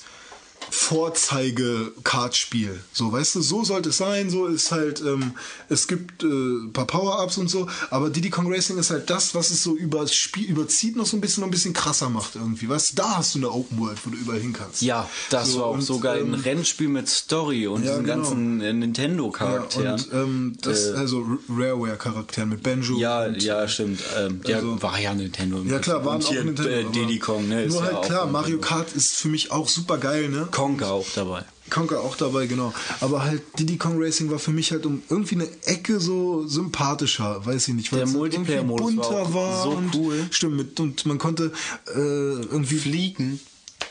Vorzeige-Kartspiel. 0.68 2.80
So, 2.92 3.10
weißt 3.12 3.36
du, 3.36 3.40
so 3.40 3.64
sollte 3.64 3.88
es 3.90 3.96
sein. 3.96 4.28
So 4.30 4.46
ist 4.46 4.70
halt, 4.72 5.00
ähm, 5.00 5.32
es 5.68 5.86
gibt 5.88 6.22
äh, 6.22 6.26
ein 6.26 6.72
paar 6.72 6.86
Power-Ups 6.86 7.38
und 7.38 7.48
so, 7.48 7.68
aber 7.90 8.10
Diddy 8.10 8.30
Kong 8.30 8.52
Racing 8.52 8.78
ist 8.78 8.90
halt 8.90 9.08
das, 9.10 9.34
was 9.34 9.50
es 9.50 9.62
so 9.62 9.76
über 9.76 10.00
das 10.00 10.14
Spiel 10.14 10.48
überzieht, 10.48 10.96
noch 10.96 11.06
so 11.06 11.16
ein 11.16 11.20
bisschen, 11.20 11.40
noch 11.40 11.48
ein 11.48 11.52
bisschen 11.52 11.72
krasser 11.72 12.08
macht 12.10 12.34
irgendwie. 12.36 12.68
Weißt 12.68 12.92
du, 12.92 12.96
da 12.96 13.16
hast 13.18 13.34
du 13.34 13.38
eine 13.38 13.50
Open 13.50 13.78
World, 13.80 13.98
wo 14.04 14.10
du 14.10 14.16
überall 14.16 14.40
hin 14.40 14.52
kannst. 14.52 14.82
Ja, 14.82 15.08
das 15.30 15.52
So, 15.52 15.60
war 15.60 15.66
auch 15.66 15.74
und, 15.74 15.82
so 15.82 15.98
geil. 15.98 16.22
Ein 16.22 16.34
ähm, 16.34 16.40
Rennspiel 16.40 16.88
mit 16.88 17.08
Story 17.08 17.66
und 17.66 17.84
ja, 17.84 17.90
diesen 17.92 18.04
genau. 18.04 18.16
ganzen 18.22 18.60
äh, 18.60 18.66
Ja, 18.66 18.72
Nintendo-Charakteren. 18.72 19.92
und 19.94 20.08
ähm, 20.12 20.56
das, 20.62 20.86
Äh, 20.88 20.92
also 20.96 21.26
Rareware-Charakteren 21.48 22.48
mit 22.50 22.62
Banjo. 22.62 22.98
ja, 22.98 23.24
und, 23.26 23.42
ja, 23.42 23.66
stimmt. 23.68 24.00
Ähm, 24.18 24.40
ja, 24.46 24.56
also- 24.56 24.82
war 24.82 24.98
ja 25.00 25.14
Nintendo. 25.14 25.62
Ja 25.64 25.78
klar, 25.78 26.04
waren 26.04 26.16
und 26.16 26.24
auch 26.26 26.30
hier, 26.30 26.44
Nintendo. 26.44 26.70
Äh, 26.70 26.84
Diddy 26.84 27.18
Kong, 27.18 27.48
ne? 27.48 27.66
Nur 27.66 27.78
ja 27.80 27.84
halt 27.86 27.94
auch 27.96 28.04
klar, 28.04 28.26
Mario. 28.26 28.58
Kart 28.58 28.92
ist 28.94 29.16
für 29.16 29.28
mich 29.28 29.50
auch 29.52 29.68
super 29.68 29.98
geil, 29.98 30.28
ne? 30.28 30.48
Conker 30.50 30.92
auch 30.92 31.06
dabei. 31.14 31.44
Conker 31.70 32.00
auch 32.00 32.16
dabei, 32.16 32.46
genau. 32.46 32.74
Aber 33.00 33.22
halt 33.22 33.42
Diddy 33.58 33.78
Kong 33.78 33.94
Racing 33.96 34.30
war 34.30 34.38
für 34.38 34.50
mich 34.50 34.72
halt 34.72 34.84
um 34.86 35.02
irgendwie 35.08 35.36
eine 35.36 35.48
Ecke 35.64 36.00
so 36.00 36.46
sympathischer, 36.46 37.46
weiß 37.46 37.68
ich 37.68 37.74
nicht. 37.74 37.92
weil 37.92 38.00
Der 38.00 38.06
es 38.06 38.10
halt 38.12 38.18
Multiplayer-Modus 38.18 38.88
irgendwie 38.90 39.08
war 39.08 39.24
bunter 39.24 39.34
war 39.34 39.62
so 39.62 39.70
und, 39.70 39.94
cool. 39.94 40.26
Stimmt, 40.30 40.56
mit, 40.56 40.80
und 40.80 41.06
man 41.06 41.18
konnte 41.18 41.52
äh, 41.94 41.98
irgendwie 41.98 42.76
Fliegen. 42.76 43.40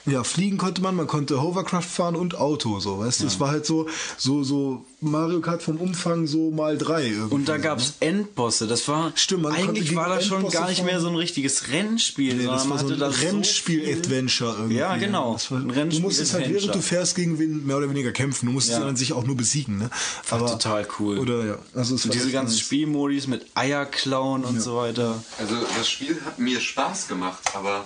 Ja, 0.06 0.24
fliegen 0.24 0.58
konnte 0.58 0.82
man, 0.82 0.96
man 0.96 1.08
konnte 1.08 1.42
Hovercraft 1.42 1.84
fahren 1.84 2.16
und 2.16 2.36
Auto, 2.36 2.80
so, 2.80 3.00
weißt 3.00 3.22
du, 3.22 3.28
es 3.28 3.40
war 3.40 3.50
halt 3.52 3.66
so, 3.66 3.88
so, 4.18 4.44
so 4.44 4.86
Mario 5.02 5.40
Kart 5.42 5.62
vom 5.62 5.78
Umfang 5.78 6.26
so 6.28 6.52
mal 6.52 6.78
drei 6.78 7.08
irgendwie. 7.08 7.36
Und 7.36 7.50
da 7.50 7.58
gab's 7.58 7.94
Endbosse. 8.00 8.68
Das 8.68 8.88
war 8.88 9.12
Stimmt, 9.16 9.44
man 9.44 9.54
konnte 9.54 9.70
eigentlich 9.70 9.96
war 9.96 10.10
das 10.10 10.26
schon 10.26 10.38
Endbosse 10.38 10.58
gar 10.58 10.70
nicht 10.70 10.84
mehr 10.84 11.00
so 11.00 11.08
ein 11.10 11.16
richtiges 11.16 11.70
Rennspiel, 11.70 12.34
Nee, 12.36 12.44
sondern 12.46 12.56
das 12.56 12.70
war 12.70 12.78
man 12.78 12.88
so 12.88 12.94
hatte 12.94 13.06
ein 13.06 13.12
Rennspiel-Adventure 13.12 14.56
irgendwie. 14.58 14.76
Ja, 14.78 14.96
genau. 14.98 15.34
Das 15.34 15.52
war, 15.52 15.60
Ein 15.60 15.90
du 15.90 16.00
musstest 16.00 16.34
halt, 16.34 16.50
während 16.50 16.74
du 16.74 16.82
fährst, 16.82 17.16
gegen 17.16 17.40
wen 17.40 17.66
mehr 17.66 17.78
oder 17.78 17.90
weniger 17.90 18.12
kämpfen. 18.12 18.48
Du 18.48 18.52
musstest 18.52 18.80
Ja. 18.80 18.86
dann 18.86 18.96
sich 18.96 19.14
auch 19.14 19.24
nur 19.26 19.38
besiegen, 19.38 19.78
ne? 19.78 19.90
War 20.30 20.46
total 20.46 20.88
cool. 21.00 21.20
Oder 21.20 21.46
ja. 21.46 21.58
Also 21.76 21.96
es 21.96 22.06
Und 22.06 22.14
diese 22.14 22.32
ganzen 22.32 22.54
nice. 22.56 22.62
Spielmodis 22.62 23.28
mit 23.28 23.46
Eierklauen 23.56 24.44
und 24.44 24.62
so 24.62 24.78
weiter. 24.78 25.24
Also 25.38 25.56
das 25.78 25.90
Spiel 25.90 26.18
hat 26.26 26.40
mir 26.40 26.60
Spaß 26.60 27.08
gemacht, 27.08 27.42
aber 27.54 27.86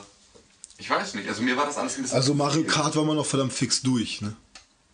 ich 0.77 0.89
weiß 0.89 1.15
nicht. 1.15 1.27
Also 1.27 1.41
mir 1.41 1.55
war 1.57 1.65
das 1.65 1.77
alles 1.77 1.95
ein 1.95 2.01
bisschen 2.03 2.17
Also 2.17 2.31
zu 2.31 2.37
Mario 2.37 2.61
viel. 2.61 2.69
Kart 2.71 2.95
war 2.95 3.03
man 3.05 3.15
noch 3.15 3.25
verdammt 3.25 3.53
fix 3.53 3.81
durch, 3.81 4.21
ne? 4.21 4.35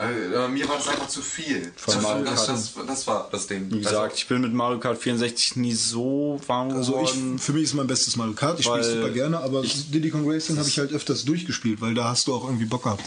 Also, 0.01 0.37
aber 0.37 0.47
mir 0.47 0.65
war 0.69 0.77
das 0.77 0.87
einfach 0.87 1.09
zu 1.09 1.21
viel. 1.21 1.73
Von 1.75 1.93
Das, 1.95 2.03
Mario 2.03 2.23
das, 2.23 2.35
Kart. 2.45 2.49
das, 2.49 2.73
das 2.87 3.07
war 3.07 3.27
das 3.33 3.47
Ding. 3.47 3.69
Wie 3.69 3.79
gesagt, 3.79 4.15
ich 4.15 4.27
bin 4.29 4.39
mit 4.41 4.53
Mario 4.53 4.79
Kart 4.79 4.97
64 4.97 5.57
nie 5.57 5.73
so 5.73 6.39
warm 6.47 6.71
Also 6.71 6.93
geworden. 6.93 7.35
ich, 7.35 7.41
für 7.41 7.51
mich 7.51 7.63
ist 7.63 7.73
mein 7.73 7.87
bestes 7.87 8.15
Mario 8.15 8.31
Kart. 8.33 8.59
Ich 8.59 8.65
spiele 8.65 8.79
Weil 8.81 8.95
super 8.95 9.09
gerne, 9.09 9.39
aber 9.39 9.61
Diddy 9.61 10.09
Kong 10.09 10.23
Racing 10.29 10.57
habe 10.57 10.69
ich 10.69 10.79
halt 10.79 10.93
öfters 10.93 11.25
durchgespielt, 11.25 11.81
weil 11.81 11.95
da 11.95 12.05
hast 12.05 12.27
du 12.27 12.33
auch 12.33 12.45
irgendwie 12.45 12.65
Bock 12.65 12.83
gehabt. 12.83 13.03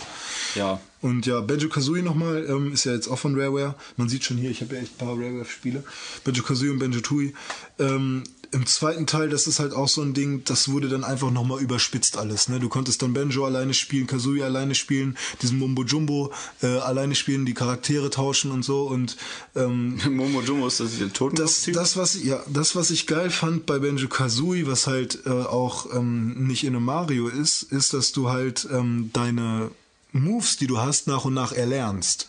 ja. 0.55 0.81
Und 1.01 1.27
ja, 1.27 1.41
Banjo 1.41 1.69
Kazooie 1.69 2.01
nochmal, 2.03 2.45
ähm, 2.49 2.73
ist 2.75 2.85
ja 2.85 2.93
jetzt 2.93 3.09
auch 3.09 3.19
von 3.19 3.35
Rareware. 3.41 3.75
Man 3.97 4.09
sieht 4.09 4.23
schon 4.25 4.37
hier, 4.37 4.51
ich 4.53 4.61
habe 4.61 4.77
ja 4.77 4.83
echt 4.83 4.93
ein 4.93 4.99
paar 4.99 5.17
Rareware-Spiele. 5.17 5.83
Banjo 6.25 6.43
Kazooie 6.45 6.71
und 6.71 6.79
Banjo 6.79 7.01
Tooie. 7.01 7.33
Ähm, 7.81 8.23
Im 8.53 8.67
zweiten 8.67 9.07
Teil, 9.07 9.31
das 9.31 9.47
ist 9.47 9.61
halt 9.61 9.73
auch 9.73 9.89
so 9.89 10.03
ein 10.03 10.13
Ding, 10.13 10.45
das 10.45 10.69
wurde 10.69 10.89
dann 10.89 11.05
einfach 11.05 11.31
nochmal 11.31 11.61
überspitzt 11.61 12.19
alles. 12.19 12.49
Ne? 12.49 12.61
Du 12.61 12.69
konntest 12.69 13.01
dann 13.03 13.15
Banjo 13.15 13.47
alleine 13.47 13.73
spielen, 13.73 14.07
Kazooie 14.07 14.45
alleine 14.45 14.75
spielen, 14.75 15.17
diesen 15.41 15.59
Mumbo 15.59 15.85
Jumbo 15.85 16.33
äh, 16.63 16.67
alleine 16.67 17.15
spielen, 17.15 17.47
die 17.47 17.55
Charaktere 17.55 18.11
tauschen 18.11 18.51
und 18.51 18.63
so. 18.63 18.83
Und 18.83 19.17
ähm, 19.57 19.99
Momo 20.11 20.43
Jumbo 20.43 20.67
ist 20.67 20.81
das 20.81 20.99
der 20.99 21.07
das, 21.07 21.17
Totenkopf-Typ? 21.17 21.75
das, 21.75 21.97
was, 21.97 22.23
ja, 22.23 22.43
das, 22.47 22.77
was 22.77 22.91
ich 22.91 23.07
geil 23.07 23.31
fand 23.31 23.65
bei 23.65 23.79
Banjo 23.79 24.09
Kazooie, 24.09 24.67
was 24.67 24.87
halt 24.87 25.21
äh, 25.25 25.31
auch 25.31 25.93
ähm, 25.95 26.47
nicht 26.47 26.65
in 26.65 26.77
einem 26.77 26.85
Mario 26.85 27.29
ist, 27.29 27.63
ist, 27.63 27.95
dass 27.95 28.13
du 28.13 28.29
halt 28.29 28.69
ähm, 28.71 29.11
deine 29.13 29.71
Moves, 30.13 30.59
die 30.59 30.67
du 30.67 30.79
hast, 30.79 31.07
nach 31.07 31.25
und 31.25 31.35
nach 31.35 31.53
erlernst. 31.53 32.29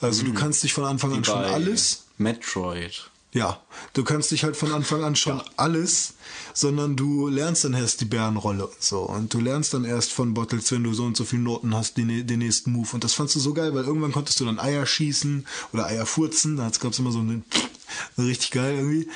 Also 0.00 0.24
du 0.24 0.32
kannst 0.32 0.62
dich 0.62 0.72
von 0.72 0.84
Anfang 0.84 1.12
an 1.12 1.24
schon 1.24 1.44
alles. 1.44 2.04
Metroid. 2.18 3.10
Ja, 3.38 3.62
du 3.92 4.02
kannst 4.02 4.32
dich 4.32 4.42
halt 4.42 4.56
von 4.56 4.72
Anfang 4.72 5.04
an 5.04 5.14
schon 5.14 5.40
alles, 5.56 6.14
sondern 6.54 6.96
du 6.96 7.28
lernst 7.28 7.62
dann 7.62 7.72
erst 7.72 8.00
die 8.00 8.04
Bärenrolle 8.04 8.66
und 8.66 8.82
so. 8.82 9.02
Und 9.02 9.32
du 9.32 9.38
lernst 9.38 9.74
dann 9.74 9.84
erst 9.84 10.10
von 10.10 10.34
Bottles, 10.34 10.72
wenn 10.72 10.82
du 10.82 10.92
so 10.92 11.04
und 11.04 11.16
so 11.16 11.24
viele 11.24 11.42
Noten 11.42 11.72
hast, 11.72 11.96
den, 11.96 12.26
den 12.26 12.38
nächsten 12.40 12.72
Move. 12.72 12.88
Und 12.94 13.04
das 13.04 13.14
fandst 13.14 13.36
du 13.36 13.38
so 13.38 13.54
geil, 13.54 13.72
weil 13.76 13.84
irgendwann 13.84 14.10
konntest 14.10 14.40
du 14.40 14.44
dann 14.44 14.58
Eier 14.58 14.84
schießen 14.84 15.46
oder 15.72 15.86
Eier 15.86 16.04
furzen. 16.04 16.56
Da 16.56 16.68
gab 16.80 16.90
es 16.90 16.98
immer 16.98 17.12
so 17.12 17.20
einen 17.20 17.44
richtig 18.18 18.50
geil 18.50 18.74
irgendwie. 18.74 19.08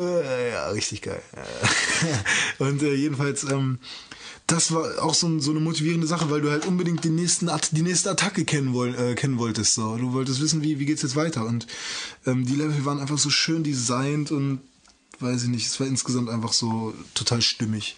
Äh, 0.00 0.52
ja, 0.52 0.68
richtig 0.68 1.02
geil. 1.02 1.22
und 2.58 2.82
äh, 2.82 2.94
jedenfalls, 2.94 3.44
ähm, 3.44 3.80
das 4.46 4.72
war 4.72 5.02
auch 5.02 5.14
so, 5.14 5.26
ein, 5.28 5.40
so 5.40 5.50
eine 5.50 5.60
motivierende 5.60 6.06
Sache, 6.06 6.30
weil 6.30 6.40
du 6.40 6.50
halt 6.50 6.66
unbedingt 6.66 7.04
den 7.04 7.14
nächsten, 7.14 7.50
die 7.72 7.82
nächste 7.82 8.10
Attacke 8.10 8.44
kennen, 8.44 8.74
woll, 8.74 8.94
äh, 8.94 9.14
kennen 9.14 9.38
wolltest. 9.38 9.74
So. 9.74 9.96
Du 9.96 10.12
wolltest 10.12 10.40
wissen, 10.40 10.62
wie, 10.62 10.78
wie 10.78 10.86
geht's 10.86 11.02
jetzt 11.02 11.16
weiter. 11.16 11.46
Und 11.46 11.66
ähm, 12.26 12.44
die 12.44 12.56
Level 12.56 12.84
waren 12.84 13.00
einfach 13.00 13.18
so 13.18 13.30
schön 13.30 13.62
designt 13.62 14.30
und 14.30 14.60
weiß 15.20 15.44
ich 15.44 15.48
nicht, 15.48 15.66
es 15.66 15.78
war 15.80 15.86
insgesamt 15.86 16.28
einfach 16.28 16.52
so 16.52 16.94
total 17.14 17.40
stimmig. 17.40 17.96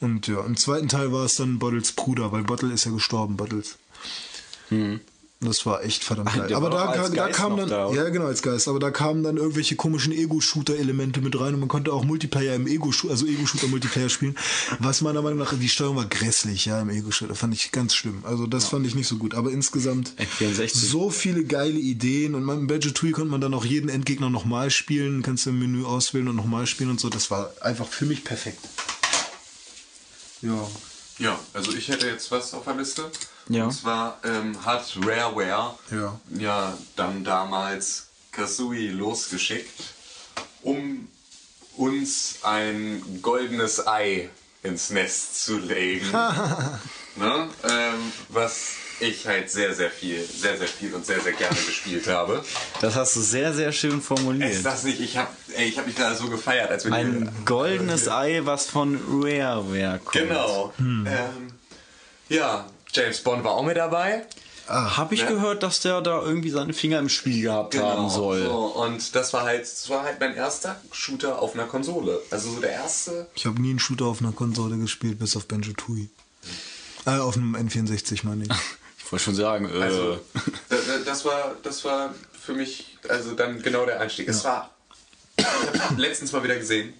Und 0.00 0.26
ja, 0.26 0.44
im 0.44 0.56
zweiten 0.56 0.88
Teil 0.88 1.12
war 1.12 1.24
es 1.24 1.36
dann 1.36 1.58
Bottles 1.58 1.92
Bruder, 1.92 2.32
weil 2.32 2.44
Bottle 2.44 2.72
ist 2.72 2.84
ja 2.84 2.92
gestorben, 2.92 3.36
Bottles. 3.36 3.76
Das 5.44 5.66
war 5.66 5.84
echt 5.84 6.04
verdammt 6.04 6.34
geil. 6.34 6.54
Aber 6.54 6.70
da, 6.70 6.86
als 6.86 7.10
da 7.12 7.28
kam 7.28 7.56
dann, 7.56 7.68
da, 7.68 7.90
ja 7.92 8.08
genau 8.08 8.26
als 8.26 8.42
Geist, 8.42 8.68
aber 8.68 8.78
da 8.78 8.90
kamen 8.90 9.22
dann 9.22 9.36
irgendwelche 9.36 9.76
komischen 9.76 10.12
Ego-Shooter-Elemente 10.12 11.20
mit 11.20 11.38
rein 11.38 11.54
und 11.54 11.60
man 11.60 11.68
konnte 11.68 11.92
auch 11.92 12.04
Multiplayer 12.04 12.54
im 12.54 12.66
Ego, 12.66 12.92
also 13.08 13.26
Ego-Shooter-Multiplayer 13.26 14.08
spielen. 14.08 14.36
Was 14.78 15.00
meiner 15.00 15.22
Meinung 15.22 15.38
nach, 15.38 15.52
die 15.56 15.68
Steuerung 15.68 15.96
war 15.96 16.06
grässlich, 16.06 16.66
ja, 16.66 16.80
im 16.80 16.90
Ego-Shooter, 16.90 17.34
fand 17.34 17.54
ich 17.54 17.72
ganz 17.72 17.94
schlimm. 17.94 18.24
Also 18.24 18.46
das 18.46 18.66
fand 18.66 18.86
ich 18.86 18.94
nicht 18.94 19.08
so 19.08 19.16
gut. 19.16 19.34
Aber 19.34 19.50
insgesamt 19.50 20.14
N64. 20.40 20.74
so 20.74 21.10
viele 21.10 21.44
geile 21.44 21.78
Ideen 21.78 22.34
und 22.34 22.44
man, 22.44 22.60
im 22.60 22.66
Badger 22.66 22.94
2 22.94 23.10
konnte 23.12 23.30
man 23.30 23.40
dann 23.40 23.54
auch 23.54 23.64
jeden 23.64 23.88
Endgegner 23.88 24.30
nochmal 24.30 24.70
spielen, 24.70 25.22
kannst 25.22 25.46
du 25.46 25.50
im 25.50 25.58
Menü 25.58 25.84
auswählen 25.84 26.28
und 26.28 26.36
nochmal 26.36 26.66
spielen 26.66 26.90
und 26.90 27.00
so. 27.00 27.08
Das 27.08 27.30
war 27.30 27.52
einfach 27.60 27.86
für 27.86 28.06
mich 28.06 28.24
perfekt. 28.24 28.60
Ja. 30.42 30.68
Ja, 31.18 31.38
also 31.52 31.72
ich 31.72 31.88
hätte 31.88 32.08
jetzt 32.08 32.30
was 32.30 32.54
auf 32.54 32.64
der 32.64 32.74
Liste. 32.74 33.10
Ja. 33.48 33.64
Und 33.64 33.72
zwar 33.72 34.18
ähm, 34.24 34.64
hat 34.64 34.96
Rareware 35.04 35.74
Ja. 35.90 36.20
ja 36.30 36.78
dann 36.96 37.24
damals 37.24 38.08
Kazooie 38.32 38.90
losgeschickt, 38.90 39.94
um 40.62 41.08
uns 41.76 42.36
ein 42.42 43.20
goldenes 43.22 43.86
Ei 43.86 44.30
ins 44.62 44.90
Nest 44.90 45.44
zu 45.44 45.58
legen. 45.58 46.10
ne? 47.16 47.48
ähm, 47.68 48.12
was 48.28 48.70
ich 49.00 49.26
halt 49.26 49.50
sehr, 49.50 49.74
sehr 49.74 49.90
viel, 49.90 50.24
sehr, 50.24 50.56
sehr 50.56 50.68
viel 50.68 50.94
und 50.94 51.04
sehr, 51.04 51.20
sehr 51.20 51.32
gerne 51.32 51.54
gespielt 51.54 52.06
habe. 52.06 52.44
Das 52.80 52.94
hast 52.94 53.16
du 53.16 53.20
sehr, 53.20 53.52
sehr 53.52 53.72
schön 53.72 53.98
Ist 53.98 54.06
formuliert. 54.06 54.64
das 54.64 54.84
nicht, 54.84 55.00
ich 55.00 55.16
habe 55.16 55.28
ich 55.58 55.76
hab 55.78 55.86
mich 55.86 55.96
gerade 55.96 56.16
so 56.16 56.28
gefeiert, 56.28 56.70
als 56.70 56.84
wir 56.84 56.92
Ein 56.92 57.30
goldenes 57.44 58.08
Ei, 58.08 58.40
was 58.44 58.66
von 58.66 59.00
Rareware 59.22 59.98
kommt. 59.98 60.12
Genau. 60.12 60.72
Ähm, 60.78 61.50
ja, 62.28 62.66
James 62.94 63.20
Bond 63.20 63.44
war 63.44 63.52
auch 63.52 63.64
mit 63.64 63.76
dabei. 63.76 64.24
Habe 64.66 65.14
ich 65.14 65.26
gehört, 65.26 65.62
dass 65.62 65.80
der 65.80 66.00
da 66.00 66.22
irgendwie 66.22 66.48
seine 66.48 66.72
Finger 66.72 66.98
im 66.98 67.10
Spiel 67.10 67.42
gehabt 67.42 67.76
haben 67.76 68.08
soll. 68.08 68.42
So, 68.44 68.54
und 68.66 69.14
das 69.14 69.34
war 69.34 69.42
halt, 69.44 69.62
das 69.62 69.90
war 69.90 70.04
halt 70.04 70.18
mein 70.20 70.34
erster 70.34 70.80
Shooter 70.90 71.38
auf 71.42 71.52
einer 71.54 71.66
Konsole. 71.66 72.18
Also 72.30 72.50
so 72.50 72.60
der 72.60 72.70
erste. 72.70 73.26
Ich 73.34 73.44
habe 73.44 73.60
nie 73.60 73.70
einen 73.70 73.78
Shooter 73.78 74.06
auf 74.06 74.20
einer 74.22 74.32
Konsole 74.32 74.78
gespielt, 74.78 75.18
bis 75.18 75.36
auf 75.36 75.46
Banjo 75.48 75.74
Tooie. 75.74 76.08
Äh, 77.04 77.10
auf 77.18 77.36
einem 77.36 77.54
N64 77.56 78.20
meine 78.24 78.44
ich. 78.44 78.50
Ich 79.06 79.12
wollte 79.12 79.24
schon 79.26 79.34
sagen, 79.34 79.66
äh, 79.68 79.82
Also 79.82 80.18
da- 80.70 80.76
da- 80.76 80.98
das 81.04 81.26
war, 81.26 81.54
das 81.62 81.84
war 81.84 82.14
für 82.40 82.54
mich 82.54 82.96
also 83.06 83.32
dann 83.34 83.60
genau 83.60 83.84
der 83.84 84.00
Einstieg. 84.00 84.26
Es 84.30 84.42
war, 84.44 84.70
ich 85.36 85.44
habe 85.44 86.00
letztens 86.00 86.32
mal 86.32 86.42
wieder 86.42 86.56
gesehen. 86.56 86.94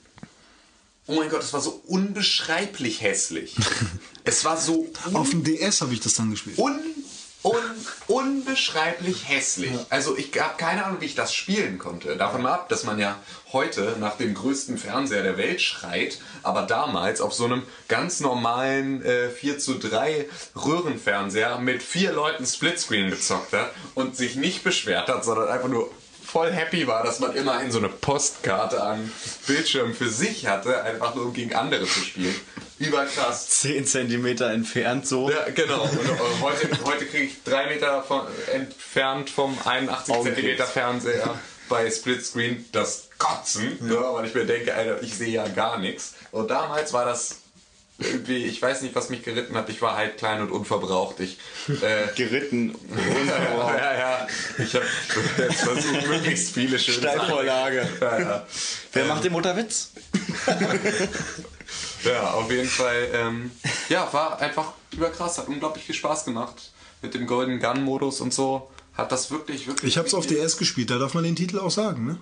Oh 1.06 1.14
mein 1.14 1.30
Gott, 1.30 1.42
es 1.42 1.54
war 1.54 1.62
so 1.62 1.82
unbeschreiblich 1.86 3.00
hässlich. 3.00 3.56
es 4.24 4.44
war 4.44 4.56
so 4.56 4.88
auf 5.12 5.30
dem 5.30 5.44
DS 5.44 5.80
habe 5.80 5.92
ich 5.92 6.00
das 6.00 6.14
dann 6.14 6.30
gespielt. 6.30 6.58
un, 6.58 6.80
un, 7.42 7.54
unbeschreiblich 8.06 9.28
hässlich. 9.28 9.72
Also 9.90 10.16
ich 10.16 10.38
habe 10.40 10.54
keine 10.56 10.84
Ahnung, 10.84 11.00
wie 11.00 11.06
ich 11.06 11.14
das 11.14 11.34
spielen 11.34 11.78
konnte. 11.78 12.16
Davon 12.16 12.42
mal 12.42 12.54
ab, 12.54 12.68
dass 12.70 12.84
man 12.84 12.98
ja 12.98 13.18
heute 13.52 13.96
nach 14.00 14.16
dem 14.16 14.34
größten 14.34 14.78
Fernseher 14.78 15.22
der 15.22 15.36
Welt 15.36 15.60
schreit, 15.60 16.18
aber 16.42 16.62
damals 16.62 17.20
auf 17.20 17.34
so 17.34 17.44
einem 17.44 17.62
ganz 17.88 18.20
normalen 18.20 19.04
äh, 19.04 19.28
4 19.28 19.58
zu 19.58 19.78
3 19.78 20.26
Röhrenfernseher 20.56 21.58
mit 21.58 21.82
vier 21.82 22.12
Leuten 22.12 22.46
Splitscreen 22.46 23.10
gezockt 23.10 23.52
hat 23.52 23.72
und 23.94 24.16
sich 24.16 24.36
nicht 24.36 24.64
beschwert 24.64 25.08
hat, 25.08 25.24
sondern 25.24 25.48
einfach 25.48 25.68
nur 25.68 25.90
voll 26.24 26.50
happy 26.50 26.86
war, 26.86 27.04
dass 27.04 27.20
man 27.20 27.36
immerhin 27.36 27.70
so 27.70 27.78
eine 27.78 27.88
Postkarte 27.88 28.82
an 28.82 29.12
Bildschirm 29.46 29.94
für 29.94 30.08
sich 30.08 30.46
hatte, 30.46 30.82
einfach 30.82 31.14
nur 31.14 31.26
um 31.26 31.32
gegen 31.32 31.54
andere 31.54 31.84
zu 31.84 32.00
spielen. 32.00 32.34
Überkrass. 32.78 33.48
10 33.50 33.86
Zentimeter 33.86 34.50
entfernt 34.50 35.06
so. 35.06 35.30
Ja, 35.30 35.44
genau. 35.54 35.82
Und 35.82 35.92
äh, 35.92 36.40
heute, 36.40 36.68
heute 36.84 37.06
kriege 37.06 37.24
ich 37.24 37.42
drei 37.44 37.66
Meter 37.66 38.02
von, 38.02 38.22
entfernt 38.52 39.30
vom 39.30 39.56
81 39.64 40.14
Augenkrebs. 40.14 40.36
Zentimeter 40.36 40.66
Fernseher 40.66 41.40
bei 41.68 41.90
Splitscreen 41.90 42.64
das 42.72 43.08
Kotzen, 43.18 43.78
ja. 43.88 44.14
weil 44.14 44.26
ich 44.26 44.34
mir 44.34 44.44
denke, 44.44 44.74
Alter, 44.74 45.02
ich 45.02 45.14
sehe 45.14 45.28
ja 45.30 45.46
gar 45.48 45.78
nichts. 45.78 46.14
Und 46.30 46.50
damals 46.50 46.92
war 46.92 47.04
das 47.04 47.40
irgendwie, 47.98 48.44
ich 48.44 48.60
weiß 48.60 48.82
nicht, 48.82 48.94
was 48.96 49.08
mich 49.08 49.22
geritten 49.22 49.56
hat. 49.56 49.68
Ich 49.68 49.80
war 49.80 49.96
halt 49.96 50.18
klein 50.18 50.40
und 50.40 50.50
unverbraucht. 50.50 51.20
Ich, 51.20 51.38
äh, 51.68 52.08
Geritten. 52.16 52.74
ja, 53.26 53.76
ja, 53.76 53.98
ja. 53.98 54.26
Ich 54.58 54.74
habe 54.74 54.84
jetzt 55.38 55.60
versucht, 55.60 56.06
möglichst 56.08 56.54
viele 56.54 56.78
schöne 56.78 56.98
Steilvorlage. 56.98 57.88
Sachen. 58.00 58.00
Ja, 58.00 58.18
ja. 58.18 58.46
Wer 58.92 59.04
macht 59.04 59.24
den 59.24 59.32
Mutterwitz? 59.32 59.92
Ja, 62.04 62.30
auf 62.32 62.50
jeden 62.50 62.68
Fall. 62.68 63.08
Ähm, 63.14 63.50
ja, 63.88 64.08
war 64.12 64.38
einfach 64.40 64.72
überkrass. 64.92 65.38
Hat 65.38 65.48
unglaublich 65.48 65.84
viel 65.84 65.94
Spaß 65.94 66.24
gemacht. 66.24 66.70
Mit 67.02 67.14
dem 67.14 67.26
Golden 67.26 67.58
Gun-Modus 67.60 68.20
und 68.20 68.32
so. 68.32 68.70
Hat 68.94 69.10
das 69.12 69.30
wirklich, 69.30 69.66
wirklich. 69.66 69.90
Ich 69.92 69.98
habe 69.98 70.06
es 70.08 70.14
auf 70.14 70.26
DS 70.26 70.56
gespielt, 70.56 70.88
da 70.90 70.98
darf 70.98 71.14
man 71.14 71.24
den 71.24 71.34
Titel 71.36 71.58
auch 71.58 71.70
sagen, 71.70 72.06
ne? 72.06 72.18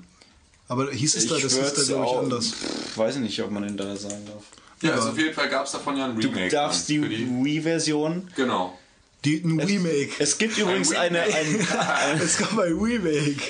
Aber 0.69 0.91
hieß 0.91 1.15
es 1.17 1.27
da, 1.27 1.35
das 1.39 1.55
hieß 1.55 1.75
da 1.75 1.83
glaube 1.83 2.07
ich 2.07 2.17
anders. 2.17 2.47
Pff, 2.49 2.97
Weiß 2.97 3.17
ich 3.17 3.21
nicht, 3.21 3.43
ob 3.43 3.51
man 3.51 3.63
den 3.65 3.77
da 3.77 3.95
sagen 3.95 4.25
darf. 4.27 4.43
Ja, 4.81 4.93
also 4.95 5.11
auf 5.11 5.19
jeden 5.19 5.35
Fall 5.35 5.49
gab 5.51 5.67
es 5.67 5.73
davon 5.73 5.97
ja 5.97 6.07
ein 6.07 6.19
Du 6.19 6.29
Remake. 6.29 6.49
darfst 6.49 6.89
die 6.89 6.99
für 6.99 7.11
Wii-Version. 7.11 8.29
Genau. 8.35 8.77
Die, 9.25 9.37
ein 9.45 9.61
Remake. 9.61 10.11
Es 10.19 10.39
gibt 10.39 10.57
übrigens 10.59 10.93
eine, 10.95 11.21
ein, 11.23 11.31
ein, 11.33 12.21
Es 12.25 12.39
gab 12.39 12.59
ein 12.59 12.73
Remake. 12.77 13.41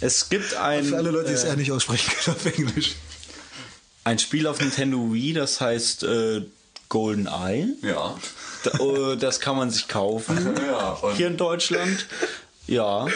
es 0.00 0.28
gibt 0.28 0.54
ein, 0.56 0.84
Für 0.86 0.96
alle 0.96 1.10
Leute, 1.10 1.28
die 1.28 1.34
es 1.34 1.44
äh, 1.44 1.48
eher 1.48 1.56
nicht 1.56 1.70
aussprechen 1.70 2.10
können 2.24 2.36
auf 2.36 2.46
Englisch. 2.58 2.96
Ein 4.06 4.18
Spiel 4.18 4.46
auf 4.46 4.60
Nintendo 4.60 5.12
Wii, 5.12 5.32
das 5.32 5.60
heißt 5.60 6.04
äh, 6.04 6.42
Golden 6.88 7.26
Eye. 7.26 7.66
Ja. 7.82 8.16
Da- 8.62 8.78
äh, 9.12 9.16
Das 9.16 9.40
kann 9.40 9.56
man 9.56 9.70
sich 9.70 9.88
kaufen. 9.88 10.54
Ja, 10.66 10.96
Hier 11.16 11.26
in 11.26 11.36
Deutschland. 11.36 12.06
Ja, 12.68 13.06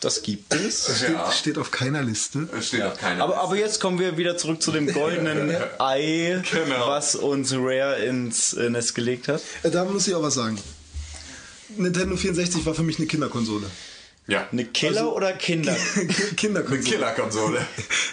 das 0.00 0.22
gibt 0.22 0.54
es. 0.54 0.96
Steht, 0.98 1.10
Ja. 1.12 1.32
steht 1.32 1.58
auf 1.58 1.70
keiner 1.70 2.02
Liste. 2.02 2.48
Steht 2.60 2.82
auf 2.82 2.96
keiner 2.98 3.24
Aber, 3.24 3.38
aber 3.40 3.56
jetzt 3.56 3.80
kommen 3.80 3.98
wir 3.98 4.16
wieder 4.16 4.36
zurück 4.36 4.62
zu 4.62 4.70
dem 4.72 4.92
goldenen 4.92 5.54
Ei, 5.78 6.42
Genau. 6.52 6.86
was 6.88 7.16
uns 7.16 7.52
Rare 7.52 8.04
ins 8.04 8.52
äh, 8.54 8.70
Nest 8.70 8.94
gelegt 8.94 9.28
hat. 9.28 9.40
Äh, 9.64 9.70
Da 9.70 9.84
muss 9.84 10.06
ich 10.08 10.14
auch 10.14 10.22
was 10.22 10.34
sagen. 10.34 10.58
Nintendo 11.76 12.16
64 12.16 12.64
war 12.64 12.74
für 12.74 12.82
mich 12.84 12.98
eine 12.98 13.06
Kinderkonsole. 13.06 13.66
Ja. 14.28 14.48
Eine 14.50 14.64
Killer- 14.64 15.02
Also- 15.02 15.14
oder 15.14 15.32
Kinder? 15.34 15.76
Kinderkonsole. 16.36 16.82
Killerkonsole. 16.82 17.66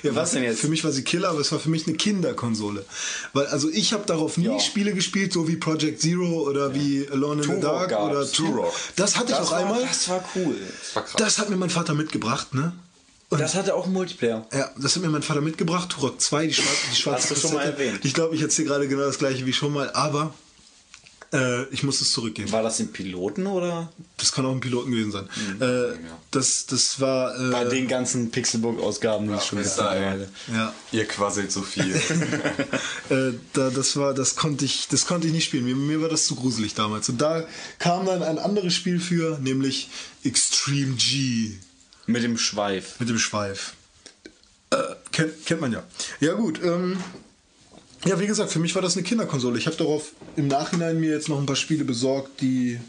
Ja, 0.04 0.14
Was 0.16 0.32
denn 0.32 0.44
jetzt? 0.44 0.60
Für 0.62 0.68
mich 0.68 0.84
war 0.84 0.92
sie 0.92 1.04
Killer, 1.04 1.30
aber 1.30 1.40
es 1.40 1.52
war 1.52 1.60
für 1.60 1.70
mich 1.70 1.88
eine 1.88 1.96
Kinderkonsole. 1.98 2.86
Weil, 3.34 3.48
also 3.48 3.70
ich 3.70 3.94
habe 3.94 4.06
darauf 4.06 4.38
nie 4.38 4.46
Ja. 4.46 4.60
Spiele 4.60 4.94
gespielt, 4.94 5.34
so 5.34 5.48
wie 5.48 5.56
Project 5.56 6.02
Zero 6.02 6.44
oder 6.48 6.76
wie 6.76 7.08
Alone 7.12 7.42
in 7.42 7.42
the 7.44 7.48
Turok 7.56 7.62
Dark 7.62 7.90
gab's. 7.90 8.12
oder 8.12 8.32
Turok. 8.32 8.74
Das 8.96 9.18
hatte 9.18 9.32
ich 9.32 9.38
auch 9.40 9.52
war, 9.52 9.58
einmal. 9.60 9.82
Das 9.82 10.08
war 10.10 10.24
cool. 10.36 10.56
Das 10.80 10.96
war 10.96 11.04
krass. 11.04 11.16
Das 11.18 11.40
hat 11.40 11.50
mir 11.50 11.56
mein 11.58 11.72
Vater 11.72 11.94
mitgebracht, 11.96 12.54
ne? 12.54 12.74
Und 13.30 13.42
Das 13.42 13.56
hatte 13.56 13.74
auch 13.74 13.86
einen 13.86 13.94
Multiplayer. 13.94 14.46
ja, 14.54 14.70
das 14.78 14.96
hat 14.96 15.02
mir 15.02 15.10
mein 15.10 15.24
Vater 15.24 15.42
mitgebracht. 15.42 15.90
Turok 15.90 16.22
2, 16.22 16.46
die 16.46 16.54
schwarze, 16.54 16.70
die 16.92 16.96
schwarze 16.96 17.30
Hast 17.32 17.44
du 17.44 17.48
schon 17.48 17.56
mal 17.58 17.64
erwähnt. 17.66 18.02
Ich 18.04 18.14
glaube, 18.14 18.36
ich 18.36 18.42
erzähle 18.44 18.68
gerade 18.68 18.88
genau 18.88 19.02
das 19.02 19.18
gleiche 19.18 19.48
wie 19.48 19.54
schon 19.54 19.74
mal, 19.74 19.90
aber 19.94 20.32
äh, 21.34 21.64
ich 21.72 21.84
muss 21.84 22.00
es 22.00 22.12
zurückgeben. 22.12 22.52
War 22.52 22.64
das 22.64 22.80
im 22.80 22.92
Piloten 22.92 23.48
oder? 23.48 23.92
Das 24.18 24.32
kann 24.32 24.46
auch 24.46 24.52
ein 24.52 24.60
Piloten 24.60 24.92
gewesen 24.92 25.12
sein. 25.12 25.28
Äh, 25.60 25.98
das, 26.32 26.66
das 26.68 27.00
war. 27.02 27.36
Äh, 27.40 27.52
Bei 27.52 27.66
den 27.66 27.88
ganzen 27.88 28.32
Pixelbook-Ausgaben, 28.32 29.28
die 29.28 29.34
es 29.34 29.46
schon 29.46 29.58
ey. 29.58 29.66
mittlerweile. 29.66 30.30
ja, 30.54 30.74
Ihr 30.92 31.06
quasselt 31.06 31.52
so 31.52 31.62
viel. 31.62 31.94
äh, 33.10 33.34
da, 33.54 33.70
das 33.70 33.96
war, 33.98 34.14
das 34.14 34.36
konnte 34.36 34.66
ich, 34.66 34.88
das 34.90 35.06
konnte 35.08 35.28
ich 35.28 35.34
nicht 35.34 35.46
spielen. 35.46 35.66
Mir, 35.66 35.76
mir 35.76 36.02
war 36.02 36.10
das 36.10 36.26
zu 36.26 36.36
gruselig 36.36 36.76
damals. 36.76 37.10
Und 37.10 37.20
da 37.20 37.46
kam 37.80 38.06
dann 38.06 38.24
ein 38.24 38.38
anderes 38.40 38.74
Spiel 38.74 39.00
für, 39.00 39.40
nämlich 39.40 39.90
Extreme 40.24 40.96
G 40.96 41.52
Mit 42.06 42.24
dem 42.24 42.38
Schweif. 42.38 43.00
mit 43.00 43.10
dem 43.10 43.18
Schweif. 43.20 43.74
Äh, 44.70 44.78
kennt, 45.12 45.46
kennt 45.46 45.62
man 45.62 45.72
ja. 45.72 45.84
Ja 46.20 46.34
gut. 46.34 46.62
Ähm, 46.64 46.98
ja, 48.06 48.20
wie 48.20 48.28
gesagt, 48.28 48.52
für 48.52 48.60
mich 48.60 48.76
war 48.76 48.82
das 48.82 48.96
eine 48.96 49.04
Kinderkonsole. 49.04 49.58
Ich 49.58 49.66
habe 49.66 49.78
darauf 49.78 50.14
im 50.36 50.48
Nachhinein 50.48 51.00
mir 51.00 51.12
jetzt 51.12 51.30
noch 51.30 51.40
ein 51.40 51.46
paar 51.46 51.56
Spiele 51.56 51.86
besorgt, 51.86 52.42
die 52.42 52.80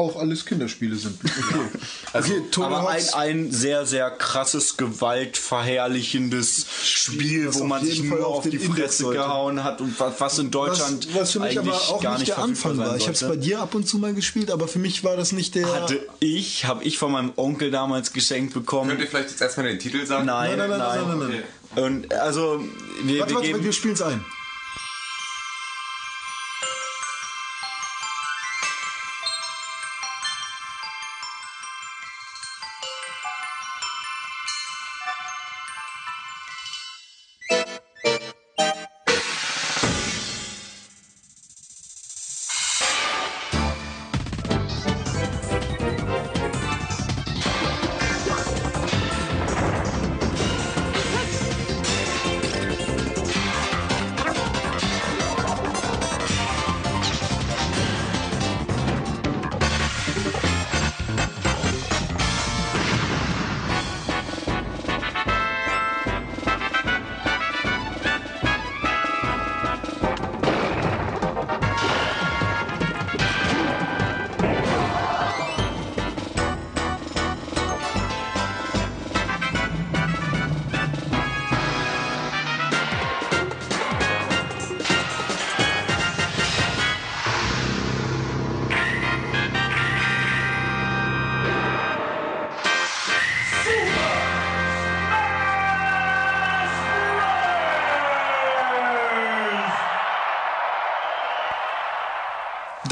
auch 0.00 0.16
alles 0.16 0.44
Kinderspiele 0.44 0.96
sind. 0.96 1.18
Okay, 1.30 1.64
Also, 2.12 2.32
okay 2.32 2.42
Tony 2.50 2.74
aber 2.74 2.88
ein, 2.90 3.04
ein 3.14 3.52
sehr, 3.52 3.86
sehr 3.86 4.10
krasses, 4.10 4.76
gewaltverherrlichendes 4.76 6.66
Spiel, 6.84 7.48
was 7.48 7.60
wo 7.60 7.64
man 7.64 7.84
sich 7.84 7.96
jeden 7.96 8.08
Fall 8.10 8.18
nur 8.18 8.26
auf 8.28 8.36
auf 8.38 8.44
die 8.44 8.50
den 8.50 8.60
Index 8.62 8.78
Fresse 8.80 9.02
sollte. 9.04 9.20
gehauen 9.20 9.64
hat 9.64 9.80
und 9.80 9.94
was, 9.98 10.38
in 10.38 10.50
Deutschland 10.50 11.08
was, 11.08 11.20
was 11.20 11.32
für 11.32 11.40
mich 11.40 11.58
eigentlich 11.58 11.74
aber 11.74 11.94
auch 11.94 12.00
gar 12.02 12.18
nicht 12.18 12.28
der 12.28 12.34
verfügbar 12.36 12.70
Anfang 12.72 12.86
war. 12.86 12.96
Ich 12.96 13.04
habe 13.04 13.12
es 13.12 13.20
bei 13.20 13.36
dir 13.36 13.60
ab 13.60 13.74
und 13.74 13.86
zu 13.86 13.98
mal 13.98 14.14
gespielt, 14.14 14.50
aber 14.50 14.68
für 14.68 14.78
mich 14.78 15.04
war 15.04 15.16
das 15.16 15.32
nicht 15.32 15.54
der. 15.54 15.72
Hatte 15.72 16.06
ich, 16.20 16.64
habe 16.64 16.84
ich 16.84 16.98
von 16.98 17.12
meinem 17.12 17.32
Onkel 17.36 17.70
damals 17.70 18.12
geschenkt 18.12 18.54
bekommen. 18.54 18.90
Könnt 18.90 19.00
ihr 19.02 19.06
vielleicht 19.08 19.30
jetzt 19.30 19.40
erstmal 19.40 19.66
den 19.66 19.78
Titel 19.78 20.04
sagen? 20.06 20.26
Nein, 20.26 20.56
Nein, 20.56 20.70
nein, 20.70 20.78
nein, 20.78 20.78
nein, 20.78 21.08
nein, 21.08 21.18
nein, 21.18 21.42
nein. 21.76 21.84
Und 21.84 22.14
also, 22.14 22.64
wir, 23.04 23.20
warte, 23.20 23.30
wir 23.30 23.36
warte, 23.36 23.46
geben, 23.46 23.64
wir 23.64 23.72
spielen 23.72 23.94
es 23.94 24.02
ein. 24.02 24.24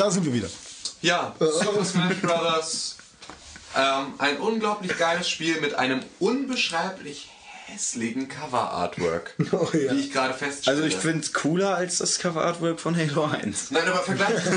Da 0.08 0.12
sind 0.12 0.24
wir 0.24 0.32
wieder. 0.32 0.48
Ja, 1.02 1.34
Super 1.38 1.84
Smash 1.84 2.16
Bros. 2.22 2.96
Ähm, 3.76 4.14
ein 4.16 4.38
unglaublich 4.38 4.96
geiles 4.96 5.28
Spiel 5.28 5.60
mit 5.60 5.74
einem 5.74 6.00
unbeschreiblich 6.18 7.28
hässlichen 7.66 8.26
Cover-Artwork. 8.26 9.34
Oh 9.52 9.68
ja. 9.74 9.92
Wie 9.92 10.00
ich 10.00 10.10
gerade 10.10 10.32
feststelle. 10.32 10.78
also 10.78 10.88
ich 10.88 10.96
finde 10.96 11.24
es 11.24 11.34
cooler 11.34 11.74
als 11.74 11.98
das 11.98 12.18
Cover-Artwork 12.20 12.80
von 12.80 12.96
Halo 12.96 13.26
1. 13.26 13.70
Nein, 13.70 13.86
aber 13.86 13.98
vergleich 13.98 14.30
also, 14.30 14.54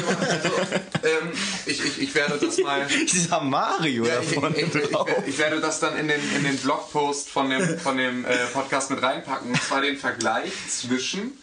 ähm, 1.04 1.34
ich, 1.66 1.84
ich, 1.84 2.02
ich 2.02 2.16
werde 2.16 2.38
das 2.38 2.58
mal. 2.60 2.88
Dieser 3.12 3.42
Mario 3.42 4.06
Ja, 4.06 4.16
da 4.16 4.22
ich, 4.22 4.32
ich, 4.32 4.76
ich, 4.76 5.28
ich 5.28 5.38
werde 5.38 5.60
das 5.60 5.82
dann 5.82 5.98
in 5.98 6.08
den, 6.08 6.22
in 6.34 6.46
den 6.46 6.56
Blogpost 6.60 7.28
von 7.28 7.50
dem, 7.50 7.78
von 7.78 7.98
dem 7.98 8.24
äh, 8.24 8.38
Podcast 8.54 8.90
mit 8.90 9.04
reinpacken. 9.04 9.52
Und 9.52 9.62
zwar 9.62 9.82
den 9.82 9.98
Vergleich 9.98 10.54
zwischen 10.70 11.38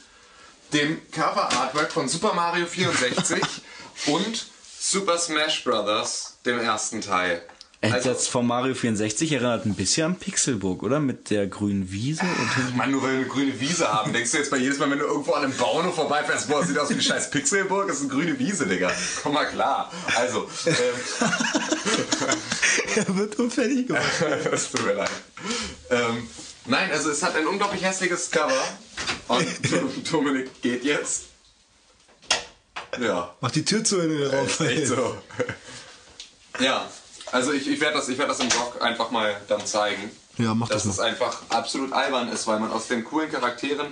dem 0.73 0.99
Cover-Artwork 1.11 1.93
von 1.93 2.09
Super 2.09 2.33
Mario 2.33 2.65
64 2.65 3.43
und 4.07 4.47
Super 4.81 5.19
Smash 5.19 5.65
Bros., 5.65 6.39
dem 6.47 6.59
ersten 6.59 7.01
Teil. 7.01 7.43
Also, 7.81 8.13
das 8.13 8.27
von 8.27 8.45
Mario 8.45 8.75
64 8.75 9.31
erinnert 9.31 9.65
ein 9.65 9.75
bisschen 9.75 10.07
an 10.07 10.17
Pixelburg, 10.17 10.83
oder? 10.83 10.99
Mit 10.99 11.31
der 11.31 11.47
grünen 11.47 11.93
Wiese 11.93 12.23
und 12.23 12.77
Mann, 12.77 12.91
nur 12.91 13.03
weil 13.03 13.13
wir 13.13 13.19
eine 13.19 13.29
grüne 13.29 13.61
Wiese 13.61 13.93
haben, 13.93 14.13
denkst 14.13 14.33
du 14.33 14.39
jetzt 14.39 14.51
bei 14.51 14.57
jedes 14.57 14.79
Mal, 14.79 14.91
wenn 14.91 14.99
du 14.99 15.05
irgendwo 15.05 15.35
an 15.35 15.45
einem 15.45 15.57
Bauernhof 15.57 15.95
vorbeifährst, 15.95 16.49
boah, 16.49 16.65
sieht 16.65 16.77
aus 16.77 16.89
wie 16.89 16.95
eine 16.95 17.03
scheiß 17.03 17.31
Pixelburg, 17.31 17.87
das 17.87 17.99
ist 17.99 18.11
eine 18.11 18.11
grüne 18.11 18.37
Wiese, 18.37 18.67
Digga. 18.67 18.91
Komm 19.23 19.35
mal 19.35 19.45
klar. 19.45 19.93
Also, 20.17 20.49
ähm, 20.67 20.75
Er 22.97 23.17
wird 23.17 23.39
unfertig 23.39 23.87
gemacht. 23.87 24.05
Es 24.53 24.73
tut 24.73 24.85
mir 24.85 24.95
leid. 24.95 25.11
Ähm, 25.91 26.29
nein, 26.67 26.91
also 26.91 27.11
es 27.11 27.23
hat 27.23 27.37
ein 27.37 27.47
unglaublich 27.47 27.85
hässliches 27.85 28.31
Cover. 28.31 28.61
Und 29.29 29.47
Dominik 30.13 30.63
geht 30.63 30.85
jetzt. 30.85 31.25
Ja, 33.01 33.35
Mach 33.41 33.51
die 33.51 33.65
Tür 33.65 33.85
zu, 33.85 33.99
wenn 33.99 34.09
du 34.11 34.29
da 34.29 34.39
rauf 34.39 34.61
echt 34.61 34.87
so. 34.87 35.17
Ja, 36.59 36.89
also 37.31 37.53
ich, 37.53 37.69
ich 37.69 37.81
werde 37.81 37.99
das, 37.99 38.09
ich 38.09 38.19
werd 38.19 38.31
das 38.31 38.41
im 38.41 38.49
Blog 38.49 38.81
einfach 38.81 39.11
mal 39.11 39.41
dann 39.49 39.65
zeigen. 39.65 40.11
Ja, 40.39 40.55
mach 40.55 40.69
das 40.69 40.85
Dass 40.85 40.95
es 40.95 41.01
einfach 41.01 41.43
absolut 41.51 41.93
albern 41.93 42.29
ist, 42.29 42.47
weil 42.47 42.59
man 42.59 42.71
aus 42.73 42.89
den 42.89 43.05
coolen 43.05 43.31
Charakteren 43.31 43.89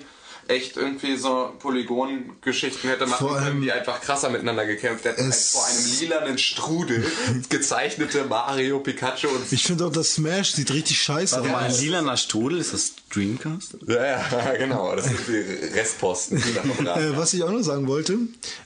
echt 0.49 0.77
irgendwie 0.77 1.17
so 1.17 1.53
Polygon-Geschichten 1.59 2.89
hätte 2.89 3.07
machen 3.07 3.27
Vor 3.27 3.37
allem- 3.37 3.45
können, 3.45 3.63
die 3.63 3.73
einfach 3.73 4.01
krasser 4.01 4.31
miteinander 4.31 4.67
gekämpft 4.67 5.05
hätten, 5.05 5.25
als 5.25 5.51
vor 5.51 5.65
einem 5.67 5.85
lilanen 6.01 6.39
Strudel 6.39 7.05
gezeichnete 7.49 8.25
Mario, 8.25 8.81
Pikachu 8.81 9.29
und 9.29 9.51
Ich 9.53 9.65
finde 9.65 9.87
auch, 9.87 9.93
das 9.93 10.15
Smash 10.15 10.53
sieht 10.53 10.71
richtig 10.73 10.99
scheiße 11.01 11.37
Warte 11.37 11.49
mal, 11.49 11.67
aus. 11.67 11.75
ein 11.79 11.81
lilaner 11.85 12.17
Strudel, 12.17 12.59
ist 12.59 12.73
das 12.73 12.93
Dreamcast? 13.13 13.77
Ja, 13.87 14.05
ja, 14.05 14.55
genau. 14.59 14.95
Das 14.95 15.07
sind 15.07 15.19
die 15.29 15.77
Restposten, 15.79 16.43
die 16.43 16.55
da 16.55 16.65
noch 16.65 16.77
da 16.85 17.01
Äh, 17.01 17.17
was 17.17 17.35
ich 17.35 17.43
auch 17.43 17.51
noch 17.51 17.63
sagen 17.63 17.87
wollte, 17.89 18.19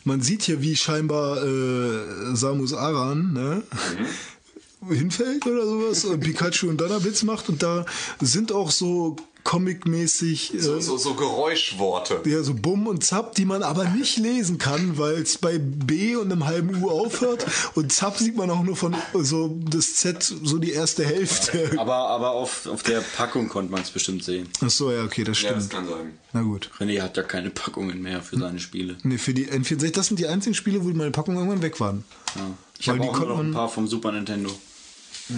man 0.05 0.21
sieht 0.21 0.43
hier, 0.43 0.61
wie 0.63 0.77
scheinbar 0.77 1.43
äh, 1.45 2.35
Samus 2.37 2.75
Aran 2.75 3.33
ne, 3.33 3.63
hinfällt 4.89 5.47
oder 5.47 5.65
sowas 5.65 6.05
und 6.05 6.21
Pikachu 6.21 6.69
und 6.69 6.81
Donnerbits 6.81 7.23
macht 7.23 7.49
und 7.49 7.63
da 7.63 7.85
sind 8.21 8.51
auch 8.53 8.71
so 8.71 9.17
Comic-mäßig. 9.45 10.53
So, 10.59 10.77
äh, 10.77 10.83
so, 10.83 10.97
so 10.97 11.15
Geräuschworte. 11.15 12.21
Ja, 12.27 12.43
so 12.43 12.55
Bumm 12.55 12.87
und 12.87 13.05
Zap, 13.05 13.35
die 13.35 13.45
man 13.45 13.63
aber 13.63 13.85
nicht 13.85 14.19
lesen 14.19 14.59
kann, 14.59 14.99
weil 14.99 15.15
es 15.23 15.39
bei 15.39 15.59
B 15.59 16.17
und 16.17 16.31
einem 16.31 16.47
halben 16.47 16.83
U 16.83 16.91
aufhört. 16.91 17.47
Und 17.75 17.93
Zap 17.93 18.19
sieht 18.19 18.37
man 18.37 18.51
auch 18.51 18.63
nur 18.63 18.77
von 18.77 18.95
so 19.15 19.57
das 19.71 19.95
Z, 19.95 20.23
so 20.23 20.59
die 20.59 20.73
erste 20.73 21.05
Hälfte. 21.05 21.73
Aber, 21.79 21.97
aber 22.09 22.31
auf, 22.33 22.67
auf 22.67 22.83
der 22.83 23.01
Packung 23.17 23.49
konnte 23.49 23.73
man 23.73 23.83
es 23.83 23.91
bestimmt 23.91 24.25
sehen. 24.25 24.49
Ach 24.65 24.71
so, 24.71 24.91
ja, 24.91 25.05
okay, 25.05 25.25
das 25.25 25.41
Ja, 25.43 25.53
das 25.55 25.67
stimmt. 25.67 25.87
kann 25.87 25.89
sein. 25.89 26.19
Na 26.33 26.43
gut. 26.43 26.71
René 26.79 27.01
hat 27.01 27.17
ja 27.17 27.23
keine 27.23 27.51
Packungen 27.51 28.01
mehr 28.03 28.23
für 28.23 28.39
seine 28.39 28.61
Spiele. 28.61 28.97
Nee, 29.03 29.19
für 29.19 29.35
die 29.35 29.47
N64, 29.49 29.93
das 29.93 30.07
sind 30.07 30.19
die 30.21 30.27
einzigen 30.27 30.55
Spiele, 30.55 30.85
wo 30.85 30.89
meine 30.89 31.11
Packungen 31.11 31.39
irgendwann 31.39 31.63
weg 31.63 31.81
waren. 31.81 32.05
Ja. 32.37 32.43
Ich 32.79 32.89
habe 32.89 33.01
die 33.01 33.09
auch 33.09 33.19
noch 33.21 33.39
ein 33.41 33.53
paar 33.53 33.69
vom 33.69 33.87
Super 33.89 34.13
Nintendo. 34.13 34.51
Ja, 35.29 35.37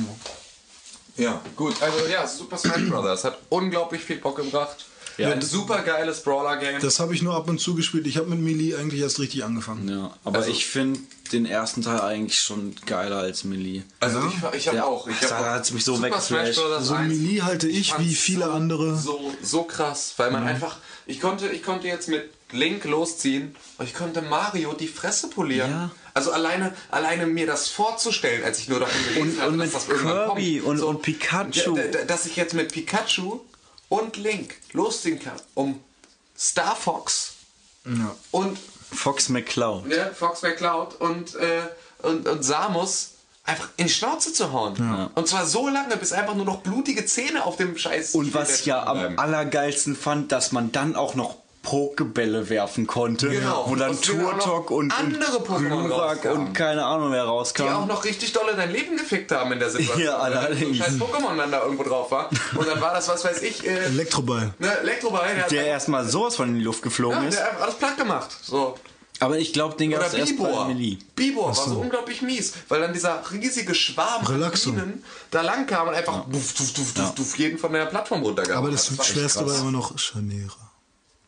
gut. 1.56 1.80
Also 1.82 2.06
ja, 2.10 2.26
Super 2.26 2.58
Smash 2.58 2.88
Bros. 2.88 3.24
hat 3.24 3.38
unglaublich 3.48 4.02
viel 4.02 4.16
Bock 4.16 4.36
gebracht. 4.36 4.86
Ja. 5.18 5.30
Ein 5.30 5.42
super 5.42 5.82
geiles 5.82 6.22
Brawler-Game. 6.22 6.80
Das 6.80 6.98
habe 6.98 7.14
ich 7.14 7.20
nur 7.20 7.34
ab 7.34 7.46
und 7.46 7.58
zu 7.60 7.74
gespielt. 7.74 8.06
Ich 8.06 8.16
habe 8.16 8.28
mit 8.30 8.38
Melee 8.40 8.74
eigentlich 8.76 9.02
erst 9.02 9.18
richtig 9.20 9.44
angefangen. 9.44 9.86
Ja, 9.86 10.14
aber 10.24 10.38
Also- 10.38 10.50
ich 10.50 10.64
finde 10.66 11.00
den 11.32 11.44
ersten 11.44 11.82
Teil 11.82 12.00
eigentlich 12.00 12.38
schon 12.40 12.74
geiler 12.86 13.18
als 13.18 13.44
Melee. 13.44 13.82
Also 14.00 14.20
ich, 14.26 14.56
ich 14.56 14.68
habe 14.68 14.78
Ja. 14.78 14.84
auch. 14.84 15.06
Ich 15.08 15.18
Da 15.20 15.28
hab 15.30 15.40
auch 15.40 15.44
hat's 15.50 15.70
mich 15.72 15.84
so 15.84 16.00
weggeflasht. 16.02 16.54
So 16.80 16.94
1. 16.94 17.08
Melee 17.08 17.42
halte 17.42 17.68
ich, 17.68 17.90
fand's 17.90 18.06
wie 18.08 18.14
viele 18.14 18.46
so, 18.46 18.50
andere. 18.52 18.96
So, 18.96 19.32
so 19.42 19.64
krass, 19.64 20.14
weil 20.16 20.30
man 20.30 20.44
einfach. 20.46 20.76
Ich 21.06 21.20
konnte, 21.20 21.48
ich 21.48 21.62
konnte 21.62 21.88
jetzt 21.88 22.08
mit 22.08 22.30
Link 22.52 22.84
losziehen 22.84 23.54
und 23.78 23.86
ich 23.86 23.94
konnte 23.94 24.22
Mario 24.22 24.72
die 24.72 24.88
Fresse 24.88 25.28
polieren. 25.28 25.70
Ja. 25.70 25.90
Also 26.14 26.32
alleine, 26.32 26.74
alleine 26.90 27.26
mir 27.26 27.46
das 27.46 27.68
vorzustellen, 27.68 28.44
als 28.44 28.58
ich 28.58 28.68
nur 28.68 28.80
davon 28.80 29.02
gelesen 29.04 29.22
Und- 29.36 29.40
habe, 29.40 29.52
und 29.52 29.58
dass 29.60 29.72
das 29.72 29.88
irgendwann 29.88 30.26
Kirby 30.26 30.58
kommt. 30.60 30.80
und- 30.80 30.86
und 30.86 31.02
Pikachu. 31.02 31.76
Ja, 31.76 31.84
da- 31.88 32.04
Dass 32.04 32.26
ich 32.26 32.36
jetzt 32.36 32.54
mit 32.54 32.72
Pikachu 32.72 33.40
und 33.88 34.16
Link 34.16 34.54
losziehen 34.72 35.18
kann, 35.20 35.36
um 35.54 35.80
Star 36.38 36.76
Fox 36.76 37.32
Ja. 37.86 38.14
und 38.30 38.58
Fox 38.92 39.28
McCloud. 39.30 39.86
ne, 39.86 40.12
Fox 40.14 40.42
McCloud 40.42 41.00
und, 41.00 41.34
äh, 41.36 41.62
und, 42.02 42.28
und 42.28 42.42
Samus 42.42 43.10
einfach 43.44 43.68
in 43.76 43.86
die 43.86 43.92
Schnauze 43.92 44.32
zu 44.32 44.52
hauen. 44.52 45.10
Und 45.14 45.26
zwar 45.28 45.46
so 45.46 45.68
lange, 45.68 45.96
bis 45.96 46.12
einfach 46.12 46.34
nur 46.34 46.44
noch 46.44 46.60
blutige 46.60 47.06
Zähne 47.06 47.44
auf 47.44 47.56
dem 47.56 47.76
Scheiß. 47.76 48.14
Und 48.14 48.34
was 48.34 48.60
ich 48.60 48.66
ja 48.66 48.84
am 48.86 49.18
allergeilsten 49.18 49.96
fand, 49.96 50.30
dass 50.30 50.52
man 50.52 50.70
dann 50.72 50.94
auch 50.94 51.14
noch 51.14 51.36
Pokebälle 51.62 52.48
werfen 52.48 52.86
konnte, 52.88 53.28
Genau. 53.30 53.64
wo 53.68 53.76
dann 53.76 53.98
Turtok 54.00 54.70
und, 54.72 54.92
andere 54.98 55.38
und 55.38 55.46
Pokémon 55.46 55.84
Glurak 55.86 56.16
rauskamen. 56.16 56.38
und 56.48 56.52
keine 56.54 56.84
Ahnung 56.84 57.12
wer 57.12 57.22
die 57.22 57.28
rauskam. 57.28 57.62
auch 57.68 57.86
noch 57.86 58.04
richtig 58.04 58.32
dolle 58.32 58.54
dein 58.56 58.72
Leben 58.72 58.96
gefickt 58.96 59.30
haben 59.30 59.52
in 59.52 59.60
der 59.60 59.70
Situation. 59.70 60.04
Ja, 60.04 60.18
allerdings. 60.18 60.78
Scheiß 60.78 60.94
Pokémon 60.94 61.36
dann 61.36 61.52
da 61.52 61.62
irgendwo 61.62 61.84
drauf 61.84 62.10
war. 62.10 62.30
Und 62.56 62.66
dann 62.66 62.80
war 62.80 62.92
das, 62.92 63.08
was 63.08 63.24
weiß 63.24 63.42
ich, 63.42 63.64
äh, 63.66 63.84
Elektroball. 63.84 64.52
ne, 64.58 64.78
Elektroball, 64.80 65.34
der, 65.34 65.46
der 65.48 65.60
hat, 65.60 65.68
erstmal 65.68 66.04
sowas 66.04 66.34
von 66.36 66.48
in 66.48 66.56
die 66.58 66.64
Luft 66.64 66.82
geflogen 66.82 67.22
ja, 67.22 67.28
ist. 67.28 67.38
der 67.38 67.44
hat 67.52 67.60
alles 67.60 67.74
platt 67.76 67.96
gemacht. 67.96 68.30
So. 68.42 68.74
Aber 69.20 69.38
ich 69.38 69.52
glaube, 69.52 69.76
den 69.76 69.90
gab 69.90 70.00
Oder 70.00 70.08
es 70.08 70.14
erst 70.14 70.36
bei 70.36 70.46
Bibor. 70.46 70.66
Melee. 70.66 70.98
Bibor 71.14 71.46
war 71.46 71.54
so 71.54 71.78
unglaublich 71.78 72.22
mies, 72.22 72.54
weil 72.68 72.80
dann 72.80 72.92
dieser 72.92 73.22
riesige 73.30 73.72
Schwarm. 73.72 74.24
Bienen 74.26 75.04
da 75.30 75.42
lang 75.42 75.64
kam 75.66 75.86
und 75.86 75.94
einfach 75.94 76.24
duff, 76.28 76.54
duff, 76.54 76.72
duff, 76.72 76.92
duff, 76.92 77.14
duff, 77.14 77.38
jeden 77.38 77.56
von 77.56 77.72
der 77.72 77.86
Plattform 77.86 78.22
runtergehauen 78.22 78.58
Aber 78.58 78.72
das, 78.72 78.90
echt 78.90 79.04
Schwerste 79.04 79.46
war 79.46 79.56
immer 79.60 79.70
noch 79.70 79.96
Scharniere. 79.96 80.50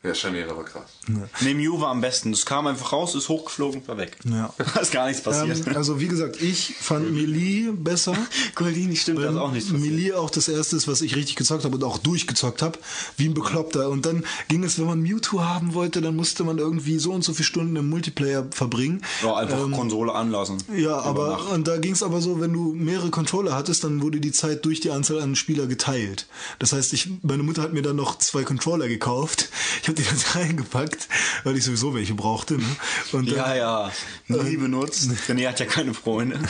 Ja, 0.04 0.14
Scharniere 0.14 0.54
war 0.54 0.64
krass. 0.64 0.82
Ne, 1.06 1.54
Mew 1.54 1.80
war 1.80 1.88
am 1.88 2.02
besten. 2.02 2.30
Das 2.32 2.44
kam 2.44 2.66
einfach 2.66 2.92
raus, 2.92 3.14
ist 3.14 3.30
hochgeflogen, 3.30 3.88
war 3.88 3.96
weg. 3.96 4.18
Ja. 4.24 4.52
Da 4.58 4.80
ist 4.82 4.92
gar 4.92 5.06
nichts 5.06 5.22
passiert. 5.22 5.66
Ähm, 5.66 5.76
also 5.76 5.98
wie 5.98 6.08
gesagt, 6.08 6.42
ich 6.42 6.74
fand 6.78 7.10
Melee 7.10 7.70
besser. 7.72 8.14
Goldini 8.54 8.96
stimmt, 8.96 9.20
da 9.20 9.30
ist 9.30 9.36
auch 9.36 9.50
nichts 9.50 9.70
passiert. 9.70 9.90
Melee 9.90 10.12
auch 10.12 10.28
das 10.28 10.48
erste 10.48 10.76
ist, 10.76 10.86
was 10.88 11.00
ich 11.00 11.16
richtig 11.16 11.36
gezockt 11.36 11.64
habe 11.64 11.76
und 11.76 11.84
auch 11.84 11.96
durchgezockt 11.96 12.60
habe, 12.60 12.78
wie 13.16 13.28
ein 13.30 13.32
Bekloppter. 13.32 13.88
Und 13.88 14.04
dann 14.04 14.26
ging 14.48 14.62
es, 14.62 14.78
wenn 14.78 14.84
man 14.84 15.00
Mewtwo 15.00 15.42
haben 15.42 15.72
wollte, 15.72 16.02
dann 16.02 16.14
musste 16.16 16.44
man 16.44 16.58
irgendwie 16.58 16.98
so 16.98 17.12
und 17.12 17.24
so 17.24 17.32
viele 17.32 17.46
Stunden 17.46 17.74
im 17.76 17.88
Multiplayer 17.88 18.46
verbringen. 18.50 19.00
Ja, 19.22 19.36
einfach 19.36 19.58
Ähm, 19.58 19.72
Konsole 19.72 20.12
anlassen. 20.12 20.58
Ja, 20.76 20.98
aber 20.98 21.50
und 21.52 21.66
da 21.66 21.78
ging 21.78 21.92
es 21.94 22.02
aber 22.02 22.20
so, 22.20 22.42
wenn 22.42 22.52
du 22.52 22.74
mehrere 22.74 23.08
Controller 23.08 23.54
hattest, 23.54 23.84
dann 23.84 24.02
wurde 24.02 24.20
die 24.20 24.32
Zeit 24.32 24.66
durch 24.66 24.80
die 24.80 24.90
Anzahl 24.90 25.22
an 25.22 25.34
Spieler 25.34 25.66
geteilt. 25.66 26.26
Das 26.58 26.74
heißt, 26.74 26.92
ich, 26.92 27.08
meine 27.22 27.42
Mutter 27.42 27.62
hat 27.62 27.72
mir 27.72 27.80
dann 27.80 27.96
noch 27.96 28.18
zwei 28.18 28.42
Controller 28.44 28.86
gekauft. 28.86 29.48
Ich 29.80 29.93
habe 29.94 30.02
die 30.02 30.08
dann 30.08 30.42
reingepackt, 30.42 31.08
weil 31.44 31.56
ich 31.56 31.64
sowieso 31.64 31.94
welche 31.94 32.14
brauchte. 32.14 32.54
Ne? 32.54 32.76
Und 33.12 33.28
Ja, 33.28 33.54
ja. 33.54 33.92
Nie 34.28 34.56
benutzt. 34.56 35.08
René 35.28 35.48
hat 35.48 35.60
ja 35.60 35.66
keine 35.66 35.94
Freunde. 35.94 36.40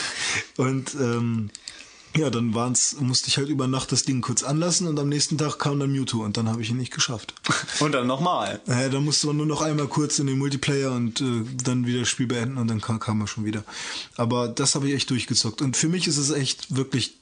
Und 0.56 0.94
ähm, 0.94 1.50
ja, 2.16 2.30
dann 2.30 2.54
waren's, 2.54 2.96
musste 3.00 3.28
ich 3.28 3.38
halt 3.38 3.48
über 3.48 3.66
Nacht 3.66 3.90
das 3.90 4.04
Ding 4.04 4.20
kurz 4.20 4.44
anlassen 4.44 4.86
und 4.86 4.98
am 5.00 5.08
nächsten 5.08 5.36
Tag 5.36 5.58
kam 5.58 5.80
dann 5.80 5.90
Mewtwo 5.90 6.22
und 6.22 6.36
dann 6.36 6.48
habe 6.48 6.62
ich 6.62 6.70
ihn 6.70 6.76
nicht 6.76 6.92
geschafft. 6.94 7.34
Und 7.80 7.92
dann 7.92 8.06
nochmal. 8.06 8.60
Naja, 8.66 8.88
dann 8.88 9.04
musste 9.04 9.26
man 9.26 9.36
nur 9.36 9.46
noch 9.46 9.62
einmal 9.62 9.88
kurz 9.88 10.20
in 10.20 10.28
den 10.28 10.38
Multiplayer 10.38 10.92
und 10.92 11.20
äh, 11.20 11.42
dann 11.64 11.86
wieder 11.86 12.00
das 12.00 12.08
Spiel 12.08 12.28
beenden 12.28 12.56
und 12.56 12.68
dann 12.68 12.80
kam, 12.80 13.00
kam 13.00 13.20
er 13.20 13.26
schon 13.26 13.44
wieder. 13.44 13.64
Aber 14.16 14.46
das 14.46 14.76
habe 14.76 14.88
ich 14.88 14.94
echt 14.94 15.10
durchgezockt. 15.10 15.60
Und 15.60 15.76
für 15.76 15.88
mich 15.88 16.06
ist 16.06 16.16
es 16.16 16.30
echt 16.30 16.76
wirklich 16.76 17.16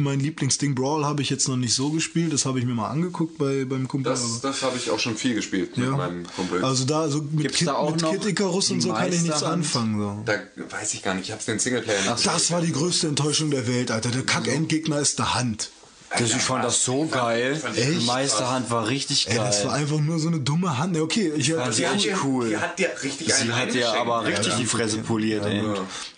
mein 0.00 0.20
Lieblingsding. 0.20 0.74
Brawl 0.74 1.04
habe 1.04 1.22
ich 1.22 1.30
jetzt 1.30 1.48
noch 1.48 1.56
nicht 1.56 1.74
so 1.74 1.90
gespielt. 1.90 2.32
Das 2.32 2.44
habe 2.44 2.58
ich 2.58 2.64
mir 2.64 2.74
mal 2.74 2.88
angeguckt 2.88 3.38
bei, 3.38 3.64
beim 3.64 3.88
Kumpel. 3.88 4.12
Das, 4.12 4.40
das 4.40 4.62
habe 4.62 4.76
ich 4.76 4.90
auch 4.90 4.98
schon 4.98 5.16
viel 5.16 5.34
gespielt 5.34 5.76
mit 5.76 5.86
ja. 5.86 5.96
meinem 5.96 6.26
Kumpel. 6.26 6.64
Also 6.64 6.84
da, 6.84 7.08
so 7.08 7.22
mit, 7.22 7.42
Gibt's 7.42 7.58
Kid, 7.58 7.68
da 7.68 7.74
auch 7.74 7.92
mit 7.92 8.04
Kid 8.04 8.24
Icarus 8.26 8.70
und 8.70 8.80
so 8.80 8.92
kann 8.92 9.12
ich 9.12 9.22
nichts 9.22 9.42
anfangen. 9.42 9.98
So. 9.98 10.22
da 10.24 10.34
weiß 10.70 10.94
ich 10.94 11.02
gar 11.02 11.14
nicht, 11.14 11.26
ich 11.26 11.32
habe 11.32 11.42
den 11.44 11.58
Singleplayer 11.58 12.12
nicht 12.12 12.26
Das 12.26 12.50
war 12.50 12.60
die 12.60 12.72
größte 12.72 13.08
Enttäuschung 13.08 13.50
der 13.50 13.66
Welt, 13.66 13.90
Alter. 13.90 14.10
Der 14.10 14.22
Kack-Endgegner 14.22 15.00
ist 15.00 15.18
der 15.18 15.34
Hand. 15.34 15.70
Das, 16.10 16.22
ich 16.30 16.36
fand 16.36 16.64
das 16.64 16.84
so 16.84 17.06
geil. 17.06 17.54
fand 17.56 17.76
Die 17.76 17.80
echt 17.82 18.06
Meisterhand 18.06 18.70
war 18.70 18.88
richtig 18.88 19.28
Ey, 19.28 19.36
geil. 19.36 19.46
das 19.46 19.64
war 19.66 19.74
einfach 19.74 19.98
nur 19.98 20.18
so 20.18 20.28
eine 20.28 20.40
dumme 20.40 20.78
Hand. 20.78 20.96
Okay, 20.98 21.32
ich, 21.36 21.52
fand 21.52 21.74
sie 21.74 21.84
echt 21.84 22.04
dir- 22.04 22.18
cool. 22.24 22.48
Die 22.48 22.56
hat 22.56 22.78
dir 22.78 22.90
richtig 23.02 23.32
Sie 23.34 23.52
hat 23.52 23.74
ja 23.74 23.90
eingeschenkt. 23.92 23.96
aber 24.00 24.24
richtig 24.26 24.54
die 24.56 24.64
Fresse 24.66 24.98
poliert, 24.98 25.44
ey. 25.44 25.62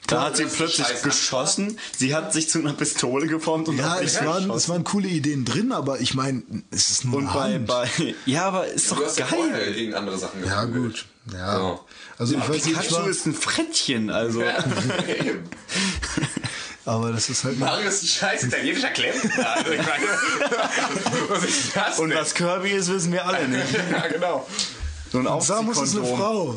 Da 0.06 0.22
hat 0.26 0.36
sie 0.36 0.44
plötzlich 0.44 0.86
geschossen, 1.02 1.76
sie 1.96 2.14
hat 2.14 2.32
sich 2.32 2.48
zu 2.48 2.58
einer 2.60 2.72
Pistole 2.72 3.26
geformt 3.26 3.68
und 3.68 3.78
ja, 3.78 3.90
hat 3.90 3.98
sich 4.00 4.14
es 4.14 4.24
waren, 4.24 4.50
es 4.50 4.68
waren 4.68 4.82
coole 4.84 5.06
Ideen 5.08 5.44
drin, 5.44 5.70
aber 5.72 6.00
ich 6.00 6.14
meine, 6.14 6.42
es 6.70 6.90
ist 6.90 7.04
nur 7.04 7.18
Und 7.18 7.28
eine 7.28 7.60
bei, 7.60 7.84
Hand. 7.84 7.94
bei, 7.96 8.14
ja, 8.26 8.46
aber 8.46 8.66
ist 8.66 8.90
doch 8.90 9.04
hast 9.04 9.18
ja 9.18 9.26
vorher 9.26 9.52
geil. 9.52 9.72
gegen 9.72 9.94
andere 9.94 10.18
Sachen 10.18 10.44
ja, 10.44 10.64
gut. 10.64 11.06
Ja. 11.32 11.56
So. 11.58 11.80
Also 12.18 12.34
ich 12.34 12.40
weiß 12.40 12.48
nicht, 12.48 12.66
ich 12.66 12.72
Pikachu 12.74 12.94
war, 12.94 13.08
ist 13.08 13.26
ein 13.26 13.34
Frettchen, 13.34 14.10
also. 14.10 14.42
Aber 16.84 17.12
das 17.12 17.28
ist 17.28 17.44
halt 17.44 17.58
Mario 17.58 17.88
ist 17.88 18.02
ein 18.02 18.06
scheiß 18.06 18.42
italienischer 18.44 18.90
Klempner. 18.90 19.30
Also 19.56 19.70
ich 19.70 19.78
meine, 19.78 20.06
was 21.28 21.44
ist 21.44 21.76
das 21.76 21.98
Und 21.98 22.10
denn? 22.10 22.18
was 22.18 22.34
Kirby 22.34 22.70
ist, 22.70 22.90
wissen 22.90 23.12
wir 23.12 23.26
alle 23.26 23.46
nicht. 23.48 23.72
ja, 23.92 24.06
genau. 24.08 24.46
So 25.12 25.18
ein 25.18 25.40
Samus 25.40 25.80
ist 25.82 25.96
eine. 25.96 26.06
Frau. 26.06 26.56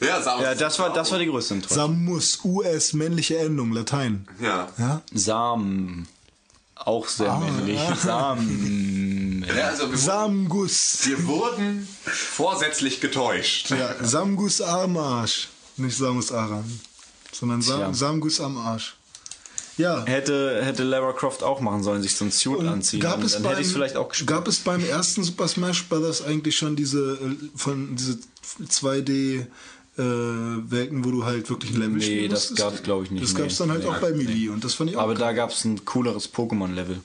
Ja, 0.00 0.22
Samus. 0.22 0.44
Ja, 0.44 0.54
das 0.54 0.78
war, 0.78 0.92
das 0.92 1.10
war 1.10 1.18
die 1.18 1.26
größte 1.26 1.54
Enttäuschung. 1.54 1.76
Samus, 1.76 2.38
US, 2.44 2.92
männliche 2.92 3.38
Endung, 3.38 3.72
Latein. 3.72 4.28
Ja. 4.40 4.68
Ja? 4.78 5.02
Samen. 5.12 6.06
Auch 6.76 7.08
sehr 7.08 7.36
männlich. 7.38 7.80
Samen. 8.00 9.44
ja 9.54 9.66
also 9.66 9.90
wir, 9.90 9.98
Samgus. 9.98 11.00
wir 11.04 11.26
wurden 11.26 11.88
vorsätzlich 12.04 13.00
getäuscht. 13.00 13.70
Ja, 13.70 13.96
Samgus 14.00 14.60
Armarsch. 14.60 15.48
Nicht 15.76 15.96
Samus 15.96 16.30
Aran. 16.30 16.80
Sondern 17.32 17.62
Sam. 17.62 17.94
Samgus 17.94 18.40
am 18.40 18.56
Arsch. 18.56 18.94
Ja. 19.78 20.04
Hätte, 20.04 20.62
hätte 20.64 20.82
Lara 20.84 21.12
Croft 21.12 21.42
auch 21.42 21.60
machen 21.60 21.82
sollen, 21.82 22.02
sich 22.02 22.14
so 22.16 22.24
ein 22.24 22.30
Suit 22.32 22.66
anziehen. 22.66 23.00
Gab 23.00 23.22
es, 23.22 23.32
dann 23.32 23.42
beim, 23.44 23.50
hätte 23.52 23.62
ich 23.62 23.68
es 23.68 23.72
vielleicht 23.72 23.96
auch 23.96 24.08
gespielt. 24.08 24.28
gab 24.28 24.46
es 24.48 24.58
beim 24.58 24.84
ersten 24.84 25.22
Super 25.24 25.48
Smash 25.48 25.84
Bros. 25.88 26.20
eigentlich 26.22 26.56
schon 26.56 26.74
diese 26.76 27.12
äh, 27.14 27.36
von 27.56 27.94
diese 27.96 28.18
2D 28.60 29.40
äh, 29.40 29.46
Welten, 29.96 31.04
wo 31.04 31.10
du 31.10 31.24
halt 31.24 31.48
wirklich 31.48 31.72
ein 31.72 31.80
Level 31.80 31.96
Nee, 31.96 32.28
das 32.28 32.50
musstest? 32.50 32.58
gab's, 32.58 32.82
glaub 32.82 33.04
ich, 33.04 33.10
nicht, 33.10 33.22
Das 33.22 33.32
nee. 33.34 33.38
gab 33.40 33.48
es 33.48 33.56
dann 33.56 33.70
halt 33.70 33.82
Nee. 33.84 33.88
auch 33.88 33.98
bei 34.00 34.10
Melee 34.12 34.48
und 34.50 34.62
das 34.64 34.74
fand 34.74 34.90
ich 34.90 34.96
auch 34.96 35.02
Aber 35.02 35.14
geil. 35.14 35.20
da 35.28 35.32
gab 35.32 35.50
es 35.50 35.64
ein 35.64 35.84
cooleres 35.84 36.32
Pokémon-Level. 36.32 37.00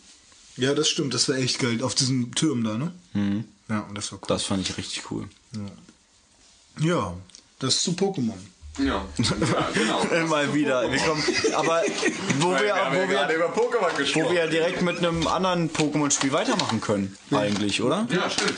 Ja, 0.58 0.74
das 0.74 0.90
stimmt, 0.90 1.14
das 1.14 1.30
war 1.30 1.36
echt 1.36 1.60
geil. 1.60 1.82
Auf 1.84 1.96
diesem 1.96 2.34
Turm 2.36 2.64
da, 2.64 2.78
ne? 2.78 2.92
Mhm. 3.14 3.46
Ja, 3.70 3.80
und 3.82 3.96
das 3.98 4.12
war 4.12 4.20
cool. 4.20 4.26
Das 4.28 4.44
fand 4.44 4.68
ich 4.68 4.78
richtig 4.78 5.10
cool. 5.12 5.28
Ja, 6.80 7.16
das 7.60 7.82
zu 7.84 7.92
Pokémon. 7.92 8.34
Ja, 8.80 8.86
ja 8.86 9.06
genau. 9.74 10.02
Immer 10.12 10.54
wieder. 10.54 10.92
Wir 10.92 11.00
kommen, 11.00 11.24
aber 11.56 11.82
wo 12.40 12.50
wir, 12.52 12.60
Wir 12.60 12.66
ja 12.68 12.92
wo 12.92 13.08
gerade 13.08 13.30
wir, 13.30 13.36
über 13.46 13.54
Pokémon 13.54 13.96
gesprochen. 13.98 14.26
wo 14.26 14.32
wir 14.32 14.40
ja 14.40 14.48
direkt 14.48 14.82
mit 14.82 14.98
einem 14.98 15.28
anderen 15.28 15.70
Pokémon-Spiel 15.72 16.32
weitermachen 16.32 16.82
können, 16.82 17.16
eigentlich, 17.32 17.82
oder? 17.82 18.08
ja, 18.10 18.30
stimmt. 18.30 18.54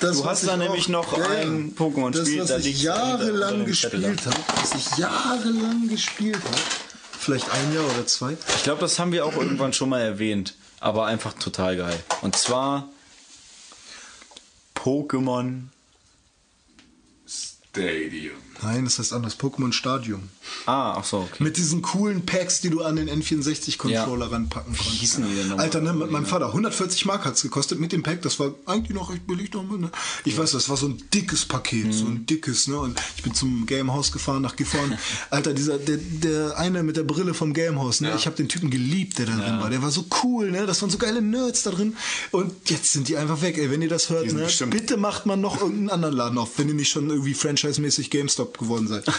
Das, 0.00 0.18
Du 0.18 0.24
hast 0.26 0.46
da 0.46 0.52
ich 0.52 0.58
nämlich 0.58 0.88
noch 0.88 1.12
ein 1.14 1.74
Pokémon-Spiel, 1.74 2.38
Das, 2.38 2.48
da 2.48 2.54
was 2.56 2.64
ich 2.66 2.88
unter- 2.88 2.94
unter 3.14 3.24
jahrelang 3.24 3.58
da. 3.60 3.64
gespielt 3.64 4.26
habe, 4.26 4.36
was 4.60 4.74
ich 4.74 4.96
jahrelang 4.98 5.88
gespielt 5.88 6.36
habe, 6.44 6.56
vielleicht 7.18 7.50
ein 7.50 7.74
Jahr 7.74 7.84
oder 7.84 8.06
zwei, 8.06 8.36
Ich 8.56 8.62
glaube, 8.62 8.80
das 8.80 8.98
haben 8.98 9.10
wir 9.12 9.24
auch 9.26 9.34
irgendwann 9.34 9.72
schon 9.72 9.88
mal 9.88 10.00
erwähnt, 10.00 10.54
aber 10.78 11.06
einfach 11.06 11.32
total 11.32 11.76
geil. 11.76 11.98
Und 12.20 12.36
zwar 12.36 12.88
Pokémon 14.76 15.62
Stadium. 17.26 18.36
Nein, 18.62 18.84
das 18.84 18.98
heißt 18.98 19.12
anders. 19.12 19.38
Pokémon 19.38 19.72
Stadium. 19.72 20.28
Ah, 20.66 20.94
ach 20.98 21.04
so, 21.04 21.18
okay. 21.18 21.42
Mit 21.44 21.56
diesen 21.56 21.82
coolen 21.82 22.26
Packs, 22.26 22.60
die 22.60 22.70
du 22.70 22.82
an 22.82 22.96
den 22.96 23.08
N64-Controller 23.08 24.32
ranpacken 24.32 24.74
konntest. 24.76 24.98
hießen 25.00 25.26
die 25.28 25.34
denn 25.36 25.48
nochmal? 25.48 25.64
Alter, 25.66 25.80
ne, 25.80 25.92
mit 25.92 26.10
meinem 26.10 26.26
Vater. 26.26 26.46
140 26.48 27.04
Mark 27.06 27.24
hat's 27.24 27.42
gekostet 27.42 27.78
mit 27.80 27.92
dem 27.92 28.02
Pack. 28.02 28.22
Das 28.22 28.38
war 28.40 28.54
eigentlich 28.66 28.94
noch 28.96 29.10
recht 29.10 29.26
billig. 29.26 29.52
Ne? 29.52 29.90
Ich 30.24 30.36
weiß, 30.36 30.50
das 30.52 30.68
war 30.68 30.76
so 30.76 30.86
ein 30.88 31.02
dickes 31.14 31.44
Paket. 31.44 31.92
So 31.94 32.04
Mhm. 32.04 32.10
ein 32.12 32.26
dickes, 32.26 32.66
ne? 32.68 32.78
Und 32.78 33.00
ich 33.16 33.22
bin 33.22 33.34
zum 33.34 33.66
Gamehouse 33.66 34.10
gefahren 34.12 34.42
nach 34.42 34.56
Gifhorn. 34.56 34.98
Alter, 35.30 35.54
dieser, 35.54 35.78
der, 35.78 35.98
der 35.98 36.58
eine 36.58 36.82
mit 36.82 36.96
der 36.96 37.04
Brille 37.04 37.34
vom 37.34 37.52
Gamehouse, 37.54 38.00
ne? 38.00 38.12
Ich 38.16 38.26
habe 38.26 38.36
den 38.36 38.48
Typen 38.48 38.70
geliebt, 38.70 39.18
der 39.18 39.26
da 39.26 39.36
drin 39.36 39.60
war. 39.60 39.70
Der 39.70 39.82
war 39.82 39.90
so 39.90 40.04
cool, 40.22 40.50
ne? 40.50 40.66
Das 40.66 40.82
waren 40.82 40.90
so 40.90 40.98
geile 40.98 41.22
Nerds 41.22 41.62
da 41.62 41.70
drin. 41.70 41.96
Und 42.30 42.52
jetzt 42.70 42.92
sind 42.92 43.08
die 43.08 43.16
einfach 43.16 43.40
weg, 43.42 43.56
ey. 43.58 43.70
Wenn 43.70 43.82
ihr 43.82 43.88
das 43.88 44.10
hört, 44.10 44.26
ne? 44.32 44.42
bestimmt- 44.44 44.72
Bitte 44.72 44.96
macht 44.96 45.26
man 45.26 45.40
noch 45.40 45.60
irgendeinen 45.60 45.90
anderen 45.90 46.16
Laden 46.16 46.38
auf, 46.38 46.58
wenn 46.58 46.68
ihr 46.68 46.74
nicht 46.74 46.90
schon 46.90 47.08
irgendwie 47.10 47.34
franchise-mäßig 47.34 48.10
GameStop 48.10 48.47
geworden 48.56 48.88
seid. 48.88 49.06
äh, 49.08 49.10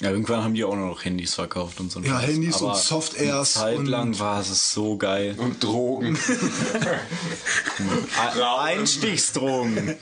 Ja, 0.00 0.10
irgendwann 0.10 0.42
haben 0.42 0.54
die 0.54 0.64
auch 0.64 0.74
noch 0.74 1.04
Handys 1.04 1.34
verkauft 1.34 1.78
und 1.78 1.92
so. 1.92 2.00
ein 2.00 2.04
Ja, 2.04 2.18
Scheiß. 2.20 2.26
Handys 2.30 2.56
und 2.60 2.68
Aber 2.70 2.76
Soft-Airs 2.78 3.56
eine 3.56 3.64
Zeit 3.66 3.78
und- 3.78 3.86
lang 3.86 4.18
war 4.18 4.40
es 4.40 4.72
so 4.72 4.96
geil. 4.98 5.36
Und 5.38 5.62
Drogen. 5.62 6.18
Ein- 7.78 8.42
Einstiegsdrogen. 8.78 9.94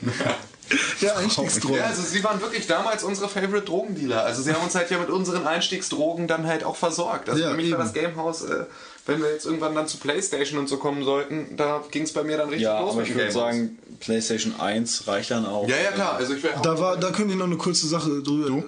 der 1.01 1.17
Einstiegsdrogen. 1.17 1.77
Ja, 1.77 1.85
also 1.85 2.01
sie 2.01 2.23
waren 2.23 2.41
wirklich 2.41 2.65
damals 2.67 3.03
unsere 3.03 3.29
Favorite 3.29 3.65
Drogendealer. 3.65 4.23
Also 4.23 4.41
sie 4.41 4.51
haben 4.53 4.63
uns 4.63 4.73
halt 4.75 4.89
ja 4.89 4.97
mit 4.97 5.09
unseren 5.09 5.45
Einstiegsdrogen 5.45 6.27
dann 6.27 6.47
halt 6.47 6.63
auch 6.63 6.75
versorgt. 6.75 7.29
Also 7.29 7.41
Ja, 7.43 7.51
für 7.51 7.55
mich 7.57 7.71
war 7.71 7.79
eben. 7.79 7.87
das 7.87 7.93
Gamehouse, 7.93 8.41
äh, 8.43 8.65
wenn 9.05 9.21
wir 9.21 9.31
jetzt 9.31 9.45
irgendwann 9.45 9.75
dann 9.75 9.87
zu 9.87 9.97
Playstation 9.97 10.59
und 10.59 10.67
so 10.67 10.77
kommen 10.77 11.03
sollten, 11.03 11.55
da 11.57 11.83
ging 11.91 12.03
es 12.03 12.13
bei 12.13 12.23
mir 12.23 12.37
dann 12.37 12.49
richtig 12.49 12.63
Ja, 12.63 12.79
los 12.79 12.91
aber 12.91 13.01
mit 13.01 13.09
ich 13.09 13.15
würde 13.15 13.31
sagen, 13.31 13.77
PlayStation 13.99 14.59
1 14.59 15.07
reicht 15.07 15.31
dann 15.31 15.45
auch. 15.45 15.67
Ja, 15.67 15.75
ja, 15.77 15.91
klar. 15.91 16.15
Also 16.15 16.33
ich 16.33 16.43
wäre 16.43 16.59
Da 16.61 16.79
war, 16.79 16.97
da 16.97 17.11
könnt 17.11 17.29
ihr 17.29 17.35
noch 17.35 17.45
eine 17.45 17.57
kurze 17.57 17.87
Sache 17.87 18.21
drüber. 18.21 18.57
äh, 18.59 18.63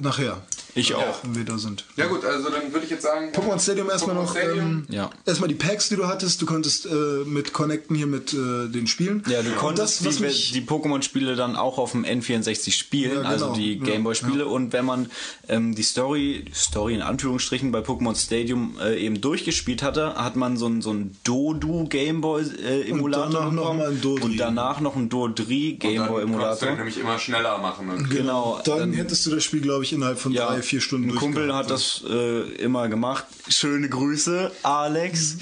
Nachher, 0.00 0.42
Ich 0.74 0.94
auch. 0.94 1.20
wenn 1.24 1.34
wir 1.36 1.44
da 1.44 1.58
sind. 1.58 1.84
Ja 1.96 2.06
gut, 2.06 2.24
also 2.24 2.50
dann 2.50 2.72
würde 2.72 2.84
ich 2.84 2.90
jetzt 2.90 3.02
sagen... 3.02 3.32
Pokémon 3.32 3.58
Stadium 3.60 3.90
erstmal 3.90 4.14
noch. 4.14 4.30
Stadium. 4.36 4.58
Ähm, 4.58 4.86
Ja. 4.90 5.10
Erstmal 5.26 5.48
die 5.48 5.54
Packs, 5.54 5.88
die 5.88 5.96
du 5.96 6.06
hattest. 6.06 6.40
Du 6.42 6.46
konntest 6.46 6.86
äh, 6.86 6.90
mit 7.26 7.52
connecten 7.52 7.96
hier 7.96 8.06
mit 8.06 8.32
äh, 8.32 8.68
den 8.68 8.86
Spielen. 8.86 9.22
Ja, 9.28 9.42
du 9.42 9.50
konntest 9.52 10.04
das, 10.06 10.16
die, 10.18 10.52
die 10.52 10.60
Pokémon-Spiele 10.60 11.34
dann 11.36 11.56
auch 11.56 11.78
auf 11.78 11.92
dem 11.92 12.04
N64 12.04 12.70
spielen, 12.72 13.10
Ja, 13.10 13.16
genau. 13.18 13.28
also 13.28 13.52
die 13.54 13.78
Ja, 13.78 13.84
Gameboy-Spiele. 13.84 14.46
Und 14.46 14.72
wenn 14.72 14.84
man 14.84 15.10
ähm, 15.48 15.74
die 15.74 15.82
Story, 15.82 16.44
Story 16.54 16.94
in 16.94 17.02
Anführungsstrichen 17.02 17.72
bei 17.72 17.80
Pokémon 17.80 18.14
Stadium 18.16 18.76
äh, 18.80 18.96
eben 19.04 19.20
durchgespielt 19.20 19.82
hatte, 19.82 20.14
hat 20.14 20.36
man 20.36 20.56
so 20.56 20.66
ein 20.68 20.82
so 20.82 20.92
ein 20.92 21.16
Dodu 21.24 21.88
Gameboy-Emulator 21.88 23.26
Und 23.26 23.32
danach 23.34 23.52
noch 23.52 23.74
mal 23.74 23.88
ein 23.90 24.00
Dodri. 24.00 24.24
Und 24.24 24.36
danach 24.38 24.80
noch 24.80 24.96
ein 24.96 25.08
Dodri 25.08 25.78
Dann 25.80 25.90
kannst 25.96 26.08
du 26.10 26.14
Gameboy-Emulator. 26.14 26.70
nämlich 26.76 26.98
immer 26.98 27.18
schneller 27.18 27.58
machen. 27.58 27.88
Und 27.90 28.10
Genau. 28.10 28.60
dann 28.64 28.78
dann- 28.78 28.92
hättest 28.92 29.26
du 29.26 29.30
das 29.30 29.44
Spiel, 29.44 29.60
glaube 29.60 29.84
ich, 29.84 29.92
innerhalb 29.92 30.18
von 30.18 30.32
drei, 30.34 30.57
vier 30.62 30.80
Stunden 30.80 31.10
Ein 31.10 31.16
Kumpel 31.16 31.54
hat 31.54 31.70
das 31.70 32.02
äh, 32.08 32.40
immer 32.56 32.88
gemacht. 32.88 33.24
Schöne 33.48 33.88
Grüße, 33.88 34.50
Alex. 34.62 35.36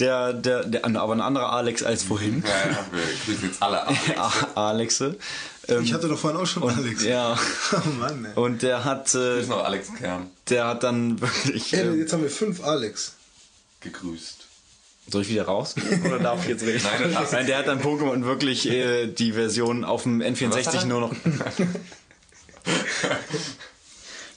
Der, 0.00 0.32
der, 0.32 0.64
der, 0.64 0.84
aber 0.84 1.12
ein 1.14 1.20
anderer 1.20 1.52
Alex 1.52 1.82
als 1.84 2.02
vorhin. 2.02 2.42
Ja, 2.44 2.70
ja, 2.70 2.86
wir 2.92 3.02
grüßen 3.26 3.48
jetzt 3.48 3.62
alle. 3.62 3.84
Alexe. 4.56 5.16
Ähm, 5.68 5.84
Ich 5.84 5.92
hatte 5.94 6.08
doch 6.08 6.18
vorhin 6.18 6.40
auch 6.40 6.46
schon 6.46 6.68
Alex. 6.68 7.04
Ja. 7.04 7.38
Oh 7.72 7.88
Mann, 8.00 8.24
ey. 8.24 8.32
Und 8.34 8.62
der 8.62 8.84
hat, 8.84 9.14
äh, 9.14 9.42
noch 9.42 9.64
Alex 9.64 9.88
Kern. 9.96 10.30
der 10.48 10.66
hat 10.66 10.82
dann 10.82 11.20
wirklich. 11.20 11.72
Ey, 11.74 11.86
Äh, 11.88 11.94
jetzt 11.94 12.12
haben 12.12 12.22
wir 12.22 12.30
fünf 12.30 12.62
Alex. 12.64 13.12
Gegrüßt. 13.80 14.38
soll 15.10 15.22
ich 15.22 15.28
wieder 15.28 15.44
rausgehen 15.44 16.02
oder 16.06 16.18
darf 16.18 16.42
ich 16.42 16.48
jetzt 16.48 16.64
reden? 16.64 16.82
Nein, 17.00 17.12
das. 17.14 17.30
Nein, 17.32 17.46
der 17.46 17.58
hat 17.58 17.68
dann 17.68 17.80
Pokémon 17.80 18.24
wirklich 18.24 18.68
äh, 18.68 19.06
die 19.06 19.32
Version 19.32 19.84
auf 19.84 20.02
dem 20.02 20.20
Was 20.20 20.26
hat 20.26 20.36
N64 20.36 20.74
er? 20.80 20.84
nur 20.86 21.00
noch. 21.02 21.12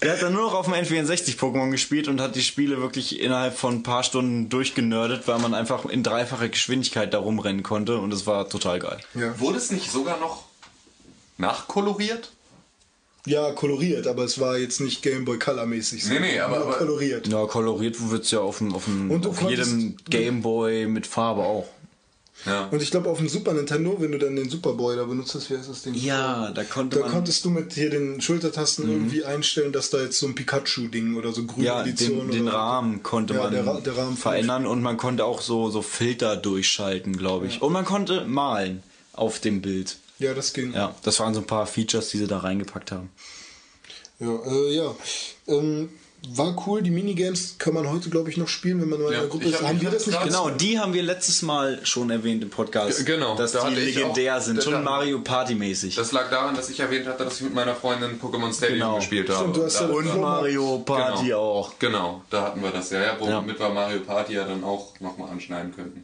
Der 0.02 0.14
hat 0.14 0.22
dann 0.22 0.34
nur 0.34 0.44
noch 0.44 0.54
auf 0.54 0.66
dem 0.66 0.76
N64 0.76 1.38
Pokémon 1.38 1.72
gespielt 1.72 2.08
und 2.08 2.22
hat 2.22 2.36
die 2.36 2.42
Spiele 2.44 2.80
wirklich 2.82 3.20
innerhalb 3.20 3.58
von 3.58 3.76
ein 3.76 3.84
paar 3.84 4.04
Stunden 4.04 4.48
durchgenördet, 4.50 5.28
weil 5.28 5.40
man 5.40 5.54
einfach 5.56 5.86
in 5.86 6.04
dreifacher 6.04 6.50
Geschwindigkeit 6.50 7.14
da 7.14 7.18
rumrennen 7.20 7.64
konnte 7.64 7.98
und 7.98 8.14
es 8.14 8.28
war 8.28 8.48
total 8.48 8.80
geil. 8.80 9.00
Ja. 9.16 9.40
Wurde 9.40 9.58
es 9.58 9.72
nicht 9.72 9.90
sogar 9.92 10.20
noch 10.20 10.44
nachkoloriert? 11.38 12.32
ja, 13.26 13.52
koloriert, 13.52 14.08
aber 14.08 14.24
es 14.24 14.40
war 14.40 14.58
jetzt 14.58 14.80
nicht 14.80 15.02
Gameboy 15.02 15.38
Color-mäßig. 15.38 16.02
so. 16.06 16.14
Nee, 16.14 16.20
nee, 16.22 16.40
aber- 16.40 16.62
aber- 16.62 16.78
koloriert. 16.78 17.28
Ja, 17.28 17.46
koloriert 17.46 17.98
wird's 18.10 18.32
ja 18.32 18.40
auf, 18.40 18.60
dem, 18.60 18.74
auf, 18.74 18.86
dem, 18.86 19.12
auf 19.12 19.42
jedem 19.42 19.98
Gameboy 20.10 20.88
mit 20.88 21.06
Farbe 21.08 21.42
auch. 21.44 21.68
Ja. 22.48 22.68
Und 22.72 22.82
ich 22.82 22.90
glaube 22.92 23.10
auf 23.10 23.18
dem 23.18 23.28
Super 23.30 23.54
Nintendo, 23.54 23.98
wenn 24.00 24.12
du 24.12 24.18
dann 24.18 24.36
den 24.36 24.50
Superboy 24.50 24.96
da 24.96 25.04
benutzt 25.04 25.36
hast, 25.36 25.50
wie 25.50 25.58
heißt 25.58 25.70
das 25.70 25.82
Ding? 25.84 25.94
Ja, 25.96 26.52
da 26.52 26.64
konnte 26.64 26.98
Da 26.98 27.04
man- 27.04 27.12
konntest 27.12 27.44
du 27.46 27.50
mit 27.50 27.74
hier 27.74 27.90
den 27.90 28.22
Schultertasten 28.22 28.90
irgendwie 28.90 29.24
einstellen, 29.26 29.72
dass 29.74 29.90
da 29.90 30.00
jetzt 30.02 30.18
so 30.20 30.28
ein 30.28 30.36
Pikachu-Ding 30.36 31.16
oder 31.18 31.32
so 31.34 31.46
grüne 31.46 31.66
Ja, 31.68 31.82
Edition 31.82 32.30
den, 32.30 32.46
den 32.46 32.48
Rahmen 32.48 33.04
konnte 33.04 33.34
Ja, 33.34 33.44
man 33.44 33.52
der 33.52 33.68
Ra- 33.68 33.80
der 33.82 33.98
Rahmen 33.98 34.18
verändern 34.18 34.66
und 34.66 34.82
man 34.82 34.98
konnte 34.98 35.26
auch 35.26 35.42
so, 35.42 35.70
so 35.70 35.82
Filter 35.82 36.36
durchschalten, 36.38 37.18
glaube 37.18 37.48
ich. 37.48 37.62
Und 37.62 37.74
man 37.74 37.86
konnte 37.86 38.26
malen 38.26 38.82
auf 39.14 39.40
dem 39.40 39.62
Bild. 39.62 39.98
Ja, 40.20 40.34
das 40.34 40.54
ging. 40.54 40.74
Ja, 40.74 40.96
das 41.04 41.20
waren 41.20 41.34
so 41.34 41.42
ein 41.42 41.46
paar 41.48 41.68
Features, 41.68 42.10
die 42.10 42.18
sie 42.18 42.28
da 42.28 42.40
reingepackt 42.40 42.92
haben. 42.92 43.10
Ja, 44.20 44.36
äh, 44.48 44.74
ja. 44.76 44.96
Ähm, 45.48 45.90
war 46.30 46.56
cool, 46.68 46.82
die 46.82 46.90
Minigames 46.92 47.56
kann 47.58 47.74
man 47.74 47.90
heute, 47.90 48.10
glaube 48.10 48.30
ich, 48.30 48.38
noch 48.38 48.48
spielen, 48.48 48.82
wenn 48.82 48.90
man 48.90 49.00
mal 49.00 49.08
in 49.08 49.14
Ja, 49.14 49.20
der 49.22 49.30
Gruppe 49.30 49.46
ist. 49.46 49.62
hab 49.62 49.68
Haben 49.70 49.82
wir 49.82 49.90
das 49.92 50.08
nicht 50.08 50.22
Genau, 50.24 50.50
die 50.50 50.78
haben 50.80 50.94
wir 50.94 51.04
letztes 51.04 51.42
Mal 51.42 51.80
schon 51.86 52.10
erwähnt 52.10 52.44
im 52.44 52.50
Podcast. 52.50 52.98
G- 53.00 53.04
genau, 53.14 53.36
Dass 53.38 53.54
da 53.54 53.70
die 53.70 53.76
legendär 53.76 54.38
auch- 54.38 54.42
sind. 54.42 54.62
Schon 54.64 54.84
Mario 54.84 55.20
Party 55.20 55.56
mäßig. 55.56 55.96
Das 55.96 56.12
lag 56.12 56.30
daran, 56.30 56.56
dass 56.56 56.70
ich 56.70 56.80
erwähnt 56.80 57.08
hatte, 57.08 57.24
dass 57.24 57.36
ich 57.38 57.42
mit 57.44 57.54
meiner 57.54 57.76
Freundin 57.76 58.20
Pokémon 58.20 58.54
Stadium 58.54 58.80
Genau. 58.80 58.96
gespielt 58.98 59.30
habe. 59.30 59.40
Stimmt, 59.40 59.58
du 59.58 59.64
hast 59.66 59.80
ja 59.80 59.88
Da- 59.88 59.94
und 59.94 60.06
da- 60.06 60.12
Flo- 60.12 60.22
Mario 60.22 60.78
Party 60.80 61.26
genau. 61.28 61.40
auch. 61.40 61.74
Genau, 61.80 62.22
da 62.30 62.42
hatten 62.44 62.62
wir 62.62 62.72
das 62.72 62.90
ja, 62.90 63.00
ja, 63.00 63.06
Ja. 63.06 63.18
womit 63.20 63.60
wir 63.60 63.70
Mario 63.70 64.00
Party 64.02 64.34
ja 64.34 64.44
dann 64.44 64.64
auch 64.64 65.00
nochmal 65.00 65.30
anschneiden 65.30 65.74
könnten. 65.74 66.04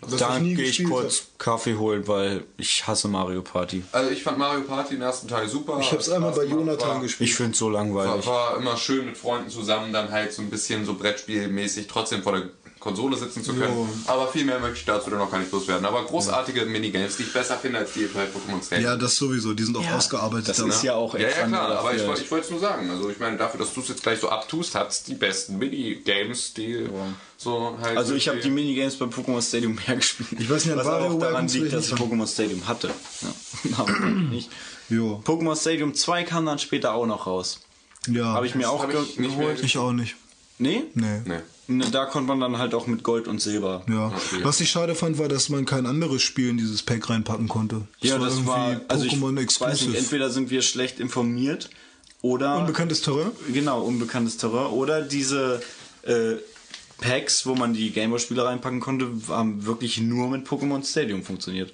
Was 0.00 0.16
Da 0.16 0.36
ich 0.36 0.42
nie 0.42 0.54
gehe 0.54 0.66
ich 0.66 0.84
kurz 0.84 1.26
Kaffee 1.38 1.76
holen, 1.76 2.06
weil 2.08 2.44
ich 2.56 2.86
hasse 2.86 3.08
Mario 3.08 3.42
Party. 3.42 3.82
Also 3.92 4.10
ich 4.10 4.22
fand 4.22 4.38
Mario 4.38 4.62
Party 4.62 4.94
den 4.94 5.02
ersten 5.02 5.28
Teil 5.28 5.48
super. 5.48 5.78
Ich 5.80 5.90
habe 5.90 6.00
es 6.00 6.08
einmal 6.08 6.32
bei 6.32 6.44
Jonathan 6.44 6.88
war, 6.88 7.00
gespielt. 7.00 7.30
Ich 7.30 7.36
finde 7.36 7.52
es 7.52 7.58
so 7.58 7.68
langweilig. 7.68 8.26
war, 8.26 8.50
war 8.52 8.56
immer 8.56 8.76
schön 8.76 9.06
mit 9.06 9.16
Freunden 9.16 9.50
zusammen, 9.50 9.92
dann 9.92 10.10
halt 10.10 10.32
so 10.32 10.42
ein 10.42 10.50
bisschen 10.50 10.84
so 10.84 10.94
Brettspielmäßig 10.94 11.86
trotzdem 11.86 12.22
vor 12.22 12.32
der 12.32 12.48
Konsole 12.82 13.16
sitzen 13.16 13.44
zu 13.44 13.54
können. 13.54 13.72
Jo. 13.72 13.88
Aber 14.06 14.26
viel 14.26 14.44
mehr 14.44 14.58
möchte 14.58 14.78
ich 14.78 14.84
dazu 14.84 15.08
dann 15.08 15.20
noch 15.20 15.30
gar 15.30 15.38
nicht 15.38 15.52
loswerden. 15.52 15.86
Aber 15.86 16.04
großartige 16.04 16.66
Minigames, 16.66 17.16
die 17.16 17.22
ich 17.22 17.32
besser 17.32 17.56
finde 17.56 17.78
als 17.78 17.92
die 17.92 18.06
bei 18.06 18.24
Pokémon 18.24 18.60
Stadium. 18.64 18.90
Ja, 18.90 18.96
das 18.96 19.14
sowieso, 19.14 19.54
die 19.54 19.62
sind 19.62 19.76
auch 19.76 19.88
ausgearbeitet. 19.92 20.48
das 20.48 20.58
ist 20.58 20.82
ja 20.82 20.94
auch 20.94 21.14
Ja, 21.14 21.20
ja, 21.20 21.26
extra 21.28 21.46
klar, 21.46 21.78
aber 21.78 21.94
ich, 21.94 22.02
ich 22.02 22.30
wollte 22.30 22.44
es 22.44 22.50
nur 22.50 22.58
sagen. 22.58 22.90
Also 22.90 23.08
ich 23.08 23.20
meine, 23.20 23.36
dafür, 23.36 23.60
dass 23.60 23.72
du 23.72 23.80
es 23.82 23.88
jetzt 23.88 24.02
gleich 24.02 24.18
so 24.18 24.28
abtust, 24.28 24.74
hat's 24.74 25.04
die 25.04 25.14
besten 25.14 25.58
Minigames, 25.58 26.54
die 26.54 26.88
so 27.36 27.78
halt... 27.80 27.96
Also 27.96 28.14
ich 28.14 28.28
habe 28.28 28.40
die 28.40 28.50
Minigames 28.50 28.96
bei 28.96 29.06
Pokémon 29.06 29.40
Stadium 29.40 29.78
mehr 29.86 29.96
gespielt. 29.96 30.40
Ich 30.40 30.50
weiß 30.50 30.66
nicht, 30.66 30.76
was 30.76 30.86
auch 30.86 31.18
daran 31.20 31.46
liegt, 31.46 31.72
dass 31.72 31.86
ich. 31.86 31.94
Pokémon 31.94 32.26
Stadium 32.26 32.66
hatte. 32.66 32.90
Ja. 33.20 33.76
Aber 33.78 33.92
nicht. 34.00 34.50
Jo. 34.88 35.22
Pokémon 35.24 35.54
Stadium 35.58 35.94
2 35.94 36.24
kam 36.24 36.46
dann 36.46 36.58
später 36.58 36.94
auch 36.94 37.06
noch 37.06 37.28
raus. 37.28 37.60
Ja. 38.08 38.24
Habe 38.24 38.46
ich 38.46 38.56
mir 38.56 38.68
auch 38.68 38.82
hab 38.82 38.92
ich 38.92 39.16
geholt. 39.16 39.62
Ich 39.62 39.78
auch 39.78 39.92
nicht. 39.92 40.16
Nee? 40.58 40.82
Nee. 40.94 41.20
Nee. 41.24 41.38
Ne, 41.68 41.84
Da 41.90 42.06
konnte 42.06 42.28
man 42.28 42.40
dann 42.40 42.58
halt 42.58 42.74
auch 42.74 42.86
mit 42.86 43.02
Gold 43.04 43.28
und 43.28 43.40
Silber. 43.40 43.84
Ja. 43.88 44.12
Was 44.42 44.60
ich 44.60 44.70
schade 44.70 44.94
fand, 44.94 45.18
war, 45.18 45.28
dass 45.28 45.48
man 45.48 45.64
kein 45.64 45.86
anderes 45.86 46.22
Spiel 46.22 46.48
in 46.50 46.58
dieses 46.58 46.82
Pack 46.82 47.08
reinpacken 47.08 47.48
konnte. 47.48 47.82
Ja, 48.00 48.18
das 48.18 48.44
war 48.46 48.80
also 48.88 49.04
ich 49.04 49.12
Pokémon 49.14 49.32
nicht, 49.32 49.44
Exclusive. 49.44 49.96
entweder 49.96 50.30
sind 50.30 50.50
wir 50.50 50.62
schlecht 50.62 50.98
informiert 51.00 51.70
oder 52.20 52.58
Unbekanntes 52.58 53.00
Terrain? 53.02 53.30
genau 53.52 53.82
unbekanntes 53.82 54.36
Terrain 54.38 54.66
oder 54.72 55.02
diese 55.02 55.62
äh, 56.02 56.34
Packs, 57.00 57.46
wo 57.46 57.54
man 57.54 57.74
die 57.74 57.90
Gameboy-Spiele 57.90 58.44
reinpacken 58.44 58.80
konnte, 58.80 59.08
haben 59.28 59.64
wirklich 59.66 59.98
nur 60.00 60.28
mit 60.28 60.46
Pokémon 60.46 60.84
Stadium 60.88 61.22
funktioniert. 61.22 61.72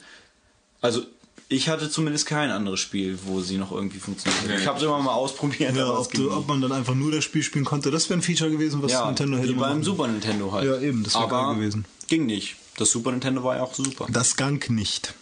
Also 0.80 1.02
ich 1.48 1.68
hatte 1.68 1.90
zumindest 1.90 2.26
kein 2.26 2.50
anderes 2.50 2.80
Spiel, 2.80 3.18
wo 3.24 3.40
sie 3.40 3.56
noch 3.56 3.72
irgendwie 3.72 3.98
funktioniert. 3.98 4.46
Nee. 4.46 4.56
Ich 4.56 4.66
habe 4.66 4.78
es 4.78 4.84
immer 4.84 4.98
mal 4.98 5.14
ausprobiert, 5.14 5.74
Ja, 5.74 5.90
ob, 5.98 6.12
du, 6.12 6.30
ob 6.30 6.46
man 6.46 6.60
dann 6.60 6.72
einfach 6.72 6.94
nur 6.94 7.10
das 7.10 7.24
Spiel 7.24 7.42
spielen 7.42 7.64
konnte, 7.64 7.90
das 7.90 8.08
wäre 8.10 8.18
ein 8.18 8.22
Feature 8.22 8.50
gewesen, 8.50 8.82
was 8.82 8.92
ja, 8.92 9.06
Nintendo 9.06 9.38
hätte 9.38 9.48
wie 9.48 9.54
beim 9.54 9.70
machen. 9.70 9.82
Super 9.82 10.08
Nintendo 10.08 10.52
halt. 10.52 10.66
Ja, 10.66 10.78
eben, 10.78 11.04
das 11.04 11.14
wär 11.14 11.22
aber 11.22 11.46
geil 11.46 11.54
gewesen. 11.56 11.86
Ging 12.06 12.26
nicht. 12.26 12.56
Das 12.76 12.90
Super 12.90 13.10
Nintendo 13.12 13.42
war 13.42 13.56
ja 13.56 13.62
auch 13.62 13.74
super. 13.74 14.06
Das 14.10 14.36
Gang 14.36 14.68
nicht. 14.70 15.14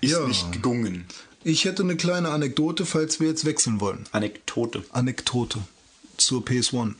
Ist 0.00 0.12
ja. 0.12 0.26
nicht 0.26 0.52
gegangen. 0.52 1.06
Ich 1.44 1.64
hätte 1.64 1.82
eine 1.82 1.96
kleine 1.96 2.30
Anekdote, 2.30 2.86
falls 2.86 3.20
wir 3.20 3.28
jetzt 3.28 3.44
wechseln 3.44 3.80
wollen. 3.80 4.06
Anekdote. 4.12 4.84
Anekdote 4.90 5.58
zur 6.16 6.42
PS1. 6.42 6.94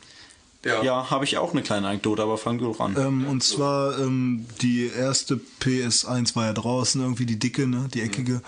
Ja. 0.64 0.82
Ja, 0.82 1.10
habe 1.10 1.24
ich 1.24 1.38
auch 1.38 1.52
eine 1.52 1.62
kleine 1.62 1.88
Anekdote, 1.88 2.22
aber 2.22 2.38
fang 2.38 2.58
du 2.58 2.66
doch 2.66 2.80
an. 2.80 2.96
Ähm, 2.96 3.26
und 3.26 3.42
zwar 3.42 3.98
ähm, 3.98 4.46
die 4.60 4.86
erste 4.86 5.40
PS1 5.60 6.36
war 6.36 6.46
ja 6.46 6.52
draußen, 6.52 7.00
irgendwie 7.00 7.26
die 7.26 7.38
dicke, 7.38 7.66
ne, 7.66 7.88
die 7.92 8.00
eckige. 8.02 8.42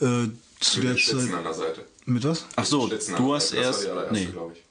Äh, 0.00 0.28
zu 0.60 0.80
Mit 0.80 0.88
der 0.88 0.96
Zeit. 0.96 1.34
an 1.34 1.42
der 1.44 1.54
Seite. 1.54 1.84
Mit 2.06 2.24
was? 2.24 2.46
Ach 2.56 2.64
so, 2.64 2.86
du 2.86 3.34
hast 3.34 3.52
das 3.52 3.58
war 3.58 3.62
erst. 3.64 3.84
die 3.84 3.88
allererste, 3.88 4.14
nee, 4.14 4.28
ich. 4.54 4.63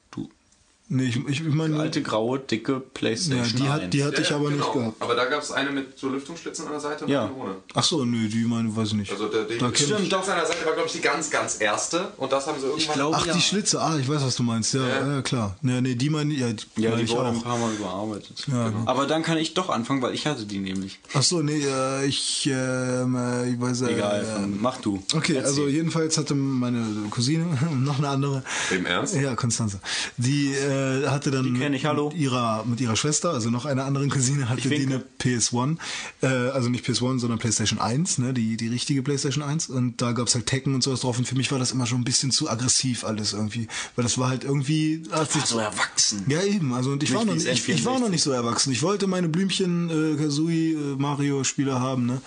Nee, 0.90 1.06
ich, 1.06 1.16
ich, 1.28 1.40
ich 1.48 1.54
meine, 1.54 1.80
Alte, 1.80 2.02
graue, 2.04 2.38
dicke 2.40 2.74
ja, 2.74 2.82
Playstation 2.94 3.56
die 3.56 3.64
1. 3.64 3.72
hat, 3.72 3.94
die 3.94 4.04
hatte 4.04 4.22
ich 4.22 4.30
Ja, 4.30 4.36
aber 4.36 4.50
genau. 4.50 4.64
nicht 4.64 4.74
gehabt. 4.74 5.02
Aber 5.02 5.16
da 5.16 5.26
gab 5.26 5.42
es 5.42 5.50
eine 5.52 5.72
mit 5.72 5.98
so 5.98 6.10
Lüftungsschlitzen 6.10 6.66
an 6.66 6.74
der 6.74 6.82
Seite 6.82 7.06
und 7.06 7.10
Ja. 7.12 7.24
eine 7.26 7.34
ohne. 7.36 7.56
Ach 7.74 7.84
so, 7.84 8.04
nö, 8.06 8.28
die 8.28 8.44
meine, 8.44 8.76
weiß 8.76 8.90
ich 8.90 8.94
nicht. 8.96 9.12
Also 9.12 9.28
der, 9.28 9.46
die 9.46 9.58
Da 9.58 9.74
stimmt, 9.74 10.02
ich- 10.02 10.10
Dogs 10.10 10.28
an 10.30 10.38
der 10.38 10.46
Seite 10.46 10.66
war, 10.66 10.74
glaube 10.74 10.88
ich, 10.88 10.94
die 10.94 11.00
ganz, 11.02 11.32
ganz 11.32 11.60
erste. 11.62 12.10
Und 12.18 12.32
das 12.34 12.46
haben 12.46 12.60
sie 12.60 12.68
irgendwann... 12.68 12.96
glaube, 12.96 13.16
Ach, 13.18 13.26
ja. 13.26 13.34
die 13.34 13.42
Schlitze, 13.42 13.82
ah, 13.82 13.98
ich 13.98 14.08
weiß, 14.08 14.24
was 14.24 14.36
du 14.36 14.44
meinst. 14.44 14.74
Ja, 14.74 14.86
ja. 15.16 15.22
klar. 15.22 15.56
Ja, 15.64 15.80
nee, 15.82 15.96
die 15.96 16.10
meine 16.10 16.34
ja, 16.34 16.52
die 16.52 16.82
Ja, 16.82 16.96
die 16.96 17.04
ich 17.04 17.12
wurde 17.12 17.30
ein 17.30 17.38
auch. 17.38 17.44
paar 17.44 17.58
Mal 17.58 17.74
überarbeitet. 17.74 18.44
Ja, 18.52 18.70
genau. 18.70 18.84
Aber 18.86 19.08
dann 19.08 19.24
kann 19.24 19.38
ich 19.38 19.54
doch 19.54 19.70
anfangen, 19.70 20.02
weil 20.02 20.14
ich 20.14 20.28
hatte 20.28 20.46
die 20.46 20.60
nämlich. 20.60 21.00
Ach 21.14 21.24
so, 21.24 21.42
nee, 21.42 21.64
äh, 21.66 22.06
ich, 22.06 22.48
ähm, 22.52 23.16
äh, 23.16 23.50
ich 23.52 23.60
weiß 23.60 23.82
äh, 23.84 23.94
Egal, 23.94 24.22
äh, 24.44 24.48
mach 24.48 24.78
du. 24.82 25.02
Okay, 25.16 25.36
Erzähl. 25.36 25.44
also 25.46 25.68
jedenfalls 25.70 26.18
hatte 26.18 26.36
meine 26.36 26.86
Cousine, 27.10 27.46
noch 27.80 27.98
eine 28.00 28.10
andere. 28.10 28.44
Im 28.70 28.86
Ernst? 28.86 29.16
Ja, 29.16 29.34
Konstanze. 29.36 29.80
Die 30.18 30.54
äh, 30.54 30.73
hatte 31.08 31.32
dann 31.32 31.46
ich. 31.46 31.52
Mit, 31.52 32.14
ihrer, 32.16 32.64
mit 32.66 32.82
ihrer 32.82 32.96
Schwester, 32.96 33.32
also 33.32 33.50
noch 33.50 33.66
einer 33.66 33.86
anderen 33.86 34.10
Cousine, 34.10 34.50
hatte 34.50 34.68
die 34.68 34.82
eine 34.82 35.04
PS1. 35.22 35.78
Äh, 36.22 36.28
also 36.28 36.70
nicht 36.70 36.86
PS1, 36.86 37.20
sondern 37.20 37.40
PlayStation 37.40 37.80
1, 37.80 38.18
ne, 38.20 38.34
die, 38.34 38.58
die 38.58 38.68
richtige 38.68 39.02
PlayStation 39.02 39.44
1. 39.44 39.70
Und 39.70 40.02
da 40.02 40.12
gab's 40.12 40.36
halt 40.36 40.46
Tekken 40.46 40.76
und 40.76 40.84
sowas 40.84 41.02
drauf. 41.02 41.18
Und 41.18 41.28
für 41.28 41.36
mich 41.36 41.52
war 41.52 41.60
das 41.60 41.72
immer 41.72 41.86
schon 41.86 42.02
ein 42.02 42.04
bisschen 42.04 42.32
zu 42.32 42.50
aggressiv 42.50 43.04
alles 43.04 43.34
irgendwie. 43.34 43.68
Weil 43.96 44.04
das 44.04 44.18
war 44.18 44.30
halt 44.30 44.44
irgendwie... 44.44 45.04
Hat 45.12 45.32
sich 45.32 45.46
so 45.46 45.60
erwachsen. 45.60 46.26
ja, 46.28 46.42
eben. 46.44 46.74
Also 46.74 46.92
und 46.92 47.04
ich 47.04 47.10
Nicht 47.10 47.18
war 47.18 47.26
noch 47.26 47.34
nicht, 47.34 47.48
es 47.48 47.60
ich, 47.60 47.70
ich 47.70 47.86
war 47.86 48.00
noch 48.00 48.10
nicht 48.10 48.24
so 48.24 48.32
erwachsen. 48.32 48.72
Ich 48.72 48.82
wollte 48.82 49.08
meine 49.08 49.30
Blümchen, 49.30 49.90
äh, 49.90 50.22
Kazooie, 50.22 50.74
äh, 50.74 50.96
Mario 50.98 51.44
Spiele 51.44 51.80
haben, 51.80 52.06
ne? 52.06 52.22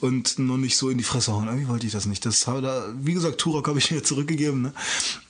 Und 0.00 0.38
noch 0.38 0.56
nicht 0.56 0.76
so 0.76 0.90
in 0.90 0.98
die 0.98 1.04
Fresse 1.04 1.32
hauen. 1.32 1.46
Irgendwie 1.46 1.68
wollte 1.68 1.86
ich 1.86 1.92
das 1.92 2.06
nicht. 2.06 2.24
Das 2.26 2.46
habe 2.46 2.62
da, 2.62 2.84
wie 3.00 3.14
gesagt, 3.14 3.38
Turok 3.38 3.68
habe 3.68 3.78
ich 3.78 3.90
mir 3.90 4.02
zurückgegeben, 4.02 4.62
ne? 4.62 4.72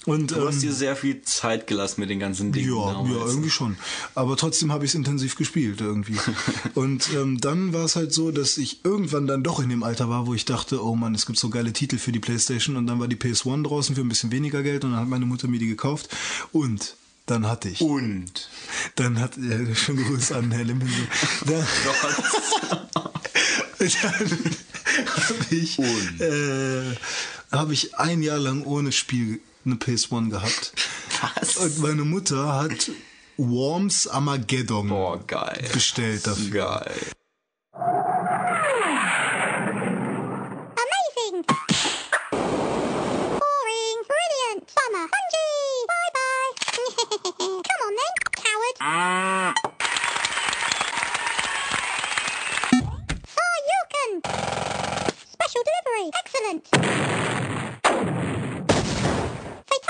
Und 0.06 0.30
Du 0.30 0.47
hast 0.47 0.56
ähm, 0.56 0.60
dir 0.62 0.72
sehr 0.72 0.97
viel 0.97 1.22
Zeit 1.22 1.66
gelassen 1.66 2.01
mit 2.01 2.10
den 2.10 2.18
ganzen 2.18 2.52
Dingen. 2.52 2.59
Ja, 2.66 2.92
damals. 2.92 3.10
ja, 3.10 3.26
irgendwie 3.26 3.50
schon. 3.50 3.76
Aber 4.14 4.36
trotzdem 4.36 4.72
habe 4.72 4.84
ich 4.84 4.92
es 4.92 4.94
intensiv 4.94 5.36
gespielt 5.36 5.80
irgendwie. 5.80 6.16
und 6.74 7.10
ähm, 7.14 7.40
dann 7.40 7.72
war 7.72 7.84
es 7.84 7.96
halt 7.96 8.12
so, 8.12 8.30
dass 8.30 8.58
ich 8.58 8.84
irgendwann 8.84 9.26
dann 9.26 9.42
doch 9.42 9.60
in 9.60 9.68
dem 9.68 9.82
Alter 9.82 10.08
war, 10.08 10.26
wo 10.26 10.34
ich 10.34 10.44
dachte, 10.44 10.84
oh 10.84 10.94
Mann, 10.94 11.14
es 11.14 11.26
gibt 11.26 11.38
so 11.38 11.50
geile 11.50 11.72
Titel 11.72 11.98
für 11.98 12.12
die 12.12 12.20
Playstation. 12.20 12.76
Und 12.76 12.86
dann 12.86 13.00
war 13.00 13.08
die 13.08 13.16
PS1 13.16 13.64
draußen 13.64 13.94
für 13.94 14.02
ein 14.02 14.08
bisschen 14.08 14.30
weniger 14.30 14.62
Geld 14.62 14.84
und 14.84 14.92
dann 14.92 15.00
hat 15.00 15.08
meine 15.08 15.26
Mutter 15.26 15.48
mir 15.48 15.58
die 15.58 15.68
gekauft. 15.68 16.08
Und 16.52 16.96
dann 17.30 17.46
hatte 17.48 17.68
ich. 17.68 17.80
Und. 17.80 18.48
Dann 18.96 19.20
hat, 19.20 19.36
ja, 19.36 19.74
schönen 19.74 20.04
Gruß 20.04 20.32
an 20.32 20.50
Herr 20.50 20.64
Limpense. 20.64 20.94
Dann, 21.46 21.64
dann 23.78 24.16
habe 25.16 25.54
ich, 25.54 25.78
äh, 25.78 26.96
hab 27.52 27.70
ich 27.70 27.94
ein 27.96 28.22
Jahr 28.22 28.38
lang 28.38 28.64
ohne 28.64 28.90
Spiel 28.90 29.40
eine 29.70 29.78
PS1 29.78 30.30
gehabt. 30.30 30.72
Was? 31.36 31.56
Und 31.59 31.78
meine 31.80 32.05
Mutter 32.05 32.55
hat 32.55 32.90
Worms 33.36 34.06
Armageddon 34.09 34.88
Boah, 34.88 35.18
geil. 35.26 35.68
bestellt 35.72 36.26
dafür. 36.26 36.51
Geil. 36.51 36.94
Amazing! 40.82 41.44
Boring! 43.38 43.98
Brilliant! 44.10 44.64
Bummer! 44.74 45.06
Bungie! 45.06 45.86
Bye 45.86 46.10
bye! 46.16 46.51
Come 47.38 47.82
on 47.86 47.94
then, 47.97 48.14
coward! 48.34 48.76
Hadouken! 53.36 54.12
Special 55.32 55.62
delivery! 55.68 56.06
Excellent! 56.20 57.49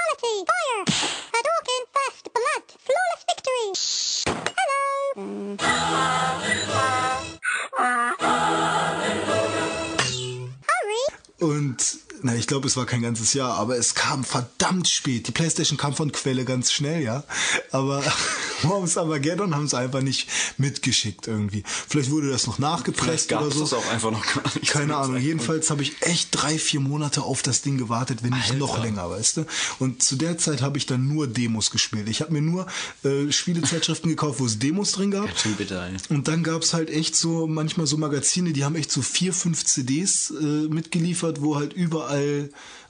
Fatality! 0.01 0.45
Fire! 0.47 0.85
Hadouken! 1.35 1.83
First 1.93 2.25
blood! 2.33 2.65
Flawless 2.87 3.25
victory! 3.29 3.69
Hello! 4.57 4.85
Mm. 5.17 5.61
Hurry! 10.69 11.05
Und 11.41 12.10
na, 12.23 12.35
ich 12.35 12.47
glaube, 12.47 12.67
es 12.67 12.77
war 12.77 12.87
kein 12.87 13.03
ganzes 13.03 13.35
Jahr, 13.35 13.55
aber 13.55 13.77
es 13.77 13.95
kam 13.95 14.25
verdammt 14.25 14.89
spät. 14.89 15.29
Die 15.29 15.33
PlayStation 15.33 15.79
kam 15.79 15.95
von 15.95 16.13
Quelle 16.13 16.45
ganz 16.45 16.73
schnell, 16.73 17.03
ja. 17.03 17.25
Aber 17.71 18.03
Worms 18.63 18.97
Armageddon 18.97 19.55
haben 19.55 19.65
es 19.65 19.75
einfach 19.75 20.03
nicht 20.03 20.29
mitgeschickt 20.59 21.27
irgendwie. 21.27 21.63
Vielleicht 21.67 22.11
wurde 22.11 22.31
das 22.31 22.47
noch 22.47 22.59
nachgepresst 22.59 23.29
gab 23.29 23.41
oder 23.41 23.49
es 23.49 23.55
so. 23.55 23.61
das 23.61 23.73
auch 23.75 23.91
einfach 23.91 24.11
noch 24.11 24.27
gar 24.27 24.45
nicht. 24.55 24.71
Keine 24.71 24.97
Ahnung. 24.97 25.15
Zeitpunkt. 25.15 25.23
Jedenfalls 25.23 25.71
habe 25.71 25.83
ich 25.83 26.03
echt 26.03 26.29
drei, 26.33 26.59
vier 26.59 26.81
Monate 26.81 27.23
auf 27.23 27.43
das 27.43 27.63
Ding 27.63 27.79
gewartet, 27.79 28.23
wenn 28.23 28.31
nicht 28.31 28.59
noch 28.59 28.83
länger, 28.83 29.09
weißt 29.11 29.39
du. 29.39 29.47
Und 29.79 30.03
zu 30.03 30.17
der 30.17 30.39
Zeit 30.39 30.63
habe 30.63 30.79
ich 30.79 30.87
dann 30.87 31.09
nur 31.09 31.27
Demos 31.27 31.71
gespielt. 31.71 32.09
Ich 32.09 32.21
habe 32.21 32.33
mir 32.33 32.43
nur 32.43 32.67
äh, 33.05 33.31
Spielezeitschriften 33.31 34.11
gekauft, 34.11 34.41
wo 34.41 34.47
es 34.47 34.59
Demos 34.59 34.93
drin 34.93 35.11
gab. 35.11 35.29
Bitter, 35.57 35.87
ey. 35.87 35.97
Und 36.09 36.29
dann 36.29 36.43
gab's 36.43 36.75
halt 36.75 36.91
echt 36.91 37.17
so, 37.17 37.47
manchmal 37.47 37.87
so 37.87 37.97
Magazine, 37.97 38.53
die 38.53 38.65
haben 38.65 38.77
echt 38.77 38.93
so 38.93 39.03
vier, 39.03 39.33
fünf 39.33 39.65
CDs 39.65 40.31
äh, 40.31 40.45
mitgeliefert, 40.45 41.41
wo 41.41 41.57
halt 41.57 41.73
überall 41.73 42.10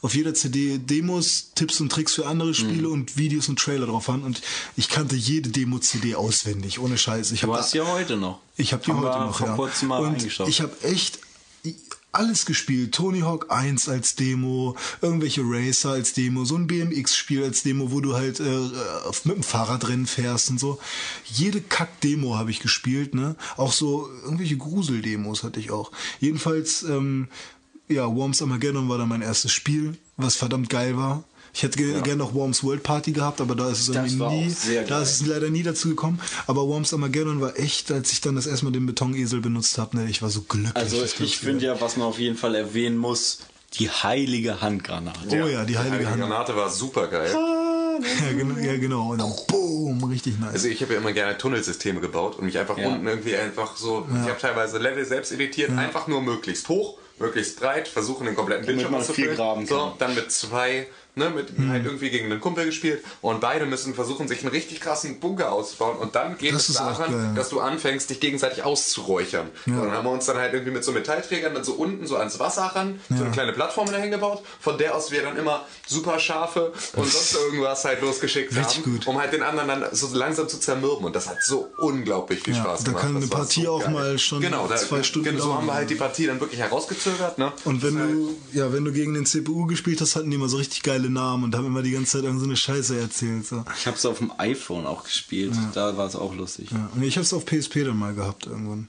auf 0.02 0.14
jeder 0.14 0.34
CD 0.34 0.78
Demos, 0.78 1.50
Tipps 1.54 1.80
und 1.80 1.90
Tricks 1.92 2.14
für 2.14 2.26
andere 2.26 2.54
Spiele 2.54 2.88
Mhm. 2.88 2.92
und 2.94 3.16
Videos 3.18 3.48
und 3.48 3.58
Trailer 3.58 3.86
drauf 3.86 4.08
waren. 4.08 4.22
Und 4.22 4.40
ich 4.76 4.88
kannte 4.88 5.16
jede 5.16 5.50
Demo-CD 5.50 6.14
auswendig, 6.14 6.78
ohne 6.78 6.96
Scheiß. 6.98 7.32
Ich 7.32 7.40
Du 7.42 7.54
hast 7.54 7.74
da- 7.74 7.78
ja 7.78 7.86
heute 7.86 8.16
noch. 8.16 8.40
ich 8.56 8.72
habe 8.72 8.82
die 8.84 8.90
Haben 8.92 9.00
heute 9.02 9.18
noch, 9.20 9.36
vor 9.38 9.46
ja. 9.48 9.54
kurzem 9.56 9.88
mal 9.88 10.00
und 10.00 10.24
ich 10.24 10.60
habe 10.60 10.72
echt 10.82 11.18
alles 12.12 12.44
gespielt. 12.44 12.92
Tony 12.92 13.20
Hawk 13.20 13.46
1 13.52 13.88
als 13.88 14.16
Demo, 14.16 14.74
irgendwelche 15.00 15.42
Racer 15.44 15.90
als 15.90 16.12
Demo, 16.12 16.44
so 16.44 16.56
ein 16.56 16.66
BMX-Spiel 16.66 17.44
als 17.44 17.62
Demo, 17.62 17.92
wo 17.92 18.00
du 18.00 18.14
halt 18.14 18.40
äh, 18.40 18.58
mit 19.24 19.36
dem 19.36 19.42
Fahrradrennen 19.44 20.06
fährst 20.08 20.50
und 20.50 20.58
so. 20.58 20.80
Jede 21.32 21.60
Kack-Demo 21.60 22.36
habe 22.36 22.50
ich 22.50 22.58
gespielt, 22.58 23.14
ne? 23.14 23.36
Auch 23.56 23.72
so 23.72 24.08
irgendwelche 24.24 24.56
Grusel-Demos 24.56 25.44
hatte 25.44 25.60
ich 25.60 25.70
auch. 25.70 25.92
Jedenfalls, 26.18 26.82
ähm, 26.82 27.28
ja, 27.90 28.06
Worms 28.14 28.40
Armageddon 28.42 28.88
war 28.88 28.98
dann 28.98 29.08
mein 29.08 29.22
erstes 29.22 29.52
Spiel, 29.52 29.96
was 30.16 30.36
verdammt 30.36 30.68
geil 30.70 30.96
war. 30.96 31.24
Ich 31.52 31.64
hätte 31.64 31.78
ge 31.78 32.00
gerne 32.02 32.16
noch 32.18 32.32
Worms 32.32 32.62
World 32.62 32.84
Party 32.84 33.10
gehabt, 33.10 33.40
aber 33.40 33.56
da 33.56 33.68
ist 33.70 33.80
es 33.80 33.88
irgendwie 33.88 34.24
nie, 34.24 34.50
sehr 34.50 34.84
da 34.84 35.02
ist 35.02 35.20
es 35.20 35.26
leider 35.26 35.50
nie 35.50 35.64
dazu 35.64 35.88
gekommen. 35.88 36.20
Aber 36.46 36.66
Worms 36.68 36.92
Armageddon 36.94 37.40
war 37.40 37.58
echt, 37.58 37.90
als 37.90 38.12
ich 38.12 38.20
dann 38.20 38.36
das 38.36 38.46
erstmal 38.46 38.72
den 38.72 38.86
Betonesel 38.86 39.40
benutzt 39.40 39.76
habe, 39.76 39.96
ne, 39.96 40.08
ich 40.08 40.22
war 40.22 40.30
so 40.30 40.42
glücklich. 40.42 40.76
Also 40.76 41.02
ich 41.02 41.16
Glück- 41.16 41.28
finde 41.30 41.66
ja, 41.66 41.80
was 41.80 41.96
man 41.96 42.06
auf 42.06 42.20
jeden 42.20 42.36
Fall 42.36 42.54
erwähnen 42.54 42.96
muss, 42.96 43.38
die 43.80 43.90
heilige 43.90 44.60
Handgranate. 44.60 45.18
Oh 45.42 45.48
ja, 45.48 45.64
die 45.64 45.76
heilige 45.76 46.08
Hand. 46.08 46.20
Granate 46.20 46.54
war 46.54 46.70
super 46.70 47.08
geil. 47.08 47.34
Ja, 48.00 48.32
genau, 48.34 48.58
ja, 48.58 48.78
genau. 48.78 49.10
Und 49.10 49.18
dann 49.18 49.30
boom, 49.48 50.02
richtig 50.04 50.38
nice. 50.40 50.54
Also 50.54 50.68
ich 50.68 50.80
habe 50.80 50.94
ja 50.94 51.00
immer 51.00 51.12
gerne 51.12 51.36
Tunnelsysteme 51.36 52.00
gebaut 52.00 52.38
und 52.38 52.46
mich 52.46 52.56
einfach 52.56 52.78
Ja. 52.78 52.88
unten 52.88 53.06
irgendwie 53.06 53.36
einfach 53.36 53.76
so, 53.76 54.06
ich 54.10 54.26
habe 54.30 54.40
teilweise 54.40 54.78
Level 54.78 55.04
selbst 55.04 55.32
editiert, 55.32 55.70
einfach 55.76 56.06
nur 56.06 56.22
möglichst 56.22 56.66
hoch, 56.70 56.96
möglichst 57.20 57.60
breit, 57.60 57.86
versuchen 57.86 58.26
den 58.26 58.34
kompletten 58.34 58.66
Bildschirm 58.66 58.94
auszufüllen. 58.94 59.36
graben 59.36 59.66
So, 59.66 59.94
dann 59.98 60.14
mit 60.14 60.32
zwei, 60.32 60.88
ne, 61.20 61.30
mit 61.30 61.56
Mhm. 61.58 61.68
halt 61.70 61.84
irgendwie 61.84 62.10
gegen 62.10 62.26
einen 62.26 62.40
Kumpel 62.40 62.64
gespielt 62.66 63.04
und 63.20 63.40
beide 63.40 63.66
müssen 63.66 63.94
versuchen, 63.94 64.26
sich 64.26 64.40
einen 64.40 64.50
richtig 64.50 64.80
krassen 64.80 65.20
Bunker 65.20 65.52
auszubauen 65.52 65.98
und 65.98 66.14
dann 66.16 66.36
geht 66.38 66.54
Das 66.54 66.68
es 66.68 66.76
daran, 66.76 67.12
geil. 67.12 67.32
dass 67.36 67.48
du 67.50 67.60
anfängst, 67.60 68.10
dich 68.10 68.18
gegenseitig 68.18 68.64
auszuräuchern. 68.64 69.48
So, 69.66 69.72
dann 69.72 69.92
haben 69.92 70.04
wir 70.04 70.10
uns 70.12 70.26
dann 70.26 70.36
halt 70.38 70.52
irgendwie 70.54 70.72
mit 70.72 70.82
so 70.84 70.92
Metallträgern 70.92 71.54
dann 71.54 71.64
so 71.64 71.72
unten 71.74 72.06
so 72.06 72.16
ans 72.16 72.38
Wasser 72.40 72.62
ran, 72.74 72.98
so 73.08 73.22
eine 73.22 73.30
kleine 73.32 73.52
Plattform 73.52 73.90
dahin 73.90 74.10
gebaut, 74.10 74.42
von 74.60 74.78
der 74.78 74.94
aus 74.96 75.10
wir 75.10 75.22
dann 75.22 75.36
immer 75.36 75.64
super 75.86 76.18
scharfe 76.18 76.72
und 76.96 77.06
sonst 77.10 77.34
irgendwas 77.34 77.84
halt 77.84 78.00
losgeschickt 78.00 78.56
Richtig 78.56 78.84
haben, 78.84 78.92
gut. 78.94 79.06
um 79.06 79.18
halt 79.20 79.32
den 79.32 79.42
anderen 79.42 79.68
dann 79.68 79.84
so 79.92 80.08
langsam 80.16 80.48
zu 80.48 80.58
zermürben 80.58 81.04
und 81.04 81.14
das 81.14 81.28
hat 81.28 81.36
so 81.44 81.68
unglaublich 81.78 82.42
viel 82.42 82.54
Ja, 82.54 82.60
Spaß 82.62 82.80
da 82.84 82.86
gemacht. 82.92 83.02
kann 83.02 83.14
Das 83.14 83.22
eine 83.24 83.30
Partie 83.30 83.64
so 83.64 83.70
auch 83.72 83.82
geil. 83.82 83.90
mal 83.92 84.18
schon 84.18 84.40
genau, 84.40 84.66
da, 84.66 84.76
zwei 84.76 85.02
Stunden 85.02 85.28
genau, 85.30 85.44
so 85.44 85.54
haben 85.54 85.66
wir 85.66 85.74
halt 85.74 85.90
die 85.90 85.94
Partie 85.96 86.26
dann 86.26 86.40
wirklich 86.40 86.60
herausgezögert, 86.60 87.38
ne? 87.38 87.52
Und 87.64 87.82
wenn 87.82 87.98
Das 87.98 88.06
du, 88.08 88.36
ja, 88.52 88.72
wenn 88.72 88.84
du 88.84 88.92
gegen 88.92 89.12
den 89.14 89.26
CPU 89.26 89.66
gespielt 89.66 90.00
hast, 90.00 90.16
hatten 90.16 90.30
die 90.30 90.36
immer 90.36 90.48
so 90.48 90.56
richtig 90.56 90.82
geile 90.82 91.09
Namen 91.12 91.44
und 91.44 91.54
haben 91.54 91.66
immer 91.66 91.82
die 91.82 91.92
ganze 91.92 92.12
Zeit 92.12 92.24
irgend 92.24 92.40
so 92.40 92.46
eine 92.46 92.56
Scheiße 92.56 92.98
erzählt. 92.98 93.46
So. 93.46 93.64
Ich 93.78 93.86
habe 93.86 93.96
es 93.96 94.06
auf 94.06 94.18
dem 94.18 94.32
iPhone 94.38 94.86
auch 94.86 95.04
gespielt. 95.04 95.52
Da 95.74 95.96
war 95.96 96.06
es 96.06 96.16
auch 96.16 96.34
lustig. 96.34 96.70
Ja. 96.70 96.88
Und 96.94 97.02
ich 97.02 97.16
hab's 97.18 97.32
auf 97.32 97.44
PSP 97.44 97.84
dann 97.84 97.98
mal 97.98 98.14
gehabt 98.14 98.46
irgendwann. 98.46 98.88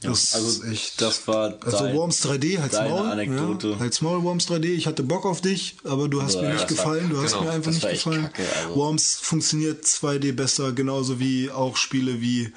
Das 0.00 0.34
also 0.34 0.62
ist 0.62 0.64
echt. 0.72 1.00
das 1.02 1.26
war 1.26 1.54
Also 1.64 1.78
dein- 1.78 1.94
Worms 1.96 2.24
3D, 2.24 2.60
halt's 2.60 2.76
deine 2.76 2.90
Maul. 2.90 3.06
Anekdote. 3.08 3.70
Ja, 3.70 3.78
halt's 3.80 4.00
Maul, 4.00 4.22
Worms 4.22 4.46
3D. 4.48 4.66
Ich 4.74 4.86
hatte 4.86 5.02
Bock 5.02 5.26
auf 5.26 5.40
dich, 5.40 5.76
aber 5.84 6.08
du 6.08 6.22
hast 6.22 6.34
Ja, 6.36 6.42
mir 6.42 6.52
nicht 6.54 6.70
das 6.70 6.78
war- 6.78 6.84
gefallen. 6.94 7.10
Du 7.10 7.20
hast 7.20 7.32
genau, 7.32 7.44
mir 7.44 7.50
einfach 7.50 7.72
nicht 7.72 7.88
gefallen. 7.88 8.22
kacke, 8.22 8.42
also. 8.62 8.76
Worms 8.76 9.14
funktioniert 9.20 9.84
2D 9.84 10.32
besser, 10.32 10.72
genauso 10.72 11.18
wie 11.18 11.50
auch 11.50 11.76
Spiele 11.76 12.20
wie 12.20 12.52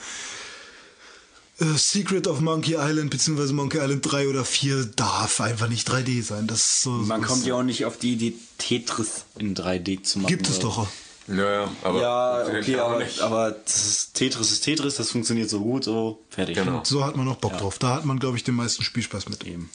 Secret 1.76 2.28
of 2.28 2.40
Monkey 2.40 2.76
Island 2.78 3.10
bzw. 3.12 3.54
Monkey 3.54 3.80
Island 3.80 4.02
3 4.10 4.30
oder 4.30 4.46
4 4.46 4.86
darf 4.96 5.42
einfach 5.42 5.68
nicht 5.68 5.90
3D 5.90 6.24
sein. 6.24 6.48
Das 6.48 6.82
so, 6.84 6.92
Man 6.92 7.22
so 7.22 7.28
kommt 7.28 7.46
ja 7.46 7.56
auch 7.56 7.64
nicht 7.64 7.86
auf 7.86 7.98
die 7.98 8.14
Idee, 8.14 8.34
Tetris 8.58 9.26
in 9.38 9.56
3D 9.56 10.04
zu 10.04 10.20
machen. 10.20 10.30
Gibt 10.30 10.48
es 10.50 10.60
doch. 10.60 10.88
Ja, 11.28 11.52
ja, 11.52 11.72
aber 11.84 12.02
Ja, 12.02 12.44
okay, 12.48 12.80
auch 12.80 12.92
aber, 12.92 13.04
aber 13.22 13.56
ist, 13.66 14.14
Tetris 14.14 14.52
ist 14.52 14.62
Tetris, 14.62 14.96
das 14.96 15.12
funktioniert 15.12 15.50
so 15.50 15.60
gut, 15.60 15.84
so 15.84 16.24
fertig. 16.30 16.56
Genau. 16.56 16.82
So 16.84 17.06
hat 17.06 17.16
man 17.16 17.26
noch 17.26 17.38
Bock 17.38 17.58
drauf. 17.58 17.78
Da 17.78 17.96
hat 17.96 18.06
man, 18.06 18.20
glaube 18.20 18.38
ich, 18.38 18.44
den 18.44 18.56
meisten 18.56 18.84
Spielspaß 18.84 19.30
mit. 19.30 19.46
Eben. 19.46 19.70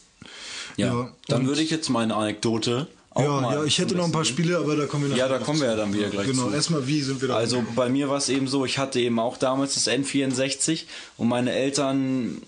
Ja, 0.77 0.87
Ja, 0.87 1.13
dann 1.29 1.47
würde 1.47 1.63
ich 1.63 1.71
jetzt 1.71 1.91
meine 1.91 2.17
Anekdote 2.17 2.89
auch 2.89 3.04
Ja, 3.17 3.53
ja, 3.53 3.65
ich 3.65 3.79
hätte 3.79 3.95
noch 3.95 4.07
ein 4.07 4.13
paar 4.13 4.25
Spiele, 4.25 4.59
aber 4.59 4.75
da 4.77 4.87
kommen 4.87 5.09
wir 5.09 5.17
Ja, 5.17 5.29
da 5.29 5.39
kommen 5.39 5.61
wir 5.61 5.69
ja 5.69 5.77
dann 5.77 5.95
wieder 5.95 6.09
gleich 6.09 6.27
Genau, 6.27 6.49
zu. 6.49 6.55
erstmal 6.55 6.87
wie 6.87 7.01
sind 7.01 7.21
wir 7.21 7.29
da 7.29 7.37
Also 7.37 7.65
bei 7.77 7.89
mir 7.89 8.09
war 8.09 8.17
es 8.19 8.29
eben 8.29 8.49
so, 8.49 8.65
ich 8.65 8.79
hatte 8.79 8.99
eben 9.01 9.19
auch 9.21 9.37
damals 9.37 9.75
das 9.75 9.87
N64 9.87 10.85
und 11.17 11.29
meine 11.29 11.53
Eltern 11.53 12.43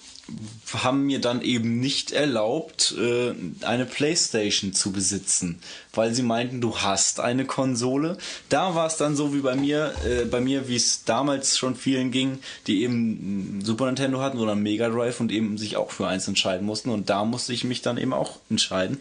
haben 0.82 1.06
mir 1.06 1.20
dann 1.20 1.40
eben 1.40 1.78
nicht 1.78 2.10
erlaubt, 2.10 2.96
äh, 2.98 3.32
eine 3.64 3.86
Playstation 3.86 4.72
zu 4.72 4.90
besitzen, 4.90 5.60
weil 5.94 6.14
sie 6.14 6.24
meinten, 6.24 6.60
du 6.60 6.78
hast 6.78 7.20
eine 7.20 7.44
Konsole. 7.44 8.18
Da 8.48 8.74
war 8.74 8.88
es 8.88 8.96
dann 8.96 9.14
so 9.14 9.32
wie 9.34 9.40
bei 9.40 9.54
mir, 9.54 9.94
äh, 10.04 10.24
bei 10.24 10.40
mir, 10.40 10.68
wie 10.68 10.74
es 10.74 11.04
damals 11.04 11.56
schon 11.56 11.76
vielen 11.76 12.10
ging, 12.10 12.40
die 12.66 12.82
eben 12.82 13.60
Super 13.64 13.86
Nintendo 13.86 14.20
hatten 14.20 14.38
oder 14.38 14.56
Mega 14.56 14.88
Drive 14.88 15.20
und 15.20 15.30
eben 15.30 15.58
sich 15.58 15.76
auch 15.76 15.92
für 15.92 16.08
eins 16.08 16.26
entscheiden 16.26 16.66
mussten. 16.66 16.90
Und 16.90 17.08
da 17.08 17.24
musste 17.24 17.52
ich 17.52 17.62
mich 17.62 17.82
dann 17.82 17.96
eben 17.96 18.12
auch 18.12 18.40
entscheiden. 18.50 18.98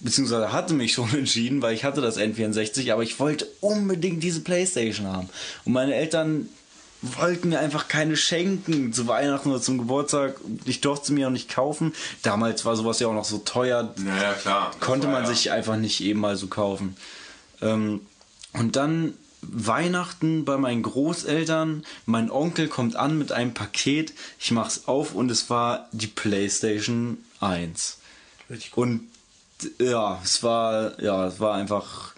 Beziehungsweise 0.00 0.52
hatte 0.52 0.74
mich 0.74 0.92
schon 0.92 1.12
entschieden, 1.14 1.62
weil 1.62 1.74
ich 1.74 1.84
hatte 1.84 2.00
das 2.00 2.18
N64, 2.18 2.92
aber 2.92 3.02
ich 3.02 3.18
wollte 3.18 3.46
unbedingt 3.60 4.22
diese 4.22 4.40
Playstation 4.40 5.06
haben. 5.06 5.28
Und 5.64 5.72
meine 5.72 5.94
Eltern 5.94 6.48
wollten 7.00 7.50
mir 7.50 7.60
einfach 7.60 7.86
keine 7.86 8.16
schenken 8.16 8.92
zu 8.92 9.06
Weihnachten 9.06 9.50
oder 9.50 9.60
zum 9.60 9.78
Geburtstag. 9.78 10.40
Ich 10.64 10.80
durfte 10.80 11.06
sie 11.08 11.12
mir 11.12 11.28
auch 11.28 11.32
nicht 11.32 11.48
kaufen. 11.48 11.92
Damals 12.22 12.64
war 12.64 12.74
sowas 12.74 12.98
ja 12.98 13.06
auch 13.06 13.14
noch 13.14 13.24
so 13.24 13.38
teuer. 13.38 13.94
Naja, 13.98 14.32
klar. 14.34 14.70
das 14.72 14.80
Konnte 14.80 15.06
man 15.06 15.22
ja- 15.22 15.28
sich 15.28 15.52
einfach 15.52 15.76
nicht 15.76 16.00
eben 16.00 16.18
mal 16.20 16.36
so 16.36 16.48
kaufen. 16.48 16.96
Ähm, 17.62 18.00
und 18.52 18.74
dann 18.74 19.14
Weihnachten 19.42 20.44
bei 20.44 20.56
meinen 20.56 20.82
Großeltern. 20.82 21.84
Mein 22.06 22.30
Onkel 22.32 22.66
kommt 22.66 22.96
an 22.96 23.16
mit 23.16 23.30
einem 23.30 23.54
Paket. 23.54 24.12
Ich 24.40 24.50
mach's 24.50 24.82
auf 24.86 25.14
und 25.14 25.30
es 25.30 25.48
war 25.50 25.88
die 25.92 26.08
PlayStation 26.08 27.18
1. 27.38 27.98
Und 28.74 29.02
ja, 29.80 30.20
es 30.22 30.42
war 30.42 31.00
ja, 31.02 31.26
es 31.26 31.40
war 31.40 31.54
einfach 31.54 32.14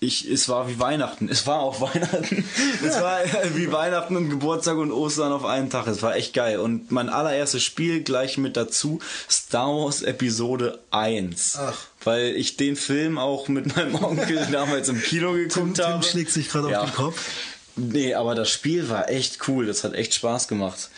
ich, 0.00 0.30
es 0.30 0.48
war 0.48 0.68
wie 0.68 0.78
Weihnachten. 0.78 1.28
Es 1.28 1.44
war 1.48 1.58
auch 1.58 1.80
Weihnachten. 1.94 2.44
Es 2.86 3.00
war 3.00 3.18
wie 3.54 3.72
Weihnachten 3.72 4.16
und 4.16 4.30
Geburtstag 4.30 4.76
und 4.76 4.92
Ostern 4.92 5.32
auf 5.32 5.44
einen 5.44 5.70
Tag. 5.70 5.88
Es 5.88 6.02
war 6.02 6.14
echt 6.14 6.34
geil. 6.34 6.60
Und 6.60 6.92
mein 6.92 7.08
allererstes 7.08 7.64
Spiel 7.64 8.04
gleich 8.04 8.38
mit 8.38 8.56
dazu, 8.56 9.00
Star 9.28 9.66
Wars 9.66 10.02
Episode 10.02 10.78
1. 10.92 11.56
Ach. 11.58 11.76
Weil 12.04 12.36
ich 12.36 12.56
den 12.56 12.76
Film 12.76 13.18
auch 13.18 13.48
mit 13.48 13.74
meinem 13.74 13.96
Onkel 13.96 14.46
damals 14.52 14.88
im 14.88 15.02
Kino 15.02 15.32
geguckt 15.32 15.74
Tim 15.74 15.84
habe. 15.84 16.04
schlägt 16.04 16.30
sich 16.30 16.48
gerade 16.48 16.70
Ja. 16.70 16.82
auf 16.82 16.90
den 16.90 16.94
Kopf. 16.94 17.30
Nee, 17.74 18.14
aber 18.14 18.36
das 18.36 18.50
Spiel 18.50 18.88
war 18.88 19.08
echt 19.10 19.48
cool. 19.48 19.66
Das 19.66 19.82
hat 19.82 19.94
echt 19.94 20.14
Spaß 20.14 20.46
gemacht. 20.46 20.90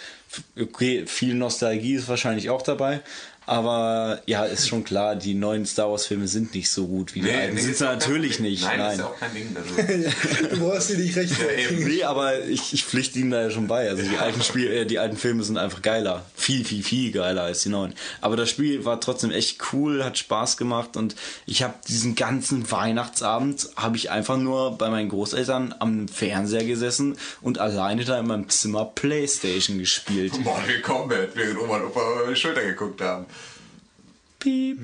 Okay, 0.60 1.06
viel 1.06 1.34
Nostalgie 1.34 1.94
ist 1.94 2.08
wahrscheinlich 2.08 2.50
auch 2.50 2.62
dabei. 2.62 3.00
Aber 3.50 4.22
ja, 4.26 4.44
ist 4.44 4.68
schon 4.68 4.84
klar, 4.84 5.16
die 5.16 5.34
neuen 5.34 5.66
Star 5.66 5.90
Wars 5.90 6.06
Filme 6.06 6.28
sind 6.28 6.54
nicht 6.54 6.70
so 6.70 6.86
gut 6.86 7.16
wie 7.16 7.20
die 7.20 7.32
alten. 7.32 7.56
nee, 7.56 7.60
sind 7.60 7.80
ja 7.80 7.86
natürlich 7.94 8.38
nicht. 8.38 8.62
Nein, 8.62 8.78
Nein. 8.78 8.92
ist 8.92 8.98
ja 9.00 9.06
auch 9.06 9.18
kein 9.18 9.34
Ding. 9.34 9.56
Also, 9.56 10.48
Du 10.50 10.60
brauchst 10.60 10.90
dir 10.90 10.98
nicht 10.98 11.16
recht. 11.16 11.34
Nee, 11.80 12.04
aber 12.04 12.44
ich, 12.44 12.72
ich 12.72 12.84
pflichte 12.84 13.18
ihnen 13.18 13.32
da 13.32 13.42
ja 13.42 13.50
schon 13.50 13.66
bei. 13.66 13.88
Also 13.90 14.04
die 14.04 14.18
alten 14.18 14.40
Spiel, 14.44 14.70
äh, 14.70 14.86
die 14.86 15.00
alten 15.00 15.16
Filme 15.16 15.42
sind 15.42 15.58
einfach 15.58 15.82
geiler. 15.82 16.24
Viel, 16.36 16.64
viel, 16.64 16.84
viel 16.84 17.10
geiler 17.10 17.42
als 17.42 17.62
die 17.64 17.70
neuen. 17.70 17.92
Aber 18.20 18.36
das 18.36 18.48
Spiel 18.50 18.84
war 18.84 19.00
trotzdem 19.00 19.32
echt 19.32 19.58
cool, 19.72 20.04
hat 20.04 20.16
Spaß 20.16 20.56
gemacht 20.56 20.96
und 20.96 21.16
ich 21.44 21.64
habe 21.64 21.74
diesen 21.88 22.14
ganzen 22.14 22.70
Weihnachtsabend 22.70 23.70
habe 23.74 23.96
ich 23.96 24.12
einfach 24.12 24.36
nur 24.36 24.78
bei 24.78 24.90
meinen 24.90 25.08
Großeltern 25.08 25.74
am 25.80 26.06
Fernseher 26.06 26.62
gesessen 26.62 27.16
und 27.40 27.58
alleine 27.58 28.04
da 28.04 28.16
in 28.20 28.28
meinem 28.28 28.48
Zimmer 28.48 28.84
Playstation 28.84 29.80
gespielt. 29.80 30.38
Mortal 30.38 30.80
Kombat, 30.82 31.30
während 31.34 31.58
Oma 31.58 31.78
und 31.78 31.86
Opa 31.86 32.00
über 32.00 32.24
meine 32.26 32.36
Schulter 32.36 32.62
geguckt 32.62 33.00
haben. 33.00 33.26
Piep. 34.40 34.78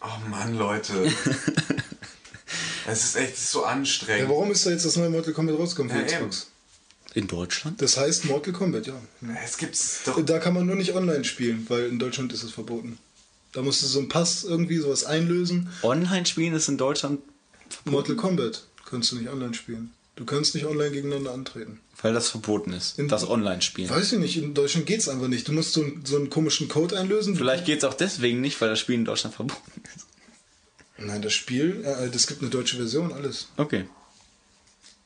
Oh 0.00 0.28
Mann, 0.28 0.56
Leute. 0.58 1.04
es 2.88 3.04
ist 3.04 3.16
echt 3.16 3.36
so 3.38 3.62
Ja, 3.62 3.68
anstrengend. 3.68 4.28
warum 4.28 4.50
ist 4.50 4.66
da 4.66 4.70
jetzt 4.70 4.84
das 4.84 4.96
neue 4.96 5.10
Mortal 5.10 5.32
Kombat 5.32 5.58
rausgekommen 5.58 5.92
für 5.92 5.98
Ja, 6.10 6.18
eben. 6.18 6.30
Xbox? 6.30 6.50
In 7.14 7.26
Deutschland? 7.28 7.80
Das 7.80 7.96
heißt 7.96 8.24
Mortal 8.26 8.52
Kombat, 8.52 8.86
ja. 8.86 9.00
Es 9.44 9.56
gibt's 9.56 10.00
doch. 10.04 10.20
Da 10.24 10.38
kann 10.38 10.52
man 10.54 10.66
nur 10.66 10.76
nicht 10.76 10.94
online 10.94 11.24
spielen, 11.24 11.64
weil 11.68 11.86
in 11.86 11.98
Deutschland 11.98 12.32
ist 12.32 12.42
es 12.42 12.52
verboten. 12.52 12.98
Da 13.52 13.62
musst 13.62 13.82
du 13.82 13.86
so 13.86 14.00
einen 14.00 14.08
Pass 14.08 14.44
irgendwie 14.44 14.76
sowas 14.78 15.04
einlösen. 15.04 15.70
Online-Spielen 15.82 16.52
ist 16.54 16.68
in 16.68 16.76
Deutschland, 16.76 17.20
Mortal 17.86 18.16
Kombat 18.16 18.64
kannst 18.84 19.12
du 19.12 19.16
nicht 19.16 19.28
online 19.30 19.54
spielen. 19.54 19.92
Du 20.16 20.24
kannst 20.24 20.54
nicht 20.54 20.66
online 20.66 20.90
gegeneinander 20.90 21.32
antreten. 21.32 21.80
weil 22.02 22.12
das 22.12 22.28
verboten 22.28 22.72
ist. 22.74 22.98
In- 22.98 23.08
Das 23.08 23.26
Online-Spielen. 23.28 23.88
Weiß 23.90 24.12
ich 24.12 24.18
nicht, 24.18 24.36
in 24.36 24.52
Deutschland 24.54 24.84
geht's 24.86 25.08
einfach 25.08 25.28
nicht. 25.28 25.48
Du 25.48 25.52
musst 25.52 25.72
so, 25.72 25.82
einen- 25.82 26.04
so 26.04 26.16
einen 26.16 26.28
komischen 26.30 26.68
Code 26.68 26.98
einlösen. 26.98 27.36
Vielleicht 27.36 27.64
geht 27.64 27.78
es 27.78 27.84
auch 27.84 27.94
deswegen 27.94 28.40
nicht, 28.42 28.60
weil 28.60 28.68
das 28.68 28.80
Spiel 28.80 28.96
in 28.96 29.04
Deutschland 29.06 29.34
verboten 29.34 29.82
ist. 29.94 30.06
Nein, 30.98 31.22
das 31.22 31.32
Spiel, 31.32 31.84
äh, 31.84 32.10
das 32.10 32.26
gibt 32.26 32.42
eine 32.42 32.50
deutsche 32.50 32.76
Version, 32.76 33.12
alles. 33.12 33.48
Okay. 33.56 33.86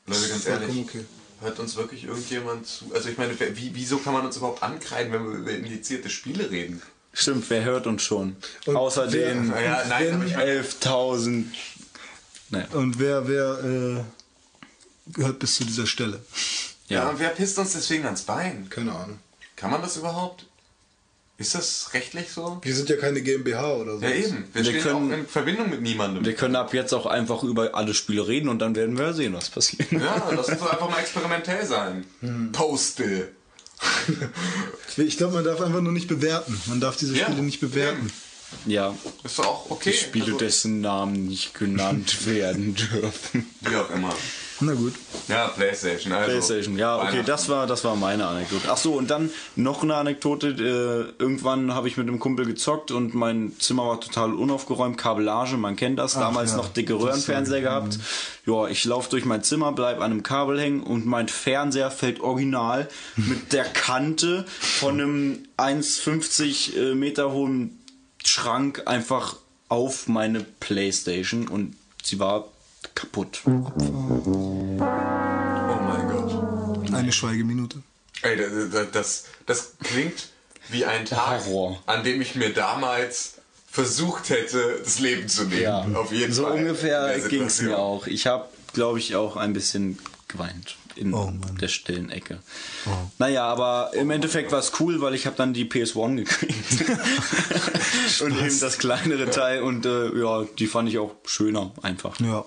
Leute, 0.07 0.27
ganz 0.29 0.45
ehrlich. 0.47 0.77
okay. 0.79 1.05
Hört 1.41 1.59
uns 1.59 1.75
wirklich 1.75 2.03
irgendjemand 2.03 2.67
zu? 2.67 2.85
Also 2.93 3.09
ich 3.09 3.17
meine, 3.17 3.37
wie, 3.39 3.71
wieso 3.73 3.97
kann 3.97 4.13
man 4.13 4.25
uns 4.25 4.37
überhaupt 4.37 4.61
ankreiden, 4.61 5.11
wenn 5.11 5.23
wir 5.29 5.37
über 5.39 5.51
indizierte 5.51 6.09
Spiele 6.09 6.51
reden? 6.51 6.81
Stimmt, 7.13 7.49
wer 7.49 7.63
hört 7.63 7.87
uns 7.87 8.03
schon? 8.03 8.35
Und 8.65 8.75
Außer 8.75 9.11
wer- 9.11 9.33
den 9.33 9.47
meine, 9.47 10.35
11.000. 10.35 11.45
Naja. 12.49 12.67
Und 12.73 12.99
wer, 12.99 13.27
wer 13.27 13.63
äh, 13.99 14.03
gehört 15.13 15.39
bis 15.39 15.55
zu 15.55 15.63
dieser 15.65 15.87
Stelle? 15.87 16.19
ja. 16.87 17.03
Ja. 17.03 17.09
und 17.09 17.19
wer 17.19 17.29
pisst 17.29 17.57
uns 17.59 17.73
deswegen 17.73 18.05
ans 18.05 18.21
Bein? 18.23 18.67
Keine 18.69 18.91
Ahnung. 18.93 19.19
Kann 19.55 19.71
man 19.71 19.81
das 19.81 19.97
überhaupt? 19.97 20.45
Ist 21.37 21.55
das 21.55 21.89
rechtlich 21.93 22.29
so? 22.29 22.59
Wir 22.61 22.75
sind 22.75 22.89
ja 22.89 22.97
keine 22.97 23.21
GmbH 23.21 23.73
oder 23.75 23.97
so. 23.97 24.03
Ja, 24.03 24.11
eben. 24.11 24.43
Wir, 24.53 24.63
Wir 24.63 24.71
stehen 24.71 24.81
können- 24.83 25.11
auch 25.13 25.17
in 25.17 25.27
Verbindung 25.27 25.69
mit 25.71 25.81
niemandem. 25.81 26.23
Wir 26.23 26.35
können 26.35 26.55
ab 26.55 26.71
jetzt 26.73 26.93
auch 26.93 27.05
einfach 27.07 27.41
über 27.43 27.73
alle 27.73 27.93
Spiele 27.95 28.27
reden 28.27 28.47
und 28.49 28.59
dann 28.59 28.75
werden 28.75 28.97
wir 28.97 29.13
sehen, 29.13 29.33
was 29.33 29.49
passiert. 29.49 29.91
ja, 29.91 30.29
lass 30.35 30.49
uns 30.49 30.59
doch 30.59 30.71
einfach 30.71 30.89
mal 30.89 30.99
experimentell 30.99 31.65
sein. 31.65 32.05
Hm. 32.19 32.51
Postal. 32.51 33.29
Ich 34.97 35.17
glaube, 35.17 35.35
man 35.35 35.43
darf 35.45 35.61
einfach 35.61 35.81
nur 35.81 35.93
nicht 35.93 36.07
bewerten. 36.07 36.59
Man 36.67 36.79
darf 36.79 36.97
diese 36.97 37.15
Ja, 37.17 37.25
Spiele 37.25 37.41
nicht 37.43 37.59
bewerten. 37.61 38.11
Ja, 38.65 38.93
Ist 39.23 39.39
doch 39.39 39.45
auch 39.47 39.71
okay. 39.71 39.91
die 39.91 39.97
Spiele, 39.97 40.25
Also, 40.25 40.37
dessen 40.37 40.81
Namen 40.81 41.25
nicht 41.27 41.53
genannt 41.53 42.25
werden 42.25 42.75
dürfen. 42.75 43.49
Wie 43.61 43.75
auch 43.77 43.89
immer. 43.91 44.13
Na 44.61 44.73
gut. 44.73 44.93
Ja, 45.27 45.47
Playstation. 45.47 46.13
Also 46.13 46.29
PlayStation, 46.29 46.77
ja, 46.77 47.01
okay, 47.01 47.23
das 47.25 47.49
war, 47.49 47.65
das 47.65 47.83
war 47.83 47.95
meine 47.95 48.27
Anekdote. 48.27 48.67
Ach 48.69 48.77
so, 48.77 48.93
und 48.93 49.09
dann 49.09 49.31
noch 49.55 49.81
eine 49.81 49.95
Anekdote. 49.95 50.49
Äh, 50.49 51.21
irgendwann 51.21 51.73
habe 51.73 51.87
ich 51.87 51.97
mit 51.97 52.07
einem 52.07 52.19
Kumpel 52.19 52.45
gezockt 52.45 52.91
und 52.91 53.15
mein 53.15 53.53
Zimmer 53.59 53.87
war 53.87 53.99
total 53.99 54.33
unaufgeräumt. 54.33 54.97
Kabellage, 54.97 55.57
man 55.57 55.75
kennt 55.75 55.97
das. 55.99 56.13
Damals 56.13 56.51
ja, 56.51 56.57
noch 56.57 56.69
dicke 56.69 56.93
Röhrenfernseher 56.93 57.59
ja- 57.59 57.79
gehabt. 57.79 57.99
Ja, 58.45 58.67
ich 58.67 58.85
laufe 58.85 59.09
durch 59.09 59.25
mein 59.25 59.43
Zimmer, 59.43 59.71
bleib 59.71 59.97
an 59.97 60.11
einem 60.11 60.23
Kabel 60.23 60.59
hängen 60.59 60.83
und 60.83 61.05
mein 61.05 61.27
Fernseher 61.27 61.91
fällt 61.91 62.21
original 62.21 62.87
mit 63.15 63.53
der 63.53 63.65
Kante 63.65 64.45
von 64.47 65.01
einem 65.01 65.39
1,50 65.57 66.77
äh, 66.77 66.95
Meter 66.95 67.31
hohen 67.31 67.79
Schrank 68.23 68.83
einfach 68.85 69.37
auf 69.69 70.07
meine 70.07 70.41
Playstation 70.41 71.47
und 71.47 71.75
sie 72.03 72.19
war 72.19 72.49
kaputt. 72.95 73.41
Oh 73.45 73.49
mein 74.79 76.07
Gott. 76.09 76.93
Eine 76.93 77.11
Schweigeminute. 77.11 77.77
Ey, 78.21 78.37
das, 78.37 78.91
das- 78.91 79.25
das, 79.45 79.73
klingt 79.83 80.29
wie 80.69 80.85
ein 80.85 81.05
Tag, 81.05 81.45
Horror. 81.45 81.81
an 81.87 82.03
dem 82.03 82.21
ich 82.21 82.35
mir 82.35 82.53
damals 82.53 83.33
versucht 83.69 84.29
hätte, 84.29 84.79
das 84.83 84.99
Leben 84.99 85.27
zu 85.27 85.43
nehmen. 85.45 85.61
Ja, 85.61 85.85
Auf 85.95 86.11
jeden 86.11 86.31
so 86.33 86.43
Fall. 86.43 86.53
ungefähr 86.53 87.19
ging 87.27 87.43
es 87.43 87.61
mir 87.61 87.77
auch. 87.79 88.05
Ich 88.07 88.27
habe, 88.27 88.45
glaube 88.73 88.99
ich, 88.99 89.15
auch 89.15 89.35
ein 89.37 89.53
bisschen 89.53 89.97
geweint 90.27 90.75
in 90.95 91.13
Oh 91.13 91.31
der 91.59 91.69
stillen 91.69 92.09
Ecke. 92.09 92.39
Naja, 93.17 93.45
aber 93.45 93.91
im 93.93 94.11
Endeffekt 94.11 94.51
war 94.51 94.59
es 94.59 94.73
cool, 94.79 95.01
weil 95.01 95.15
ich 95.15 95.25
habe 95.25 95.35
dann 95.37 95.53
die 95.53 95.65
PS1 95.65 96.15
gekriegt. 96.17 96.91
und 98.21 98.37
eben 98.37 98.59
das 98.59 98.77
kleinere 98.77 99.29
Teil 99.29 99.61
und 99.63 99.85
äh, 99.85 100.09
ja, 100.19 100.43
die 100.59 100.67
fand 100.67 100.89
ich 100.89 100.97
auch 100.99 101.15
schöner 101.25 101.71
einfach. 101.81 102.19
Ja. 102.19 102.45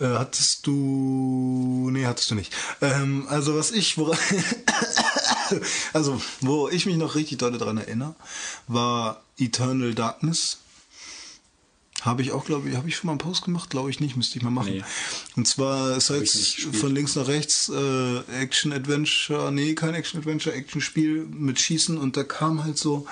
Äh, 0.00 0.06
hattest 0.06 0.66
du. 0.66 1.88
Nee, 1.92 2.06
hattest 2.06 2.30
du 2.30 2.34
nicht. 2.34 2.52
Ähm, 2.80 3.26
also 3.28 3.56
was 3.56 3.70
ich, 3.70 3.96
wora- 3.96 4.18
also 5.92 6.20
wo 6.40 6.68
ich 6.68 6.86
mich 6.86 6.96
noch 6.96 7.14
richtig 7.14 7.38
doll 7.38 7.56
daran 7.56 7.78
erinnere, 7.78 8.14
war 8.66 9.22
Eternal 9.38 9.94
Darkness. 9.94 10.58
Habe 12.02 12.20
ich 12.20 12.32
auch, 12.32 12.44
glaube 12.44 12.68
ich, 12.68 12.76
habe 12.76 12.86
ich 12.88 12.96
schon 12.96 13.06
mal 13.06 13.12
einen 13.12 13.18
Post 13.18 13.44
gemacht? 13.44 13.70
Glaube 13.70 13.88
ich 13.88 13.98
nicht, 13.98 14.14
müsste 14.14 14.36
ich 14.36 14.42
mal 14.44 14.50
machen. 14.50 14.72
Nee. 14.74 14.84
Und 15.36 15.48
zwar 15.48 15.96
ist 15.96 16.10
jetzt 16.10 16.60
von 16.76 16.94
links 16.94 17.14
nach 17.16 17.28
rechts 17.28 17.70
äh, 17.70 18.18
Action-Adventure, 18.42 19.50
nee, 19.50 19.74
kein 19.74 19.94
Action-Adventure, 19.94 20.54
Action-Spiel 20.54 21.24
mit 21.30 21.58
Schießen 21.60 21.96
und 21.96 22.18
da 22.18 22.24
kam 22.24 22.62
halt 22.62 22.76
so 22.76 23.06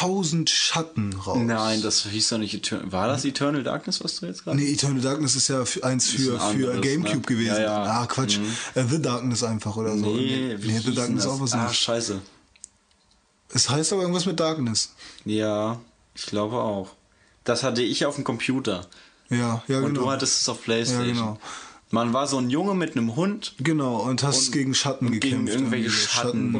tausend 0.00 0.50
Schatten 0.50 1.12
raus. 1.14 1.38
Nein, 1.40 1.82
das 1.82 2.04
hieß 2.04 2.30
doch 2.30 2.38
nicht 2.38 2.54
Eternal. 2.54 2.90
War 2.92 3.08
das 3.08 3.24
Eternal 3.24 3.62
Darkness, 3.62 4.02
was 4.02 4.16
du 4.20 4.26
jetzt 4.26 4.44
gerade? 4.44 4.56
Nee, 4.56 4.72
Eternal 4.72 5.00
Darkness 5.00 5.36
ist 5.36 5.48
ja 5.48 5.64
für, 5.64 5.84
eins 5.84 6.08
für, 6.08 6.32
ein 6.40 6.56
für 6.58 6.68
anderes, 6.68 6.80
Gamecube 6.80 7.16
ne? 7.16 7.22
gewesen. 7.22 7.54
Ja, 7.56 7.60
ja. 7.60 7.82
Ah, 8.00 8.06
Quatsch. 8.06 8.38
Äh, 8.74 8.84
The 8.88 9.00
Darkness 9.02 9.42
einfach 9.42 9.76
oder 9.76 9.96
so. 9.96 10.06
Nee, 10.06 10.56
wie 10.58 10.66
nee 10.68 10.72
hieß 10.74 10.84
The 10.84 10.94
Darkness 10.94 11.24
das? 11.24 11.32
auch 11.32 11.40
was 11.40 11.52
Ah, 11.52 11.58
anderes. 11.58 11.76
scheiße. 11.76 12.20
Es 13.52 13.68
heißt 13.68 13.92
aber 13.92 14.02
irgendwas 14.02 14.26
mit 14.26 14.38
Darkness. 14.40 14.94
Ja, 15.24 15.80
ich 16.14 16.26
glaube 16.26 16.56
auch. 16.56 16.90
Das 17.44 17.62
hatte 17.62 17.82
ich 17.82 18.06
auf 18.06 18.14
dem 18.14 18.24
Computer. 18.24 18.86
Ja, 19.28 19.62
ja, 19.68 19.78
Und 19.78 19.86
genau. 19.94 20.02
du 20.02 20.10
hattest 20.10 20.42
es 20.42 20.48
auf 20.48 20.62
Playstation. 20.62 21.06
Ja, 21.08 21.12
genau. 21.14 21.38
Man 21.90 22.12
war 22.12 22.26
so 22.28 22.38
ein 22.38 22.50
Junge 22.50 22.74
mit 22.74 22.96
einem 22.96 23.16
Hund. 23.16 23.54
Genau, 23.58 23.96
und 24.02 24.22
hast 24.22 24.52
gegen 24.52 24.74
Schatten 24.74 25.06
und 25.06 25.12
gekämpft. 25.12 25.46
gegen 25.46 25.48
irgendwelche 25.48 25.86
irgendwie. 25.86 26.06
Schatten. 26.06 26.52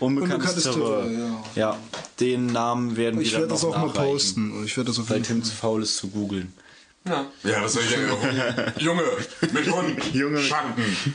Unbekanntes. 0.00 0.66
Unbekanntes, 0.66 0.66
Unbekanntes 0.66 0.74
Terror. 0.74 1.02
Terrain, 1.02 1.44
ja. 1.54 1.78
den 2.18 2.46
Namen 2.46 2.96
werden 2.96 3.20
Ich 3.20 3.26
wir 3.28 3.32
dann 3.32 3.40
werde 3.42 3.52
das 3.54 3.62
noch 3.62 3.76
auch 3.76 3.78
mal 3.86 3.90
posten. 3.92 4.64
Ich 4.64 4.76
werde 4.76 4.88
das 4.90 4.98
auf 4.98 5.08
Weil 5.10 5.18
jeden 5.18 5.26
Tim 5.28 5.42
Fall. 5.42 5.50
zu 5.50 5.56
faul 5.56 5.82
ist 5.82 5.96
zu 5.96 6.08
googeln. 6.08 6.52
Ja. 7.08 7.24
ja, 7.44 7.62
was 7.64 7.72
soll 7.72 7.82
ich 7.82 7.88
denn? 7.94 8.72
Junge, 8.78 9.02
mit 9.52 9.72
Hund, 9.72 10.14
Junge 10.14 10.36
mit- 10.36 10.42
Schatten. 10.44 10.74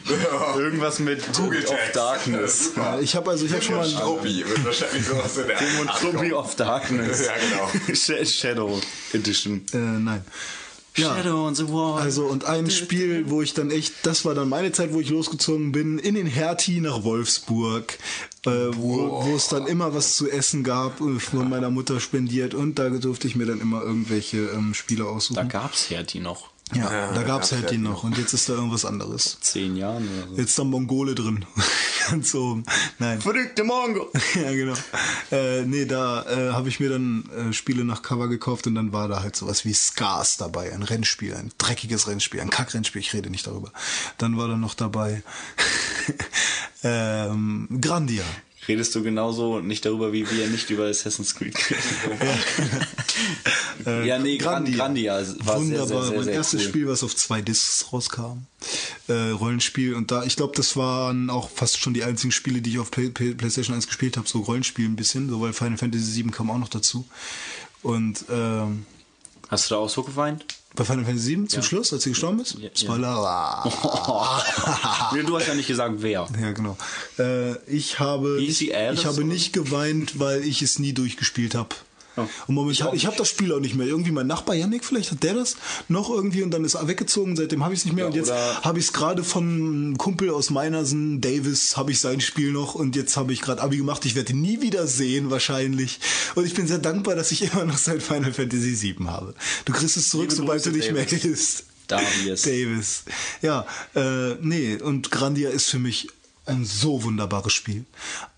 Irgendwas 0.57 0.97
mit 0.97 1.21
Google 1.35 1.63
of. 1.63 1.75
Darkness. 1.93 2.71
Ja, 2.75 2.99
ich 2.99 3.15
habe 3.15 3.29
also, 3.29 3.45
ich 3.45 3.51
habe 3.51 3.61
schon 3.61 3.75
mal. 3.75 3.87
Struppi 3.87 4.43
wird 4.47 4.65
wahrscheinlich 4.65 5.05
sowas 5.05 5.37
in 5.37 5.47
der 5.47 5.57
Tim 5.57 5.79
und 5.81 5.89
kommen. 5.89 6.33
of 6.33 6.55
Darkness. 6.55 7.27
Ja, 7.27 7.33
genau. 7.37 7.69
Sh- 7.95 8.25
Shadow 8.39 8.81
Edition. 9.13 9.63
Äh, 9.73 9.77
nein. 9.77 10.23
Ja. 10.95 11.15
Shadow 11.15 11.45
on 11.45 11.55
the 11.55 11.67
Wall. 11.69 12.01
Also 12.01 12.25
und 12.25 12.45
ein 12.45 12.69
Spiel, 12.69 13.29
wo 13.29 13.41
ich 13.41 13.53
dann 13.53 13.69
echt, 13.69 13.93
das 14.03 14.23
war 14.23 14.33
dann 14.33 14.49
meine 14.49 14.71
Zeit, 14.71 14.93
wo 14.93 14.99
ich 14.99 15.09
losgezogen 15.09 15.71
bin, 15.71 15.99
in 15.99 16.15
den 16.15 16.27
Hertie 16.27 16.79
nach 16.79 17.03
Wolfsburg, 17.03 17.97
äh, 18.45 18.49
wo, 18.49 19.25
wo 19.25 19.35
es 19.35 19.49
dann 19.49 19.67
immer 19.67 19.93
was 19.93 20.15
zu 20.15 20.29
essen 20.29 20.63
gab, 20.63 21.01
äh, 21.01 21.19
von 21.19 21.49
meiner 21.49 21.69
Mutter 21.69 21.99
spendiert 21.99 22.53
und 22.53 22.79
da 22.79 22.89
durfte 22.89 23.27
ich 23.27 23.35
mir 23.35 23.45
dann 23.45 23.59
immer 23.59 23.81
irgendwelche 23.81 24.37
ähm, 24.37 24.73
Spiele 24.73 25.03
da 25.03 25.09
aussuchen. 25.09 25.49
gab's 25.49 25.89
Hertie 25.89 26.19
noch. 26.19 26.54
Ja, 26.75 26.91
Ja, 26.91 27.13
da 27.13 27.23
gab's 27.23 27.27
gab's 27.27 27.51
halt 27.51 27.61
die 27.63 27.75
Hertie 27.75 27.77
noch 27.77 28.03
und 28.03 28.17
jetzt 28.17 28.33
ist 28.33 28.49
da 28.49 28.53
irgendwas 28.53 28.85
anderes. 28.85 29.37
Zehn 29.41 29.75
Jahren 29.75 30.07
oder 30.07 30.27
so. 30.27 30.35
Jetzt 30.37 30.49
ist 30.49 30.59
da 30.59 30.63
Mongole 30.63 31.15
drin. 31.15 31.45
Ganz 32.09 32.35
oben. 32.35 32.63
Nein. 32.99 33.19
Verrückte 33.19 33.63
Mongo. 33.63 34.11
ja, 34.35 34.51
genau. 34.51 34.75
Äh, 35.31 35.63
nee, 35.63 35.85
da 35.85 36.23
äh, 36.23 36.51
habe 36.53 36.69
ich 36.69 36.79
mir 36.79 36.89
dann 36.89 37.23
äh, 37.35 37.53
Spiele 37.53 37.83
nach 37.83 38.03
Cover 38.03 38.27
gekauft 38.27 38.67
und 38.67 38.75
dann 38.75 38.93
war 38.93 39.07
da 39.07 39.21
halt 39.21 39.35
sowas 39.35 39.65
wie 39.65 39.73
Scars 39.73 40.37
dabei, 40.37 40.71
ein 40.71 40.83
Rennspiel, 40.83 41.33
ein 41.33 41.51
dreckiges 41.57 42.07
Rennspiel, 42.07 42.41
ein 42.41 42.49
Kackrennspiel, 42.49 43.01
ich 43.01 43.13
rede 43.13 43.29
nicht 43.29 43.47
darüber. 43.47 43.71
Dann 44.17 44.37
war 44.37 44.47
da 44.47 44.55
noch 44.55 44.75
dabei 44.75 45.23
ähm, 46.83 47.67
Grandia. 47.81 48.23
Redest 48.67 48.95
du 48.95 49.03
genauso 49.03 49.59
nicht 49.59 49.85
darüber, 49.85 50.11
wie 50.13 50.29
wir 50.29 50.47
nicht 50.47 50.69
über 50.69 50.85
Assassin's 50.85 51.35
Creed 51.35 51.55
reden? 51.69 52.19
Äh, 53.85 54.07
ja, 54.07 54.17
nee, 54.19 54.37
Grandia, 54.37 54.77
Grandia 54.77 55.13
war 55.43 55.59
Wunderbar, 55.59 55.87
sehr, 55.87 55.87
sehr, 55.87 56.03
sehr, 56.03 56.17
mein 56.19 56.27
erstes 56.29 56.61
cool. 56.61 56.67
Spiel, 56.67 56.87
was 56.87 57.03
auf 57.03 57.15
zwei 57.15 57.41
Discs 57.41 57.85
rauskam. 57.91 58.45
Äh, 59.07 59.31
Rollenspiel 59.31 59.93
und 59.93 60.11
da, 60.11 60.23
ich 60.23 60.35
glaube, 60.35 60.53
das 60.55 60.75
waren 60.75 61.29
auch 61.29 61.49
fast 61.49 61.79
schon 61.79 61.93
die 61.93 62.03
einzigen 62.03 62.31
Spiele, 62.31 62.61
die 62.61 62.71
ich 62.71 62.79
auf 62.79 62.89
Play, 62.89 63.09
Play, 63.09 63.33
PlayStation 63.33 63.75
1 63.75 63.87
gespielt 63.87 64.17
habe, 64.17 64.27
so 64.27 64.39
Rollenspiel 64.39 64.85
ein 64.87 64.95
bisschen, 64.95 65.29
so 65.29 65.41
weil 65.41 65.53
Final 65.53 65.77
Fantasy 65.77 66.05
7 66.05 66.31
kam 66.31 66.49
auch 66.49 66.57
noch 66.57 66.69
dazu. 66.69 67.05
Und 67.83 68.25
ähm, 68.31 68.85
Hast 69.49 69.69
du 69.69 69.75
da 69.75 69.79
auch 69.79 69.89
so 69.89 70.03
geweint? 70.03 70.45
Bei 70.75 70.83
Final 70.85 71.05
Fantasy 71.05 71.25
7 71.27 71.49
zum 71.49 71.59
Ja. 71.59 71.63
Schluss, 71.63 71.93
als 71.93 72.03
sie 72.03 72.09
gestorben 72.11 72.39
ist? 72.39 72.53
Ja, 72.55 72.65
ja. 72.65 72.69
Spoiler. 72.73 73.63
Nee, 75.13 75.23
du 75.23 75.37
hast 75.37 75.47
ja 75.47 75.53
nicht 75.55 75.67
gesagt, 75.67 75.95
wer. 75.99 76.27
Ja, 76.41 76.51
genau. 76.51 76.77
Äh, 77.19 77.55
ich 77.67 77.99
habe, 77.99 78.39
sie 78.39 78.71
ich, 78.71 79.05
habe 79.05 79.23
nicht 79.23 79.53
geweint, 79.53 80.19
weil 80.19 80.43
ich 80.43 80.61
es 80.61 80.79
nie 80.79 80.93
durchgespielt 80.93 81.55
habe. 81.55 81.69
Oh. 82.17 82.27
Und 82.47 82.55
momentan, 82.55 82.89
Ich 82.89 83.01
ich, 83.03 83.05
habe 83.05 83.17
das 83.17 83.29
Spiel 83.29 83.51
auch 83.53 83.59
nicht 83.59 83.75
mehr. 83.75 83.87
Irgendwie 83.87 84.11
mein 84.11 84.27
Nachbar 84.27 84.55
Yannick, 84.55 84.85
vielleicht 84.85 85.11
hat 85.11 85.23
der 85.23 85.33
das 85.33 85.55
noch 85.89 86.09
irgendwie 86.09 86.43
und 86.43 86.51
dann 86.51 86.63
ist 86.63 86.75
er 86.75 86.87
weggezogen. 86.87 87.35
Seitdem 87.35 87.63
habe 87.63 87.73
ich 87.73 87.81
es 87.81 87.85
nicht 87.85 87.93
mehr. 87.95 88.05
Ja, 88.05 88.09
und 88.09 88.15
jetzt 88.15 88.31
habe 88.31 88.79
ich 88.79 88.85
es 88.85 88.93
gerade 88.93 89.23
von 89.23 89.43
einem 89.43 89.97
Kumpel 89.97 90.29
aus 90.29 90.49
Meinersen, 90.49 91.21
Davis, 91.21 91.77
habe 91.77 91.91
ich 91.91 91.99
sein 91.99 92.21
Spiel 92.21 92.51
noch 92.51 92.75
und 92.75 92.95
jetzt 92.95 93.17
habe 93.17 93.33
ich 93.33 93.41
gerade 93.41 93.61
Abi 93.61 93.77
gemacht. 93.77 94.05
Ich 94.05 94.15
werde 94.15 94.33
ihn 94.33 94.41
nie 94.41 94.61
wieder 94.61 94.87
sehen 94.87 95.29
wahrscheinlich. 95.31 95.99
Und 96.35 96.45
ich 96.45 96.53
bin 96.53 96.67
sehr 96.67 96.79
dankbar, 96.79 97.15
dass 97.15 97.31
ich 97.31 97.51
immer 97.53 97.65
noch 97.65 97.77
sein 97.77 97.99
Final 98.01 98.33
Fantasy 98.33 98.75
7 98.75 99.09
habe. 99.09 99.33
Du 99.65 99.73
kriegst 99.73 99.97
es 99.97 100.09
zurück, 100.09 100.25
Liebe 100.29 100.35
sobald 100.35 100.63
Grüße, 100.63 100.71
du 100.71 100.77
nicht 100.77 100.91
mehr 100.93 101.05
Davis. 101.05 101.21
hilfst. 101.21 101.65
Davies. 101.87 102.41
Davis. 102.41 103.03
Ja, 103.41 103.65
äh, 103.95 104.35
nee, 104.41 104.75
und 104.81 105.11
Grandia 105.11 105.49
ist 105.49 105.69
für 105.69 105.79
mich 105.79 106.07
ein 106.47 106.65
so 106.65 107.03
wunderbares 107.03 107.53
Spiel. 107.53 107.85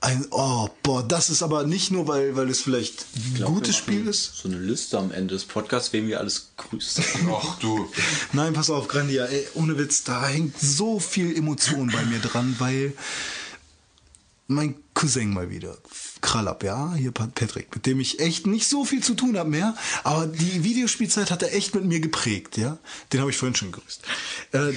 Ein, 0.02 0.26
oh, 0.32 0.70
boah, 0.84 1.04
das 1.06 1.30
ist 1.30 1.44
aber 1.44 1.66
nicht 1.66 1.92
nur, 1.92 2.08
weil, 2.08 2.36
weil 2.36 2.50
es 2.50 2.62
vielleicht 2.62 3.06
ein 3.16 3.34
glaub, 3.36 3.54
gutes 3.54 3.76
Spiel 3.76 4.08
ist. 4.08 4.36
So 4.38 4.48
eine 4.48 4.60
Liste 4.60 4.98
am 4.98 5.12
Ende 5.12 5.34
des 5.34 5.46
Podcasts, 5.46 5.92
wen 5.94 6.08
wir 6.08 6.20
alles 6.20 6.52
grüßen. 6.58 7.04
Ach 7.32 7.60
du. 7.60 7.90
Nein, 8.34 8.54
pass 8.54 8.70
auf, 8.70 8.88
Grandia, 8.88 9.26
ey, 9.26 9.46
ohne 9.56 9.78
Witz, 9.78 10.04
da 10.04 10.26
hängt 10.28 10.58
so 10.60 11.00
viel 11.00 11.36
Emotion 11.36 11.90
bei 11.92 12.04
mir 12.06 12.20
dran, 12.20 12.56
weil 12.60 12.94
mein 14.48 14.76
Cousin 14.94 15.34
mal 15.34 15.50
wieder, 15.50 15.78
Krallab, 16.22 16.64
ja, 16.64 16.94
hier 16.96 17.12
Pat- 17.12 17.36
Patrick, 17.36 17.74
mit 17.76 17.86
dem 17.86 18.00
ich 18.00 18.20
echt 18.22 18.48
nicht 18.48 18.68
so 18.70 18.86
viel 18.86 19.04
zu 19.04 19.14
tun 19.14 19.38
habe 19.38 19.50
mehr, 19.50 19.76
aber 20.06 20.26
die 20.26 20.64
Videospielzeit 20.64 21.30
hat 21.32 21.44
er 21.44 21.54
echt 21.54 21.76
mit 21.76 21.84
mir 21.84 22.00
geprägt, 22.00 22.58
ja. 22.58 22.78
Den 23.12 23.20
habe 23.20 23.30
ich 23.30 23.36
vorhin 23.38 23.56
schon 23.56 23.74
gegrüßt. 23.74 24.02
Äh, 24.54 24.74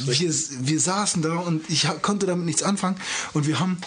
wir, 0.00 0.34
wir 0.60 0.80
saßen 0.80 1.22
da 1.22 1.36
und 1.36 1.68
ich 1.68 1.86
konnte 2.02 2.26
damit 2.26 2.46
nichts 2.46 2.62
anfangen 2.62 2.96
und 3.32 3.46
wir 3.46 3.60
haben 3.60 3.78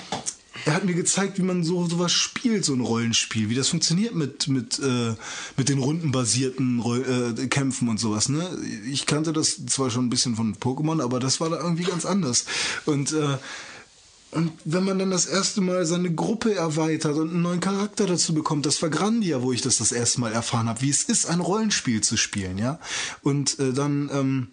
er 0.65 0.73
hat 0.73 0.85
mir 0.85 0.95
gezeigt, 0.95 1.37
wie 1.37 1.43
man 1.43 1.63
so 1.63 1.85
sowas 1.87 2.11
spielt, 2.11 2.65
so 2.65 2.73
ein 2.73 2.79
Rollenspiel, 2.79 3.49
wie 3.49 3.55
das 3.55 3.69
funktioniert 3.69 4.15
mit 4.15 4.47
mit 4.47 4.79
äh, 4.79 5.13
mit 5.57 5.69
den 5.69 5.79
rundenbasierten 5.79 6.79
Roll 6.79 7.35
äh, 7.37 7.47
Kämpfen 7.47 7.87
und 7.87 7.99
sowas. 7.99 8.29
Ne, 8.29 8.47
ich 8.89 9.05
kannte 9.05 9.33
das 9.33 9.65
zwar 9.67 9.91
schon 9.91 10.05
ein 10.05 10.09
bisschen 10.09 10.35
von 10.35 10.55
Pokémon, 10.55 11.03
aber 11.03 11.19
das 11.19 11.39
war 11.39 11.49
da 11.49 11.57
irgendwie 11.57 11.83
ganz 11.83 12.05
anders. 12.05 12.45
Und 12.85 13.11
äh, 13.11 13.37
und 14.31 14.51
wenn 14.65 14.83
man 14.83 14.99
dann 14.99 15.11
das 15.11 15.27
erste 15.27 15.61
Mal 15.61 15.85
seine 15.85 16.13
Gruppe 16.13 16.55
erweitert 16.55 17.15
und 17.15 17.29
einen 17.29 17.41
neuen 17.41 17.61
Charakter 17.61 18.05
dazu 18.05 18.33
bekommt, 18.33 18.65
das 18.65 18.81
war 18.81 18.89
Grandia, 18.89 19.41
wo 19.41 19.53
ich 19.53 19.61
das 19.61 19.77
das 19.77 19.93
erste 19.93 20.19
Mal 20.19 20.33
erfahren 20.33 20.67
habe, 20.67 20.81
wie 20.81 20.89
es 20.89 21.03
ist, 21.03 21.27
ein 21.27 21.39
Rollenspiel 21.39 22.01
zu 22.01 22.17
spielen, 22.17 22.57
ja. 22.57 22.79
Und 23.21 23.59
äh, 23.59 23.71
dann 23.71 24.09
ähm, 24.11 24.47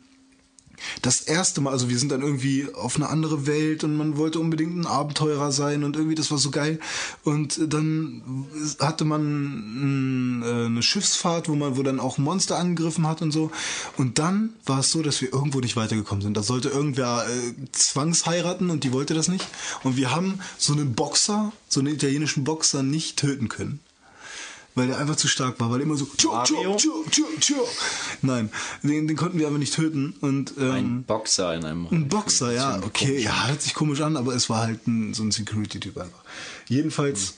das 1.02 1.20
erste 1.20 1.60
Mal, 1.60 1.70
also 1.70 1.88
wir 1.88 1.98
sind 1.98 2.12
dann 2.12 2.22
irgendwie 2.22 2.68
auf 2.74 2.96
eine 2.96 3.08
andere 3.08 3.46
Welt 3.46 3.84
und 3.84 3.96
man 3.96 4.16
wollte 4.16 4.40
unbedingt 4.40 4.76
ein 4.76 4.86
Abenteurer 4.86 5.52
sein 5.52 5.84
und 5.84 5.96
irgendwie 5.96 6.14
das 6.14 6.30
war 6.30 6.38
so 6.38 6.50
geil. 6.50 6.78
Und 7.24 7.60
dann 7.72 8.46
hatte 8.80 9.04
man 9.04 10.42
äh, 10.44 10.66
eine 10.66 10.82
Schiffsfahrt, 10.82 11.48
wo 11.48 11.54
man, 11.54 11.76
wo 11.76 11.82
dann 11.82 12.00
auch 12.00 12.18
Monster 12.18 12.58
angegriffen 12.58 13.06
hat 13.06 13.22
und 13.22 13.32
so. 13.32 13.50
Und 13.96 14.18
dann 14.18 14.50
war 14.66 14.80
es 14.80 14.90
so, 14.90 15.02
dass 15.02 15.20
wir 15.20 15.32
irgendwo 15.32 15.60
nicht 15.60 15.76
weitergekommen 15.76 16.22
sind. 16.22 16.36
Da 16.36 16.42
sollte 16.42 16.68
irgendwer 16.68 17.24
äh, 17.28 17.54
zwangsheiraten 17.72 18.70
und 18.70 18.84
die 18.84 18.92
wollte 18.92 19.14
das 19.14 19.28
nicht. 19.28 19.46
Und 19.82 19.96
wir 19.96 20.10
haben 20.10 20.40
so 20.58 20.72
einen 20.72 20.94
Boxer, 20.94 21.52
so 21.68 21.80
einen 21.80 21.94
italienischen 21.94 22.44
Boxer 22.44 22.82
nicht 22.82 23.18
töten 23.18 23.48
können. 23.48 23.80
Weil 24.75 24.86
der 24.86 24.99
einfach 24.99 25.17
zu 25.17 25.28
stark 25.28 25.60
war, 25.60 25.70
weil 25.70 25.83
immer 25.83 25.97
so 25.97 26.07
tschu, 26.17 26.28
Mario? 26.33 26.76
tschu, 26.76 27.05
tschu, 27.10 27.25
tschu. 27.39 27.55
Nein, 28.23 28.51
den, 28.83 29.07
den 29.07 29.17
konnten 29.17 29.39
wir 29.39 29.47
aber 29.47 29.59
nicht 29.59 29.75
töten. 29.75 30.15
Und 30.20 30.55
ähm, 30.59 30.70
Ein 30.70 31.05
Boxer 31.05 31.55
in 31.55 31.65
einem 31.65 31.89
ein 31.91 32.09
Boxer, 32.09 32.52
ja, 32.52 32.81
okay, 32.83 33.20
ja, 33.20 33.49
hört 33.49 33.60
sich 33.60 33.75
komisch 33.75 34.01
an, 34.01 34.17
aber 34.17 34.34
es 34.34 34.49
war 34.49 34.62
halt 34.62 34.86
ein, 34.86 35.12
so 35.12 35.23
ein 35.23 35.31
Security-Typ 35.31 35.99
einfach. 35.99 36.23
Jedenfalls 36.68 37.34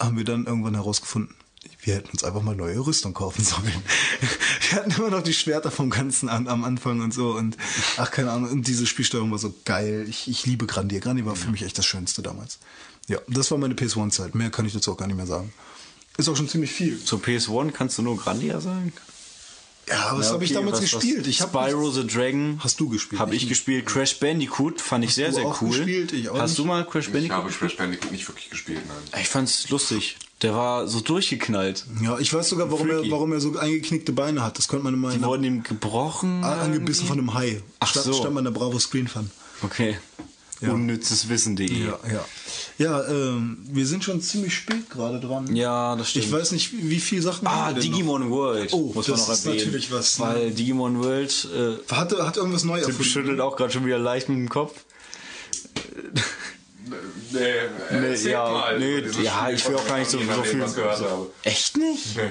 haben 0.00 0.16
wir 0.16 0.24
dann 0.24 0.46
irgendwann 0.46 0.74
herausgefunden, 0.74 1.34
wir 1.80 1.94
hätten 1.94 2.10
uns 2.10 2.24
einfach 2.24 2.42
mal 2.42 2.56
neue 2.56 2.78
Rüstung 2.78 3.14
kaufen 3.14 3.44
sollen. 3.44 3.72
Wir 4.70 4.78
hatten 4.78 4.90
immer 4.92 5.10
noch 5.10 5.22
die 5.22 5.34
Schwerter 5.34 5.70
vom 5.70 5.90
Ganzen 5.90 6.28
an, 6.28 6.48
am 6.48 6.64
Anfang 6.64 7.00
und 7.00 7.12
so 7.12 7.32
und 7.32 7.56
ach, 7.96 8.10
keine 8.10 8.30
Ahnung, 8.30 8.50
und 8.50 8.66
diese 8.66 8.86
Spielsteuerung 8.86 9.30
war 9.30 9.38
so 9.38 9.54
geil. 9.64 10.06
Ich, 10.08 10.28
ich 10.28 10.46
liebe 10.46 10.66
Grandia. 10.66 11.00
Grandia 11.00 11.26
war 11.26 11.36
für 11.36 11.50
mich 11.50 11.62
echt 11.62 11.76
das 11.76 11.84
Schönste 11.86 12.22
damals. 12.22 12.58
Ja, 13.08 13.18
das 13.28 13.50
war 13.50 13.58
meine 13.58 13.74
PS1-Zeit. 13.74 14.34
Mehr 14.34 14.50
kann 14.50 14.64
ich 14.64 14.72
dazu 14.72 14.92
auch 14.92 14.96
gar 14.96 15.06
nicht 15.06 15.16
mehr 15.16 15.26
sagen. 15.26 15.52
Ist 16.16 16.28
auch 16.28 16.36
schon 16.36 16.48
ziemlich 16.48 16.70
viel. 16.70 17.02
Zur 17.02 17.18
PS1 17.20 17.72
kannst 17.72 17.98
du 17.98 18.02
nur 18.02 18.16
Grandia 18.16 18.60
sagen? 18.60 18.92
Ja, 19.88 20.12
was 20.16 20.28
Ja, 20.28 20.32
habe 20.32 20.44
ich 20.44 20.50
okay, 20.50 20.60
damals 20.60 20.76
was- 20.82 20.90
gespielt? 20.92 21.26
Ich 21.26 21.38
Spyro 21.38 21.90
the 21.90 22.06
Dragon. 22.06 22.58
Hast 22.62 22.80
du 22.80 22.88
gespielt? 22.88 23.20
Habe 23.20 23.34
ich 23.34 23.48
gespielt. 23.48 23.84
Crash 23.84 24.18
Bandicoot 24.18 24.80
fand 24.80 25.04
ich 25.04 25.14
sehr, 25.14 25.28
du 25.28 25.34
sehr 25.34 25.44
auch 25.46 25.60
cool. 25.60 25.68
gespielt? 25.76 26.12
Ich 26.12 26.30
auch 26.30 26.38
Hast 26.38 26.52
nicht. 26.52 26.58
du 26.60 26.64
mal 26.64 26.86
Crash 26.86 27.08
Ich 27.08 27.12
Bandicoot 27.12 27.36
habe 27.36 27.46
gespielt? 27.48 27.70
Crash 27.72 27.78
Bandicoot 27.78 28.12
nicht 28.12 28.26
wirklich 28.26 28.48
gespielt, 28.48 28.80
nein. 28.88 29.20
Ich 29.22 29.28
fand's 29.28 29.68
lustig. 29.68 30.16
Der 30.40 30.54
war 30.54 30.88
so 30.88 31.00
durchgeknallt. 31.00 31.84
Ja, 32.02 32.18
ich 32.18 32.32
weiß 32.32 32.48
sogar, 32.48 32.70
warum 32.70 32.88
er, 32.90 33.10
warum 33.10 33.32
er 33.32 33.40
so 33.40 33.56
eingeknickte 33.58 34.12
Beine 34.12 34.42
hat. 34.42 34.56
Das 34.56 34.68
könnte 34.68 34.84
man 34.84 34.94
immer 34.94 35.10
Die 35.10 35.22
wurden 35.22 35.44
ihm 35.44 35.62
gebrochen. 35.62 36.42
Angebissen 36.44 37.06
von 37.06 37.18
einem 37.18 37.34
Hai. 37.34 37.60
Ach 37.80 37.88
stand, 37.88 38.06
so. 38.06 38.12
stand 38.14 38.34
man 38.34 38.46
in 38.46 38.52
der 38.52 38.58
Bravo 38.58 38.78
Screen 38.78 39.06
Fun. 39.08 39.30
Okay. 39.62 39.98
Ja. 40.66 40.72
Unnützeswissen.de. 40.72 41.86
Ja, 41.86 41.98
ja. 42.12 42.24
Ja, 42.76 43.06
ähm, 43.08 43.58
wir 43.70 43.86
sind 43.86 44.02
schon 44.02 44.20
ziemlich 44.20 44.54
spät 44.54 44.90
gerade 44.90 45.20
dran. 45.20 45.54
Ja, 45.54 45.94
das 45.94 46.10
stimmt. 46.10 46.24
Ich 46.24 46.32
weiß 46.32 46.50
nicht, 46.52 46.72
wie, 46.72 46.90
wie 46.90 47.00
viele 47.00 47.22
Sachen 47.22 47.46
Ah, 47.46 47.66
haben 47.66 47.76
wir 47.76 47.82
denn 47.82 47.92
Digimon 47.92 48.30
World. 48.30 48.72
Oh, 48.72 48.92
muss 48.94 49.06
das 49.06 49.18
man 49.20 49.28
noch 49.28 49.34
ist 49.34 49.46
erwähnen. 49.46 49.64
natürlich 49.66 49.92
was, 49.92 50.18
ne? 50.18 50.24
Weil 50.26 50.50
Digimon 50.50 51.02
World. 51.02 51.48
Äh, 51.54 51.58
noch? 51.58 51.96
Hat, 51.96 52.12
hat 52.18 52.36
irgendwas 52.36 52.64
neu 52.64 52.78
Tim 52.80 52.88
erfunden? 52.88 53.04
schüttelt 53.04 53.40
auch 53.40 53.56
gerade 53.56 53.72
schon 53.72 53.86
wieder 53.86 53.98
leicht 53.98 54.28
mit 54.28 54.38
dem 54.38 54.48
Kopf. 54.48 54.72
Nee, 57.32 57.40
Nee, 57.90 58.06
erzähl 58.08 58.30
ja, 58.32 58.48
mal 58.48 58.78
nee, 58.78 59.00
dieses 59.00 59.22
ja, 59.22 59.48
ich 59.50 59.66
will 59.68 59.76
auch 59.76 59.86
gar 59.86 59.98
nicht 59.98 60.10
so, 60.10 60.18
so 60.18 60.42
viel. 60.42 60.60
was 60.60 60.74
gehört 60.74 60.98
so, 60.98 61.04
habe. 61.04 61.30
echt 61.42 61.76
nicht? 61.76 62.16
Nee. 62.16 62.22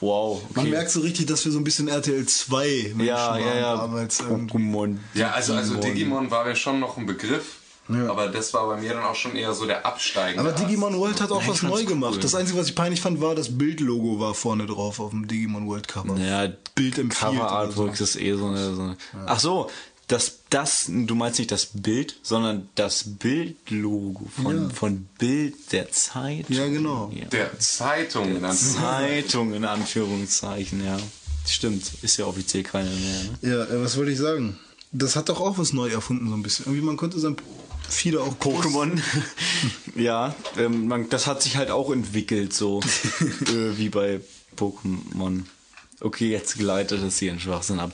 Wow. 0.00 0.42
Okay. 0.50 0.52
Man 0.56 0.70
merkt 0.70 0.90
so 0.90 1.00
richtig, 1.00 1.26
dass 1.26 1.44
wir 1.44 1.52
so 1.52 1.58
ein 1.58 1.64
bisschen 1.64 1.88
RTL 1.88 2.26
2 2.26 2.66
Menschen 2.94 3.06
ja, 3.06 3.38
ja, 3.38 3.44
waren 3.46 3.56
ja. 3.58 3.76
damals. 3.76 4.20
irgendwie. 4.20 4.56
Pokémon. 4.56 4.96
Ja, 5.14 5.30
also, 5.30 5.54
also 5.54 5.74
Digimon. 5.76 5.94
Digimon 5.94 6.30
war 6.30 6.44
mir 6.44 6.56
schon 6.56 6.80
noch 6.80 6.98
ein 6.98 7.06
Begriff. 7.06 7.56
Aber 7.88 8.28
das 8.28 8.54
war 8.54 8.66
bei 8.66 8.80
mir 8.80 8.94
dann 8.94 9.04
auch 9.04 9.14
schon 9.14 9.36
eher 9.36 9.52
so 9.52 9.66
der 9.66 9.84
absteigende. 9.84 10.50
Aber. 10.50 10.58
Digimon 10.58 10.96
World 10.98 11.20
hat 11.20 11.30
auch 11.30 11.40
Ja, 11.40 11.52
ich 11.52 11.62
was 11.62 11.62
neu 11.62 11.84
gemacht. 11.84 12.14
cool. 12.14 12.20
Das 12.20 12.34
Einzige, 12.34 12.58
was 12.58 12.68
ich 12.68 12.74
peinlich 12.74 13.00
fand, 13.00 13.20
war, 13.20 13.34
das 13.34 13.58
Bildlogo 13.58 14.18
war 14.20 14.34
vorne 14.34 14.66
drauf 14.66 15.00
auf 15.00 15.10
dem 15.10 15.28
Digimon 15.28 15.66
World 15.68 15.86
Cover. 15.88 16.16
Ja, 16.16 16.48
Bild 16.74 16.98
empfiehlt 16.98 17.10
Cover 17.32 17.40
oder 17.42 17.50
Artwork 17.50 17.96
so. 17.96 18.04
ist 18.04 18.16
eh 18.16 18.34
so 18.34 18.46
eine. 18.46 18.74
So 18.74 18.82
eine 18.82 18.96
Ach 19.26 19.38
so, 19.38 19.70
das, 20.08 20.40
das, 20.50 20.84
du 20.88 21.14
meinst 21.14 21.38
nicht 21.38 21.50
das 21.50 21.66
Bild, 21.72 22.16
sondern 22.22 22.68
das 22.74 23.04
Bildlogo 23.04 24.26
von, 24.42 24.70
von 24.70 25.08
Bild 25.18 25.72
der 25.72 25.90
Zeit. 25.92 26.48
Ja, 26.50 26.66
genau. 26.66 27.10
Ja. 27.14 27.24
Der 27.26 27.58
Zeitung. 27.58 28.36
in 28.36 28.44
Anführungszeichen. 28.44 29.22
Zeitung 29.22 29.54
in 29.54 29.64
Anführungszeichen, 29.64 30.84
ja. 30.84 30.98
Stimmt, 31.46 31.90
ist 32.02 32.16
ja 32.16 32.26
offiziell 32.26 32.62
keine 32.62 32.90
mehr. 32.90 33.22
Ne? 33.42 33.50
Ja, 33.50 33.64
äh, 33.64 33.82
was 33.82 33.96
wollte 33.96 34.12
ich 34.12 34.18
sagen? 34.18 34.58
Das 34.92 35.16
hat 35.16 35.28
doch 35.28 35.40
auch 35.40 35.58
was 35.58 35.72
neu 35.72 35.88
erfunden, 35.88 36.28
so 36.28 36.34
ein 36.34 36.42
bisschen. 36.42 36.66
Irgendwie, 36.66 36.84
man 36.84 36.96
konnte 36.96 37.18
sein 37.18 37.36
Fieder 37.94 38.22
auch 38.22 38.34
Pokémon. 38.38 39.00
ja, 39.96 40.34
ähm, 40.58 40.88
man, 40.88 41.08
das 41.08 41.26
hat 41.26 41.42
sich 41.42 41.56
halt 41.56 41.70
auch 41.70 41.90
entwickelt, 41.90 42.52
so 42.52 42.80
äh, 43.20 43.76
wie 43.78 43.88
bei 43.88 44.20
Pokémon. 44.56 45.42
Okay, 46.00 46.30
jetzt 46.30 46.58
gleitet 46.58 47.02
es 47.02 47.18
hier 47.18 47.32
in 47.32 47.40
Schwachsinn 47.40 47.78
ab. 47.78 47.92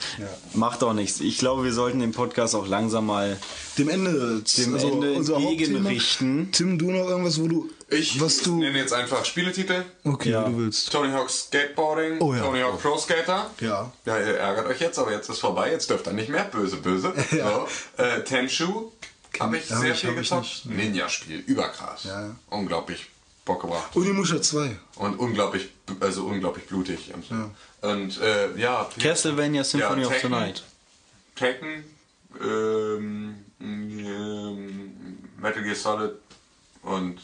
Macht 0.55 0.83
auch 0.83 0.95
nichts. 0.95 1.21
Ich 1.21 1.39
glaube, 1.39 1.63
wir 1.65 1.73
sollten 1.73 2.01
den 2.01 2.11
Podcast 2.13 2.57
auch 2.57 2.67
langsam 2.67 3.07
mal 3.07 3.39
dem 3.79 3.89
Ende, 3.89 4.43
dem 4.57 4.77
Ende 4.77 5.13
unser 5.13 5.37
entgegenrichten. 5.37 6.51
Tim, 6.51 6.79
du 6.79 6.91
noch 6.91 7.07
irgendwas, 7.09 7.39
wo 7.41 7.47
du. 7.47 7.71
Ich 7.89 8.21
was 8.21 8.39
du. 8.39 8.57
nenne 8.59 8.79
jetzt 8.79 8.93
einfach 8.95 9.25
Spieletitel. 9.25 9.85
Okay, 10.03 10.31
Ja. 10.31 10.49
wie 10.49 10.53
du 10.53 10.59
willst. 10.59 10.91
Tony 10.91 11.13
Hawk 11.13 11.31
Skateboarding, 11.31 12.21
Oh 12.21 12.35
ja. 12.35 12.41
Tony 12.43 12.61
Hawk 12.61 12.81
Pro 12.81 12.97
Skater. 12.97 13.51
Ja. 13.61 13.93
Ja, 14.07 14.19
ihr 14.19 14.39
ärgert 14.39 14.67
euch 14.67 14.81
jetzt, 14.81 14.99
aber 14.99 15.13
jetzt 15.13 15.29
ist 15.29 15.39
vorbei. 15.39 15.71
Jetzt 15.71 15.91
dürft 15.91 16.07
ihr 16.07 16.13
nicht 16.13 16.31
mehr. 16.31 16.45
Böse, 16.45 16.77
böse. 16.79 17.13
So. 17.31 18.03
Äh, 18.03 18.25
Tenshu 18.25 18.91
habe 19.39 19.59
ich 19.59 19.71
hab 19.71 19.79
sehr 19.81 19.93
ich- 19.95 20.01
viel 20.01 20.11
ich 20.11 20.17
gezockt. 20.17 20.67
Ninja-Spiel, 20.67 21.39
überkrass. 21.41 22.05
Ja, 22.05 22.21
ja. 22.29 22.37
Unglaublich 22.51 23.07
Bock 23.45 23.63
gebracht. 23.63 23.95
Unimusha 23.95 24.41
2. 24.43 24.77
Und 24.97 25.19
unglaublich, 25.19 25.69
also 26.01 26.25
unglaublich 26.27 26.67
blutig. 26.67 27.13
Und, 27.15 27.25
so. 27.25 27.51
und 27.89 28.21
äh, 28.21 28.57
ja. 28.57 28.89
Castlevania 29.01 29.65
Symphony 29.65 30.03
Ja, 30.03 30.07
of 30.09 30.13
the 30.15 30.21
Tekken. 30.21 30.31
Night. 30.31 30.63
Tekken, 31.37 31.85
ähm, 32.43 33.37
ähm, 33.61 35.19
Metal 35.39 35.63
Gear 35.63 35.75
Solid 35.75 36.13
und 36.83 37.19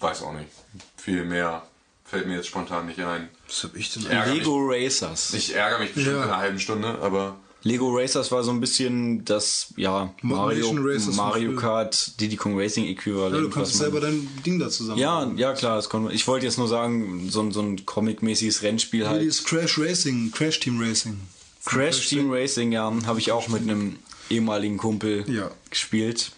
weiß 0.00 0.22
auch 0.22 0.32
nicht. 0.32 0.48
Viel 0.96 1.24
mehr 1.24 1.66
fällt 2.04 2.26
mir 2.26 2.36
jetzt 2.36 2.48
spontan 2.48 2.86
nicht 2.86 3.00
ein. 3.00 3.28
Was 3.46 3.64
hab 3.64 3.76
ich 3.76 3.92
denn? 3.92 4.06
ärgere 4.06 4.34
Lego 4.34 4.58
Racers. 4.66 5.34
Ich 5.34 5.54
ärgere 5.54 5.78
mich 5.80 5.94
bestimmt 5.94 6.16
Ja. 6.16 6.22
in 6.24 6.28
einer 6.30 6.38
halben 6.38 6.58
Stunde, 6.60 6.98
aber 7.00 7.36
Lego 7.64 7.90
Racers 7.96 8.32
war 8.32 8.42
so 8.42 8.50
ein 8.50 8.60
bisschen 8.60 9.24
das, 9.24 9.68
ja, 9.76 10.12
Mario, 10.22 10.72
Mario. 11.12 11.56
Kart, 11.56 12.20
Diddy 12.20 12.36
Kong 12.36 12.58
Racing 12.58 12.86
Äquivalent. 12.86 13.34
Ja, 13.36 13.40
du 13.40 13.50
kannst 13.50 13.74
selber 13.76 14.00
dein 14.00 14.28
Ding 14.44 14.58
da 14.58 14.68
zusammen. 14.68 14.98
Ja, 14.98 15.30
ja 15.36 15.52
klar, 15.52 15.76
das 15.76 15.88
konnte. 15.88 16.12
Ich 16.12 16.26
wollte 16.26 16.44
jetzt 16.46 16.58
nur 16.58 16.68
sagen, 16.68 17.28
so, 17.30 17.40
ein- 17.40 17.52
so 17.52 17.60
ein 17.62 17.86
comic-mäßiges 17.86 18.62
Rennspiel 18.62 19.08
halt. 19.08 19.22
dieses 19.22 19.44
Crash 19.44 19.78
Racing, 19.78 20.32
Crash 20.32 20.58
Team 20.60 20.80
Racing. 20.80 21.18
Crash 21.64 22.08
Team 22.08 22.32
Racing, 22.32 22.72
ja, 22.72 22.92
habe 23.06 23.20
ich 23.20 23.30
auch 23.30 23.46
mit 23.48 23.62
einem 23.62 23.96
ehemaligen 24.30 24.78
Kumpel 24.78 25.24
Ja. 25.30 25.50
gespielt. 25.70 26.32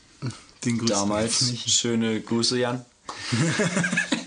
Den 0.65 0.79
grüßen 0.79 0.95
wir 0.97 1.01
Damals. 1.01 1.53
Schöne 1.67 2.21
Grüße, 2.21 2.59
Jan. 2.59 2.85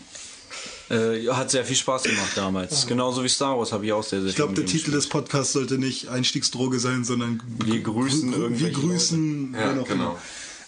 äh, 0.90 1.20
ja, 1.20 1.36
hat 1.38 1.52
sehr 1.52 1.66
viel 1.66 1.76
Spaß 1.76 2.04
gemacht 2.04 2.32
damals. 2.36 2.88
Genauso 2.88 3.24
wie 3.24 3.30
Star 3.30 3.58
Wars 3.58 3.72
habe 3.72 3.86
ich 3.86 3.94
auch 3.94 4.04
sehr, 4.04 4.22
sehr 4.22 4.30
Ich 4.30 4.36
glaube, 4.36 4.54
der 4.54 4.66
Titel 4.66 4.92
des 4.92 5.08
Podcasts 5.08 5.54
sollte 5.54 5.78
nicht 5.78 6.08
Einstiegsdroge 6.10 6.80
sein, 6.80 7.04
sondern 7.04 7.42
Wir 7.66 7.82
grüßen 7.82 8.32
wir 8.32 8.38
irgendwelche 8.38 8.80
grüßen. 8.80 9.54
Ja, 9.54 9.72
genau. 9.74 9.86
immer. 9.86 10.20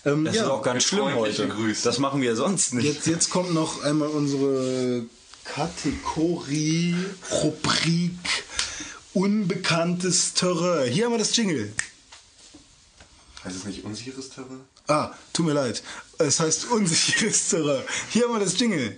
Ähm, 0.06 0.25
Das 0.25 0.35
ja, 0.35 0.43
ist 0.43 0.49
auch 0.49 0.61
ganz 0.64 0.83
schlimm 0.83 1.15
heute. 1.15 1.48
Grüßen. 1.48 1.83
Das 1.83 1.99
machen 1.99 2.22
wir 2.22 2.35
sonst 2.35 2.73
nicht. 2.73 2.85
jetzt, 2.85 3.07
jetzt 3.07 3.30
kommt 3.30 3.53
noch 3.53 3.83
einmal 3.83 4.09
unsere 4.09 5.06
Kategorie, 5.45 6.95
Rubrik 7.31 8.11
Unbekanntes 9.14 10.33
Terrain. 10.35 10.91
Hier 10.91 11.06
haben 11.06 11.14
wir 11.14 11.17
das 11.17 11.35
Jingle. 11.35 11.73
heißt 13.43 13.56
es 13.56 13.65
nicht 13.65 13.83
unsicheres 13.83 14.30
Terrain? 14.30 14.61
Ah, 14.88 15.11
tut 15.33 15.48
mir 15.48 15.53
leid. 15.53 15.81
Es 16.19 16.39
heißt 16.39 16.69
unsicheres 16.72 17.49
Terrain. 17.49 17.81
Hier 18.11 18.25
haben 18.25 18.33
wir 18.33 18.39
das 18.39 18.59
Jingle. 18.59 18.98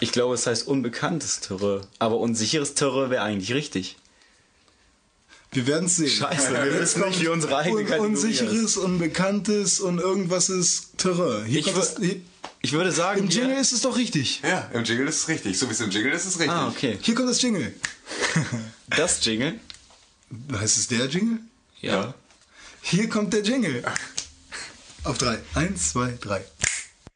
Ich 0.00 0.12
glaube, 0.12 0.34
es 0.34 0.46
heißt 0.46 0.66
unbekanntes 0.66 1.40
Terrain. 1.40 1.82
Aber 1.98 2.16
unsicheres 2.16 2.74
Terrain 2.74 3.10
wäre 3.10 3.22
eigentlich 3.22 3.52
richtig. 3.52 3.96
Wir 5.52 5.66
werden 5.66 5.86
es 5.86 5.96
sehen. 5.96 6.08
Scheiße, 6.08 6.52
wir 6.52 6.80
wissen 6.80 7.02
nicht, 7.02 7.20
wie 7.20 7.28
unsere 7.28 7.56
eigene 7.56 7.80
un 7.80 7.86
Kategorie 7.86 8.10
Unsicheres, 8.10 8.76
Unbekanntes 8.76 9.80
und 9.80 9.98
irgendwas 9.98 10.48
ist 10.48 10.96
Terrain. 10.96 11.44
Hier 11.44 11.58
Ich 11.58 11.64
kommt 11.66 11.76
das, 11.76 11.96
hier, 11.98 12.20
Ich 12.62 12.72
würde 12.72 12.92
sagen, 12.92 13.20
Im 13.20 13.28
Jingle 13.28 13.58
ist 13.58 13.72
es 13.72 13.82
doch 13.82 13.96
richtig. 13.96 14.40
Ja, 14.42 14.70
im 14.72 14.84
Jingle 14.84 15.08
ist 15.08 15.16
es 15.18 15.28
richtig. 15.28 15.58
So 15.58 15.68
wie 15.68 15.72
es 15.72 15.80
im 15.80 15.90
Jingle 15.90 16.12
ist, 16.12 16.22
ist 16.22 16.34
es 16.34 16.40
richtig. 16.40 16.54
Ah, 16.54 16.68
okay. 16.68 16.98
Hier 17.02 17.14
kommt 17.14 17.28
das 17.28 17.42
Jingle. 17.42 17.74
Das 18.88 19.24
Jingle? 19.24 19.58
Heißt 20.52 20.78
es 20.78 20.86
der 20.86 21.06
Jingle? 21.06 21.40
Ja. 21.80 22.14
Hier 22.82 23.08
kommt 23.08 23.32
der 23.32 23.42
Jingle. 23.42 23.82
Auf 25.04 25.18
drei. 25.18 25.38
Eins, 25.54 25.90
zwei, 25.90 26.16
drei. 26.20 26.44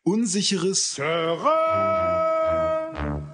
Unsicheres. 0.02 0.96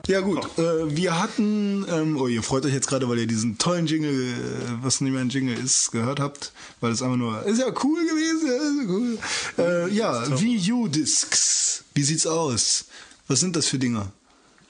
Ja 0.07 0.21
gut, 0.21 0.45
äh, 0.59 0.97
wir 0.97 1.21
hatten, 1.21 1.87
ähm, 1.89 2.17
oh 2.21 2.27
ihr 2.27 2.43
freut 2.43 2.65
euch 2.65 2.73
jetzt 2.73 2.89
gerade, 2.89 3.09
weil 3.09 3.19
ihr 3.19 3.27
diesen 3.27 3.59
tollen 3.59 3.87
Jingle, 3.87 4.13
äh, 4.13 4.37
was 4.83 5.01
nicht 5.01 5.13
mehr 5.13 5.21
ein 5.21 5.29
Jingle 5.29 5.57
ist, 5.57 5.93
gehört 5.93 6.21
habt, 6.21 6.53
weil 6.81 6.93
es 6.93 7.03
einfach 7.03 7.17
nur, 7.17 7.43
ist 7.45 7.59
ja 7.59 7.67
cool 7.85 8.01
gewesen, 8.05 8.47
ja, 8.47 8.55
ist 8.55 8.89
ja 8.89 8.95
cool. 8.95 9.19
Äh, 9.59 9.95
ja, 9.95 10.41
Wii 10.41 10.73
U 10.73 10.89
Discs, 10.89 11.85
wie 11.95 12.03
sieht's 12.03 12.27
aus? 12.27 12.87
Was 13.29 13.41
sind 13.41 13.55
das 13.57 13.67
für 13.67 13.79
Dinger? 13.79 14.11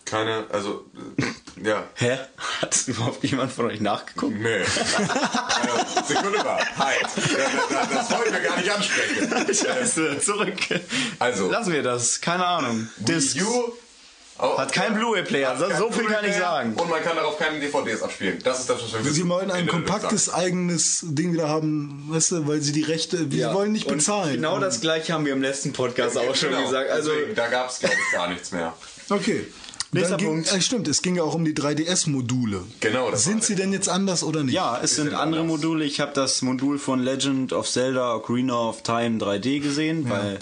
Keine, 0.04 0.44
also, 0.50 0.84
äh, 1.16 1.68
ja. 1.68 1.84
Hä? 1.94 2.18
Hat 2.60 2.76
überhaupt 2.88 3.22
jemand 3.22 3.52
von 3.52 3.66
euch 3.66 3.80
nachgeguckt? 3.80 4.34
Nee. 4.34 4.56
äh, 4.56 4.64
Sekunde 6.06 6.38
mal. 6.38 6.60
Halt. 6.76 7.06
Das, 7.70 7.88
das 7.88 8.10
wollen 8.10 8.32
wir 8.32 8.40
gar 8.40 8.58
nicht 8.58 8.70
ansprechen. 8.70 9.54
Scheiße, 9.54 10.18
zurück. 10.18 10.56
Also. 11.20 11.48
Lassen 11.50 11.72
wir 11.72 11.84
das, 11.84 12.20
keine 12.20 12.44
Ahnung. 12.44 12.88
Discs. 12.98 13.36
Wii 13.36 13.44
U 13.44 13.72
oh, 14.42 14.58
Hat 14.58 14.72
kein 14.72 14.94
Blu-ray-Player, 14.94 15.56
so- 15.58 15.66
so 15.76 15.90
viel 15.90 16.04
kann 16.06 16.24
ich 16.24 16.34
sagen. 16.36 16.74
Und 16.74 16.88
man 16.90 17.02
kann 17.02 17.16
darauf 17.16 17.38
keine 17.38 17.60
DVDs 17.60 18.02
abspielen. 18.02 18.38
Das 18.42 18.60
ist 18.60 18.70
das, 18.70 18.82
was 18.82 18.92
wir 18.92 19.00
wissen. 19.04 19.14
Sie 19.14 19.28
wollen 19.28 19.50
ein 19.50 19.66
kompaktes 19.66 20.32
eigenes 20.32 21.00
Ding 21.02 21.32
wieder 21.32 21.48
haben, 21.48 22.04
weißt 22.08 22.32
du, 22.32 22.46
weil 22.48 22.60
sie 22.60 22.72
die 22.72 22.82
Rechte, 22.82 23.28
sie 23.30 23.44
wollen 23.52 23.72
nicht 23.72 23.86
Und 23.86 23.96
bezahlen. 23.98 24.34
Genau 24.34 24.58
das 24.58 24.80
gleiche 24.80 25.12
haben 25.12 25.24
wir 25.26 25.32
im 25.32 25.42
letzten 25.42 25.72
Podcast 25.72 26.14
Sache. 26.14 26.28
auch 26.30 26.34
schon 26.36 26.50
Genau. 26.50 26.62
gesagt. 26.64 26.90
Also, 26.90 27.10
Deswegen, 27.12 27.34
da 27.34 27.46
gab 27.48 27.70
es, 27.70 27.78
glaube 27.80 27.94
ich, 27.94 28.12
gar 28.16 28.28
nichts 28.28 28.52
mehr. 28.52 28.72
Okay. 29.08 29.46
Nächster 29.92 30.10
Dann 30.10 30.18
ging, 30.18 30.28
Punkt. 30.28 30.52
Äh, 30.52 30.60
stimmt, 30.60 30.86
es 30.86 31.02
ging 31.02 31.16
ja 31.16 31.24
auch 31.24 31.34
um 31.34 31.44
die 31.44 31.52
3DS-Module. 31.52 32.62
Genau, 32.78 33.10
das 33.10 33.24
Sind 33.24 33.42
sie 33.42 33.56
denn 33.56 33.72
jetzt 33.72 33.88
anders 33.88 34.22
oder 34.22 34.44
nicht? 34.44 34.54
ja, 34.54 34.78
es 34.80 34.94
sind 34.94 35.06
sind 35.06 35.14
andere 35.14 35.42
anders. 35.42 35.56
Module. 35.60 35.84
Ich 35.84 35.98
habe 35.98 36.12
das 36.14 36.42
Modul 36.42 36.78
von 36.78 37.00
Legend 37.00 37.52
of 37.52 37.68
Zelda 37.68 38.14
Ocarina 38.14 38.54
of 38.68 38.82
Time 38.84 39.18
3D 39.18 39.58
gesehen, 39.60 40.08
weil 40.08 40.38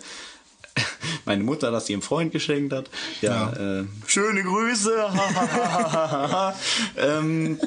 meine 1.24 1.42
Mutter 1.44 1.70
das 1.70 1.88
ihrem 1.90 2.02
Freund 2.02 2.32
geschenkt 2.32 2.72
hat. 2.72 2.90
Ja, 3.20 3.52
Äh, 3.52 3.84
schöne 4.06 4.42
Grüße. 4.42 4.92
ähm, 6.96 7.58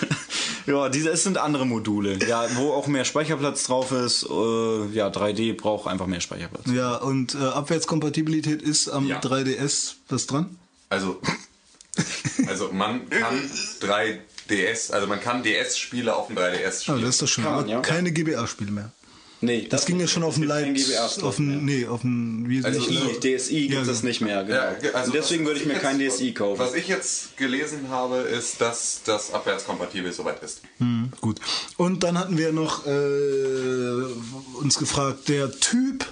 ja, 0.66 0.88
diese, 0.88 1.10
es 1.10 1.22
sind 1.24 1.38
andere 1.38 1.66
Module, 1.66 2.18
ja, 2.26 2.44
wo 2.56 2.72
auch 2.72 2.86
mehr 2.86 3.04
Speicherplatz 3.04 3.64
drauf 3.64 3.92
ist. 3.92 4.24
Äh, 4.24 4.86
ja, 4.92 5.08
3D 5.08 5.56
braucht 5.56 5.86
einfach 5.88 6.06
mehr 6.06 6.20
Speicherplatz. 6.20 6.66
Ja, 6.72 6.96
und 6.96 7.34
äh, 7.34 7.38
Abwärtskompatibilität 7.38 8.62
ist 8.62 8.88
am 8.88 9.06
Ja. 9.06 9.20
3DS 9.20 9.94
was 10.08 10.26
dran? 10.26 10.56
Also, 10.88 11.20
also 12.48 12.72
man 12.72 13.08
kann 13.10 13.40
3DS, 13.80 14.90
also 14.92 15.06
man 15.06 15.20
kann 15.20 15.42
DS-Spiele 15.42 16.14
auf 16.14 16.26
dem 16.28 16.36
3DS 16.36 16.66
Ah, 16.66 16.72
spielen. 16.80 17.00
das 17.02 17.10
ist 17.10 17.22
doch 17.22 17.26
schön. 17.28 17.44
Kann 17.44 17.52
man, 17.54 17.62
Aber 17.64 17.70
ja. 17.72 17.80
keine 17.80 18.10
GBA-Spiele 18.12 18.70
mehr. 18.72 18.90
Nee, 19.42 19.66
Das, 19.70 19.86
ging 19.86 19.98
ja 19.98 20.06
schon 20.06 20.22
auf 20.22 20.34
dem 20.34 20.42
Light, 20.42 20.68
auf 21.22 21.36
dem, 21.36 21.64
nee, 21.64 21.86
auf 21.86 22.02
dem, 22.02 22.44
wie 22.46 22.62
Also 22.62 22.78
nicht- 22.80 23.24
DSI, 23.24 23.36
DSI 23.38 23.60
gibt 23.68 23.86
Ja, 23.86 23.92
es 23.92 24.02
nicht 24.02 24.20
mehr, 24.20 24.44
genau. 24.44 24.56
Ja, 24.58 24.90
also 24.92 25.06
Und 25.06 25.14
deswegen 25.14 25.46
würde 25.46 25.58
ich 25.60 25.64
mir 25.66 25.72
jetzt- 25.74 25.82
kein 25.82 25.98
DSI 25.98 26.34
kaufen. 26.34 26.58
Was 26.58 26.74
ich 26.74 26.88
jetzt 26.88 27.38
gelesen 27.38 27.88
habe, 27.88 28.16
ist, 28.18 28.60
dass 28.60 29.00
das 29.04 29.32
abwärtskompatibel 29.32 30.12
soweit 30.12 30.42
ist. 30.42 30.60
Hm, 30.78 31.10
gut. 31.22 31.40
Und 31.78 32.02
dann 32.02 32.18
hatten 32.18 32.36
wir 32.36 32.52
noch 32.52 32.86
äh, 32.86 32.90
uns 34.60 34.78
gefragt, 34.78 35.28
der 35.30 35.50
Typ, 35.58 36.04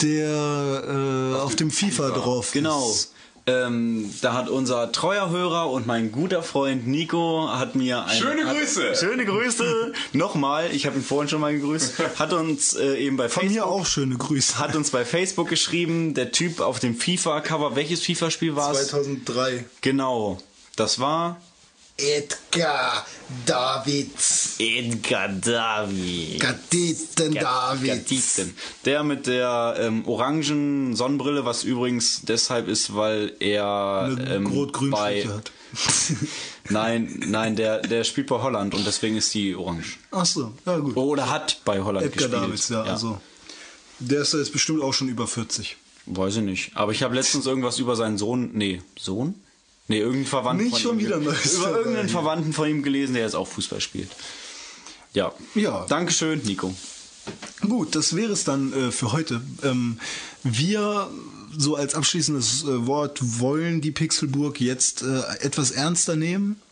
der 0.00 1.34
äh, 1.36 1.38
auf, 1.40 1.56
dem 1.56 1.70
FIFA, 1.70 2.08
FIFA. 2.08 2.18
drauf 2.18 2.52
Genau. 2.52 2.90
ist. 2.90 3.12
Ähm, 3.50 4.10
da 4.20 4.34
hat 4.34 4.48
unser 4.48 4.92
treuer 4.92 5.30
Hörer 5.30 5.70
und 5.70 5.86
mein 5.86 6.12
guter 6.12 6.42
Freund 6.42 6.86
Nico 6.86 7.48
hat 7.50 7.74
mir 7.74 8.04
ein, 8.04 8.16
Schöne 8.18 8.44
hat, 8.46 8.56
Grüße! 8.56 8.94
Schöne 8.94 9.24
Grüße 9.24 9.92
nochmal. 10.12 10.70
Ich 10.72 10.86
habe 10.86 10.96
ihn 10.96 11.02
vorhin 11.02 11.28
schon 11.28 11.40
mal 11.40 11.52
gegrüßt. 11.52 12.18
Hat 12.18 12.32
uns 12.32 12.74
äh, 12.74 12.96
eben 12.96 13.16
bei 13.16 13.28
Von 13.28 13.44
mir 13.44 13.62
Facebook 13.62 13.72
auch 13.72 13.86
schöne 13.86 14.16
Grüße. 14.16 14.58
hat 14.58 14.76
uns 14.76 14.90
bei 14.90 15.04
Facebook 15.04 15.48
geschrieben, 15.48 16.14
der 16.14 16.32
Typ 16.32 16.60
auf 16.60 16.78
dem 16.78 16.94
FIFA 16.96 17.40
Cover. 17.40 17.76
Welches 17.76 18.04
FIFA 18.04 18.30
Spiel 18.30 18.56
war 18.56 18.72
es? 18.72 18.88
2003. 18.88 19.64
Genau. 19.80 20.38
Das 20.76 20.98
war 21.00 21.40
Edgar 22.00 23.06
Davids. 23.46 24.56
Edgar 24.58 25.28
David. 25.28 26.40
Gatiten 26.40 27.34
Davids. 27.34 28.08
Gatiten. 28.08 28.54
Der 28.84 29.02
mit 29.02 29.26
der 29.26 29.76
ähm, 29.78 30.06
orangen 30.06 30.96
Sonnenbrille, 30.96 31.44
was 31.44 31.64
übrigens 31.64 32.22
deshalb 32.22 32.68
ist, 32.68 32.94
weil 32.94 33.34
er 33.40 34.08
Eine 34.16 34.34
ähm, 34.34 34.46
rot-grün 34.46 34.94
hat. 34.94 35.52
Nein, 36.68 37.22
nein, 37.26 37.56
der 37.56 37.80
der 37.80 38.04
spielt 38.04 38.28
bei 38.28 38.40
Holland 38.40 38.74
und 38.74 38.86
deswegen 38.86 39.16
ist 39.16 39.32
die 39.34 39.54
orange. 39.54 39.98
Ach 40.10 40.26
so, 40.26 40.52
ja 40.66 40.78
gut. 40.78 40.96
Oder 40.96 41.30
hat 41.30 41.60
bei 41.64 41.80
Holland 41.80 42.06
Edgar 42.06 42.28
gespielt. 42.28 42.42
Davids, 42.42 42.68
ja, 42.68 42.82
also. 42.82 43.20
Der 43.98 44.22
ist 44.22 44.32
jetzt 44.34 44.52
bestimmt 44.52 44.82
auch 44.82 44.92
schon 44.92 45.08
über 45.08 45.26
40. 45.26 45.76
Weiß 46.06 46.36
ich 46.36 46.42
nicht. 46.42 46.72
Aber 46.74 46.92
ich 46.92 47.02
habe 47.02 47.14
letztens 47.14 47.46
irgendwas 47.46 47.78
über 47.78 47.96
seinen 47.96 48.18
Sohn. 48.18 48.50
Nee, 48.54 48.82
Sohn? 48.98 49.34
Nee, 49.90 49.98
irgendeinen 49.98 50.26
Verwandten 50.26 50.64
Nicht 50.66 50.74
von 50.74 50.80
schon 50.82 51.00
ihm 51.00 51.06
wieder 51.06 51.18
Neues 51.18 51.54
Über 51.54 51.76
irgendeinen. 51.76 52.08
Verwandten 52.08 52.52
von 52.52 52.68
ihm 52.68 52.84
gelesen, 52.84 53.14
der 53.14 53.24
jetzt 53.24 53.34
auch 53.34 53.48
Fußball 53.48 53.80
spielt. 53.80 54.08
Ja. 55.14 55.34
Ja. 55.56 55.84
Dankeschön, 55.88 56.40
Nico. 56.44 56.72
Gut, 57.62 57.96
das 57.96 58.14
wäre 58.14 58.30
es 58.30 58.44
dann 58.44 58.72
äh, 58.72 58.92
für 58.92 59.10
heute. 59.10 59.40
Ähm, 59.64 59.98
wir, 60.44 61.10
so 61.58 61.74
als 61.74 61.96
abschließendes 61.96 62.62
äh, 62.62 62.86
Wort, 62.86 63.18
wollen 63.40 63.80
die 63.80 63.90
Pixelburg 63.90 64.60
jetzt 64.60 65.02
äh, 65.02 65.22
etwas 65.40 65.72
ernster 65.72 66.14
nehmen 66.14 66.62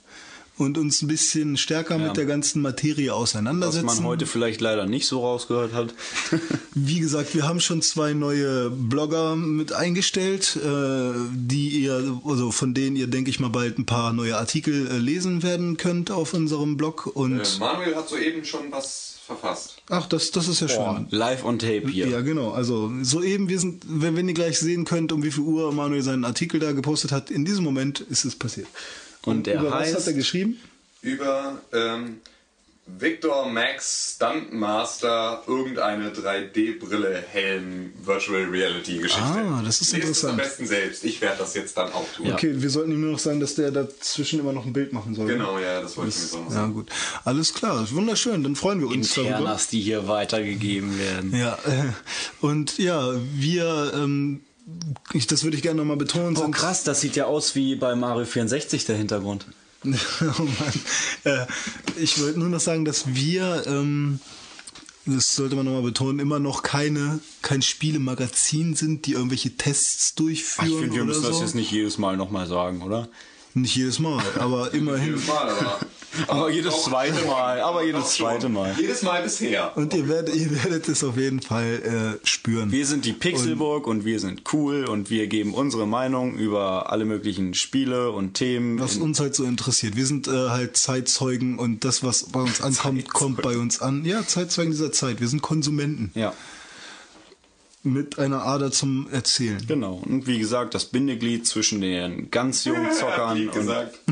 und 0.59 0.77
uns 0.79 1.03
ein 1.03 1.09
bisschen 1.09 1.57
stärker 1.57 1.99
mit 1.99 2.17
der 2.17 2.27
ganzen 2.27 2.61
Materie 2.63 3.11
Was 3.11 3.17
auseinandersetzen. 3.17 3.87
man 3.87 4.05
heute 4.05 4.27
vielleicht 4.27 4.61
leider 4.61 4.87
nicht 4.87 5.07
so 5.07 5.21
rausgehört 5.21 5.73
hat. 5.73 5.95
Wie 6.75 7.01
gesagt, 7.01 7.35
wir 7.35 7.47
haben 7.47 7.61
schon 7.61 7.83
zwei 7.83 8.13
neue 8.13 8.71
Blogger 8.71 9.37
mit 9.37 9.73
eingestellt, 9.73 10.57
äh, 10.57 11.13
die 11.33 11.69
ihr, 11.71 12.21
also 12.25 12.51
von 12.51 12.75
denen 12.75 12.97
ihr, 12.97 13.07
denke 13.07 13.31
ich 13.31 13.41
mal, 13.41 13.51
bald 13.51 13.79
ein 13.79 13.87
paar 13.87 14.13
neue 14.13 14.37
Artikel 14.37 14.89
äh, 14.89 14.99
lesen 14.99 15.43
werden 15.43 15.77
könnt 15.77 16.11
auf 16.11 16.35
unserem 16.35 16.77
Blog. 16.77 17.07
Und 17.07 17.41
Äh, 17.41 17.59
Manuel 17.61 17.95
hat 17.95 18.09
soeben 18.09 18.45
schon 18.45 18.71
was 18.71 19.17
verfasst. 19.27 19.77
ach, 19.91 20.07
das, 20.07 20.31
das 20.31 20.49
ist 20.49 20.61
ja 20.61 20.69
schön. 20.69 21.07
Live 21.11 21.45
on 21.45 21.59
Tape 21.59 21.89
hier. 21.89 22.09
Ja, 22.09 22.23
genau. 22.23 22.51
Also 22.53 22.91
soeben, 23.03 23.49
wir 23.51 23.59
sind, 23.59 23.85
wenn, 23.87 24.17
wenn 24.17 24.27
ihr 24.27 24.35
gleich 24.35 24.59
sehen 24.59 24.85
könnt, 24.87 25.13
um 25.13 25.23
wie 25.23 25.31
viel 25.31 25.45
Uhr 25.45 25.73
Manuel 25.73 26.03
seinen 26.03 26.25
Artikel 26.25 26.59
da 26.61 26.73
gepostet 26.73 27.13
hat, 27.13 27.31
in 27.31 27.45
diesem 27.45 27.63
Moment 27.63 28.01
ist 28.01 28.25
es 28.25 28.35
passiert. 28.35 28.69
Und 29.25 29.47
der 29.47 29.61
Über 29.61 29.71
was 29.73 29.89
heißt- 29.89 29.95
hat 29.97 30.07
er 30.07 30.13
geschrieben? 30.15 30.59
Über 31.03 31.61
ähm, 31.73 32.21
Victor 32.87 33.49
Max 33.51 34.15
Stuntmaster 34.17 35.43
irgendeine 35.47 36.09
3D-Brille 36.11 37.23
Helm 37.31 37.93
Virtual 38.03 38.45
Reality 38.45 38.97
Geschichte. 38.99 39.23
Ah, 39.23 39.63
das 39.63 39.83
ist 39.83 39.93
Lest 39.93 40.03
interessant. 40.05 40.33
Es 40.41 40.41
am 40.41 40.49
besten 40.49 40.67
selbst. 40.67 41.05
Ich 41.05 41.21
werde 41.21 41.37
das 41.39 41.55
jetzt 41.55 41.77
dann 41.77 41.93
auch 41.93 42.07
tun. 42.17 42.33
Okay, 42.33 42.55
wir 42.57 42.71
sollten 42.71 42.93
ihm 42.93 43.03
nur 43.03 43.13
noch 43.13 43.19
sagen, 43.19 43.41
dass 43.41 43.55
der 43.57 43.71
dazwischen 43.71 44.41
immer 44.41 44.55
noch 44.55 44.65
ein 44.65 44.73
Bild 44.73 44.93
machen 44.95 45.15
soll. 45.15 45.27
Genau, 45.27 45.59
ja, 45.59 45.83
das 45.83 45.97
wollte 45.99 46.11
ich 46.11 46.17
mir 46.17 46.23
so 46.29 46.39
noch 46.39 46.47
Ja, 46.47 46.51
sagen. 46.55 46.73
gut. 46.75 46.89
Alles 47.25 47.53
klar, 47.53 47.91
wunderschön. 47.91 48.43
Dann 48.43 48.57
freuen 48.57 48.81
wir 48.81 48.89
uns 48.89 49.13
darüber. 49.15 49.31
Internas, 49.37 49.69
die 49.69 49.81
hier 49.83 50.09
weitergegeben 50.09 50.99
werden. 50.99 51.37
Ja, 51.37 51.59
und 52.41 52.79
ja, 52.79 53.13
wir, 53.35 53.93
ähm, 53.95 54.41
ich, 55.13 55.27
das 55.27 55.45
würde 55.45 55.57
ich 55.57 55.63
gerne 55.63 55.79
nochmal 55.79 55.97
betonen. 55.97 56.37
Oh 56.37 56.49
krass, 56.51 56.85
das 56.85 57.01
sieht 57.01 57.17
ja 57.17 57.27
aus 57.27 57.55
wie 57.55 57.77
bei 57.77 57.95
Mario 57.95 58.25
64 58.25 58.85
der 58.85 58.97
Hintergrund. 58.97 59.47
oh 59.85 60.43
Mann. 60.43 60.81
Äh, 61.25 61.47
ich 61.97 62.21
wollte 62.21 62.39
nur 62.39 62.49
noch 62.49 62.61
sagen, 62.61 62.85
dass 62.85 63.15
wir, 63.15 63.65
ähm, 63.67 64.21
das 65.07 65.35
sollte 65.35 65.55
man 65.55 65.65
nochmal 65.65 65.83
betonen, 65.83 66.19
immer 66.19 66.39
noch 66.39 66.63
keine, 66.63 67.21
kein 67.43 67.63
Spielemagazin 67.63 68.75
sind, 68.75 69.07
die 69.07 69.13
irgendwelche 69.13 69.57
Tests 69.57 70.15
durchführen. 70.15 70.69
Ich 70.69 70.79
finde, 70.79 70.95
wir 70.95 71.03
oder 71.03 71.09
müssen 71.09 71.23
so. 71.23 71.29
das 71.31 71.41
jetzt 71.41 71.55
nicht 71.55 71.71
jedes 71.71 71.99
Mal 71.99 72.17
nochmal 72.17 72.47
sagen, 72.47 72.83
oder? 72.83 73.09
Nicht 73.63 73.77
jedes 73.77 73.99
Mal, 73.99 74.23
aber 74.39 74.73
immerhin. 74.75 75.15
Jedes 75.15 75.27
Mal, 75.27 75.49
aber. 75.51 75.81
Aber 76.27 76.51
jedes 76.51 76.73
doch 76.73 76.83
zweite. 76.89 77.25
Mal, 77.27 77.61
aber 77.61 77.85
jedes 77.85 78.15
zweite 78.15 78.49
Mal. 78.49 78.75
Jedes 78.79 79.03
Mal 79.03 79.23
bisher. 79.23 79.77
Und 79.77 79.95
ihr 79.95 80.09
werdet, 80.09 80.35
ihr 80.35 80.51
werdet 80.65 80.89
es 80.89 81.05
auf 81.05 81.17
jeden 81.17 81.41
Fall 81.41 82.19
äh, 82.23 82.27
spüren. 82.27 82.73
Wir 82.73 82.87
sind 82.87 83.05
die 83.05 83.13
Pixelburg 83.13 83.87
und, 83.87 84.05
wir 84.05 84.19
sind 84.19 84.43
cool 84.53 84.87
und 84.87 85.11
wir 85.11 85.27
geben 85.29 85.55
unsere 85.55 85.87
Meinung 85.87 86.37
über 86.37 86.91
alle 86.91 87.05
möglichen 87.05 87.55
Spiele 87.55 88.11
und 88.11 88.35
Themen. 88.35 88.81
was 88.81 88.97
uns 88.97 89.21
halt 89.21 89.35
so 89.35 89.45
interessiert. 89.45 89.97
Wir 89.97 90.07
sind 90.07 90.27
äh, 90.29 90.49
halt 90.49 90.77
Zeitzeugen 90.77 91.59
und 91.59 91.85
das, 91.85 92.03
was 92.03 92.25
bei 92.25 92.41
uns 92.41 92.61
ankommt, 92.61 93.13
kommt 93.13 93.43
bei 93.43 93.57
uns 93.57 93.81
an. 93.81 94.05
Ja, 94.05 94.27
Zeitzeugen 94.27 94.73
dieser 94.73 94.93
Zeit. 94.93 95.21
Wir 95.21 95.29
sind 95.29 95.43
Konsumenten 95.43 96.11
ja, 96.15 96.33
mit 97.83 98.19
einer 98.19 98.45
Ader 98.45 98.71
zum 98.71 99.09
Erzählen. 99.11 99.65
genau. 99.67 99.95
Und 100.05 100.27
wie 100.27 100.39
gesagt, 100.39 100.75
das 100.75 100.87
Bindeglied 100.87 101.47
zwischen 101.47 101.81
den 101.81 102.31
ganz 102.31 102.65
jungen 102.65 102.93
Zockern 102.99 103.37
Wie 103.37 103.47
und 103.47 103.55
gesagt. 103.55 103.99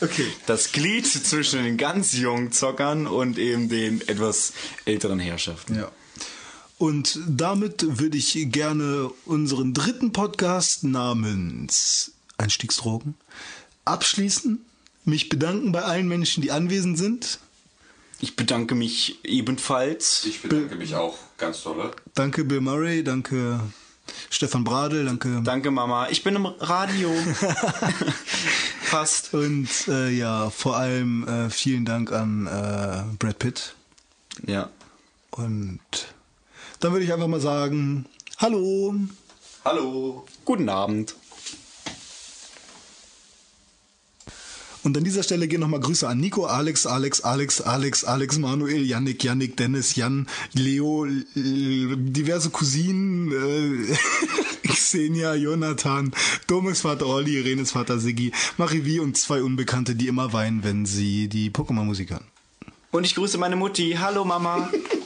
Okay. 0.00 0.26
das 0.46 0.72
Glied 0.72 1.06
zwischen 1.06 1.64
den 1.64 1.78
ganz 1.78 2.12
jungen 2.12 2.52
Zockern 2.52 3.06
und 3.06 3.38
eben 3.38 3.70
den 3.70 4.06
etwas 4.06 4.52
älteren 4.84 5.18
Herrschaften. 5.18 5.76
Ja. 5.76 5.90
Und 6.76 7.18
damit 7.26 7.98
würde 7.98 8.18
ich 8.18 8.36
gerne 8.52 9.10
unseren 9.24 9.72
dritten 9.72 10.12
Podcast 10.12 10.84
namens 10.84 12.12
Einstiegsdrogen 12.36 13.14
abschließen. 13.86 14.60
Mich 15.04 15.30
bedanken 15.30 15.72
bei 15.72 15.82
allen 15.82 16.08
Menschen, 16.08 16.42
die 16.42 16.50
anwesend 16.50 16.98
sind. 16.98 17.38
Ich 18.20 18.36
bedanke 18.36 18.74
mich 18.74 19.18
ebenfalls. 19.24 20.24
Ich 20.24 20.42
bedanke 20.42 20.76
mich 20.76 20.94
auch 20.94 21.16
ganz 21.36 21.62
toll. 21.62 21.90
Danke 22.14 22.44
Bill 22.44 22.60
Murray, 22.60 23.04
danke 23.04 23.60
Stefan 24.30 24.64
Bradl, 24.64 25.04
danke. 25.04 25.40
Danke 25.42 25.70
Mama. 25.70 26.08
Ich 26.10 26.22
bin 26.22 26.36
im 26.36 26.46
Radio. 26.46 27.10
Fast. 28.82 29.34
Und 29.34 29.68
äh, 29.88 30.10
ja, 30.10 30.50
vor 30.50 30.76
allem 30.76 31.26
äh, 31.26 31.50
vielen 31.50 31.84
Dank 31.84 32.12
an 32.12 32.46
äh, 32.46 33.16
Brad 33.18 33.38
Pitt. 33.38 33.74
Ja. 34.46 34.70
Und 35.30 35.80
dann 36.80 36.92
würde 36.92 37.04
ich 37.04 37.12
einfach 37.12 37.26
mal 37.28 37.40
sagen, 37.40 38.06
hallo. 38.38 38.94
Hallo. 39.64 40.26
Guten 40.44 40.68
Abend. 40.68 41.16
Und 44.86 44.96
an 44.96 45.02
dieser 45.02 45.24
Stelle 45.24 45.48
gehen 45.48 45.58
nochmal 45.58 45.80
Grüße 45.80 46.06
an 46.06 46.20
Nico, 46.20 46.46
Alex, 46.46 46.86
Alex, 46.86 47.20
Alex, 47.20 47.60
Alex, 47.60 48.04
Alex, 48.04 48.38
Manuel, 48.38 48.86
Yannick, 48.86 49.24
Yannick, 49.24 49.56
Dennis, 49.56 49.96
Jan, 49.96 50.28
Leo, 50.52 51.04
diverse 51.34 52.50
Cousinen, 52.50 53.32
äh, 53.32 53.96
Xenia, 54.68 55.34
Jonathan, 55.34 56.12
Domes 56.46 56.82
Vater 56.82 57.08
Olli, 57.08 57.40
Renes 57.40 57.72
Vater 57.72 57.98
Siggi, 57.98 58.30
Marivi 58.58 59.00
und 59.00 59.16
zwei 59.16 59.42
Unbekannte, 59.42 59.96
die 59.96 60.06
immer 60.06 60.32
weinen, 60.32 60.62
wenn 60.62 60.86
sie 60.86 61.26
die 61.26 61.50
Pokémon-Musik 61.50 62.10
hören. 62.12 62.24
Und 62.92 63.02
ich 63.02 63.16
grüße 63.16 63.38
meine 63.38 63.56
Mutti. 63.56 63.96
Hallo 63.98 64.24
Mama. 64.24 64.70